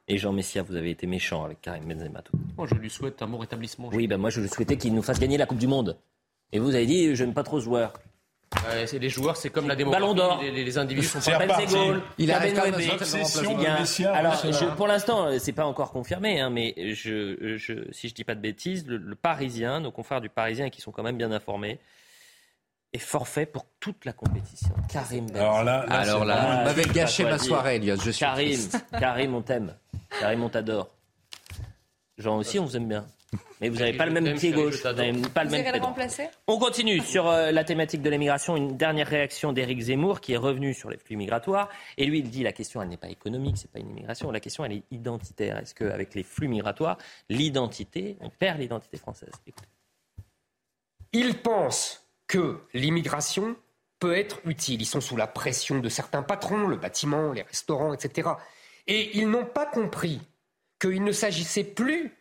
Et 0.08 0.18
Jean 0.18 0.32
Messia, 0.32 0.62
vous 0.62 0.76
avez 0.76 0.90
été 0.90 1.06
méchant 1.06 1.44
avec 1.44 1.60
Karim 1.60 1.84
Benzema. 1.84 2.20
Tout. 2.22 2.32
Moi, 2.56 2.66
je 2.66 2.74
lui 2.74 2.90
souhaite 2.90 3.22
un 3.22 3.26
bon 3.26 3.38
rétablissement. 3.38 3.88
Oui, 3.92 4.06
ben 4.06 4.18
moi 4.18 4.28
je 4.30 4.46
souhaitais 4.46 4.76
qu'il 4.76 4.94
nous 4.94 5.02
fasse 5.02 5.18
gagner 5.20 5.38
la 5.38 5.46
Coupe 5.46 5.58
du 5.58 5.66
Monde. 5.66 5.96
Et 6.52 6.58
vous 6.58 6.74
avez 6.74 6.86
dit, 6.86 7.14
je 7.14 7.24
n'aime 7.24 7.32
pas 7.34 7.42
trop 7.44 7.60
ce 7.60 7.64
joueur. 7.64 7.92
Ouais, 8.68 8.84
c'est 8.88 8.98
les 8.98 9.08
joueurs, 9.08 9.36
c'est 9.36 9.48
comme 9.50 9.68
la 9.68 9.76
démographie. 9.76 10.02
Ballon 10.02 10.14
d'or. 10.14 10.42
Les, 10.42 10.64
les 10.64 10.78
individus 10.78 11.06
sont 11.06 11.20
pas. 11.30 11.46
Benzema. 11.46 12.00
Il 12.18 12.32
a 12.32 12.40
quand 12.50 12.62
même 12.64 12.72
Benwebe. 12.72 12.90
un 12.90 12.94
Obsession 12.96 13.54
de 13.54 13.60
Il 13.60 13.62
y 13.62 13.66
a- 13.66 13.78
Messia, 13.78 14.12
Alors, 14.12 14.34
je- 14.34 14.74
pour 14.74 14.88
l'instant, 14.88 15.26
euh, 15.26 15.38
c'est 15.38 15.52
pas 15.52 15.64
encore 15.64 15.92
confirmé, 15.92 16.40
hein, 16.40 16.50
mais 16.50 16.74
je, 16.94 17.56
je, 17.56 17.74
si 17.92 18.08
je 18.08 18.14
dis 18.14 18.24
pas 18.24 18.34
de 18.34 18.40
bêtises, 18.40 18.84
le, 18.88 18.96
le 18.96 19.14
Parisien, 19.14 19.78
nos 19.80 19.92
confrères 19.92 20.20
du 20.20 20.28
Parisien, 20.28 20.68
qui 20.68 20.80
sont 20.80 20.90
quand 20.90 21.04
même 21.04 21.16
bien 21.16 21.30
informés, 21.30 21.78
est 22.92 22.98
forfait 22.98 23.46
pour 23.46 23.66
toute 23.78 24.04
la 24.04 24.12
compétition. 24.12 24.74
Karim 24.88 25.26
Benzema. 25.26 25.40
Alors 25.40 25.64
là, 25.64 25.86
là, 25.86 25.94
Alors 25.94 26.24
là, 26.24 26.58
vous 26.58 26.64
m'avez 26.64 26.84
gâché 26.84 27.24
ma 27.24 27.38
soirée. 27.38 27.76
Eliott. 27.76 28.00
Je 28.02 28.10
suis 28.10 28.20
Karim, 28.20 28.46
triste. 28.46 28.84
Karim, 28.98 29.34
on 29.34 29.42
t'aime. 29.42 29.74
Karim, 30.18 30.42
on 30.42 30.48
t'adore. 30.48 30.88
Jean 32.18 32.36
aussi, 32.38 32.58
on 32.58 32.64
vous 32.64 32.76
aime 32.76 32.88
bien. 32.88 33.06
Mais 33.60 33.68
vous 33.68 33.78
n'avez 33.78 33.92
pas 33.92 34.06
le 34.06 34.12
même 34.12 34.36
pied 34.36 34.50
gauche. 34.50 34.82
Vous 34.82 34.92
n'avez 34.92 35.12
pas 35.28 35.44
le 35.44 35.50
même 35.50 35.62
pied 35.62 35.72
le 35.72 35.78
droit. 35.78 35.90
remplacer? 35.90 36.28
On 36.46 36.58
continue 36.58 37.00
sur 37.00 37.28
euh, 37.28 37.52
la 37.52 37.62
thématique 37.62 38.02
de 38.02 38.10
l'immigration. 38.10 38.56
Une 38.56 38.76
dernière 38.76 39.06
réaction 39.06 39.52
d'Éric 39.52 39.80
Zemmour 39.82 40.20
qui 40.20 40.32
est 40.32 40.36
revenu 40.38 40.74
sur 40.74 40.90
les 40.90 40.96
flux 40.96 41.16
migratoires. 41.16 41.68
Et 41.96 42.06
lui, 42.06 42.20
il 42.20 42.30
dit 42.30 42.42
la 42.42 42.52
question, 42.52 42.82
elle 42.82 42.88
n'est 42.88 42.96
pas 42.96 43.08
économique, 43.08 43.56
c'est 43.58 43.70
pas 43.70 43.78
une 43.78 43.90
immigration. 43.90 44.30
La 44.30 44.40
question, 44.40 44.64
elle 44.64 44.72
est 44.72 44.82
identitaire. 44.90 45.58
Est-ce 45.58 45.74
qu'avec 45.74 46.14
les 46.14 46.22
flux 46.22 46.48
migratoires, 46.48 46.98
l'identité, 47.28 48.16
on 48.20 48.30
perd 48.30 48.58
l'identité 48.58 48.96
française? 48.96 49.30
Écoutez. 49.46 49.68
Ils 51.12 51.34
pensent 51.38 51.99
que 52.30 52.60
l'immigration 52.74 53.56
peut 53.98 54.16
être 54.16 54.38
utile. 54.44 54.80
Ils 54.80 54.86
sont 54.86 55.00
sous 55.00 55.16
la 55.16 55.26
pression 55.26 55.80
de 55.80 55.88
certains 55.88 56.22
patrons, 56.22 56.68
le 56.68 56.76
bâtiment, 56.76 57.32
les 57.32 57.42
restaurants, 57.42 57.92
etc. 57.92 58.30
Et 58.86 59.18
ils 59.18 59.28
n'ont 59.28 59.44
pas 59.44 59.66
compris 59.66 60.20
qu'il 60.80 61.02
ne 61.02 61.10
s'agissait 61.10 61.64
plus 61.64 62.12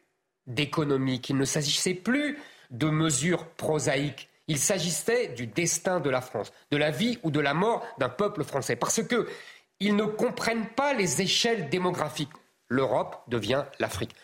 d'économie, 0.48 1.22
qu'il 1.22 1.38
ne 1.38 1.46
s'agissait 1.46 1.94
plus 1.94 2.40
de 2.72 2.88
mesures 2.90 3.46
prosaïques. 3.52 4.30
Il 4.48 4.58
s'agissait 4.58 5.28
du 5.28 5.46
destin 5.46 6.00
de 6.00 6.10
la 6.10 6.22
France, 6.22 6.52
de 6.72 6.78
la 6.78 6.90
vie 6.90 7.20
ou 7.22 7.30
de 7.30 7.40
la 7.40 7.54
mort 7.54 7.86
d'un 8.00 8.10
peuple 8.10 8.44
français. 8.44 8.76
Parce 8.76 9.04
que 9.04 9.28
ils 9.80 9.96
ne 9.96 10.06
comprennent 10.06 10.68
pas 10.76 10.94
les 10.94 11.22
échelles 11.22 11.70
démographiques. 11.70 12.32
L'Europe 12.68 13.22
devient 13.28 13.64
l'Afrique. 13.80 14.16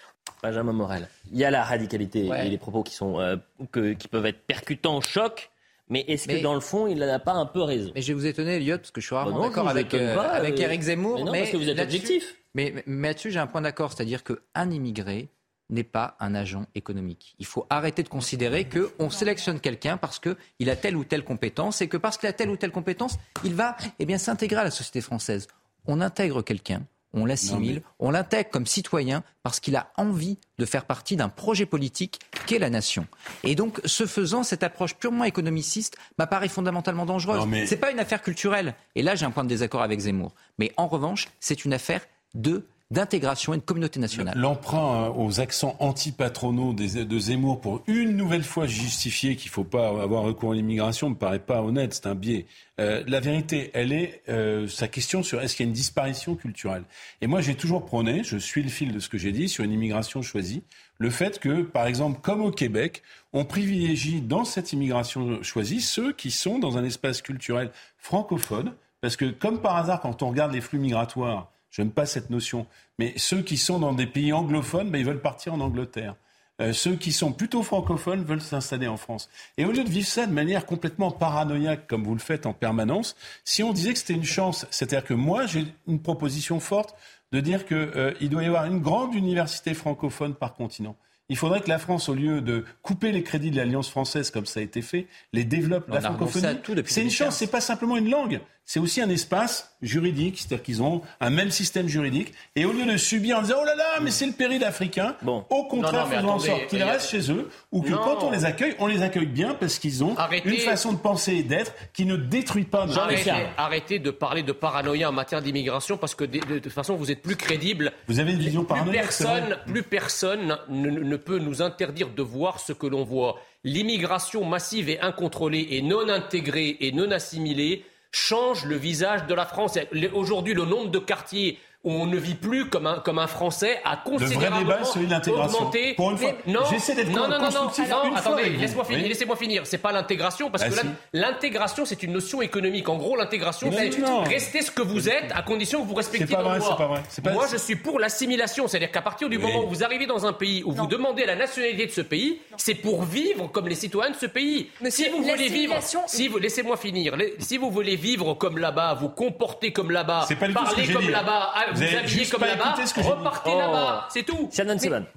Benjamin 0.41 0.74
Morel. 0.74 1.07
Il 1.32 1.38
y 1.38 1.45
a 1.45 1.52
la 1.52 1.64
radicalité 1.64 2.28
Ouais. 2.28 2.48
et 2.48 2.49
les 2.49 2.57
propos 2.57 2.82
qui, 2.82 2.94
sont, 2.95 3.20
euh, 3.20 3.38
que- 3.72 3.94
qui 3.94 4.07
peuvent 4.07 4.26
être 4.26 4.41
percutants, 4.48 4.99
choc. 4.99 5.52
Mais 5.90 6.03
est-ce 6.07 6.28
que 6.28 6.41
dans 6.41 6.56
le 6.56 6.60
fond, 6.60 6.88
il 6.88 6.98
n'a 6.98 7.20
pas 7.20 7.34
un 7.34 7.45
peu 7.45 7.62
raison 7.62 7.91
Mais 7.94 8.02
je 8.02 8.07
vais 8.07 8.14
vous 8.14 8.26
étonner, 8.26 8.56
Eliott, 8.56 8.82
parce 8.82 8.91
que 8.91 9.02
je 9.02 9.06
suis 9.06 9.16
rarement 9.16 9.40
Bah 9.40 9.48
d'accord 9.48 9.70
avec, 9.70 9.94
euh, 9.94 10.16
pas, 10.16 10.30
avec 10.30 10.60
euh, 10.60 10.64
Eric 10.64 10.82
Zemmour. 10.82 11.18
mais 11.18 11.24
non, 11.26 11.32
parce 11.32 11.52
que 11.52 11.57
vous 11.57 11.70
êtes 11.70 11.80
objectif. 11.80 12.36
Mais 12.56 12.84
là-dessus, 12.88 13.32
j'ai 13.32 13.40
un 13.40 13.48
point 13.48 13.62
d'accord, 13.62 13.94
c'est-à-dire 13.94 14.24
qu'un 14.24 14.72
immigré 14.72 15.30
n'est 15.70 15.84
pas 15.84 16.16
un 16.20 16.36
agent 16.36 16.66
économique. 16.76 17.36
Il 17.40 17.45
faut 17.45 17.66
arrêter 17.70 18.03
de 18.03 18.10
considérer 18.10 18.68
qu'on 18.68 19.10
sélectionne 19.10 19.60
quelqu'un 19.60 19.98
parce 19.98 20.20
qu'il 20.20 20.70
a 20.70 20.76
telle 20.76 20.95
ou 20.95 21.03
telle 21.03 21.24
compétence 21.24 21.82
et 21.82 21.88
que 21.88 21.98
parce 21.98 22.18
qu'il 22.18 22.30
a 22.30 22.34
telle 22.34 22.49
ou 22.49 22.57
telle 22.57 22.72
compétence, 22.72 23.18
il 23.44 23.53
va 23.53 23.76
eh 23.99 24.06
bien, 24.06 24.18
s'intégrer 24.18 24.62
à 24.62 24.64
la 24.64 24.72
société 24.72 25.02
française. 25.02 25.48
On 25.88 26.02
intègre 26.02 26.41
quelqu'un, 26.41 26.84
on 27.16 27.26
l'assimile, 27.26 27.82
on 28.00 28.12
l'intègre 28.12 28.50
comme 28.52 28.66
citoyen 28.68 29.24
parce 29.42 29.60
qu'il 29.60 29.76
a 29.76 29.92
envie 29.98 30.38
de 30.60 30.66
faire 30.66 30.86
partie 30.86 31.16
d'un 31.16 31.30
projet 31.30 31.66
politique 31.66 32.20
qu'est 32.46 32.60
la 32.60 32.70
nation. 32.70 33.08
Et 33.44 33.56
donc, 33.56 33.80
ce 33.86 34.06
faisant, 34.06 34.44
cette 34.44 34.64
approche 34.64 34.96
purement 34.96 35.24
économiciste 35.24 35.98
m'apparaît 36.20 36.50
fondamentalement 36.50 37.06
dangereuse. 37.06 37.46
Mais- 37.48 37.66
C'est 37.66 37.78
pas 37.78 37.92
une 37.92 38.00
affaire 38.00 38.22
culturelle. 38.22 38.76
Et 38.96 39.02
là, 39.02 39.16
j'ai 39.16 39.26
un 39.26 39.32
point 39.32 39.44
de 39.44 39.50
désaccord 39.50 39.82
avec 39.82 40.00
Zemmour. 40.00 40.34
Mais 40.60 40.72
en 40.78 40.88
revanche, 40.88 41.28
c'est 41.40 41.66
une 41.66 41.74
affaire 41.74 42.02
de 42.34 42.68
d'intégration 42.91 43.56
et 43.56 43.57
de 43.57 43.64
communauté 43.64 43.99
nationale. 43.99 44.38
L'emprunt 44.38 45.06
euh, 45.06 45.10
aux 45.16 45.40
accents 45.40 45.76
antipatronaux 45.80 46.74
de 46.74 47.20
Zemmour 47.20 47.60
pour 47.60 47.82
une 47.88 48.16
nouvelle 48.16 48.44
fois 48.44 48.68
justifier 48.68 49.36
qu'il 49.36 49.49
ne 49.49 49.53
faut 49.53 49.64
pas 49.64 49.88
avoir 49.88 50.22
recours 50.22 50.52
à 50.52 50.56
l'immigration 50.56 51.10
me 51.10 51.16
paraît 51.16 51.40
pas 51.40 51.64
honnête, 51.64 51.95
c'est 51.95 52.06
un 52.06 52.14
biais. 52.14 52.45
Euh, 52.80 53.03
la 53.07 53.20
vérité, 53.20 53.72
elle 53.74 53.91
est 53.91 54.22
euh, 54.30 54.68
sa 54.68 54.88
question 54.88 55.24
sur 55.24 55.41
est-ce 55.41 55.56
qu'il 55.56 55.66
y 55.66 55.68
a 55.68 55.70
une 55.70 55.74
disparition 55.74 56.36
culturelle. 56.36 56.84
Et 57.22 57.28
moi, 57.28 57.41
j'ai 57.41 57.56
toujours 57.56 57.86
prôné, 57.86 58.24
je 58.24 58.38
suis 58.38 58.62
le 58.62 58.70
fil 58.70 58.94
de 58.94 58.99
ce 58.99 59.10
que 59.10 59.18
j'ai 59.18 59.32
dit 59.32 59.49
sur 59.49 59.64
une 59.64 59.72
immigration 59.72 60.22
choisie, 60.22 60.62
le 60.99 61.10
fait 61.10 61.40
que, 61.40 61.64
par 61.64 61.88
exemple, 61.88 62.20
comme 62.22 62.41
au 62.41 62.52
Québec, 62.52 63.02
on 63.34 63.45
privilégie 63.45 64.22
dans 64.22 64.45
cette 64.45 64.74
immigration 64.74 65.41
choisie 65.41 65.82
ceux 65.82 66.14
qui 66.14 66.30
sont 66.30 66.60
dans 66.60 66.78
un 66.78 66.84
espace 66.84 67.24
culturel 67.24 67.72
francophone 67.98 68.74
Parce 69.02 69.16
que 69.18 69.26
comme 69.26 69.60
par 69.60 69.76
hasard, 69.76 70.02
quand 70.02 70.22
on 70.22 70.30
regarde 70.30 70.53
les 70.53 70.62
flux 70.62 70.80
migratoires, 70.80 71.52
je 71.76 71.82
n'aime 71.82 71.92
pas 71.92 72.06
cette 72.06 72.30
notion, 72.30 72.68
mais 73.00 73.14
ceux 73.18 73.42
qui 73.42 73.58
sont 73.58 73.80
dans 73.80 73.92
des 73.92 74.08
pays 74.08 74.32
anglophones, 74.32 74.90
ben, 74.92 74.98
ils 74.98 75.06
veulent 75.06 75.20
partir 75.20 75.54
en 75.54 75.60
Angleterre. 75.60 76.16
Euh, 76.62 76.72
ceux 76.72 76.96
qui 76.96 77.12
sont 77.12 77.34
plutôt 77.34 77.64
francophones 77.64 78.24
veulent 78.24 78.40
s'installer 78.40 78.88
en 78.88 78.96
France. 78.96 79.30
Et 79.58 79.66
au 79.66 79.74
lieu 79.74 79.84
de 79.84 79.90
vivre 79.90 80.08
ça 80.08 80.26
de 80.26 80.32
manière 80.32 80.66
complètement 80.66 81.12
paranoïaque, 81.12 81.86
comme 81.88 82.06
vous 82.06 82.14
le 82.14 82.22
faites 82.22 82.46
en 82.46 82.54
permanence, 82.54 83.18
si 83.44 83.62
on 83.62 83.74
disait 83.74 83.92
que 83.92 84.00
c'était 84.00 84.14
une 84.14 84.24
chance, 84.24 84.66
c'est-à-dire 84.70 85.04
que 85.04 85.14
moi, 85.14 85.48
j'ai 85.48 85.66
une 85.86 86.02
proposition 86.02 86.62
forte 86.62 86.96
de 87.34 87.42
dire 87.42 87.66
qu'il 87.66 87.76
euh, 87.76 88.14
doit 88.22 88.44
y 88.44 88.46
avoir 88.46 88.64
une 88.64 88.80
grande 88.80 89.14
université 89.14 89.74
francophone 89.74 90.34
par 90.34 90.54
continent. 90.54 90.96
Il 91.28 91.36
faudrait 91.36 91.60
que 91.60 91.68
la 91.68 91.80
France, 91.80 92.08
au 92.08 92.14
lieu 92.14 92.40
de 92.40 92.64
couper 92.84 93.12
les 93.12 93.24
crédits 93.24 93.52
de 93.52 93.58
l'Alliance 93.58 93.90
française 93.90 94.32
comme 94.32 94.46
ça 94.46 94.62
a 94.62 94.64
été 94.64 94.82
fait, 94.82 95.08
les 95.34 95.44
développe. 95.44 95.90
la 95.90 96.00
francophonie, 96.00 96.58
c'est 96.86 97.02
une 97.02 97.10
chance, 97.10 97.36
c'est 97.36 97.52
pas 97.52 97.60
simplement 97.60 97.98
une 97.98 98.10
langue 98.10 98.40
c'est 98.66 98.80
aussi 98.80 99.00
un 99.00 99.10
espace 99.10 99.76
juridique, 99.84 100.40
c'est-à-dire 100.40 100.64
qu'ils 100.64 100.82
ont 100.82 101.02
un 101.22 101.30
même 101.30 101.52
système 101.52 101.88
juridique. 101.88 102.34
Et 102.56 102.66
au 102.66 102.74
lieu 102.74 102.86
de 102.86 102.98
subir 102.98 103.38
en 103.38 103.42
disant 103.44 103.58
oh 103.62 103.66
là 103.66 103.76
là, 103.76 104.00
mais 104.02 104.10
c'est 104.10 104.26
le 104.26 104.32
péril 104.32 104.64
africain, 104.64 105.16
au 105.50 105.66
contraire, 105.66 106.08
faisons 106.08 106.30
en 106.30 106.40
sorte 106.40 106.68
qu'ils 106.68 106.84
restent 106.84 107.12
chez 107.12 107.32
eux, 107.32 107.50
ou 107.72 107.82
que 107.82 107.94
quand 107.94 108.24
on 108.24 108.32
les 108.32 108.44
accueille, 108.44 108.76
on 108.80 108.88
les 108.88 109.04
accueille 109.04 109.28
bien 109.28 109.54
parce 109.54 109.78
qu'ils 109.78 110.04
ont 110.04 110.16
une 110.44 110.58
façon 110.58 110.94
de 110.94 110.98
penser 110.98 111.34
et 111.34 111.44
d'être 111.44 111.74
qui 111.94 112.06
ne 112.06 112.16
détruit 112.16 112.66
pas 112.66 112.88
notre 112.88 113.00
arrêtez, 113.00 113.32
arrêtez 113.58 114.00
de 114.00 114.10
parler 114.10 114.42
de 114.42 114.52
paranoïa 114.52 115.10
en 115.10 115.14
matière 115.14 115.42
d'immigration 115.42 115.98
parce 115.98 116.16
que 116.16 116.26
de, 116.26 116.60
toute 116.60 116.72
façon, 116.72 116.96
vous 116.96 117.12
êtes 117.12 117.22
plus 117.22 117.36
crédible. 117.36 117.92
Vous 118.08 118.20
avez 118.20 118.34
une 118.34 118.40
vision 118.40 118.64
paranoïaque. 118.64 119.04
Personne, 119.06 119.58
plus 119.68 119.84
personne 119.84 120.58
ne, 120.70 120.90
ne 120.90 121.18
peut 121.18 121.38
nous 121.38 121.62
interdire 121.62 122.10
de 122.10 122.24
voir 122.24 122.60
ce 122.60 122.74
que 122.74 122.88
l'on 122.88 123.04
voit. 123.04 123.40
L'immigration 123.64 124.44
massive 124.44 124.90
et 124.90 125.00
incontrôlée 125.02 125.68
et 125.72 125.82
non 125.82 126.10
intégrée 126.10 126.78
et 126.80 126.92
non 126.92 127.12
assimilée 127.12 127.86
change 128.16 128.66
le 128.66 128.78
visage 128.78 129.26
de 129.28 129.34
la 129.34 129.46
France. 129.46 129.78
Aujourd'hui, 130.14 130.54
le 130.54 130.66
nombre 130.66 130.90
de 130.90 131.00
quartiers 131.00 131.60
on 131.86 132.07
ne 132.07 132.18
vit 132.18 132.34
plus 132.34 132.68
comme 132.68 132.88
un, 132.88 132.99
comme 132.99 133.20
un 133.20 133.28
Français 133.28 133.80
a 133.86 133.98
considérablement 133.98 134.60
le 134.60 134.66
vrai 134.66 134.80
débat, 134.80 135.20
celui 135.24 135.32
augmenté. 135.32 135.94
Pour 135.94 136.12
une 136.12 136.18
fois, 136.18 136.32
non, 136.48 136.62
j'essaie 136.70 136.95
d'être 136.95 137.10
non, 137.10 137.28
non, 137.28 137.40
non, 137.40 137.49
non, 137.52 138.16
attendez, 138.16 138.49
laisse-moi 138.49 138.84
finir, 138.86 139.07
laissez-moi 139.07 139.36
finir. 139.36 139.62
C'est 139.66 139.78
pas 139.78 139.91
l'intégration 139.91 140.49
parce 140.49 140.64
bah 140.64 140.82
que 140.82 140.88
l'intégration 141.14 141.86
c'est 141.86 142.02
une 142.02 142.14
notion 142.14 142.41
économique. 142.41 142.90
En 142.90 142.98
gros, 142.98 143.16
l'intégration 143.16 143.72
c'est 143.72 143.91
rester 144.28 144.62
ce 144.62 144.72
que 144.72 144.82
vous 144.82 145.07
êtes 145.10 145.32
à 145.34 145.44
condition 145.44 145.82
que 145.84 145.88
vous 145.88 145.94
respectiez 145.94 146.36
vos 146.36 146.41
droits. 146.41 146.60
C'est 146.60 146.76
pas 146.78 146.88
vrai. 146.88 147.02
Pas... 147.24 147.34
Moi, 147.34 147.45
je 147.52 147.57
suis 147.57 147.76
pour 147.76 147.99
l'assimilation, 147.99 148.68
c'est-à-dire 148.68 148.91
qu'à 148.91 149.02
partir 149.02 149.30
du 149.30 149.38
moment 149.38 149.66
où 149.66 149.70
vous 149.70 149.84
arrivez 149.84 150.07
dans 150.07 150.26
un 150.26 150.34
pays 150.34 150.64
où 150.66 150.72
vous 150.72 150.88
demandez 150.88 151.26
la 151.26 151.36
nationalité 151.36 151.86
de 151.86 151.91
ce 151.91 152.02
pays, 152.02 152.40
c'est 152.57 152.76
pour 152.76 153.03
vivre 153.03 153.48
comme 153.52 153.68
les 153.68 153.76
citoyens 153.76 154.12
de 154.12 154.18
ce 154.18 154.26
pays. 154.26 154.70
si 154.90 155.07
vous 155.10 155.22
voulez 155.24 155.49
vivre, 155.49 155.76
si 156.07 156.28
vous 156.28 156.40
laissez-moi 156.40 156.78
finir, 156.78 157.16
si 157.40 157.57
vous 157.57 157.70
voulez 157.70 157.95
vivre 157.95 158.34
comme 158.34 158.57
là-bas, 158.57 158.95
vous 158.95 159.10
comporter 159.10 159.72
comme 159.72 159.91
là-bas, 159.91 160.28
parler 160.53 160.88
comme 160.91 161.10
là-bas, 161.10 161.53
vous 161.76 161.96
habiller 161.96 162.26
comme 162.26 162.42
là-bas 162.42 162.76
repartez 162.98 163.52
oh. 163.54 163.60
là-bas, 163.60 164.08
c'est 164.12 164.24
tout. 164.24 164.50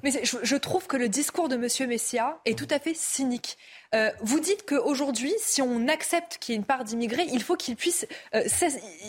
Mais, 0.03 0.11
je, 0.23 0.57
trouve 0.57 0.87
que 0.87 0.97
le 0.97 1.09
discours 1.09 1.49
de 1.49 1.57
M. 1.57 1.89
Messia 1.89 2.39
est 2.45 2.59
tout 2.59 2.69
à 2.71 2.79
fait 2.79 2.95
cynique. 2.95 3.57
Euh, 3.95 4.11
vous 4.21 4.41
dites 4.41 4.67
qu'aujourd'hui, 4.69 5.33
si 5.39 5.63
on 5.63 5.89
accepte 5.89 6.39
qu'il 6.39 6.55
y 6.55 6.57
ait 6.57 6.59
une 6.59 6.67
part 6.67 6.85
d'immigrés, 6.85 7.27
il 7.33 7.43
faut 7.43 7.57
qu'il 7.57 7.77
puisse. 7.77 8.07
Euh, 8.35 8.43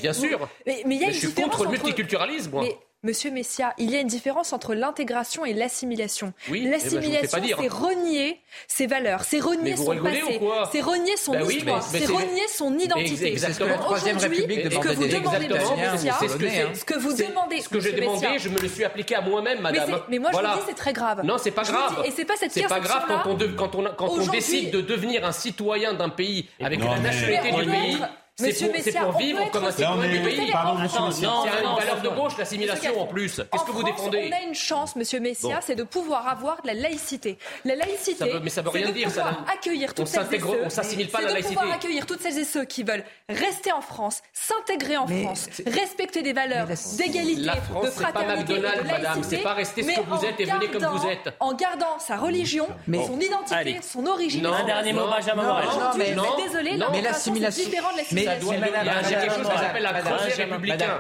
Bien 0.02 0.14
sûr. 0.14 0.48
Mais, 0.66 0.84
il 0.86 0.94
y 0.94 1.04
a 1.04 1.08
une 1.08 1.14
je 1.14 1.20
suis 1.20 1.34
contre 1.34 1.66
le 1.66 1.72
multiculturalisme, 1.72 2.52
moi. 2.52 2.66
Monsieur 3.02 3.32
Messia, 3.32 3.74
il 3.78 3.92
y 3.92 3.96
a 3.96 4.02
une 4.02 4.08
différence 4.08 4.52
entre 4.52 4.76
l'intégration 4.76 5.46
et 5.46 5.54
l'assimilation. 5.54 6.34
Oui, 6.52 6.60
eh 6.60 6.66
ben, 6.66 6.72
l'assimilation, 6.72 7.40
c'est 7.42 7.68
renier 7.70 8.42
ses 8.68 8.88
valeurs, 8.88 9.24
c'est 9.24 9.40
renier 9.40 9.78
son 9.78 9.96
passé, 10.04 10.42
c'est 10.74 10.82
renier 10.82 11.16
son 11.16 11.32
ben 11.32 11.50
histoire, 11.50 11.82
c'est 11.82 12.06
renier 12.06 12.48
son 12.54 12.78
identité. 12.78 13.32
Exactement. 13.32 13.90
Aujourd'hui, 13.90 14.42
ce 14.70 14.80
que 14.80 14.90
vous 14.90 15.08
demandez, 15.08 15.48
Messia, 15.48 16.18
ce 16.74 16.84
que 16.84 17.00
vous 17.00 17.14
demandez, 17.14 17.62
ce 17.62 17.70
que 17.70 17.80
j'ai 17.80 17.94
demandé, 17.94 18.38
je 18.38 18.50
me 18.50 18.60
le 18.60 18.68
suis 18.68 18.84
appliqué 18.84 19.16
à 19.16 19.22
moi-même, 19.22 19.62
Madame. 19.62 20.02
Mais, 20.10 20.20
moi, 20.20 20.32
je 20.34 20.38
vous 20.38 20.44
dis, 20.44 20.66
c'est 20.68 20.76
très 20.76 20.92
grave. 20.92 21.24
Non, 21.24 21.38
c'est 21.38 21.52
pas 21.52 21.64
grave. 21.64 22.04
Et 22.06 22.12
c'est 22.12 22.26
pas 22.26 22.36
cette 22.36 22.52
C'est 22.52 22.68
pas 22.68 22.82
grave 22.82 23.06
quand 23.08 23.76
on 23.76 23.84
quand 23.96 24.10
on 24.10 24.28
décide 24.28 24.72
de 24.72 24.82
devenir 24.82 25.24
un 25.24 25.32
citoyen 25.32 25.94
d'un 25.94 26.10
pays 26.10 26.50
avec 26.60 26.84
la 26.84 27.00
nationalité 27.00 27.50
du 27.54 27.66
pays. 27.66 27.98
C'est 28.40 28.98
pour, 28.98 29.18
vivre 29.18 29.52
comme 29.52 29.66
un 29.66 29.72
citoyen 29.72 30.08
du 30.08 30.22
pays. 30.22 30.52
C'est 31.12 31.26
une 31.26 31.76
valeur 31.76 32.02
de 32.02 32.10
gauche, 32.10 32.38
l'assimilation 32.38 33.02
en 33.02 33.06
plus. 33.06 33.42
Qu'est-ce 33.52 33.64
que 33.64 33.72
vous 33.72 33.84
défendez 33.84 34.30
On 34.32 34.36
a 34.36 34.48
une 34.48 34.56
chance, 34.56 34.96
Monsieur 34.96 35.20
Messia, 35.20 35.60
c'est 35.62 35.76
de 35.76 35.84
pouvoir 35.84 36.28
avoir 36.28 36.62
de 36.62 36.68
la 36.68 36.74
laïcité. 36.74 37.38
La 37.66 37.76
laïcité, 37.76 38.32
mais 38.42 38.50
ça 38.50 38.62
veut 38.62 38.70
rien 38.70 38.92
dire. 38.92 39.10
Ça 39.12 39.38
accueillir 39.52 39.94
toutes 39.94 40.08
celles 40.08 40.34
et 40.34 40.40
ceux. 40.40 40.64
On 40.64 40.70
s'assimile 40.70 41.10
pas 41.10 41.22
la 41.22 41.32
laïcité. 41.34 41.56
de 41.56 41.60
pouvoir 41.60 41.76
accueillir 41.76 42.06
toutes 42.06 42.22
celles 42.22 42.38
et 42.38 42.46
ceux 42.46 42.66
qui 42.66 42.84
veulent 42.84 43.04
rester 43.28 43.72
en 43.72 43.82
France, 43.82 44.22
s'intégrer 44.34 44.98
en 44.98 45.08
France, 45.08 45.48
respecter 45.66 46.22
des 46.22 46.34
valeurs 46.34 46.68
d'égalité, 46.98 47.42
de 47.84 47.90
fraternité, 47.90 48.58
de 48.58 48.62
laïcité. 48.62 48.92
Madame, 48.92 49.24
c'est 49.24 49.38
pas 49.38 49.54
rester 49.54 49.84
ce 49.84 50.00
que 50.00 50.02
vous 50.02 50.26
êtes 50.26 50.40
et 50.40 50.46
venez 50.46 50.68
comme 50.68 50.86
vous 50.86 51.08
êtes. 51.08 51.34
En 51.40 51.54
gardant 51.54 52.00
sa 52.00 52.18
religion, 52.18 52.68
son 52.88 53.20
identité, 53.20 53.80
son 53.82 54.06
origine. 54.06 54.46
Un 54.46 54.66
dernier 54.66 54.94
mot, 54.94 55.08
Benjamin 55.08 55.44
Morel. 55.44 55.68
Désolé, 56.38 56.80
mais 56.92 57.02
l'assimilation, 57.02 57.66
différent 57.66 57.92
de 57.94 57.98
l'assimilation 57.98 58.29
la 58.30 58.40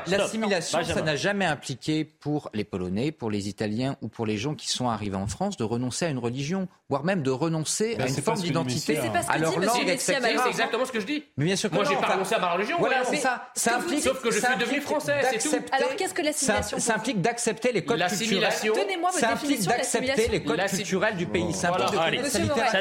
L'assimilation, 0.07 0.83
ça 0.83 1.01
n'a 1.01 1.15
jamais 1.15 1.45
impliqué 1.45 2.05
pour 2.05 2.49
les 2.53 2.63
Polonais, 2.63 3.11
pour 3.11 3.31
les 3.31 3.49
Italiens 3.49 3.95
ou 4.01 4.07
pour 4.07 4.25
les 4.25 4.37
gens 4.37 4.55
qui 4.55 4.69
sont 4.69 4.89
arrivés 4.89 5.15
en 5.15 5.27
France 5.27 5.57
de 5.57 5.63
renoncer 5.63 6.05
à 6.05 6.09
une 6.09 6.19
religion, 6.19 6.67
voire 6.89 7.03
même 7.03 7.23
de 7.23 7.31
renoncer 7.31 7.97
à 7.99 8.07
une 8.07 8.15
forme 8.15 8.39
d'identité. 8.39 8.99
à 9.27 9.37
leur 9.37 9.59
langue, 9.59 9.95
C'est 9.97 10.15
exactement 10.49 10.85
ce 10.85 10.91
que 10.91 10.99
je 10.99 11.05
dis. 11.05 11.23
Mais 11.37 11.45
bien 11.45 11.55
sûr 11.55 11.71
Moi, 11.71 11.83
j'ai 11.85 11.95
pas 11.95 12.13
renoncé 12.13 12.35
à 12.35 12.39
ma 12.39 12.53
religion. 12.53 12.77
Voilà, 12.79 13.03
c'est 13.05 13.17
ça. 13.17 13.49
Ça 13.55 13.77
implique. 13.77 14.03
Sauf 14.03 14.21
que 14.21 14.31
je 14.31 14.39
suis 14.39 14.57
devenu 14.57 14.81
français, 14.81 15.21
c'est 15.31 15.49
tout. 15.49 15.55
Alors, 15.71 15.95
qu'est-ce 15.95 16.13
que 16.13 16.21
l'assimilation 16.21 16.79
Ça 16.79 16.95
implique 16.95 17.21
d'accepter 17.21 17.71
les 17.71 17.85
codes 17.85 18.05
culturels. 18.07 18.53
Donnez-moi 18.63 19.11
votre 19.11 19.33
définition 19.33 19.71
d'accepter 19.71 20.27
les 20.27 20.43
codes 20.43 20.65
culturels 20.67 21.15
du 21.15 21.25
pays. 21.25 21.53
Ça 21.53 21.71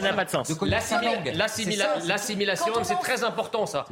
n'a 0.01 0.13
pas 0.13 0.25
de 0.25 0.31
sens. 0.31 0.49
L'assimilation, 2.07 2.73
c'est 2.85 2.99
très 3.01 3.25
important 3.25 3.67
ça. 3.67 3.87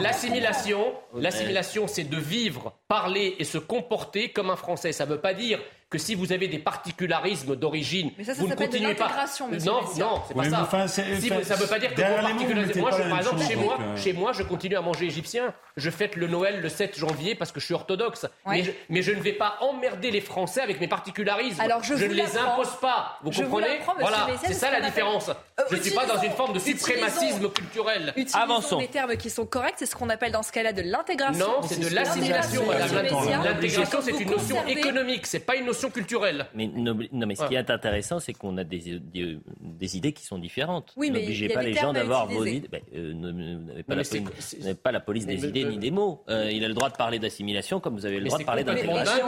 L'assimilation, 0.00 1.86
c'est 1.86 2.08
de 2.08 2.16
vivre, 2.16 2.74
parler 2.88 3.36
et 3.38 3.44
se 3.44 3.58
comporter 3.58 4.30
comme 4.30 4.50
un 4.50 4.56
Français. 4.56 4.92
Ça 4.92 5.06
ne 5.06 5.10
veut 5.10 5.20
pas 5.20 5.34
dire 5.34 5.60
que 5.92 5.98
si 5.98 6.14
vous 6.14 6.32
avez 6.32 6.48
des 6.48 6.58
particularismes 6.58 7.54
d'origine, 7.54 8.12
vous 8.38 8.48
ne 8.48 8.54
continuez 8.54 8.94
pas. 8.94 9.10
Non, 9.40 9.82
non, 9.98 10.22
c'est 10.26 10.34
pas 10.34 10.44
ça. 10.44 10.88
ça 10.88 11.02
ne 11.04 11.60
veut 11.60 11.66
pas 11.66 11.78
dire 11.78 11.94
que 11.94 12.00
vos 12.00 12.22
particularismes. 12.22 12.80
Moi, 12.80 12.90
par 12.90 13.18
exemple, 13.18 13.42
chez 13.42 13.56
moi, 13.56 13.78
chez 13.96 14.12
moi, 14.14 14.32
je 14.32 14.42
continue 14.42 14.76
à 14.76 14.80
manger 14.80 15.04
égyptien. 15.04 15.52
Je 15.76 15.90
fête 15.90 16.16
le 16.16 16.28
Noël 16.28 16.60
le 16.62 16.68
7 16.70 16.98
janvier 16.98 17.34
parce 17.34 17.52
que 17.52 17.60
je 17.60 17.66
suis 17.66 17.74
orthodoxe. 17.74 18.26
Mais, 18.46 18.62
je, 19.02 19.12
ne 19.12 19.20
vais 19.20 19.34
pas 19.34 19.58
emmerder 19.60 20.10
les 20.10 20.22
Français 20.22 20.62
avec 20.62 20.80
mes 20.80 20.88
particularismes. 20.88 21.60
Alors 21.60 21.84
je, 21.84 21.92
ne 21.92 22.06
les 22.06 22.38
impose 22.38 22.74
pas. 22.80 23.18
Vous 23.22 23.30
comprenez? 23.30 23.80
Voilà, 24.00 24.28
c'est 24.42 24.54
ça 24.54 24.70
la 24.70 24.80
différence. 24.80 25.28
Euh, 25.28 25.64
je 25.70 25.76
ne 25.76 25.82
suis 25.82 25.90
pas 25.92 26.06
dans 26.06 26.20
une 26.22 26.32
forme 26.32 26.54
de 26.54 26.58
suprémacisme 26.58 27.50
culturel. 27.50 28.14
Avançons. 28.32 28.78
Les 28.78 28.88
termes 28.88 29.16
qui 29.16 29.28
sont 29.28 29.44
corrects, 29.44 29.74
c'est 29.76 29.86
ce 29.86 29.94
qu'on 29.94 30.08
appelle 30.08 30.32
dans 30.32 30.42
ce 30.42 30.52
cas-là 30.52 30.72
de 30.72 30.80
l'intégration. 30.82 31.46
Non, 31.46 31.62
c'est 31.62 31.78
de 31.78 31.94
l'assimilation. 31.94 32.64
L'intégration, 32.70 33.98
c'est 34.02 34.18
une 34.18 34.30
notion 34.30 34.66
économique. 34.66 35.26
C'est 35.26 35.40
pas 35.40 35.56
une 35.56 35.66
notion 35.66 35.81
culturelle. 35.90 36.46
Mais, 36.54 36.66
non, 36.66 36.94
mais 36.94 37.34
ce 37.34 37.44
qui 37.46 37.54
est 37.54 37.70
intéressant, 37.70 38.20
c'est 38.20 38.32
qu'on 38.32 38.56
a 38.58 38.64
des, 38.64 39.00
des, 39.00 39.96
idées 39.96 40.12
qui 40.12 40.24
sont 40.24 40.38
différentes. 40.38 40.92
Oui, 40.96 41.10
N'obligez 41.10 41.48
pas 41.48 41.62
les 41.62 41.74
gens 41.74 41.92
d'avoir 41.92 42.26
vos 42.26 42.44
idées. 42.44 42.68
Ben, 42.68 42.80
euh, 42.94 43.12
vous 43.14 43.64
n'avez 43.66 43.82
pas, 43.82 44.82
pas, 44.82 44.92
la 44.92 45.00
police 45.00 45.26
des 45.26 45.44
idées 45.46 45.64
ni 45.64 45.78
des 45.78 45.90
mots. 45.90 46.24
Euh, 46.28 46.50
il 46.50 46.64
a 46.64 46.68
le 46.68 46.74
droit 46.74 46.90
de 46.90 46.96
parler 46.96 47.18
d'assimilation 47.18 47.80
comme 47.80 47.94
vous 47.94 48.06
avez 48.06 48.18
le 48.18 48.26
droit 48.26 48.38
de 48.38 48.44
parler 48.44 48.64
d'intégration. 48.64 49.26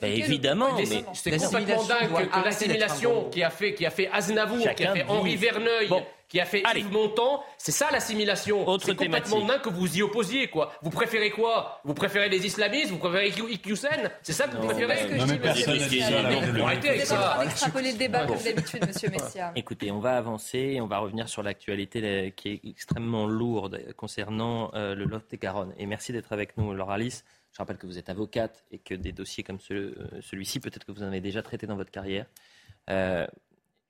Ben, 0.00 0.12
évidemment. 0.12 0.76
C'est 1.14 1.38
complètement 1.38 1.84
dingue 1.84 2.28
que 2.30 2.44
l'assimilation 2.44 3.28
qui 3.30 3.42
a 3.42 3.50
fait, 3.50 3.74
qui 3.74 3.86
a 3.86 3.90
fait 3.90 4.08
Aznavour, 4.12 4.58
qui 4.74 4.84
a 4.84 4.94
fait 4.94 5.04
Henri 5.08 5.36
Verneuil 5.36 5.88
qui 6.28 6.40
a 6.40 6.44
fait 6.44 6.62
Allez. 6.64 6.80
Yves 6.80 6.92
Montand. 6.92 7.42
C'est 7.56 7.72
ça 7.72 7.90
l'assimilation. 7.90 8.78
C'est 8.78 8.94
complètement 8.94 9.44
dingue 9.44 9.60
que 9.62 9.68
vous 9.68 9.96
y 9.96 10.02
opposiez, 10.02 10.48
quoi. 10.48 10.72
Vous 10.82 10.90
préférez 10.90 11.30
quoi? 11.30 11.80
Vous 11.84 11.94
préférez 11.94 12.28
les 12.28 12.44
islamistes? 12.44 12.90
Vous 12.90 12.98
préférez 12.98 13.28
Iqiyoussen 13.28 14.10
C'est 14.22 14.32
ça 14.32 14.46
que 14.46 14.56
vous 14.56 14.66
préférez 14.66 15.16
Non, 15.16 15.26
mais 15.26 15.38
personne 15.38 15.78
Arrêtez 16.62 16.88
avec 16.90 17.00
ça. 17.02 17.40
extrapoler 17.44 17.92
le 17.92 17.98
débat 17.98 18.26
comme 18.26 18.38
d'habitude, 18.38 18.86
monsieur 18.86 19.08
Messia. 19.10 19.52
Écoutez, 19.56 19.90
on 19.90 20.00
va 20.00 20.16
avancer 20.16 20.58
et 20.58 20.80
on 20.80 20.86
va 20.86 20.98
revenir 20.98 21.28
sur 21.28 21.42
l'actualité 21.42 22.32
qui 22.36 22.48
est 22.50 22.60
extrêmement 22.68 23.26
lourde 23.26 23.80
concernant 23.96 24.70
euh, 24.74 24.94
le 24.94 25.04
Lot-et-Garonne. 25.04 25.74
Et 25.78 25.86
merci 25.86 26.12
d'être 26.12 26.32
avec 26.32 26.56
nous, 26.56 26.74
Laura 26.74 26.94
Alice. 26.94 27.24
Je 27.52 27.58
rappelle 27.58 27.78
que 27.78 27.86
vous 27.86 27.98
êtes 27.98 28.08
avocate 28.08 28.64
et 28.70 28.78
que 28.78 28.94
des 28.94 29.12
dossiers 29.12 29.42
comme 29.42 29.58
euh, 29.70 29.94
celui-ci, 30.20 30.60
peut-être 30.60 30.84
que 30.84 30.92
vous 30.92 31.02
en 31.02 31.06
avez 31.08 31.20
déjà 31.20 31.42
traité 31.42 31.66
dans 31.66 31.76
votre 31.76 31.90
carrière. 31.90 32.26
Euh, 32.90 33.26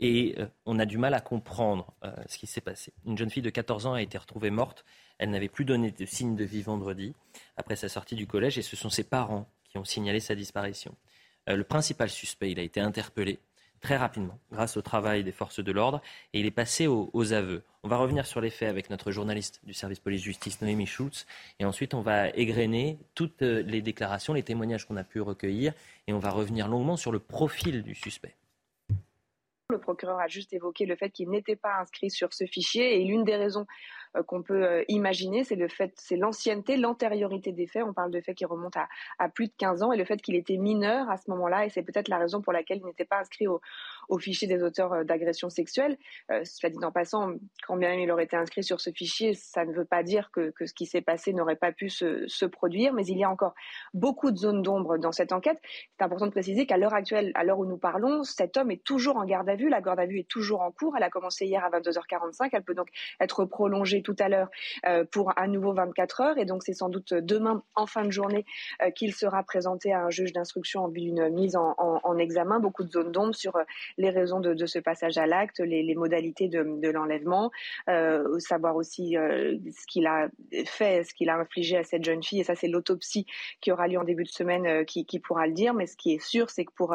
et 0.00 0.34
euh, 0.38 0.46
on 0.66 0.78
a 0.78 0.86
du 0.86 0.98
mal 0.98 1.14
à 1.14 1.20
comprendre 1.20 1.92
euh, 2.04 2.12
ce 2.26 2.38
qui 2.38 2.46
s'est 2.46 2.60
passé. 2.60 2.92
Une 3.04 3.18
jeune 3.18 3.30
fille 3.30 3.42
de 3.42 3.50
14 3.50 3.86
ans 3.86 3.94
a 3.94 4.02
été 4.02 4.16
retrouvée 4.18 4.50
morte. 4.50 4.84
Elle 5.18 5.30
n'avait 5.30 5.48
plus 5.48 5.64
donné 5.64 5.90
de 5.90 6.06
signe 6.06 6.36
de 6.36 6.44
vie 6.44 6.62
vendredi 6.62 7.14
après 7.56 7.76
sa 7.76 7.88
sortie 7.88 8.14
du 8.14 8.26
collège 8.26 8.58
et 8.58 8.62
ce 8.62 8.76
sont 8.76 8.90
ses 8.90 9.04
parents 9.04 9.48
qui 9.64 9.78
ont 9.78 9.84
signalé 9.84 10.20
sa 10.20 10.34
disparition. 10.34 10.94
Euh, 11.48 11.56
le 11.56 11.64
principal 11.64 12.08
suspect, 12.08 12.50
il 12.52 12.58
a 12.58 12.62
été 12.62 12.80
interpellé. 12.80 13.38
très 13.80 13.96
rapidement 13.96 14.38
grâce 14.50 14.76
au 14.76 14.82
travail 14.82 15.22
des 15.22 15.30
forces 15.30 15.60
de 15.62 15.72
l'ordre 15.72 16.00
et 16.32 16.40
il 16.40 16.46
est 16.46 16.52
passé 16.52 16.88
aux, 16.88 17.32
aveux. 17.32 17.62
On 17.84 17.88
va 17.88 17.96
revenir 17.96 18.26
sur 18.26 18.40
les 18.40 18.50
faits 18.50 18.68
avec 18.68 18.90
notre 18.90 19.12
journaliste 19.12 19.60
du 19.64 19.72
service 19.72 20.00
police-justice, 20.00 20.60
Noémie 20.62 20.86
Schultz, 20.86 21.26
et 21.60 21.64
ensuite 21.64 21.94
on 21.94 22.00
va 22.00 22.28
égrener 22.30 22.98
toutes 23.14 23.42
les 23.42 23.80
déclarations, 23.80 24.34
les 24.34 24.42
témoignages 24.42 24.84
qu'on 24.84 24.96
a 24.96 25.04
pu 25.04 25.20
recueillir 25.20 25.74
et 26.08 26.12
on 26.12 26.18
va 26.18 26.30
revenir 26.30 26.66
longuement 26.66 26.96
sur 26.96 27.12
le 27.12 27.20
profil 27.20 27.84
du 27.84 27.94
suspect. 27.94 28.34
Le 29.70 29.78
procureur 29.78 30.18
a 30.18 30.28
juste 30.28 30.54
évoqué 30.54 30.86
le 30.86 30.96
fait 30.96 31.10
qu'il 31.10 31.28
n'était 31.28 31.54
pas 31.54 31.76
inscrit 31.78 32.08
sur 32.08 32.32
ce 32.32 32.46
fichier 32.46 32.98
et 32.98 33.04
l'une 33.04 33.22
des 33.22 33.36
raisons 33.36 33.66
euh, 34.16 34.22
qu'on 34.22 34.42
peut 34.42 34.64
euh, 34.64 34.82
imaginer, 34.88 35.44
c'est 35.44 35.56
le 35.56 35.68
fait, 35.68 35.92
c'est 35.96 36.16
l'ancienneté, 36.16 36.78
l'antériorité 36.78 37.52
des 37.52 37.66
faits. 37.66 37.84
On 37.86 37.92
parle 37.92 38.10
de 38.10 38.22
faits 38.22 38.34
qui 38.34 38.46
remontent 38.46 38.80
à, 39.18 39.28
plus 39.28 39.48
de 39.48 39.52
15 39.58 39.82
ans 39.82 39.92
et 39.92 39.98
le 39.98 40.06
fait 40.06 40.22
qu'il 40.22 40.36
était 40.36 40.56
mineur 40.56 41.10
à 41.10 41.18
ce 41.18 41.30
moment-là. 41.30 41.66
Et 41.66 41.68
c'est 41.68 41.82
peut-être 41.82 42.08
la 42.08 42.16
raison 42.16 42.40
pour 42.40 42.54
laquelle 42.54 42.78
il 42.78 42.86
n'était 42.86 43.04
pas 43.04 43.18
inscrit 43.18 43.46
au, 43.46 43.60
fichier 44.16 44.48
des 44.48 44.62
auteurs 44.62 44.92
euh, 44.92 45.04
d'agressions 45.04 45.50
sexuelles. 45.50 45.98
cela 46.28 46.70
dit 46.70 46.82
en 46.82 46.92
passant, 46.92 47.32
quand 47.66 47.76
bien 47.76 47.90
même 47.90 48.00
il 48.00 48.10
aurait 48.10 48.24
été 48.24 48.36
inscrit 48.36 48.62
sur 48.62 48.80
ce 48.80 48.90
fichier, 48.90 49.34
ça 49.34 49.64
ne 49.64 49.72
veut 49.72 49.84
pas 49.84 50.02
dire 50.02 50.30
que, 50.30 50.52
ce 50.64 50.72
qui 50.72 50.86
s'est 50.86 51.00
passé 51.00 51.32
n'aurait 51.32 51.56
pas 51.56 51.72
pu 51.72 51.90
se, 51.90 52.44
produire. 52.46 52.92
Mais 52.94 53.04
il 53.06 53.18
y 53.18 53.24
a 53.24 53.30
encore 53.30 53.54
beaucoup 53.92 54.30
de 54.30 54.36
zones 54.36 54.62
d'ombre 54.62 54.96
dans 54.98 55.12
cette 55.12 55.32
enquête. 55.32 55.58
C'est 55.98 56.04
important 56.04 56.26
de 56.26 56.30
préciser 56.30 56.66
qu'à 56.66 56.76
l'heure 56.76 56.94
actuelle, 56.94 57.32
à 57.34 57.44
l'heure 57.44 57.58
où 57.58 57.66
nous 57.66 57.76
parlons, 57.76 58.24
cet 58.24 58.56
homme 58.56 58.70
est 58.70 58.82
toujours 58.82 59.16
en 59.16 59.24
garde 59.24 59.48
à 59.48 59.56
vue. 59.56 59.68
La 59.68 59.80
garde 59.80 60.00
à 60.00 60.06
vue 60.06 60.20
est 60.20 60.28
toujours 60.28 60.62
en 60.62 60.70
cours. 60.70 60.96
Elle 60.96 61.02
a 61.02 61.10
commencé 61.10 61.46
hier 61.46 61.64
à 61.64 61.70
22h45. 61.70 62.48
Elle 62.52 62.62
peut 62.62 62.74
donc 62.74 62.88
être 63.20 63.44
prolongée 63.44 64.02
tout 64.02 64.16
à 64.18 64.28
l'heure 64.28 64.48
euh, 64.86 65.04
pour 65.04 65.38
à 65.38 65.46
nouveau 65.46 65.72
24 65.74 66.20
heures. 66.20 66.38
Et 66.38 66.44
donc, 66.44 66.62
c'est 66.62 66.74
sans 66.74 66.88
doute 66.88 67.12
demain, 67.12 67.62
en 67.74 67.86
fin 67.86 68.04
de 68.04 68.10
journée, 68.10 68.44
euh, 68.82 68.90
qu'il 68.90 69.14
sera 69.14 69.42
présenté 69.42 69.92
à 69.92 70.04
un 70.04 70.10
juge 70.10 70.32
d'instruction 70.32 70.84
en 70.84 70.88
vue 70.88 71.00
d'une 71.00 71.28
mise 71.30 71.56
en, 71.56 72.18
examen. 72.18 72.58
Beaucoup 72.58 72.84
de 72.84 72.90
zones 72.90 73.12
d'ombre 73.12 73.34
sur 73.34 73.56
euh, 73.56 73.64
les 73.98 74.10
raisons 74.10 74.40
de, 74.40 74.66
ce 74.66 74.78
passage 74.78 75.18
à 75.18 75.26
l'acte, 75.26 75.60
les, 75.60 75.94
modalités 75.94 76.48
de, 76.48 76.88
l'enlèvement, 76.88 77.50
savoir 78.38 78.76
aussi 78.76 79.14
ce 79.14 79.86
qu'il 79.86 80.06
a 80.06 80.28
fait, 80.66 81.04
ce 81.04 81.14
qu'il 81.14 81.30
a 81.30 81.36
infligé 81.36 81.76
à 81.76 81.84
cette 81.84 82.04
jeune 82.04 82.22
fille. 82.22 82.40
Et 82.40 82.44
ça, 82.44 82.54
c'est 82.54 82.68
l'autopsie 82.68 83.26
qui 83.60 83.72
aura 83.72 83.88
lieu 83.88 83.98
en 83.98 84.04
début 84.04 84.24
de 84.24 84.28
semaine 84.28 84.84
qui, 84.86 85.04
pourra 85.18 85.46
le 85.46 85.52
dire. 85.52 85.74
Mais 85.74 85.86
ce 85.86 85.96
qui 85.96 86.14
est 86.14 86.22
sûr, 86.22 86.50
c'est 86.50 86.64
que 86.64 86.72
pour 86.72 86.94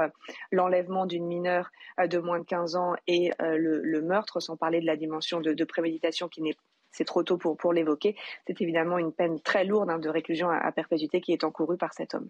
l'enlèvement 0.52 1.06
d'une 1.06 1.28
mineure 1.28 1.70
de 2.00 2.18
moins 2.18 2.40
de 2.40 2.46
15 2.46 2.76
ans 2.76 2.94
et 3.08 3.32
le, 3.40 4.02
meurtre, 4.02 4.40
sans 4.40 4.58
parler 4.58 4.82
de 4.82 4.86
la 4.86 4.96
dimension 4.96 5.42
de, 5.42 5.64
préméditation 5.64 6.28
qui 6.28 6.42
n'est 6.42 6.56
c'est 6.94 7.06
trop 7.06 7.24
tôt 7.24 7.38
pour, 7.38 7.58
pour 7.58 7.74
l'évoquer. 7.74 8.16
C'est 8.48 8.62
évidemment 8.62 8.98
une 8.98 9.12
peine 9.12 9.42
très 9.42 9.66
lourde 9.66 9.90
hein, 9.90 10.00
de 10.00 10.10
réclusion 10.10 10.50
à, 10.50 10.72
perpétuité 10.72 11.20
qui 11.20 11.34
est 11.34 11.44
encourue 11.44 11.78
par 11.78 11.94
cet 11.94 12.14
homme. 12.14 12.30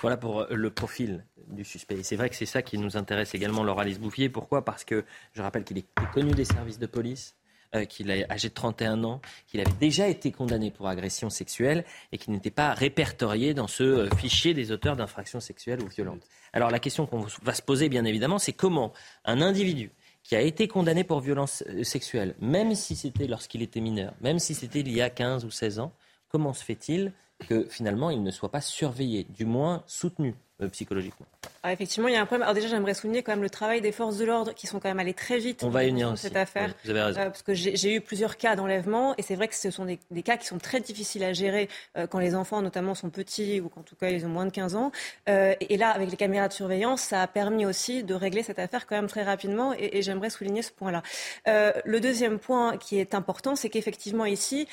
Voilà 0.00 0.16
pour 0.16 0.40
euh, 0.40 0.46
le 0.50 0.70
profil 0.70 1.24
du 1.48 1.64
suspect. 1.64 2.02
c'est 2.02 2.16
vrai 2.16 2.30
que 2.30 2.36
c'est 2.36 2.46
ça 2.46 2.62
qui 2.62 2.78
nous 2.78 2.96
intéresse 2.96 3.34
également, 3.34 3.64
Laura 3.64 3.84
Bouffier. 4.00 4.28
Pourquoi? 4.28 4.64
Parce 4.64 4.84
que 4.84 5.04
je 5.32 5.42
rappelle 5.42 5.64
qu'il 5.64 5.78
est 5.78 5.86
connu 6.12 6.32
des 6.32 6.44
services 6.44 6.78
de 6.78 6.86
police, 6.86 7.34
euh, 7.74 7.84
qu'il 7.84 8.10
est 8.10 8.30
âgé 8.30 8.48
de 8.48 8.54
31 8.54 9.04
ans, 9.04 9.20
qu'il 9.46 9.60
avait 9.60 9.72
déjà 9.78 10.08
été 10.08 10.32
condamné 10.32 10.70
pour 10.70 10.88
agression 10.88 11.30
sexuelle 11.30 11.84
et 12.12 12.18
qu'il 12.18 12.32
n'était 12.32 12.50
pas 12.50 12.72
répertorié 12.74 13.54
dans 13.54 13.68
ce 13.68 13.82
euh, 13.82 14.10
fichier 14.16 14.54
des 14.54 14.72
auteurs 14.72 14.96
d'infractions 14.96 15.40
sexuelles 15.40 15.82
ou 15.82 15.88
violentes. 15.88 16.26
Alors 16.52 16.70
la 16.70 16.78
question 16.78 17.06
qu'on 17.06 17.26
va 17.42 17.54
se 17.54 17.62
poser, 17.62 17.88
bien 17.88 18.04
évidemment, 18.04 18.38
c'est 18.38 18.52
comment 18.52 18.92
un 19.24 19.40
individu 19.40 19.92
qui 20.22 20.36
a 20.36 20.40
été 20.40 20.68
condamné 20.68 21.04
pour 21.04 21.20
violence 21.20 21.64
sexuelle, 21.82 22.34
même 22.40 22.74
si 22.74 22.94
c'était 22.94 23.26
lorsqu'il 23.26 23.62
était 23.62 23.80
mineur, 23.80 24.14
même 24.20 24.38
si 24.38 24.54
c'était 24.54 24.80
il 24.80 24.92
y 24.92 25.00
a 25.00 25.08
15 25.08 25.44
ou 25.44 25.50
16 25.50 25.80
ans, 25.80 25.92
comment 26.28 26.52
se 26.52 26.64
fait-il 26.64 27.12
que 27.48 27.64
finalement 27.68 28.10
il 28.10 28.22
ne 28.22 28.30
soit 28.30 28.50
pas 28.50 28.60
surveillé, 28.60 29.24
du 29.24 29.44
moins 29.44 29.82
soutenu 29.86 30.34
euh, 30.62 30.68
psychologiquement 30.68 31.26
ah, 31.62 31.72
Effectivement, 31.72 32.08
il 32.08 32.14
y 32.14 32.16
a 32.16 32.20
un 32.20 32.26
problème. 32.26 32.42
Alors 32.42 32.54
déjà, 32.54 32.68
j'aimerais 32.68 32.94
souligner 32.94 33.22
quand 33.22 33.32
même 33.32 33.42
le 33.42 33.50
travail 33.50 33.80
des 33.80 33.92
forces 33.92 34.18
de 34.18 34.24
l'ordre 34.24 34.52
qui 34.52 34.66
sont 34.66 34.78
quand 34.78 34.88
même 34.88 34.98
allées 34.98 35.14
très 35.14 35.38
vite 35.38 35.62
On 35.62 35.70
va 35.70 35.88
dans 35.88 36.16
cette 36.16 36.36
affaire. 36.36 36.74
vous 36.84 36.90
avez 36.90 37.02
raison. 37.02 37.20
Euh, 37.20 37.24
parce 37.26 37.42
que 37.42 37.54
j'ai 37.54 37.94
eu 37.94 38.00
plusieurs 38.00 38.36
cas 38.36 38.56
d'enlèvement 38.56 39.14
et 39.16 39.22
c'est 39.22 39.36
vrai 39.36 39.48
que 39.48 39.54
ce 39.54 39.70
sont 39.70 39.86
des, 39.86 40.22
cas 40.22 40.36
qui 40.36 40.46
sont 40.46 40.58
très 40.58 40.80
difficiles 40.80 41.24
à 41.24 41.32
gérer 41.32 41.68
euh, 41.96 42.06
quand 42.06 42.18
les 42.18 42.34
enfants 42.34 42.60
notamment 42.60 42.94
sont 42.94 43.10
petits 43.10 43.60
ou 43.60 43.68
qu'en 43.68 43.82
tout 43.82 43.96
cas 43.96 44.10
ils 44.10 44.26
ont 44.26 44.28
moins 44.28 44.44
de 44.44 44.50
15 44.50 44.74
ans. 44.74 44.92
et 45.26 45.76
là, 45.76 45.90
avec 45.90 46.10
les 46.10 46.16
caméras 46.16 46.48
de 46.48 46.52
surveillance, 46.52 47.02
ça 47.02 47.22
a 47.22 47.26
permis 47.26 47.64
aussi 47.64 48.04
de 48.04 48.14
régler 48.14 48.42
cette 48.42 48.58
affaire 48.58 48.86
quand 48.86 48.96
même 48.96 49.08
très 49.08 49.22
rapidement 49.22 49.72
et, 49.72 49.98
et 49.98 50.02
j'aimerais 50.02 50.30
souligner 50.30 50.62
ce 50.62 50.72
point-là. 50.72 51.02
le 51.46 52.00
deuxième 52.00 52.38
point 52.38 52.76
qui 52.76 52.98
est 52.98 53.14
important, 53.14 53.56
c'est 53.56 53.70
qu'effectivement 53.70 54.26
ici, 54.26 54.66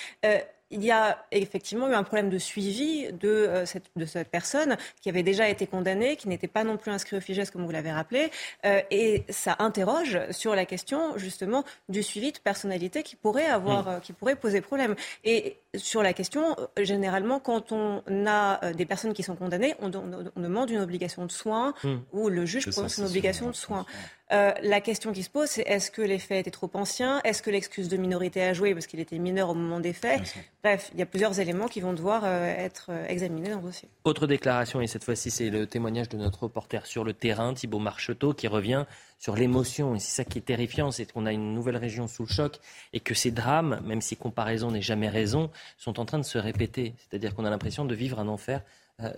il 0.69 0.84
y 0.84 0.91
a 0.91 1.26
effectivement 1.31 1.89
eu 1.89 1.94
un 1.94 2.03
problème 2.03 2.30
de 2.30 2.38
suivi 2.38 3.11
de, 3.14 3.30
euh, 3.30 3.65
cette, 3.65 3.89
de 3.95 4.06
cette, 4.06 4.30
personne 4.30 4.77
qui 5.02 5.10
avait 5.10 5.23
déjà 5.23 5.48
été 5.48 5.65
condamnée, 5.65 6.18
qui 6.18 6.27
n'était 6.27 6.48
pas 6.48 6.64
non 6.64 6.77
plus 6.77 6.91
inscrit 6.91 7.15
au 7.15 7.22
FIGES, 7.22 7.52
comme 7.52 7.65
vous 7.65 7.72
l'avez 7.72 7.91
rappelé. 7.91 8.30
Euh, 8.65 8.81
et 8.91 9.23
ça 9.30 9.56
interroge 9.60 10.19
sur 10.31 10.56
la 10.56 10.65
question, 10.65 11.18
justement, 11.18 11.64
du 11.88 12.03
suivi 12.03 12.31
de 12.31 12.39
personnalité 12.39 13.03
qui 13.03 13.15
pourrait, 13.15 13.45
avoir, 13.45 13.88
euh, 13.88 13.99
qui 13.99 14.11
pourrait 14.14 14.35
poser 14.35 14.61
problème. 14.61 14.95
Et 15.23 15.57
sur 15.76 16.03
la 16.03 16.14
question, 16.14 16.56
généralement, 16.77 17.39
quand 17.39 17.72
on 17.72 18.02
a 18.26 18.73
des 18.73 18.85
personnes 18.85 19.14
qui 19.14 19.23
sont 19.23 19.35
condamnées, 19.35 19.76
on, 19.80 19.89
demande 19.89 20.69
une 20.69 20.80
obligation 20.80 21.26
de 21.26 21.31
soins 21.31 21.73
ou 22.11 22.30
le 22.30 22.45
juge 22.45 22.69
prononce 22.72 22.98
une 22.98 23.06
obligation 23.06 23.48
de 23.48 23.56
soins. 23.56 23.85
Euh, 24.34 24.52
la 24.62 24.82
question 24.82 25.14
qui 25.14 25.24
se 25.24 25.30
pose, 25.30 25.48
c'est 25.48 25.62
est-ce 25.62 25.90
que 25.90 26.02
les 26.02 26.20
faits 26.20 26.40
étaient 26.40 26.52
trop 26.52 26.70
anciens? 26.74 27.22
Est-ce 27.24 27.41
que 27.41 27.49
l'excuse 27.49 27.88
de 27.88 27.95
minorité 27.95 28.44
a 28.44 28.54
joué 28.54 28.74
parce 28.74 28.86
qu'il 28.86 28.99
était 28.99 29.18
mineur 29.20 29.49
au 29.49 29.54
moment 29.54 29.80
des 29.80 29.94
faits? 29.94 30.36
Bref, 30.64 30.90
il 30.94 30.99
y 30.99 31.02
a 31.02 31.06
plusieurs 31.06 31.40
éléments 31.40 31.68
qui 31.68 31.80
vont 31.80 31.94
devoir 31.94 32.24
euh, 32.26 32.45
être 32.45 32.88
euh, 32.90 33.06
examinés 33.08 33.49
dans 33.49 33.58
le 33.58 33.62
dossier. 33.62 33.88
Autre 34.04 34.28
déclaration, 34.28 34.82
et 34.82 34.88
cette 34.88 35.06
fois-ci, 35.06 35.32
c'est 35.32 35.49
le 35.49 35.66
témoignage 35.66 36.10
de 36.10 36.18
notre 36.18 36.44
reporter 36.44 36.86
sur 36.86 37.06
le 37.06 37.14
terrain, 37.14 37.54
Thibault 37.54 37.80
Marcheteau, 37.80 38.34
qui 38.34 38.49
revient 38.49 38.86
sur 39.18 39.36
l'émotion. 39.36 39.95
Et 39.95 39.99
c'est 39.99 40.24
ça 40.24 40.26
qui 40.26 40.40
est 40.40 40.45
terrifiant, 40.45 40.91
c'est 40.91 41.10
qu'on 41.12 41.26
a 41.26 41.32
une 41.32 41.54
nouvelle 41.54 41.78
région 41.78 42.08
sous 42.08 42.24
le 42.24 42.30
choc 42.30 42.60
et 42.91 42.99
que 42.99 43.14
ces 43.14 43.32
drames, 43.32 43.80
même 43.86 44.02
si 44.02 44.18
comparaison 44.18 44.72
n'est 44.72 44.82
jamais 44.82 45.10
raison, 45.10 45.49
sont 45.78 46.02
en 46.02 46.06
train 46.06 46.20
de 46.20 46.26
se 46.26 46.38
répéter. 46.38 46.95
C'est-à-dire 46.98 47.34
qu'on 47.34 47.45
a 47.45 47.49
l'impression 47.49 47.86
de 47.86 47.95
vivre 47.95 48.20
un 48.20 48.28
enfer 48.28 48.62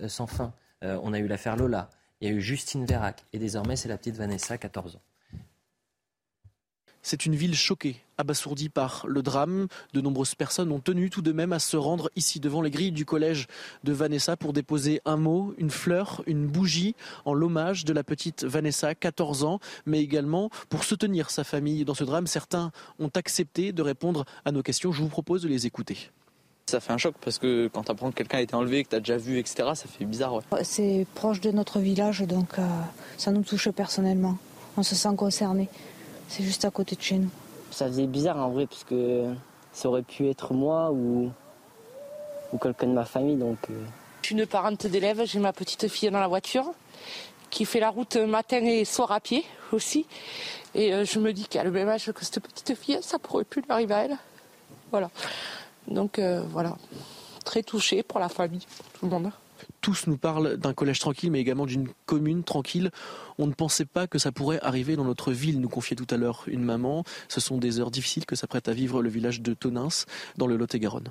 sans 0.08 0.26
fin. 0.26 0.52
on 0.82 1.12
a 1.14 1.18
eu 1.18 1.26
l'affaire 1.26 1.56
Lola, 1.56 1.88
il 2.20 2.28
y 2.28 2.32
a 2.32 2.34
eu 2.34 2.40
Justine 2.40 2.84
Vérac 2.84 3.24
et 3.32 3.38
désormais 3.38 3.76
c'est 3.76 3.88
la 3.88 3.98
petite 3.98 4.16
Vanessa, 4.16 4.58
14 4.58 4.96
ans. 4.96 5.02
C'est 7.02 7.24
une 7.24 7.34
ville 7.34 7.54
choquée, 7.54 7.96
abasourdie 8.18 8.68
par 8.68 9.06
le 9.06 9.22
drame. 9.22 9.68
De 9.94 10.02
nombreuses 10.02 10.34
personnes 10.34 10.70
ont 10.70 10.80
tenu 10.80 11.08
tout 11.08 11.22
de 11.22 11.32
même 11.32 11.54
à 11.54 11.58
se 11.58 11.78
rendre 11.78 12.10
ici 12.14 12.40
devant 12.40 12.60
les 12.60 12.70
grilles 12.70 12.92
du 12.92 13.06
collège 13.06 13.46
de 13.84 13.92
Vanessa 13.94 14.36
pour 14.36 14.52
déposer 14.52 15.00
un 15.06 15.16
mot, 15.16 15.54
une 15.56 15.70
fleur, 15.70 16.22
une 16.26 16.46
bougie 16.46 16.94
en 17.24 17.32
l'hommage 17.32 17.86
de 17.86 17.94
la 17.94 18.04
petite 18.04 18.44
Vanessa, 18.44 18.94
14 18.94 19.44
ans, 19.44 19.60
mais 19.86 20.02
également 20.02 20.50
pour 20.68 20.84
soutenir 20.84 21.30
sa 21.30 21.42
famille 21.42 21.86
dans 21.86 21.94
ce 21.94 22.04
drame. 22.04 22.26
Certains 22.26 22.70
ont 22.98 23.10
accepté 23.14 23.72
de 23.72 23.80
répondre 23.80 24.26
à 24.44 24.52
nos 24.52 24.62
questions. 24.62 24.92
Je 24.92 25.00
vous 25.00 25.08
propose 25.08 25.40
de 25.40 25.48
les 25.48 25.64
écouter. 25.64 26.10
Ça 26.70 26.78
fait 26.78 26.92
un 26.92 26.98
choc 26.98 27.16
parce 27.20 27.40
que 27.40 27.66
quand 27.66 27.82
tu 27.82 27.90
apprends 27.90 28.10
que 28.10 28.14
quelqu'un 28.14 28.38
a 28.38 28.42
été 28.42 28.54
enlevé, 28.54 28.84
que 28.84 28.90
tu 28.90 28.94
as 28.94 29.00
déjà 29.00 29.16
vu, 29.16 29.40
etc., 29.40 29.70
ça 29.74 29.88
fait 29.88 30.04
bizarre. 30.04 30.40
C'est 30.62 31.04
proche 31.16 31.40
de 31.40 31.50
notre 31.50 31.80
village, 31.80 32.20
donc 32.20 32.60
euh, 32.60 32.62
ça 33.18 33.32
nous 33.32 33.42
touche 33.42 33.68
personnellement. 33.70 34.38
On 34.76 34.84
se 34.84 34.94
sent 34.94 35.16
concerné. 35.16 35.68
C'est 36.28 36.44
juste 36.44 36.64
à 36.64 36.70
côté 36.70 36.94
de 36.94 37.02
chez 37.02 37.16
nous. 37.16 37.30
Ça 37.72 37.88
faisait 37.88 38.06
bizarre 38.06 38.36
en 38.36 38.50
vrai, 38.50 38.68
parce 38.68 38.84
que 38.84 39.34
ça 39.72 39.88
aurait 39.88 40.04
pu 40.04 40.28
être 40.28 40.54
moi 40.54 40.92
ou, 40.92 41.32
ou 42.52 42.58
quelqu'un 42.58 42.86
de 42.86 42.92
ma 42.92 43.04
famille. 43.04 43.34
Donc, 43.34 43.58
euh. 43.68 43.74
Je 44.22 44.28
suis 44.28 44.36
une 44.36 44.46
parente 44.46 44.86
d'élève, 44.86 45.22
j'ai 45.24 45.40
ma 45.40 45.52
petite 45.52 45.88
fille 45.88 46.08
dans 46.12 46.20
la 46.20 46.28
voiture 46.28 46.72
qui 47.50 47.64
fait 47.64 47.80
la 47.80 47.90
route 47.90 48.14
matin 48.14 48.64
et 48.64 48.84
soir 48.84 49.10
à 49.10 49.18
pied 49.18 49.44
aussi. 49.72 50.06
Et 50.76 50.94
euh, 50.94 51.04
je 51.04 51.18
me 51.18 51.32
dis 51.32 51.48
qu'à 51.48 51.64
le 51.64 51.72
même 51.72 51.88
âge 51.88 52.12
que 52.12 52.24
cette 52.24 52.38
petite 52.38 52.76
fille, 52.76 53.00
ça 53.02 53.18
pourrait 53.18 53.42
plus 53.42 53.60
lui 53.60 53.72
arriver 53.72 53.94
à 53.94 54.04
elle. 54.04 54.18
Voilà. 54.92 55.10
Donc 55.90 56.18
euh, 56.18 56.42
voilà, 56.48 56.76
très 57.44 57.62
touché 57.62 58.02
pour 58.02 58.20
la 58.20 58.28
famille, 58.28 58.66
pour 58.76 58.86
tout 58.92 59.06
le 59.06 59.10
monde. 59.10 59.32
Tous 59.80 60.06
nous 60.06 60.16
parlent 60.16 60.56
d'un 60.56 60.72
collège 60.72 61.00
tranquille, 61.00 61.30
mais 61.30 61.40
également 61.40 61.66
d'une 61.66 61.88
commune 62.06 62.44
tranquille. 62.44 62.90
On 63.38 63.46
ne 63.46 63.52
pensait 63.52 63.84
pas 63.84 64.06
que 64.06 64.18
ça 64.18 64.32
pourrait 64.32 64.60
arriver 64.62 64.96
dans 64.96 65.04
notre 65.04 65.32
ville, 65.32 65.60
nous 65.60 65.68
confiait 65.68 65.96
tout 65.96 66.06
à 66.10 66.16
l'heure 66.16 66.44
une 66.46 66.64
maman. 66.64 67.04
Ce 67.28 67.40
sont 67.40 67.58
des 67.58 67.80
heures 67.80 67.90
difficiles 67.90 68.24
que 68.24 68.36
s'apprête 68.36 68.68
à 68.68 68.72
vivre 68.72 69.02
le 69.02 69.10
village 69.10 69.42
de 69.42 69.52
Tonins, 69.52 69.88
dans 70.38 70.46
le 70.46 70.56
Lot-et-Garonne. 70.56 71.08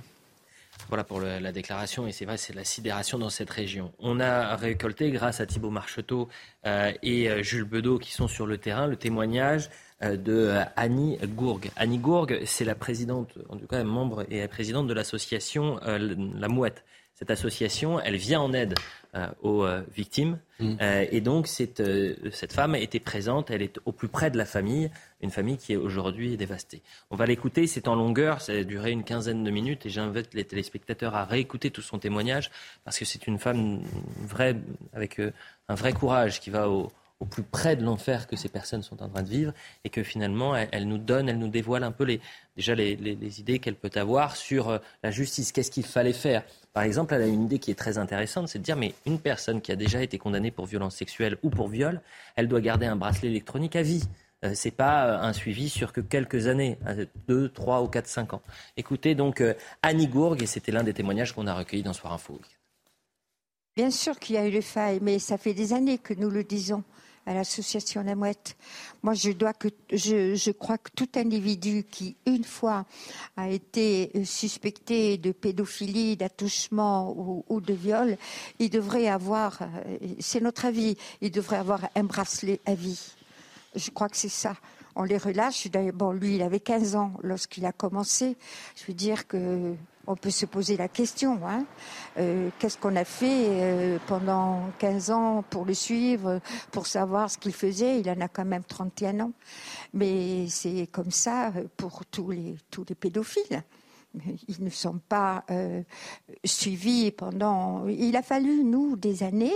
Voilà 0.87 1.03
pour 1.03 1.19
la 1.19 1.51
déclaration, 1.51 2.07
et 2.07 2.11
c'est 2.11 2.25
vrai, 2.25 2.37
c'est 2.37 2.55
la 2.55 2.63
sidération 2.63 3.19
dans 3.19 3.29
cette 3.29 3.49
région. 3.49 3.91
On 3.99 4.19
a 4.19 4.55
récolté, 4.55 5.11
grâce 5.11 5.39
à 5.39 5.45
Thibault 5.45 5.69
Marcheteau 5.69 6.29
euh, 6.65 6.91
et 7.03 7.29
euh, 7.29 7.43
Jules 7.43 7.65
Bedeau 7.65 7.99
qui 7.99 8.11
sont 8.11 8.27
sur 8.27 8.47
le 8.47 8.57
terrain, 8.57 8.87
le 8.87 8.95
témoignage 8.95 9.65
euh, 9.65 9.88
de 10.01 10.59
Annie 10.75 11.17
Gourgue. 11.35 11.71
Annie 11.75 11.97
Gourgue, 11.97 12.41
c'est 12.45 12.65
la 12.65 12.75
présidente, 12.75 13.37
en 13.49 13.57
tout 13.57 13.67
cas 13.67 13.83
membre 13.83 14.25
et 14.29 14.47
présidente 14.47 14.87
de 14.87 14.93
l'association 14.93 15.79
La 15.85 16.47
Mouette. 16.47 16.83
Cette 17.15 17.31
association, 17.31 17.99
elle 17.99 18.15
vient 18.15 18.39
en 18.39 18.53
aide 18.53 18.75
aux 19.41 19.65
victimes. 19.93 20.39
Mm. 20.59 20.75
et 21.11 21.19
donc, 21.19 21.47
cette, 21.47 21.83
cette 22.31 22.53
femme 22.53 22.75
était 22.75 23.01
présente, 23.01 23.51
elle 23.51 23.61
est 23.61 23.77
au 23.83 23.91
plus 23.91 24.07
près 24.07 24.31
de 24.31 24.37
la 24.37 24.45
famille, 24.45 24.89
une 25.19 25.31
famille 25.31 25.57
qui 25.57 25.73
est 25.73 25.77
aujourd'hui 25.77 26.37
dévastée. 26.37 26.81
On 27.09 27.17
va 27.17 27.25
l'écouter, 27.25 27.67
c'est 27.67 27.89
en 27.89 27.95
longueur, 27.95 28.39
ça 28.39 28.53
a 28.53 28.63
duré 28.63 28.91
une 28.91 29.03
quinzaine 29.03 29.43
de 29.43 29.51
minutes, 29.51 29.85
et 29.85 29.89
j'invite 29.89 30.33
les 30.33 30.45
téléspectateurs 30.45 31.13
à 31.13 31.25
réécouter 31.25 31.71
tout 31.71 31.81
son 31.81 31.99
témoignage, 31.99 32.51
parce 32.85 32.97
que 32.97 33.03
c'est 33.03 33.27
une 33.27 33.37
femme 33.37 33.81
vraie, 34.21 34.55
avec 34.93 35.19
un 35.67 35.75
vrai 35.75 35.91
courage 35.91 36.39
qui 36.39 36.51
va 36.51 36.69
au, 36.69 36.89
au 37.19 37.25
plus 37.25 37.43
près 37.43 37.75
de 37.75 37.83
l'enfer 37.83 38.27
que 38.27 38.37
ces 38.37 38.47
personnes 38.47 38.81
sont 38.81 39.03
en 39.03 39.09
train 39.09 39.23
de 39.23 39.29
vivre 39.29 39.53
et 39.83 39.89
que 39.89 40.03
finalement 40.03 40.55
elle, 40.55 40.87
nous 40.87 40.97
donne, 40.97 41.27
elle 41.27 41.37
nous 41.37 41.49
dévoile 41.49 41.83
un 41.83 41.91
peu 41.91 42.07
déjà 42.55 42.75
les, 42.75 43.39
idées 43.39 43.59
qu'elle 43.59 43.75
peut 43.75 43.91
avoir 43.95 44.37
sur 44.37 44.69
euh, 44.69 44.77
la 45.03 45.11
justice. 45.11 45.51
Qu'est-ce 45.51 45.71
qu'il 45.71 45.85
fallait 45.85 46.13
faire 46.13 46.43
Par 46.73 46.83
exemple, 46.83 47.13
elle 47.13 47.23
a 47.23 47.27
une 47.27 47.43
idée 47.43 47.59
qui 47.59 47.71
est 47.71 47.75
très 47.75 47.97
intéressante, 47.97 48.47
c'est 48.47 48.59
de 48.59 48.63
dire 48.63 48.77
mais 48.77 48.93
une 49.05 49.19
personne 49.19 49.59
qui 49.59 49.71
a 49.71 49.75
déjà 49.75 50.01
été 50.01 50.17
condamnée 50.17 50.51
pour 50.51 50.65
violence 50.65 50.95
sexuelle 50.95 51.37
ou 51.43 51.49
pour 51.49 51.67
viol, 51.67 52.01
elle 52.37 52.47
doit 52.47 52.61
garder 52.61 52.85
un 52.85 52.95
bracelet 52.95 53.27
électronique 53.27 53.75
à 53.75 53.81
vie. 53.81 54.03
Euh, 54.45 54.53
c'est 54.55 54.71
pas 54.71 55.05
euh, 55.05 55.21
un 55.21 55.33
suivi 55.33 55.67
sur 55.67 55.91
que 55.91 55.99
quelques 55.99 56.47
années, 56.47 56.79
2, 57.27 57.49
3 57.49 57.81
ou 57.81 57.87
4, 57.87 58.07
5 58.07 58.33
ans. 58.33 58.41
Écoutez 58.77 59.13
donc 59.13 59.43
Annie 59.81 60.07
Gourg, 60.07 60.37
et 60.41 60.45
c'était 60.45 60.71
l'un 60.71 60.83
des 60.83 60.93
témoignages 60.93 61.33
qu'on 61.33 61.47
a 61.47 61.53
recueillis 61.53 61.83
dans 61.83 61.91
Soir 61.91 62.13
Info. 62.13 62.39
Bien 63.75 63.91
sûr 63.91 64.17
qu'il 64.19 64.35
y 64.35 64.37
a 64.37 64.47
eu 64.47 64.51
des 64.51 64.61
failles, 64.61 64.99
mais 65.01 65.19
ça 65.19 65.37
fait 65.37 65.53
des 65.53 65.73
années 65.73 65.97
que 65.97 66.13
nous 66.13 66.29
le 66.29 66.45
disons 66.45 66.83
à 67.29 67.35
l'association 67.35 68.01
La 68.01 68.15
Mouette. 68.15 68.57
Moi, 69.03 69.13
je, 69.13 70.51
crois 70.51 70.79
que 70.79 70.89
tout 70.95 71.09
individu 71.15 71.83
qui, 71.83 72.15
une 72.25 72.43
fois, 72.43 72.85
a 73.37 73.49
été 73.49 74.11
suspecté 74.25 75.19
de 75.19 75.31
pédophilie, 75.31 76.17
d'attouchement 76.17 77.43
ou, 77.47 77.61
de 77.61 77.73
viol, 77.73 78.17
il 78.57 78.71
devrait 78.71 79.07
avoir, 79.07 79.61
euh, 79.61 79.97
c'est 80.19 80.41
notre 80.41 80.65
avis, 80.65 80.97
il 81.21 81.29
devrait 81.29 81.57
avoir 81.57 81.87
un 81.95 82.03
bracelet 82.03 82.59
à 82.65 82.73
vie. 82.73 83.13
Je 83.75 83.91
crois 83.91 84.09
que 84.09 84.17
c'est 84.17 84.27
ça 84.27 84.55
on 84.95 85.03
les 85.03 85.17
relâche. 85.17 85.67
Bon, 85.93 86.11
lui, 86.11 86.35
il 86.35 86.41
avait 86.41 86.59
15 86.59 86.95
ans 86.95 87.13
lorsqu'il 87.23 87.65
a 87.65 87.71
commencé. 87.71 88.35
Je 88.75 88.85
veux 88.87 88.93
dire 88.93 89.27
que 89.27 89.73
on 90.09 90.15
peut 90.15 90.31
se 90.31 90.47
poser 90.47 90.75
la 90.75 90.87
question. 90.87 91.39
Hein. 91.47 91.65
Euh, 92.17 92.49
qu'est-ce 92.57 92.79
qu'on 92.79 92.95
a 92.95 93.05
fait 93.05 93.45
euh, 93.47 93.99
pendant 94.07 94.63
15 94.79 95.11
ans 95.11 95.43
pour 95.47 95.65
le 95.65 95.75
suivre, 95.75 96.41
pour 96.71 96.87
savoir 96.87 97.29
ce 97.29 97.37
qu'il 97.37 97.53
faisait? 97.53 97.99
Il 97.99 98.09
en 98.09 98.19
a 98.19 98.27
quand 98.27 98.43
même 98.43 98.63
31 98.63 99.19
ans. 99.19 99.31
Mais 99.93 100.47
c'est 100.49 100.87
comme 100.91 101.11
ça 101.11 101.53
pour 101.77 102.05
tous 102.07 102.31
les, 102.31 102.55
pédophiles. 102.99 103.63
Ils 104.47 104.63
ne 104.63 104.71
sont 104.71 104.99
pas 105.07 105.45
euh, 105.51 105.83
suivis 106.43 107.11
pendant. 107.11 107.87
Il 107.87 108.15
a 108.15 108.23
fallu, 108.23 108.63
nous, 108.63 108.97
des 108.97 109.21
années 109.21 109.53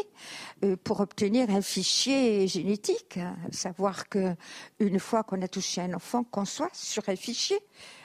pour 0.84 1.00
obtenir 1.00 1.50
un 1.50 1.64
fichier 1.64 2.48
génétique. 2.48 3.18
Hein. 3.18 3.36
Savoir 3.50 4.08
que 4.08 4.36
une 4.78 5.00
fois 5.00 5.24
qu'on 5.24 5.42
a 5.42 5.48
touché 5.48 5.82
un 5.82 5.96
enfant, 5.96 6.24
qu'on 6.24 6.46
soit 6.46 6.70
sur 6.74 7.10
un 7.10 7.16
fichier 7.16 7.58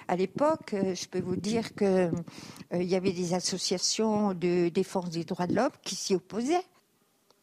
à 0.08 0.16
l'époque, 0.16 0.72
euh, 0.72 0.94
je 0.94 1.06
peux 1.06 1.20
vous 1.20 1.36
dire 1.36 1.74
qu'il 1.74 1.86
euh, 1.86 2.82
y 2.82 2.94
avait 2.94 3.12
des 3.12 3.34
associations 3.34 4.32
de 4.32 4.70
défense 4.70 5.10
des 5.10 5.24
droits 5.24 5.46
de 5.46 5.54
l'homme 5.54 5.70
qui 5.82 5.94
s'y 5.94 6.14
opposaient. 6.14 6.64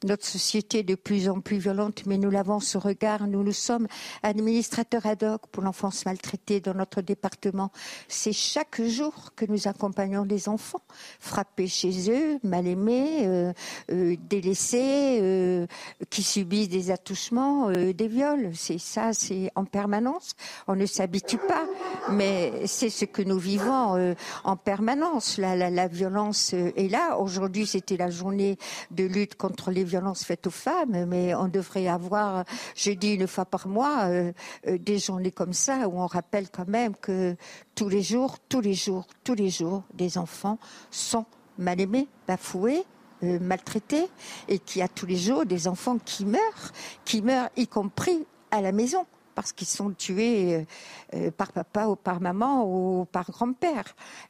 Notre 0.05 0.25
société 0.27 0.79
est 0.79 0.83
de 0.83 0.93
plus 0.93 1.29
en 1.29 1.39
plus 1.41 1.57
violente, 1.57 2.03
mais 2.05 2.19
nous 2.19 2.29
l'avons 2.29 2.59
ce 2.59 2.77
regard. 2.77 3.25
Nous, 3.25 3.41
nous 3.41 3.51
sommes 3.51 3.87
administrateurs 4.21 5.07
ad 5.07 5.23
hoc 5.23 5.47
pour 5.51 5.63
l'enfance 5.63 6.05
maltraitée 6.05 6.59
dans 6.59 6.75
notre 6.75 7.01
département. 7.01 7.71
C'est 8.07 8.31
chaque 8.31 8.83
jour 8.83 9.31
que 9.35 9.45
nous 9.45 9.67
accompagnons 9.67 10.23
les 10.23 10.47
enfants 10.47 10.83
frappés 11.19 11.65
chez 11.67 12.11
eux, 12.11 12.39
mal 12.43 12.67
aimés, 12.67 13.21
euh, 13.23 13.51
euh, 13.91 14.15
délaissés, 14.29 15.17
euh, 15.23 15.65
qui 16.11 16.21
subissent 16.21 16.69
des 16.69 16.91
attouchements, 16.91 17.71
des 17.71 18.07
viols. 18.07 18.51
C'est 18.53 18.77
ça, 18.77 19.11
c'est 19.11 19.49
en 19.55 19.65
permanence. 19.65 20.35
On 20.67 20.75
ne 20.75 20.85
s'habitue 20.85 21.39
pas, 21.39 21.65
mais 22.11 22.67
c'est 22.67 22.91
ce 22.91 23.05
que 23.05 23.23
nous 23.23 23.39
vivons 23.39 24.15
en 24.43 24.55
permanence. 24.55 25.39
La, 25.39 25.55
la, 25.55 25.71
la 25.71 25.87
violence 25.87 26.53
est 26.53 26.91
là. 26.91 27.17
Aujourd'hui, 27.17 27.65
c'était 27.65 27.97
la 27.97 28.11
journée 28.11 28.59
de 28.91 29.03
lutte 29.05 29.33
contre 29.33 29.71
les 29.71 29.83
violences 29.83 29.94
faites 30.23 30.47
aux 30.47 30.51
femmes, 30.51 31.05
mais 31.05 31.35
on 31.35 31.47
devrait 31.47 31.87
avoir, 31.87 32.45
je 32.75 32.91
dis 32.91 33.13
une 33.13 33.27
fois 33.27 33.45
par 33.45 33.67
mois, 33.67 34.05
euh, 34.05 34.31
euh, 34.67 34.77
des 34.77 34.99
journées 34.99 35.31
comme 35.31 35.53
ça 35.53 35.87
où 35.87 35.99
on 35.99 36.07
rappelle 36.07 36.49
quand 36.49 36.67
même 36.67 36.95
que 36.95 37.35
tous 37.75 37.89
les 37.89 38.01
jours, 38.01 38.37
tous 38.49 38.61
les 38.61 38.73
jours, 38.73 39.07
tous 39.23 39.35
les 39.35 39.49
jours, 39.49 39.83
des 39.93 40.17
enfants 40.17 40.57
sont 40.91 41.25
mal 41.57 41.79
aimés, 41.79 42.07
bafoués, 42.27 42.83
euh, 43.23 43.39
maltraités, 43.39 44.07
et 44.47 44.59
qu'il 44.59 44.79
y 44.79 44.83
a 44.83 44.87
tous 44.87 45.05
les 45.05 45.17
jours 45.17 45.45
des 45.45 45.67
enfants 45.67 45.97
qui 46.03 46.25
meurent, 46.25 46.71
qui 47.05 47.21
meurent 47.21 47.49
y 47.55 47.67
compris 47.67 48.25
à 48.51 48.61
la 48.61 48.71
maison 48.71 49.05
parce 49.35 49.51
qu'ils 49.51 49.67
sont 49.67 49.91
tués 49.91 50.55
euh, 50.55 50.63
euh, 51.13 51.31
par 51.31 51.51
papa 51.51 51.87
ou 51.87 51.95
par 51.95 52.21
maman 52.21 52.65
ou 52.65 53.05
par 53.05 53.29
grand-père. 53.29 53.83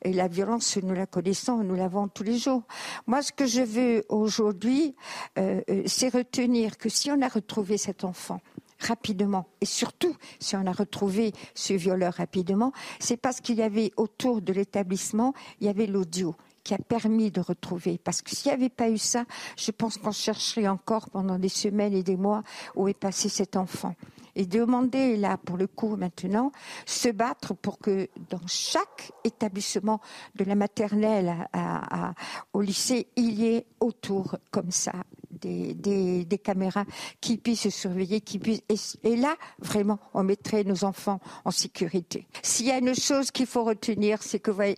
Et 0.04 0.12
la 0.12 0.28
violence, 0.28 0.78
nous 0.78 0.96
la 0.96 1.06
connaissons, 1.06 1.58
nous 1.64 1.76
l'avons 1.76 2.08
tous 2.08 2.24
les 2.24 2.38
jours. 2.38 2.64
Moi, 3.08 3.22
ce 3.22 3.32
que 3.32 3.46
je 3.46 3.62
veux 3.62 4.04
aujourd'hui, 4.10 4.96
euh, 5.38 5.62
c'est 5.86 6.10
retenir 6.10 6.78
que 6.78 6.90
si 6.90 7.12
on 7.12 7.22
a 7.22 7.28
retrouvé 7.28 7.78
cet 7.78 8.04
enfant, 8.04 8.42
rapidement 8.80 9.48
et 9.62 9.66
surtout 9.66 10.16
si 10.40 10.56
on 10.58 10.66
a 10.66 10.72
retrouvé 10.72 11.32
ce 11.54 11.74
violeur 11.74 12.14
rapidement, 12.16 12.74
c'est 13.00 13.16
parce 13.16 13.40
qu'il 13.40 13.56
y 13.56 13.62
avait 13.62 13.92
autour 13.96 14.42
de 14.42 14.52
l'établissement, 14.52 15.34
il 15.62 15.68
y 15.68 15.70
avait 15.70 15.88
l'audio 15.88 16.36
qui 16.64 16.74
a 16.74 16.78
permis 16.78 17.32
de 17.32 17.40
retrouver. 17.40 18.00
Parce 18.04 18.22
que 18.22 18.36
s'il 18.36 18.50
n'y 18.50 18.58
avait 18.58 18.70
pas 18.70 18.90
eu 18.90 18.98
ça, 18.98 19.24
je 19.56 19.72
pense 19.72 19.98
qu'on 19.98 20.12
chercherait 20.12 20.68
encore 20.68 21.10
pendant 21.12 21.38
des 21.38 21.50
semaines 21.50 21.94
et 21.94 22.04
des 22.04 22.18
mois 22.18 22.44
où 22.76 22.88
est 22.88 23.00
passé 23.00 23.30
cet 23.30 23.56
enfant 23.56 23.96
et 24.36 24.46
demander 24.46 25.18
là 25.18 25.38
pour 25.38 25.58
le 25.58 25.68
coup 25.68 25.96
maintenant 25.96 26.52
se 26.86 27.10
battre 27.10 27.54
pour 27.54 27.80
que 27.80 28.10
dans 28.30 28.46
chaque 28.48 29.12
établissement 29.24 30.02
de 30.36 30.44
la 30.44 30.56
maternelle 30.56 31.48
à, 31.54 32.14
au 32.54 32.62
lycée 32.62 33.08
il 33.16 33.34
y 33.34 33.48
ait 33.48 33.66
autour 33.80 34.38
comme 34.52 34.72
ça 34.72 34.94
des, 35.42 35.74
des, 35.74 36.38
caméras 36.38 36.86
qui 37.22 37.38
puissent 37.38 37.70
surveiller, 37.70 38.22
qui 38.22 38.40
puissent 38.40 38.62
et, 39.04 39.16
là 39.16 39.36
vraiment 39.60 40.00
on 40.14 40.24
mettrait 40.24 40.64
nos 40.64 40.84
enfants 40.84 41.20
en 41.44 41.52
sécurité. 41.52 42.28
S'il 42.42 42.68
y 42.68 42.72
a 42.72 42.78
une 42.78 42.96
chose 42.96 43.32
qu'il 43.32 43.46
faut 43.46 43.64
retenir, 43.64 44.22
c'est 44.24 44.40
que 44.40 44.52
voyez, 44.52 44.78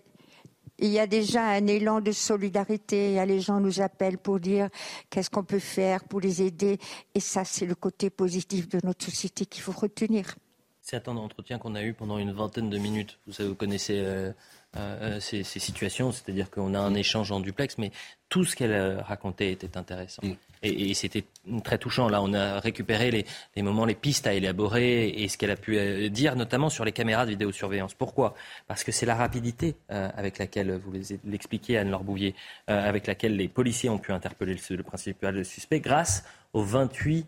il 0.79 0.89
y 0.89 0.99
a 0.99 1.07
déjà 1.07 1.43
un 1.43 1.67
élan 1.67 2.01
de 2.01 2.11
solidarité. 2.11 3.23
Les 3.25 3.39
gens 3.39 3.59
nous 3.59 3.81
appellent 3.81 4.17
pour 4.17 4.39
dire 4.39 4.69
qu'est-ce 5.09 5.29
qu'on 5.29 5.43
peut 5.43 5.59
faire 5.59 6.03
pour 6.03 6.19
les 6.19 6.41
aider. 6.41 6.77
Et 7.15 7.19
ça, 7.19 7.43
c'est 7.45 7.65
le 7.65 7.75
côté 7.75 8.09
positif 8.09 8.69
de 8.69 8.79
notre 8.83 9.05
société 9.05 9.45
qu'il 9.45 9.63
faut 9.63 9.71
retenir. 9.71 10.35
C'est 10.81 10.95
un 10.95 11.01
temps 11.01 11.15
d'entretien 11.15 11.57
qu'on 11.59 11.75
a 11.75 11.83
eu 11.83 11.93
pendant 11.93 12.17
une 12.17 12.31
vingtaine 12.31 12.69
de 12.69 12.77
minutes. 12.77 13.19
Vous 13.27 13.33
savez, 13.33 13.49
vous 13.49 13.55
connaissez 13.55 13.99
euh, 13.99 14.31
euh, 14.75 15.19
ces, 15.19 15.43
situations, 15.43 16.11
c'est-à-dire 16.11 16.51
qu'on 16.51 16.73
a 16.73 16.79
un 16.79 16.93
échange 16.93 17.31
en 17.31 17.39
duplex, 17.39 17.77
mais 17.77 17.91
tout 18.29 18.43
ce 18.43 18.55
qu'elle 18.55 18.73
euh, 18.73 19.01
racontait 19.01 19.51
était 19.51 19.77
intéressant. 19.77 20.21
Mm. 20.23 20.33
Et, 20.61 20.93
c'était 20.93 21.23
très 21.63 21.77
touchant. 21.77 22.09
Là, 22.09 22.21
on 22.21 22.33
a 22.33 22.59
récupéré 22.59 23.25
les, 23.55 23.61
moments, 23.61 23.85
les 23.85 23.95
pistes 23.95 24.27
à 24.27 24.33
élaborer 24.33 25.07
et 25.07 25.27
ce 25.29 25.37
qu'elle 25.37 25.51
a 25.51 25.55
pu 25.55 25.77
euh, 25.77 26.09
dire, 26.09 26.35
notamment 26.35 26.69
sur 26.69 26.83
les 26.83 26.91
caméras 26.91 27.25
de 27.25 27.31
vidéosurveillance. 27.31 27.93
Pourquoi? 27.93 28.35
Parce 28.67 28.83
que 28.83 28.91
c'est 28.91 29.05
la 29.05 29.15
rapidité 29.15 29.75
avec 29.89 30.37
laquelle, 30.37 30.75
vous 30.75 30.91
l'expliquiez, 31.23 31.77
Anne-Laure 31.77 32.03
Bouvier, 32.03 32.35
avec 32.67 33.07
laquelle 33.07 33.35
les 33.35 33.47
policiers 33.47 33.89
ont 33.89 33.99
pu 33.99 34.11
interpeller 34.11 34.55
le, 34.69 34.83
principal 34.83 35.45
suspect 35.45 35.79
grâce 35.79 36.23
aux 36.53 36.63
28 36.63 37.27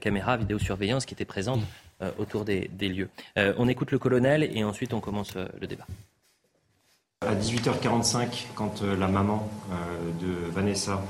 caméras 0.00 0.36
vidéosurveillance 0.36 1.04
qui 1.04 1.14
étaient 1.14 1.24
présentes 1.24 1.62
mm. 2.00 2.06
autour 2.18 2.44
des 2.44 2.68
lieux. 2.80 3.10
on 3.36 3.68
écoute 3.68 3.92
le 3.92 3.98
colonel 3.98 4.42
et 4.42 4.64
ensuite 4.64 4.94
on 4.94 5.00
commence 5.00 5.34
le 5.34 5.66
débat. 5.66 5.86
À 7.26 7.34
18h45, 7.34 8.46
quand 8.54 8.82
euh, 8.82 8.96
la 8.96 9.08
maman 9.08 9.48
euh, 9.72 9.74
de 10.20 10.50
Vanessa 10.52 11.02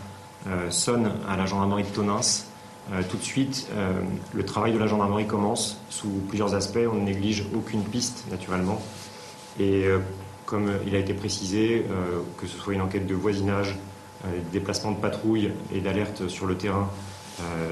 euh, 0.46 0.70
sonne 0.70 1.12
à 1.28 1.36
la 1.36 1.44
gendarmerie 1.44 1.84
de 1.84 1.88
Tonins, 1.88 2.22
tout 3.10 3.18
de 3.18 3.22
suite, 3.22 3.68
le 4.32 4.46
travail 4.46 4.72
de 4.72 4.78
la 4.78 4.86
gendarmerie 4.86 5.26
commence 5.26 5.78
sous 5.90 6.08
plusieurs 6.26 6.54
aspects. 6.54 6.78
On 6.90 6.94
ne 6.94 7.04
néglige 7.04 7.44
aucune 7.54 7.82
piste, 7.82 8.24
naturellement. 8.30 8.80
Et 9.60 9.84
comme 10.46 10.72
il 10.86 10.94
a 10.94 10.98
été 10.98 11.12
précisé, 11.12 11.84
que 12.38 12.46
ce 12.46 12.56
soit 12.56 12.72
une 12.72 12.80
enquête 12.80 13.06
de 13.06 13.14
voisinage, 13.14 13.76
des 14.24 14.40
déplacements 14.58 14.92
de 14.92 14.96
patrouille 14.96 15.52
et 15.70 15.80
d'alerte 15.82 16.28
sur 16.28 16.46
le 16.46 16.56
terrain 16.56 16.88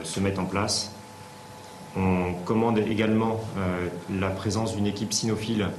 se 0.05 0.21
mettent 0.21 0.39
en 0.39 0.45
place. 0.45 0.93
On 1.97 2.35
commande 2.45 2.77
également 2.81 3.41
la 4.11 4.29
présence 4.29 4.77
d'une 4.77 4.87
équipe 4.87 5.15
cynophile 5.15 5.71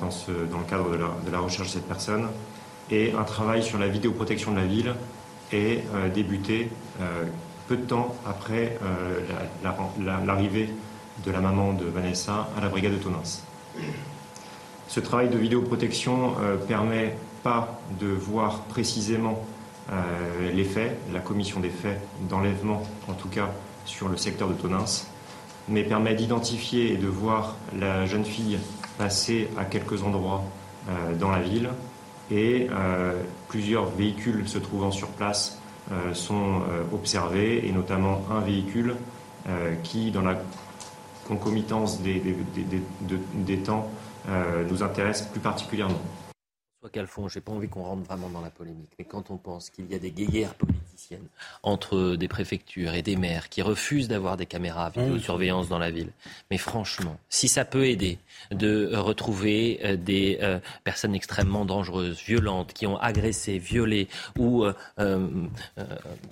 dans, 0.00 0.10
ce, 0.10 0.30
dans, 0.50 0.58
le 0.58 0.64
cadre 0.64 0.90
de 0.90 1.30
la, 1.30 1.38
recherche 1.38 1.68
de 1.68 1.72
cette 1.72 1.88
personne. 1.88 2.28
Et 2.90 3.12
un 3.12 3.24
travail 3.24 3.62
sur 3.62 3.78
la 3.78 3.88
vidéoprotection 3.88 4.52
de 4.52 4.58
la 4.58 4.66
ville 4.66 4.94
est 5.52 5.84
euh, 5.94 6.08
débuté 6.08 6.70
euh, 7.00 7.24
peu 7.68 7.76
de 7.76 7.82
temps 7.82 8.14
après 8.24 8.78
l'arrivée 10.24 10.70
de 11.24 11.30
la 11.32 11.40
maman 11.40 11.72
de 11.72 11.84
Vanessa 11.84 12.48
à 12.56 12.60
la 12.60 12.68
brigade 12.68 12.92
de 12.92 12.98
Tonins. 12.98 13.40
Ce 14.86 15.00
travail 15.00 15.30
de 15.30 15.36
vidéoprotection 15.36 16.34
permet 16.68 17.16
pas 17.42 17.80
de 17.98 18.06
voir 18.06 18.60
précisément 18.68 19.44
les 20.52 20.62
faits, 20.62 20.96
la 21.12 21.18
commission 21.18 21.58
des 21.58 21.70
faits 21.70 22.00
d'enlèvement, 22.30 22.84
en 23.08 23.14
tout 23.14 23.28
cas 23.28 23.50
sur 23.84 24.08
le 24.08 24.16
secteur 24.16 24.46
de 24.48 24.54
Tonins, 24.54 24.84
mais 25.68 25.82
permet 25.84 26.14
d'identifier 26.14 26.92
et 26.92 26.96
de 26.96 27.08
voir 27.08 27.56
la 27.78 28.06
jeune 28.06 28.24
fille 28.24 28.58
passer 28.98 29.48
à 29.58 29.64
quelques 29.64 30.02
endroits 30.02 30.44
euh, 30.88 31.14
dans 31.16 31.30
la 31.30 31.40
ville 31.40 31.70
et 32.30 32.68
euh, 32.70 33.22
plusieurs 33.48 33.86
véhicules 33.86 34.48
se 34.48 34.58
trouvant 34.58 34.90
sur 34.90 35.08
place 35.08 35.60
euh, 35.92 36.14
sont 36.14 36.62
observés 36.92 37.66
et 37.66 37.72
notamment 37.72 38.22
un 38.30 38.40
véhicule 38.40 38.96
qui, 39.84 40.10
dans 40.10 40.22
la 40.22 40.36
concomitance 41.28 42.00
des, 42.00 42.20
des 42.20 43.58
temps, 43.58 43.88
nous 44.68 44.82
intéresse 44.82 45.22
plus 45.22 45.38
particulièrement. 45.38 46.00
Calfon, 46.92 47.28
j'ai 47.28 47.40
pas 47.40 47.52
envie 47.52 47.68
qu'on 47.68 47.84
rentre 47.84 48.02
vraiment 48.02 48.28
dans 48.28 48.40
la 48.40 48.50
polémique, 48.50 48.90
mais 48.98 49.04
quand 49.04 49.30
on 49.30 49.36
pense 49.36 49.70
qu'il 49.70 49.86
y 49.90 49.94
a 49.94 50.00
des 50.00 50.10
guéguerres 50.10 50.54
entre 51.62 52.16
des 52.16 52.28
préfectures 52.28 52.94
et 52.94 53.02
des 53.02 53.16
maires 53.16 53.48
qui 53.48 53.62
refusent 53.62 54.08
d'avoir 54.08 54.36
des 54.36 54.46
caméras 54.46 54.90
de 54.90 55.00
vidéosurveillance 55.00 55.68
dans 55.68 55.78
la 55.78 55.90
ville, 55.90 56.10
mais 56.50 56.58
franchement, 56.58 57.18
si 57.28 57.48
ça 57.48 57.64
peut 57.64 57.86
aider 57.86 58.18
de 58.50 58.94
retrouver 58.94 59.80
euh, 59.84 59.96
des 59.96 60.38
euh, 60.42 60.58
personnes 60.84 61.14
extrêmement 61.14 61.64
dangereuses, 61.64 62.22
violentes, 62.22 62.72
qui 62.72 62.86
ont 62.86 62.98
agressé, 62.98 63.58
violé 63.58 64.08
ou 64.38 64.64
euh, 64.64 64.72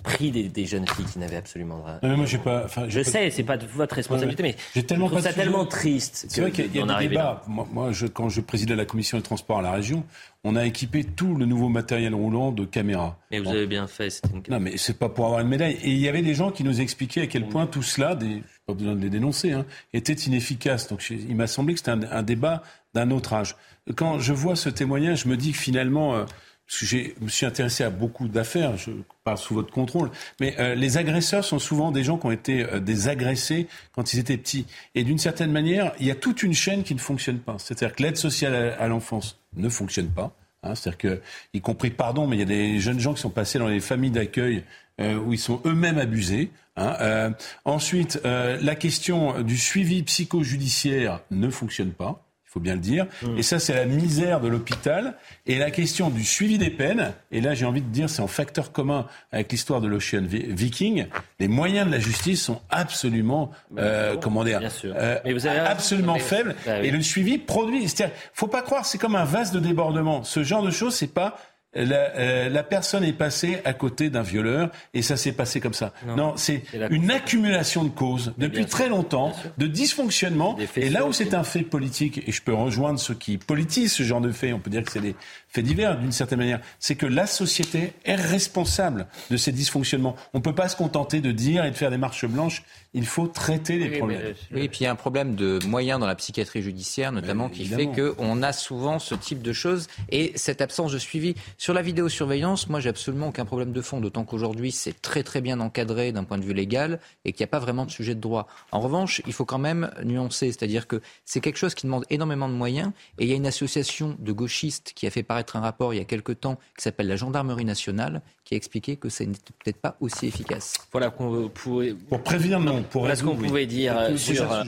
pris 0.03 0.31
des, 0.31 0.65
jeunes 0.65 0.87
filles 0.87 1.05
qui 1.05 1.19
n'avaient 1.19 1.35
absolument 1.35 1.83
rien. 2.01 2.15
moi, 2.15 2.25
pas, 2.43 2.67
je 2.87 3.01
sais, 3.01 3.29
c'est 3.29 3.43
pas 3.43 3.57
de 3.57 3.65
votre 3.67 3.95
responsabilité, 3.95 4.43
mais 4.43 4.55
j'ai 4.73 4.83
tellement 4.83 5.07
je 5.07 5.11
trouve 5.11 5.23
ça 5.23 5.33
tellement 5.33 5.65
triste. 5.65 6.25
C'est 6.29 6.41
vrai 6.41 6.51
qu'il 6.51 6.75
y 6.75 6.79
a, 6.79 6.99
des 6.99 7.07
débats. 7.07 7.43
Moi, 7.47 7.67
moi 7.71 7.91
je, 7.91 8.07
quand 8.07 8.29
je 8.29 8.41
présidais 8.41 8.75
la 8.75 8.85
commission 8.85 9.17
des 9.17 9.23
transports 9.23 9.59
à 9.59 9.61
la 9.61 9.71
région, 9.71 10.03
on 10.47 10.55
a 10.55 10.63
équipé 10.63 11.03
tout 11.03 11.35
le 11.35 11.47
nouveau 11.47 11.69
matériel 11.69 12.13
roulant 12.13 12.51
de 12.51 12.65
caméras. 12.65 13.17
Mais 13.31 13.39
vous 13.39 13.49
avez 13.49 13.65
bien 13.65 13.87
fait. 13.87 14.21
Une... 14.31 14.43
Non, 14.47 14.59
mais 14.59 14.77
c'est 14.77 14.99
pas 14.99 15.09
pour 15.09 15.25
avoir 15.25 15.41
une 15.41 15.47
médaille. 15.47 15.73
Et 15.81 15.89
il 15.89 15.97
y 15.97 16.07
avait 16.07 16.21
des 16.21 16.35
gens 16.35 16.51
qui 16.51 16.63
nous 16.63 16.81
expliquaient 16.81 17.23
à 17.23 17.27
quel 17.27 17.47
point 17.47 17.65
tout 17.65 17.81
cela, 17.81 18.13
des, 18.15 18.43
pas 18.67 18.75
besoin 18.75 18.93
de 18.93 19.01
les 19.01 19.09
dénoncer, 19.09 19.53
hein, 19.53 19.65
était 19.91 20.13
inefficace. 20.13 20.87
Donc 20.87 21.03
il 21.09 21.35
m'a 21.35 21.47
semblé 21.47 21.73
que 21.73 21.79
c'était 21.79 21.91
un, 21.91 22.21
débat 22.23 22.61
d'un 22.93 23.09
autre 23.09 23.33
âge. 23.33 23.55
Quand 23.95 24.19
je 24.19 24.33
vois 24.33 24.55
ce 24.55 24.69
témoignage, 24.69 25.23
je 25.23 25.29
me 25.29 25.35
dis 25.35 25.51
que 25.51 25.57
finalement, 25.57 26.13
euh, 26.13 26.25
parce 26.67 26.79
que 26.79 26.85
je 26.85 26.97
me 27.21 27.29
suis 27.29 27.45
intéressé 27.45 27.83
à 27.83 27.89
beaucoup 27.89 28.27
d'affaires, 28.27 28.75
je 28.77 28.91
parle 29.23 29.37
sous 29.37 29.53
votre 29.53 29.71
contrôle, 29.71 30.09
mais 30.39 30.55
euh, 30.59 30.73
les 30.73 30.97
agresseurs 30.97 31.43
sont 31.43 31.59
souvent 31.59 31.91
des 31.91 32.03
gens 32.03 32.17
qui 32.17 32.25
ont 32.25 32.31
été 32.31 32.63
euh, 32.63 32.79
des 32.79 33.07
agressés 33.07 33.67
quand 33.91 34.13
ils 34.13 34.19
étaient 34.19 34.37
petits. 34.37 34.65
Et 34.95 35.03
d'une 35.03 35.19
certaine 35.19 35.51
manière, 35.51 35.93
il 35.99 36.07
y 36.07 36.11
a 36.11 36.15
toute 36.15 36.41
une 36.41 36.53
chaîne 36.53 36.83
qui 36.83 36.95
ne 36.95 36.99
fonctionne 36.99 37.39
pas. 37.39 37.57
C'est-à-dire 37.59 37.95
que 37.95 38.01
l'aide 38.01 38.17
sociale 38.17 38.75
à 38.79 38.87
l'enfance 38.87 39.39
ne 39.55 39.69
fonctionne 39.69 40.09
pas. 40.09 40.35
Hein, 40.65 40.75
C'est-à-dire 40.75 40.97
que, 40.97 41.21
y 41.53 41.61
compris, 41.61 41.91
pardon, 41.91 42.27
mais 42.27 42.35
il 42.35 42.39
y 42.39 42.43
a 42.43 42.45
des 42.45 42.79
jeunes 42.79 42.99
gens 42.99 43.13
qui 43.13 43.21
sont 43.21 43.29
passés 43.29 43.59
dans 43.59 43.67
les 43.67 43.79
familles 43.79 44.11
d'accueil 44.11 44.63
euh, 44.99 45.17
où 45.17 45.33
ils 45.33 45.39
sont 45.39 45.61
eux-mêmes 45.65 45.97
abusés. 45.97 46.51
Hein. 46.77 46.95
Euh, 47.01 47.29
ensuite, 47.65 48.19
euh, 48.25 48.57
la 48.61 48.75
question 48.75 49.41
du 49.41 49.57
suivi 49.57 50.03
psychojudiciaire 50.03 51.21
ne 51.31 51.49
fonctionne 51.49 51.91
pas 51.91 52.24
faut 52.55 52.61
bien 52.61 52.75
le 52.75 52.79
dire. 52.79 53.05
Mm. 53.21 53.37
Et 53.37 53.43
ça, 53.43 53.59
c'est 53.59 53.73
la 53.73 53.85
misère 53.85 54.39
de 54.39 54.47
l'hôpital. 54.47 55.15
Et 55.45 55.57
la 55.57 55.71
question 55.71 56.09
du 56.09 56.23
suivi 56.23 56.57
des 56.57 56.69
peines, 56.69 57.11
et 57.31 57.41
là, 57.41 57.53
j'ai 57.53 57.65
envie 57.65 57.81
de 57.81 57.89
dire, 57.89 58.09
c'est 58.09 58.21
en 58.21 58.27
facteur 58.27 58.71
commun 58.71 59.07
avec 59.33 59.51
l'histoire 59.51 59.81
de 59.81 59.87
l'Ocean 59.87 60.23
Viking. 60.23 61.07
Les 61.41 61.49
moyens 61.49 61.85
de 61.87 61.91
la 61.91 61.99
justice 61.99 62.41
sont 62.41 62.61
absolument, 62.69 63.51
euh, 63.77 64.15
comment 64.15 64.45
dire, 64.45 64.61
euh, 64.85 65.17
absolument 65.65 66.17
faibles. 66.17 66.55
Et 66.81 66.91
le 66.91 67.01
suivi 67.01 67.37
produit. 67.37 67.89
C'est-à-dire, 67.89 68.15
faut 68.33 68.47
pas 68.47 68.61
croire, 68.61 68.85
c'est 68.85 68.97
comme 68.97 69.17
un 69.17 69.25
vase 69.25 69.51
de 69.51 69.59
débordement. 69.59 70.23
Ce 70.23 70.43
genre 70.43 70.63
de 70.63 70.71
choses, 70.71 70.95
c'est 70.95 71.13
pas 71.13 71.37
euh, 71.77 72.49
la, 72.49 72.63
personne 72.63 73.03
est 73.03 73.13
passée 73.13 73.59
à 73.65 73.73
côté 73.73 74.09
d'un 74.09 74.21
violeur 74.21 74.71
et 74.93 75.01
ça 75.01 75.17
s'est 75.17 75.33
passé 75.33 75.59
comme 75.59 75.73
ça. 75.73 75.93
Non, 76.15 76.33
c'est 76.37 76.63
une 76.89 77.11
accumulation 77.11 77.83
de 77.83 77.89
causes 77.89 78.33
depuis 78.37 78.65
très 78.65 78.89
longtemps, 78.89 79.33
de 79.57 79.67
dysfonctionnement. 79.67 80.57
Et 80.75 80.89
là 80.89 81.05
où 81.05 81.13
c'est 81.13 81.33
un 81.33 81.43
fait 81.43 81.63
politique, 81.63 82.21
et 82.27 82.31
je 82.31 82.41
peux 82.41 82.53
rejoindre 82.53 82.99
ceux 82.99 83.13
qui 83.13 83.37
politisent 83.37 83.93
ce 83.93 84.03
genre 84.03 84.21
de 84.21 84.31
fait, 84.31 84.53
on 84.53 84.59
peut 84.59 84.69
dire 84.69 84.83
que 84.83 84.91
c'est 84.91 85.01
des 85.01 85.15
faits 85.49 85.65
divers 85.65 85.97
d'une 85.97 86.11
certaine 86.11 86.39
manière, 86.39 86.59
c'est 86.79 86.95
que 86.95 87.05
la 87.05 87.27
société 87.27 87.93
est 88.03 88.15
responsable 88.15 89.07
de 89.29 89.37
ces 89.37 89.51
dysfonctionnements. 89.51 90.15
On 90.33 90.39
ne 90.39 90.43
peut 90.43 90.55
pas 90.55 90.69
se 90.69 90.75
contenter 90.75 91.21
de 91.21 91.31
dire 91.31 91.65
et 91.65 91.71
de 91.71 91.75
faire 91.75 91.91
des 91.91 91.97
marches 91.97 92.25
blanches 92.25 92.63
il 92.95 93.05
faut 93.05 93.27
traiter 93.27 93.77
les 93.77 93.97
problèmes. 93.97 94.33
Oui, 94.53 94.61
et 94.61 94.69
puis 94.69 94.79
il 94.79 94.83
y 94.83 94.87
a 94.87 94.91
un 94.91 94.95
problème 94.95 95.35
de 95.35 95.59
moyens 95.67 95.99
dans 95.99 96.07
la 96.07 96.15
psychiatrie 96.15 96.61
judiciaire, 96.61 97.11
notamment, 97.11 97.49
qui 97.49 97.65
fait 97.65 97.87
qu'on 97.87 98.41
a 98.41 98.53
souvent 98.53 98.99
ce 98.99 99.15
type 99.15 99.41
de 99.41 99.51
choses 99.51 99.87
et 100.09 100.31
cette 100.35 100.61
absence 100.61 100.93
de 100.93 100.97
suivi. 100.97 101.35
Sur 101.57 101.73
la 101.73 101.81
vidéosurveillance, 101.81 102.69
moi, 102.69 102.79
j'ai 102.79 102.89
absolument 102.89 103.27
aucun 103.27 103.43
problème 103.43 103.73
de 103.73 103.81
fond, 103.81 103.99
d'autant 103.99 104.23
qu'aujourd'hui, 104.23 104.71
c'est 104.71 105.01
très 105.01 105.23
très 105.23 105.41
bien 105.41 105.59
encadré 105.59 106.13
d'un 106.13 106.23
point 106.23 106.37
de 106.37 106.45
vue 106.45 106.53
légal 106.53 106.99
et 107.25 107.33
qu'il 107.33 107.43
n'y 107.43 107.49
a 107.49 107.51
pas 107.51 107.59
vraiment 107.59 107.85
de 107.85 107.91
sujet 107.91 108.15
de 108.15 108.21
droit. 108.21 108.47
En 108.71 108.79
revanche, 108.79 109.21
il 109.27 109.33
faut 109.33 109.45
quand 109.45 109.59
même 109.59 109.91
nuancer, 110.03 110.47
c'est-à-dire 110.47 110.87
que 110.87 111.01
c'est 111.25 111.41
quelque 111.41 111.57
chose 111.57 111.75
qui 111.75 111.85
demande 111.85 112.05
énormément 112.09 112.47
de 112.47 112.53
moyens 112.53 112.91
et 113.19 113.25
il 113.25 113.29
y 113.29 113.33
a 113.33 113.35
une 113.35 113.45
association 113.45 114.15
de 114.17 114.31
gauchistes 114.31 114.93
qui 114.95 115.05
a 115.05 115.09
fait 115.09 115.23
paraître 115.23 115.57
un 115.57 115.61
rapport 115.61 115.93
il 115.93 115.97
y 115.97 116.01
a 116.01 116.05
quelque 116.05 116.31
temps 116.31 116.57
qui 116.77 116.83
s'appelle 116.83 117.07
la 117.07 117.17
Gendarmerie 117.17 117.65
nationale 117.65 118.21
qui 118.45 118.53
a 118.53 118.57
expliqué 118.57 118.95
que 118.95 119.09
ça 119.09 119.25
n'était 119.25 119.53
peut-être 119.63 119.81
pas 119.81 119.97
aussi 119.99 120.27
efficace. 120.27 120.75
Voilà, 120.91 121.11
pour, 121.11 121.51
pour 121.51 122.23
prévenir, 122.23 122.59
non. 122.59 122.83
Pour 122.83 123.09
ce 123.13 123.23
qu'on 123.23 123.35
pouvait 123.35 123.65
dire 123.65 124.17
sur. 124.17 124.51
Euh, 124.51 124.63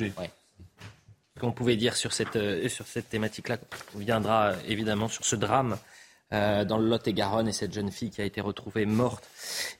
qu'on 1.40 1.52
pouvait 1.52 1.76
dire 1.76 1.96
sur 1.96 2.14
cette, 2.14 2.36
euh, 2.36 2.68
sur 2.68 2.88
cette 2.88 3.10
thématique-là, 3.10 3.58
on 3.96 4.00
viendra 4.00 4.54
évidemment 4.68 5.08
sur 5.08 5.24
ce 5.24 5.36
drame 5.36 5.78
euh, 6.34 6.66
dans 6.66 6.78
le 6.78 6.90
Lot-et-Garonne 6.90 7.48
et 7.48 7.54
cette 7.54 7.74
jeune 7.74 7.90
fille 7.90 8.10
qui 8.10 8.22
a 8.22 8.26
été 8.26 8.42
retrouvée 8.42 8.86
morte 8.86 9.24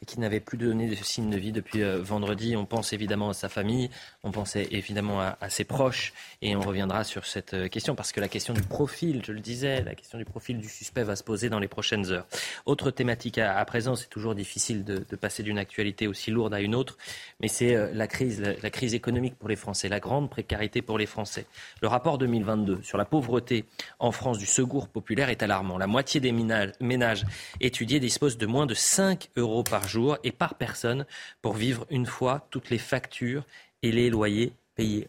et 0.02 0.06
qui 0.06 0.18
n'avait 0.18 0.40
plus 0.40 0.58
donné 0.58 0.88
de 0.88 0.96
signe 0.96 1.30
de 1.30 1.38
vie 1.38 1.52
depuis 1.52 1.84
euh, 1.84 2.02
vendredi. 2.02 2.56
On 2.56 2.66
pense 2.66 2.94
évidemment 2.94 3.30
à 3.32 3.34
sa 3.34 3.50
famille, 3.50 3.90
on 4.24 4.32
pensait 4.32 4.66
évidemment 4.72 5.20
à, 5.20 5.50
ses 5.50 5.66
proches 5.66 6.14
et 6.42 6.56
on 6.56 6.62
reviendra 6.62 7.04
sur 7.04 7.26
cette 7.26 7.54
euh, 7.54 7.68
question 7.68 7.96
parce 7.96 8.12
que 8.12 8.20
la 8.20 8.28
question 8.28 8.54
du 8.54 8.62
profil, 8.62 9.24
je 9.26 9.32
le 9.32 9.40
disais, 9.40 9.82
la 9.84 9.96
question 9.96 10.18
du 10.18 10.26
profil 10.26 10.60
du 10.60 10.70
suspect 10.70 11.04
va 11.04 11.16
se 11.16 11.24
poser 11.24 11.50
dans 11.50 11.60
les 11.60 11.68
prochaines 11.68 12.12
heures. 12.12 12.28
Autre 12.66 12.92
thématique 12.92 13.38
à, 13.38 13.64
présent, 13.66 13.96
c'est 13.96 14.10
toujours 14.10 14.36
difficile 14.36 14.84
de, 14.84 15.00
passer 15.16 15.42
d'une 15.42 15.58
actualité 15.58 16.08
aussi 16.08 16.30
lourde 16.30 16.54
à 16.54 16.62
une 16.62 16.76
autre, 16.76 16.98
mais 17.40 17.48
c'est 17.48 17.94
la 17.94 18.08
crise, 18.08 18.40
la, 18.40 18.70
crise 18.70 18.94
économique 18.94 19.36
pour 19.36 19.50
les 19.50 19.56
Français, 19.56 19.90
la 19.90 20.00
grande 20.00 20.30
précarité 20.30 20.82
pour 20.82 20.98
les 20.98 21.08
Français. 21.08 21.48
Le 21.82 21.88
rapport 21.88 22.18
2022 22.18 22.82
sur 22.84 22.98
la 22.98 23.06
pauvreté 23.06 23.66
en 24.00 24.12
France 24.12 24.38
du 24.38 24.46
Secours 24.46 24.88
populaire 24.88 25.30
est 25.30 25.42
alarmant. 25.42 25.78
La 25.78 25.88
moitié 25.88 26.20
des 26.20 26.32
ménages 26.32 27.26
étudiés 27.60 28.00
disposent 28.00 28.38
de 28.38 28.46
moins 28.46 28.68
de 28.68 28.76
5 28.76 29.30
euros 29.38 29.64
par 29.64 29.88
jour 29.88 30.18
et 30.24 30.32
par 30.32 30.56
personne 30.56 31.06
pour 31.42 31.54
vivre 31.54 31.88
une 31.90 32.06
fois 32.06 32.48
toutes 32.52 32.70
les 32.70 32.78
factures 32.78 33.44
et 33.82 33.92
les 33.92 34.10
loyers 34.10 34.54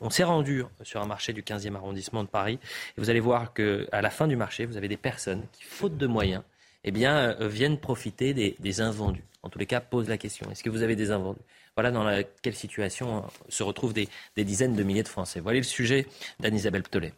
On 0.01 0.11
s'est 0.11 0.25
rendu 0.25 0.65
sur 0.83 1.01
un 1.03 1.07
marché 1.07 1.33
du 1.33 1.43
15e 1.43 1.75
arrondissement 1.75 2.25
de 2.25 2.29
Paris 2.29 2.59
et 2.97 3.01
vous 3.01 3.11
allez 3.11 3.21
voir 3.21 3.53
qu'à 3.53 4.01
la 4.01 4.11
fin 4.11 4.27
du 4.27 4.37
marché, 4.37 4.65
vous 4.65 4.77
avez 4.77 4.89
des 4.89 4.97
personnes 4.97 5.43
qui, 5.53 5.65
faute 5.65 5.97
de 5.97 6.07
moyens, 6.07 6.43
eh 6.85 6.91
bien, 6.91 7.37
euh, 7.41 7.49
viennent 7.49 7.79
profiter 7.79 8.33
des, 8.35 8.81
invendus. 8.81 9.25
En 9.43 9.51
tous 9.51 9.59
les 9.59 9.67
cas, 9.67 9.81
pose 9.81 10.09
la 10.09 10.19
question. 10.19 10.51
Est-ce 10.51 10.63
que 10.63 10.71
vous 10.71 10.83
avez 10.83 10.97
des 10.97 11.11
invendus? 11.11 11.41
Voilà 11.77 11.91
dans 11.91 12.23
quelle 12.43 12.55
situation 12.55 13.25
se 13.49 13.63
retrouvent 13.63 13.93
des, 13.93 14.09
des 14.37 14.45
dizaines 14.45 14.75
de 14.75 14.83
milliers 14.83 15.03
de 15.03 15.09
Français. 15.09 15.41
Voilà 15.41 15.59
le 15.59 15.65
sujet 15.65 16.07
d'Anne-Isabelle 16.41 16.83
Ptolet. 16.83 17.13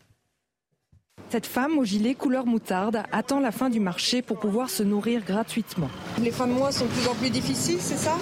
Cette 1.30 1.46
femme 1.46 1.78
au 1.78 1.84
gilet 1.84 2.14
couleur 2.14 2.44
moutarde 2.44 3.04
attend 3.12 3.40
la 3.40 3.52
fin 3.52 3.70
du 3.70 3.78
marché 3.78 4.20
pour 4.20 4.40
pouvoir 4.40 4.68
se 4.68 4.82
nourrir 4.82 5.22
gratuitement. 5.24 5.88
Les 6.20 6.32
fins 6.32 6.48
de 6.48 6.52
mois 6.52 6.72
sont 6.72 6.86
de 6.86 6.90
plus 6.90 7.06
en 7.06 7.14
plus 7.14 7.30
difficiles, 7.30 7.80
c'est 7.80 7.96
ça? 7.96 8.18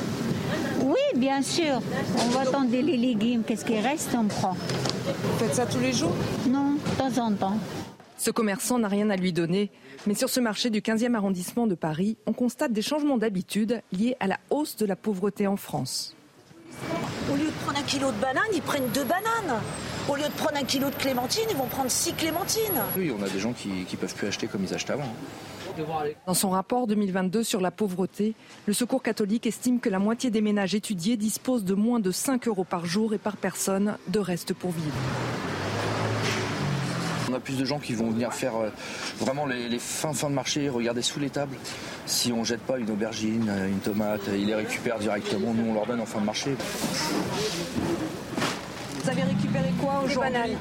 Oui, 0.98 1.18
bien 1.18 1.42
sûr. 1.42 1.80
On 2.24 2.28
va 2.30 2.40
attendre 2.40 2.70
les 2.70 2.82
légumes. 2.82 3.42
Qu'est-ce 3.46 3.64
qui 3.64 3.78
reste, 3.78 4.10
on 4.14 4.24
prend. 4.24 4.52
Vous 4.54 5.38
faites 5.38 5.54
ça 5.54 5.66
tous 5.66 5.80
les 5.80 5.92
jours? 5.92 6.14
Non, 6.48 6.74
de 6.74 6.98
temps 6.98 7.24
en 7.26 7.32
temps. 7.32 7.58
Ce 8.16 8.30
commerçant 8.30 8.78
n'a 8.78 8.88
rien 8.88 9.10
à 9.10 9.16
lui 9.16 9.32
donner, 9.32 9.70
mais 10.06 10.14
sur 10.14 10.28
ce 10.28 10.40
marché 10.40 10.70
du 10.70 10.80
15e 10.80 11.14
arrondissement 11.14 11.68
de 11.68 11.76
Paris, 11.76 12.16
on 12.26 12.32
constate 12.32 12.72
des 12.72 12.82
changements 12.82 13.16
d'habitude 13.16 13.80
liés 13.92 14.16
à 14.18 14.26
la 14.26 14.38
hausse 14.50 14.76
de 14.76 14.86
la 14.86 14.96
pauvreté 14.96 15.46
en 15.46 15.56
France. 15.56 16.16
Au 17.32 17.36
lieu 17.36 17.46
de 17.46 17.64
prendre 17.64 17.78
un 17.78 17.82
kilo 17.82 18.10
de 18.10 18.16
bananes, 18.20 18.42
ils 18.52 18.62
prennent 18.62 18.88
deux 18.92 19.04
bananes. 19.04 19.60
Au 20.08 20.16
lieu 20.16 20.24
de 20.24 20.32
prendre 20.32 20.56
un 20.56 20.64
kilo 20.64 20.90
de 20.90 20.94
clémentine, 20.96 21.44
ils 21.50 21.56
vont 21.56 21.66
prendre 21.66 21.90
six 21.90 22.12
clémentines. 22.14 22.82
Oui, 22.96 23.12
on 23.16 23.22
a 23.22 23.28
des 23.28 23.38
gens 23.38 23.52
qui 23.52 23.68
ne 23.68 23.96
peuvent 23.96 24.14
plus 24.14 24.26
acheter 24.26 24.48
comme 24.48 24.64
ils 24.64 24.74
achetaient 24.74 24.94
avant. 24.94 25.14
Dans 26.26 26.34
son 26.34 26.50
rapport 26.50 26.86
2022 26.86 27.42
sur 27.42 27.60
la 27.60 27.70
pauvreté, 27.70 28.34
le 28.66 28.72
Secours 28.72 29.02
catholique 29.02 29.46
estime 29.46 29.80
que 29.80 29.88
la 29.88 29.98
moitié 29.98 30.30
des 30.30 30.40
ménages 30.40 30.74
étudiés 30.74 31.16
disposent 31.16 31.64
de 31.64 31.74
moins 31.74 32.00
de 32.00 32.10
5 32.10 32.48
euros 32.48 32.64
par 32.64 32.86
jour 32.86 33.14
et 33.14 33.18
par 33.18 33.36
personne 33.36 33.96
de 34.08 34.18
reste 34.18 34.54
pour 34.54 34.70
vivre. 34.70 34.96
On 37.30 37.34
a 37.34 37.40
plus 37.40 37.58
de 37.58 37.64
gens 37.64 37.78
qui 37.78 37.92
vont 37.92 38.10
venir 38.10 38.32
faire 38.32 38.56
euh, 38.56 38.70
vraiment 39.18 39.44
les, 39.44 39.78
fins 39.78 40.14
fins 40.14 40.30
de 40.30 40.34
marché, 40.34 40.68
regarder 40.70 41.02
sous 41.02 41.20
les 41.20 41.28
tables. 41.28 41.56
Si 42.06 42.32
on 42.32 42.42
jette 42.42 42.62
pas 42.62 42.78
une 42.78 42.90
aubergine, 42.90 43.48
euh, 43.50 43.68
une 43.68 43.80
tomate, 43.80 44.22
ils 44.32 44.46
les 44.46 44.54
récupèrent 44.54 44.98
directement. 44.98 45.52
Nous, 45.52 45.70
on 45.70 45.74
leur 45.74 45.86
donne 45.86 46.00
en 46.00 46.06
fin 46.06 46.20
de 46.20 46.24
marché. 46.24 46.56
Vous 49.02 49.10
avez 49.10 49.22
récupéré 49.22 49.70
quoi 49.78 50.02
aujourd'hui? 50.04 50.56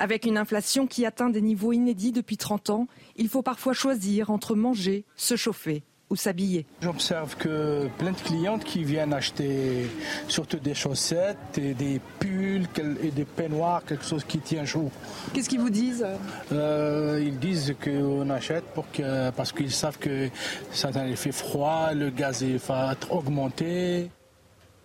Avec 0.00 0.24
une 0.24 0.38
inflation 0.38 0.86
qui 0.86 1.04
atteint 1.04 1.28
des 1.28 1.42
niveaux 1.42 1.72
inédits 1.72 2.10
depuis 2.10 2.38
30 2.38 2.70
ans, 2.70 2.86
il 3.16 3.28
faut 3.28 3.42
parfois 3.42 3.74
choisir 3.74 4.30
entre 4.30 4.54
manger, 4.54 5.04
se 5.14 5.36
chauffer 5.36 5.82
ou 6.08 6.16
s'habiller. 6.16 6.64
J'observe 6.80 7.36
que 7.36 7.86
plein 7.98 8.12
de 8.12 8.16
clientes 8.16 8.64
qui 8.64 8.82
viennent 8.82 9.12
acheter 9.12 9.90
surtout 10.26 10.56
des 10.56 10.72
chaussettes 10.72 11.58
et 11.58 11.74
des 11.74 12.00
pulls 12.18 12.66
et 13.02 13.10
des 13.10 13.26
peignoirs, 13.26 13.84
quelque 13.84 14.06
chose 14.06 14.24
qui 14.24 14.38
tient 14.38 14.64
chaud. 14.64 14.90
Qu'est-ce 15.34 15.50
qu'ils 15.50 15.60
vous 15.60 15.68
disent? 15.68 16.06
Euh, 16.50 17.22
Ils 17.22 17.38
disent 17.38 17.76
qu'on 17.84 18.30
achète 18.30 18.64
pour 18.74 18.90
que, 18.90 19.30
parce 19.32 19.52
qu'ils 19.52 19.70
savent 19.70 19.98
que 19.98 20.30
ça 20.72 20.90
fait 21.14 21.30
froid, 21.30 21.92
le 21.92 22.08
gaz 22.08 22.42
va 22.42 22.94
augmenter. 23.10 24.10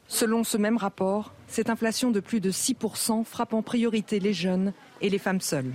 Selon 0.10 0.44
ce 0.44 0.58
même 0.58 0.78
rapport, 0.78 1.32
cette 1.48 1.70
inflation 1.70 2.12
de 2.12 2.20
plus 2.20 2.42
de 2.42 2.52
6% 2.52 3.24
frappe 3.24 3.54
en 3.54 3.62
priorité 3.64 4.20
les 4.20 4.34
jeunes 4.34 4.74
et 5.02 5.10
les 5.10 5.20
femmes 5.20 5.42
seules. 5.42 5.72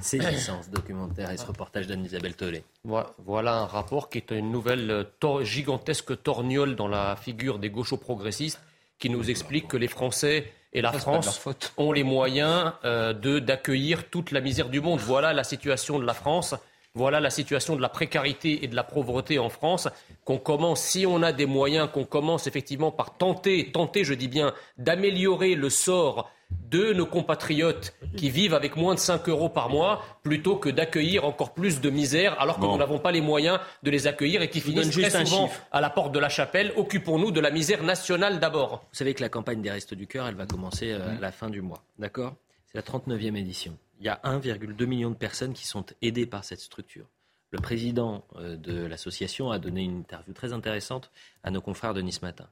C'est 0.00 0.20
ce 0.20 0.70
documentaire 0.70 1.30
et 1.30 1.36
ce 1.36 1.46
reportage 1.46 1.86
d'Anne-Isabelle 1.86 2.34
Tollet. 2.34 2.64
Voilà 2.84 3.54
un 3.54 3.66
rapport 3.66 4.10
qui 4.10 4.18
est 4.18 4.32
une 4.32 4.50
nouvelle 4.50 4.90
euh, 4.90 5.44
gigantesque 5.44 6.20
torgnole 6.22 6.74
dans 6.74 6.88
la 6.88 7.14
figure 7.16 7.58
des 7.58 7.70
gauchos 7.70 7.98
progressistes 7.98 8.60
qui 8.98 9.10
nous 9.10 9.30
explique 9.30 9.68
que 9.68 9.76
les 9.76 9.88
Français 9.88 10.52
et 10.72 10.80
la 10.80 10.92
France 10.92 11.44
ont 11.76 11.92
les 11.92 12.02
moyens 12.02 12.72
euh, 12.84 13.12
d'accueillir 13.40 14.08
toute 14.10 14.30
la 14.30 14.40
misère 14.40 14.68
du 14.68 14.80
monde. 14.80 15.00
Voilà 15.00 15.32
la 15.32 15.44
situation 15.44 15.98
de 15.98 16.04
la 16.04 16.14
France. 16.14 16.54
Voilà 16.94 17.20
la 17.20 17.30
situation 17.30 17.74
de 17.74 17.80
la 17.80 17.88
précarité 17.88 18.64
et 18.64 18.68
de 18.68 18.76
la 18.76 18.84
pauvreté 18.84 19.38
en 19.38 19.48
France. 19.48 19.88
Qu'on 20.24 20.38
commence, 20.38 20.82
si 20.82 21.06
on 21.06 21.22
a 21.22 21.32
des 21.32 21.46
moyens, 21.46 21.88
qu'on 21.92 22.04
commence 22.04 22.46
effectivement 22.46 22.90
par 22.90 23.16
tenter, 23.16 23.70
tenter, 23.72 24.04
je 24.04 24.14
dis 24.14 24.28
bien, 24.28 24.52
d'améliorer 24.78 25.54
le 25.54 25.70
sort 25.70 26.30
de 26.70 26.92
nos 26.92 27.06
compatriotes 27.06 27.94
qui 28.16 28.30
vivent 28.30 28.54
avec 28.54 28.76
moins 28.76 28.94
de 28.94 28.98
5 28.98 29.28
euros 29.28 29.48
par 29.48 29.68
mois 29.68 30.02
plutôt 30.22 30.56
que 30.56 30.68
d'accueillir 30.68 31.24
encore 31.24 31.52
plus 31.52 31.80
de 31.80 31.90
misère 31.90 32.40
alors 32.40 32.58
que 32.58 32.64
nous 32.64 32.78
n'avons 32.78 32.98
pas 32.98 33.12
les 33.12 33.20
moyens 33.20 33.60
de 33.82 33.90
les 33.90 34.06
accueillir 34.06 34.42
et 34.42 34.48
qui 34.48 34.60
finissent 34.60 34.90
très 34.90 35.24
souvent 35.24 35.50
à 35.70 35.80
la 35.80 35.90
porte 35.90 36.12
de 36.12 36.18
la 36.18 36.28
chapelle. 36.28 36.72
Occupons-nous 36.76 37.30
de 37.30 37.40
la 37.40 37.50
misère 37.50 37.82
nationale 37.82 38.40
d'abord. 38.40 38.84
Vous 38.90 38.96
savez 38.96 39.14
que 39.14 39.20
la 39.20 39.28
campagne 39.28 39.60
des 39.60 39.70
Restos 39.70 39.96
du 39.96 40.06
Cœur, 40.06 40.26
elle 40.26 40.34
va 40.34 40.46
commencer 40.46 40.92
euh, 40.92 41.16
à 41.16 41.20
la 41.20 41.32
fin 41.32 41.50
du 41.50 41.60
mois. 41.60 41.82
D'accord? 41.98 42.34
C'est 42.66 42.78
la 42.78 42.82
39e 42.82 43.36
édition. 43.36 43.76
Il 44.00 44.06
y 44.06 44.08
a 44.08 44.20
1,2 44.24 44.86
million 44.86 45.10
de 45.10 45.14
personnes 45.14 45.52
qui 45.52 45.66
sont 45.66 45.84
aidées 46.00 46.26
par 46.26 46.44
cette 46.44 46.60
structure. 46.60 47.06
Le 47.50 47.58
président 47.58 48.24
euh, 48.36 48.56
de 48.56 48.86
l'association 48.86 49.50
a 49.50 49.58
donné 49.58 49.82
une 49.82 49.98
interview 49.98 50.32
très 50.32 50.54
intéressante 50.54 51.10
à 51.42 51.50
nos 51.50 51.60
confrères 51.60 51.92
de 51.92 52.00
Nice 52.00 52.22
Matin. 52.22 52.48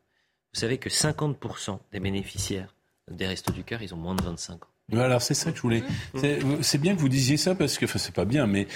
Vous 0.53 0.61
savez 0.61 0.79
que 0.79 0.91
50% 0.91 1.79
des 1.93 2.01
bénéficiaires 2.01 2.75
des 3.11 3.27
Restos 3.27 3.53
du 3.53 3.65
Cœur, 3.65 3.83
ils 3.83 3.93
ont 3.95 3.99
moins 3.99 4.15
de 4.15 4.23
25 4.23 4.65
ans. 4.65 4.69
Alors 4.93 5.23
c'est 5.23 5.35
ça 5.35 5.53
que 5.53 5.57
je 5.57 5.63
voulais. 5.63 5.85
C'est 6.63 6.79
bien 6.79 6.95
que 6.95 7.01
vous 7.01 7.09
disiez 7.09 7.37
ça 7.37 7.55
parce 7.55 7.79
que, 7.79 7.85
enfin 7.85 7.99
c'est 7.99 8.15
pas 8.15 8.25
bien, 8.25 8.47
mais 8.47 8.67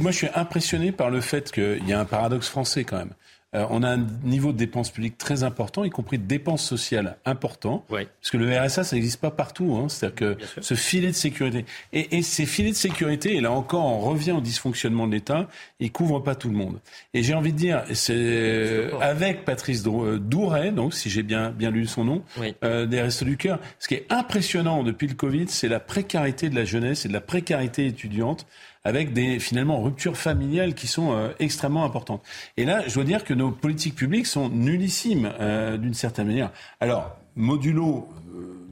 moi 0.00 0.10
je 0.10 0.16
suis 0.16 0.28
impressionné 0.34 0.92
par 0.92 1.10
le 1.10 1.20
fait 1.20 1.50
qu'il 1.52 1.86
y 1.86 1.92
a 1.92 2.00
un 2.00 2.06
paradoxe 2.06 2.48
français 2.48 2.84
quand 2.84 2.96
même. 2.96 3.14
Euh, 3.56 3.66
on 3.70 3.82
a 3.82 3.90
un 3.90 4.06
niveau 4.22 4.52
de 4.52 4.56
dépenses 4.56 4.90
publiques 4.90 5.18
très 5.18 5.42
important, 5.42 5.82
y 5.82 5.90
compris 5.90 6.18
de 6.18 6.24
dépenses 6.24 6.64
sociales 6.64 7.16
important, 7.24 7.84
parce 7.88 8.30
que 8.30 8.36
le 8.36 8.56
RSA, 8.56 8.84
ça 8.84 8.94
n'existe 8.94 9.20
pas 9.20 9.32
partout. 9.32 9.76
Hein. 9.76 9.88
C'est-à-dire 9.88 10.14
que 10.14 10.38
ce 10.60 10.74
filet 10.74 11.08
de 11.08 11.12
sécurité, 11.12 11.64
et, 11.92 12.18
et, 12.18 12.22
ces 12.22 12.46
filets 12.46 12.70
de 12.70 12.76
sécurité, 12.76 13.34
et 13.34 13.40
là 13.40 13.50
encore, 13.50 13.84
on 13.84 13.98
revient 13.98 14.32
au 14.32 14.40
dysfonctionnement 14.40 15.08
de 15.08 15.12
l'État, 15.12 15.48
ils 15.80 15.90
couvrent 15.90 16.22
pas 16.22 16.36
tout 16.36 16.48
le 16.48 16.56
monde. 16.56 16.78
Et 17.12 17.24
j'ai 17.24 17.34
envie 17.34 17.52
de 17.52 17.58
dire, 17.58 17.82
c'est 17.92 18.90
avec 19.00 19.44
Patrice 19.44 19.82
euh, 19.86 20.18
Douret, 20.18 20.70
donc 20.70 20.94
si 20.94 21.10
j'ai 21.10 21.24
bien 21.24 21.50
bien 21.50 21.70
lu 21.70 21.86
son 21.86 22.04
nom, 22.04 22.22
euh, 22.62 22.86
des 22.86 23.02
Restos 23.02 23.24
du 23.24 23.36
Cœur, 23.36 23.58
ce 23.80 23.88
qui 23.88 23.94
est 23.94 24.06
impressionnant 24.10 24.84
depuis 24.84 25.08
le 25.08 25.14
Covid, 25.14 25.46
c'est 25.48 25.68
la 25.68 25.80
précarité 25.80 26.50
de 26.50 26.54
la 26.54 26.64
jeunesse 26.64 27.04
et 27.04 27.08
de 27.08 27.12
la 27.12 27.20
précarité 27.20 27.86
étudiante 27.86 28.46
avec 28.84 29.12
des 29.12 29.38
finalement 29.38 29.82
ruptures 29.82 30.16
familiales 30.16 30.74
qui 30.74 30.86
sont 30.86 31.12
euh, 31.12 31.28
extrêmement 31.38 31.84
importantes. 31.84 32.22
Et 32.56 32.64
là, 32.64 32.82
je 32.86 32.94
dois 32.94 33.04
dire 33.04 33.24
que 33.24 33.34
nos 33.34 33.50
politiques 33.50 33.94
publiques 33.94 34.26
sont 34.26 34.48
nullissimes 34.48 35.30
euh, 35.40 35.76
d'une 35.76 35.94
certaine 35.94 36.28
manière. 36.28 36.50
Alors, 36.80 37.16
modulo 37.36 38.08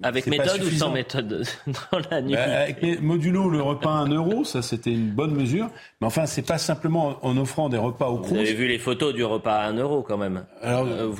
avec 0.02 0.26
méthode 0.26 0.62
ou 0.62 0.70
sans 0.70 0.90
méthode 0.90 1.44
dans 1.66 1.98
la 2.10 2.20
nuit 2.20 2.34
bah, 2.34 2.60
Avec 2.60 3.00
modulo 3.00 3.48
le 3.48 3.62
repas 3.62 3.90
à 3.90 3.98
1 3.98 4.08
euro, 4.08 4.44
ça 4.44 4.62
c'était 4.62 4.92
une 4.92 5.10
bonne 5.10 5.32
mesure. 5.32 5.68
Mais 6.00 6.06
enfin, 6.06 6.26
c'est 6.26 6.46
pas 6.46 6.58
simplement 6.58 7.18
en 7.22 7.36
offrant 7.36 7.68
des 7.68 7.76
repas 7.76 8.08
au 8.08 8.18
Crous. 8.18 8.34
Vous 8.34 8.38
avez 8.38 8.54
vu 8.54 8.68
les 8.68 8.78
photos 8.78 9.14
du 9.14 9.24
repas 9.24 9.56
à 9.56 9.68
1 9.68 9.74
euro 9.74 10.02
quand 10.02 10.16
même. 10.16 10.44
Alors, 10.62 10.86
euh, 10.86 11.12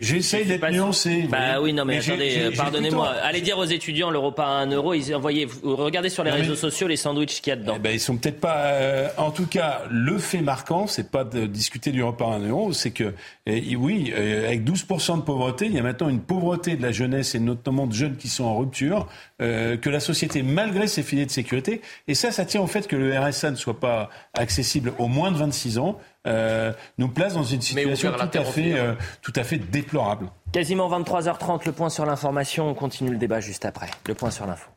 j'essaye 0.00 0.44
d'être 0.46 0.70
nuancé. 0.70 1.26
Bah 1.30 1.60
oui, 1.60 1.72
non 1.72 1.84
mais, 1.84 1.98
attendez, 1.98 2.50
pardonnez-moi. 2.56 3.08
Allez 3.22 3.40
dire 3.40 3.58
aux 3.58 3.64
étudiants 3.64 4.10
le 4.10 4.18
repas 4.18 4.46
à 4.46 4.62
1 4.62 4.70
euro, 4.72 4.94
ils 4.94 5.14
envoyaient. 5.14 5.46
Regardez 5.62 6.08
sur 6.08 6.24
les 6.24 6.30
réseaux 6.30 6.56
sociaux 6.56 6.88
les 6.88 6.96
sandwichs 6.96 7.40
qu'il 7.40 7.50
y 7.50 7.52
a 7.52 7.56
dedans. 7.56 7.74
Eh 7.76 7.78
ben, 7.78 7.92
ils 7.92 8.00
sont 8.00 8.16
peut-être 8.16 8.40
pas. 8.40 8.66
Euh, 8.66 9.08
en 9.16 9.30
tout 9.30 9.46
cas, 9.46 9.82
le 9.90 10.18
fait 10.18 10.40
marquant, 10.40 10.86
c'est 10.86 11.10
pas 11.10 11.24
de 11.24 11.46
discuter 11.46 11.92
du 11.92 12.02
repas 12.02 12.26
à 12.26 12.36
1 12.36 12.48
euro, 12.48 12.72
c'est 12.72 12.90
que 12.90 13.14
et, 13.46 13.76
oui, 13.76 14.12
euh, 14.16 14.46
avec 14.46 14.64
12% 14.64 15.18
de 15.18 15.22
pauvreté, 15.22 15.66
il 15.66 15.74
y 15.74 15.78
a 15.78 15.82
maintenant 15.82 16.08
une 16.08 16.20
pauvreté 16.20 16.76
de 16.76 16.82
la 16.82 16.90
jeunesse 16.90 17.34
et 17.34 17.38
notamment 17.38 17.86
de 17.86 17.92
jeunes 17.92 18.15
qui 18.16 18.28
sont 18.28 18.44
en 18.44 18.56
rupture, 18.56 19.08
euh, 19.40 19.76
que 19.76 19.90
la 19.90 20.00
société, 20.00 20.42
malgré 20.42 20.86
ses 20.86 21.02
filets 21.02 21.26
de 21.26 21.30
sécurité, 21.30 21.80
et 22.08 22.14
ça, 22.14 22.32
ça 22.32 22.44
tient 22.44 22.60
au 22.60 22.66
fait 22.66 22.86
que 22.86 22.96
le 22.96 23.18
RSA 23.18 23.50
ne 23.50 23.56
soit 23.56 23.78
pas 23.78 24.10
accessible 24.34 24.92
aux 24.98 25.08
moins 25.08 25.30
de 25.30 25.36
26 25.36 25.78
ans, 25.78 25.98
euh, 26.26 26.72
nous 26.98 27.08
place 27.08 27.34
dans 27.34 27.44
une 27.44 27.62
situation 27.62 28.12
tout 28.12 28.38
à, 28.38 28.44
fait, 28.44 28.72
euh, 28.72 28.94
tout 29.22 29.32
à 29.36 29.44
fait 29.44 29.58
déplorable. 29.58 30.28
Quasiment 30.52 30.88
23h30, 30.88 31.64
le 31.66 31.72
point 31.72 31.88
sur 31.88 32.04
l'information. 32.04 32.68
On 32.68 32.74
continue 32.74 33.10
le 33.10 33.18
débat 33.18 33.40
juste 33.40 33.64
après. 33.64 33.88
Le 34.06 34.14
point 34.14 34.30
sur 34.30 34.46
l'info. 34.46 34.68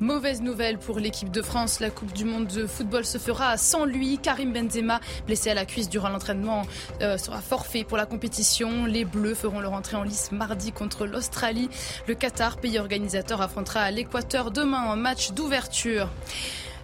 Mauvaise 0.00 0.42
nouvelle 0.42 0.78
pour 0.78 0.98
l'équipe 0.98 1.30
de 1.30 1.40
France. 1.40 1.78
La 1.78 1.88
Coupe 1.88 2.12
du 2.12 2.24
Monde 2.24 2.48
de 2.48 2.66
football 2.66 3.04
se 3.04 3.18
fera 3.18 3.56
sans 3.56 3.84
lui. 3.84 4.18
Karim 4.18 4.52
Benzema, 4.52 5.00
blessé 5.24 5.50
à 5.50 5.54
la 5.54 5.64
cuisse 5.64 5.88
durant 5.88 6.08
l'entraînement, 6.08 6.62
euh, 7.00 7.16
sera 7.16 7.40
forfait 7.40 7.84
pour 7.84 7.96
la 7.96 8.04
compétition. 8.04 8.86
Les 8.86 9.04
Bleus 9.04 9.36
feront 9.36 9.60
leur 9.60 9.72
entrée 9.72 9.96
en 9.96 10.02
lice 10.02 10.32
mardi 10.32 10.72
contre 10.72 11.06
l'Australie. 11.06 11.68
Le 12.08 12.14
Qatar, 12.16 12.56
pays 12.56 12.80
organisateur, 12.80 13.40
affrontera 13.40 13.88
l'Équateur 13.92 14.50
demain 14.50 14.82
en 14.82 14.96
match 14.96 15.30
d'ouverture. 15.30 16.08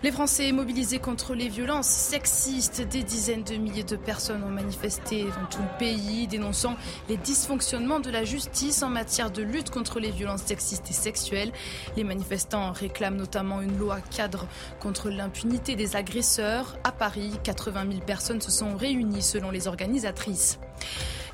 Les 0.03 0.13
Français 0.13 0.51
mobilisés 0.53 0.99
contre 0.99 1.35
les 1.35 1.51
violences 1.51 1.87
sexistes, 1.87 2.81
des 2.81 3.03
dizaines 3.03 3.43
de 3.43 3.57
milliers 3.57 3.85
de 3.85 3.97
personnes 3.97 4.43
ont 4.43 4.49
manifesté 4.49 5.25
dans 5.25 5.45
tout 5.51 5.61
le 5.61 5.79
pays, 5.79 6.27
dénonçant 6.27 6.77
les 7.11 7.19
dysfonctionnements 7.19 8.01
de 8.01 8.11
la 8.11 8.25
justice 8.25 8.83
en 8.83 8.89
matière 8.89 9.31
de 9.31 9.43
lutte 9.43 9.69
contre 9.69 10.01
les 10.01 10.11
violences 10.11 10.45
sexistes 10.45 10.89
et 10.89 10.95
sexuelles. 10.95 11.53
Les 11.99 12.05
manifestants 12.05 12.73
réclament 12.73 13.19
notamment 13.19 13.61
une 13.61 13.77
loi 13.77 14.01
cadre 14.01 14.47
contre 14.81 15.11
l'impunité 15.11 15.77
des 15.77 15.97
agresseurs. 15.97 16.79
À 16.83 16.93
Paris, 16.93 17.33
80 17.45 17.85
000 17.91 18.01
personnes 18.01 18.41
se 18.41 18.51
sont 18.51 18.79
réunies 18.79 19.21
selon 19.21 19.51
les 19.51 19.69
organisatrices. 19.69 20.59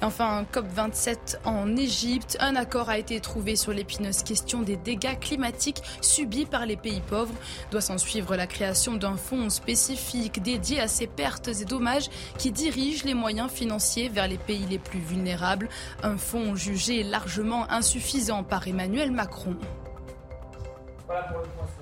Enfin, 0.02 0.44
COP27 0.52 1.38
en 1.44 1.76
Égypte, 1.76 2.36
un 2.40 2.56
accord 2.56 2.90
a 2.90 2.98
été 2.98 3.20
trouvé 3.20 3.56
sur 3.56 3.72
l'épineuse 3.72 4.22
question 4.22 4.62
des 4.62 4.76
dégâts 4.76 5.18
climatiques 5.18 5.82
subis 6.00 6.46
par 6.46 6.66
les 6.66 6.76
pays 6.76 7.02
pauvres. 7.08 7.34
Doit 7.70 7.80
s'en 7.80 7.98
suivre 7.98 8.36
la 8.36 8.46
création 8.46 8.94
d'un 8.94 9.16
fonds 9.16 9.50
spécifique 9.50 10.42
dédié 10.42 10.80
à 10.80 10.88
ces 10.88 11.06
pertes 11.06 11.48
et 11.48 11.64
dommages 11.64 12.08
qui 12.38 12.52
dirige 12.52 13.04
les 13.04 13.14
moyens 13.14 13.50
financiers 13.50 14.08
vers 14.08 14.28
les 14.28 14.38
pays 14.38 14.66
les 14.68 14.78
plus 14.78 15.00
vulnérables. 15.00 15.68
Un 16.02 16.16
fonds 16.16 16.54
jugé 16.54 17.02
largement 17.02 17.70
insuffisant 17.70 18.42
par 18.42 18.68
Emmanuel 18.68 19.10
Macron. 19.10 19.56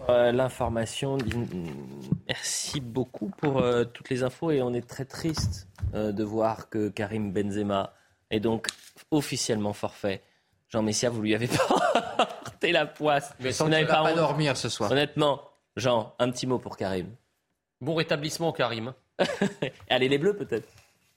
Euh, 0.09 0.33
l'information. 0.33 1.17
Merci 2.29 2.81
beaucoup 2.81 3.31
pour 3.39 3.59
euh, 3.59 3.85
toutes 3.85 4.11
les 4.11 4.23
infos 4.23 4.51
et 4.51 4.63
on 4.63 4.75
est 4.75 4.87
très 4.87 5.05
triste 5.05 5.69
euh, 5.95 6.13
de 6.13 6.23
voir 6.23 6.69
que 6.69 6.89
Karim 6.89 7.33
Benzema 7.33 7.95
et 8.35 8.41
donc 8.41 8.67
officiellement 9.13 9.73
forfait. 9.73 10.21
Jean 10.69 10.83
Messia, 10.83 11.09
vous 11.09 11.23
lui 11.23 11.37
avez 11.37 11.49
porté 12.43 12.73
la 12.73 12.85
poisse. 12.85 13.33
Mais 13.39 13.53
sans 13.53 13.71
pas, 13.71 13.85
pas 13.85 14.13
dormir 14.13 14.57
ce 14.57 14.69
soir. 14.69 14.91
Honnêtement, 14.91 15.41
Jean, 15.77 16.15
un 16.19 16.31
petit 16.33 16.49
mot 16.49 16.59
pour 16.59 16.77
Karim. 16.77 17.07
Bon 17.81 17.95
rétablissement, 17.95 18.53
Karim. 18.53 18.93
Allez 19.89 20.09
les 20.09 20.19
bleus 20.19 20.37
peut-être. 20.37 20.69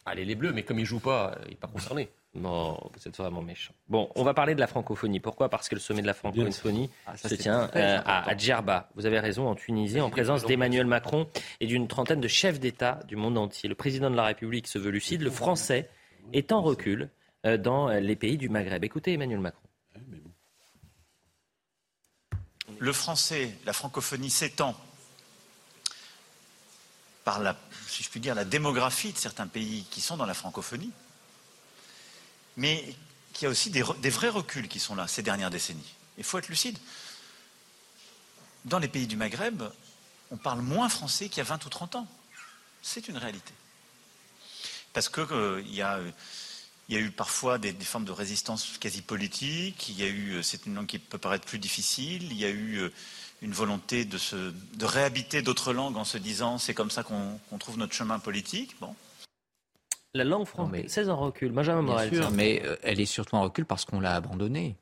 Allez 0.05 0.25
les 0.25 0.35
bleus, 0.35 0.53
mais 0.53 0.61
comme 0.61 0.77
il 0.77 0.85
joue 0.85 0.99
pas, 0.99 1.35
il 1.45 1.49
n'est 1.49 1.55
pas 1.55 1.67
concerné. 1.67 2.09
Non, 2.35 2.77
vous 2.93 3.07
êtes 3.07 3.17
vraiment 3.17 3.41
méchant. 3.41 3.73
Bon, 3.87 4.11
on 4.15 4.23
va 4.23 4.35
parler 4.35 4.53
de 4.53 4.59
la 4.59 4.67
francophonie. 4.67 5.19
Pourquoi? 5.19 5.49
Parce 5.49 5.67
que 5.67 5.75
le 5.75 5.81
sommet 5.81 6.03
de 6.03 6.07
la 6.07 6.13
francophonie 6.13 6.91
ah, 7.07 7.17
se 7.17 7.33
tient 7.33 7.67
euh, 7.75 7.99
à, 8.05 8.37
Djerba. 8.37 8.89
Vous 8.93 9.07
avez 9.07 9.19
raison, 9.19 9.47
en 9.47 9.55
Tunisie, 9.55 9.99
en 9.99 10.11
présence 10.11 10.45
d'Emmanuel 10.45 10.85
Macron 10.85 11.27
et 11.59 11.65
d'une 11.65 11.87
trentaine 11.87 12.21
de 12.21 12.27
chefs 12.27 12.59
d'État 12.59 12.99
du 13.07 13.15
monde 13.15 13.39
entier. 13.39 13.67
Le 13.67 13.75
président 13.75 14.11
de 14.11 14.15
la 14.15 14.25
République 14.25 14.67
se 14.67 14.77
veut 14.77 14.91
lucide. 14.91 15.23
Le 15.23 15.31
français 15.31 15.89
est 16.33 16.51
en 16.51 16.61
recul 16.61 17.09
euh, 17.45 17.57
dans 17.57 17.89
les 17.89 18.15
pays 18.15 18.37
du 18.37 18.49
Maghreb. 18.49 18.83
Écoutez 18.83 19.13
Emmanuel 19.13 19.39
Macron. 19.39 19.61
Le 22.79 22.93
français, 22.93 23.57
la 23.65 23.73
francophonie 23.73 24.29
s'étend 24.29 24.75
par 27.23 27.39
la, 27.39 27.57
si 27.87 28.03
je 28.03 28.09
puis 28.09 28.19
dire, 28.19 28.35
la 28.35 28.45
démographie 28.45 29.11
de 29.11 29.17
certains 29.17 29.47
pays 29.47 29.85
qui 29.89 29.99
sont 29.99 30.15
dans 30.15 30.25
la 30.25 30.33
francophonie, 30.33 30.91
mais 32.55 32.95
qu'il 33.33 33.45
y 33.45 33.47
a 33.47 33.49
aussi 33.49 33.69
des, 33.69 33.83
des, 34.01 34.09
vrais 34.09 34.29
reculs 34.29 34.67
qui 34.67 34.79
sont 34.79 34.95
là 34.95 35.07
ces 35.07 35.23
dernières 35.23 35.49
décennies. 35.49 35.95
Il 36.17 36.23
faut 36.23 36.37
être 36.37 36.47
lucide. 36.49 36.77
Dans 38.65 38.79
les 38.79 38.87
pays 38.87 39.07
du 39.07 39.17
Maghreb, 39.17 39.63
on 40.31 40.37
parle 40.37 40.61
moins 40.61 40.89
français 40.89 41.29
qu'il 41.29 41.37
y 41.37 41.41
a 41.41 41.45
20 41.45 41.65
ou 41.65 41.69
30 41.69 41.95
ans. 41.95 42.07
C'est 42.81 43.07
une 43.07 43.17
réalité 43.17 43.53
parce 44.93 45.09
qu'il 45.09 45.25
euh, 45.31 45.61
y, 45.65 45.81
a, 45.81 45.99
eu 46.89 47.11
parfois 47.11 47.57
des, 47.57 47.73
formes 47.73 48.05
de 48.05 48.11
résistance 48.11 48.77
quasi 48.79 49.01
politique, 49.01 49.89
il 49.89 49.99
y 49.99 50.03
a 50.03 50.07
eu, 50.07 50.33
euh, 50.33 50.41
c'est 50.41 50.65
une 50.65 50.75
langue 50.75 50.87
qui 50.87 50.99
peut 50.99 51.17
paraître 51.17 51.45
plus 51.45 51.59
difficile, 51.59 52.23
il 52.31 52.37
y 52.37 52.45
a 52.45 52.49
eu 52.49 52.77
euh, 52.77 52.89
une 53.41 53.51
volonté 53.51 54.05
de, 54.05 54.17
réhabiter 54.85 55.41
d'autres 55.41 55.73
langues 55.73 55.97
en 55.97 56.05
se 56.05 56.17
disant 56.17 56.57
c'est 56.57 56.73
comme 56.73 56.91
ça 56.91 57.03
qu'on 57.03 57.57
trouve 57.59 57.77
notre 57.77 57.93
chemin 57.93 58.19
politique. 58.19 58.75
Bon. 58.81 58.95
La 60.13 60.23
langue 60.23 60.47
française 60.47 61.09
en 61.09 61.17
recul. 61.17 61.51
Benjamin 61.51 61.81
Morel. 61.81 62.09
Bien 62.09 62.21
sûr, 62.21 62.31
mais 62.31 62.61
euh, 62.65 62.75
elle 62.81 62.99
est 62.99 63.05
surtout 63.05 63.35
en 63.35 63.43
recul 63.43 63.65
parce 63.65 63.85
qu'on 63.85 63.99
l'a 63.99 64.15
abandonnée. 64.15 64.75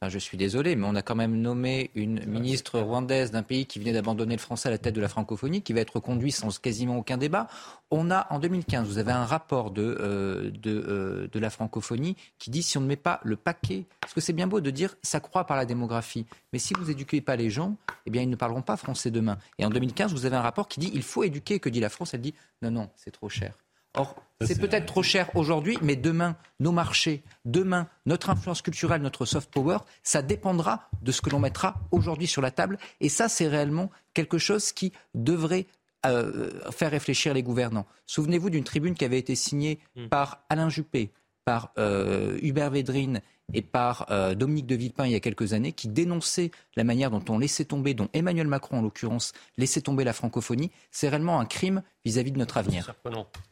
Enfin, 0.00 0.08
je 0.08 0.18
suis 0.18 0.36
désolé, 0.36 0.76
mais 0.76 0.86
on 0.86 0.94
a 0.94 1.02
quand 1.02 1.14
même 1.14 1.40
nommé 1.40 1.90
une 1.94 2.24
ministre 2.26 2.80
rwandaise 2.80 3.30
d'un 3.30 3.42
pays 3.42 3.66
qui 3.66 3.78
venait 3.78 3.92
d'abandonner 3.92 4.34
le 4.34 4.40
français 4.40 4.68
à 4.68 4.70
la 4.70 4.78
tête 4.78 4.94
de 4.94 5.00
la 5.00 5.08
francophonie, 5.08 5.62
qui 5.62 5.72
va 5.72 5.80
être 5.80 6.00
conduit 6.00 6.32
sans 6.32 6.58
quasiment 6.58 6.98
aucun 6.98 7.16
débat. 7.16 7.48
On 7.90 8.10
a, 8.10 8.26
en 8.30 8.38
2015, 8.38 8.86
vous 8.86 8.98
avez 8.98 9.12
un 9.12 9.24
rapport 9.24 9.70
de, 9.70 9.96
euh, 10.00 10.50
de, 10.50 10.84
euh, 10.88 11.28
de 11.32 11.38
la 11.38 11.50
francophonie 11.50 12.16
qui 12.38 12.50
dit 12.50 12.62
si 12.62 12.78
on 12.78 12.80
ne 12.80 12.86
met 12.86 12.96
pas 12.96 13.20
le 13.24 13.36
paquet, 13.36 13.86
parce 14.00 14.14
que 14.14 14.20
c'est 14.20 14.32
bien 14.32 14.46
beau 14.46 14.60
de 14.60 14.70
dire 14.70 14.94
ça 15.02 15.20
croît 15.20 15.44
par 15.44 15.56
la 15.56 15.64
démographie, 15.64 16.26
mais 16.52 16.58
si 16.58 16.74
vous 16.74 16.90
éduquez 16.90 17.20
pas 17.20 17.36
les 17.36 17.50
gens, 17.50 17.76
eh 18.06 18.10
bien 18.10 18.22
ils 18.22 18.30
ne 18.30 18.36
parleront 18.36 18.62
pas 18.62 18.76
français 18.76 19.10
demain. 19.10 19.38
Et 19.58 19.64
en 19.64 19.70
2015, 19.70 20.12
vous 20.12 20.26
avez 20.26 20.36
un 20.36 20.42
rapport 20.42 20.68
qui 20.68 20.80
dit 20.80 20.90
il 20.94 21.02
faut 21.02 21.24
éduquer. 21.24 21.60
Que 21.60 21.68
dit 21.68 21.80
la 21.80 21.88
France 21.88 22.14
Elle 22.14 22.20
dit 22.20 22.34
non, 22.62 22.70
non, 22.70 22.90
c'est 22.96 23.10
trop 23.10 23.28
cher. 23.28 23.54
Or, 23.98 24.14
c'est 24.40 24.60
peut-être 24.60 24.86
trop 24.86 25.02
cher 25.02 25.34
aujourd'hui, 25.34 25.76
mais 25.82 25.96
demain, 25.96 26.36
nos 26.60 26.70
marchés, 26.70 27.24
demain, 27.44 27.88
notre 28.06 28.30
influence 28.30 28.62
culturelle, 28.62 29.02
notre 29.02 29.26
soft 29.26 29.50
power, 29.50 29.78
ça 30.02 30.22
dépendra 30.22 30.88
de 31.02 31.10
ce 31.10 31.20
que 31.20 31.30
l'on 31.30 31.40
mettra 31.40 31.80
aujourd'hui 31.90 32.28
sur 32.28 32.40
la 32.40 32.52
table. 32.52 32.78
Et 33.00 33.08
ça, 33.08 33.28
c'est 33.28 33.48
réellement 33.48 33.90
quelque 34.14 34.38
chose 34.38 34.72
qui 34.72 34.92
devrait 35.14 35.66
euh, 36.06 36.50
faire 36.70 36.92
réfléchir 36.92 37.34
les 37.34 37.42
gouvernants. 37.42 37.86
Souvenez-vous 38.06 38.50
d'une 38.50 38.62
tribune 38.62 38.94
qui 38.94 39.04
avait 39.04 39.18
été 39.18 39.34
signée 39.34 39.80
par 40.10 40.44
Alain 40.48 40.68
Juppé, 40.68 41.10
par 41.44 41.72
euh, 41.78 42.38
Hubert 42.40 42.70
Védrine 42.70 43.20
et 43.54 43.62
par 43.62 44.06
euh, 44.10 44.34
Dominique 44.34 44.66
de 44.66 44.74
Villepin 44.74 45.06
il 45.06 45.12
y 45.12 45.14
a 45.14 45.20
quelques 45.20 45.52
années, 45.52 45.72
qui 45.72 45.88
dénonçait 45.88 46.50
la 46.76 46.84
manière 46.84 47.10
dont 47.10 47.24
on 47.28 47.38
laissait 47.38 47.64
tomber, 47.64 47.94
dont 47.94 48.08
Emmanuel 48.12 48.46
Macron 48.46 48.78
en 48.78 48.82
l'occurrence, 48.82 49.32
laissait 49.56 49.80
tomber 49.80 50.04
la 50.04 50.12
francophonie. 50.12 50.70
C'est 50.90 51.08
réellement 51.08 51.40
un 51.40 51.46
crime 51.46 51.82
vis-à-vis 52.04 52.32
de 52.32 52.38
notre 52.38 52.56
avenir. 52.58 52.94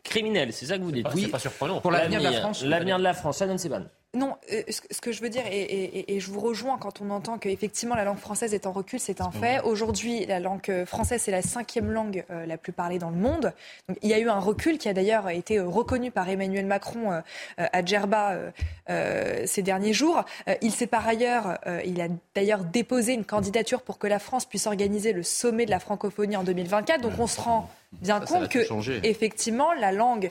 Criminel, 0.02 0.52
c'est 0.52 0.66
ça 0.66 0.78
que 0.78 0.82
vous 0.82 0.92
dites. 0.92 1.06
Oui, 1.14 1.22
C'est 1.24 1.28
pas 1.30 1.38
surprenant. 1.38 1.80
pour 1.80 1.90
l'avenir 1.90 2.20
de 2.20 2.24
la 2.24 2.32
France. 2.40 2.62
L'avenir 2.64 2.98
de 2.98 3.02
la 3.02 3.14
France, 3.14 3.42
Adam 3.42 3.58
Seban. 3.58 3.84
Non, 4.16 4.36
euh, 4.52 4.62
ce 4.68 5.00
que 5.00 5.12
je 5.12 5.20
veux 5.20 5.28
dire, 5.28 5.42
et, 5.46 5.60
et- 5.60 6.16
et 6.16 6.20
je 6.20 6.30
vous 6.30 6.40
rejoins 6.40 6.78
quand 6.78 7.00
on 7.00 7.10
entend 7.10 7.36
qu'effectivement 7.38 7.94
la 7.94 8.04
langue 8.04 8.18
française 8.18 8.54
est 8.54 8.66
en 8.66 8.72
recul, 8.72 8.98
c'est 8.98 9.20
un 9.20 9.30
fait. 9.30 9.60
Aujourd'hui, 9.62 10.24
la 10.26 10.40
langue 10.40 10.60
euh, 10.70 10.86
française, 10.86 11.20
c'est 11.22 11.30
la 11.30 11.42
cinquième 11.42 11.90
langue 11.92 12.24
euh, 12.30 12.46
la 12.46 12.56
plus 12.56 12.72
parlée 12.72 12.98
dans 12.98 13.10
le 13.10 13.16
monde. 13.16 13.52
Donc, 13.88 13.98
il 14.02 14.08
y 14.08 14.14
a 14.14 14.18
eu 14.18 14.28
un 14.28 14.40
recul 14.40 14.78
qui 14.78 14.88
a 14.88 14.94
d'ailleurs 14.94 15.28
été 15.28 15.60
reconnu 15.60 16.10
par 16.10 16.28
Emmanuel 16.28 16.66
Macron 16.66 17.12
euh, 17.12 17.20
à 17.56 17.84
Djerba 17.84 18.36
euh, 18.88 19.42
ces 19.46 19.62
derniers 19.62 19.92
jours. 19.92 20.24
Il 20.62 20.72
s'est 20.72 20.86
par 20.86 21.06
ailleurs, 21.06 21.58
il 21.84 22.00
a 22.00 22.08
d'ailleurs 22.34 22.64
déposé 22.64 23.12
une 23.12 23.24
candidature 23.24 23.82
pour 23.82 23.98
que 23.98 24.06
la 24.06 24.18
France 24.18 24.46
puisse 24.46 24.66
organiser 24.66 25.12
le 25.12 25.22
sommet 25.22 25.66
de 25.66 25.70
la 25.70 25.78
francophonie 25.80 26.36
en 26.36 26.44
2024. 26.44 27.00
Donc 27.02 27.12
on 27.18 27.26
se 27.26 27.40
rend 27.40 27.68
bien 27.92 28.20
Ça, 28.20 28.26
compte 28.26 28.48
que 28.48 28.58
effectivement 29.04 29.72
la 29.74 29.92
langue 29.92 30.30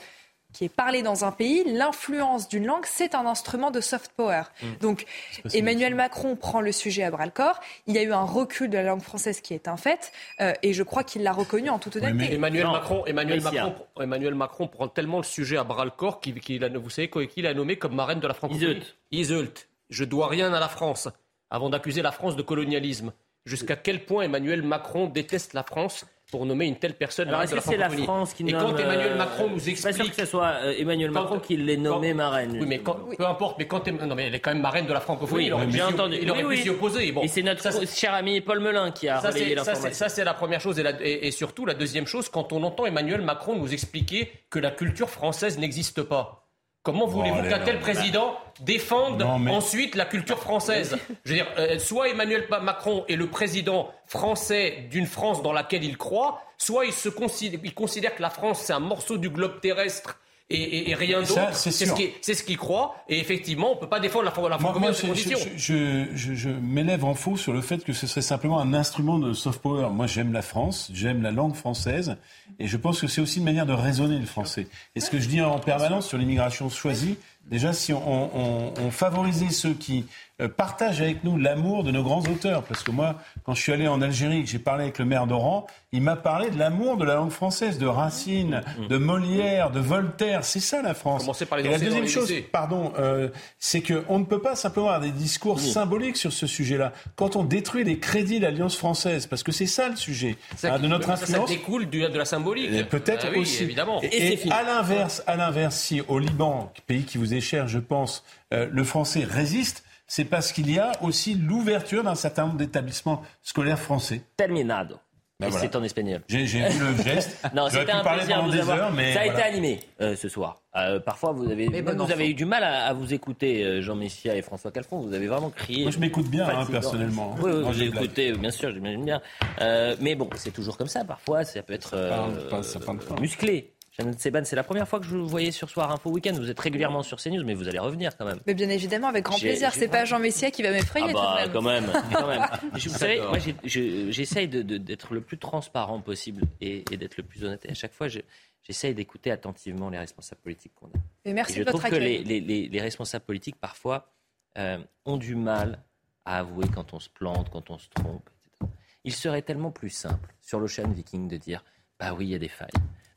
qui 0.56 0.64
est 0.64 0.69
parlée 0.69 1.02
dans 1.02 1.26
un 1.26 1.34
pays, 1.34 1.65
l'influence 1.65 2.48
d'une 2.48 2.65
langue, 2.65 2.86
c'est 2.86 3.14
un 3.14 3.26
instrument 3.26 3.72
de 3.72 3.82
soft 3.82 4.14
power. 4.15 4.44
Mm. 4.64 4.68
Donc 4.80 5.06
Emmanuel 5.53 5.95
Macron 5.95 6.38
prend 6.38 6.61
le 6.61 6.72
sujet 6.72 7.03
à 7.03 7.11
bras 7.11 7.26
le 7.26 7.32
corps. 7.32 7.60
Il 7.88 7.95
y 7.95 7.98
a 7.98 8.03
eu 8.03 8.14
un 8.14 8.23
recul 8.23 8.69
de 8.69 8.77
la 8.77 8.84
langue 8.84 9.02
française 9.02 9.41
qui 9.41 9.53
est 9.53 9.68
un 9.68 9.76
fait, 9.76 10.14
euh, 10.40 10.53
et 10.64 10.72
je 10.72 10.82
crois 10.82 11.03
qu'il 11.03 11.23
l'a 11.23 11.34
reconnu 11.34 11.69
en 11.69 11.77
toute 11.77 11.98
honnêteté. 11.98 12.36
Emmanuel 12.36 12.68
Macron, 12.68 13.06
Emmanuel. 13.06 13.41
Macron, 13.41 13.76
Emmanuel 13.99 14.36
Macron 14.36 14.68
prend 14.69 14.88
tellement 14.88 15.18
le 15.18 15.23
sujet 15.23 15.57
à 15.57 15.65
bras 15.65 15.84
le 15.84 15.91
corps 15.91 16.22
qu'il, 16.22 16.64
a, 16.64 16.69
vous 16.69 16.90
savez 16.90 17.10
qu'il 17.10 17.48
a 17.48 17.53
nommé 17.53 17.76
comme 17.76 17.94
marraine 17.94 18.22
de 18.22 18.27
la 18.27 18.34
francophonie. 18.34 18.82
Iseult. 19.11 19.68
Je 19.90 20.06
dois 20.06 20.30
rien 20.30 20.53
à 20.53 20.61
la 20.61 20.69
France. 20.69 21.10
Avant 21.49 21.69
d'accuser 21.69 22.02
la 22.02 22.14
France 22.14 22.38
de 22.38 22.41
colonialisme. 22.41 23.11
Jusqu'à 23.45 23.76
quel 23.76 24.06
point 24.06 24.23
Emmanuel 24.23 24.64
Macron 24.64 25.07
déteste 25.07 25.53
la 25.53 25.64
France 25.64 26.06
pour 26.31 26.45
nommer 26.45 26.65
une 26.65 26.76
telle 26.77 26.95
personne 26.95 27.27
Alors, 27.27 27.41
marraine 27.41 27.57
est-ce 27.57 27.65
que 27.69 27.77
la 27.80 27.89
c'est 27.89 27.97
la 27.97 28.03
France 28.03 28.34
qui 28.34 28.43
Et 28.43 28.52
nomme, 28.52 28.61
quand 28.73 28.77
Emmanuel 28.77 29.11
euh, 29.14 29.18
Macron 29.18 29.47
nous 29.49 29.60
Je 29.60 29.64
suis 29.64 29.73
pas 29.73 29.80
sûr 29.80 29.89
explique 29.89 30.15
que 30.15 30.22
ce 30.22 30.26
soit 30.26 30.47
euh, 30.64 30.73
Emmanuel 30.77 31.11
Macron 31.11 31.39
qui 31.39 31.56
l'ait 31.56 31.77
nommée 31.77 32.14
marraine. 32.14 32.57
oui, 32.60 32.65
mais 32.68 32.80
quand- 32.80 32.97
peu 33.18 33.26
importe, 33.26 33.57
mais 33.60 33.68
quand 33.68 33.88
non, 33.88 34.15
mais 34.15 34.27
elle 34.27 34.35
est 34.35 34.39
quand 34.39 34.52
même 34.52 34.61
marraine 34.61 34.85
de 34.88 34.93
la 34.93 34.99
francophonie. 35.02 35.41
Oui, 35.43 35.45
il 35.47 35.53
aurait 35.53 35.65
pu 35.68 35.73
j'ai 35.73 35.77
s'y- 35.77 35.84
entendu. 35.84 36.18
Il 36.22 36.30
aurait 36.31 36.43
Oui, 36.43 36.56
pu 36.56 36.57
oui. 36.57 36.64
s'y 36.64 36.69
opposer. 36.69 37.11
Bon, 37.11 37.22
Et 37.22 37.27
c'est 37.27 37.43
notre 37.43 37.61
ça, 37.61 37.72
cher 37.85 38.14
ami 38.14 38.41
Paul 38.41 38.60
Melun 38.60 38.91
qui 38.91 39.07
a 39.07 39.22
ça, 39.22 39.30
relayé 39.30 39.43
ça, 39.43 39.49
c'est- 39.49 39.56
l'information. 39.72 39.97
ça, 39.97 40.10
c'est 40.10 40.23
la 40.23 40.34
première 40.34 40.60
chose. 40.61 40.80
Et, 40.80 40.84
la- 40.84 40.99
et- 41.02 41.27
et 41.27 41.31
surtout, 41.31 41.65
la 41.65 41.73
deuxième 41.76 42.07
chose, 42.07 42.27
quand 42.30 42.52
on 42.53 42.64
entend 42.64 42.85
Emmanuel 42.85 43.22
Macron 43.22 43.56
nous 43.56 43.72
expliquer 43.73 44.31
que 44.49 44.60
la 44.60 44.72
culture 44.72 45.10
française 45.10 45.57
n'existe 45.60 46.02
pas. 46.02 46.44
Comment 46.86 47.07
voulez-vous 47.07 47.40
allez, 47.40 47.49
qu'un 47.49 47.60
tel 47.60 47.80
président 47.80 48.38
défende 48.62 49.20
Non, 49.20 49.40
mais- 49.40 49.49
ensuite 49.52 49.95
la 49.95 50.06
culture 50.06 50.38
française 50.38 50.95
Je 51.26 51.30
veux 51.32 51.36
dire, 51.36 51.48
euh, 51.57 51.80
soit 51.80 52.10
Emmanuel 52.10 52.48
Macron 52.62 53.03
est 53.10 53.16
le 53.16 53.28
président 53.28 53.91
français 54.06 54.86
d'une 54.91 55.07
France 55.07 55.41
dans 55.41 55.52
laquelle 55.52 55.84
il 55.84 55.98
croit, 55.98 56.44
soit 56.60 56.86
il, 56.86 56.94
se 56.94 57.10
considère, 57.10 57.60
il 57.64 57.74
considère 57.74 58.16
que 58.16 58.22
la 58.22 58.30
France, 58.30 58.60
c'est 58.62 58.74
un 58.74 58.80
morceau 58.80 59.18
du 59.18 59.30
globe 59.32 59.60
terrestre 59.62 60.20
et, 60.49 60.55
et- 60.61 60.89
et 60.91 60.95
rien 60.95 61.22
d'autre. 61.22 61.34
c'est 61.53 61.72
C'est 61.72 61.72
ce 61.72 61.85
sûr. 61.85 61.95
qu'il 61.95 62.09
c'est 62.22 62.34
ce 62.35 62.43
qu'il 62.43 62.57
croit. 62.57 62.95
Et 63.09 63.19
effectivement, 63.19 63.72
on 63.72 63.76
ne 63.76 63.80
peut 63.80 63.89
pas 63.89 63.99
défendre 63.99 64.26
la, 64.26 64.49
la 64.49 64.57
Moi, 64.59 64.73
je- 64.91 65.57
je- 65.57 66.05
je- 66.15 66.34
je 66.35 66.49
m'élève 66.49 67.03
en 67.03 67.15
faux 67.15 67.35
sur 67.38 67.51
le 67.53 67.61
fait 67.61 67.84
que 67.84 67.93
ce 67.93 68.05
serait 68.07 68.22
simplement 68.22 68.59
un 68.59 68.73
instrument 68.73 69.17
de 69.17 69.34
soft 69.34 69.61
power. 69.61 69.89
Moi, 69.91 70.05
j'aime 70.07 70.31
la 70.34 70.41
France, 70.43 70.89
j'aime 70.93 71.22
la 71.23 71.31
langue 71.31 71.55
française, 71.55 72.17
et 72.59 72.67
je 72.67 72.77
pense 72.77 73.01
que 73.01 73.07
c'est 73.07 73.22
aussi 73.22 73.39
une 73.39 73.45
manière 73.45 73.65
de 73.65 73.73
raisonner 73.73 74.19
le 74.19 74.26
français. 74.27 74.67
Et 74.95 74.99
ce 74.99 75.09
que 75.09 75.19
je 75.19 75.27
dis 75.27 75.41
en 75.41 75.57
permanence 75.59 76.07
sur 76.07 76.17
l'immigration 76.17 76.69
choisie, 76.69 77.17
déjà, 77.49 77.73
si 77.73 77.91
on, 77.93 77.99
on- 78.38 78.73
on 78.80 78.91
favorisait 78.91 79.49
ceux 79.49 79.73
qui 79.73 80.05
euh, 80.41 80.49
partagent 80.49 81.02
avec 81.02 81.24
nous 81.24 81.38
l'amour 81.38 81.84
de 81.84 81.91
nos 81.91 82.03
grands 82.03 82.22
auteurs, 82.22 82.64
parce 82.64 82.84
que 82.84 82.91
moi, 82.91 83.16
quand 83.45 83.53
je 83.53 83.62
suis 83.62 83.72
allé 83.72 83.88
en 83.88 84.02
Algérie, 84.02 84.40
et 84.40 84.44
que 84.44 84.49
j'ai 84.49 84.60
parlé 84.60 84.84
avec 84.84 84.99
le 84.99 85.06
maire 85.06 85.28
d'Oran, 85.28 85.66
il 85.94 86.02
m'a 86.02 86.18
parlé 86.18 86.49
de 86.49 86.60
l'amour 86.60 86.98
de 86.98 87.06
la 87.06 87.16
langue 87.16 87.30
française, 87.32 87.78
de 87.78 87.86
Racine, 87.88 88.62
de 88.90 88.98
Molière, 88.98 89.72
de 89.72 89.80
Voltaire. 89.80 90.44
C'est 90.44 90.60
ça 90.60 90.82
la 90.82 90.94
France. 90.94 91.22
Commencez 91.22 91.45
par 91.45 91.57
les 91.57 91.66
et 91.66 91.72
la 91.72 91.80
deuxième 91.80 92.07
chose, 92.07 92.30
lycées. 92.30 92.41
pardon, 92.52 92.91
euh, 92.99 93.30
c'est 93.60 93.82
qu'on 93.82 94.20
ne 94.20 94.26
peut 94.26 94.41
pas 94.41 94.56
simplement 94.56 94.88
avoir 94.88 95.02
des 95.02 95.12
discours 95.12 95.60
symboliques 95.62 96.18
sur 96.18 96.34
ce 96.34 96.48
sujet-là. 96.48 96.91
Quand 97.16 97.38
on 97.38 97.45
détruit 97.45 97.86
les 97.86 97.99
crédits 97.99 98.40
de 98.40 98.44
l'Alliance 98.44 98.76
française, 98.76 99.28
parce 99.28 99.41
que 99.44 99.53
c'est 99.53 99.66
ça 99.68 99.88
le 99.88 99.95
sujet 99.95 100.36
hein, 100.64 100.80
de 100.80 100.88
notre 100.88 101.07
Ça, 101.07 101.16
ça 101.16 101.24
influence. 101.24 101.49
découle 101.49 101.86
du- 101.90 102.02
de 102.02 102.18
la 102.18 102.26
symbolique. 102.26 102.90
Peut-être 102.90 103.26
Ah 103.28 103.32
oui, 103.32 103.40
aussi. 103.40 103.64
évidemment. 103.64 104.02
Et, 104.03 104.34
et 104.48 104.52
à 104.52 104.64
l'inverse, 104.64 105.24
à 105.28 105.38
l'inverse, 105.38 105.78
si 105.78 106.02
au 106.10 106.20
Liban, 106.20 106.74
pays 106.88 107.03
qui 107.03 107.18
vous 107.18 107.34
est 107.34 107.40
cher, 107.41 107.68
je 107.70 107.80
pense, 107.80 108.26
euh, 108.53 108.68
le 108.70 108.84
français 108.84 109.24
résiste, 109.24 109.84
c'est 110.15 110.23
parce 110.23 110.53
qu'il 110.53 110.71
y 110.71 110.79
a 110.79 110.93
aussi 111.01 111.35
l'ouverture 111.35 112.01
d'un 112.01 112.15
certain 112.15 112.45
nombre 112.45 112.57
d'établissements 112.57 113.21
scolaires 113.43 113.77
français. 113.77 114.21
Terminado. 114.37 114.95
Ben 115.41 115.49
voilà. 115.49 115.65
c'est 115.65 115.75
en 115.75 115.83
espagnol. 115.83 116.21
J'ai 116.29 116.45
vu 116.45 116.79
le 116.79 117.03
geste. 117.03 117.37
Non, 117.53 117.67
c'était 117.69 117.91
un 117.91 118.01
parler 118.01 118.19
plaisir 118.19 118.37
de 118.37 118.41
pendant 118.43 118.53
vous 118.53 118.61
avoir. 118.61 118.77
heures, 118.77 118.93
mais 118.93 119.13
Ça 119.13 119.19
a 119.19 119.25
été 119.25 119.41
animé 119.41 119.81
euh, 119.99 120.15
ce 120.15 120.29
soir. 120.29 120.61
Euh, 120.77 121.01
parfois, 121.01 121.33
vous 121.33 121.51
avez, 121.51 121.67
Mais 121.67 121.81
vous 121.81 122.21
eu 122.21 122.33
du 122.33 122.45
mal 122.45 122.63
à, 122.63 122.85
à 122.85 122.93
vous 122.93 123.13
écouter, 123.13 123.63
euh, 123.65 123.81
Jean 123.81 123.95
Messia 123.95 124.37
et 124.37 124.41
François 124.41 124.71
Calfon. 124.71 124.99
Vous 124.99 125.13
avez 125.13 125.27
vraiment 125.27 125.49
crié. 125.49 125.83
Moi, 125.83 125.91
je 125.91 125.99
m'écoute 125.99 126.29
bien, 126.29 126.47
hein, 126.47 126.65
personnellement. 126.65 127.35
Oui, 127.41 127.51
oui, 127.53 127.73
j'ai 127.73 127.85
écoutez, 127.87 128.31
bien 128.31 128.51
sûr, 128.51 128.71
j'imagine 128.71 129.03
bien. 129.03 129.21
Euh, 129.59 129.97
mais 129.99 130.15
bon, 130.15 130.29
c'est 130.35 130.51
toujours 130.51 130.77
comme 130.77 130.87
ça. 130.87 131.03
Parfois, 131.03 131.43
ça 131.43 131.61
peut 131.61 131.73
être 131.73 131.91
euh, 131.93 132.49
pas, 132.49 132.61
pas. 132.61 133.19
musclé. 133.19 133.73
Jeannette 133.97 134.19
Seban, 134.19 134.43
c'est 134.43 134.55
la 134.57 134.63
première 134.63 134.88
fois 134.88 134.99
que 134.99 135.05
je 135.05 135.15
vous 135.15 135.27
voyais 135.27 135.51
sur 135.51 135.69
Soir 135.69 135.89
Info 135.91 136.09
Week-end. 136.11 136.34
Vous 136.34 136.49
êtes 136.49 136.59
régulièrement 136.59 137.01
sur 137.01 137.17
CNews, 137.17 137.43
mais 137.45 137.53
vous 137.53 137.67
allez 137.69 137.80
revenir 137.80 138.17
quand 138.17 138.26
même. 138.26 138.39
Mais 138.45 138.53
bien 138.53 138.69
évidemment, 138.69 139.07
avec 139.07 139.23
grand 139.23 139.39
plaisir. 139.39 139.72
C'est 139.73 139.88
pas 139.88 140.03
Jean 140.03 140.19
Messia 140.19 140.51
qui 140.51 140.63
va 140.63 140.72
m'effrayer 140.72 141.05
Ah 141.09 141.11
tout 141.11 141.17
bah, 141.17 141.35
de 141.38 141.41
même. 141.43 141.53
quand 141.53 141.61
même, 141.61 142.03
quand 142.13 142.27
même. 142.27 142.45
Je- 142.76 142.89
Vous 142.89 142.97
savez, 142.97 143.22
moi, 143.22 143.38
je- 143.63 144.11
j'essaye 144.11 144.47
d'être 144.49 145.13
le 145.13 145.22
plus 145.22 145.38
transparent 145.38 146.01
possible 146.01 146.43
et, 146.59 146.84
et 146.91 146.97
d'être 146.97 147.15
le 147.17 147.23
plus 147.23 147.43
honnête. 147.45 147.63
Et 147.65 147.72
à 147.72 147.73
chaque 147.73 147.93
fois, 147.93 148.09
je- 148.09 148.19
j'essaye 148.63 148.93
d'écouter 148.93 149.31
attentivement 149.31 149.89
les 149.89 149.97
responsables 149.99 150.41
politiques 150.41 150.73
qu'on 150.76 150.88
a. 150.88 150.99
Mais 151.26 151.34
merci 151.34 151.53
Et 151.53 151.55
je 151.55 151.59
de 151.61 151.65
votre 151.72 151.80
trouve 151.80 151.91
que 151.91 151.95
les, 151.95 152.15
accueil. 152.15 152.23
les- 152.26 152.41
les- 152.41 152.67
les 152.67 152.81
responsables 152.81 153.23
politiques, 153.23 153.55
parfois, 153.61 154.11
euh, 154.57 154.77
ont 155.05 155.17
du 155.17 155.35
mal 155.35 155.80
à 156.26 156.39
avouer 156.39 156.67
quand 156.73 156.93
on 156.93 156.99
se 156.99 157.09
plante, 157.09 157.49
quand 157.49 157.69
on 157.69 157.77
se 157.77 157.88
trompe, 157.89 158.30
etc. 158.51 158.69
Il 159.05 159.13
serait 159.13 159.41
tellement 159.43 159.72
plus 159.72 159.89
simple 159.91 160.34
sur 160.41 160.59
l'Ocean 160.59 160.89
Viking 160.89 161.27
de 161.30 161.38
dire 161.38 161.63
bah 161.99 162.13
oui, 162.13 162.26
il 162.26 162.31
y 162.31 162.35
a 162.35 162.39
des 162.39 162.49
failles. 162.49 162.67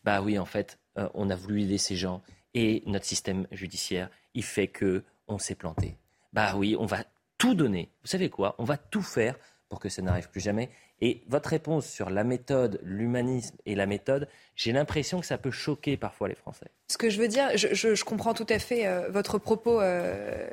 Bah 0.09 0.23
oui, 0.23 0.39
en 0.39 0.47
fait, 0.47 0.79
euh, 0.97 1.07
on 1.13 1.29
a 1.29 1.37
voulu 1.37 1.65
aider 1.65 1.77
ces 1.77 1.95
gens 1.95 2.23
et 2.55 2.83
notre 2.87 3.05
système 3.05 3.47
judiciaire, 3.53 4.09
il 4.33 4.43
fait 4.43 4.67
que 4.67 5.05
on 5.27 5.37
s'est 5.37 5.55
planté. 5.55 5.99
Bah 6.33 6.55
oui, 6.57 6.77
on 6.81 6.87
va 6.87 7.05
tout 7.37 7.53
donner. 7.53 7.91
Vous 8.01 8.09
savez 8.09 8.31
quoi? 8.31 8.55
On 8.57 8.65
va 8.65 8.79
tout 8.79 9.03
faire 9.03 9.39
pour 9.69 9.81
que 9.81 9.91
ça 9.91 10.01
n'arrive 10.01 10.31
plus 10.31 10.41
jamais. 10.41 10.71
Et 11.03 11.21
votre 11.29 11.51
réponse 11.51 11.87
sur 11.87 12.09
la 12.09 12.25
méthode, 12.25 12.81
l'humanisme 12.83 13.59
et 13.67 13.75
la 13.75 13.85
méthode, 13.85 14.29
j'ai 14.57 14.73
l'impression 14.73 15.21
que 15.21 15.27
ça 15.27 15.37
peut 15.37 15.51
choquer 15.51 15.99
parfois 15.99 16.29
les 16.29 16.35
Français. 16.35 16.69
Ce 16.91 16.97
que 16.97 17.11
je 17.11 17.21
veux 17.21 17.29
dire, 17.29 17.51
je, 17.59 18.03
comprends 18.03 18.33
tout 18.33 18.47
à 18.49 18.59
fait 18.59 18.87
euh, 18.87 19.11
votre 19.11 19.37
propos, 19.37 19.79
euh, 19.83 20.49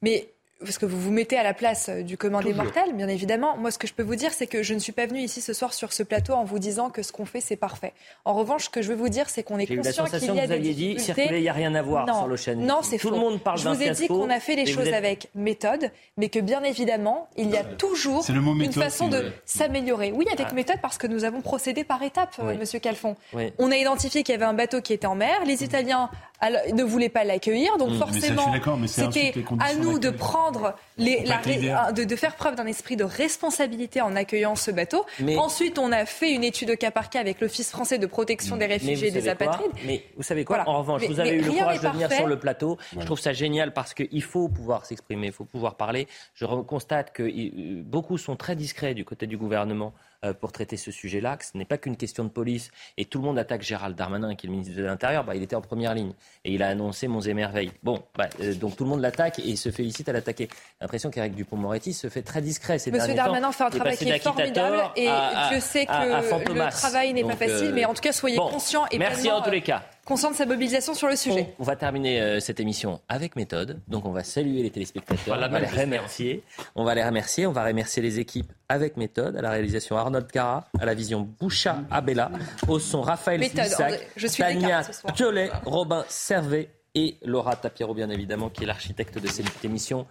mais 0.00 0.32
parce 0.60 0.76
que 0.78 0.86
vous 0.86 1.00
vous 1.00 1.12
mettez 1.12 1.36
à 1.38 1.42
la 1.44 1.54
place 1.54 1.88
euh, 1.88 2.02
du 2.02 2.16
commun 2.16 2.40
des 2.40 2.50
Toujours. 2.50 2.64
mortels, 2.64 2.92
bien 2.94 3.06
évidemment. 3.08 3.56
Moi, 3.56 3.70
ce 3.70 3.78
que 3.78 3.86
je 3.86 3.94
peux 3.94 4.02
vous 4.02 4.16
dire, 4.16 4.32
c'est 4.32 4.46
que 4.48 4.62
je 4.62 4.74
ne 4.74 4.78
suis 4.80 4.92
pas 4.92 5.06
venue 5.06 5.20
ici 5.20 5.40
ce 5.40 5.52
soir 5.52 5.72
sur 5.72 5.92
ce 5.92 6.02
plateau 6.02 6.32
en 6.32 6.44
vous 6.44 6.58
disant 6.58 6.90
que 6.90 7.02
ce 7.02 7.12
qu'on 7.12 7.24
fait, 7.26 7.40
c'est 7.40 7.56
parfait. 7.56 7.92
En 8.24 8.34
revanche, 8.34 8.64
ce 8.64 8.70
que 8.70 8.82
je 8.82 8.88
veux 8.88 8.96
vous 8.96 9.08
dire, 9.08 9.28
c'est 9.30 9.42
qu'on 9.44 9.58
est 9.58 9.70
la 9.70 9.76
conscient 9.76 10.04
qu'il 10.06 10.18
y 10.18 10.20
que 10.20 10.24
a 10.26 10.32
vous 10.32 10.34
des 10.48 10.52
aviez 10.52 10.74
dit, 10.74 10.94
difficultés. 10.94 11.04
circuler, 11.04 11.38
il 11.38 11.42
n'y 11.42 11.48
a 11.48 11.52
rien 11.52 11.74
à 11.76 11.82
voir 11.82 12.06
non, 12.06 12.14
sur 12.18 12.26
l'Ocean. 12.26 12.56
Non, 12.56 12.78
c'est 12.82 12.98
Tout 12.98 13.08
faux. 13.08 13.14
le 13.14 13.20
monde 13.20 13.40
parle 13.40 13.58
Je 13.58 13.68
vous 13.68 13.82
ai 13.82 13.90
dit 13.90 14.08
qu'on 14.08 14.30
a 14.30 14.40
fait 14.40 14.56
les 14.56 14.66
choses 14.66 14.88
êtes- 14.88 14.94
avec 14.94 15.28
méthode, 15.34 15.90
mais 16.16 16.28
que 16.28 16.40
bien 16.40 16.62
évidemment, 16.64 17.28
il 17.36 17.50
y 17.50 17.56
a 17.56 17.62
toujours 17.64 18.24
le 18.28 18.40
mot 18.40 18.54
une 18.60 18.72
façon 18.72 19.08
de 19.08 19.30
s'améliorer. 19.44 20.12
Oui, 20.12 20.26
avec 20.32 20.48
Ah. 20.50 20.54
méthode, 20.54 20.78
parce 20.82 20.98
que 20.98 21.06
nous 21.06 21.24
avons 21.24 21.40
procédé 21.40 21.84
par 21.84 22.02
étapes, 22.02 22.34
euh, 22.40 22.48
Oui. 22.48 22.58
Monsieur 22.58 22.80
Calfon. 22.80 23.14
Oui. 23.32 23.52
On 23.58 23.70
a 23.70 23.76
identifié 23.76 24.22
qu'il 24.24 24.32
y 24.32 24.36
avait 24.36 24.44
un 24.44 24.54
bateau 24.54 24.80
qui 24.80 24.92
était 24.92 25.06
en 25.06 25.14
mer. 25.14 25.36
Les 25.46 25.62
Italiens 25.62 26.10
alors, 26.40 26.60
ne 26.72 26.82
voulaient 26.84 27.08
pas 27.08 27.24
l'accueillir, 27.24 27.76
donc 27.78 27.90
Mm, 27.90 27.98
forcément, 27.98 28.52
c'était 28.86 29.34
à 29.60 29.74
nous 29.74 29.98
de 29.98 30.08
d'accueil. 30.10 30.18
Prendre 30.52 30.74
les, 30.96 31.24
la 31.24 31.38
verts- 31.38 31.92
de, 31.92 32.04
de 32.04 32.16
faire 32.16 32.34
preuve 32.36 32.54
d'un 32.56 32.66
esprit 32.66 32.96
de 32.96 33.04
responsabilité 33.04 34.00
en 34.00 34.16
accueillant 34.16 34.54
ce 34.56 34.70
bateau. 34.70 35.04
Mais- 35.20 35.36
Ensuite, 35.36 35.78
on 35.78 35.92
a 35.92 36.04
fait 36.06 36.32
une 36.32 36.44
étude 36.44 36.70
au 36.70 36.76
cas 36.76 36.90
par 36.90 37.10
cas 37.10 37.20
avec 37.20 37.40
l'Office 37.40 37.70
français 37.70 37.98
de 37.98 38.06
protection 38.06 38.56
des 38.56 38.66
réfugiés 38.66 39.08
et 39.08 39.10
des 39.10 39.28
apatrides. 39.28 39.70
Mais 39.86 40.04
vous 40.16 40.22
savez 40.22 40.44
quoi 40.44 40.56
Voilà. 40.56 40.70
En 40.70 40.78
revanche, 40.78 41.02
Mais- 41.02 41.08
vous 41.08 41.20
avez 41.20 41.30
eu 41.36 41.42
le 41.42 41.50
courage 41.52 41.80
de 41.80 41.88
venir 41.88 42.12
sur 42.12 42.26
le 42.26 42.38
plateau. 42.38 42.78
Je 42.98 43.04
trouve 43.04 43.20
ça 43.20 43.32
génial 43.32 43.72
parce 43.72 43.94
qu'il 43.94 44.22
faut 44.22 44.48
pouvoir 44.48 44.86
s'exprimer, 44.86 45.28
il 45.28 45.32
faut 45.32 45.44
pouvoir 45.44 45.76
parler. 45.76 46.08
Je 46.34 46.44
constate 46.44 47.12
que 47.12 47.22
euh, 47.22 47.82
beaucoup 47.84 48.18
sont 48.18 48.36
très 48.36 48.56
discrets 48.56 48.94
du 48.94 49.04
côté 49.04 49.26
du 49.26 49.36
gouvernement 49.36 49.92
euh, 49.96 50.07
pour 50.40 50.52
traiter 50.52 50.76
ce 50.76 50.90
sujet-là, 50.90 51.36
que 51.36 51.44
ce 51.44 51.56
n'est 51.56 51.64
pas 51.64 51.78
qu'une 51.78 51.96
question 51.96 52.24
de 52.24 52.28
police. 52.28 52.70
Et 52.96 53.04
tout 53.04 53.18
le 53.18 53.24
monde 53.24 53.38
attaque 53.38 53.62
Gérald 53.62 53.96
Darmanin, 53.96 54.34
qui 54.34 54.46
est 54.46 54.48
le 54.48 54.52
ministre 54.56 54.76
de 54.76 54.82
l'Intérieur. 54.84 55.24
Bah, 55.24 55.34
il 55.36 55.42
était 55.42 55.56
en 55.56 55.60
première 55.60 55.94
ligne 55.94 56.12
et 56.44 56.52
il 56.52 56.62
a 56.62 56.68
annoncé 56.68 57.08
Monts 57.08 57.20
et 57.20 57.34
Merveilles. 57.34 57.72
Bon, 57.82 58.02
bah, 58.16 58.28
euh, 58.40 58.54
donc 58.54 58.76
tout 58.76 58.84
le 58.84 58.90
monde 58.90 59.00
l'attaque 59.00 59.38
et 59.38 59.42
il 59.46 59.56
se 59.56 59.70
félicite 59.70 60.08
à 60.08 60.12
l'attaquer. 60.12 60.48
J'ai 60.50 60.76
l'impression 60.82 61.10
qu'Éric 61.10 61.34
Dupont-Moretti 61.34 61.92
se 61.92 62.08
fait 62.08 62.22
très 62.22 62.42
discret 62.42 62.78
ces 62.78 62.90
Monsieur 62.90 63.06
derniers 63.08 63.18
temps. 63.18 63.24
Darmanin 63.26 63.52
fait 63.52 63.64
un 63.64 63.70
travail 63.70 63.96
qui 63.96 64.08
est 64.08 64.18
formidable 64.18 64.82
et 64.96 65.08
à- 65.08 65.46
à- 65.46 65.48
Dieu 65.50 65.60
sait 65.60 65.86
que 65.86 65.90
à- 65.92 66.20
le 66.22 66.70
travail 66.70 67.12
n'est 67.12 67.22
pas 67.22 67.28
Donc, 67.30 67.38
facile, 67.38 67.68
euh, 67.68 67.72
mais 67.74 67.84
en 67.84 67.94
tout 67.94 68.00
cas, 68.02 68.12
soyez 68.12 68.36
bon, 68.36 68.48
conscients 68.48 68.86
et 68.90 68.98
Merci 68.98 69.20
pleinement, 69.22 69.38
en 69.38 69.42
tous 69.42 69.50
les 69.50 69.58
euh, 69.58 69.60
cas. 69.60 69.82
Conscients 70.08 70.30
de 70.30 70.36
sa 70.36 70.46
mobilisation 70.46 70.94
sur 70.94 71.06
le 71.06 71.16
sujet. 71.16 71.54
On 71.58 71.64
va 71.64 71.76
terminer 71.76 72.18
euh, 72.22 72.40
cette 72.40 72.60
émission 72.60 73.02
avec 73.10 73.36
méthode. 73.36 73.78
Donc 73.88 74.06
on 74.06 74.10
va 74.10 74.24
saluer 74.24 74.62
les 74.62 74.70
téléspectateurs, 74.70 75.22
Voilà, 75.26 75.48
on 75.48 75.50
va 75.50 75.60
les 75.60 75.66
remercier. 75.66 76.42
On 76.74 76.84
va 76.84 76.94
les 76.94 77.04
remercier, 77.04 77.46
on 77.46 77.52
va 77.52 77.62
remercier 77.62 78.02
les 78.02 78.18
équipes 78.18 78.50
avec 78.70 78.96
méthode, 78.96 79.36
à 79.36 79.42
la 79.42 79.50
réalisation 79.50 79.98
Arnold 79.98 80.32
Cara, 80.32 80.66
à 80.80 80.86
la 80.86 80.94
vision 80.94 81.28
Boucha 81.38 81.82
Abella, 81.90 82.30
au 82.68 82.78
son 82.78 83.02
Raphaël 83.02 83.44
suis 83.44 84.30
Tania. 84.42 84.80
Piolet, 85.14 85.50
Robin 85.66 86.04
Servet 86.08 86.70
et 86.94 87.18
Laura 87.22 87.56
Tapiro 87.56 87.92
bien 87.92 88.08
évidemment 88.08 88.48
qui 88.48 88.62
est 88.62 88.66
l'architecte 88.66 89.18
de 89.18 89.28
cette 89.28 89.62
émission. 89.62 90.06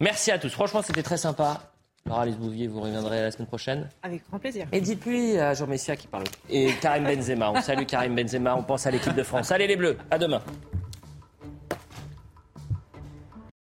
Merci 0.00 0.32
à 0.32 0.38
tous. 0.38 0.50
Franchement, 0.50 0.82
c'était 0.82 1.02
très 1.02 1.16
sympa. 1.16 1.73
Laura 2.06 2.26
Lesbouvier, 2.26 2.66
vous 2.66 2.82
reviendrez 2.82 3.22
la 3.22 3.30
semaine 3.30 3.46
prochaine. 3.46 3.88
Avec 4.02 4.22
grand 4.28 4.38
plaisir. 4.38 4.66
Et 4.72 4.80
dites-lui 4.82 5.38
à 5.38 5.54
Jean 5.54 5.66
Messia 5.66 5.96
qui 5.96 6.06
parle. 6.06 6.24
Et 6.50 6.70
Karim 6.82 7.04
Benzema. 7.04 7.50
On 7.50 7.62
salue 7.62 7.86
Karim 7.86 8.14
Benzema. 8.14 8.54
On 8.54 8.62
pense 8.62 8.86
à 8.86 8.90
l'équipe 8.90 9.14
de 9.14 9.22
France. 9.22 9.50
Allez 9.50 9.66
les 9.66 9.76
Bleus. 9.76 9.96
À 10.10 10.18
demain. 10.18 10.42